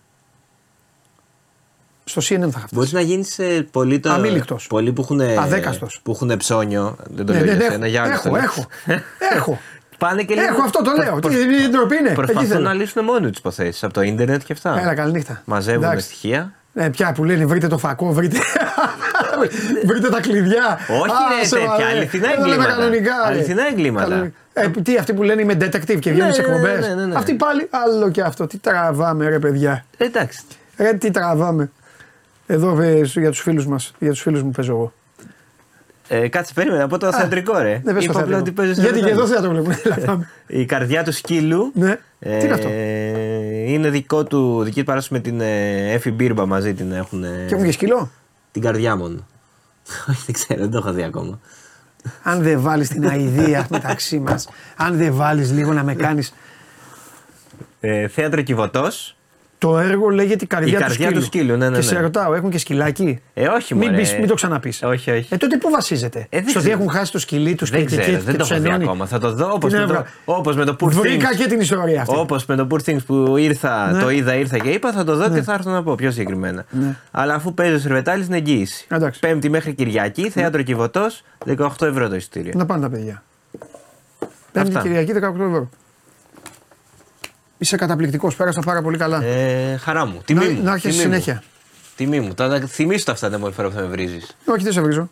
Στο 2.04 2.22
CNN 2.22 2.50
θα 2.52 2.60
χαφτεί. 2.60 2.76
Μπορείς 2.76 2.92
να 2.92 3.02
γίνεις 3.02 3.40
πολύ 3.72 4.00
το. 4.00 4.10
Αμήλικτος. 4.12 4.68
Πολλοί 4.68 4.94
που 4.94 5.02
έχουν, 5.02 5.22
Αδέκαστος. 5.22 6.00
που 6.04 6.12
έχουν 6.12 6.38
ψώνιο. 6.38 6.96
Δεν 7.10 7.26
το 7.26 7.34
Ναι, 7.34 7.40
λέω 7.40 7.48
ναι, 7.48 7.58
για 7.58 7.66
ναι, 7.68 7.72
σένα, 7.72 7.88
για 7.88 8.02
άλλους 8.04 8.14
έχω, 8.16 8.30
το 8.30 8.36
λέω. 8.36 8.44
έχω, 8.44 8.66
έχω. 9.36 9.60
Πάνε 10.04 10.24
και 10.24 10.34
λίγο. 10.34 10.46
Έχω 10.48 10.62
αυτό 10.62 10.82
το 10.84 10.92
λέω. 10.98 11.20
Τι 11.20 11.64
η 11.64 11.70
ντροπή 11.70 11.96
είναι; 11.96 12.06
Εκεί 12.08 12.16
Προσπαθούν 12.16 12.48
θέλω. 12.50 12.62
να 12.62 12.74
λύσουν 12.74 13.04
μόνοι 13.04 13.30
τους 13.30 13.38
υποθέσει 13.40 13.86
από 13.86 13.94
το 13.94 14.02
ίντερνετ 14.02 14.42
και 14.46 14.54
αυτά. 14.54 14.80
Έλα, 14.82 14.96
καληνύχτα. 14.96 15.42
Μαζεύουν 15.46 15.84
Εντάξει. 15.84 16.06
στοιχεία. 16.06 16.52
Ναι, 16.74 16.90
πια 16.90 17.12
που 17.12 17.24
λένε 17.24 17.46
βρείτε 17.46 17.68
το 17.68 17.78
φακό, 17.78 18.12
βρείτε, 18.14 18.38
βρείτε 19.88 20.10
τα 20.10 20.20
κλειδιά. 20.22 20.80
Όχι, 20.90 21.12
ρε, 21.40 21.46
σε 21.46 21.56
τέτοια, 21.56 21.70
βαρέ. 21.70 21.84
αληθινά 21.84 22.32
Εδώ 22.34 22.42
λέμε 22.46 22.54
εγκλήματα. 22.54 22.76
κανονικά. 22.80 23.14
ρε. 23.28 23.34
Αληθινά 23.34 23.68
εγκλήματα. 23.68 24.08
Κανονικά. 24.10 24.36
Ε, 24.54 24.68
τι, 24.70 24.98
αυτοί 24.98 25.14
που 25.14 25.24
λένε 25.24 25.42
είμαι 25.42 25.54
detective 25.54 26.00
και 26.00 26.12
βγαίνουν 26.12 26.28
Ναι, 26.28 26.34
σε 26.34 26.42
ναι, 26.42 26.48
εκπομπές. 26.48 26.88
ναι, 26.88 26.94
ναι, 26.94 27.06
ναι. 27.06 27.16
Αυτοί 27.16 27.34
πάλι, 27.34 27.68
άλλο 27.70 28.10
και 28.12 28.22
αυτό. 28.22 28.48
Τι 28.48 28.58
τραβάμε, 28.58 29.30
ρε 29.30 29.40
παιδιά. 29.40 29.86
Εντάξει. 29.98 30.40
Ρε, 30.78 30.94
τι 30.94 31.12
τραβάμε. 31.12 31.72
Εδώ 32.48 32.82
ε, 32.82 33.02
για 33.04 33.30
τους 33.30 33.40
φίλους 33.40 33.66
μας, 33.68 33.92
για 34.00 34.10
τους 34.12 34.22
φίλους 34.22 34.44
μου 34.44 34.52
παίζω 34.52 34.72
εγώ. 34.72 34.94
Ε, 36.08 36.28
κάτσε, 36.28 36.54
περίμενα 36.54 36.82
να 36.82 36.88
πω 36.88 36.98
το 36.98 37.14
θεατρικό, 37.14 37.58
ρε. 37.58 37.82
Δεν 37.84 37.94
πες 37.96 38.06
το 38.06 38.12
Είπα 38.12 38.20
απλά 38.20 38.36
θεατρικό. 38.36 38.40
ότι 38.40 38.52
παίζεις 38.52 38.78
Γιατί 38.78 38.98
στο 38.98 39.06
και 39.06 39.12
εδώ 39.12 39.22
Ρετάλι. 39.26 39.36
θα 39.42 39.48
το 39.48 39.50
βλέπουν. 39.64 39.92
Έλα, 39.94 40.06
πάμε. 40.06 40.30
Η 40.48 40.66
καρδιά 40.66 41.04
του 41.04 41.12
σκύλου. 41.12 41.72
Ναι. 41.74 41.98
ε, 42.20 42.38
Τι 42.38 42.46
είναι 42.46 42.54
αυτό; 42.54 42.70
Είναι 43.68 43.90
δικό 43.90 44.24
του, 44.24 44.64
δική 44.64 44.80
του 44.80 44.86
παράσταση 44.86 45.14
με 45.14 45.20
την 45.30 45.42
ε, 45.42 45.92
Εφη 45.94 46.12
Μπίρμπα 46.12 46.46
μαζί 46.46 46.74
την 46.74 46.92
έχουν. 46.92 47.24
ε, 47.24 47.46
Και 47.48 47.54
έχουν 47.54 47.66
και 47.66 47.72
σκυλό. 47.72 48.12
Την 48.52 48.62
καρδιά 48.62 48.96
μόνο. 48.96 49.28
Όχι, 50.10 50.22
δεν 50.26 50.34
ξέρω, 50.34 50.60
δεν 50.60 50.72
το 50.72 50.78
έχω 50.78 50.92
δει 50.92 51.04
ακόμα. 51.04 51.40
Αν 52.24 52.42
δεν 52.42 52.62
βάλεις 52.62 52.88
την 52.90 53.08
αηδία 53.08 53.68
μεταξύ 53.70 54.20
μας, 54.20 54.50
αν 54.78 54.98
δεν 54.98 55.14
βάλεις 55.16 55.52
λίγο 55.52 55.74
να 55.74 55.84
με 55.84 55.96
κάνει. 55.96 56.24
Ε, 57.80 58.08
θέατρο 58.08 58.42
Κιβωτός. 58.42 59.16
Το 59.64 59.78
έργο 59.80 60.10
λέγεται 60.10 60.44
η 60.44 60.48
καρδιά, 60.48 60.78
Η 60.78 60.82
καρδιά 60.82 61.08
του 61.08 61.14
του 61.14 61.22
σκύλου. 61.24 61.44
σκύλου, 61.44 61.58
ναι, 61.58 61.70
ναι, 61.70 61.76
Και 61.76 61.82
σε 61.82 61.94
ναι. 61.94 62.00
ρωτάω, 62.02 62.34
έχουν 62.34 62.50
και 62.50 62.58
σκυλάκι; 62.58 63.20
Ε, 63.34 63.48
όχι, 63.48 63.76
Μην, 63.76 63.88
μωρέ. 63.90 64.02
πεις, 64.02 64.18
μην 64.18 64.28
το 64.28 64.34
ξαναπείς. 64.34 64.84
Όχι, 64.84 65.12
όχι. 65.12 65.34
Ε, 65.34 65.38
τότε 65.38 65.58
πού 65.58 65.70
βασίζεται; 65.70 66.20
Ε, 66.20 66.40
δεν 66.40 66.50
Στο 66.50 66.60
ότι 66.60 66.68
ξέρω. 66.68 66.82
έχουν 66.82 66.94
χάσει 66.94 67.12
το 67.12 67.20
σκυλί 67.20 67.56
τους 67.56 67.70
και, 67.70 67.78
δεν 67.78 67.86
και, 67.88 67.98
ξέρω, 67.98 68.18
και, 68.18 68.24
δεν 68.24 68.26
και 68.26 68.32
το 68.32 68.38
τους 68.38 68.52
έχω 68.52 68.62
δει 68.62 68.68
ενώνει. 68.68 68.84
ακόμα. 68.84 69.06
Θα 69.06 69.20
το 69.20 69.34
δω 69.34 69.52
όπως 69.54 69.72
Την 69.72 69.80
με, 69.82 69.88
το, 69.88 69.94
έβρα. 69.94 70.06
όπως 70.26 70.56
με 70.56 70.66
το 70.66 70.76
Poor 70.80 70.88
Βρήκα 70.92 71.30
Things. 71.30 71.36
και 71.38 71.48
την 71.48 71.60
ιστορία 71.60 72.02
αυτή. 72.02 72.16
Όπως 72.18 72.46
με 72.46 72.56
το 72.56 72.68
Poor 72.72 72.90
Things 72.90 73.06
που 73.06 73.38
ήρθα, 73.38 73.92
Ναι. 73.92 74.02
το 74.02 74.10
είδα, 74.10 74.36
ήρθα 74.36 74.58
και 74.58 74.70
είπα, 74.70 74.92
θα 74.92 75.04
το 75.04 75.16
δω 75.16 75.30
και 75.30 75.42
θα 75.42 75.54
έρθω 75.54 75.70
να 75.72 75.84
πω 75.84 75.96
πιο 75.96 76.12
συγκεκριμένα. 76.12 76.66
Ναι. 76.70 76.96
Αλλά 77.12 77.34
αφού 77.34 77.54
παίζει 77.54 77.74
ο 77.76 77.80
Σερβετάλης, 77.80 78.28
είναι 78.28 78.38
εγγύηση. 78.38 78.86
Εντάξει. 78.90 79.20
Πέμπτη 79.20 79.50
μέχρι 79.50 79.74
Κυριακή, 79.74 80.30
θέατρο 80.30 80.62
Κιβωτός, 80.62 81.24
18 81.46 81.86
ευρώ 81.86 82.10
το 82.10 82.16
εισιτήριο. 82.16 82.52
Να 82.56 82.66
πάνε 82.66 82.82
τα 82.82 82.90
παιδιά. 82.90 83.24
Πέμπτη 84.52 84.68
Αυτά. 84.70 84.82
Κυριακή 84.82 85.12
18 85.14 85.18
ευρώ. 85.46 85.70
Είσαι 87.64 87.78
καταπληκτικός, 87.78 88.36
πέρασα 88.36 88.62
πάρα 88.62 88.82
πολύ 88.82 88.98
καλά. 88.98 89.24
Ε, 89.24 89.78
χαρά 89.78 90.06
μου. 90.06 90.22
Τιμή 90.26 90.46
να 90.46 90.52
μου. 90.52 90.64
να 90.64 90.72
έρχεσαι 90.72 90.88
τιμή 90.88 90.96
μου. 90.96 91.02
συνέχεια. 91.02 91.44
Τιμή 91.96 92.20
μου. 92.20 92.34
Θα 92.36 92.50
τα 92.50 92.68
θυμίσω 92.68 93.06
τα 93.06 93.12
αυτά 93.12 93.26
την 93.26 93.36
επόμενη 93.36 93.56
φορά 93.56 93.68
που 93.68 93.74
θα 93.76 93.82
με 93.82 93.88
βρίζεις. 93.88 94.36
Όχι, 94.46 94.64
δεν 94.64 94.74
σε 94.74 94.82
βρίζω. 94.82 95.10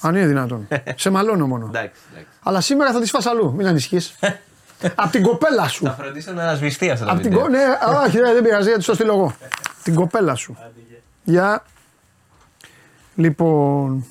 Αν 0.00 0.16
είναι 0.16 0.26
δυνατόν. 0.26 0.68
σε 0.96 1.10
μαλώνω 1.10 1.46
μόνο. 1.46 1.66
Εντάξει, 1.66 2.00
εντάξει. 2.12 2.30
Αλλά 2.42 2.60
σήμερα 2.60 2.92
θα 2.92 3.00
τη 3.00 3.08
φας 3.08 3.26
αλλού, 3.26 3.52
μην 3.52 3.66
ανησυχείς. 3.66 4.14
Απ' 4.94 5.10
την 5.10 5.22
κοπέλα 5.22 5.68
σου. 5.68 5.84
Θα 5.84 5.96
φροντίσω 6.00 6.32
να 6.32 6.54
σβηστεί 6.54 6.90
αυτό 6.90 7.04
το 7.04 7.10
Απ' 7.10 7.20
την 7.20 7.30
βίντεο. 7.30 7.44
κο... 7.44 7.48
Ναι, 7.48 7.62
α, 7.62 8.02
όχι, 8.06 8.16
ναι, 8.20 8.32
δεν 8.32 8.42
πειράζει, 8.42 8.68
γιατί 8.68 8.84
το 8.84 8.94
στείλω 8.94 9.12
εγώ. 9.12 9.34
Την 9.84 9.94
κοπέλα 9.94 10.34
σου. 10.34 10.56
Για. 11.24 11.64
Λοιπόν. 13.14 14.04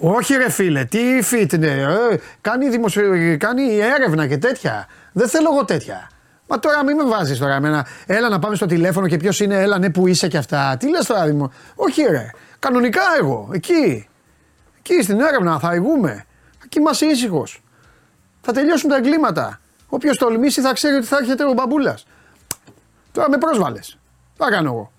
Όχι 0.00 0.34
ρε 0.34 0.50
φίλε, 0.50 0.84
τι 0.84 0.98
fit 1.30 1.52
είναι. 1.52 1.66
Ε, 1.66 2.16
κάνει, 2.40 2.68
δημοσιο... 2.68 3.36
κάνει 3.38 3.78
έρευνα 3.78 4.26
και 4.26 4.38
τέτοια. 4.38 4.86
Δεν 5.18 5.28
θέλω 5.28 5.48
εγώ 5.52 5.64
τέτοια. 5.64 6.10
Μα 6.48 6.58
τώρα 6.58 6.84
μην 6.84 6.96
με 6.96 7.04
βάζεις 7.04 7.38
τώρα 7.38 7.54
εμένα. 7.54 7.86
Έλα 8.06 8.28
να 8.28 8.38
πάμε 8.38 8.54
στο 8.54 8.66
τηλέφωνο 8.66 9.08
και 9.08 9.16
ποιος 9.16 9.40
είναι, 9.40 9.62
έλα 9.62 9.78
ναι 9.78 9.90
που 9.90 10.06
είσαι 10.06 10.28
και 10.28 10.36
αυτά. 10.36 10.76
Τι 10.78 10.88
λες 10.88 11.06
τώρα, 11.06 11.24
Δημο. 11.24 11.52
Όχι 11.74 12.02
ρε. 12.02 12.30
Κανονικά 12.58 13.00
εγώ. 13.20 13.48
Εκεί. 13.52 14.08
Εκεί 14.78 15.02
στην 15.02 15.20
έρευνα 15.20 15.58
θα 15.58 15.74
ηγούμε. 15.74 16.24
Θα 16.58 16.66
κοιμάσαι 16.68 17.06
ήσυχος. 17.06 17.62
Θα 18.40 18.52
τελειώσουν 18.52 18.90
τα 18.90 18.96
εγκλήματα. 18.96 19.60
Όποιος 19.88 20.16
τολμήσει 20.16 20.60
θα 20.60 20.72
ξέρει 20.72 20.94
ότι 20.94 21.06
θα 21.06 21.16
έρχεται 21.16 21.44
ο 21.44 21.52
μπαμπούλας. 21.52 22.06
Τώρα 23.12 23.30
με 23.30 23.38
πρόσβαλες. 23.38 23.98
Θα 24.36 24.50
κάνω 24.50 24.68
εγώ. 24.68 24.92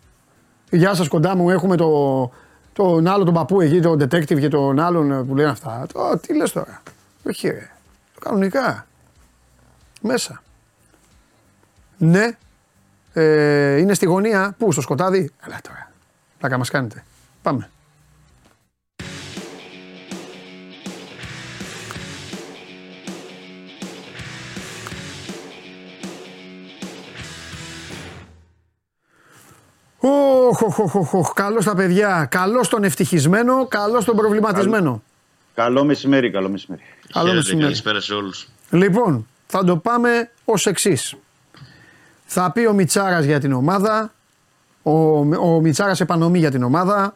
Γεια 0.69 0.93
σας 0.93 1.07
κοντά 1.07 1.35
μου, 1.35 1.49
έχουμε 1.49 1.75
το, 1.75 2.31
τον 2.73 3.07
άλλο 3.07 3.23
τον 3.23 3.33
παππού 3.33 3.61
εκεί, 3.61 3.81
τον 3.81 4.01
detective 4.01 4.39
και 4.39 4.47
τον 4.47 4.79
άλλον 4.79 5.27
που 5.27 5.35
λένε 5.35 5.49
αυτά. 5.49 5.85
Το, 5.93 6.17
τι 6.17 6.35
λες 6.35 6.51
τώρα; 6.51 6.81
Όχι 7.27 7.47
ρε. 7.47 7.69
Κανονικά. 8.19 8.87
Μέσα. 10.01 10.43
Ναι. 11.97 12.37
Ε, 13.13 13.77
είναι 13.77 13.93
στη 13.93 14.05
γωνία. 14.05 14.55
Πού, 14.57 14.71
στο 14.71 14.81
σκοτάδι; 14.81 15.31
Έλα 15.45 15.59
τώρα. 15.61 15.91
Πλάκα 16.39 16.57
μας 16.57 16.69
κάνετε. 16.69 17.03
Πάμε. 17.41 17.69
Οχ, 30.01 30.61
οχ, 30.61 30.79
οχ, 30.79 30.95
οχ, 30.95 31.13
οχ. 31.13 31.33
Καλώς 31.33 31.65
τα 31.65 31.75
παιδιά. 31.75 32.27
Καλώς 32.31 32.67
τον 32.69 32.83
ευτυχισμένο, 32.83 33.67
καλώς 33.67 34.05
τον 34.05 34.15
προβληματισμένο. 34.15 35.03
Καλό 35.53 35.83
μεσημέρι, 35.83 36.31
καλό 36.31 36.49
μεσημέρι. 36.49 36.81
Καλό 37.13 37.25
Χαίρετε, 37.25 37.35
μεσημέρι. 37.35 37.63
καλησπέρα 37.63 37.99
σε 38.01 38.13
όλους. 38.13 38.47
Λοιπόν, 38.69 39.27
θα 39.51 39.63
το 39.63 39.77
πάμε 39.77 40.31
ως 40.45 40.65
εξής. 40.65 41.15
Θα 42.25 42.51
πει 42.51 42.65
ο 42.65 42.73
Μιτσάρας 42.73 43.25
για 43.25 43.39
την 43.39 43.53
ομάδα, 43.53 44.13
ο, 44.83 44.91
ο 45.19 45.59
Μιτσάρας 45.61 46.01
επανομή 46.01 46.39
για 46.39 46.51
την 46.51 46.63
ομάδα, 46.63 47.15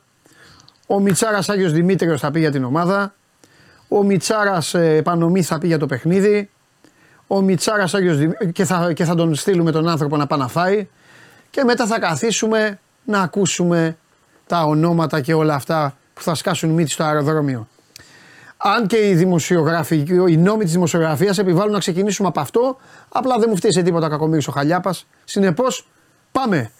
ο 0.87 0.99
Μιτσάρας 0.99 1.49
Άγιος 1.49 1.71
Δημήτριος 1.71 2.19
θα 2.19 2.31
πει 2.31 2.39
για 2.39 2.51
την 2.51 2.63
ομάδα, 2.63 3.13
Ο 3.87 4.03
Μιτσάρας 4.03 4.73
επανομή 4.73 5.43
θα 5.43 5.57
πει 5.57 5.67
για 5.67 5.77
το 5.77 5.85
παιχνίδι. 5.85 6.49
Ο 7.27 7.41
Μιτσάρας 7.41 7.93
και 8.51 8.65
θα, 8.65 8.93
και 8.93 9.05
θα 9.05 9.15
τον 9.15 9.35
στείλουμε 9.35 9.71
τον 9.71 9.87
άνθρωπο 9.87 10.17
να 10.17 10.27
πάει 10.27 10.39
να 10.39 10.47
φάει. 10.47 10.87
Και 11.49 11.63
μετά 11.63 11.85
θα 11.85 11.99
καθίσουμε 11.99 12.79
να 13.05 13.21
ακούσουμε 13.21 13.97
τα 14.47 14.63
ονόματα 14.63 15.21
και 15.21 15.33
όλα 15.33 15.53
αυτά 15.53 15.97
που 16.13 16.21
θα 16.21 16.35
σκάσουν 16.35 16.69
μύτη 16.69 16.89
στο 16.89 17.03
αεροδρόμιο. 17.03 17.67
Αν 18.65 18.87
και 18.87 19.09
οι 19.09 19.13
δημοσιογράφοι, 19.15 20.05
οι 20.27 20.37
νόμοι 20.37 20.63
της 20.63 20.73
δημοσιογραφίας 20.73 21.37
επιβάλλουν 21.37 21.71
να 21.73 21.79
ξεκινήσουμε 21.79 22.27
από 22.27 22.39
αυτό, 22.39 22.77
απλά 23.09 23.37
δεν 23.37 23.47
μου 23.49 23.55
φταίει 23.55 23.71
σε 23.71 23.81
τίποτα 23.81 24.09
κακομίρι 24.09 24.43
ο 24.47 24.51
Χαλιάπας. 24.51 25.05
Συνεπώς, 25.23 25.87
πάμε. 26.31 26.71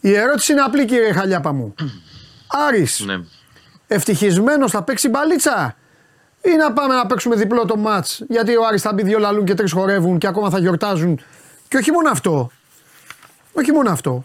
Η 0.00 0.14
ερώτηση 0.14 0.52
είναι 0.52 0.60
απλή, 0.60 0.84
κύριε 0.84 1.12
Χαλιάπα 1.12 1.52
μου. 1.52 1.74
Άρης, 2.68 3.00
Ναι. 3.00 3.14
ευτυχισμένος 3.86 4.70
θα 4.70 4.82
παίξει 4.82 5.08
μπαλίτσα; 5.08 5.76
Ή 6.42 6.50
να 6.56 6.72
πάμε 6.72 6.94
να 6.94 7.06
παίξουμε 7.06 7.36
διπλό 7.36 7.64
το 7.64 7.76
μάτς. 7.76 8.22
Γιατί 8.28 8.56
ο 8.56 8.66
Άρης 8.66 8.82
θα 8.82 8.92
μπει 8.92 9.02
δύο 9.02 9.18
λαλούν 9.18 9.44
και 9.44 9.54
τρεις 9.54 9.72
χορεύουν 9.72 10.18
και 10.18 10.26
ακόμα 10.26 10.50
θα 10.50 10.58
γιορτάζουν. 10.58 11.20
Και 11.68 11.76
όχι 11.76 11.90
μόνο 11.90 12.10
αυτό. 12.10 12.50
Όχι 13.52 13.72
μόνο 13.72 13.90
αυτό. 13.90 14.22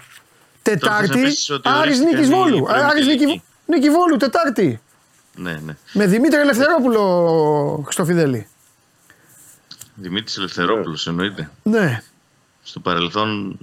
Τετάρτη, 0.62 1.18
να 1.18 1.24
πεις 1.24 1.50
ότι 1.50 1.70
Άρης 1.70 1.80
ορίστηκαν 1.80 2.14
Νίκης 2.14 2.28
οι 2.28 2.32
Βόλου. 2.34 2.66
Ε, 2.70 2.74
Άρης 2.74 2.84
προημιτελικοί. 2.84 3.26
Νίκη, 3.26 3.44
Νίκη 3.66 3.90
Βόλου, 3.90 4.18
Τετάρτη. 4.18 4.82
Ναι, 5.36 5.60
ναι. 5.66 5.76
Με 5.94 6.06
Δημήτρη 6.08 6.40
Ελευθερόπουλο, 6.40 7.84
Χριστοφιδέλη. 7.86 8.48
Δημήτρης 9.96 10.38
Ελευθερόπουλος 10.38 11.08
εννοείται. 11.08 11.52
Ναι. 11.64 12.04
Στο 12.64 12.80
παρελθόν, 12.80 13.58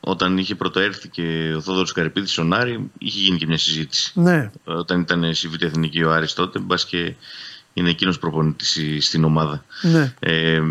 όταν 0.00 0.38
είχε 0.38 0.54
πρωτοέρθει 0.54 1.08
και 1.08 1.52
ο 1.56 1.60
Θόδωρος 1.60 1.92
Καρυπίδης 1.92 2.32
στον 2.32 2.52
Άρη, 2.52 2.90
είχε 2.98 3.18
γίνει 3.20 3.38
και 3.38 3.46
μια 3.46 3.58
συζήτηση. 3.58 4.12
Ναι. 4.14 4.50
Όταν 4.64 5.00
ήταν 5.00 5.34
στη 5.34 5.48
Β' 5.48 5.62
Εθνική 5.62 6.02
ο 6.02 6.12
Άρης 6.12 6.32
τότε, 6.32 6.58
μπα 6.58 6.76
και 6.76 7.14
είναι 7.72 7.90
εκείνος 7.90 8.18
προπονητής 8.18 9.06
στην 9.06 9.24
ομάδα. 9.24 9.64
Ναι. 9.82 10.14
Ε, 10.20 10.62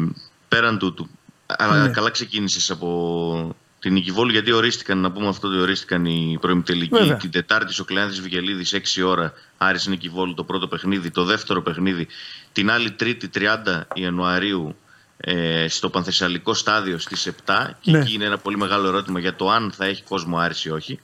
πέραν 0.48 0.80
τούτου, 0.80 1.08
αλλά 1.46 1.84
Ναι. 1.84 1.90
καλά 1.90 2.10
ξεκίνησες 2.10 2.72
από 2.72 3.56
την 3.82 3.94
Νίκη 3.94 4.12
Βόλου, 4.12 4.32
γιατί 4.32 4.52
ορίστηκαν, 4.52 4.98
να 4.98 5.12
πούμε 5.12 5.28
αυτό 5.28 5.48
ότι 5.48 5.58
ορίστηκαν 5.60 6.06
οι 6.06 6.38
προημιτελικοί 6.42 6.98
Βέβαια. 6.98 7.18
την 7.18 7.32
Τετάρτη 7.32 7.74
στο 7.74 7.84
Κλεάνθη 7.84 8.22
Βικελίδης 8.22 8.74
6 8.74 9.04
ώρα. 9.06 9.34
Άρης 9.58 9.88
Νίκη 9.88 10.10
Βόλου 10.10 10.34
το 10.34 10.44
πρώτο 10.44 10.68
παιχνίδι, 10.68 11.12
το 11.12 11.24
δεύτερο 11.24 11.62
παιχνίδι. 11.62 12.08
Την 12.52 12.72
άλλη 12.72 12.92
Τρίτη 12.92 13.30
30 13.36 13.82
Ιανουαρίου 13.94 14.76
ε, 15.18 15.66
στο 15.70 15.90
Πανθεσσαλικό 15.90 16.54
στάδιο 16.54 16.98
στις 16.98 17.30
7 17.46 17.54
και 17.82 17.92
Ναι. 17.92 17.98
εκεί 18.00 18.14
είναι 18.14 18.26
ένα 18.26 18.38
πολύ 18.38 18.58
μεγάλο 18.58 18.88
ερώτημα 18.88 19.20
για 19.20 19.36
το 19.36 19.50
αν 19.50 19.72
θα 19.76 19.86
έχει 19.86 20.04
κόσμο 20.04 20.38
Άρης 20.38 20.66
ή 20.66 20.70
όχι. 20.72 21.00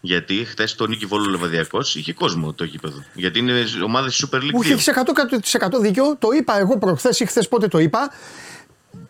Γιατί 0.00 0.44
χθες 0.44 0.74
το 0.74 0.86
Νίκη 0.86 1.06
Βόλου 1.06 1.30
Λεβαδιακός 1.30 1.94
είχε 1.94 2.12
κόσμο 2.12 2.52
το 2.52 2.64
γήπεδο. 2.64 3.04
Γιατί 3.14 3.38
είναι 3.38 3.64
ομάδες 3.84 4.24
Super 4.26 4.36
League 4.36 4.50
Μου 4.52 4.60
2. 4.62 4.64
είχε 4.64 4.92
100% 5.76 5.80
δίκιο. 5.80 6.16
Το 6.18 6.28
είπα 6.38 6.58
εγώ 6.58 6.78
προχθές 6.78 7.20
ή 7.20 7.26
χθες 7.26 7.48
πότε 7.48 7.68
το 7.68 7.78
είπα. 7.78 8.12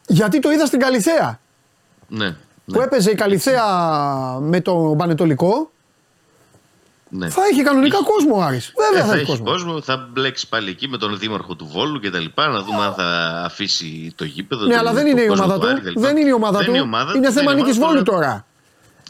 Γιατί 0.06 0.38
το 0.38 0.50
είδα 0.50 0.66
στην 0.66 0.78
Καλιθέα. 0.78 1.40
Ναι, 2.08 2.36
Που 2.72 2.80
έπαιζε 2.80 3.10
η 3.10 3.14
Καλιθέα 3.14 3.64
με 4.40 4.60
το 4.60 4.94
Πανετολικό. 4.98 5.70
ναι. 7.08 7.28
Θα 7.28 7.42
είχε 7.52 7.62
κανονικά 7.62 7.98
κόσμο 8.04 8.36
ο 8.36 8.42
Άρης. 8.42 8.72
Βέβαια 8.76 8.98
Ε, 8.98 9.02
θα 9.02 9.06
θα 9.08 9.12
έχει 9.12 9.22
έχει 9.22 9.30
κόσμο. 9.30 9.44
κόσμο, 9.44 9.80
θα 9.82 10.08
μπλέξει 10.12 10.48
πάλι 10.48 10.70
εκεί 10.70 10.88
με 10.88 10.98
τον 10.98 11.18
δήμαρχο 11.18 11.54
του 11.54 11.68
Βόλου 11.72 12.00
και 12.00 12.10
τα 12.10 12.18
λοιπά, 12.18 12.48
να 12.48 12.62
δούμε 12.62 12.84
αν 12.84 12.94
θα 12.94 13.04
αφήσει 13.44 14.12
το 14.16 14.24
γήπεδο. 14.24 14.64
Ναι, 14.64 14.70
τον- 14.70 14.78
αλλά 14.78 14.92
δεν 14.92 15.02
τον 15.02 15.10
είναι 15.12 15.20
η 15.22 15.26
κόσμο 15.26 15.44
ομάδα 15.44 15.66
Άρη 15.68 15.74
του. 15.74 15.78
και 15.78 15.84
τα 15.84 15.90
λοιπά. 15.90 16.00
Δεν 16.00 16.16
είναι 16.16 16.28
η 16.28 16.32
ομάδα 16.32 16.58
Δεν 16.58 16.66
του. 16.66 16.74
η 16.74 16.80
ομάδα 16.80 17.12
Είναι 17.16 17.26
του, 17.26 17.32
θέμα 17.32 17.50
δεν 17.50 17.58
η 17.58 17.62
νίκης 17.62 17.76
ομάδα 17.76 17.92
Βόλου 17.92 18.04
του. 18.04 18.10
τώρα. 18.12 18.44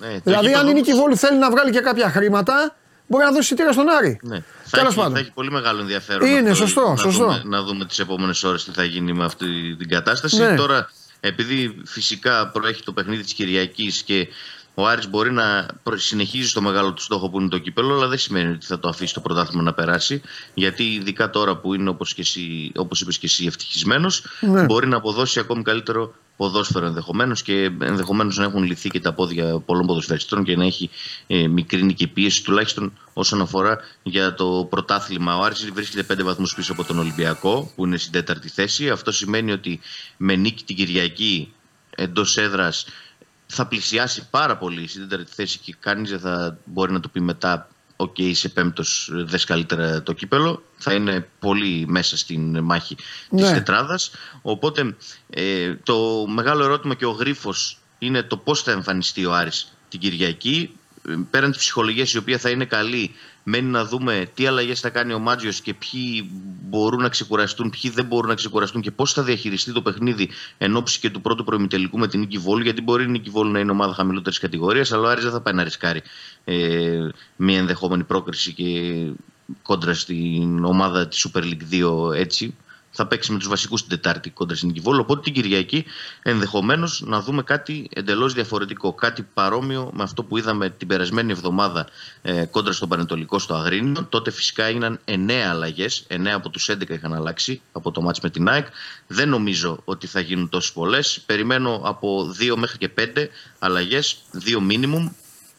Ε, 0.03 0.15
το 0.15 0.21
Δηλαδή, 0.25 0.47
αν 0.47 0.51
γήπεδο 0.53 0.71
η 0.71 0.75
νίκης 0.75 0.93
όμως- 0.93 1.03
Βόλου 1.05 1.17
θέλει 1.17 1.39
να 1.39 1.51
βγάλει 1.51 1.71
και 1.71 1.81
κάποια 1.81 2.11
χρήματα, 2.11 2.75
μπορεί 3.07 3.25
να 3.25 3.31
δώσει 3.31 3.43
εισιτήρια 3.43 3.73
στον 3.73 3.89
Άρη. 3.89 4.21
Ναι. 4.23 4.37
Θα, 4.65 4.71
Τέλος 4.79 4.87
έχει, 4.93 4.97
πάντων. 4.97 5.13
θα 5.13 5.19
έχει 5.19 5.33
πολύ 5.33 5.51
μεγάλο 5.51 5.81
ενδιαφέρον. 5.81 6.29
Είναι, 6.29 6.51
αυτό, 6.51 6.55
σωστό, 6.55 6.89
να 6.89 6.97
σωστό. 6.97 7.25
Δούμε, 7.25 7.43
να 7.45 7.63
δούμε 7.63 7.85
τις 7.85 7.99
επόμενες 7.99 8.43
ώρες 8.45 8.65
τι 8.65 8.71
θα 8.73 8.85
γίνει 8.85 9.13
με 9.13 9.25
αυτή 9.25 9.77
την 9.79 9.89
κατάσταση. 9.89 10.41
Ναι. 10.43 10.55
Τώρα, 10.57 10.91
επειδή 11.21 11.83
φυσικά 11.85 12.49
προέχει 12.49 12.83
το 12.83 12.93
παιχνίδι 12.93 13.23
της 13.23 13.33
Κυριακής 13.35 14.03
και 14.03 14.29
ο 14.81 14.87
Άρης 14.87 15.09
μπορεί 15.11 15.33
να 15.33 15.67
προ- 15.83 15.99
συνεχίζει 15.99 16.49
στο 16.49 16.61
μεγάλο 16.61 16.93
του 16.93 17.03
στόχο 17.03 17.31
που 17.31 17.41
είναι 17.41 17.49
το 17.49 17.59
κύπελο, 17.59 17.95
αλλά 17.95 18.07
δεν 18.09 18.19
σημαίνει 18.19 18.53
ότι 18.53 18.67
θα 18.67 18.79
το 18.79 18.89
αφήσει 18.89 19.15
το 19.15 19.21
πρωτάθλημα 19.21 19.63
να 19.63 19.73
περάσει. 19.73 20.21
Γιατί 20.55 20.83
ειδικά 20.85 21.31
τώρα 21.31 21.57
που 21.57 21.75
είναι 21.75 21.89
όπως 21.89 22.15
όπως 22.77 23.01
είπες 23.01 23.19
και 23.19 23.27
εσύ 23.27 23.47
ευτυχισμένος, 23.47 24.25
Ναι. 24.41 24.65
μπορεί 24.65 24.89
να 24.89 24.97
αποδώσει 24.97 25.39
ακόμη 25.39 25.63
καλύτερο 25.63 26.15
ποδόσφαιρο 26.37 26.87
ενδεχομένως 26.87 27.43
και 27.43 27.71
ενδεχομένως 27.81 28.37
να 28.37 28.45
έχουν 28.45 28.63
λυθεί 28.63 28.89
και 28.89 29.01
τα 29.01 29.13
πόδια 29.13 29.59
πολλών 29.59 29.87
ποδοσφαιριστών 29.87 30.45
και 30.45 30.57
να 30.57 30.65
έχει 30.65 30.91
ε, 31.27 31.47
μικρύνει 31.49 31.95
και 31.95 32.07
πίεση 32.07 32.45
τουλάχιστον 32.45 32.99
όσον 33.13 33.41
αφορά 33.41 33.79
για 34.03 34.35
το 34.35 34.67
πρωτάθλημα. 34.71 35.37
Ο 35.37 35.43
Άρης 35.43 35.71
βρίσκεται 35.73 36.03
πέντε 36.03 36.23
βαθμούς 36.23 36.55
πίσω 36.55 36.73
από 36.73 36.85
τον 36.85 36.99
Ολυμπιακό 36.99 37.73
που 37.77 37.87
είναι 37.87 37.97
στην 37.97 38.13
τέταρτη 38.13 38.49
θέση. 38.49 38.91
Αυτό 38.91 39.13
σημαίνει 39.13 39.53
ότι 39.53 39.81
με 40.17 40.37
νίκη 40.37 40.65
την 40.65 40.77
Κυριακή 40.77 41.53
εντός 41.97 42.37
έδρας 42.37 42.87
θα 43.53 43.67
πλησιάσει 43.67 44.27
πάρα 44.31 44.57
πολύ 44.57 44.89
στην 44.89 45.09
τέταρτη 45.09 45.33
θέση 45.35 45.59
και 45.59 45.75
κανείς 45.81 46.11
δεν 46.11 46.21
θα 46.21 46.59
μπορεί 46.65 46.93
να 46.93 47.01
του 47.01 47.11
πει 47.11 47.21
μετά 47.21 47.69
Οκ, 47.97 48.19
είσαι 48.19 48.49
πέμπτος, 48.49 49.11
δες 49.13 49.45
καλύτερα 49.45 50.03
το 50.03 50.13
κύπελλο. 50.13 50.63
Θα 50.77 50.93
είναι 50.93 51.29
πολύ 51.39 51.85
μέσα 51.89 52.17
στην 52.17 52.61
μάχη 52.61 52.97
Ναι. 53.31 53.47
τη 53.47 53.53
τετράδας. 53.53 54.11
Οπότε 54.43 54.97
ε, 55.31 55.75
το 55.75 56.27
μεγάλο 56.29 56.65
ερώτημα 56.65 56.95
και 56.95 57.05
ο 57.05 57.11
γρίφος 57.11 57.79
είναι 57.99 58.23
το 58.23 58.37
πώς 58.37 58.63
θα 58.63 58.71
εμφανιστεί 58.71 59.25
ο 59.25 59.35
Άρης 59.35 59.73
την 59.89 60.01
Κυριακή. 60.01 60.71
Ε, 61.09 61.15
Πέραν 61.31 61.53
τη 61.53 61.59
ψυχολογία 61.59 62.07
η 62.15 62.17
οποία 62.17 62.39
θα 62.39 62.51
είναι 62.51 62.65
καλή, 62.65 63.15
μένει 63.43 63.69
να 63.69 63.85
δούμε 63.85 64.31
τι 64.35 64.47
αλλαγές 64.47 64.81
θα 64.81 64.91
κάνει 64.91 65.13
ο 65.13 65.19
Μάτζιος 65.19 65.61
και 65.61 65.75
ποιοι 65.75 66.31
μπορούν 66.69 67.03
να 67.03 67.09
ξεκουραστούν, 67.09 67.71
ποιοι 67.71 67.91
δεν 67.91 68.05
μπορούν 68.05 68.29
να 68.29 68.35
ξεκουραστούν 68.35 68.81
και 68.81 68.91
πώς 68.91 69.13
θα 69.13 69.23
διαχειριστεί 69.23 69.73
το 69.73 69.83
παιχνίδι 69.83 70.29
εν 70.59 70.77
ώψη 70.77 71.01
και 71.01 71.11
του 71.11 71.21
πρώτου 71.21 71.45
προημιτελικού 71.45 71.99
με 71.99 72.09
την 72.09 72.21
Νίκη 72.21 72.39
Βόλου. 72.39 72.63
Γιατί 72.63 72.83
μπορεί 72.83 73.05
η 73.05 73.09
Νίκη 73.09 73.31
Βόλου 73.31 73.51
να 73.51 73.59
είναι 73.59 73.71
ομάδα 73.71 73.95
χαμηλότερης 73.95 74.39
κατηγορίας, 74.39 74.93
αλλά 74.93 75.07
ο 75.07 75.11
Άρης 75.11 75.23
δεν 75.23 75.33
θα 75.33 75.41
πάει 75.41 75.55
να 75.55 75.65
ρισκάρει 75.65 76.03
ε, 76.45 77.09
μια 77.37 77.59
ενδεχόμενη 77.59 78.05
πρόκριση 78.05 78.53
και 78.53 79.07
κόντρα 79.63 79.95
στην 79.95 80.65
ομάδα 80.65 81.09
της 81.09 81.29
Super 81.29 81.43
League 81.43 81.85
2 82.11 82.15
έτσι. 82.15 82.55
Θα 82.91 83.07
παίξει 83.07 83.33
με 83.33 83.39
τους 83.39 83.49
βασικούς 83.49 83.81
την 83.81 83.91
Τετάρτη 83.91 84.31
κόντρα 84.31 84.57
στην 84.57 84.69
Νίκη 84.69 84.81
Βόλου. 84.81 85.01
Οπότε 85.01 85.21
την 85.21 85.33
Κυριακή 85.33 85.85
ενδεχομένως 86.23 87.03
να 87.07 87.21
δούμε 87.21 87.43
κάτι 87.43 87.89
εντελώς 87.93 88.35
διαφορετικό. 88.35 88.93
Κάτι 88.93 89.23
παρόμοιο 89.35 89.91
με 89.95 90.03
αυτό 90.03 90.23
που 90.23 90.37
είδαμε 90.37 90.71
την 90.71 90.89
περασμένη 90.89 91.33
εβδομάδα 91.33 91.87
ε, 92.23 92.45
κόντρα 92.45 92.73
στον 92.73 92.89
Πανετολικό 92.89 93.39
στο 93.39 93.55
Αγρίνιο. 93.55 94.07
Τότε 94.09 94.31
φυσικά 94.31 94.65
έγιναν 94.65 95.01
9 95.05 95.31
αλλαγές. 95.33 96.07
9 96.09 96.27
από 96.27 96.49
τους 96.49 96.71
11 96.71 96.89
είχαν 96.91 97.15
αλλάξει 97.15 97.61
από 97.73 97.91
το 97.91 98.03
μάτς 98.03 98.21
με 98.21 98.31
την 98.31 98.49
ΑΕΚ. 98.49 98.67
Δεν 99.07 99.29
νομίζω 99.29 99.81
ότι 99.85 100.07
θα 100.07 100.21
γίνουν 100.21 100.49
τόσες 100.49 100.73
πολλές. 100.73 101.21
Περιμένω 101.27 101.81
από 101.85 102.35
2 102.41 102.55
μέχρι 102.57 102.79
και 102.79 102.91
5 102.99 103.29
αλλαγές, 103.59 104.17
2 104.33 104.59
minimum 104.71 105.11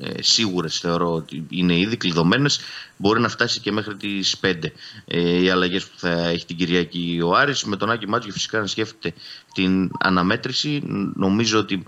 ε, 0.04 0.22
σίγουρες 0.22 0.78
θεωρώ 0.80 1.14
ότι 1.14 1.46
είναι 1.50 1.78
ήδη 1.78 1.98
κλειδωμένες. 1.98 2.60
Μπορεί 2.98 3.22
να 3.22 3.30
φτάσει 3.30 3.60
και 3.60 3.72
μέχρι 3.72 3.96
τις 3.96 4.36
5 4.42 4.54
ε, 5.06 5.42
οι 5.42 5.50
αλλαγές 5.50 5.86
που 5.86 5.98
θα 5.98 6.10
έχει 6.28 6.46
την 6.46 6.58
Κυριακή 6.58 7.20
ο 7.24 7.36
Άρης. 7.36 7.64
Με 7.64 7.76
τον 7.78 7.92
Άκη 7.92 8.08
Μάτζιο 8.08 8.32
φυσικά 8.34 8.60
να 8.60 8.68
σκέφτεται 8.68 9.14
την 9.54 9.92
αναμέτρηση. 10.00 10.82
Νομίζω 11.16 11.60
ότι 11.60 11.84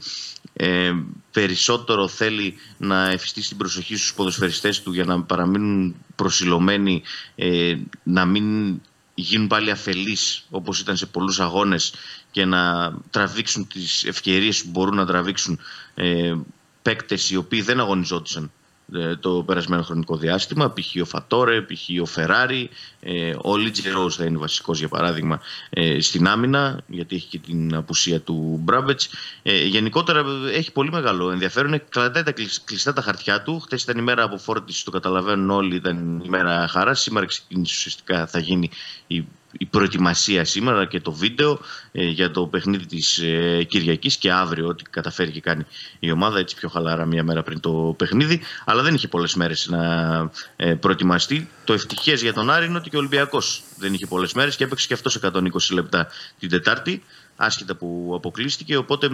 ε, 0.53 0.91
περισσότερο 1.31 2.07
θέλει 2.07 2.55
να 2.77 3.09
εφιστήσει 3.09 3.47
την 3.47 3.57
προσοχή 3.57 3.95
στους 3.95 4.13
ποδοσφαιριστές 4.13 4.81
του 4.81 4.91
για 4.93 5.03
να 5.05 5.21
παραμείνουν 5.23 5.95
προσιλωμένοι, 6.15 7.01
ε, 7.35 7.75
να 8.03 8.25
μην 8.25 8.79
γίνουν 9.15 9.47
πάλι 9.47 9.71
αφελείς 9.71 10.45
όπως 10.49 10.79
ήταν 10.79 10.97
σε 10.97 11.05
πολλούς 11.05 11.39
αγώνες 11.39 11.93
και 12.31 12.45
να 12.45 12.93
τραβήξουν 13.09 13.67
τις 13.67 14.03
ευκαιρίες 14.03 14.63
που 14.63 14.69
μπορούν 14.69 14.95
να 14.95 15.05
τραβήξουν 15.05 15.59
ε, 15.95 16.33
παίκτες 16.83 17.29
οι 17.29 17.35
οποίοι 17.35 17.61
δεν 17.61 17.79
αγωνιζόντουσαν 17.79 18.51
ε, 18.93 19.15
το 19.15 19.43
περασμένο 19.45 19.83
χρονικό 19.83 20.17
διάστημα. 20.17 20.73
Π.χ. 20.73 21.01
ο 21.01 21.05
Φατόρε, 21.05 21.61
π.χ. 21.61 22.01
ο 22.01 22.05
Φεράρι, 22.05 22.69
ε, 22.99 23.35
ο 23.41 23.57
Λίτζε 23.57 23.89
Ρόουζ 23.89 24.15
θα 24.15 24.25
είναι 24.25 24.37
βασικός 24.37 24.79
για 24.79 24.87
παράδειγμα 24.87 25.41
ε, 25.69 26.01
στην 26.01 26.27
άμυνα, 26.27 26.81
γιατί 26.87 27.15
έχει 27.15 27.27
και 27.27 27.39
την 27.39 27.75
απουσία 27.75 28.21
του 28.21 28.59
Μπράμπετς. 28.63 29.09
Ε, 29.43 29.63
γενικότερα 29.63 30.19
ε, 30.19 30.57
έχει 30.57 30.71
πολύ 30.71 30.91
μεγάλο 30.91 31.31
ενδιαφέρον. 31.31 31.67
Είναι 31.67 31.83
κρατάει 31.89 32.23
τα 32.23 32.31
κλεισ- 32.31 32.63
κλειστά 32.63 32.93
τα 32.93 33.01
χαρτιά 33.01 33.41
του. 33.41 33.59
Χθες 33.59 33.83
ήταν 33.83 33.97
η 33.97 34.01
μέρα 34.01 34.23
αποφόρτησης, 34.23 34.83
το 34.83 34.91
καταλαβαίνουν 34.91 35.49
όλοι, 35.49 35.75
ήταν 35.75 36.21
η 36.25 36.29
μέρα 36.29 36.67
χαράς. 36.67 37.01
Σήμερα 37.01 37.25
ξεκίνησε 37.25 37.73
ουσιαστικά 37.77 38.27
θα 38.27 38.39
γίνει 38.39 38.69
η 39.07 39.25
η 39.57 39.65
προετοιμασία 39.65 40.45
σήμερα 40.45 40.85
και 40.85 40.99
το 40.99 41.11
βίντεο 41.11 41.59
ε, 41.91 42.03
για 42.05 42.31
το 42.31 42.45
παιχνίδι 42.47 42.85
της 42.85 43.17
ε, 43.17 43.63
Κυριακής 43.63 44.17
και 44.17 44.31
αύριο 44.31 44.67
ό,τι 44.67 44.83
καταφέρει 44.89 45.31
και 45.31 45.41
κάνει 45.41 45.65
η 45.99 46.11
ομάδα 46.11 46.39
έτσι 46.39 46.55
πιο 46.55 46.69
χαλαρά 46.69 47.05
μία 47.05 47.23
μέρα 47.23 47.43
πριν 47.43 47.59
το 47.59 47.95
παιχνίδι 47.97 48.41
αλλά 48.65 48.81
δεν 48.81 48.93
είχε 48.93 49.07
πολλές 49.07 49.35
μέρες 49.35 49.67
να 49.69 49.81
ε, 50.55 50.73
προετοιμαστεί 50.73 51.49
το 51.63 51.73
ευτυχές 51.73 52.21
για 52.21 52.33
τον 52.33 52.49
Άρη 52.49 52.65
είναι 52.65 52.77
ότι 52.77 52.89
και 52.89 52.95
ο 52.95 52.99
Ολυμπιακός 52.99 53.63
δεν 53.77 53.93
είχε 53.93 54.05
πολλές 54.05 54.33
μέρες 54.33 54.55
και 54.55 54.63
έπαιξε 54.63 54.87
και 54.87 54.93
αυτός 54.93 55.19
120 55.23 55.39
λεπτά 55.73 56.07
την 56.39 56.49
Τετάρτη 56.49 57.03
άσχετα 57.35 57.75
που 57.75 58.11
αποκλείστηκε 58.15 58.77
οπότε 58.77 59.09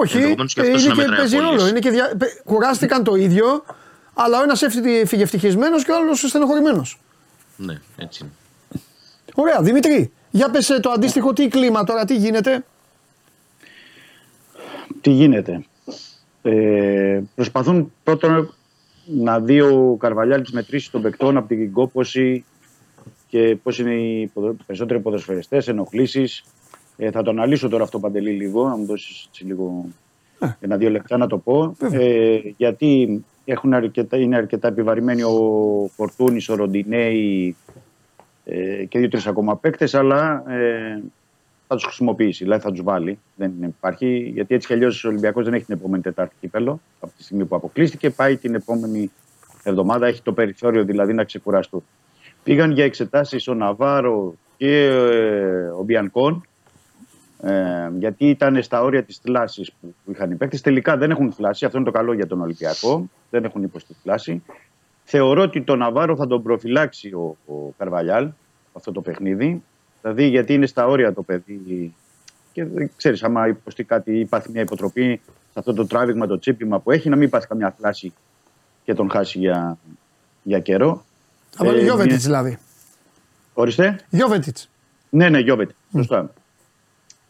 Όχι, 0.00 0.16
ενδεχομένως 0.16 0.54
και 0.54 0.60
ε, 0.60 0.64
αυτός 0.64 0.80
είναι 0.84 0.88
να 0.88 0.94
και 0.94 1.00
μετράει 1.00 1.18
παίζει 1.18 1.36
απώλειες. 1.36 1.56
ρόλο. 1.58 1.68
Είναι 1.70 1.78
και 1.78 1.90
δια... 1.90 2.16
πε- 2.18 2.42
Κουράστηκαν 2.44 3.04
το 3.04 3.14
ίδιο, 3.14 3.64
αλλά 4.14 4.38
ο 4.38 4.42
ένας 4.42 4.62
φύγε 5.06 5.22
ευτυχισμένος 5.22 5.84
και 5.84 5.90
ο 5.90 5.96
άλλος 5.96 6.18
στενοχωρημένος. 6.20 6.98
Ναι, 7.56 7.80
έτσι 7.96 8.18
είναι. 8.22 8.32
Ωραία, 9.34 9.62
Δημήτρη, 9.62 10.12
Για 10.30 10.50
πες 10.50 10.70
ε, 10.70 10.80
το 10.80 10.90
αντίστοιχο, 10.90 11.32
τι 11.32 11.48
κλίμα 11.48 11.84
τώρα, 11.84 12.04
τι 12.04 12.16
γίνεται; 12.16 12.64
Τι 15.00 15.10
γίνεται; 15.10 15.64
Ε, 16.42 17.20
προσπαθούν 17.34 17.92
πρώτον 18.02 18.54
να 19.06 19.40
δει 19.40 19.60
ο 19.60 19.96
Καρβαλιάλ 20.00 20.42
τις 20.42 20.52
μετρήσεις 20.52 20.90
των 20.90 21.02
παικτών 21.02 21.36
από 21.36 21.48
την 21.48 21.72
κόπωση 21.72 22.44
και 23.28 23.56
πώς 23.62 23.78
είναι 23.78 23.94
οι 23.94 24.26
ποδο- 24.34 24.56
περισσότεροι 24.66 25.00
ποδοσφαιριστές, 25.00 25.68
ενοχλήσεις. 25.68 26.44
Ε, 26.96 27.10
θα 27.10 27.22
το 27.22 27.30
αναλύσω 27.30 27.68
τώρα 27.68 27.82
αυτό 27.84 27.98
παντελή 27.98 28.30
λίγο, 28.30 28.68
να 28.68 28.76
μου 28.76 28.84
δώσεις 28.86 29.28
λίγο 29.38 29.84
ένα-δύο 30.60 30.90
λεπτά 30.90 31.16
να 31.16 31.26
το 31.26 31.38
πω. 31.38 31.76
Ε, 31.92 32.38
γιατί 32.56 33.24
έχουν 33.44 33.74
αρκετά, 33.74 34.16
είναι 34.16 34.36
αρκετά 34.36 34.68
επιβαρημένοι 34.68 35.22
ο 35.22 35.38
Φορτούνης, 35.96 36.48
ο 36.48 36.54
Ροντινέη 36.54 37.56
ε, 38.44 38.84
και 38.84 38.98
δύο-τρει 38.98 39.20
ακόμα 39.26 39.56
παίκτες, 39.56 39.94
αλλά 39.94 40.44
ε, 40.50 41.02
θα 41.66 41.74
τους 41.74 41.84
χρησιμοποιήσει, 41.84 42.44
δηλαδή 42.44 42.62
θα 42.62 42.70
τους 42.70 42.82
βάλει. 42.82 43.18
Δεν 43.36 43.52
υπάρχει, 43.62 44.30
γιατί 44.34 44.54
έτσι 44.54 44.66
κι 44.66 44.72
αλλιώς 44.72 45.04
ο 45.04 45.08
Ολυμπιακός 45.08 45.44
δεν 45.44 45.54
έχει 45.54 45.64
την 45.64 45.74
επόμενη 45.74 46.02
Τετάρτη 46.02 46.34
κύπελο 46.40 46.80
από 47.00 47.12
τη 47.16 47.22
στιγμή 47.22 47.44
που 47.44 47.56
αποκλείστηκε. 47.56 48.10
Πάει 48.10 48.36
την 48.36 48.54
επόμενη 48.54 49.10
εβδομάδα, 49.62 50.06
έχει 50.06 50.22
το 50.22 50.32
περιθώριο 50.32 50.84
δηλαδή 50.84 51.12
να 51.12 51.24
ξεκουραστούν. 51.24 51.84
Πήγαν 52.42 52.70
για 52.70 52.84
εξετάσεις 52.84 53.48
ο 53.48 53.54
Ναβάρο 53.54 54.34
και 54.56 54.84
ε, 54.84 55.66
ο 55.78 55.82
Μπιανκόν, 55.82 56.46
ε, 57.42 57.90
γιατί 57.98 58.28
ήταν 58.28 58.62
στα 58.62 58.82
όρια 58.82 59.02
της 59.02 59.18
θλάση 59.18 59.72
που 59.80 60.10
είχαν 60.10 60.30
οι 60.30 60.34
παίκτες. 60.34 60.60
Τελικά 60.60 60.96
δεν 60.96 61.10
έχουν 61.10 61.32
θλάσει, 61.32 61.64
αυτό 61.64 61.76
είναι 61.76 61.86
το 61.86 61.92
καλό 61.92 62.12
για 62.12 62.26
τον 62.26 62.40
Ολυμπιακό. 62.40 63.08
Δεν 63.30 63.44
έχουν 63.44 63.62
υποστεί 63.62 63.94
θλάση. 64.02 64.42
Θεωρώ 65.04 65.42
ότι 65.42 65.62
τον 65.62 65.78
Ναβάρο 65.78 66.16
θα 66.16 66.26
τον 66.26 66.42
προφυλάξει 66.42 67.08
ο, 67.12 67.36
ο 67.46 67.54
Καρβαλιάλ 67.78 68.28
αυτό 68.72 68.92
το 68.92 69.00
παιχνίδι. 69.00 69.62
Δηλαδή 70.02 70.26
γιατί 70.26 70.54
είναι 70.54 70.66
στα 70.66 70.86
όρια 70.86 71.12
το 71.12 71.22
παιδί 71.22 71.94
και 72.52 72.64
δεν 72.64 72.90
ξέρεις, 72.96 73.22
άμα 73.22 73.48
υποστεί 73.48 73.84
κάτι 73.84 74.18
ή 74.18 74.24
πάθει 74.24 74.50
μια 74.50 74.60
υποτροπή 74.62 75.20
σε 75.26 75.58
αυτό 75.58 75.72
το 75.74 75.86
τράβηγμα, 75.86 76.26
το 76.26 76.38
τσίπημα 76.38 76.78
που 76.80 76.90
έχει, 76.90 77.08
να 77.08 77.16
μην 77.16 77.30
πάθει 77.30 77.46
καμιά 77.46 77.74
θλάση 77.78 78.12
και 78.84 78.94
τον 78.94 79.10
χάσει 79.10 79.38
για, 79.38 79.78
για 80.42 80.58
καιρό. 80.60 81.04
Θα 81.50 81.64
βάλει 81.64 81.78
Ε, 81.78 81.82
Γιώβετιτς 81.82 82.26
μια- 82.26 82.40
δηλαδή. 82.40 82.58
Ορίστε. 83.54 84.00
Γιώβετιτς. 84.10 84.68
Ναι, 85.10 85.28
ναι, 85.28 85.38
Γιώβετιτς. 85.38 85.76
Σωστά. 85.92 86.32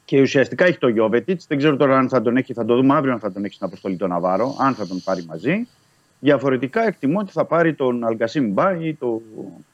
Και 0.04 0.20
ουσιαστικά 0.20 0.64
έχει 0.64 0.78
το 0.78 0.88
Γιώβετιτς. 0.88 1.46
Δεν 1.46 1.58
ξέρω 1.58 1.76
τώρα 1.76 1.98
αν 1.98 2.08
θα 2.08 2.22
τον 2.22 2.36
έχει, 2.36 2.52
θα 2.52 2.64
το 2.64 2.74
δούμε 2.76 2.94
αύριο 2.94 3.12
αν 3.12 3.18
θα 3.18 3.32
τον 3.32 3.44
έχει 3.44 3.54
στην 3.54 3.66
αποστολή 3.66 3.96
τον 3.96 4.08
Ναβάρο, 4.08 4.56
αν 4.58 4.74
θα 4.74 4.86
τον 4.86 5.02
πάρει 5.04 5.24
μαζί. 5.28 5.68
Διαφορετικά 6.20 6.86
εκτιμώ 6.86 7.18
ότι 7.18 7.32
θα 7.32 7.44
πάρει 7.44 7.74
τον 7.74 8.04
Αλγκασίμ 8.04 8.52
Μπά 8.52 8.76
ή 8.84 8.94
τον 8.94 9.20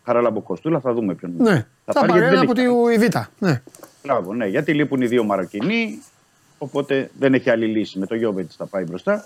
Χαράλαμπο 0.04 0.40
Κοστούλα. 0.40 0.80
Θα 0.80 0.92
δούμε 0.92 1.14
ποιον 1.14 1.32
Ναι, 1.38 1.66
θα, 1.84 1.92
πάρει. 1.92 2.06
πάρει 2.06 2.20
γιατί 2.20 2.34
ένα 2.34 2.44
δεν 2.44 2.50
από 2.50 2.88
έχει 2.88 2.98
τη 2.98 3.06
Β. 3.06 3.14
Ναι. 3.38 3.62
Μπράβο, 4.02 4.34
ναι, 4.34 4.46
γιατί 4.46 4.74
λείπουν 4.74 5.00
οι 5.00 5.06
δύο 5.06 5.24
Μαροκινοί. 5.24 6.02
Οπότε 6.58 7.10
δεν 7.18 7.34
έχει 7.34 7.50
άλλη 7.50 7.66
λύση. 7.66 7.98
Με 7.98 8.06
το 8.06 8.14
Γιώβετιτς 8.14 8.56
θα 8.56 8.66
πάει 8.66 8.84
μπροστά. 8.84 9.24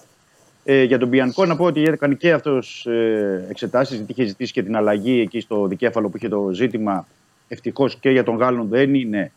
Ε, 0.65 0.83
για 0.83 0.99
τον 0.99 1.09
Μπιανκό 1.09 1.45
να 1.45 1.57
πω 1.57 1.65
ότι 1.65 1.83
έκανε 1.83 2.15
και 2.15 2.33
αυτός 2.33 2.87
ε, 2.87 3.47
εξετάσεις, 3.49 3.97
γιατί 3.97 4.13
είχε 4.13 4.25
ζητήσει 4.25 4.53
και 4.53 4.63
την 4.63 4.77
αλλαγή 4.77 5.21
εκεί 5.21 5.41
στο 5.41 5.67
δικέφαλο 5.67 6.09
που 6.09 6.17
είχε 6.17 6.29
το 6.29 6.51
ζήτημα. 6.53 7.07
Ευτυχώς 7.49 7.97
και 7.97 8.11
για 8.11 8.25
τον 8.25 8.37
Γάλλον 8.37 8.69
δεν 8.69 8.95
είναι 8.95 9.33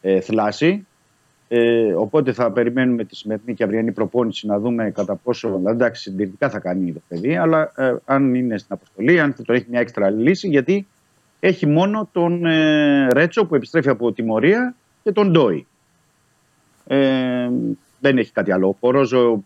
ε, 0.00 0.20
θλάση. 0.20 0.86
Ε, 1.50 1.92
οπότε 1.92 2.32
θα 2.32 2.52
περιμένουμε 2.52 3.04
τη 3.04 3.16
σημερινή 3.16 3.54
και 3.54 3.64
αυριανή 3.64 3.92
προπόνηση 3.92 4.46
να 4.46 4.58
δούμε 4.58 4.90
κατά 4.90 5.14
πόσο. 5.14 5.48
δηλαδή, 5.48 5.76
Εντάξει, 5.76 6.02
συντηρητικά 6.02 6.50
θα 6.50 6.58
κάνει 6.58 6.92
το 6.92 7.00
παιδί, 7.08 7.36
αλλά 7.36 7.72
ε, 7.76 7.94
αν 8.04 8.34
είναι 8.34 8.58
στην 8.58 8.72
αποστολή, 8.74 9.20
αν 9.20 9.32
θα 9.32 9.42
το 9.42 9.52
έχει 9.52 9.66
μια 9.70 9.80
έξτρα 9.80 10.10
λύση, 10.10 10.48
γιατί 10.48 10.86
έχει 11.40 11.66
μόνο 11.66 12.08
τον 12.12 12.46
ε, 12.46 13.06
Ρέτσο 13.12 13.46
που 13.46 13.54
επιστρέφει 13.54 13.88
από 13.88 14.12
τιμωρία 14.12 14.74
και 15.02 15.12
τον 15.12 15.30
Ντόι. 15.30 15.66
Ε, 16.86 17.48
δεν 18.00 18.18
έχει 18.18 18.32
κάτι 18.32 18.52
άλλο. 18.52 18.68
Ο 18.68 18.74
Πορόζο 18.74 19.44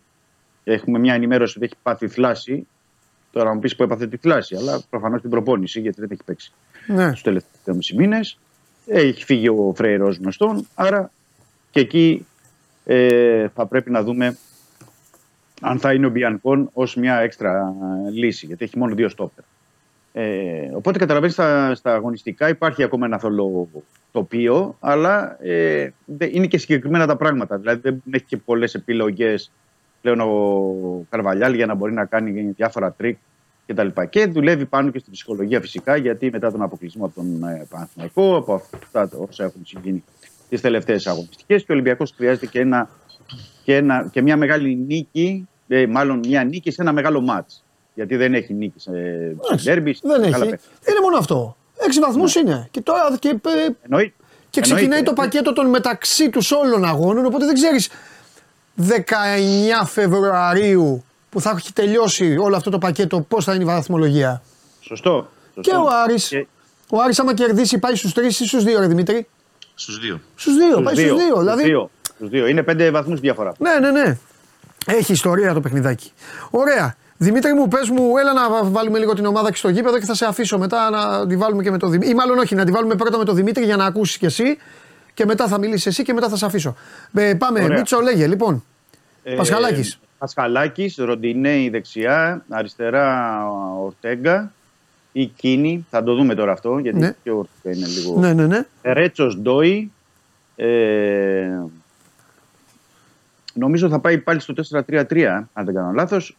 έχουμε 0.63 0.99
μια 0.99 1.13
ενημέρωση 1.13 1.57
ότι 1.57 1.65
έχει 1.65 1.75
πάθει 1.83 2.07
θλάση. 2.07 2.67
Τώρα 3.31 3.53
μου 3.53 3.59
πεις 3.59 3.75
που 3.75 3.83
έπαθε 3.83 4.07
τη 4.07 4.17
θλάση, 4.17 4.55
αλλά 4.55 4.81
προφανώς 4.89 5.21
την 5.21 5.29
προπόνηση 5.29 5.79
γιατί 5.79 5.99
δεν 6.01 6.09
έχει 6.11 6.23
παίξει 6.25 6.51
Ναι. 6.87 7.11
τους 7.11 7.21
τελευταίους 7.21 7.91
μήνες. 7.91 8.37
Έχει 8.85 9.23
φύγει 9.23 9.47
ο 9.49 9.73
Φρέιρος 9.75 10.17
γνωστόν, 10.17 10.67
άρα 10.75 11.11
και 11.73 11.79
εκεί 11.79 12.25
ε, 12.85 13.47
θα 13.47 13.65
πρέπει 13.65 13.91
να 13.91 14.03
δούμε 14.03 14.37
αν 15.61 15.79
θα 15.79 15.93
είναι 15.93 16.05
ο 16.05 16.09
Μπιανκόν 16.09 16.69
ως 16.73 16.95
μια 16.95 17.19
έξτρα 17.19 17.73
ε, 18.07 18.09
λύση, 18.11 18.45
γιατί 18.45 18.63
έχει 18.63 18.77
μόνο 18.77 18.95
δύο 18.95 19.09
στόπερ. 19.09 19.43
Ε, 20.13 20.71
οπότε 20.73 20.99
καταλαβαίνεις 20.99 21.33
στα, 21.35 21.75
στα 21.75 21.93
αγωνιστικά 21.93 22.49
υπάρχει 22.49 22.83
ακόμα 22.83 23.05
ένα 23.05 23.17
θολό 23.19 23.69
τοπίο, 24.11 24.77
αλλά 24.79 25.37
ε, 25.43 25.89
δε- 26.05 26.29
είναι 26.31 26.47
και 26.47 26.57
συγκεκριμένα 26.57 27.07
τα 27.07 27.15
πράγματα. 27.15 27.57
Δηλαδή 27.57 27.79
δεν 27.81 28.01
έχει 28.11 28.25
και 28.25 28.37
πολλές 28.37 28.73
επιλογές 28.73 29.51
πλέον 30.01 30.19
ο 30.19 31.05
Καρβαλιάλ 31.09 31.53
για 31.53 31.65
να 31.65 31.73
μπορεί 31.73 31.93
να 31.93 32.05
κάνει 32.05 32.41
διάφορα 32.55 32.91
τρικ 32.91 33.17
κτλ. 33.65 33.87
Και 34.09 34.25
δουλεύει 34.25 34.65
πάνω 34.65 34.91
και 34.91 34.99
στην 34.99 35.11
ψυχολογία 35.11 35.61
φυσικά, 35.61 35.95
γιατί 35.95 36.29
μετά 36.31 36.51
τον 36.51 36.61
αποκλεισμό 36.61 37.05
από 37.05 37.15
τον 37.15 37.43
ε, 37.43 37.65
Παναθηναϊκό, 37.69 38.35
από 38.35 38.53
αυτά 38.53 39.09
τα 39.09 39.17
όσα 39.29 39.43
έχουν 39.43 39.61
συμβεί 39.65 40.03
τις 40.53 40.61
τελευταίες 40.61 41.07
αγωνιστικές, 41.07 41.59
και 41.63 41.71
ο 41.71 41.73
Ολυμπιακός 41.73 42.13
χρειάζεται 42.17 42.45
και, 42.45 42.59
ένα, 42.59 42.89
και, 43.63 43.75
ένα, 43.75 44.09
και 44.11 44.21
μια 44.21 44.37
μεγάλη 44.37 44.75
νίκη, 44.75 45.47
ε, 45.67 45.85
μάλλον 45.87 46.19
μια 46.27 46.43
νίκη 46.43 46.71
σε 46.71 46.81
ένα 46.81 46.91
μεγάλο 46.93 47.21
ματς. 47.21 47.63
Γιατί 47.93 48.15
δεν 48.15 48.33
έχει 48.33 48.53
νίκη 48.53 48.79
σε 48.79 48.91
σε 49.41 49.55
ντέρμπις. 49.63 49.97
σε 49.97 50.07
Δεν 50.07 50.19
μεγάλα 50.19 50.43
έχει. 50.43 50.49
παιχνίδια. 50.51 50.89
Είναι 50.89 50.99
μόνο 51.01 51.17
αυτό. 51.17 51.57
Έξι 51.85 51.99
βαθμούς 51.99 52.35
είναι. 52.35 52.67
Και 52.71 52.81
τώρα 52.81 52.99
και, 53.19 53.27
ε, 53.29 53.67
Εννοεί- 53.81 54.13
και 54.49 54.61
ξεκινάει 54.61 54.83
εννοείται. 54.83 55.05
το 55.05 55.13
πακέτο 55.13 55.53
των 55.53 55.69
μεταξύ 55.69 56.29
τους 56.29 56.51
όλων 56.51 56.85
αγώνων. 56.85 57.25
Οπότε 57.25 57.45
δεν 57.45 57.53
ξέρεις 57.53 57.89
19 58.75 59.85
Φεβρουαρίου 59.85 61.03
που 61.29 61.41
θα 61.41 61.53
έχει 61.57 61.73
τελειώσει 61.73 62.37
όλο 62.37 62.55
αυτό 62.55 62.69
το 62.69 62.77
πακέτο 62.77 63.21
πώς 63.21 63.43
θα 63.45 63.53
είναι 63.53 63.63
η 63.63 63.65
βαθμολογία; 63.65 64.41
Σωστό. 64.79 65.29
σωστό. 65.55 65.61
Και 65.61 65.75
ο 65.75 65.87
Άρης, 66.03 66.27
Και- 66.27 66.47
ο 66.89 67.01
Άρης 67.01 67.19
άμα 67.19 67.33
κερδίσει 67.33 67.77
πάει 67.79 67.95
στους 67.95 68.13
3 68.13 68.39
ή 68.39 68.45
στους 68.45 68.63
2, 68.63 68.79
ρε 68.79 68.87
Δημήτρη. 68.87 69.27
Στους 69.75 69.99
δύο. 69.99 70.21
Στους 70.35 70.53
2, 70.53 70.57
στους 70.71 70.83
πάει 70.83 70.95
στους 70.95 71.11
2. 71.11 71.17
στους 71.25 71.39
Δηλαδή, 71.39 71.63
δύο, 71.63 71.89
στους 72.15 72.29
δύο. 72.29 72.47
Είναι 72.47 72.63
πέντε 72.63 72.91
βαθμούς 72.91 73.19
διαφορά. 73.19 73.53
ναι, 73.59 73.79
ναι, 73.79 73.91
ναι. 73.91 74.17
Έχει 74.85 75.11
ιστορία 75.11 75.53
το 75.53 75.61
παιχνιδάκι. 75.61 76.11
Ωραία. 76.49 76.95
Δημήτρη 77.17 77.53
μου, 77.53 77.67
πες 77.67 77.89
μου, 77.89 78.17
έλα 78.17 78.33
να 78.33 78.63
βάλουμε 78.63 78.99
λίγο 78.99 79.13
την 79.13 79.25
ομάδα 79.25 79.49
και 79.49 79.55
στο 79.57 79.69
γήπεδο 79.69 79.99
και 79.99 80.05
θα 80.05 80.13
σε 80.15 80.25
αφήσω 80.25 80.57
μετά 80.57 80.89
να 80.89 81.27
τη 81.27 81.37
βάλουμε 81.37 81.63
και 81.63 81.71
με 81.71 81.77
το 81.77 81.87
Δημήτρη. 81.87 82.11
Ή 82.11 82.15
μάλλον 82.15 82.37
όχι, 82.37 82.55
να 82.55 82.65
τη 82.65 82.71
βάλουμε 82.71 82.95
πρώτα 82.95 83.17
με 83.17 83.23
το 83.25 83.33
Δημήτρη 83.33 83.63
για 83.63 83.75
να 83.75 83.85
ακούσεις 83.85 84.17
κι 84.17 84.25
εσύ 84.25 84.57
και 85.13 85.25
μετά 85.25 85.47
θα 85.47 85.57
μιλήσεις 85.57 85.85
εσύ 85.85 86.03
και 86.03 86.13
μετά 86.13 86.29
θα 86.29 86.35
σε 86.35 86.45
αφήσω. 86.45 86.75
Ε, 87.13 87.33
πάμε, 87.33 87.63
Ωραία. 87.63 87.77
Μίτσο, 87.77 87.99
λέγε 87.99 88.27
λοιπόν. 88.27 88.63
Πασχαλάκης. 89.35 89.93
Ε, 89.93 89.97
Πασχαλάκης, 90.17 90.95
Ροντινέη 90.97 91.69
δεξιά, 91.69 92.45
αριστερά 92.49 93.37
Ορτέγκα 93.83 94.51
ή 95.15 95.25
Κίνη. 95.25 95.85
Θα 95.89 96.03
το 96.03 96.15
δούμε 96.15 96.35
τώρα 96.35 96.51
αυτό 96.51 96.77
γιατί 96.77 96.99
Ναι. 96.99 97.15
και 97.23 97.29
ο 97.31 97.37
Ορτέγκα 97.37 97.77
είναι 97.77 97.87
λίγο. 97.87 98.19
Ναι, 98.19 98.33
ναι, 98.33 98.47
ναι. 98.47 98.65
Ρέτσος 98.93 99.37
Ντόι. 99.37 99.91
Ε, 100.55 101.47
νομίζω 103.53 103.89
θα 103.89 103.99
πάει 103.99 104.17
πάλι 104.17 104.39
στο 104.39 104.53
4-3-3, 104.87 105.47
αν 105.53 105.65
δεν 105.65 105.73
κάνω 105.73 105.91
λάθος. 105.91 106.37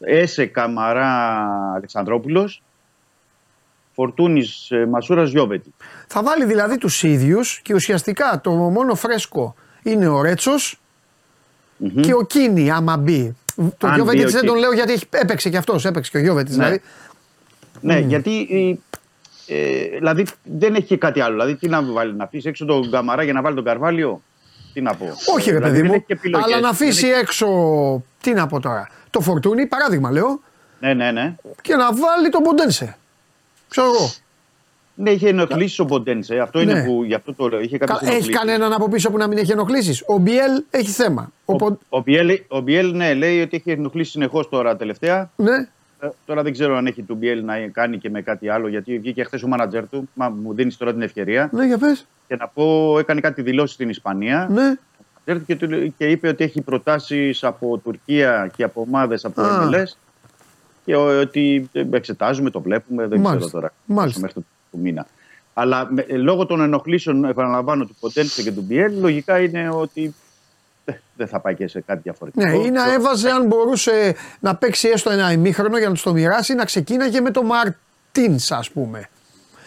Έσε 0.00 0.46
Καμαρά 0.46 1.36
Αλεξανδρόπουλος. 1.74 2.62
Φορτούνης 3.94 4.70
ε, 4.70 4.86
Μασούρας 4.86 5.30
Γιώβετη. 5.30 5.74
Θα 6.06 6.22
βάλει 6.22 6.44
δηλαδή 6.44 6.78
τους 6.78 7.02
ίδιους 7.02 7.60
και 7.60 7.74
ουσιαστικά 7.74 8.40
το 8.42 8.50
μόνο 8.50 8.94
φρέσκο 8.94 9.54
είναι 9.82 10.08
ο 10.08 10.22
ρετσο 10.22 10.52
και 12.00 12.14
ο 12.14 12.22
Κίνη, 12.26 12.70
άμα 12.70 12.96
μπει. 12.96 13.36
Το 13.78 13.86
Αν 13.86 13.94
Γιώβετιτ 13.94 14.20
μπει 14.22 14.26
ο 14.28 14.30
δεν 14.30 14.40
τον 14.40 14.48
Κίνη. 14.48 14.60
λέω 14.60 14.72
γιατί 14.72 14.92
έχει, 14.92 15.06
έπαιξε 15.10 15.50
και 15.50 15.56
αυτός, 15.56 15.84
έπαιξε 15.84 16.10
και 16.10 16.16
ο 16.16 16.20
Γιώβετιτ. 16.20 16.50
Ναι. 16.56 16.64
Δηλαδή. 16.64 16.80
Ναι, 17.80 17.98
γιατί 17.98 18.48
ε, 19.46 19.54
ε, 19.56 19.88
δηλαδή 19.96 20.26
δεν 20.42 20.74
έχει 20.74 20.84
και 20.86 20.96
κάτι 20.96 21.20
άλλο. 21.20 21.32
Δηλαδή 21.32 21.54
τι 21.56 21.68
να 21.68 21.82
βάλει, 21.82 22.14
να 22.14 22.24
αφήσει 22.24 22.48
έξω 22.48 22.64
τον 22.64 22.90
Καμαρά 22.90 23.22
για 23.22 23.32
να 23.32 23.42
βάλει 23.42 23.54
τον 23.54 23.64
Καρβάλιο; 23.64 24.22
Τι 24.72 24.80
να 24.80 24.94
πω. 24.94 25.06
Όχι, 25.36 25.50
ρε 25.50 25.56
Δηλαδή, 25.56 25.70
παιδί 25.72 25.80
δεν 25.80 25.86
μου, 25.90 25.94
έχει 25.94 26.04
και 26.06 26.12
επιλογές. 26.12 26.46
αλλά 26.46 26.54
να 26.54 26.60
Δεν 26.60 26.70
αφήσει 26.70 27.06
έχει- 27.08 27.18
έξω. 27.20 27.46
Τι 28.22 28.32
να 28.32 28.46
πω 28.46 28.60
τώρα. 28.60 28.88
Το 29.10 29.20
φορτούνι, 29.20 29.66
παράδειγμα 29.66 30.10
λέω, 30.10 30.40
Ναι, 30.80 30.94
ναι, 30.94 31.10
ναι. 31.10 31.34
και 31.62 31.74
να 31.74 31.92
βάλει 31.94 32.28
τον 32.30 32.42
Ποντένσε. 32.42 32.96
Ξέρω 33.68 33.86
εγώ. 33.86 34.10
Ναι, 35.00 35.10
είχε 35.10 35.28
ενοχλήσει 35.28 35.80
ο 35.80 35.84
Μποντένσε. 35.84 36.38
Αυτό 36.38 36.58
Ναι. 36.58 36.70
είναι 36.72 36.84
που 36.84 37.04
γι' 37.04 37.14
αυτό 37.14 37.34
το 37.34 37.48
λέω. 37.48 37.60
Είχε 37.60 37.78
Κα- 37.78 37.86
κάποιες 37.86 38.02
Έχει 38.10 38.16
ενοχλήσεις. 38.18 38.38
κανέναν 38.40 38.72
από 38.72 38.88
πίσω 38.88 39.10
που 39.10 39.16
να 39.16 39.26
μην 39.26 39.38
έχει 39.38 39.52
ενοχλήσεις. 39.52 40.02
Ο 40.06 40.18
Μπιέλ 40.18 40.62
έχει 40.70 40.90
θέμα. 40.90 41.32
Ο, 41.44 41.56
Πον- 41.56 41.78
Ο 41.88 42.00
Μπιέλ, 42.00 42.40
ο 42.48 42.60
Μπιέλ, 42.60 42.96
ναι, 42.96 43.14
λέει 43.14 43.40
ότι 43.42 43.56
έχει 43.56 43.70
ενοχλήσει 43.70 44.10
συνεχώς 44.10 44.48
τώρα 44.48 44.76
τελευταία. 44.76 45.30
Ναι. 45.36 45.68
Ε, 46.00 46.08
Τώρα 46.26 46.42
δεν 46.42 46.52
ξέρω 46.52 46.76
αν 46.76 46.86
έχει 46.86 47.02
του 47.02 47.14
Μπιέλ 47.14 47.44
να 47.44 47.58
κάνει 47.58 47.98
και 47.98 48.10
με 48.10 48.22
κάτι 48.22 48.48
άλλο, 48.48 48.68
γιατί 48.68 48.98
βγήκε 48.98 49.24
χθες 49.24 49.42
ο 49.42 49.48
μάνατζερ 49.48 49.88
του. 49.88 50.08
Μα 50.14 50.28
μου 50.28 50.54
δίνεις 50.54 50.76
τώρα 50.76 50.92
την 50.92 51.02
ευκαιρία. 51.02 51.48
Ναι, 51.52 51.66
για 51.66 51.78
πες. 51.78 52.06
Και 52.28 52.36
να 52.36 52.48
πω, 52.48 52.96
έκανε 52.98 53.20
κάτι 53.20 53.42
δηλώσεις 53.42 53.74
στην 53.74 53.88
Ισπανία. 53.88 54.48
Ναι. 54.50 54.74
Και, 55.46 55.56
του 55.56 55.68
λέει- 55.68 55.94
και 55.98 56.06
είπε 56.06 56.28
ότι 56.28 56.44
έχει 56.44 56.60
προτάσεις 56.60 57.44
από 57.44 57.78
Τουρκία 57.78 58.50
και 58.56 58.62
από 58.64 58.80
ομάδες 58.80 59.24
από 59.24 59.34
το 59.34 59.42
Α. 59.42 59.68
MLS. 59.70 59.96
Και 60.84 60.96
ο- 60.96 61.20
ότι 61.20 61.68
ε, 61.72 61.84
εξετάζουμε, 61.90 62.50
το 62.50 62.60
βλέπουμε, 62.60 63.06
δεν 63.06 63.20
Μάλιστα. 63.20 63.36
ξέρω 63.46 63.50
τώρα. 63.60 63.72
Μάλιστα. 63.84 64.20
Μέχρι 64.20 64.34
το 64.34 64.46
του 64.70 64.78
μήνα. 64.78 65.06
Αλλά 65.54 65.88
με- 65.92 66.06
ε, 66.08 66.16
λόγω 66.16 66.46
των 66.46 66.60
ενοχλήσεων, 66.60 67.24
επαναλαμβάνω, 67.24 67.84
του 67.84 67.96
Ποντένσε 68.00 68.42
και 68.42 68.52
του 68.52 68.62
Μπιέλ, 68.66 69.00
λογικά 69.00 69.38
είναι 69.40 69.68
ότι 69.72 70.02
ε, 70.04 70.10
δεν 71.18 71.28
θα 71.28 71.40
πάει 71.40 71.54
και 71.54 71.68
σε 71.68 71.80
κάτι 71.80 72.00
διαφορετικό. 72.02 72.44
Ναι, 72.46 72.56
ή 72.56 72.70
να 72.70 72.92
έβαζε 72.92 73.30
αν 73.30 73.46
μπορούσε 73.46 74.14
να 74.40 74.56
παίξει 74.56 74.88
έστω 74.88 75.10
ένα 75.10 75.32
ημίχρονο 75.32 75.78
για 75.78 75.88
να 75.88 75.94
του 75.94 76.00
το 76.02 76.12
μοιράσει, 76.12 76.54
να 76.54 76.64
ξεκίναγε 76.64 77.20
με 77.20 77.30
τον 77.30 77.46
Μαρτίνς, 77.46 78.50
ας 78.52 78.70
πούμε. 78.70 79.08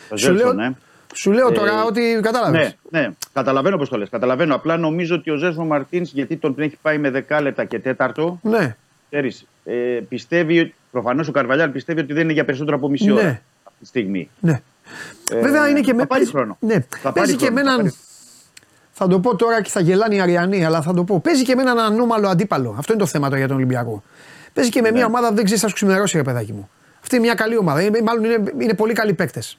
Το 0.10 0.18
Σου 0.18 0.28
λέω, 0.32 0.38
Ζέλσον, 0.38 0.56
ναι. 0.56 0.72
σου 1.14 1.32
λέω 1.32 1.52
τώρα 1.52 1.72
Ε, 1.72 1.86
ότι 1.86 2.19
κατάλαβες. 2.22 2.76
Ναι, 2.90 2.99
ναι, 2.99 3.10
καταλαβαίνω 3.34 3.78
πώς 3.78 3.90
το 3.90 3.98
λες. 3.98 4.10
Καταλαβαίνω. 4.10 4.56
Απλά 4.56 4.78
νομίζω 4.78 5.15
ότι 5.15 5.32
ο 5.32 5.36
Ζέσμο 5.36 5.65
Μαρτίνς, 5.65 6.11
γιατί 6.11 6.38
τον 6.38 6.56
έχει 6.57 6.78
πάει 6.82 6.98
με 6.98 7.10
δεκάλεπτα 7.10 7.65
και 7.65 7.80
τέταρτο, 7.80 8.40
Ναι, 8.41 8.76
ξέρεις, 9.10 9.45
ε, 9.65 9.73
πιστεύει, 10.10 10.73
προφανώς 10.91 11.28
ο 11.28 11.32
Καρβαλιάλ 11.32 11.69
πιστεύει 11.69 11.99
ότι 11.99 12.14
δεν 12.14 12.23
είναι 12.23 12.34
για 12.34 12.45
περισσότερο 12.45 12.78
από 12.78 12.90
μισή 12.90 13.06
Ναι. 13.06 13.11
ώρα 13.11 13.28
αυτή 13.64 13.80
τη 13.80 13.86
στιγμή. 13.86 14.30
ναι. 14.40 14.61
Ε, 15.32 15.40
Βέβαια 15.41 15.68
είναι 15.68 15.80
και 15.80 15.91
θα 15.91 15.95
με. 15.95 16.06
πάρει 16.06 16.26
χρόνο. 16.26 16.57
Ναι, 16.60 16.80
Θα 17.02 17.11
παίζει 17.11 17.36
πάρει 17.36 17.45
και 17.45 17.52
με 17.52 17.61
χρόνο, 17.61 17.76
θα 17.76 17.82
έναν. 17.82 17.94
Πάρει- 18.98 19.12
Θα 19.14 19.16
το 19.16 19.20
πω 19.20 19.36
τώρα 19.36 19.62
και 19.62 19.70
θα 19.70 19.80
γελάνε 19.80 20.16
οι 20.16 20.22
Αριανοί, 20.22 20.66
αλλά 20.66 20.82
θα 20.82 20.94
το 20.94 21.04
πω. 21.04 21.20
Παίζει 21.20 21.44
και 21.44 21.56
με 21.56 21.62
έναν 21.62 21.80
ανώμαλο 21.80 22.28
αντίπαλο. 22.28 22.76
Αυτό 22.78 22.94
είναι 22.94 23.02
το 23.02 23.08
θέμα 23.08 23.26
τώρα 23.26 23.38
για 23.38 23.48
τον 23.48 23.56
Ολυμπιακό. 23.58 24.04
Παίζει 24.54 24.70
και 24.70 24.82
με 24.82 24.90
Ναι. 24.90 24.96
μια 24.98 25.06
ομάδα 25.06 25.28
που 25.30 25.36
δεν 25.36 25.44
ξέρεις, 25.44 25.62
θα 25.62 25.68
σου 25.68 25.74
ξημερώσει, 25.74 26.18
ρε 26.18 26.24
παιδάκι 26.24 26.54
μου. 26.54 26.70
Αυτή 27.02 27.16
είναι 27.16 27.26
μια 27.26 27.34
καλή 27.34 27.58
ομάδα. 27.58 27.82
Είναι- 27.82 28.02
Μάλλον 28.02 28.24
είναι, 28.24 28.44
είναι 28.58 28.74
πολύ 28.74 28.94
καλοί 28.94 29.14
παίκτες. 29.14 29.58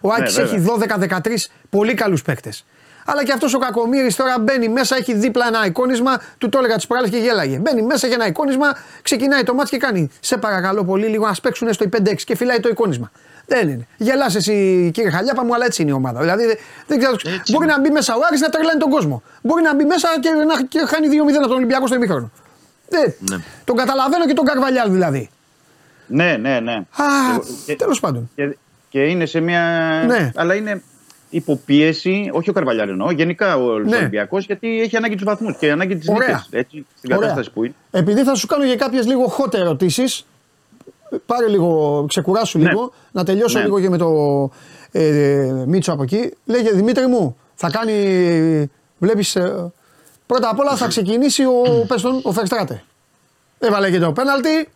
Ο 0.00 0.12
Άκης 0.12 0.36
Ναι, 0.36 0.42
βέβαια. 0.42 0.58
έχει 0.58 0.64
12-13 0.64 1.48
πολύ 1.70 1.94
καλούς 1.94 2.22
παίκτες. 2.22 2.64
Αλλά 3.08 3.24
και 3.24 3.32
αυτός 3.32 3.54
ο 3.54 3.58
Κακομήρη 3.58 4.14
τώρα 4.14 4.34
μπαίνει 4.40 4.68
μέσα, 4.68 4.96
έχει 4.96 5.14
δίπλα 5.14 5.46
ένα 5.46 5.66
εικόνισμα. 5.66 6.20
Του 6.38 6.48
το 6.48 6.58
έλεγα 6.58 6.76
τι 6.76 6.86
προάλλε 6.86 7.08
και 7.08 7.16
γέλαγε. 7.16 7.58
Μπαίνει 7.58 7.82
μέσα, 7.82 8.06
έχει 8.06 8.14
ένα 8.14 8.26
εικόνισμα, 8.26 8.66
ξεκινάει 9.02 9.42
το 9.42 9.54
μάτι 9.54 9.70
και 9.70 9.76
κάνει. 9.76 10.10
Σε 10.20 10.36
παρακαλώ 10.36 10.84
πολύ, 10.84 11.06
λίγο 11.06 11.26
να 11.26 11.34
παίξουν 11.42 11.72
στο 11.72 11.88
5-6 11.88 12.24
και 12.24 12.36
φυλάει 12.36 12.60
το 12.60 12.68
εικόνισμα. 12.68 13.10
Δεν 13.46 13.68
είναι. 13.68 13.86
Γελάς 13.96 14.34
εσύ 14.34 14.90
κύριε 14.94 15.10
Χαλιάπα 15.10 15.44
μου, 15.44 15.54
αλλά 15.54 15.64
έτσι 15.64 15.82
είναι 15.82 15.90
η 15.90 15.94
ομάδα. 15.94 16.20
Δηλαδή 16.20 16.44
δεν- 16.46 16.56
δεν 16.86 16.98
ξέρω. 16.98 17.12
Έτσι 17.14 17.52
Μπορεί 17.52 17.64
είναι. 17.64 17.74
να 17.74 17.80
μπει 17.80 17.90
μέσα 17.90 18.14
ο 18.14 18.18
Άρης 18.28 18.40
να 18.40 18.48
τρελάνει 18.48 18.78
τον 18.80 18.90
κόσμο. 18.90 19.22
Μπορεί 19.42 19.62
να 19.62 19.74
μπει 19.74 19.84
μέσα 19.84 20.08
και 20.20 20.30
να 20.30 20.62
και 20.62 20.78
χάνει 20.86 21.08
2-0 21.08 21.36
από 21.38 21.46
τον 21.48 21.56
Ολυμπιακό 21.56 21.86
στο 21.86 21.96
ημίχρονο. 21.96 22.30
Ε, 22.90 22.96
Ναι. 23.30 23.36
Τον 23.64 23.76
καταλαβαίνω 23.76 24.26
και 24.26 24.32
τον 24.34 24.44
Καρβαλιάλ 24.44 24.90
δηλαδή. 24.90 25.30
Ναι, 26.06 26.36
ναι, 26.36 26.60
ναι. 26.60 26.72
Α, 26.72 27.04
Και- 27.66 27.76
τέλος 27.76 28.00
πάντων. 28.00 28.30
Και, 28.34 28.56
και 28.88 29.00
είναι 29.04 29.26
σε 29.26 29.40
μια. 29.40 29.62
Ναι. 30.06 30.30
Αλλά 30.34 30.54
είναι 30.54 30.82
υποπίεση, 31.30 32.30
όχι 32.32 32.50
ο 32.50 32.52
Καρβαλιάλ 32.52 32.88
εννοώ, 32.88 33.10
γενικά 33.10 33.56
ο 33.56 33.78
Ναι. 33.78 33.96
Ολυμπιακός, 33.96 34.46
γιατί 34.46 34.80
έχει 34.80 34.96
ανάγκη 34.96 35.14
τους 35.14 35.24
βαθμούς 35.24 35.56
και 35.58 35.70
ανάγκη 35.70 35.96
της 35.96 36.08
Ωραία. 36.08 36.28
νίκης. 36.28 36.48
Έτσι, 36.50 36.86
στην 36.98 37.12
Ωραία. 37.12 37.20
κατάσταση 37.22 37.50
που 37.54 37.64
είναι. 37.64 37.74
Επειδή 37.90 38.22
θα 38.24 38.34
σου 38.34 38.46
κάνω 38.46 38.64
για 38.64 38.76
κάποιες 38.76 39.06
λίγο 39.06 39.34
hot 39.38 39.54
ερωτήσεις, 39.54 40.26
πάρε 41.26 41.48
λίγο, 41.48 42.04
ξεκουράσου 42.08 42.58
Ναι. 42.58 42.68
λίγο, 42.68 42.92
να 43.12 43.24
τελειώσω 43.24 43.58
Ναι. 43.58 43.64
λίγο 43.64 43.80
και 43.80 43.88
με 43.90 43.96
το 43.98 44.10
ε, 44.90 45.64
Μίτσο 45.66 45.92
από 45.92 46.02
εκεί. 46.02 46.32
Λέγε 46.44 46.70
Δημήτρη 46.70 47.06
μου, 47.06 47.36
θα 47.54 47.70
κάνει. 47.70 48.70
Βλέπεις. 48.98 49.36
πρώτα 50.26 50.48
απ' 50.50 50.58
όλα 50.58 50.76
θα 50.76 50.86
ξεκινήσει 50.86 51.44
ο, 51.44 51.84
πες 51.88 52.02
τον, 52.02 52.20
ο 52.22 52.32
Φερστράτε. 52.32 52.84
Έβαλε 53.58 53.90
και 53.90 53.98
το 53.98 54.12
πέναλτι, 54.12 54.68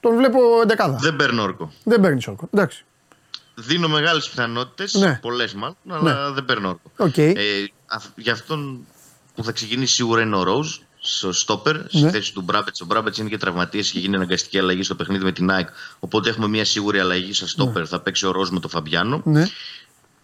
τον 0.00 0.16
βλέπω 0.16 0.38
εντεκάδα. 0.62 0.98
Δεν 1.00 1.16
παίρνω 1.16 1.42
όρκο. 1.42 1.72
Δεν 1.84 2.00
παίρνεις 2.00 2.26
όρκο. 2.26 2.48
Εντάξει. 2.54 2.84
Δίνω 3.54 3.88
μεγάλες 3.88 4.28
πιθανότητες, 4.28 4.94
Ναι. 4.94 5.18
πολλές 5.22 5.54
μάλλον, 5.54 5.76
αλλά 5.90 6.32
δεν 6.32 6.44
παίρνω 6.44 6.68
όρκο. 6.68 6.90
Οκ. 6.96 7.16
Ε, 7.18 7.34
αυ- 7.86 8.18
για 8.18 8.32
αυτόν 8.32 8.86
που 9.34 9.44
θα 9.44 9.52
ξεκινήσει 9.52 9.94
σίγουρα 9.94 10.20
είναι 10.22 10.36
ο 10.36 10.42
Ροζ, 10.42 10.76
στο 11.04 11.32
στόπερ, 11.32 11.76
στη 11.88 12.00
Ναι. 12.00 12.10
θέση 12.10 12.32
του 12.32 12.42
Μπράμπετ. 12.42 12.74
Ο 12.82 12.84
Μπράμπετ 12.84 13.16
είναι 13.16 13.28
και 13.28 13.38
τραυματίας, 13.38 13.88
έχει 13.88 13.98
γίνει 13.98 14.14
αναγκαστική 14.16 14.58
αλλαγή 14.58 14.82
στο 14.82 14.94
παιχνίδι 14.94 15.24
με 15.24 15.32
την 15.32 15.50
ΑΕΚ. 15.50 15.68
Οπότε 15.98 16.30
έχουμε 16.30 16.48
μια 16.48 16.64
σίγουρη 16.64 16.98
αλλαγή 16.98 17.32
στο 17.32 17.46
στόπερ. 17.48 17.88
Θα 17.88 18.00
παίξει 18.00 18.26
ο 18.26 18.30
Ροζ 18.30 18.48
με 18.48 18.60
τον 18.60 18.70
Φαμπιάνο. 18.70 19.22
Ναι. 19.24 19.46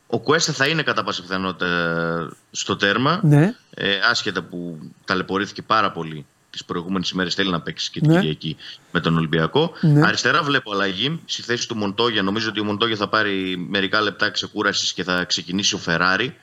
Ο 0.06 0.18
Κουέστα 0.18 0.52
θα 0.52 0.66
είναι 0.66 0.82
κατά 0.82 1.04
πάσα 1.04 1.22
πιθανότητα 1.22 2.32
στο 2.50 2.76
τέρμα. 2.76 3.20
Ναι. 3.22 3.54
Ε, 3.74 3.98
άσχετα 4.10 4.42
που 4.42 4.78
ταλαιπωρήθηκε 5.04 5.62
πάρα 5.62 5.92
πολύ 5.92 6.26
τις 6.50 6.64
προηγούμενες 6.64 7.10
ημέρες, 7.10 7.34
θέλει 7.34 7.50
να 7.50 7.60
παίξει 7.60 7.90
και 7.90 8.00
την 8.00 8.10
Ναι. 8.10 8.18
Κυριακή 8.18 8.56
με 8.92 9.00
τον 9.00 9.16
Ολυμπιακό. 9.16 9.72
Ναι. 9.80 10.06
Αριστερά 10.06 10.42
βλέπω 10.42 10.72
αλλαγή 10.72 11.20
στη 11.24 11.42
θέση 11.42 11.68
του 11.68 11.76
Μοντόγια. 11.76 12.22
Νομίζω 12.22 12.48
ότι 12.48 12.60
ο 12.60 12.64
Μοντόγια 12.64 12.96
θα 12.96 13.08
πάρει 13.08 13.66
μερικά 13.68 14.00
λεπτά 14.00 14.30
ξεκούρασης 14.30 14.92
και 14.92 15.02
θα 15.04 15.24
ξεκινήσει 15.24 15.74
ο 15.74 15.78
Φεράρι. 15.78 16.36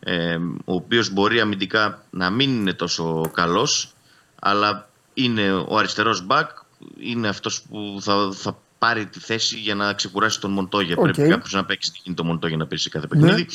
Ε, 0.00 0.36
ο 0.64 0.74
οποίος 0.74 1.10
μπορεί 1.10 1.40
αμυντικά 1.40 2.02
να 2.10 2.30
μην 2.30 2.50
είναι 2.50 2.72
τόσο 2.72 3.30
καλός, 3.34 3.92
αλλά 4.40 4.88
είναι 5.14 5.52
ο 5.52 5.76
αριστερός 5.78 6.26
μπακ. 6.26 6.50
Είναι 6.98 7.28
αυτός 7.28 7.62
που 7.62 7.98
θα, 8.00 8.30
θα 8.32 8.58
πάρει 8.78 9.06
τη 9.06 9.20
θέση 9.20 9.56
για 9.58 9.74
να 9.74 9.92
ξεκουράσει 9.92 10.40
τον 10.40 10.50
Μοντόγια. 10.50 10.94
Οκ. 10.98 11.02
Πρέπει 11.02 11.28
κάποιος 11.28 11.52
να 11.52 11.64
παίξει 11.64 11.90
δεν 11.92 11.98
γίνεται 12.02 12.16
ο 12.16 12.24
Μοντόγια 12.24 12.56
να 12.56 12.66
παίξει 12.66 12.84
σε 12.84 12.90
κάθε 12.90 13.06
Ναι. 13.10 13.20
παιχνίδι. 13.20 13.46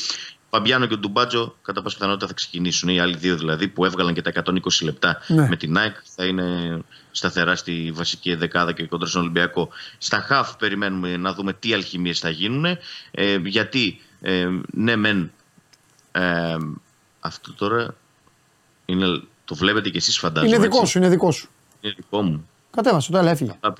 Ο 0.45 0.57
Παμπιάνο 0.57 0.85
και 0.85 0.93
ο 0.93 0.97
Ντουμπάτζο 0.97 1.55
κατά 1.61 1.81
πάσα 1.81 1.95
πιθανότητα 1.95 2.27
θα 2.27 2.33
ξεκινήσουν. 2.33 2.89
Οι 2.89 2.99
άλλοι 2.99 3.17
δύο 3.17 3.35
δηλαδή 3.37 3.67
που 3.67 3.85
έβγαλαν 3.85 4.13
και 4.13 4.21
τα 4.21 4.31
120 4.45 4.83
λεπτά 4.83 5.21
Ναι. 5.27 5.47
με 5.49 5.55
την 5.55 5.77
ΑΕΚ 5.77 5.95
θα 6.15 6.25
είναι 6.25 6.79
σταθερά 7.11 7.55
στη 7.55 7.91
βασική 7.95 8.35
εντεκάδα 8.35 8.71
και 8.71 8.85
κόντρα 8.85 9.05
στον 9.05 9.21
Ολυμπιακό. 9.21 9.69
Στα 9.97 10.19
χαφ 10.19 10.55
περιμένουμε 10.55 11.17
να 11.17 11.33
δούμε 11.33 11.53
τι 11.53 11.73
αλχημίες 11.73 12.19
θα 12.19 12.29
γίνουν. 12.29 12.65
Ε, 13.11 13.35
γιατί 13.43 14.01
ε, 14.21 14.47
ναι 14.71 14.95
μεν 14.95 15.31
ε, 16.21 16.57
αυτό 17.19 17.53
τώρα 17.53 17.95
είναι, 18.85 19.21
το 19.45 19.55
βλέπετε 19.55 19.89
κι 19.89 19.97
εσείς 19.97 20.17
φαντάζομαι. 20.19 20.55
Είναι 20.55 20.63
δικό 20.63 20.77
έτσι. 20.79 20.91
σου, 20.91 20.97
είναι 20.97 21.09
δικό 21.09 21.31
σου. 21.31 21.47
Είναι 21.81 21.93
δικό 21.97 22.21
μου. 22.21 22.47
Κατέβασε 22.71 23.11
το, 23.11 23.17
έλα, 23.17 23.31
έφυγε. 23.31 23.51
Α, 23.59 23.73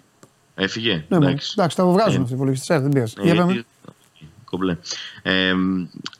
Έφυγε; 0.58 0.94
Ναι, 0.94 1.06
μόνο. 1.10 1.26
Εντάξει. 1.28 1.54
εντάξει, 1.58 1.78
τα 1.78 1.86
βγάζουν 1.86 2.20
Ε, 2.20 2.22
αυτοί 2.22 2.32
οι 2.32 2.36
υπολογιστές, 2.36 2.82
δεν 2.82 2.90
πειράζει. 2.92 3.14
ε, 3.18 3.24
Για 3.24 3.34
γιατί- 3.34 3.48
πάμε. 3.50 3.66
Κομπλέ. 4.46 4.78
Ε, 5.22 5.54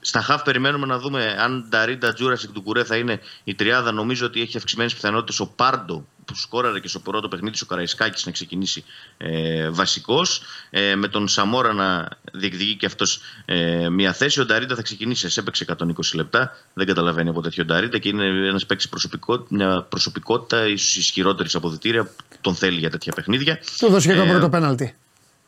στα 0.02 0.22
χαφ 0.22 0.42
περιμένουμε 0.44 0.86
να 0.86 1.00
δούμε 1.00 1.36
αν 1.40 1.68
τα 1.70 1.86
Ρίντα 1.86 2.14
Τζούρασικ 2.14 2.52
του 2.52 2.62
Κουρέ 2.62 2.84
θα 2.84 2.98
είναι 2.98 3.20
η 3.44 3.56
τριάδα. 3.56 3.92
Νομίζω 3.92 4.26
ότι 4.26 4.42
έχει 4.42 4.58
αυξημένες 4.58 4.94
πιθανότητες 4.94 5.40
ο 5.40 5.48
Πάρντο 5.56 6.06
που 6.26 6.36
σκόραρε 6.36 6.80
και 6.80 6.88
στο 6.88 7.00
πρώτο 7.00 7.28
παιχνίδι 7.28 7.58
ο 7.64 7.66
Καραϊσκάκης 7.66 8.26
να 8.26 8.32
ξεκινήσει 8.32 8.84
ε, 9.18 9.70
βασικός. 9.70 10.42
Ε, 10.70 10.96
με 10.96 11.08
τον 11.08 11.28
Σαμόρα 11.28 11.74
να 11.74 12.08
διεκδικεί 12.34 12.76
και 12.76 12.86
αυτός 12.86 13.20
ε, 13.46 13.90
μια 13.90 14.14
θέση. 14.14 14.42
Ο 14.42 14.46
Νταρίντα 14.46 14.76
θα 14.76 14.82
ξεκινήσει. 14.82 15.30
Σε 15.30 15.40
έπαιξε 15.40 15.66
120 15.80 15.88
λεπτά. 16.14 16.52
Δεν 16.74 16.88
καταλαβαίνει 16.88 17.30
από 17.30 17.42
τέτοιο 17.42 17.66
Νταρίντα 17.66 17.98
και 17.98 18.10
είναι 18.10 18.26
ένας 18.26 18.66
παίκτης 18.66 18.90
προσωπικό, 18.90 19.46
μια 19.50 19.86
προσωπικότητα 19.90 20.68
ίσως 20.68 20.96
ισχυρότερη 20.96 21.50
από 21.54 21.70
δυτήρια. 21.70 22.12
Τον 22.42 22.56
θέλει 22.56 22.80
για 22.80 22.90
τέτοια 22.90 23.14
παιχνίδια. 23.14 23.60
Του 23.78 23.90
δώσε 23.90 24.08
και 24.08 24.16
το 24.16 24.22
Ε, 24.22 24.28
πρώτο 24.30 24.50
πέναλτι. 24.50 24.96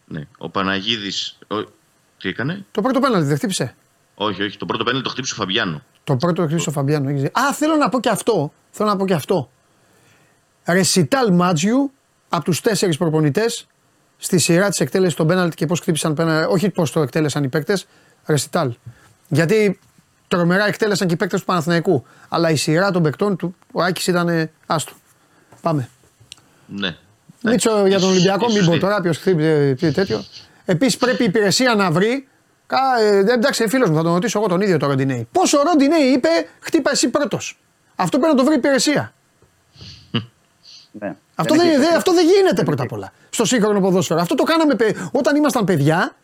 Ναι. 0.08 0.28
Ο 0.38 0.50
Παναγίδης. 0.50 1.38
Τι 2.18 2.30
έκανε; 2.30 2.66
Το 2.72 2.82
πρώτο 2.82 3.00
πέναλτι 3.00 3.28
δεν 3.28 3.38
χτύπησε. 3.38 3.76
Όχι, 4.16 4.44
όχι. 4.44 4.58
Το 4.58 4.66
πρώτο 4.66 4.84
πέναλτι 4.84 5.04
το 5.06 5.12
χτύπησε 5.12 5.34
ο 5.34 5.38
Φαμπιάνο. 5.38 5.82
Το 6.04 6.16
πρώτο 6.16 6.44
χτύπησε 6.46 6.70
ο 6.70 6.72
Φαμπιάνο. 6.72 7.10
έχεις 7.10 7.22
δει. 7.22 7.28
Α, 7.34 7.54
θέλω 7.54 7.76
να 7.76 7.90
πω 7.90 8.00
και 8.00 8.10
αυτό. 8.10 8.54
Θέλω 8.72 8.90
να 8.90 8.96
πω 8.96 9.06
και 9.06 9.14
αυτό. 9.14 9.52
Ρεσιτάλ 10.68 11.34
Μάτζιου 11.34 11.92
από 12.30 12.44
τους 12.44 12.62
τέσσερις 12.62 12.98
προπονητές 12.98 13.68
στη 14.18 14.38
σειρά 14.38 14.70
της 14.70 14.80
εκτέλεση 14.80 15.16
των 15.16 15.28
πέναλτι 15.28 15.56
και 15.56 15.66
πώς 15.66 15.80
χτύπησαν 15.80 16.14
πέναλτι. 16.14 16.54
Όχι 16.54 16.70
πώς 16.70 16.92
το 16.92 17.02
εκτέλεσαν 17.02 17.44
οι 17.44 17.48
παίκτες. 17.48 17.88
Ρεσιτάλ. 18.26 18.74
Γιατί 19.28 19.80
τρομερά 20.28 20.68
εκτέλεσαν 20.68 21.08
και 21.08 21.14
οι 21.14 21.18
παίκτες 21.18 21.40
του 21.40 21.46
Παναθηναϊκού. 21.46 22.06
Αλλά 22.30 22.50
η 22.50 22.56
σειρά 22.56 22.92
των 22.92 23.04
παικτών 23.04 23.36
του, 23.38 23.56
ο 23.72 23.82
Άκης 23.84 24.08
ήταν 24.08 24.28
ε, 24.30 24.52
άστο. 24.66 24.92
Πάμε. 25.62 25.90
Ναι. 26.68 26.96
Μίτσο 27.44 27.70
για 27.72 27.80
τον 27.80 27.88
Ίσως- 27.98 28.04
Ολυμπιακό, 28.10 28.46
μην 28.46 28.56
ίσως 28.56 28.68
πω 28.68 28.74
δει. 28.74 28.80
τώρα 28.80 29.02
ποιος 29.02 29.18
χτύπησε 29.18 29.76
τι 29.80 29.92
τέτοιο. 29.92 30.24
Επίσης 30.66 30.98
πρέπει 30.98 31.24
η 31.24 31.26
υπηρεσία 31.26 31.76
να 31.76 31.92
βρει. 31.92 32.28
Κα, 32.68 32.78
ε, 33.02 33.18
εντάξει, 33.34 33.68
φίλος 33.68 33.90
μου, 33.90 33.96
θα 33.96 34.04
τον 34.04 34.14
ρωτήσω 34.14 34.40
εγώ 34.40 34.48
τον 34.48 34.62
ίδιο 34.62 34.78
το 34.78 34.88
Ροντινέη. 34.88 35.28
Πόσο 35.32 35.60
ο 35.60 35.62
Ροντινέη 35.64 36.02
είπε, 36.12 36.28
χτύπα 36.60 36.92
εσύ 36.92 37.10
πρώτος. 37.10 37.60
Αυτό 37.96 38.18
πρέπει 38.18 38.34
να 38.34 38.40
το 38.40 38.46
βρει 38.46 38.54
η 38.56 38.58
υπηρεσία. 38.58 39.14
Ναι. 41.00 41.16
Αυτό 41.36 41.54
Δεν 41.56 41.64
δεν, 41.64 41.72
έχει- 41.74 41.82
δεν- 41.86 41.96
αυτό 41.96 42.14
δεν 42.14 42.26
γίνεται 42.26 42.64
πρώτα 42.64 42.84
απ' 42.84 42.92
όλα 42.92 43.12
στο 43.30 43.46
σύγχρονο 43.46 43.80
ποδόσφαιρο. 43.82 44.20
Αυτό 44.22 44.36
το 44.36 44.44
κάναμε 44.44 44.76
παι- 44.76 44.98
όταν 45.12 45.36
ήμασταν 45.36 45.64
παιδιά. 45.66 46.16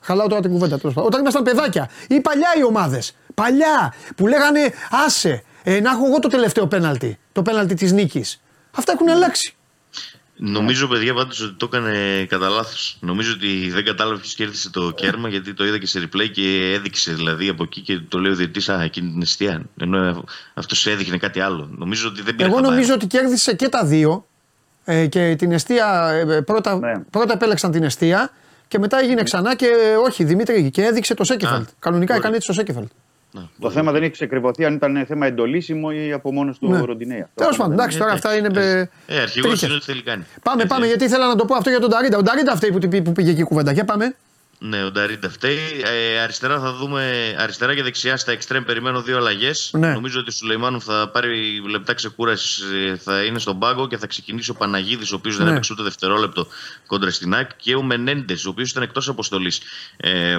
Χαλάω 0.00 0.26
τώρα 0.28 0.40
την 0.40 0.50
κουβέντα 0.50 0.78
τέλος 0.78 0.94
πάντων. 0.94 1.08
Όταν 1.08 1.20
ήμασταν 1.20 1.42
παιδάκια 1.42 1.88
ή 2.08 2.20
παλιά 2.20 2.48
οι 2.58 2.64
ομάδες. 2.64 3.16
Παλιά 3.34 3.94
που 4.16 4.26
λέγανε 4.26 4.72
άσε 5.06 5.42
ε, 5.62 5.80
να 5.80 5.90
έχω 5.90 6.06
εγώ 6.06 6.18
το 6.18 6.28
τελευταίο 6.28 6.66
πέναλτι. 6.66 7.18
Το 7.32 7.42
πέναλτι 7.42 7.74
της 7.74 7.92
νίκης. 7.92 8.40
Αυτά 8.76 8.92
έχουν 8.92 9.08
αλλάξει. 9.08 9.54
Νομίζω, 10.42 10.86
παιδιά, 10.88 11.14
πάντως 11.14 11.40
ότι 11.40 11.54
το 11.54 11.68
έκανε 11.72 12.24
κατά 12.28 12.48
λάθος. 12.48 12.96
Νομίζω 13.00 13.32
ότι 13.32 13.70
δεν 13.70 13.84
κατάλαβε 13.84 14.18
ποιος 14.20 14.34
κέρδισε 14.34 14.70
το 14.70 14.90
κέρμα, 14.90 15.28
γιατί 15.28 15.54
το 15.54 15.64
είδα 15.66 15.78
και 15.78 15.86
σε 15.86 16.00
replay 16.12 16.30
και 16.32 16.72
έδειξε 16.74 17.12
δηλαδή 17.12 17.48
από 17.48 17.62
εκεί 17.62 17.80
και 17.80 18.00
το 18.08 18.18
λέει 18.18 18.32
ο 18.32 18.34
διαιτητής, 18.34 18.68
Α, 18.68 18.82
εκείνη 18.82 19.10
την 19.12 19.22
αιστεία. 19.22 19.62
Ενώ 19.80 20.24
αυτός 20.54 20.86
έδειχνε 20.86 21.16
κάτι 21.18 21.40
άλλο. 21.40 21.70
Νομίζω 21.76 22.08
ότι 22.08 22.22
δεν 22.22 22.34
πήρε 22.34 22.44
Εγώ 22.48 22.54
χαμπάρι. 22.56 22.74
νομίζω 22.74 22.94
ότι 22.94 23.06
κέρδισε 23.06 23.54
και 23.54 23.68
τα 23.68 23.84
δύο. 23.84 24.26
Ε, 24.84 25.06
και 25.06 25.34
την 25.38 25.52
αιστεία, 25.52 26.08
ε, 26.28 26.40
πρώτα, 26.40 26.78
Ναι. 26.78 26.98
πρώτα 27.10 27.32
επέλεξαν 27.32 27.70
την 27.70 27.82
αιστεία 27.82 28.30
και 28.68 28.78
μετά 28.78 28.98
έγινε 28.98 29.22
ξανά 29.22 29.54
και 29.56 29.66
ε, 29.66 29.94
όχι 29.96 30.24
Δημήτρη 30.24 30.70
και 30.70 30.82
έδειξε 30.82 31.14
το 31.14 31.24
Σέκεφελτ. 31.24 31.68
Α, 31.68 31.72
Κανονικά 31.78 32.12
μπορεί. 32.12 32.18
έκανε 32.24 32.36
έτσι 32.36 32.46
το 32.48 32.52
Σέκεφελτ. 32.54 32.88
Να, 33.32 33.40
Το 33.40 33.48
μπορεί. 33.56 33.74
θέμα 33.74 33.92
δεν 33.92 34.02
έχει 34.02 34.10
ξεκριβωθεί 34.12 34.64
αν 34.64 34.74
ήταν 34.74 35.04
θέμα 35.06 35.26
εντολήσιμο 35.26 35.88
ή 35.92 36.12
από 36.12 36.32
μόνος 36.32 36.58
του 36.58 36.68
Ναι. 36.70 36.80
Ροντινέη. 36.80 37.20
Αυτό 37.20 37.32
Τέλος 37.34 37.50
δεν 37.56 37.60
πάντων, 37.60 37.72
εντάξει, 37.78 37.98
τώρα 37.98 38.12
αυτά 38.12 38.36
είναι. 38.36 38.48
ε, 38.60 38.78
Ε, 39.06 39.20
αρχηγός 39.20 39.50
τρίχες. 39.50 39.62
είναι 39.62 39.74
ότι 39.74 39.84
θέλει 39.84 40.02
κάνει. 40.02 40.24
Πάμε, 40.42 40.62
Έτσι. 40.62 40.74
πάμε, 40.74 40.86
γιατί 40.86 41.04
ήθελα 41.04 41.26
να 41.26 41.36
το 41.36 41.44
πω 41.44 41.54
αυτό 41.54 41.70
για 41.70 41.80
τον 41.80 41.90
Ταρίτα. 41.90 42.18
Ο 42.18 42.22
Ταρίτα 42.22 42.52
αυτή 42.52 42.72
που, 42.72 43.02
που 43.02 43.12
πήγε 43.12 43.30
εκεί 43.30 43.40
η 43.40 43.44
κουβέντα. 43.44 43.72
Για 43.72 43.84
πάμε. 43.84 44.14
Ναι, 44.62 44.84
ο 44.84 44.90
Νταρίντα 44.90 45.30
φταίει. 45.30 45.58
Ε, 45.84 46.18
αριστερά 46.20 46.60
θα 46.60 46.72
δούμε, 46.72 47.34
αριστερά 47.38 47.74
και 47.74 47.82
δεξιά 47.82 48.16
στα 48.16 48.32
εξτρέμ 48.32 48.64
περιμένω 48.64 49.02
δύο 49.02 49.16
αλλαγές. 49.16 49.70
Ναι. 49.72 49.92
Νομίζω 49.92 50.20
ότι 50.20 50.28
ο 50.28 50.32
Σουλεϊμάνου 50.32 50.80
θα 50.80 51.08
πάρει 51.12 51.62
λεπτά 51.68 51.94
ξεκούρασης, 51.94 52.60
ε, 52.60 52.96
θα 52.96 53.22
είναι 53.24 53.38
στον 53.38 53.58
πάγκο 53.58 53.88
και 53.88 53.96
θα 53.96 54.06
ξεκινήσει 54.06 54.50
ο 54.50 54.54
Παναγίδης, 54.54 55.12
ο 55.12 55.14
οποίος 55.16 55.36
δεν 55.36 55.44
Ναι. 55.44 55.50
έπαιξε 55.50 55.72
ούτε 55.72 55.82
δευτερόλεπτο 55.82 56.46
κόντρα 56.86 57.10
στην 57.10 57.34
ΑΕΚ, 57.34 57.50
και 57.56 57.74
ο 57.74 57.82
Μενέντες, 57.82 58.46
ο 58.46 58.48
οποίος 58.48 58.70
ήταν 58.70 58.82
εκτός 58.82 59.08
αποστολής 59.08 59.60
ε, 59.96 60.36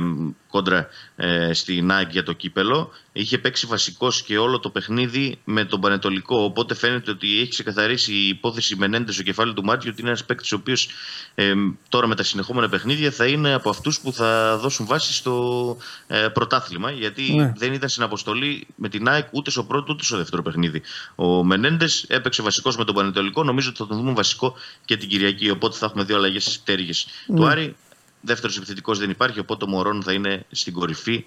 κόντρα 0.49 0.87
ε, 1.15 1.53
στην 1.53 1.91
ΑΕΚ 1.91 2.11
για 2.11 2.23
το 2.23 2.33
κύπελο. 2.33 2.91
Είχε 3.13 3.37
παίξει 3.37 3.65
βασικός 3.65 4.21
και 4.23 4.37
όλο 4.37 4.59
το 4.59 4.69
παιχνίδι 4.69 5.37
με 5.43 5.65
τον 5.65 5.81
Πανετολικό. 5.81 6.43
Οπότε 6.43 6.75
φαίνεται 6.75 7.11
ότι 7.11 7.39
έχει 7.39 7.49
ξεκαθαρίσει 7.49 8.13
η 8.13 8.27
υπόθεση 8.27 8.75
Μενέντες 8.75 9.13
στο 9.13 9.23
κεφάλι 9.23 9.53
του 9.53 9.63
Μάτζιο 9.63 9.91
ότι 9.91 10.01
είναι 10.01 10.09
ένας 10.09 10.25
παίκτης 10.25 10.51
ο 10.51 10.55
οποίος 10.55 10.89
ε, 11.35 11.53
τώρα 11.89 12.07
με 12.07 12.15
τα 12.15 12.23
συνεχόμενα 12.23 12.69
παιχνίδια 12.69 13.11
θα 13.11 13.25
είναι 13.25 13.53
από 13.53 13.69
αυτούς 13.69 13.99
που 13.99 14.13
θα 14.13 14.57
δώσουν 14.57 14.85
βάση 14.85 15.13
στο 15.13 15.77
ε, 16.07 16.27
πρωτάθλημα. 16.27 16.91
Γιατί 16.91 17.33
Ναι. 17.35 17.53
δεν 17.57 17.73
ήταν 17.73 17.89
στην 17.89 18.03
αποστολή 18.03 18.67
με 18.75 18.89
την 18.89 19.07
ΑΕΚ 19.07 19.27
ούτε 19.31 19.51
στο 19.51 19.63
πρώτο 19.63 19.93
ούτε 19.93 20.03
στο 20.03 20.17
δεύτερο 20.17 20.41
παιχνίδι. 20.41 20.81
Ο 21.15 21.43
Μενέντες 21.43 22.05
έπαιξε 22.07 22.41
βασικός 22.41 22.77
με 22.77 22.85
τον 22.85 22.95
Πανετολικό. 22.95 23.43
Νομίζω 23.43 23.69
ότι 23.69 23.77
θα 23.77 23.87
τον 23.87 23.97
δούμε 23.97 24.13
βασικό 24.13 24.55
και 24.85 24.97
την 24.97 25.09
Κυριακή. 25.09 25.49
Οπότε 25.49 25.77
θα 25.77 25.85
έχουμε 25.85 26.03
δύο 26.03 26.15
αλλαγές 26.15 26.61
τέργε 26.63 26.91
του 27.35 27.45
Άρη. 27.45 27.75
Δεύτερος 28.23 28.57
επιθετικός 28.57 28.99
δεν 28.99 29.09
υπάρχει, 29.09 29.39
οπότε 29.39 29.65
ο 29.65 29.67
Μωρόν 29.67 30.03
θα 30.03 30.13
είναι 30.13 30.45
στην 30.51 30.73
κορυφή 30.73 31.25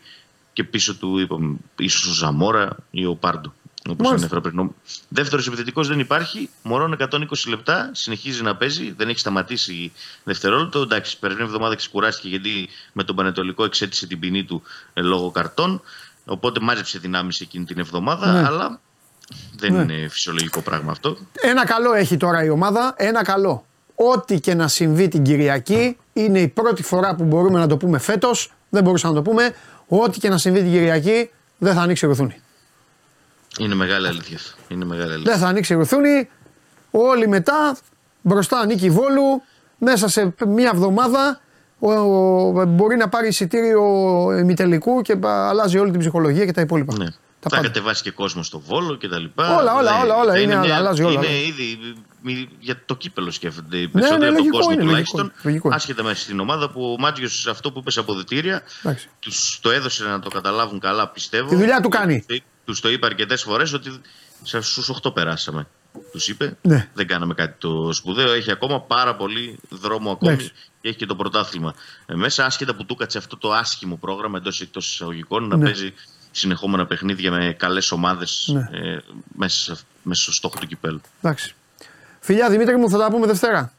και 0.55 0.65
πίσω 0.65 0.95
του 0.97 1.19
είπαμε, 1.19 1.57
ίσως 1.79 2.07
ο 2.07 2.13
Ζαμόρα 2.13 2.77
ή 2.91 3.07
ο 3.07 3.15
Πάρντο. 3.15 3.53
Όπως 3.91 4.07
Μάλιστα. 4.07 4.27
ανέφερα 4.37 4.41
πριν. 4.55 4.71
Δεύτερος 5.09 5.47
επιθετικός 5.47 5.89
δεν 5.89 5.99
υπάρχει. 5.99 6.51
Μωρόν 6.63 6.97
120 7.01 7.49
λεπτά, 7.49 7.91
συνεχίζει 7.93 8.43
να 8.43 8.57
παίζει, 8.57 8.95
δεν 8.97 9.09
έχει 9.09 9.19
σταματήσει 9.19 9.93
δευτερόλεπτο. 10.25 10.81
Εντάξει, 10.81 11.19
περασμένη 11.19 11.49
εβδομάδα 11.49 11.75
ξεκουράστηκε 11.75 12.29
γιατί 12.29 12.69
με 12.93 13.05
τον 13.05 13.17
Πανετολικό 13.17 13.65
εξέτησε 13.65 14.07
την 14.07 14.19
ποινή 14.19 14.45
του 14.45 14.63
ε, 14.95 15.01
λόγω 15.01 15.31
καρτών. 15.31 15.83
Οπότε 16.25 16.61
μάζεψε 16.61 16.99
δυνάμεις 16.99 17.41
εκείνη 17.41 17.65
την 17.65 17.79
εβδομάδα, 17.79 18.33
Ναι. 18.33 18.47
αλλά 18.47 18.81
δεν 19.57 19.73
Ναι. 19.73 19.83
είναι 19.93 20.09
φυσιολογικό 20.09 20.61
πράγμα 20.61 20.91
αυτό. 20.91 21.17
Ένα 21.33 21.67
καλό 21.67 21.93
έχει 21.95 22.17
τώρα 22.17 22.45
η 22.45 22.49
ομάδα. 22.49 22.95
Ένα 22.97 23.23
καλό. 23.25 23.67
Ό,τι 23.95 24.41
και 24.41 24.55
να 24.55 24.69
συμβεί 24.69 25.09
την 25.09 25.23
Κυριακή 25.23 25.97
είναι 26.13 26.41
η 26.41 26.49
πρώτη 26.49 26.83
φορά 26.83 27.15
που 27.15 27.25
μπορούμε 27.25 27.59
να 27.59 27.67
το 27.67 27.77
πούμε 27.77 27.99
φέτος. 27.99 28.53
Δεν 28.71 28.83
μπορούσαμε 28.83 29.15
να 29.15 29.23
το 29.23 29.31
πούμε. 29.31 29.55
Ό,τι 30.03 30.19
και 30.19 30.29
να 30.29 30.39
συμβεί 30.39 30.63
την 30.63 30.71
Κυριακή 30.71 31.31
δεν 31.59 31.75
θα 31.75 31.81
ανοίξει 31.81 32.07
ρουθούνη. 32.07 32.41
Είναι 33.59 33.75
μεγάλη 33.75 34.07
αλήθεια. 34.07 34.37
αυτό. 34.37 34.57
Είναι 34.69 34.85
μεγάλη 34.85 35.13
αλήθεια. 35.13 35.33
Δεν 35.33 35.41
θα 35.41 35.49
ανοίξει 35.49 35.75
ρουθούνη. 35.75 36.29
Όλοι 36.91 37.29
μετά 37.29 37.77
μπροστά 38.23 38.67
νίκη 38.67 38.91
Βόλου. 38.91 39.43
Μέσα 39.79 40.09
σε 40.09 40.35
μία 40.47 40.71
εβδομάδα 40.75 41.41
ο, 41.79 41.93
ο- 41.93 42.65
μπορεί 42.67 42.97
να 42.97 43.09
πάρει 43.09 43.29
εισιτήριο 43.29 43.83
ημιτελικού 44.39 45.03
και 45.03 45.17
πα- 45.17 45.49
αλλάζει 45.49 45.79
όλη 45.79 45.91
την 45.91 46.01
ψυχολογία 46.01 46.45
και 46.45 46.53
τα 46.53 46.61
υπόλοιπα. 46.61 46.95
Ναι. 46.99 47.05
Τα 47.05 47.11
θα 47.41 47.57
πάντα. 47.57 47.63
κατεβάσει 47.63 48.03
και 48.03 48.11
κόσμο 48.11 48.43
στο 48.43 48.59
βόλο 48.61 48.97
και 48.97 49.09
τα 49.09 49.19
λοιπά. 49.19 49.57
Όλα, 49.57 49.75
όλα, 49.75 49.93
Ναι, 49.97 50.03
όλα, 50.03 50.15
όλα. 50.17 50.33
θα 50.33 50.39
Είναι, 50.41 50.57
μια- 50.57 50.77
αλλάζει 50.77 51.03
όλα, 51.03 51.13
Είναι 51.13 51.27
όλα. 51.27 51.37
ήδη 51.37 51.79
μη- 51.83 52.05
για 52.59 52.83
το 52.87 52.97
κύπελο 52.97 53.31
σκέφτονται 53.31 53.77
οι 53.77 53.81
ναι, 53.81 53.89
περισσότεροι 53.89 54.25
από 54.27 54.35
τον 54.35 54.37
λογικό 54.45 54.57
κόσμο 54.57 54.73
είναι, 54.73 54.83
τουλάχιστον. 54.83 55.21
λογικό, 55.21 55.41
λογικό 55.45 55.67
είναι. 55.69 55.77
Άσχετα 55.77 56.03
μέσα 56.03 56.21
στην 56.23 56.41
ομάδα 56.41 56.71
που 56.71 56.93
ο 56.93 57.01
Μάτζιος 57.01 57.47
αυτό 57.47 57.73
που 57.73 57.79
είπε 57.79 57.91
σε 57.91 58.01
αποδητήρια 58.01 58.63
Εντάξει. 58.83 59.09
τους 59.19 59.59
το 59.63 59.71
έδωσε 59.71 60.05
να 60.05 60.21
το 60.21 60.29
καταλάβουν 60.31 60.79
καλά, 60.81 61.09
πιστεύω. 61.09 61.49
Τη 61.49 61.57
δουλειά 61.57 61.81
του 61.81 61.89
κάνει. 61.89 62.25
Τους 62.65 62.81
το 62.81 62.89
είπε 62.89 63.07
αρκετές 63.07 63.43
φορές 63.43 63.73
ότι 63.73 64.01
στους 64.43 64.91
8 65.03 65.15
περάσαμε. 65.15 65.67
Τους 66.13 66.29
είπε. 66.29 66.57
Ναι. 66.63 66.89
Δεν 66.95 67.07
κάναμε 67.07 67.35
κάτι 67.35 67.55
το 67.59 67.93
σπουδαίο. 67.93 68.33
Έχει 68.33 68.51
ακόμα 68.51 68.81
πάρα 68.81 69.15
πολύ 69.17 69.59
δρόμο 69.69 70.11
ακόμη 70.11 70.33
Εντάξει. 70.33 70.53
και 70.81 70.89
έχει 70.89 70.97
και 70.97 71.07
το 71.07 71.17
πρωτάθλημα. 71.17 71.75
Ε, 72.07 72.15
μέσα, 72.15 72.45
άσχετα 72.45 72.75
που 72.75 72.85
του 72.85 72.95
κάτσε 72.95 73.19
αυτό 73.19 73.37
το 73.37 73.53
άσχημο 73.53 73.97
πρόγραμμα 73.97 74.39
εντός 74.39 74.61
εκτός 74.61 74.93
εισαγωγικών 74.93 75.49
να 75.49 75.57
Ναι. 75.57 75.65
παίζει 75.65 75.93
συνεχόμενα 76.31 76.87
παιχνίδια 76.87 77.31
με 77.31 77.53
καλές 77.59 77.93
ομάδες 77.93 78.51
Ναι. 78.53 78.69
ε, 78.91 78.99
μέσα, 79.37 79.77
μέσα 80.03 80.23
στο 80.23 80.33
στόχο 80.33 80.55
του 80.61 80.67
κυπέλου. 80.67 81.01
Εντάξει. 81.23 81.55
Φιλιά 82.25 82.51
Δημήτρη 82.51 82.77
μου, 82.77 82.91
θα 82.91 82.99
τα 82.99 83.11
πούμε 83.11 83.27
Δευτέρα. 83.27 83.73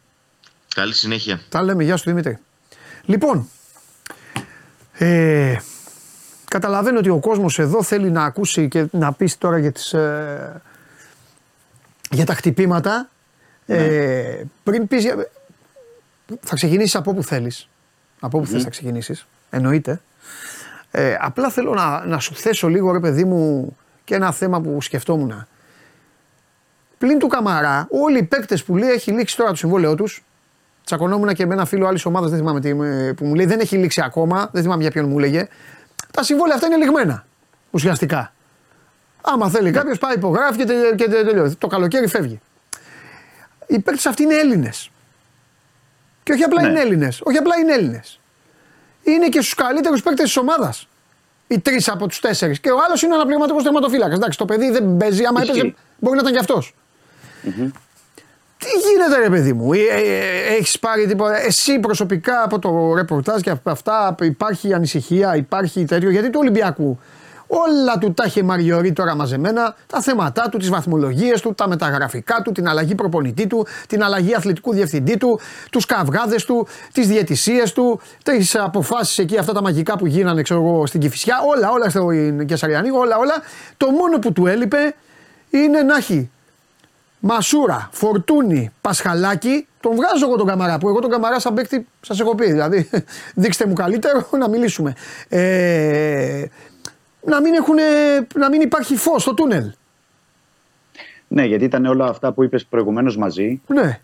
Καλή 0.75 0.93
συνέχεια. 0.93 1.39
Τα 1.49 1.61
λέμε, 1.63 1.83
γεια 1.83 1.97
σου 1.97 2.03
Δημήτρη. 2.09 2.37
Λοιπόν, 3.05 3.49
ε, 4.93 5.55
καταλαβαίνω 6.47 6.99
ότι 6.99 7.09
ο 7.09 7.19
κόσμος 7.19 7.59
εδώ 7.59 7.83
θέλει 7.83 8.11
να 8.11 8.23
ακούσει 8.23 8.67
και 8.67 8.85
να 8.91 9.13
πεις 9.13 9.37
τώρα 9.37 9.57
για, 9.57 9.71
τις, 9.71 9.93
ε, 9.93 10.61
για 12.11 12.25
τα 12.25 12.33
χτυπήματα. 12.33 13.09
Ε, 13.65 14.41
πριν 14.63 14.87
πεις, 14.87 15.03
για- 15.03 15.29
θα 16.41 16.55
ξεκινήσεις 16.55 16.95
από 16.95 17.11
όπου 17.11 17.23
θέλεις. 17.23 17.67
Από 18.19 18.37
όπου 18.37 18.47
θες 18.47 18.63
θα 18.63 18.69
ξεκινήσεις. 18.69 19.25
Εννοείται. 19.49 20.01
Ε, 20.91 21.17
απλά 21.19 21.49
θέλω 21.49 21.73
να, 21.73 22.05
να 22.05 22.19
σου 22.19 22.35
θέσω 22.35 22.67
λίγο 22.67 22.91
ρε 22.91 22.99
παιδί 22.99 23.23
μου 23.23 23.75
και 24.03 24.15
ένα 24.15 24.31
θέμα 24.31 24.61
που 24.61 24.81
σκεφτόμουν. 24.81 25.47
Πλην 26.97 27.19
του 27.19 27.27
Καμαρά, 27.27 27.87
όλοι 27.91 28.17
οι 28.17 28.23
παίκτες 28.23 28.63
που 28.63 28.75
λέει 28.77 28.89
έχει 28.89 29.11
λήξει 29.11 29.37
τώρα 29.37 29.49
το 29.49 29.55
συμβόλαιό 29.55 29.95
τους. 29.95 30.23
Τσακωνόμουν 30.83 31.33
και 31.33 31.45
με 31.45 31.53
ένα 31.53 31.65
φίλο 31.65 31.87
άλλης 31.87 32.05
ομάδας, 32.05 32.29
δεν 32.29 32.39
θυμάμαι 32.39 32.59
τι, 32.59 32.69
ε, 32.69 33.13
που 33.13 33.25
μου 33.25 33.35
λέει 33.35 33.45
δεν 33.45 33.59
έχει 33.59 33.77
λήξει 33.77 34.01
ακόμα, 34.01 34.49
δεν 34.51 34.61
θυμάμαι 34.63 34.81
για 34.81 34.91
ποιον 34.91 35.09
μου 35.09 35.19
λέγε. 35.19 35.47
Τα 36.11 36.23
συμβόλαια 36.23 36.55
αυτά 36.55 36.67
είναι 36.67 36.75
λιγμένα 36.77 37.25
ουσιαστικά. 37.71 38.33
Άμα 39.21 39.49
θέλει 39.49 39.71
κάποιος 39.71 39.97
πάει 39.97 40.13
υπογράφει 40.15 40.57
και, 40.57 40.65
τελε- 40.65 40.95
και 40.95 41.09
τελειώνει. 41.09 41.53
Το 41.55 41.67
καλοκαίρι 41.67 42.07
φεύγει. 42.07 42.39
Οι 43.67 43.79
παίκτες 43.79 44.05
αυτοί 44.05 44.23
είναι 44.23 44.35
Έλληνες. 44.35 44.89
Και 46.23 46.31
όχι 46.31 46.43
απλά 46.43 46.61
Ναι. 46.61 46.67
είναι 46.67 46.79
Έλληνες. 46.79 47.21
Όχι 47.23 47.37
απλά 47.37 47.57
είναι 47.57 47.73
Έλληνες. 47.73 48.19
Είναι 49.03 49.27
και 49.27 49.41
στους 49.41 49.53
καλύτερους 49.53 50.01
παίκτες 50.03 50.25
της 50.25 50.37
ομάδας. 50.37 50.87
Οι 51.47 51.59
τρεις 51.59 51.89
από 51.89 52.07
τους 52.07 52.19
τέσσερις. 52.19 52.59
Και 52.59 52.69
ο 52.71 52.77
άλλος 52.87 53.01
είναι 53.01 53.13
αναπληρωματικός 53.15 53.63
τερματοφύλακας. 53.63 54.15
Εντάξει, 54.15 54.37
το 54.37 54.45
παιδί 54.45 54.69
δεν 54.71 54.97
παίζει. 54.97 55.25
Άμα 55.25 55.41
Ισχύει. 55.41 55.57
έπαιζε, 55.59 55.75
μπορεί 55.99 56.15
να 56.15 56.21
ήταν 56.21 56.33
κι 56.33 56.39
αυτός. 56.39 56.75
Τι 58.57 58.67
γίνεται, 58.89 59.19
ρε 59.21 59.29
παιδί 59.29 59.53
μου, 59.53 59.73
ε, 59.73 59.77
ε, 59.77 60.55
έχεις 60.57 60.79
πάρει 60.79 61.07
τίποτα. 61.07 61.45
Εσύ 61.45 61.79
προσωπικά 61.79 62.43
από 62.43 62.59
το 62.59 62.93
ρεπορτάζ 62.95 63.41
και 63.41 63.49
από 63.49 63.69
αυτά 63.69 64.15
υπάρχει 64.21 64.73
ανησυχία, 64.73 65.35
υπάρχει 65.35 65.85
τέτοιο. 65.85 66.09
Γιατί 66.09 66.29
του 66.29 66.39
Ολυμπιακού 66.41 66.99
όλα 67.47 67.97
του 67.97 68.13
τα 68.13 68.23
είχε 68.27 68.43
Μαριωρή 68.43 68.93
τώρα 68.93 69.15
μαζεμένα, 69.15 69.75
τα 69.87 70.01
θέματα 70.01 70.49
του, 70.49 70.57
τις 70.57 70.69
βαθμολογίες 70.69 71.41
του, 71.41 71.53
τα 71.53 71.67
μεταγραφικά 71.67 72.41
του, 72.43 72.51
την 72.51 72.67
αλλαγή 72.67 72.95
προπονητή 72.95 73.47
του, 73.47 73.67
την 73.87 74.03
αλλαγή 74.03 74.35
αθλητικού 74.35 74.73
διευθυντή 74.73 75.17
του, 75.17 75.39
τους 75.71 75.85
καυγάδες 75.85 76.45
του, 76.45 76.67
τις 76.91 77.07
διαιτησίες 77.07 77.73
του, 77.73 77.99
τις 78.23 78.55
αποφάσεις 78.55 79.17
εκεί, 79.17 79.37
αυτά 79.37 79.53
τα 79.53 79.61
μαγικά 79.61 79.97
που 79.97 80.05
γίνανε 80.05 80.41
ξέρω 80.41 80.61
εγώ, 80.61 80.85
στην 80.85 80.99
Κυφυσιά, 80.99 81.35
όλα, 81.55 81.71
όλα 81.71 81.89
στην 81.89 82.45
Κεσαριανή, 82.45 82.89
όλα, 82.89 83.17
όλα. 83.17 83.33
Το 83.77 83.91
μόνο 83.91 84.19
που 84.19 84.31
του 84.31 84.47
έλειπε 84.47 84.95
είναι 85.49 85.81
να 85.81 85.95
έχει 85.95 86.29
Μασούρα, 87.27 87.89
Φορτούνη, 87.91 88.71
Πασχαλάκη, 88.81 89.67
τον 89.79 89.95
βγάζω 89.95 90.25
εγώ 90.25 90.35
τον 90.35 90.47
Καμαρά. 90.47 90.77
Που 90.77 90.87
εγώ 90.89 90.99
τον 90.99 91.09
Καμαρά 91.09 91.39
σαν 91.39 91.53
παίκτη 91.53 91.87
σας 92.01 92.19
έχω 92.19 92.35
πει. 92.35 92.45
Δηλαδή, 92.51 92.89
δείξτε 93.35 93.65
μου 93.65 93.73
καλύτερο 93.73 94.27
να 94.39 94.49
μιλήσουμε. 94.49 94.93
Ε, 95.29 96.45
να, 97.25 97.41
μην 97.41 97.53
έχουνε, 97.53 97.83
να 98.35 98.49
μην 98.49 98.61
υπάρχει 98.61 98.95
φως 98.95 99.21
στο 99.21 99.33
τούνελ. 99.33 99.71
Ναι, 101.27 101.45
γιατί 101.45 101.63
ήταν 101.63 101.85
όλα 101.85 102.05
αυτά 102.05 102.31
που 102.31 102.43
είπες 102.43 102.65
προηγουμένως 102.65 103.17
μαζί 103.17 103.61
Ναι, 103.67 103.99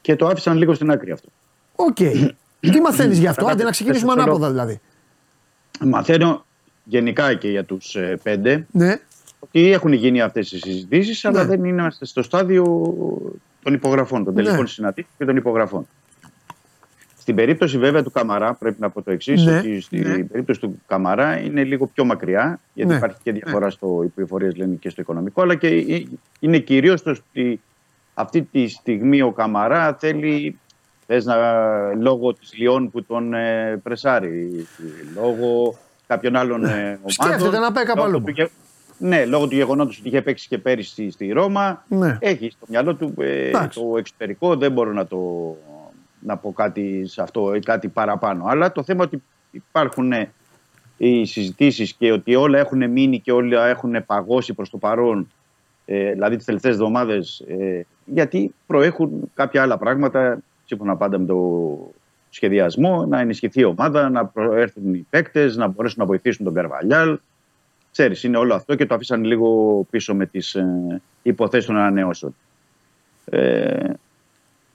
και 0.00 0.16
το 0.16 0.26
άφησαν 0.26 0.56
λίγο 0.56 0.74
στην 0.74 0.90
άκρη 0.90 1.10
αυτό. 1.10 1.28
οκ. 1.76 1.96
Τι 2.72 2.80
μαθαίνεις 2.80 3.18
γι' 3.18 3.26
αυτό, 3.26 3.40
Κατά 3.40 3.52
άντε 3.54 3.64
να 3.64 3.70
ξεκινήσουμε 3.70 4.10
θέλω- 4.12 4.22
ανάποδα 4.24 4.50
δηλαδή. 4.50 4.80
Μαθαίνω 5.80 6.44
γενικά 6.84 7.34
και 7.34 7.48
για 7.50 7.64
τους 7.64 7.96
πέντε 8.22 8.66
Ναι, 8.70 8.94
ότι 9.38 9.72
έχουν 9.72 9.92
γίνει 9.92 10.20
αυτές 10.20 10.52
οι 10.52 10.58
συζητήσεις, 10.58 11.24
αλλά 11.24 11.44
Ναι. 11.44 11.48
δεν 11.56 11.64
είμαστε 11.64 12.04
στο 12.04 12.22
στάδιο 12.22 12.64
των 13.62 13.74
υπογραφών, 13.74 14.24
των 14.24 14.34
τελικών 14.34 14.60
Ναι. 14.60 14.66
συναντήσεων 14.66 15.14
και 15.18 15.24
των 15.24 15.36
υπογραφών. 15.36 15.86
Στην 17.18 17.34
περίπτωση 17.34 17.78
βέβαια 17.78 18.02
του 18.02 18.10
Καμαρά, 18.10 18.54
πρέπει 18.54 18.76
να 18.80 18.90
πω 18.90 19.02
το 19.02 19.10
εξής: 19.10 19.44
Ναι. 19.44 19.58
ότι 19.58 19.80
στην 19.80 20.08
Ναι. 20.08 20.24
περίπτωση 20.24 20.60
του 20.60 20.80
Καμαρά 20.86 21.38
είναι 21.38 21.64
λίγο 21.64 21.86
πιο 21.86 22.04
μακριά, 22.04 22.60
γιατί 22.74 22.90
Ναι. 22.90 22.96
υπάρχει 22.96 23.16
και 23.22 23.32
διαφορά 23.32 23.70
στο 23.70 24.00
οι 24.04 24.06
πληροφορίες 24.06 24.56
λένε 24.56 24.74
και 24.74 24.88
στο 24.88 25.00
οικονομικό, 25.00 25.42
αλλά 25.42 25.54
και 25.54 25.66
ε, 25.68 26.02
είναι 26.40 26.58
κυρίως 26.58 27.02
το 27.02 27.10
ότι 27.10 27.60
αυτή 28.14 28.42
τη 28.42 28.68
στιγμή 28.68 29.22
ο 29.22 29.32
Καμαρά 29.32 29.94
θέλει. 30.00 30.58
Θες 31.10 31.24
να, 31.24 31.36
λόγω 31.94 32.34
της 32.34 32.52
Λιόν 32.56 32.90
που 32.90 33.04
τον 33.04 33.34
ε, 33.34 33.80
πρεσάρει, 33.82 34.66
λόγω 35.14 35.78
κάποιων 36.06 36.36
άλλων 36.36 36.64
ε, 36.64 36.68
ομάδων. 36.68 36.98
Σκέφτεται 37.06 37.58
να 37.58 37.72
πάει 37.72 37.84
κάπου 37.84 37.98
λόγω 38.10 38.22
αλλού. 38.26 38.50
Του 38.98 39.04
γε- 39.06 39.10
Ναι, 39.18 39.24
λόγω 39.26 39.48
του 39.48 39.54
γεγονότος 39.54 39.98
ότι 39.98 40.08
είχε 40.08 40.22
παίξει 40.22 40.48
και 40.48 40.58
πέρυσι 40.58 40.90
στη, 40.90 41.10
στη 41.10 41.30
Ρώμα. 41.32 41.84
Ναι. 41.88 42.16
Έχει 42.20 42.50
στο 42.50 42.66
μυαλό 42.68 42.94
του 42.94 43.14
ε, 43.18 43.48
Εντάξει. 43.48 43.80
το 43.80 43.96
εξωτερικό. 43.96 44.56
Δεν 44.56 44.72
μπορώ 44.72 44.92
να, 44.92 45.06
το, 45.06 45.18
να 46.20 46.36
πω 46.36 46.52
κάτι 46.52 47.06
σε 47.06 47.22
αυτό 47.22 47.54
ή 47.54 47.60
κάτι 47.60 47.88
παραπάνω. 47.88 48.44
Αλλά 48.46 48.72
το 48.72 48.82
θέμα 48.82 49.04
ότι 49.04 49.22
υπάρχουν 49.50 50.12
ε, 50.12 50.32
οι 50.96 51.24
συζητήσεις 51.24 51.92
και 51.92 52.12
ότι 52.12 52.34
όλα 52.34 52.58
έχουν 52.58 52.90
μείνει 52.90 53.20
και 53.20 53.32
όλα 53.32 53.66
έχουν 53.66 54.06
παγώσει 54.06 54.54
προς 54.54 54.70
το 54.70 54.76
παρόν. 54.78 55.28
Ε, 55.84 56.12
δηλαδή 56.12 56.36
τις 56.36 56.44
τελευταίες 56.44 56.74
εβδομάδες. 56.74 57.44
Ε, 57.48 57.86
γιατί 58.04 58.54
προέχουν 58.66 59.30
κάποια 59.34 59.62
άλλα 59.62 59.78
πράγματα 59.78 60.38
σύμφωνα 60.64 60.96
πάντα 60.96 61.18
με 61.18 61.26
το 61.26 61.78
σχεδιασμό, 62.30 63.06
να 63.06 63.20
ενισχυθεί 63.20 63.60
η 63.60 63.64
ομάδα, 63.64 64.08
να 64.10 64.32
έρθουν 64.54 64.94
οι 64.94 65.06
παίκτες, 65.10 65.56
να 65.56 65.66
μπορέσουν 65.68 65.96
να 66.00 66.06
βοηθήσουν 66.06 66.44
τον 66.44 66.54
Καρβαλιάλ. 66.54 67.18
Ξέρεις, 67.98 68.22
είναι 68.22 68.36
όλο 68.36 68.54
αυτό 68.54 68.74
και 68.74 68.86
το 68.86 68.94
αφήσαν 68.94 69.24
λίγο 69.24 69.82
πίσω 69.90 70.14
με 70.14 70.26
τις 70.26 70.54
ε, 70.54 71.02
υποθέσεις 71.22 71.66
των 71.66 71.76
ανανεώσεων. 71.76 72.34
Ε, 73.24 73.92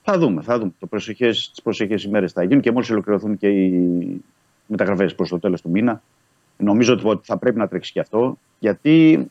θα 0.02 0.18
δούμε, 0.18 0.42
θα 0.42 0.58
δούμε. 0.58 0.72
Το 0.78 0.86
προσεχές, 0.86 1.50
τις 1.50 1.62
προσεχές 1.62 2.04
ημέρες 2.04 2.32
θα 2.32 2.42
γίνουν 2.42 2.60
και 2.60 2.72
μόλις 2.72 2.90
ολοκληρωθούν 2.90 3.38
και 3.38 3.48
οι 3.48 4.22
μεταγραφές 4.66 5.14
προς 5.14 5.28
το 5.28 5.38
τέλος 5.38 5.60
του 5.60 5.70
μήνα. 5.70 6.02
Νομίζω 6.56 6.98
ότι 7.04 7.26
θα 7.26 7.36
πρέπει 7.38 7.58
να 7.58 7.68
τρέξει 7.68 7.92
και 7.92 8.00
αυτό, 8.00 8.38
γιατί 8.58 9.26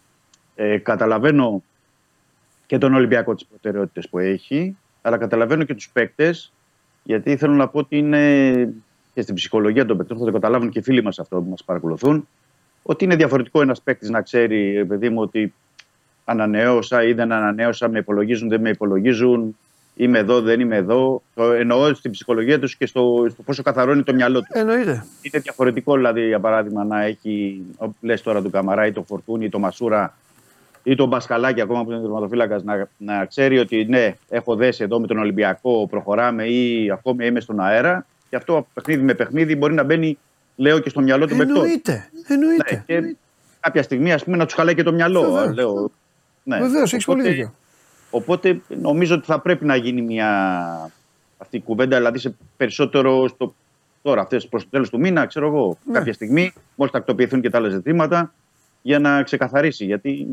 ε, 0.55 0.77
καταλαβαίνω 0.77 1.63
και 2.65 2.77
τον 2.77 2.93
Ολυμπιακό 2.93 3.35
τις 3.35 3.45
προτεραιότητες 3.45 4.09
που 4.09 4.19
έχει, 4.19 4.77
αλλά 5.01 5.17
καταλαβαίνω 5.17 5.63
και 5.63 5.73
τους 5.73 5.89
παίκτες, 5.89 6.53
γιατί 7.03 7.37
θέλω 7.37 7.53
να 7.53 7.67
πω 7.67 7.79
ότι 7.79 7.97
είναι 7.97 8.73
και 9.13 9.21
στην 9.21 9.35
ψυχολογία 9.35 9.85
των 9.85 9.97
παικτών, 9.97 10.17
θα 10.17 10.25
το 10.25 10.31
καταλάβουν 10.31 10.69
και 10.69 10.79
οι 10.79 10.81
φίλοι 10.81 11.03
μας 11.03 11.19
αυτό 11.19 11.41
που 11.41 11.49
μας 11.49 11.63
παρακολουθούν, 11.63 12.27
ότι 12.83 13.03
είναι 13.03 13.15
διαφορετικό 13.15 13.61
ένας 13.61 13.81
παίκτης 13.81 14.09
να 14.09 14.21
ξέρει, 14.21 14.85
παιδί 14.85 15.09
μου, 15.09 15.21
ότι 15.21 15.53
ανανεώσα 16.25 17.03
ή 17.03 17.13
δεν 17.13 17.31
ανανέωσα, 17.31 17.89
με 17.89 17.99
υπολογίζουν, 17.99 18.49
δεν 18.49 18.61
με 18.61 18.69
υπολογίζουν, 18.69 19.57
είμαι 19.95 20.19
εδώ, 20.19 20.41
δεν 20.41 20.59
είμαι 20.59 20.75
εδώ. 20.75 21.21
Το 21.35 21.51
εννοώ 21.51 21.93
στην 21.93 22.11
ψυχολογία 22.11 22.59
τους 22.59 22.75
και 22.75 22.85
στο, 22.85 23.27
στο 23.29 23.43
πόσο 23.43 23.63
καθαρό 23.63 23.91
είναι 23.91 24.01
το 24.01 24.13
μυαλό 24.13 24.39
τους. 24.39 24.49
Εννοείται. 24.49 25.05
Είναι 25.21 25.39
διαφορετικό, 25.39 25.95
δηλαδή, 25.95 26.27
για 26.27 26.39
παράδειγμα, 26.39 26.83
να 26.83 27.03
έχει, 27.03 27.61
λες 28.01 28.21
τώρα 28.21 28.41
του 28.41 28.49
Καμαρά 28.49 28.85
ή 28.85 28.91
το 28.91 29.03
Φορτούνι 29.03 29.45
ή 29.45 29.49
το 29.49 29.59
Μασούρα 29.59 30.17
ή 30.83 30.95
τον 30.95 31.07
Μπασκαλάκη, 31.07 31.61
ακόμα 31.61 31.83
που 31.83 31.91
είναι 31.91 32.01
τερματοφύλακας, 32.01 32.63
να, 32.63 32.87
να 32.97 33.25
ξέρει 33.25 33.59
ότι 33.59 33.85
ναι, 33.89 34.15
έχω 34.29 34.55
δέσει 34.55 34.83
εδώ 34.83 34.99
με 34.99 35.07
τον 35.07 35.17
Ολυμπιακό, 35.17 35.87
προχωράμε 35.89 36.43
ή 36.43 36.91
ακόμη 36.91 37.25
είμαι 37.25 37.39
στον 37.39 37.59
αέρα. 37.59 38.05
Και 38.29 38.35
αυτό 38.35 38.67
παιχνίδι 38.73 39.03
με 39.03 39.13
παιχνίδι 39.13 39.55
μπορεί 39.55 39.73
να 39.73 39.83
μπαίνει, 39.83 40.17
λέω, 40.55 40.79
και 40.79 40.89
στο 40.89 41.01
μυαλό 41.01 41.27
του 41.27 41.35
παιχτών. 41.35 41.55
Εννοείται. 41.55 42.09
Εννοείται. 42.27 42.75
Ναι, 42.75 42.83
και 42.85 43.15
κάποια 43.59 43.83
στιγμή, 43.83 44.13
ας 44.13 44.23
πούμε, 44.23 44.37
να 44.37 44.45
τους 44.45 44.53
χαλάει 44.53 44.75
και 44.75 44.83
το 44.83 44.93
μυαλό. 44.93 45.51
Λέω, 45.53 45.91
ναι. 46.43 46.59
Βεβαίως, 46.59 46.93
έχεις 46.93 47.05
πολύ 47.05 47.21
δίκιο. 47.21 47.53
Οπότε 48.11 48.61
νομίζω 48.67 49.15
ότι 49.15 49.25
θα 49.25 49.39
πρέπει 49.39 49.65
να 49.65 49.75
γίνει 49.75 50.01
μια 50.01 50.91
αυτή 51.37 51.57
η 51.57 51.61
κουβέντα, 51.61 51.97
δηλαδή 51.97 52.19
σε 52.19 52.35
περισσότερο 52.57 53.27
στο, 53.27 53.55
τώρα, 54.01 54.21
αυτές 54.21 54.47
προς 54.47 54.63
το 54.63 54.69
τέλος 54.69 54.89
του 54.89 54.99
μήνα, 54.99 55.25
ξέρω 55.25 55.47
εγώ, 55.47 55.77
ναι. 55.85 55.93
κάποια 55.93 56.13
στιγμή, 56.13 56.53
μόλις 56.75 56.93
τακτοποιηθούν 56.93 57.41
και 57.41 57.49
τα 57.49 57.57
άλλα 57.57 57.69
ζητήματα, 57.69 58.33
για 58.81 58.99
να 58.99 59.23
ξεκαθαρίσει. 59.23 59.85
Γιατί 59.85 60.27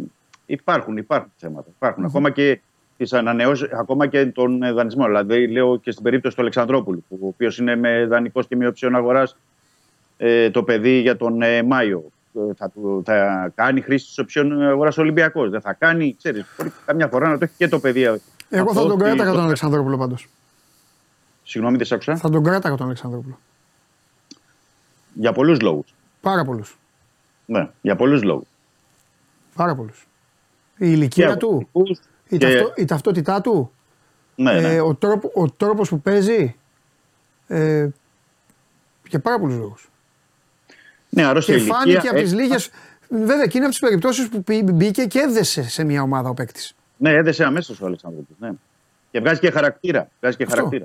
υπάρχουν, 0.46 0.96
υπάρχουν 0.96 1.32
θέματα. 1.36 1.68
Υπάρχουν. 1.76 2.04
Ακόμα 2.04 2.30
και 2.30 2.60
τις 2.96 3.12
ανανεώσεις, 3.12 3.68
ακόμα 3.72 4.06
και 4.06 4.26
τον 4.26 4.58
δανεισμό. 4.74 5.04
Δηλαδή, 5.04 5.48
λέω 5.48 5.76
και 5.76 5.90
στην 5.90 6.04
περίπτωση 6.04 6.36
του 6.36 6.42
Αλεξανδρόπουλου, 6.42 7.04
ο 7.08 7.26
οποίος 7.26 7.58
είναι 7.58 7.76
με 7.76 8.06
δανεικό 8.06 8.42
και 8.42 8.56
με 8.56 8.66
οψιόν 8.66 8.96
αγοράς 8.96 9.36
ε, 10.22 10.50
το 10.50 10.62
παιδί 10.62 11.00
για 11.00 11.16
τον 11.16 11.42
ε, 11.42 11.62
Μάιο 11.62 12.04
θα, 12.56 12.72
θα 13.04 13.52
κάνει 13.54 13.80
χρήση 13.80 14.06
της 14.06 14.18
οψιών 14.18 14.62
αγοράς 14.62 14.98
Ολυμπιακός. 14.98 15.50
Δεν 15.50 15.60
θα 15.60 15.72
κάνει, 15.72 16.16
ξέρεις, 16.18 16.46
μπορεί 16.56 16.72
καμιά 16.86 17.08
φορά 17.08 17.28
να 17.28 17.38
το 17.38 17.44
έχει 17.44 17.54
και 17.56 17.68
το 17.68 17.80
παιδί. 17.80 18.20
Εγώ 18.48 18.72
θα 18.72 18.86
τον 18.86 18.98
κράταγα 18.98 19.32
τον 19.32 19.44
Αλεξανδρόπουλο 19.44 19.96
πάντως. 19.98 20.28
Συγγνώμη, 21.42 21.76
δεν 21.76 21.86
σε 21.86 21.94
άκουσα. 21.94 22.16
Θα 22.16 22.30
τον 22.30 22.44
κράταγα 22.44 22.74
τον 22.76 22.86
Αλεξανδρόπουλο. 22.86 23.38
Για 25.14 25.32
πολλούς 25.32 25.60
λόγους. 25.60 25.94
Πάρα 26.20 26.44
πολλούς. 26.44 26.78
Ναι, 27.46 27.70
για 27.80 27.96
πολλούς 27.96 28.22
λόγους. 28.22 28.46
Πάρα 29.54 29.74
πολλούς. 29.74 30.06
Η 30.76 30.86
ηλικία 30.88 31.36
του, 31.36 31.68
η, 32.28 32.38
και... 32.38 32.46
ταυτό, 32.46 32.72
η 32.76 32.84
ταυτότητά 32.84 33.40
του, 33.40 33.72
ναι, 34.34 34.60
ναι. 34.60 34.74
Ε, 34.74 34.80
ο, 34.80 34.94
τρόπο, 34.94 35.30
ο 35.34 35.50
τρόπος 35.50 35.88
που 35.88 36.00
παίζει, 36.00 36.56
ε, 37.46 37.88
για 39.08 39.20
πάρα 39.20 39.38
πολλούς 39.38 39.56
λόγους. 39.56 39.90
Ναι, 41.10 41.24
αρρώστια 41.24 41.56
και 41.56 41.62
φάνηκε 41.62 42.08
από 42.08 42.20
τις 42.20 42.34
λίγε. 42.34 42.56
Βέβαια, 43.08 43.46
και 43.46 43.56
είναι 43.56 43.66
από 43.66 43.74
τις 43.74 43.78
περιπτώσεις 43.78 44.28
που 44.28 44.44
μπήκε 44.64 45.04
και 45.04 45.18
έδεσε 45.18 45.68
σε 45.68 45.84
μια 45.84 46.02
ομάδα 46.02 46.28
ο 46.28 46.34
παίκτης. 46.34 46.74
Ναι, 46.96 47.10
έδεσε 47.10 47.44
αμέσως 47.44 47.80
ο 47.80 47.86
Αλεξάνδρου. 47.86 48.26
Ναι. 48.38 48.50
Και 49.10 49.20
βγάζει 49.20 49.40
και 49.40 49.50
χαρακτήρα. 49.50 50.08
Βγάζει 50.20 50.36
και 50.36 50.46
χαρακτήρα. 50.48 50.84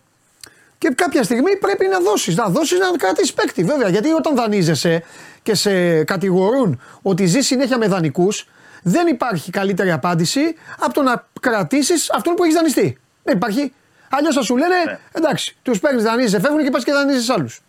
Και 0.78 0.90
κάποια 0.96 1.24
στιγμή 1.24 1.58
πρέπει 1.58 1.88
να 1.88 2.00
δώσεις. 2.00 2.36
Να 2.36 2.48
δώσεις 2.48 2.80
να 2.80 2.98
κρατήσεις 2.98 3.34
παίκτη, 3.34 3.64
βέβαια. 3.64 3.90
Γιατί 3.90 4.12
όταν 4.12 4.36
δανείζεσαι 4.36 5.04
και 5.44 5.56
σε 5.56 6.04
κατηγορούν 6.04 6.82
ότι 7.02 7.26
ζεις 7.26 7.46
συνέχεια 7.46 7.78
με 7.78 7.88
δανεικούς, 7.88 8.48
δεν 8.84 9.08
υπάρχει 9.08 9.52
καλύτερη 9.52 9.92
απάντηση 9.92 10.56
από 10.80 10.94
το 10.94 11.02
να 11.02 11.28
κρατήσεις 11.40 12.12
αυτόν 12.12 12.34
που 12.36 12.44
έχεις 12.44 12.56
δανειστεί. 12.56 12.98
Δεν 13.24 13.36
υπάρχει. 13.36 13.74
Αλλιώς 14.10 14.36
θα 14.36 14.42
σου 14.42 14.58
λένε 14.58 14.76
ναι. 14.86 15.00
εντάξει, 15.12 15.58
τους 15.62 15.80
παίρνεις 15.80 16.04
δανείζει, 16.04 16.40
φεύγουν 16.40 16.64
και 16.64 16.70
πας 16.70 16.84
και 16.84 16.92
δανείζει 16.92 17.32
άλλους. 17.32 17.62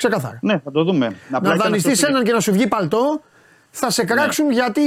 Ξεκαθάρα. 0.00 0.38
Ναι, 0.42 0.58
θα 0.64 0.70
το 0.70 0.84
δούμε. 0.84 1.16
Να, 1.30 1.40
να 1.40 1.56
δανειστείς 1.56 2.02
έναν 2.02 2.24
και 2.24 2.32
να 2.32 2.40
σου 2.40 2.52
βγει 2.52 2.66
παλτό, 2.66 3.22
θα 3.70 3.90
σε 3.90 4.04
κράξουν 4.04 4.46
ναι. 4.46 4.52
γιατί 4.52 4.80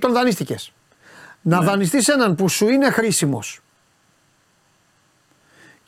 τον 0.00 0.12
δανείστηκες. 0.12 0.72
Να 1.42 1.58
ναι. 1.58 1.64
δανειστείς 1.64 2.08
έναν 2.08 2.34
που 2.34 2.48
σου 2.48 2.68
είναι 2.68 2.90
χρήσιμος 2.90 3.60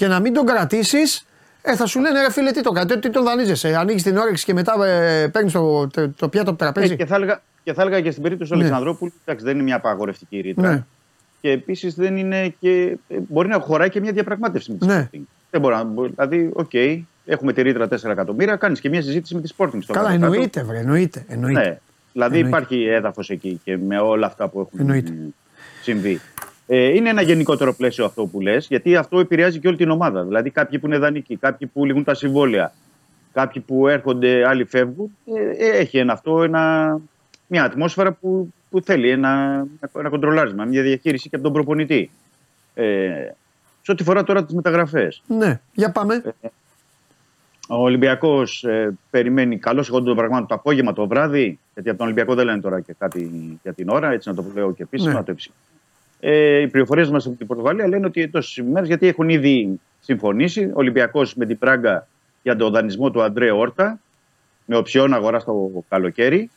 και 0.00 0.06
να 0.06 0.20
μην 0.20 0.32
τον 0.32 0.46
κρατήσεις, 0.46 1.26
ε, 1.62 1.76
θα 1.76 1.86
σου 1.86 2.00
λένε 2.00 2.20
ρε 2.20 2.30
φίλε 2.30 2.50
τι 2.50 2.62
το 2.62 2.70
κάτι, 2.70 2.98
τι 2.98 3.10
τον 3.10 3.24
δανείζεσαι. 3.24 3.76
Ανοίγεις 3.76 4.02
την 4.02 4.16
όρεξη 4.16 4.44
και 4.44 4.54
μετά 4.54 4.86
ε, 4.86 5.28
παίρνεις 5.28 5.52
το, 5.52 5.86
το, 5.86 6.08
το, 6.08 6.28
πιάτο 6.28 6.50
από 6.50 6.58
το 6.58 6.64
τραπέζι. 6.64 6.92
Ε, 6.92 6.96
και, 6.96 7.06
θα 7.06 7.14
έλεγα, 7.14 7.42
και 7.62 7.72
θα 7.72 7.82
έλεγα 7.82 8.00
και 8.00 8.10
στην 8.10 8.22
περίπτωση 8.22 8.50
του 8.50 8.56
ναι. 8.56 8.62
Αλεξανδρόπουλου, 8.62 9.12
εντάξει, 9.24 9.44
δεν 9.44 9.54
είναι 9.54 9.62
μια 9.62 9.76
απαγορευτική 9.76 10.40
ρήτρα. 10.40 10.70
Ναι. 10.70 10.84
Και 11.40 11.50
επίσης 11.50 11.94
δεν 11.94 12.16
είναι 12.16 12.54
και. 12.60 12.98
Ε, 13.08 13.16
μπορεί 13.28 13.48
να 13.48 13.60
χωράει 13.60 13.88
και 13.88 14.00
μια 14.00 14.12
διαπραγμάτευση 14.12 14.72
με 14.72 14.78
τη 14.78 14.86
ναι. 14.86 15.10
Δεν 15.50 15.60
μπορεί 15.60 15.74
να. 15.74 15.84
Δηλαδή, 15.84 16.50
OK, 16.52 16.70
okay, 16.72 17.00
έχουμε 17.30 17.52
τη 17.52 17.62
ρήτρα 17.62 17.88
4 17.88 18.10
εκατομμύρια, 18.10 18.56
κάνεις 18.56 18.80
και 18.80 18.88
μια 18.88 19.02
συζήτηση 19.02 19.34
με 19.34 19.40
τη 19.40 19.54
Sporting. 19.56 19.78
Στο 19.80 19.92
Καλά, 19.92 20.12
εννοείται, 20.12 20.62
βρε, 20.62 20.78
εννοείται. 20.78 21.24
εννοείται. 21.28 21.60
Ναι. 21.60 21.78
Δηλαδή 22.12 22.38
εννοείται. 22.38 22.56
υπάρχει 22.56 22.84
έδαφος 22.84 23.30
εκεί 23.30 23.60
και 23.64 23.78
με 23.78 23.98
όλα 23.98 24.26
αυτά 24.26 24.48
που 24.48 24.60
έχουν 24.60 24.80
εννοείται. 24.80 25.12
συμβεί. 25.82 26.20
Ε, 26.66 26.94
είναι 26.94 27.08
ένα 27.08 27.22
γενικότερο 27.22 27.74
πλαίσιο 27.74 28.04
αυτό 28.04 28.26
που 28.26 28.40
λες, 28.40 28.66
γιατί 28.66 28.96
αυτό 28.96 29.18
επηρεάζει 29.18 29.58
και 29.58 29.68
όλη 29.68 29.76
την 29.76 29.90
ομάδα. 29.90 30.24
Δηλαδή, 30.24 30.50
κάποιοι 30.50 30.78
που 30.78 30.86
είναι 30.86 30.98
δανεικοί, 30.98 31.36
κάποιοι 31.36 31.66
που 31.66 31.84
λυγούν 31.84 32.04
τα 32.04 32.14
συμβόλαια, 32.14 32.72
κάποιοι 33.32 33.62
που 33.62 33.88
έρχονται, 33.88 34.48
άλλοι 34.48 34.64
φεύγουν. 34.64 35.16
Ε, 35.24 35.66
ε 35.66 35.78
έχει 35.78 35.98
ένα, 35.98 36.12
αυτό 36.12 36.42
ένα, 36.42 36.96
μια 37.46 37.64
ατμόσφαιρα 37.64 38.12
που, 38.12 38.52
που 38.70 38.80
θέλει 38.80 39.10
ένα, 39.10 39.64
ένα 39.98 40.08
κοντρολάρισμα, 40.08 40.64
μια 40.64 40.82
διαχείριση 40.82 41.28
και 41.28 41.34
από 41.34 41.44
τον 41.44 41.52
προπονητή. 41.52 42.10
Ε, 42.74 43.10
σε 43.82 43.92
ό,τι 43.92 44.02
φορά 44.02 44.22
τώρα 44.22 44.44
τις 44.44 44.54
μεταγραφές. 44.54 45.22
Ναι, 45.26 45.60
για 45.72 45.90
πάμε. 45.90 46.14
Ε, 46.14 46.48
ο 47.72 47.82
Ολυμπιακός 47.82 48.64
ε, 48.64 48.98
περιμένει 49.10 49.58
καλό 49.58 49.84
εγώ 49.88 50.02
των 50.02 50.16
πραγμάτων 50.16 50.46
το 50.46 50.54
απόγευμα, 50.54 50.92
το 50.92 51.06
βράδυ. 51.06 51.58
Γιατί 51.74 51.88
από 51.88 51.98
τον 51.98 52.06
Ολυμπιακό 52.06 52.34
δεν 52.34 52.44
λένε 52.44 52.60
τώρα 52.60 52.80
και 52.80 52.94
κάτι 52.98 53.30
για 53.62 53.72
την 53.72 53.88
ώρα, 53.88 54.10
έτσι 54.10 54.28
να 54.28 54.34
το 54.34 54.44
λέω 54.54 54.72
και 54.72 54.82
επίσημα. 54.82 55.12
Ναι. 55.12 55.22
Το 55.22 55.34
ε, 56.20 56.60
οι 56.60 56.68
πληροφορίες 56.68 57.10
μας 57.10 57.26
από 57.26 57.36
την 57.36 57.46
Πορτογαλία 57.46 57.88
λένε 57.88 58.06
ότι 58.06 58.28
τόσε 58.28 58.62
ημέρε, 58.62 58.86
γιατί 58.86 59.06
έχουν 59.06 59.28
ήδη 59.28 59.80
συμφωνήσει. 60.00 60.64
Ο 60.64 60.72
Ολυμπιακός 60.74 61.34
με 61.34 61.46
την 61.46 61.58
Πράγκα 61.58 62.06
για 62.42 62.56
τον 62.56 62.72
δανεισμό 62.72 63.10
του 63.10 63.22
Αντρέ 63.22 63.50
Όρτα, 63.50 63.98
με 64.64 64.76
οψιόν 64.76 65.14
αγορά 65.14 65.38
στο 65.38 65.84
καλοκαίρι. 65.88 66.50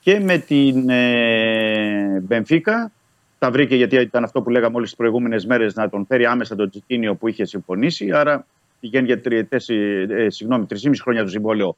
Και 0.00 0.20
με 0.20 0.38
την 0.38 0.88
ε, 0.88 2.20
Μπενφίκα, 2.22 2.92
τα 3.38 3.50
βρήκε 3.50 3.76
γιατί 3.76 3.96
ήταν 3.96 4.24
αυτό 4.24 4.42
που 4.42 4.50
λέγαμε 4.50 4.76
όλες 4.76 4.88
τις 4.88 4.98
προηγούμενες 4.98 5.46
μέρες 5.46 5.74
να 5.74 5.88
τον 5.88 6.06
φέρει 6.06 6.24
άμεσα 6.24 6.56
τον 6.56 6.70
Τσικίνιο 6.70 7.14
που 7.14 7.28
είχε 7.28 7.44
συμφωνήσει. 7.44 8.12
Άρα 8.12 8.46
πηγαίνει 8.82 9.06
για 9.06 9.20
τριετές, 9.20 9.68
ε, 9.68 10.26
συγγνώμη, 10.28 10.66
3,5 10.66 11.02
χρόνια 11.02 11.22
το 11.22 11.28
συμβόλαιο 11.28 11.76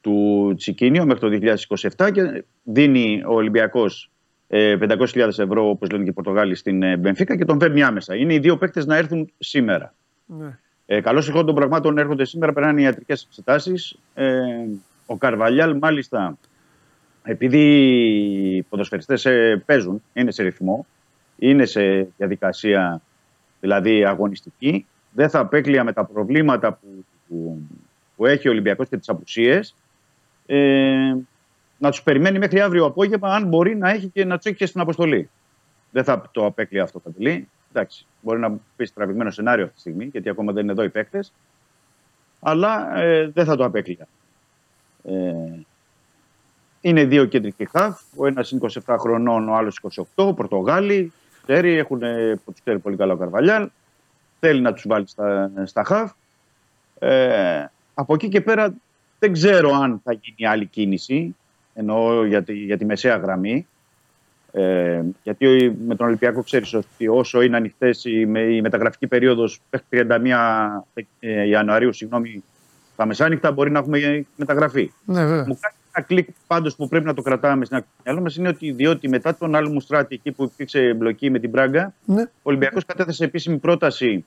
του 0.00 0.54
Τσικίνιο 0.56 1.06
μέχρι 1.06 1.20
το 1.20 1.54
2027 1.96 2.10
και 2.10 2.44
δίνει 2.62 3.22
ο 3.26 3.34
Ολυμπιακός 3.34 4.10
ε, 4.48 4.76
500.000 4.80 5.28
ευρώ, 5.38 5.68
όπως 5.68 5.90
λένε 5.90 6.04
και 6.04 6.10
οι 6.10 6.12
Πορτογάλοι, 6.12 6.54
στην 6.54 6.82
ε, 6.82 6.96
Μπενφίκα 6.96 7.36
και 7.36 7.44
τον 7.44 7.60
φέρνει 7.60 7.82
άμεσα. 7.82 8.16
Είναι 8.16 8.34
οι 8.34 8.38
δύο 8.38 8.56
παίκτες 8.56 8.86
να 8.86 8.96
έρθουν 8.96 9.32
σήμερα. 9.38 9.94
Ναι. 10.26 10.58
Ε, 10.86 11.00
Καλώς 11.00 11.28
ηχών 11.28 11.46
των 11.46 11.54
πραγμάτων 11.54 11.98
έρχονται 11.98 12.24
σήμερα, 12.24 12.52
περνάνε 12.52 12.80
οι 12.80 12.84
ιατρικές 12.84 13.24
εξετάσεις. 13.24 13.98
Ε, 14.14 14.42
ο 15.06 15.16
Καρβαλιάλ, 15.16 15.78
μάλιστα, 15.78 16.38
επειδή 17.22 17.58
οι 18.56 18.62
ποδοσφαιριστές 18.62 19.24
ε, 19.24 19.62
παίζουν, 19.66 20.02
είναι 20.12 20.30
σε 20.30 20.42
ρυθμό, 20.42 20.86
είναι 21.38 21.64
σε 21.64 22.08
διαδικασία 22.16 23.02
δηλαδή 23.60 24.04
αγωνιστική, 24.04 24.86
δεν 25.10 25.30
θα 25.30 25.38
απέκλεια 25.38 25.84
με 25.84 25.92
τα 25.92 26.04
προβλήματα 26.04 26.72
που, 26.72 27.04
που, 27.28 27.60
που 28.16 28.26
έχει 28.26 28.48
ο 28.48 28.50
Ολυμπιακός 28.50 28.88
και 28.88 28.96
τις 28.96 29.08
απουσίες, 29.08 29.74
ε, 30.46 31.14
να 31.78 31.90
τους 31.90 32.02
περιμένει 32.02 32.38
μέχρι 32.38 32.60
αύριο 32.60 32.84
απόγευμα, 32.84 33.34
αν 33.34 33.48
μπορεί 33.48 33.76
να 33.76 33.90
έχει 33.90 34.08
και 34.08 34.24
να 34.24 34.36
τους 34.36 34.46
έχει 34.46 34.56
και 34.56 34.66
στην 34.66 34.80
αποστολή. 34.80 35.30
Δεν 35.90 36.04
θα 36.04 36.28
το 36.32 36.46
απέκλεια 36.46 36.82
αυτό 36.82 36.98
Παντελή. 36.98 37.48
Εντάξει, 37.72 38.06
μπορεί 38.20 38.38
να 38.38 38.58
πει 38.76 38.88
τραβηγμένο 38.88 39.30
σενάριο 39.30 39.64
αυτή 39.64 39.74
τη 39.74 39.80
στιγμή, 39.80 40.04
γιατί 40.04 40.28
ακόμα 40.28 40.52
δεν 40.52 40.62
είναι 40.62 40.72
εδώ 40.72 40.82
οι 40.82 40.90
παίκτες. 40.90 41.32
Αλλά 42.40 42.98
ε, 42.98 43.30
δεν 43.34 43.44
θα 43.44 43.56
το 43.56 43.64
απέκλεια. 43.64 44.08
Ε, 45.04 45.12
είναι 46.80 47.04
δύο 47.04 47.24
κεντρικοί 47.24 47.68
χαφ. 47.70 48.00
Ο 48.16 48.26
ένας 48.26 48.50
είναι 48.50 48.60
27 48.86 48.96
χρονών, 48.98 49.48
ο 49.48 49.54
άλλος 49.54 49.80
28. 50.16 50.36
Πορτογάλοι. 50.36 51.12
Ξέρει, 51.42 51.72
έχουν, 51.76 51.98
που 52.44 52.52
τους 52.52 52.60
ξέρει 52.60 52.78
πολύ 52.78 52.96
καλά 52.96 53.12
ο 53.12 53.16
Καρβαλιάλ. 53.16 53.68
Θέλει 54.40 54.60
να 54.60 54.72
τους 54.72 54.84
βάλει 54.88 55.08
στα, 55.08 55.50
στα 55.64 55.84
χαφ. 55.84 56.12
Ε, 56.98 57.64
από 57.94 58.14
εκεί 58.14 58.28
και 58.28 58.40
πέρα 58.40 58.74
δεν 59.18 59.32
ξέρω 59.32 59.70
αν 59.72 60.00
θα 60.04 60.12
γίνει 60.12 60.48
άλλη 60.48 60.66
κίνηση, 60.66 61.36
εννοώ 61.74 62.24
για 62.24 62.42
τη, 62.42 62.52
για 62.52 62.78
τη 62.78 62.84
μεσαία 62.84 63.16
γραμμή. 63.16 63.66
Ε, 64.52 65.02
γιατί 65.22 65.76
με 65.86 65.94
τον 65.94 66.06
Ολυμπιακό 66.06 66.42
ξέρεις 66.42 66.74
ότι 66.74 67.08
όσο 67.08 67.42
είναι 67.42 67.56
ανοιχτές 67.56 68.04
η, 68.04 68.26
με- 68.26 68.40
η 68.54 68.60
μεταγραφική 68.60 69.06
περίοδος 69.06 69.60
μέχρι 69.70 70.06
31 70.94 71.02
ε, 71.20 71.46
Ιανουαρίου, 71.46 71.92
συγγνώμη, 71.92 72.44
τα 72.96 73.06
μεσάνυχτα 73.06 73.52
μπορεί 73.52 73.70
να 73.70 73.78
έχουμε 73.78 74.26
μεταγραφή. 74.36 74.92
Ναι, 75.04 75.24
βέβαια. 75.24 75.44
Μου 75.46 75.58
κάνει 75.60 75.74
ένα 75.98 76.06
κλικ 76.06 76.28
πάντως 76.46 76.76
που 76.76 76.88
πρέπει 76.88 77.04
να 77.04 77.14
το 77.14 77.22
κρατάμε 77.22 77.64
στην 77.64 77.84
μυαλό 78.04 78.20
μας 78.20 78.36
είναι 78.36 78.48
ότι 78.48 78.70
διότι 78.72 79.08
μετά 79.08 79.36
τον 79.36 79.54
άλλο 79.54 79.68
μου 79.70 79.80
στράτη 79.80 80.14
εκεί 80.14 80.32
που 80.32 80.42
υπήρξε 80.44 80.80
εμπλοκή 80.80 81.30
με 81.30 81.38
την 81.38 81.50
Πράγκα, 81.50 81.94
Ναι. 82.04 82.22
ο 82.22 82.26
Ολυμπιακός 82.42 82.84
κατέθεσε 82.84 83.24
επίσημη 83.24 83.56
πρόταση 83.58 84.24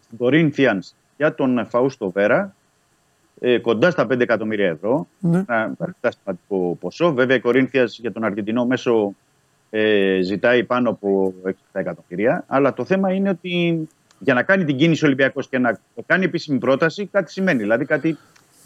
στην 0.00 0.18
Corinthians 0.20 0.92
για 1.16 1.34
τον 1.34 1.66
Φαούστο 1.66 2.10
Βέρα, 2.10 2.54
ε, 3.40 3.58
κοντά 3.58 3.90
στα 3.90 4.06
5 4.06 4.20
εκατομμύρια 4.20 4.68
ευρώ. 4.68 5.06
Ναι. 5.18 5.36
Ένα 5.38 5.74
αρκετά 5.78 6.10
σημαντικό 6.10 6.76
ποσό. 6.80 7.12
Βέβαια, 7.12 7.36
η 7.36 7.40
Corinthians 7.44 7.86
για 7.88 8.12
τον 8.12 8.24
Αργεντινό 8.24 8.66
μέσο 8.66 9.14
ε, 9.70 10.18
ζητάει 10.22 10.64
πάνω 10.64 10.90
από 10.90 11.34
6 11.46 11.50
εκατομμύρια. 11.72 12.44
Αλλά 12.46 12.72
το 12.74 12.84
θέμα 12.84 13.12
είναι 13.12 13.28
ότι 13.28 13.88
για 14.18 14.34
να 14.34 14.42
κάνει 14.42 14.64
την 14.64 14.76
κίνηση 14.76 15.04
ο 15.04 15.06
Ολυμπιακός 15.06 15.48
και 15.48 15.58
να 15.58 15.78
κάνει 16.06 16.24
επίσημη 16.24 16.58
πρόταση, 16.58 17.06
κάτι 17.06 17.30
σημαίνει. 17.30 17.58
Δηλαδή, 17.58 17.84
κάτι 17.84 18.18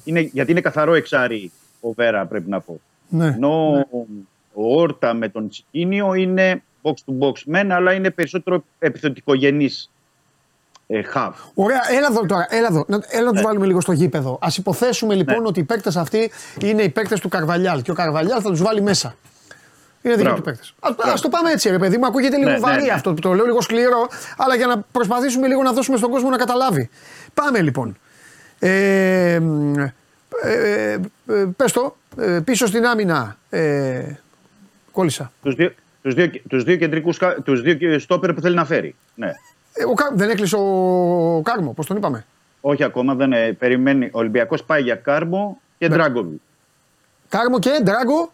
είναι, 0.05 0.21
γιατί 0.21 0.51
είναι 0.51 0.61
καθαρό 0.61 0.95
εξάρι 0.95 1.51
ο 1.81 1.93
Βέρα, 1.93 2.27
πρέπει 2.27 2.51
να 2.51 2.61
πω. 2.61 2.81
Ναι. 3.09 3.27
Ενώ 3.27 3.87
ο 4.55 4.81
Όρτα 4.81 5.15
με 5.15 5.29
τον 5.29 5.49
Τσικίνιο 5.49 6.15
είναι 6.15 6.63
box 6.83 6.91
to 6.93 7.27
box 7.27 7.33
μεν, 7.47 7.73
αλλά 7.73 7.93
είναι 7.93 8.11
περισσότερο 8.11 8.65
επιθετικογενής 8.79 9.91
ε, 10.87 11.01
half. 11.15 11.31
Ωραία, 11.55 11.81
έλα 11.97 12.07
εδώ 12.11 12.27
τώρα. 12.27 12.47
Έλα, 12.51 12.67
εδώ. 12.71 12.85
Να- 12.89 13.01
έλα 13.09 13.25
να 13.25 13.33
Ναι. 13.33 13.41
του 13.41 13.47
βάλουμε 13.47 13.67
λίγο 13.67 13.81
στο 13.81 13.93
γήπεδο. 13.93 14.39
Α 14.41 14.49
υποθέσουμε 14.57 15.15
λοιπόν 15.15 15.47
ότι 15.47 15.61
οι 15.61 15.65
παίκτες 15.65 15.97
αυτοί 15.97 16.31
είναι 16.63 16.83
οι 16.83 16.89
παίκτες 16.89 17.21
του 17.21 17.29
Καρβαλιάλ 17.29 17.83
και 17.83 17.91
ο 17.91 17.95
Καρβαλιάλ 17.95 18.41
θα 18.43 18.51
τους 18.51 18.63
βάλει 18.63 18.83
μέσα. 18.83 19.15
Είναι 20.03 20.15
δικοί 20.15 20.27
Μπράβο. 20.27 20.37
του 20.43 20.45
παίκτες. 20.51 20.75
Α 20.81 21.15
το 21.21 21.29
πάμε 21.29 21.51
έτσι, 21.51 21.71
ρε 21.71 21.79
παιδί 21.79 21.97
μου. 21.99 22.07
Ακούγεται 22.07 22.37
λίγο 22.37 22.49
Ναι, 22.49 22.55
ναι, 22.55 22.61
βαρύ 22.61 22.83
ναι. 22.83 22.91
αυτό 22.93 23.15
που 23.15 23.21
το 23.21 23.33
λέω, 23.33 23.45
λίγο 23.45 23.61
σκληρό, 23.61 24.09
αλλά 24.37 24.55
για 24.57 24.67
να 24.67 24.81
προσπαθήσουμε 24.93 25.47
λίγο 25.47 25.63
να 25.63 25.73
δώσουμε 25.73 25.97
στον 25.97 26.11
κόσμο 26.11 26.31
να 26.31 26.37
καταλάβει. 26.37 26.89
Πάμε 27.35 27.61
λοιπόν. 27.61 27.97
Ε, 28.59 29.41
ε, 30.43 30.53
ε, 30.93 31.01
ε, 31.29 31.45
πες 31.57 31.73
το, 31.73 31.97
ε, 32.19 32.41
πίσω 32.45 32.67
στην 32.67 32.87
άμυνα. 32.87 33.37
Ε, 33.51 34.03
κόλλησα. 34.93 35.33
Τους 35.43 35.55
δύο, 35.55 35.73
τους 36.03 36.15
δύο, 36.15 36.31
τους 36.49 36.65
δύο 36.65 36.77
κεντρικούς, 36.77 37.19
κα- 37.19 37.35
τους 37.43 37.63
δύο 37.63 37.99
στόπερ 37.99 38.33
που 38.35 38.41
θέλει 38.41 38.55
να 38.55 38.65
φέρει. 38.65 38.95
Ναι. 39.15 39.33
Ε, 39.73 39.85
ο, 39.85 39.93
Κα- 39.95 40.11
δεν 40.15 40.31
έκλεισε 40.31 40.57
ο 40.57 41.41
Κάρμο, 41.45 41.73
πώς 41.73 41.87
τον 41.87 41.97
είπαμε; 41.97 42.27
Όχι 42.61 42.85
ακόμα, 42.85 43.15
δεν 43.15 43.33
ε, 43.33 43.53
περιμένει. 43.53 44.07
Ο 44.07 44.19
Ολυμπιακός 44.19 44.65
πάει 44.65 44.83
για 44.83 44.95
Κάρμο 44.95 45.61
και 45.79 45.89
Ναι. 45.89 45.95
Ντράγκοβιτ. 45.95 46.41
Κάρμο 47.29 47.59
και 47.59 47.71
Ντράγκο 47.83 48.33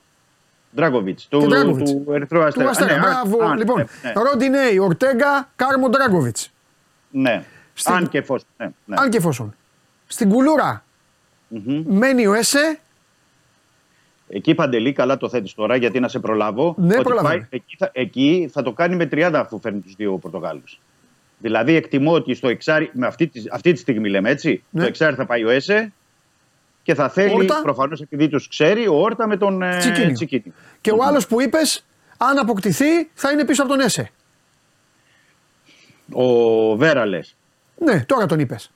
Ντράγκοβιτ, 0.75 1.19
και 1.19 1.25
του, 1.29 1.47
Ντράγκοβιτς. 1.47 1.91
του 1.91 2.05
Ερυθρού 2.13 2.39
Του 2.39 2.45
Αστέρα. 2.45 2.71
Αστέρα. 2.71 2.93
Ναι, 2.95 2.99
Μπράβο. 3.01 3.45
αν- 3.45 3.57
λοιπόν, 3.59 3.77
ναι, 3.77 3.85
ναι. 4.03 4.13
Ροντινέι, 4.31 4.79
Ορτέγκα, 4.79 5.49
Κάρμο 5.57 5.89
Ντράγκοβιτς. 5.89 6.51
Ναι. 7.11 7.45
Στην- 7.75 7.95
Αν 7.95 8.09
και 8.09 8.19
εφόσον. 8.19 8.49
Ναι, 8.57 8.71
ναι. 8.85 8.97
Αν 8.99 9.11
και 9.11 9.17
εφόσον. 9.17 9.55
Στην 10.07 10.29
κουλούρα 10.29 10.85
Μμμ. 11.49 11.83
μένει 11.87 12.27
ο 12.27 12.33
Έσε. 12.35 12.79
Εκεί 14.29 14.55
παντελή, 14.55 14.93
καλά 14.93 15.17
το 15.17 15.29
θέτεις 15.29 15.55
τώρα, 15.55 15.77
γιατί 15.77 16.01
να 16.01 16.09
σε 16.09 16.19
προλάβω. 16.19 16.75
Ναι, 16.79 16.95
ότι 16.95 17.03
προλαβαίνω. 17.03 17.47
εκεί, 17.51 17.77
θα, 17.79 17.91
εκεί 17.93 18.49
θα 18.53 18.63
το 18.63 18.73
κάνει 18.73 18.97
με 18.97 19.09
30 19.13 19.31
αφού 19.35 19.61
φέρνει 19.61 19.81
τους 19.81 19.95
δύο 19.95 20.19
Πορτογάλους. 20.19 20.81
Δηλαδή, 21.39 21.75
εκτιμώ 21.75 22.13
ότι 22.13 22.35
στο 22.35 22.49
εξάρι, 22.49 22.91
με 22.93 23.07
αυτή 23.07 23.27
τη, 23.27 23.43
αυτή 23.53 23.73
τη 23.73 23.79
στιγμή 23.79 24.09
λέμε 24.09 24.31
έτσι, 24.31 24.63
Ναι. 24.71 24.81
στο 24.81 24.89
εξάρι 24.89 25.15
θα 25.17 25.27
πάει 25.27 25.45
ο 25.45 25.51
Έσε 25.51 25.93
και 26.83 26.95
θα 26.95 27.09
θέλει, 27.09 27.35
Όρτα. 27.35 27.61
προφανώς 27.63 28.01
επειδή 28.01 28.29
τους 28.29 28.49
ξέρει, 28.49 28.87
ο 28.89 28.95
Όρτα 28.95 29.27
με 29.27 29.37
τον 29.37 29.63
ε, 29.63 29.77
Τσικίνιο. 29.79 30.13
Τσικίνιο. 30.13 30.53
Και 30.81 30.91
ο 30.91 31.05
άλλος 31.05 31.27
που 31.27 31.41
είπες, 31.41 31.87
αν 32.19 32.39
αποκτηθεί, 32.39 33.05
θα 33.15 33.31
είναι 33.31 33.45
πίσω 33.45 33.63
από 33.63 33.71
τον 33.71 33.81
Έσε. 33.81 34.11
Ο 36.13 36.77
Βέρα 36.77 37.07
λες. 37.07 37.37
Ναι, 37.79 38.05
τώρα 38.05 38.27
τον 38.27 38.39
είπες. 38.39 38.71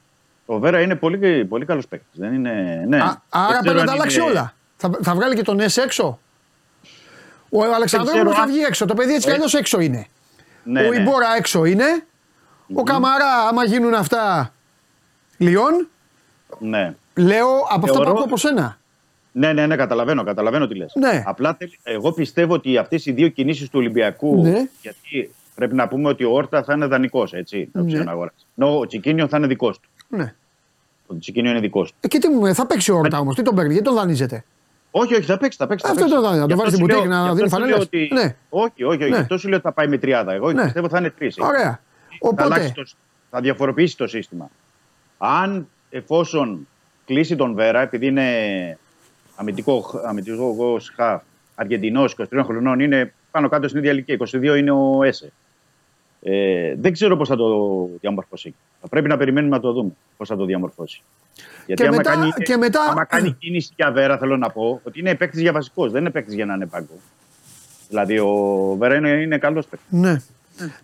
Ο 0.53 0.59
Βέρα 0.59 0.81
είναι 0.81 0.95
πολύ, 0.97 1.45
πολύ 1.45 1.65
καλός 1.65 1.87
παίκτης. 1.89 2.21
Δεν 2.21 2.33
είναι. 2.35 2.85
Ναι. 2.89 2.97
άρα 2.97 3.13
Δεν 3.33 3.49
ξέρω 3.49 3.61
πρέπει 3.63 3.75
να 3.75 3.81
αν 3.81 3.87
τα 3.87 3.93
αλλάξει 3.93 4.21
είναι- 4.21 4.31
όλα. 4.31 4.55
Θα, 4.77 4.91
θα 5.03 5.15
βγάλει 5.15 5.35
και 5.35 5.43
τον 5.43 5.61
Έσε 5.61 5.83
έξω. 5.83 6.19
Ο 7.51 7.63
Αλεξανδρόπουλος 7.75 8.23
ξέρω 8.25 8.37
θα 8.37 8.43
αν- 8.43 8.49
βγει 8.51 8.63
έξω. 8.63 8.87
Το 8.87 8.95
παιδί 8.95 9.13
έτσι 9.13 9.25
κι 9.27 9.31
Ε, 9.31 9.35
αλλιώς 9.35 9.55
έξω 9.55 9.81
είναι. 9.81 10.07
Ναι, 10.65 10.87
ο 10.87 10.91
ναι. 10.91 10.97
Ιμπόρα 10.97 11.27
έξω 11.37 11.65
είναι. 11.65 11.85
Ο 12.75 12.83
Καμαρά, 12.83 13.35
άμα 13.49 13.65
γίνουν 13.65 13.95
αυτά. 13.95 14.53
Λιόν. 15.37 15.89
ναι. 16.59 16.95
Λέω 17.15 17.49
από 17.57 17.65
αυτό 17.75 17.87
που 17.87 17.93
Θεωρώ- 17.93 18.11
ακούω 18.11 18.25
από 18.25 18.37
σένα. 18.37 18.79
Ναι, 19.33 19.53
ναι, 19.53 19.67
ναι, 19.67 19.77
καταλαβαίνω, 19.77 20.25
καταλαβαίνω 20.25 20.67
τι 20.67 20.75
λες. 20.75 20.93
Ναι. 20.95 21.23
Απλά 21.27 21.55
θέλει- 21.59 21.79
εγώ 21.83 22.13
πιστεύω 22.13 22.55
ότι 22.55 22.77
αυτές 22.77 23.07
οι 23.07 23.13
δύο 23.13 23.29
κινήσεις 23.29 23.65
του 23.71 23.79
Ολυμπιακού. 23.79 24.43
Ναι. 24.43 24.69
Γιατί 24.83 25.35
πρέπει 25.55 25.75
να 25.75 25.89
πούμε 25.89 26.09
ότι 26.09 26.25
ο 26.25 26.33
Όρτα 26.33 26.63
θα 26.65 26.73
είναι 26.75 26.87
δανεικός, 26.87 27.33
έτσι. 27.33 27.69
Θα 27.73 27.83
Ναι. 27.83 27.99
ναι. 28.03 28.11
αγοράσει. 28.11 28.37
Ενώ 28.57 28.79
ο 28.79 28.87
Τσικίνιο 28.87 29.29
θα 29.29 29.37
είναι 29.37 29.47
δικός 29.47 29.81
του. 29.81 29.89
Ναι. 30.09 30.35
Ο 31.11 31.19
Τσικίνιο 31.19 31.51
είναι 31.51 31.61
δικός 31.61 31.91
του. 31.91 31.97
Ε, 32.01 32.09
και 32.09 32.19
τι 32.19 32.29
μου, 32.29 32.55
θα 32.55 32.67
παίξει 32.67 32.91
ο 32.91 32.97
Όρτα 32.97 33.19
όμως. 33.19 33.35
Τι 33.35 33.43
τον 33.43 33.55
παίρνει, 33.55 33.73
γιατί 33.73 33.87
τον 33.89 33.97
δανείζεται. 33.97 34.45
Όχι, 34.91 35.15
όχι, 35.15 35.23
θα 35.25 35.39
παίξει. 35.39 35.59
Θα 35.59 35.67
παίξει 35.67 35.85
θα 35.87 35.91
Αυτό 35.93 36.05
παίξει. 36.05 36.17
το 36.19 36.23
δάνειο, 36.23 36.41
να 36.41 36.47
το 36.47 36.55
Γι' 36.55 36.61
βάλει 36.61 36.69
αυτό 36.69 36.77
στην 36.77 36.91
σου 36.91 36.95
μπουτίκη 37.01 37.09
λέω- 37.09 37.19
να 37.19 37.29
γι' 37.29 37.35
δίνει 37.35 37.45
αυτό 37.47 37.57
σου 37.57 37.65
λέω 37.67 37.77
φανέλες. 37.77 37.87
ότι- 37.87 38.27
Ναι. 38.27 38.37
Όχι, 38.49 38.85
όχι, 38.85 39.03
όχι. 39.03 39.11
Ναι. 39.11 39.17
Αυτό 39.17 39.39
σου 39.39 39.49
λέω 39.49 39.57
ότι 39.57 39.67
θα 39.67 39.73
πάει 39.73 39.87
με 39.89 39.99
τριάδα. 39.99 40.33
Εγώ 40.33 40.53
Ναι. 40.53 40.63
πιστεύω 40.63 40.89
θα 40.89 40.99
είναι 40.99 41.11
τρεις. 41.11 41.37
Ωραία. 41.39 41.81
Θα, 42.37 42.45
αλλάξει 42.45 42.67
Οπότε. 42.67 42.83
το, 42.83 42.91
θα 43.31 43.41
διαφοροποιήσει 43.41 43.97
το 43.97 44.07
σύστημα. 44.07 44.51
Αν 45.19 45.69
εφόσον 45.91 46.69
κλείσει 47.07 47.37
τον 47.37 47.55
Βέρα, 47.55 47.81
επειδή 47.81 48.07
είναι 48.07 48.27
αμυντικό, 49.37 49.85
αμυντικός 50.07 50.93
χαφ, 50.97 51.23
Αργεντινός, 51.55 52.13
23 52.13 52.45
χρονών, 52.45 52.81
είναι 52.81 53.13
πάνω 53.31 53.49
κάτω 53.49 53.69
στην 53.69 53.79
ίδια 53.81 53.93
ηλικία. 53.93 54.15
22 54.15 54.57
είναι 54.57 54.71
ο 54.71 55.03
Έσε. 55.03 55.33
Ε, 56.23 56.75
δεν 56.79 56.93
ξέρω 56.93 57.17
πώς 57.17 57.29
θα 57.29 57.37
το 57.37 57.89
διαμορφώσει. 58.01 58.55
Θα 58.81 58.89
πρέπει 58.89 59.09
να 59.09 59.17
περιμένουμε 59.17 59.57
να 59.57 59.63
το 59.63 59.73
δούμε 59.73 59.91
πώς 60.17 60.29
θα 60.29 60.37
το 60.37 60.45
διαμορφώσει. 60.45 61.03
Γιατί 61.67 61.83
Και 61.83 61.89
άμα, 61.89 61.97
μετά- 61.97 62.11
κάνει, 62.15 62.31
και 62.31 62.57
μετά- 62.57 62.85
άμα 62.91 63.05
κάνει 63.05 63.33
κίνηση 63.39 63.73
για 63.77 63.93
Βέρα, 63.93 64.19
θέλω 64.19 64.37
να 64.37 64.51
πω 64.51 64.81
ότι 64.85 64.99
είναι 65.01 65.15
παίκτης 65.15 65.41
για 65.41 65.53
βασικό, 65.53 65.89
δεν 65.89 66.01
είναι 66.01 66.11
παίκτης 66.11 66.35
για 66.35 66.47
να 66.47 66.55
είναι 66.55 66.67
πάγκο. 66.67 66.99
Δηλαδή 67.89 68.19
ο 68.19 68.75
Βέρα 68.79 68.95
είναι, 68.97 69.09
είναι 69.11 69.39
καλός 69.39 69.67
παίκτης. 69.67 69.89
Ναι. 69.91 70.17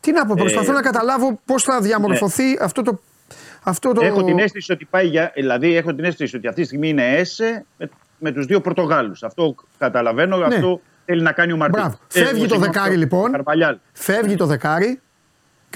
Τι 0.01 0.13
να 0.13 0.27
πω, 0.27 0.35
προσπαθώ 0.39 0.71
Ε, 0.71 0.75
να 0.75 0.83
καταλάβω 0.83 1.41
πώς 1.45 1.63
θα 1.63 1.81
διαμορφωθεί 1.81 2.59
αυτό 2.61 2.83
το. 2.83 2.99
Αυτό 3.63 3.93
το... 3.93 4.05
Έχω 4.05 4.25
την 4.25 4.39
αίσθηση 4.39 4.73
ότι 4.73 4.85
πάει 4.85 5.07
για. 5.07 5.31
Δηλαδή, 5.35 5.77
έχω 5.77 5.95
την 5.95 6.05
αίσθηση 6.05 6.37
ότι 6.37 6.47
αυτή 6.47 6.61
τη 6.61 6.67
στιγμή 6.67 6.89
είναι 6.89 7.17
ΕΣΕ 7.17 7.65
με, 7.79 7.91
με 8.19 8.33
τους 8.33 8.47
δύο 8.47 8.61
Πορτογάλους. 8.61 9.23
Αυτό 9.23 9.55
καταλαβαίνω, 9.79 10.37
αυτό 10.37 10.81
θέλει 11.05 11.23
να 11.23 11.33
κάνει 11.33 11.53
ο 11.53 11.57
Μαρτίν. 11.57 11.83
Ναι. 11.83 11.89
Μπράβο. 11.89 12.03
Φεύγει 12.09 12.47
το 12.47 12.59
δεκάρι, 12.59 12.97
λοιπόν. 12.97 13.31
Καρβαλιάλ. 13.33 13.77
Φεύγει 13.93 14.35
το 14.37 14.47
δεκάρι 14.47 15.01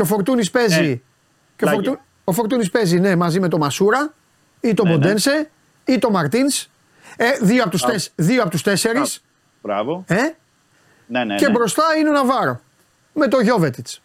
και 0.01 0.07
ο 0.07 0.09
Φορτούνης 0.09 0.51
παίζει. 0.51 0.81
Ναι. 0.89 0.95
Και 0.95 1.65
ο, 1.65 1.69
Πλάγια. 1.69 1.83
Φορτού... 1.83 2.01
ο 2.25 2.33
Φορτούνης 2.33 2.71
παίζει 2.71 3.01
ναι, 3.01 3.17
μαζί 3.17 3.41
με 3.41 3.49
τον 3.49 3.61
Μασούρα 3.61 4.15
ή 4.61 4.75
τον 4.75 4.87
Ναι, 4.87 4.93
ναι. 4.93 4.99
Μποντένσε 4.99 5.51
ή 5.85 5.99
τον 5.99 6.13
Μαρτίνς. 6.13 6.69
Ε, 7.17 7.25
δύο 7.41 7.63
από 7.63 7.71
τους 7.71 7.81
Μπράβο. 7.81 7.95
τεσ... 7.97 8.13
δύο 8.17 8.43
απ' 8.43 8.51
τους 8.51 8.63
τέσσερις. 8.63 9.23
Μπράβο. 9.63 10.05
Ε; 10.09 10.17
Ναι, 11.07 11.25
ναι. 11.25 11.35
και 11.35 11.47
ναι. 11.47 11.53
μπροστά 11.53 11.83
είναι 11.99 12.09
ο 12.09 12.13
Ναβάρο. 12.13 12.61
Με 13.13 13.29
τον 13.29 13.43
Γιώβετιτς 13.43 14.03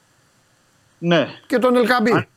ναι. 0.97 1.27
και 1.47 1.57
τον 1.57 1.75
Ελκαμπή. 1.75 2.11
Αν- 2.11 2.27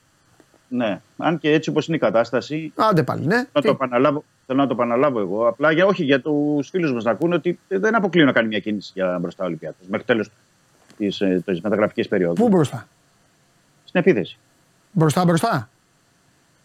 ναι. 0.69 1.01
Αν 1.17 1.39
και 1.39 1.53
έτσι 1.53 1.71
όπως 1.71 1.87
είναι 1.87 1.97
η 1.97 2.01
κατάσταση, 2.01 2.73
Άντε 2.77 3.03
πάλι, 3.03 3.27
ναι. 3.27 3.37
να 3.37 3.47
το 3.53 3.61
Τι; 3.61 3.69
επαναλάβω, 3.69 4.25
θέλω 4.47 4.59
να 4.59 4.67
το 4.67 4.73
επαναλάβω 4.75 5.21
εγώ. 5.21 5.49
Απλά 5.49 5.71
για, 5.73 5.87
όχι 5.87 6.05
για 6.05 6.21
τους 6.21 6.69
φίλους 6.69 6.93
μας 6.93 7.05
να 7.05 7.11
ακούνε 7.11 7.35
ότι 7.35 7.59
δεν 7.69 7.95
αποκλείω 7.95 8.25
να 8.25 8.33
κάνει 8.33 8.49
μια 8.49 8.59
κίνηση 8.61 8.93
για 8.95 9.19
μπροστά 9.21 9.43
ο 9.45 9.47
Ολυμπιακός 9.47 9.87
μέχρι 9.89 10.07
το 10.07 10.13
τέλο 10.13 10.27
της 11.45 11.61
μεταγραφικής 11.61 12.09
περίοδου. 12.09 12.35
Πού 12.35 12.49
μπροστά; 12.49 12.89
Στην 13.89 14.01
επίθεση. 14.01 14.39
Μπροστά, 14.93 15.25
μπροστά; 15.25 15.69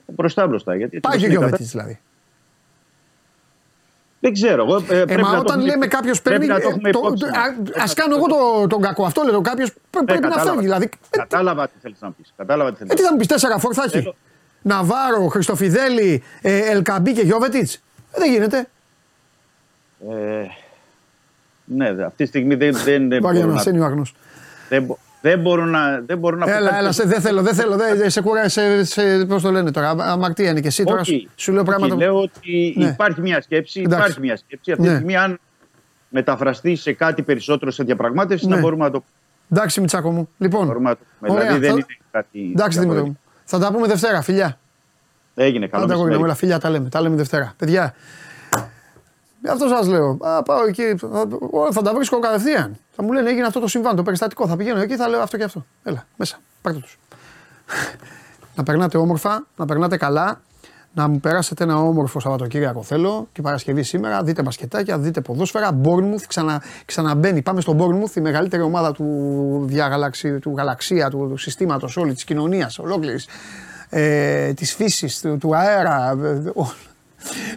Μπροστά, 0.06 0.48
μπροστά. 0.48 0.76
Γιατί 0.76 0.98
έτσι 0.98 1.10
Πάει 1.10 1.16
όπως 1.18 1.28
και 1.30 1.36
ο 1.38 1.42
είναι 1.42 1.46
η 1.46 1.48
Γιώβετιτ 1.48 1.68
κατάσταση- 1.68 1.78
δηλαδή. 1.78 2.00
Δεν 4.20 4.34
ξέρω. 4.34 4.64
Εγώ, 4.64 4.76
ε, 4.76 5.00
Ε, 5.02 5.06
πρέπει 5.06 5.22
μα 5.22 5.28
να 5.30 5.34
το 5.36 5.40
όταν 5.40 5.56
έχουμε- 5.58 5.72
λέμε 5.72 5.88
κάποιος 5.88 6.22
πρέπει 6.22 6.40
παίρνει. 6.46 6.54
να 6.54 6.62
το 6.62 6.70
έχουμε 6.70 6.90
υπόψη. 6.90 7.26
Α 7.26 7.94
κάνω 7.96 8.16
εγώ 8.16 8.26
το, 8.26 8.68
τον 8.68 8.82
κακό. 8.82 9.06
Αυτό 9.06 9.22
λέω. 9.24 9.42
Κάποιος 9.42 9.74
πρέπει 9.90 10.06
να 10.06 10.14
Ναι, 10.14 10.20
κατάλαβα. 10.20 10.50
φεύγει. 10.50 10.64
Δηλαδή, 10.66 10.86
ε, 10.86 11.18
Κατάλαβα 11.18 11.68
τι 11.68 11.74
θέλεις 11.82 11.98
να 12.02 12.12
πεις. 12.12 12.34
Κατάλαβα 12.38 12.70
τι 12.72 12.78
θέλεις 12.78 12.92
Ε, 12.92 12.96
τι 12.96 13.02
να 13.02 13.08
θα 13.08 13.14
μου 13.14 13.20
πεις, 13.20 13.28
τέσσερα 13.28 13.60
φόρ 13.60 13.72
θα 13.76 13.84
έχει. 13.84 13.98
Θέλω- 13.98 14.16
Ναβάρο, 14.62 15.28
Χριστοφιδέλη, 15.28 16.24
ε, 16.42 16.58
Ελκαμπή 16.72 17.14
και 17.14 17.22
Γιώβετιτς. 17.22 17.82
δεν 18.16 18.32
γίνεται. 18.32 18.68
πει. 20.00 20.06
Ε, 20.14 20.48
ναι, 21.66 21.94
δε- 21.94 22.06
αυτή 22.06 22.24
τη 22.24 22.30
στιγμή 22.30 22.56
δεν, 22.56 22.74
δεν, 22.74 22.84
δεν, 22.84 23.08
μπορώ, 23.08 23.22
Βαριανά, 23.34 23.54
να, 23.54 23.72
είναι 23.72 23.80
ο 23.82 23.86
αγνός. 23.86 24.16
δεν, 24.70 24.84
μπο- 24.84 24.98
δεν 25.26 25.40
μπορώ 25.40 25.66
να. 25.66 26.02
Δεν 26.06 26.18
μπορώ 26.18 26.36
να 26.38 26.46
πω 26.46 26.52
Έλα, 26.52 26.66
κάτι 26.70 26.80
έλα, 26.80 26.92
σε, 26.92 27.04
δεν 27.04 27.22
θέλω, 27.22 27.42
δεν 27.42 27.54
θέλω. 27.54 27.76
Δεν, 27.78 28.10
σε 28.10 28.22
κουράζει, 28.22 28.50
σε, 28.50 28.84
σε, 28.84 29.26
πώς 29.26 29.42
το 29.42 29.52
λένε 29.52 29.72
τώρα. 29.72 29.90
α- 29.90 29.96
Αμαρτία 30.12 30.50
είναι 30.50 30.60
και 30.62 30.68
εσύ 30.68 30.84
τώρα. 30.84 31.00
Όχι, 31.00 31.30
Σου 31.36 31.52
λέω 31.52 31.64
πράγματα. 31.64 31.94
όχι, 31.96 32.04
λέω 32.04 32.20
ότι 32.22 32.74
Ναι. 32.78 32.86
υπάρχει 32.86 33.22
μια 33.22 33.42
σκέψη. 33.42 33.80
Εντάξει. 33.80 33.98
Υπάρχει 34.04 34.20
μια 34.20 34.38
σκέψη. 34.38 34.72
Αυτή 34.72 34.84
Ναι. 34.84 34.90
τη 34.90 34.96
στιγμή, 34.96 35.16
αν 35.16 35.40
μεταφραστεί 36.10 36.76
σε 36.76 36.94
κάτι 36.94 37.22
περισσότερο 37.22 37.72
σε 37.72 37.84
διαπραγμάτευση, 37.84 38.48
Ναι. 38.48 38.56
να 38.56 38.62
μπορούμε 38.62 38.84
να 38.84 38.92
το 38.92 39.04
Εντάξει, 39.52 39.80
Μιτσάκο 39.80 40.12
μου. 40.12 40.30
Λοιπόν, 40.38 40.66
μπορούμε 40.66 40.90
να 40.90 40.96
το 40.96 41.02
πούμε. 41.20 41.32
ωραία, 41.32 41.44
Δηλαδή 41.44 41.60
δεν 41.66 41.70
θα- 41.70 41.76
είναι 41.76 41.98
κάτι. 42.12 42.40
εντάξει, 42.54 42.80
Δημήτρη 42.80 42.80
διαφορετικό. 42.80 43.08
μου. 43.08 43.18
Θα 43.44 43.60
τα 43.60 43.72
πούμε 43.74 43.88
Δευτέρα, 43.88 44.22
φιλιά. 44.22 44.58
Έγινε, 45.36 45.68
καλό 45.68 45.84
Άντε, 45.84 45.94
αγόρι 45.94 46.10
μου, 46.10 46.16
μεσημέρι. 46.20 46.24
έλα, 46.30 46.40
φίλια, 46.40 46.60
τα 46.60 46.70
λέμε. 46.70 46.90
Τα 46.90 47.02
λέμε 47.02 47.16
Δευτέρα. 47.16 47.54
Παιδιά, 47.58 47.82
γι' 47.84 48.33
αυτό 49.52 49.68
σας 49.68 49.88
λέω. 49.88 50.18
Α, 50.22 50.44
πάω 50.44 50.66
εκεί, 50.68 50.96
θα, 50.98 51.28
θα 51.72 51.82
τα 51.82 51.94
βρίσκω 51.94 52.20
κατευθείαν. 52.20 52.78
Θα 52.96 53.04
μου 53.04 53.12
λένε 53.12 53.30
έγινε 53.30 53.46
αυτό 53.46 53.60
το 53.60 53.68
συμβάν, 53.68 53.96
το 53.96 54.04
περιστατικό. 54.04 54.48
Θα 54.48 54.56
πηγαίνω 54.56 54.80
εκεί, 54.82 54.96
θα 54.96 55.08
λέω 55.08 55.22
αυτό 55.22 55.38
και 55.38 55.44
αυτό. 55.44 55.66
Έλα, 55.84 56.06
μέσα, 56.18 56.38
πάρτε 56.62 56.80
τους. 56.80 57.00
να 58.56 58.64
περνάτε 58.64 58.98
όμορφα, 58.98 59.46
να 59.56 59.66
περνάτε 59.66 59.98
καλά, 59.98 60.42
να 60.94 61.08
μου 61.08 61.20
περάσετε 61.20 61.64
ένα 61.64 61.78
όμορφο 61.78 62.20
Σαββατοκύριακο 62.20 62.84
θέλω 62.84 63.28
και 63.32 63.42
Παρασκευή 63.42 63.84
σήμερα. 63.84 64.24
Δείτε 64.24 64.42
μπασκετάκια, 64.42 64.98
δείτε 64.98 65.22
ποδόσφαιρα. 65.22 65.80
Bournemouth 65.84 66.24
ξανα, 66.28 66.62
ξαναμπαίνει. 66.86 67.42
Πάμε 67.42 67.62
στο 67.62 67.76
Bournemouth, 67.80 68.16
η 68.16 68.22
μεγαλύτερη 68.22 68.62
ομάδα 68.62 68.92
του, 68.92 69.64
διαγαλαξι, 69.68 70.40
του 70.40 70.54
γαλαξία, 70.58 71.10
του, 71.10 71.28
του 71.30 71.38
συστήματος 71.38 71.98
όλη, 71.98 72.14
της 72.14 72.24
κοινωνίας 72.24 72.80
ολόκληρης, 72.80 73.28
ε, 73.90 74.54
της 74.54 74.74
φύσης, 74.76 75.22
του, 75.22 75.38
του 75.38 75.56
αέρα. 75.56 76.18
ε, 76.24 76.52
ο- 76.60 76.74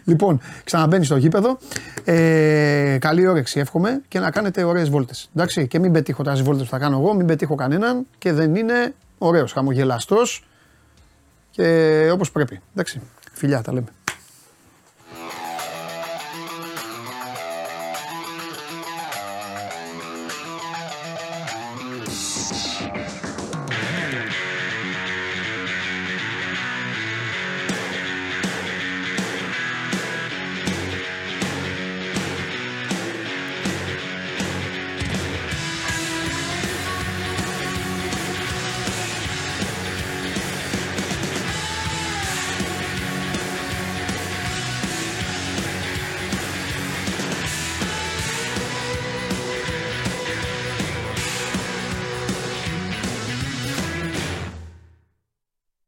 Λοιπόν, 0.05 0.41
ξαναμπαίνεις 0.65 1.07
στο 1.07 1.17
γήπεδο. 1.17 1.59
Ε, 2.05 2.97
καλή 3.01 3.27
όρεξη, 3.27 3.61
εύχομαι 3.61 4.01
και 4.09 4.19
να 4.19 4.31
κάνετε 4.31 4.65
ωραίες 4.65 4.89
βόλτες. 4.89 5.31
Εντάξει, 5.37 5.67
και 5.67 5.79
μην 5.79 5.93
πετύχω 5.93 6.23
τα 6.23 6.35
βόλτες 6.35 6.65
που 6.65 6.71
θα 6.71 6.79
κάνω 6.79 6.99
εγώ, 6.99 7.15
μην 7.15 7.27
πετύχω 7.27 7.55
κανέναν 7.55 8.07
και 8.19 8.33
δεν 8.33 8.55
είναι 8.55 8.95
ωραίος, 9.19 9.53
χαμογελαστός 9.53 10.47
και 11.51 12.09
όπως 12.13 12.31
πρέπει. 12.31 12.61
Εντάξει, 12.73 13.01
φιλιά, 13.33 13.63
τα 13.63 13.73
λέμε. 13.73 13.89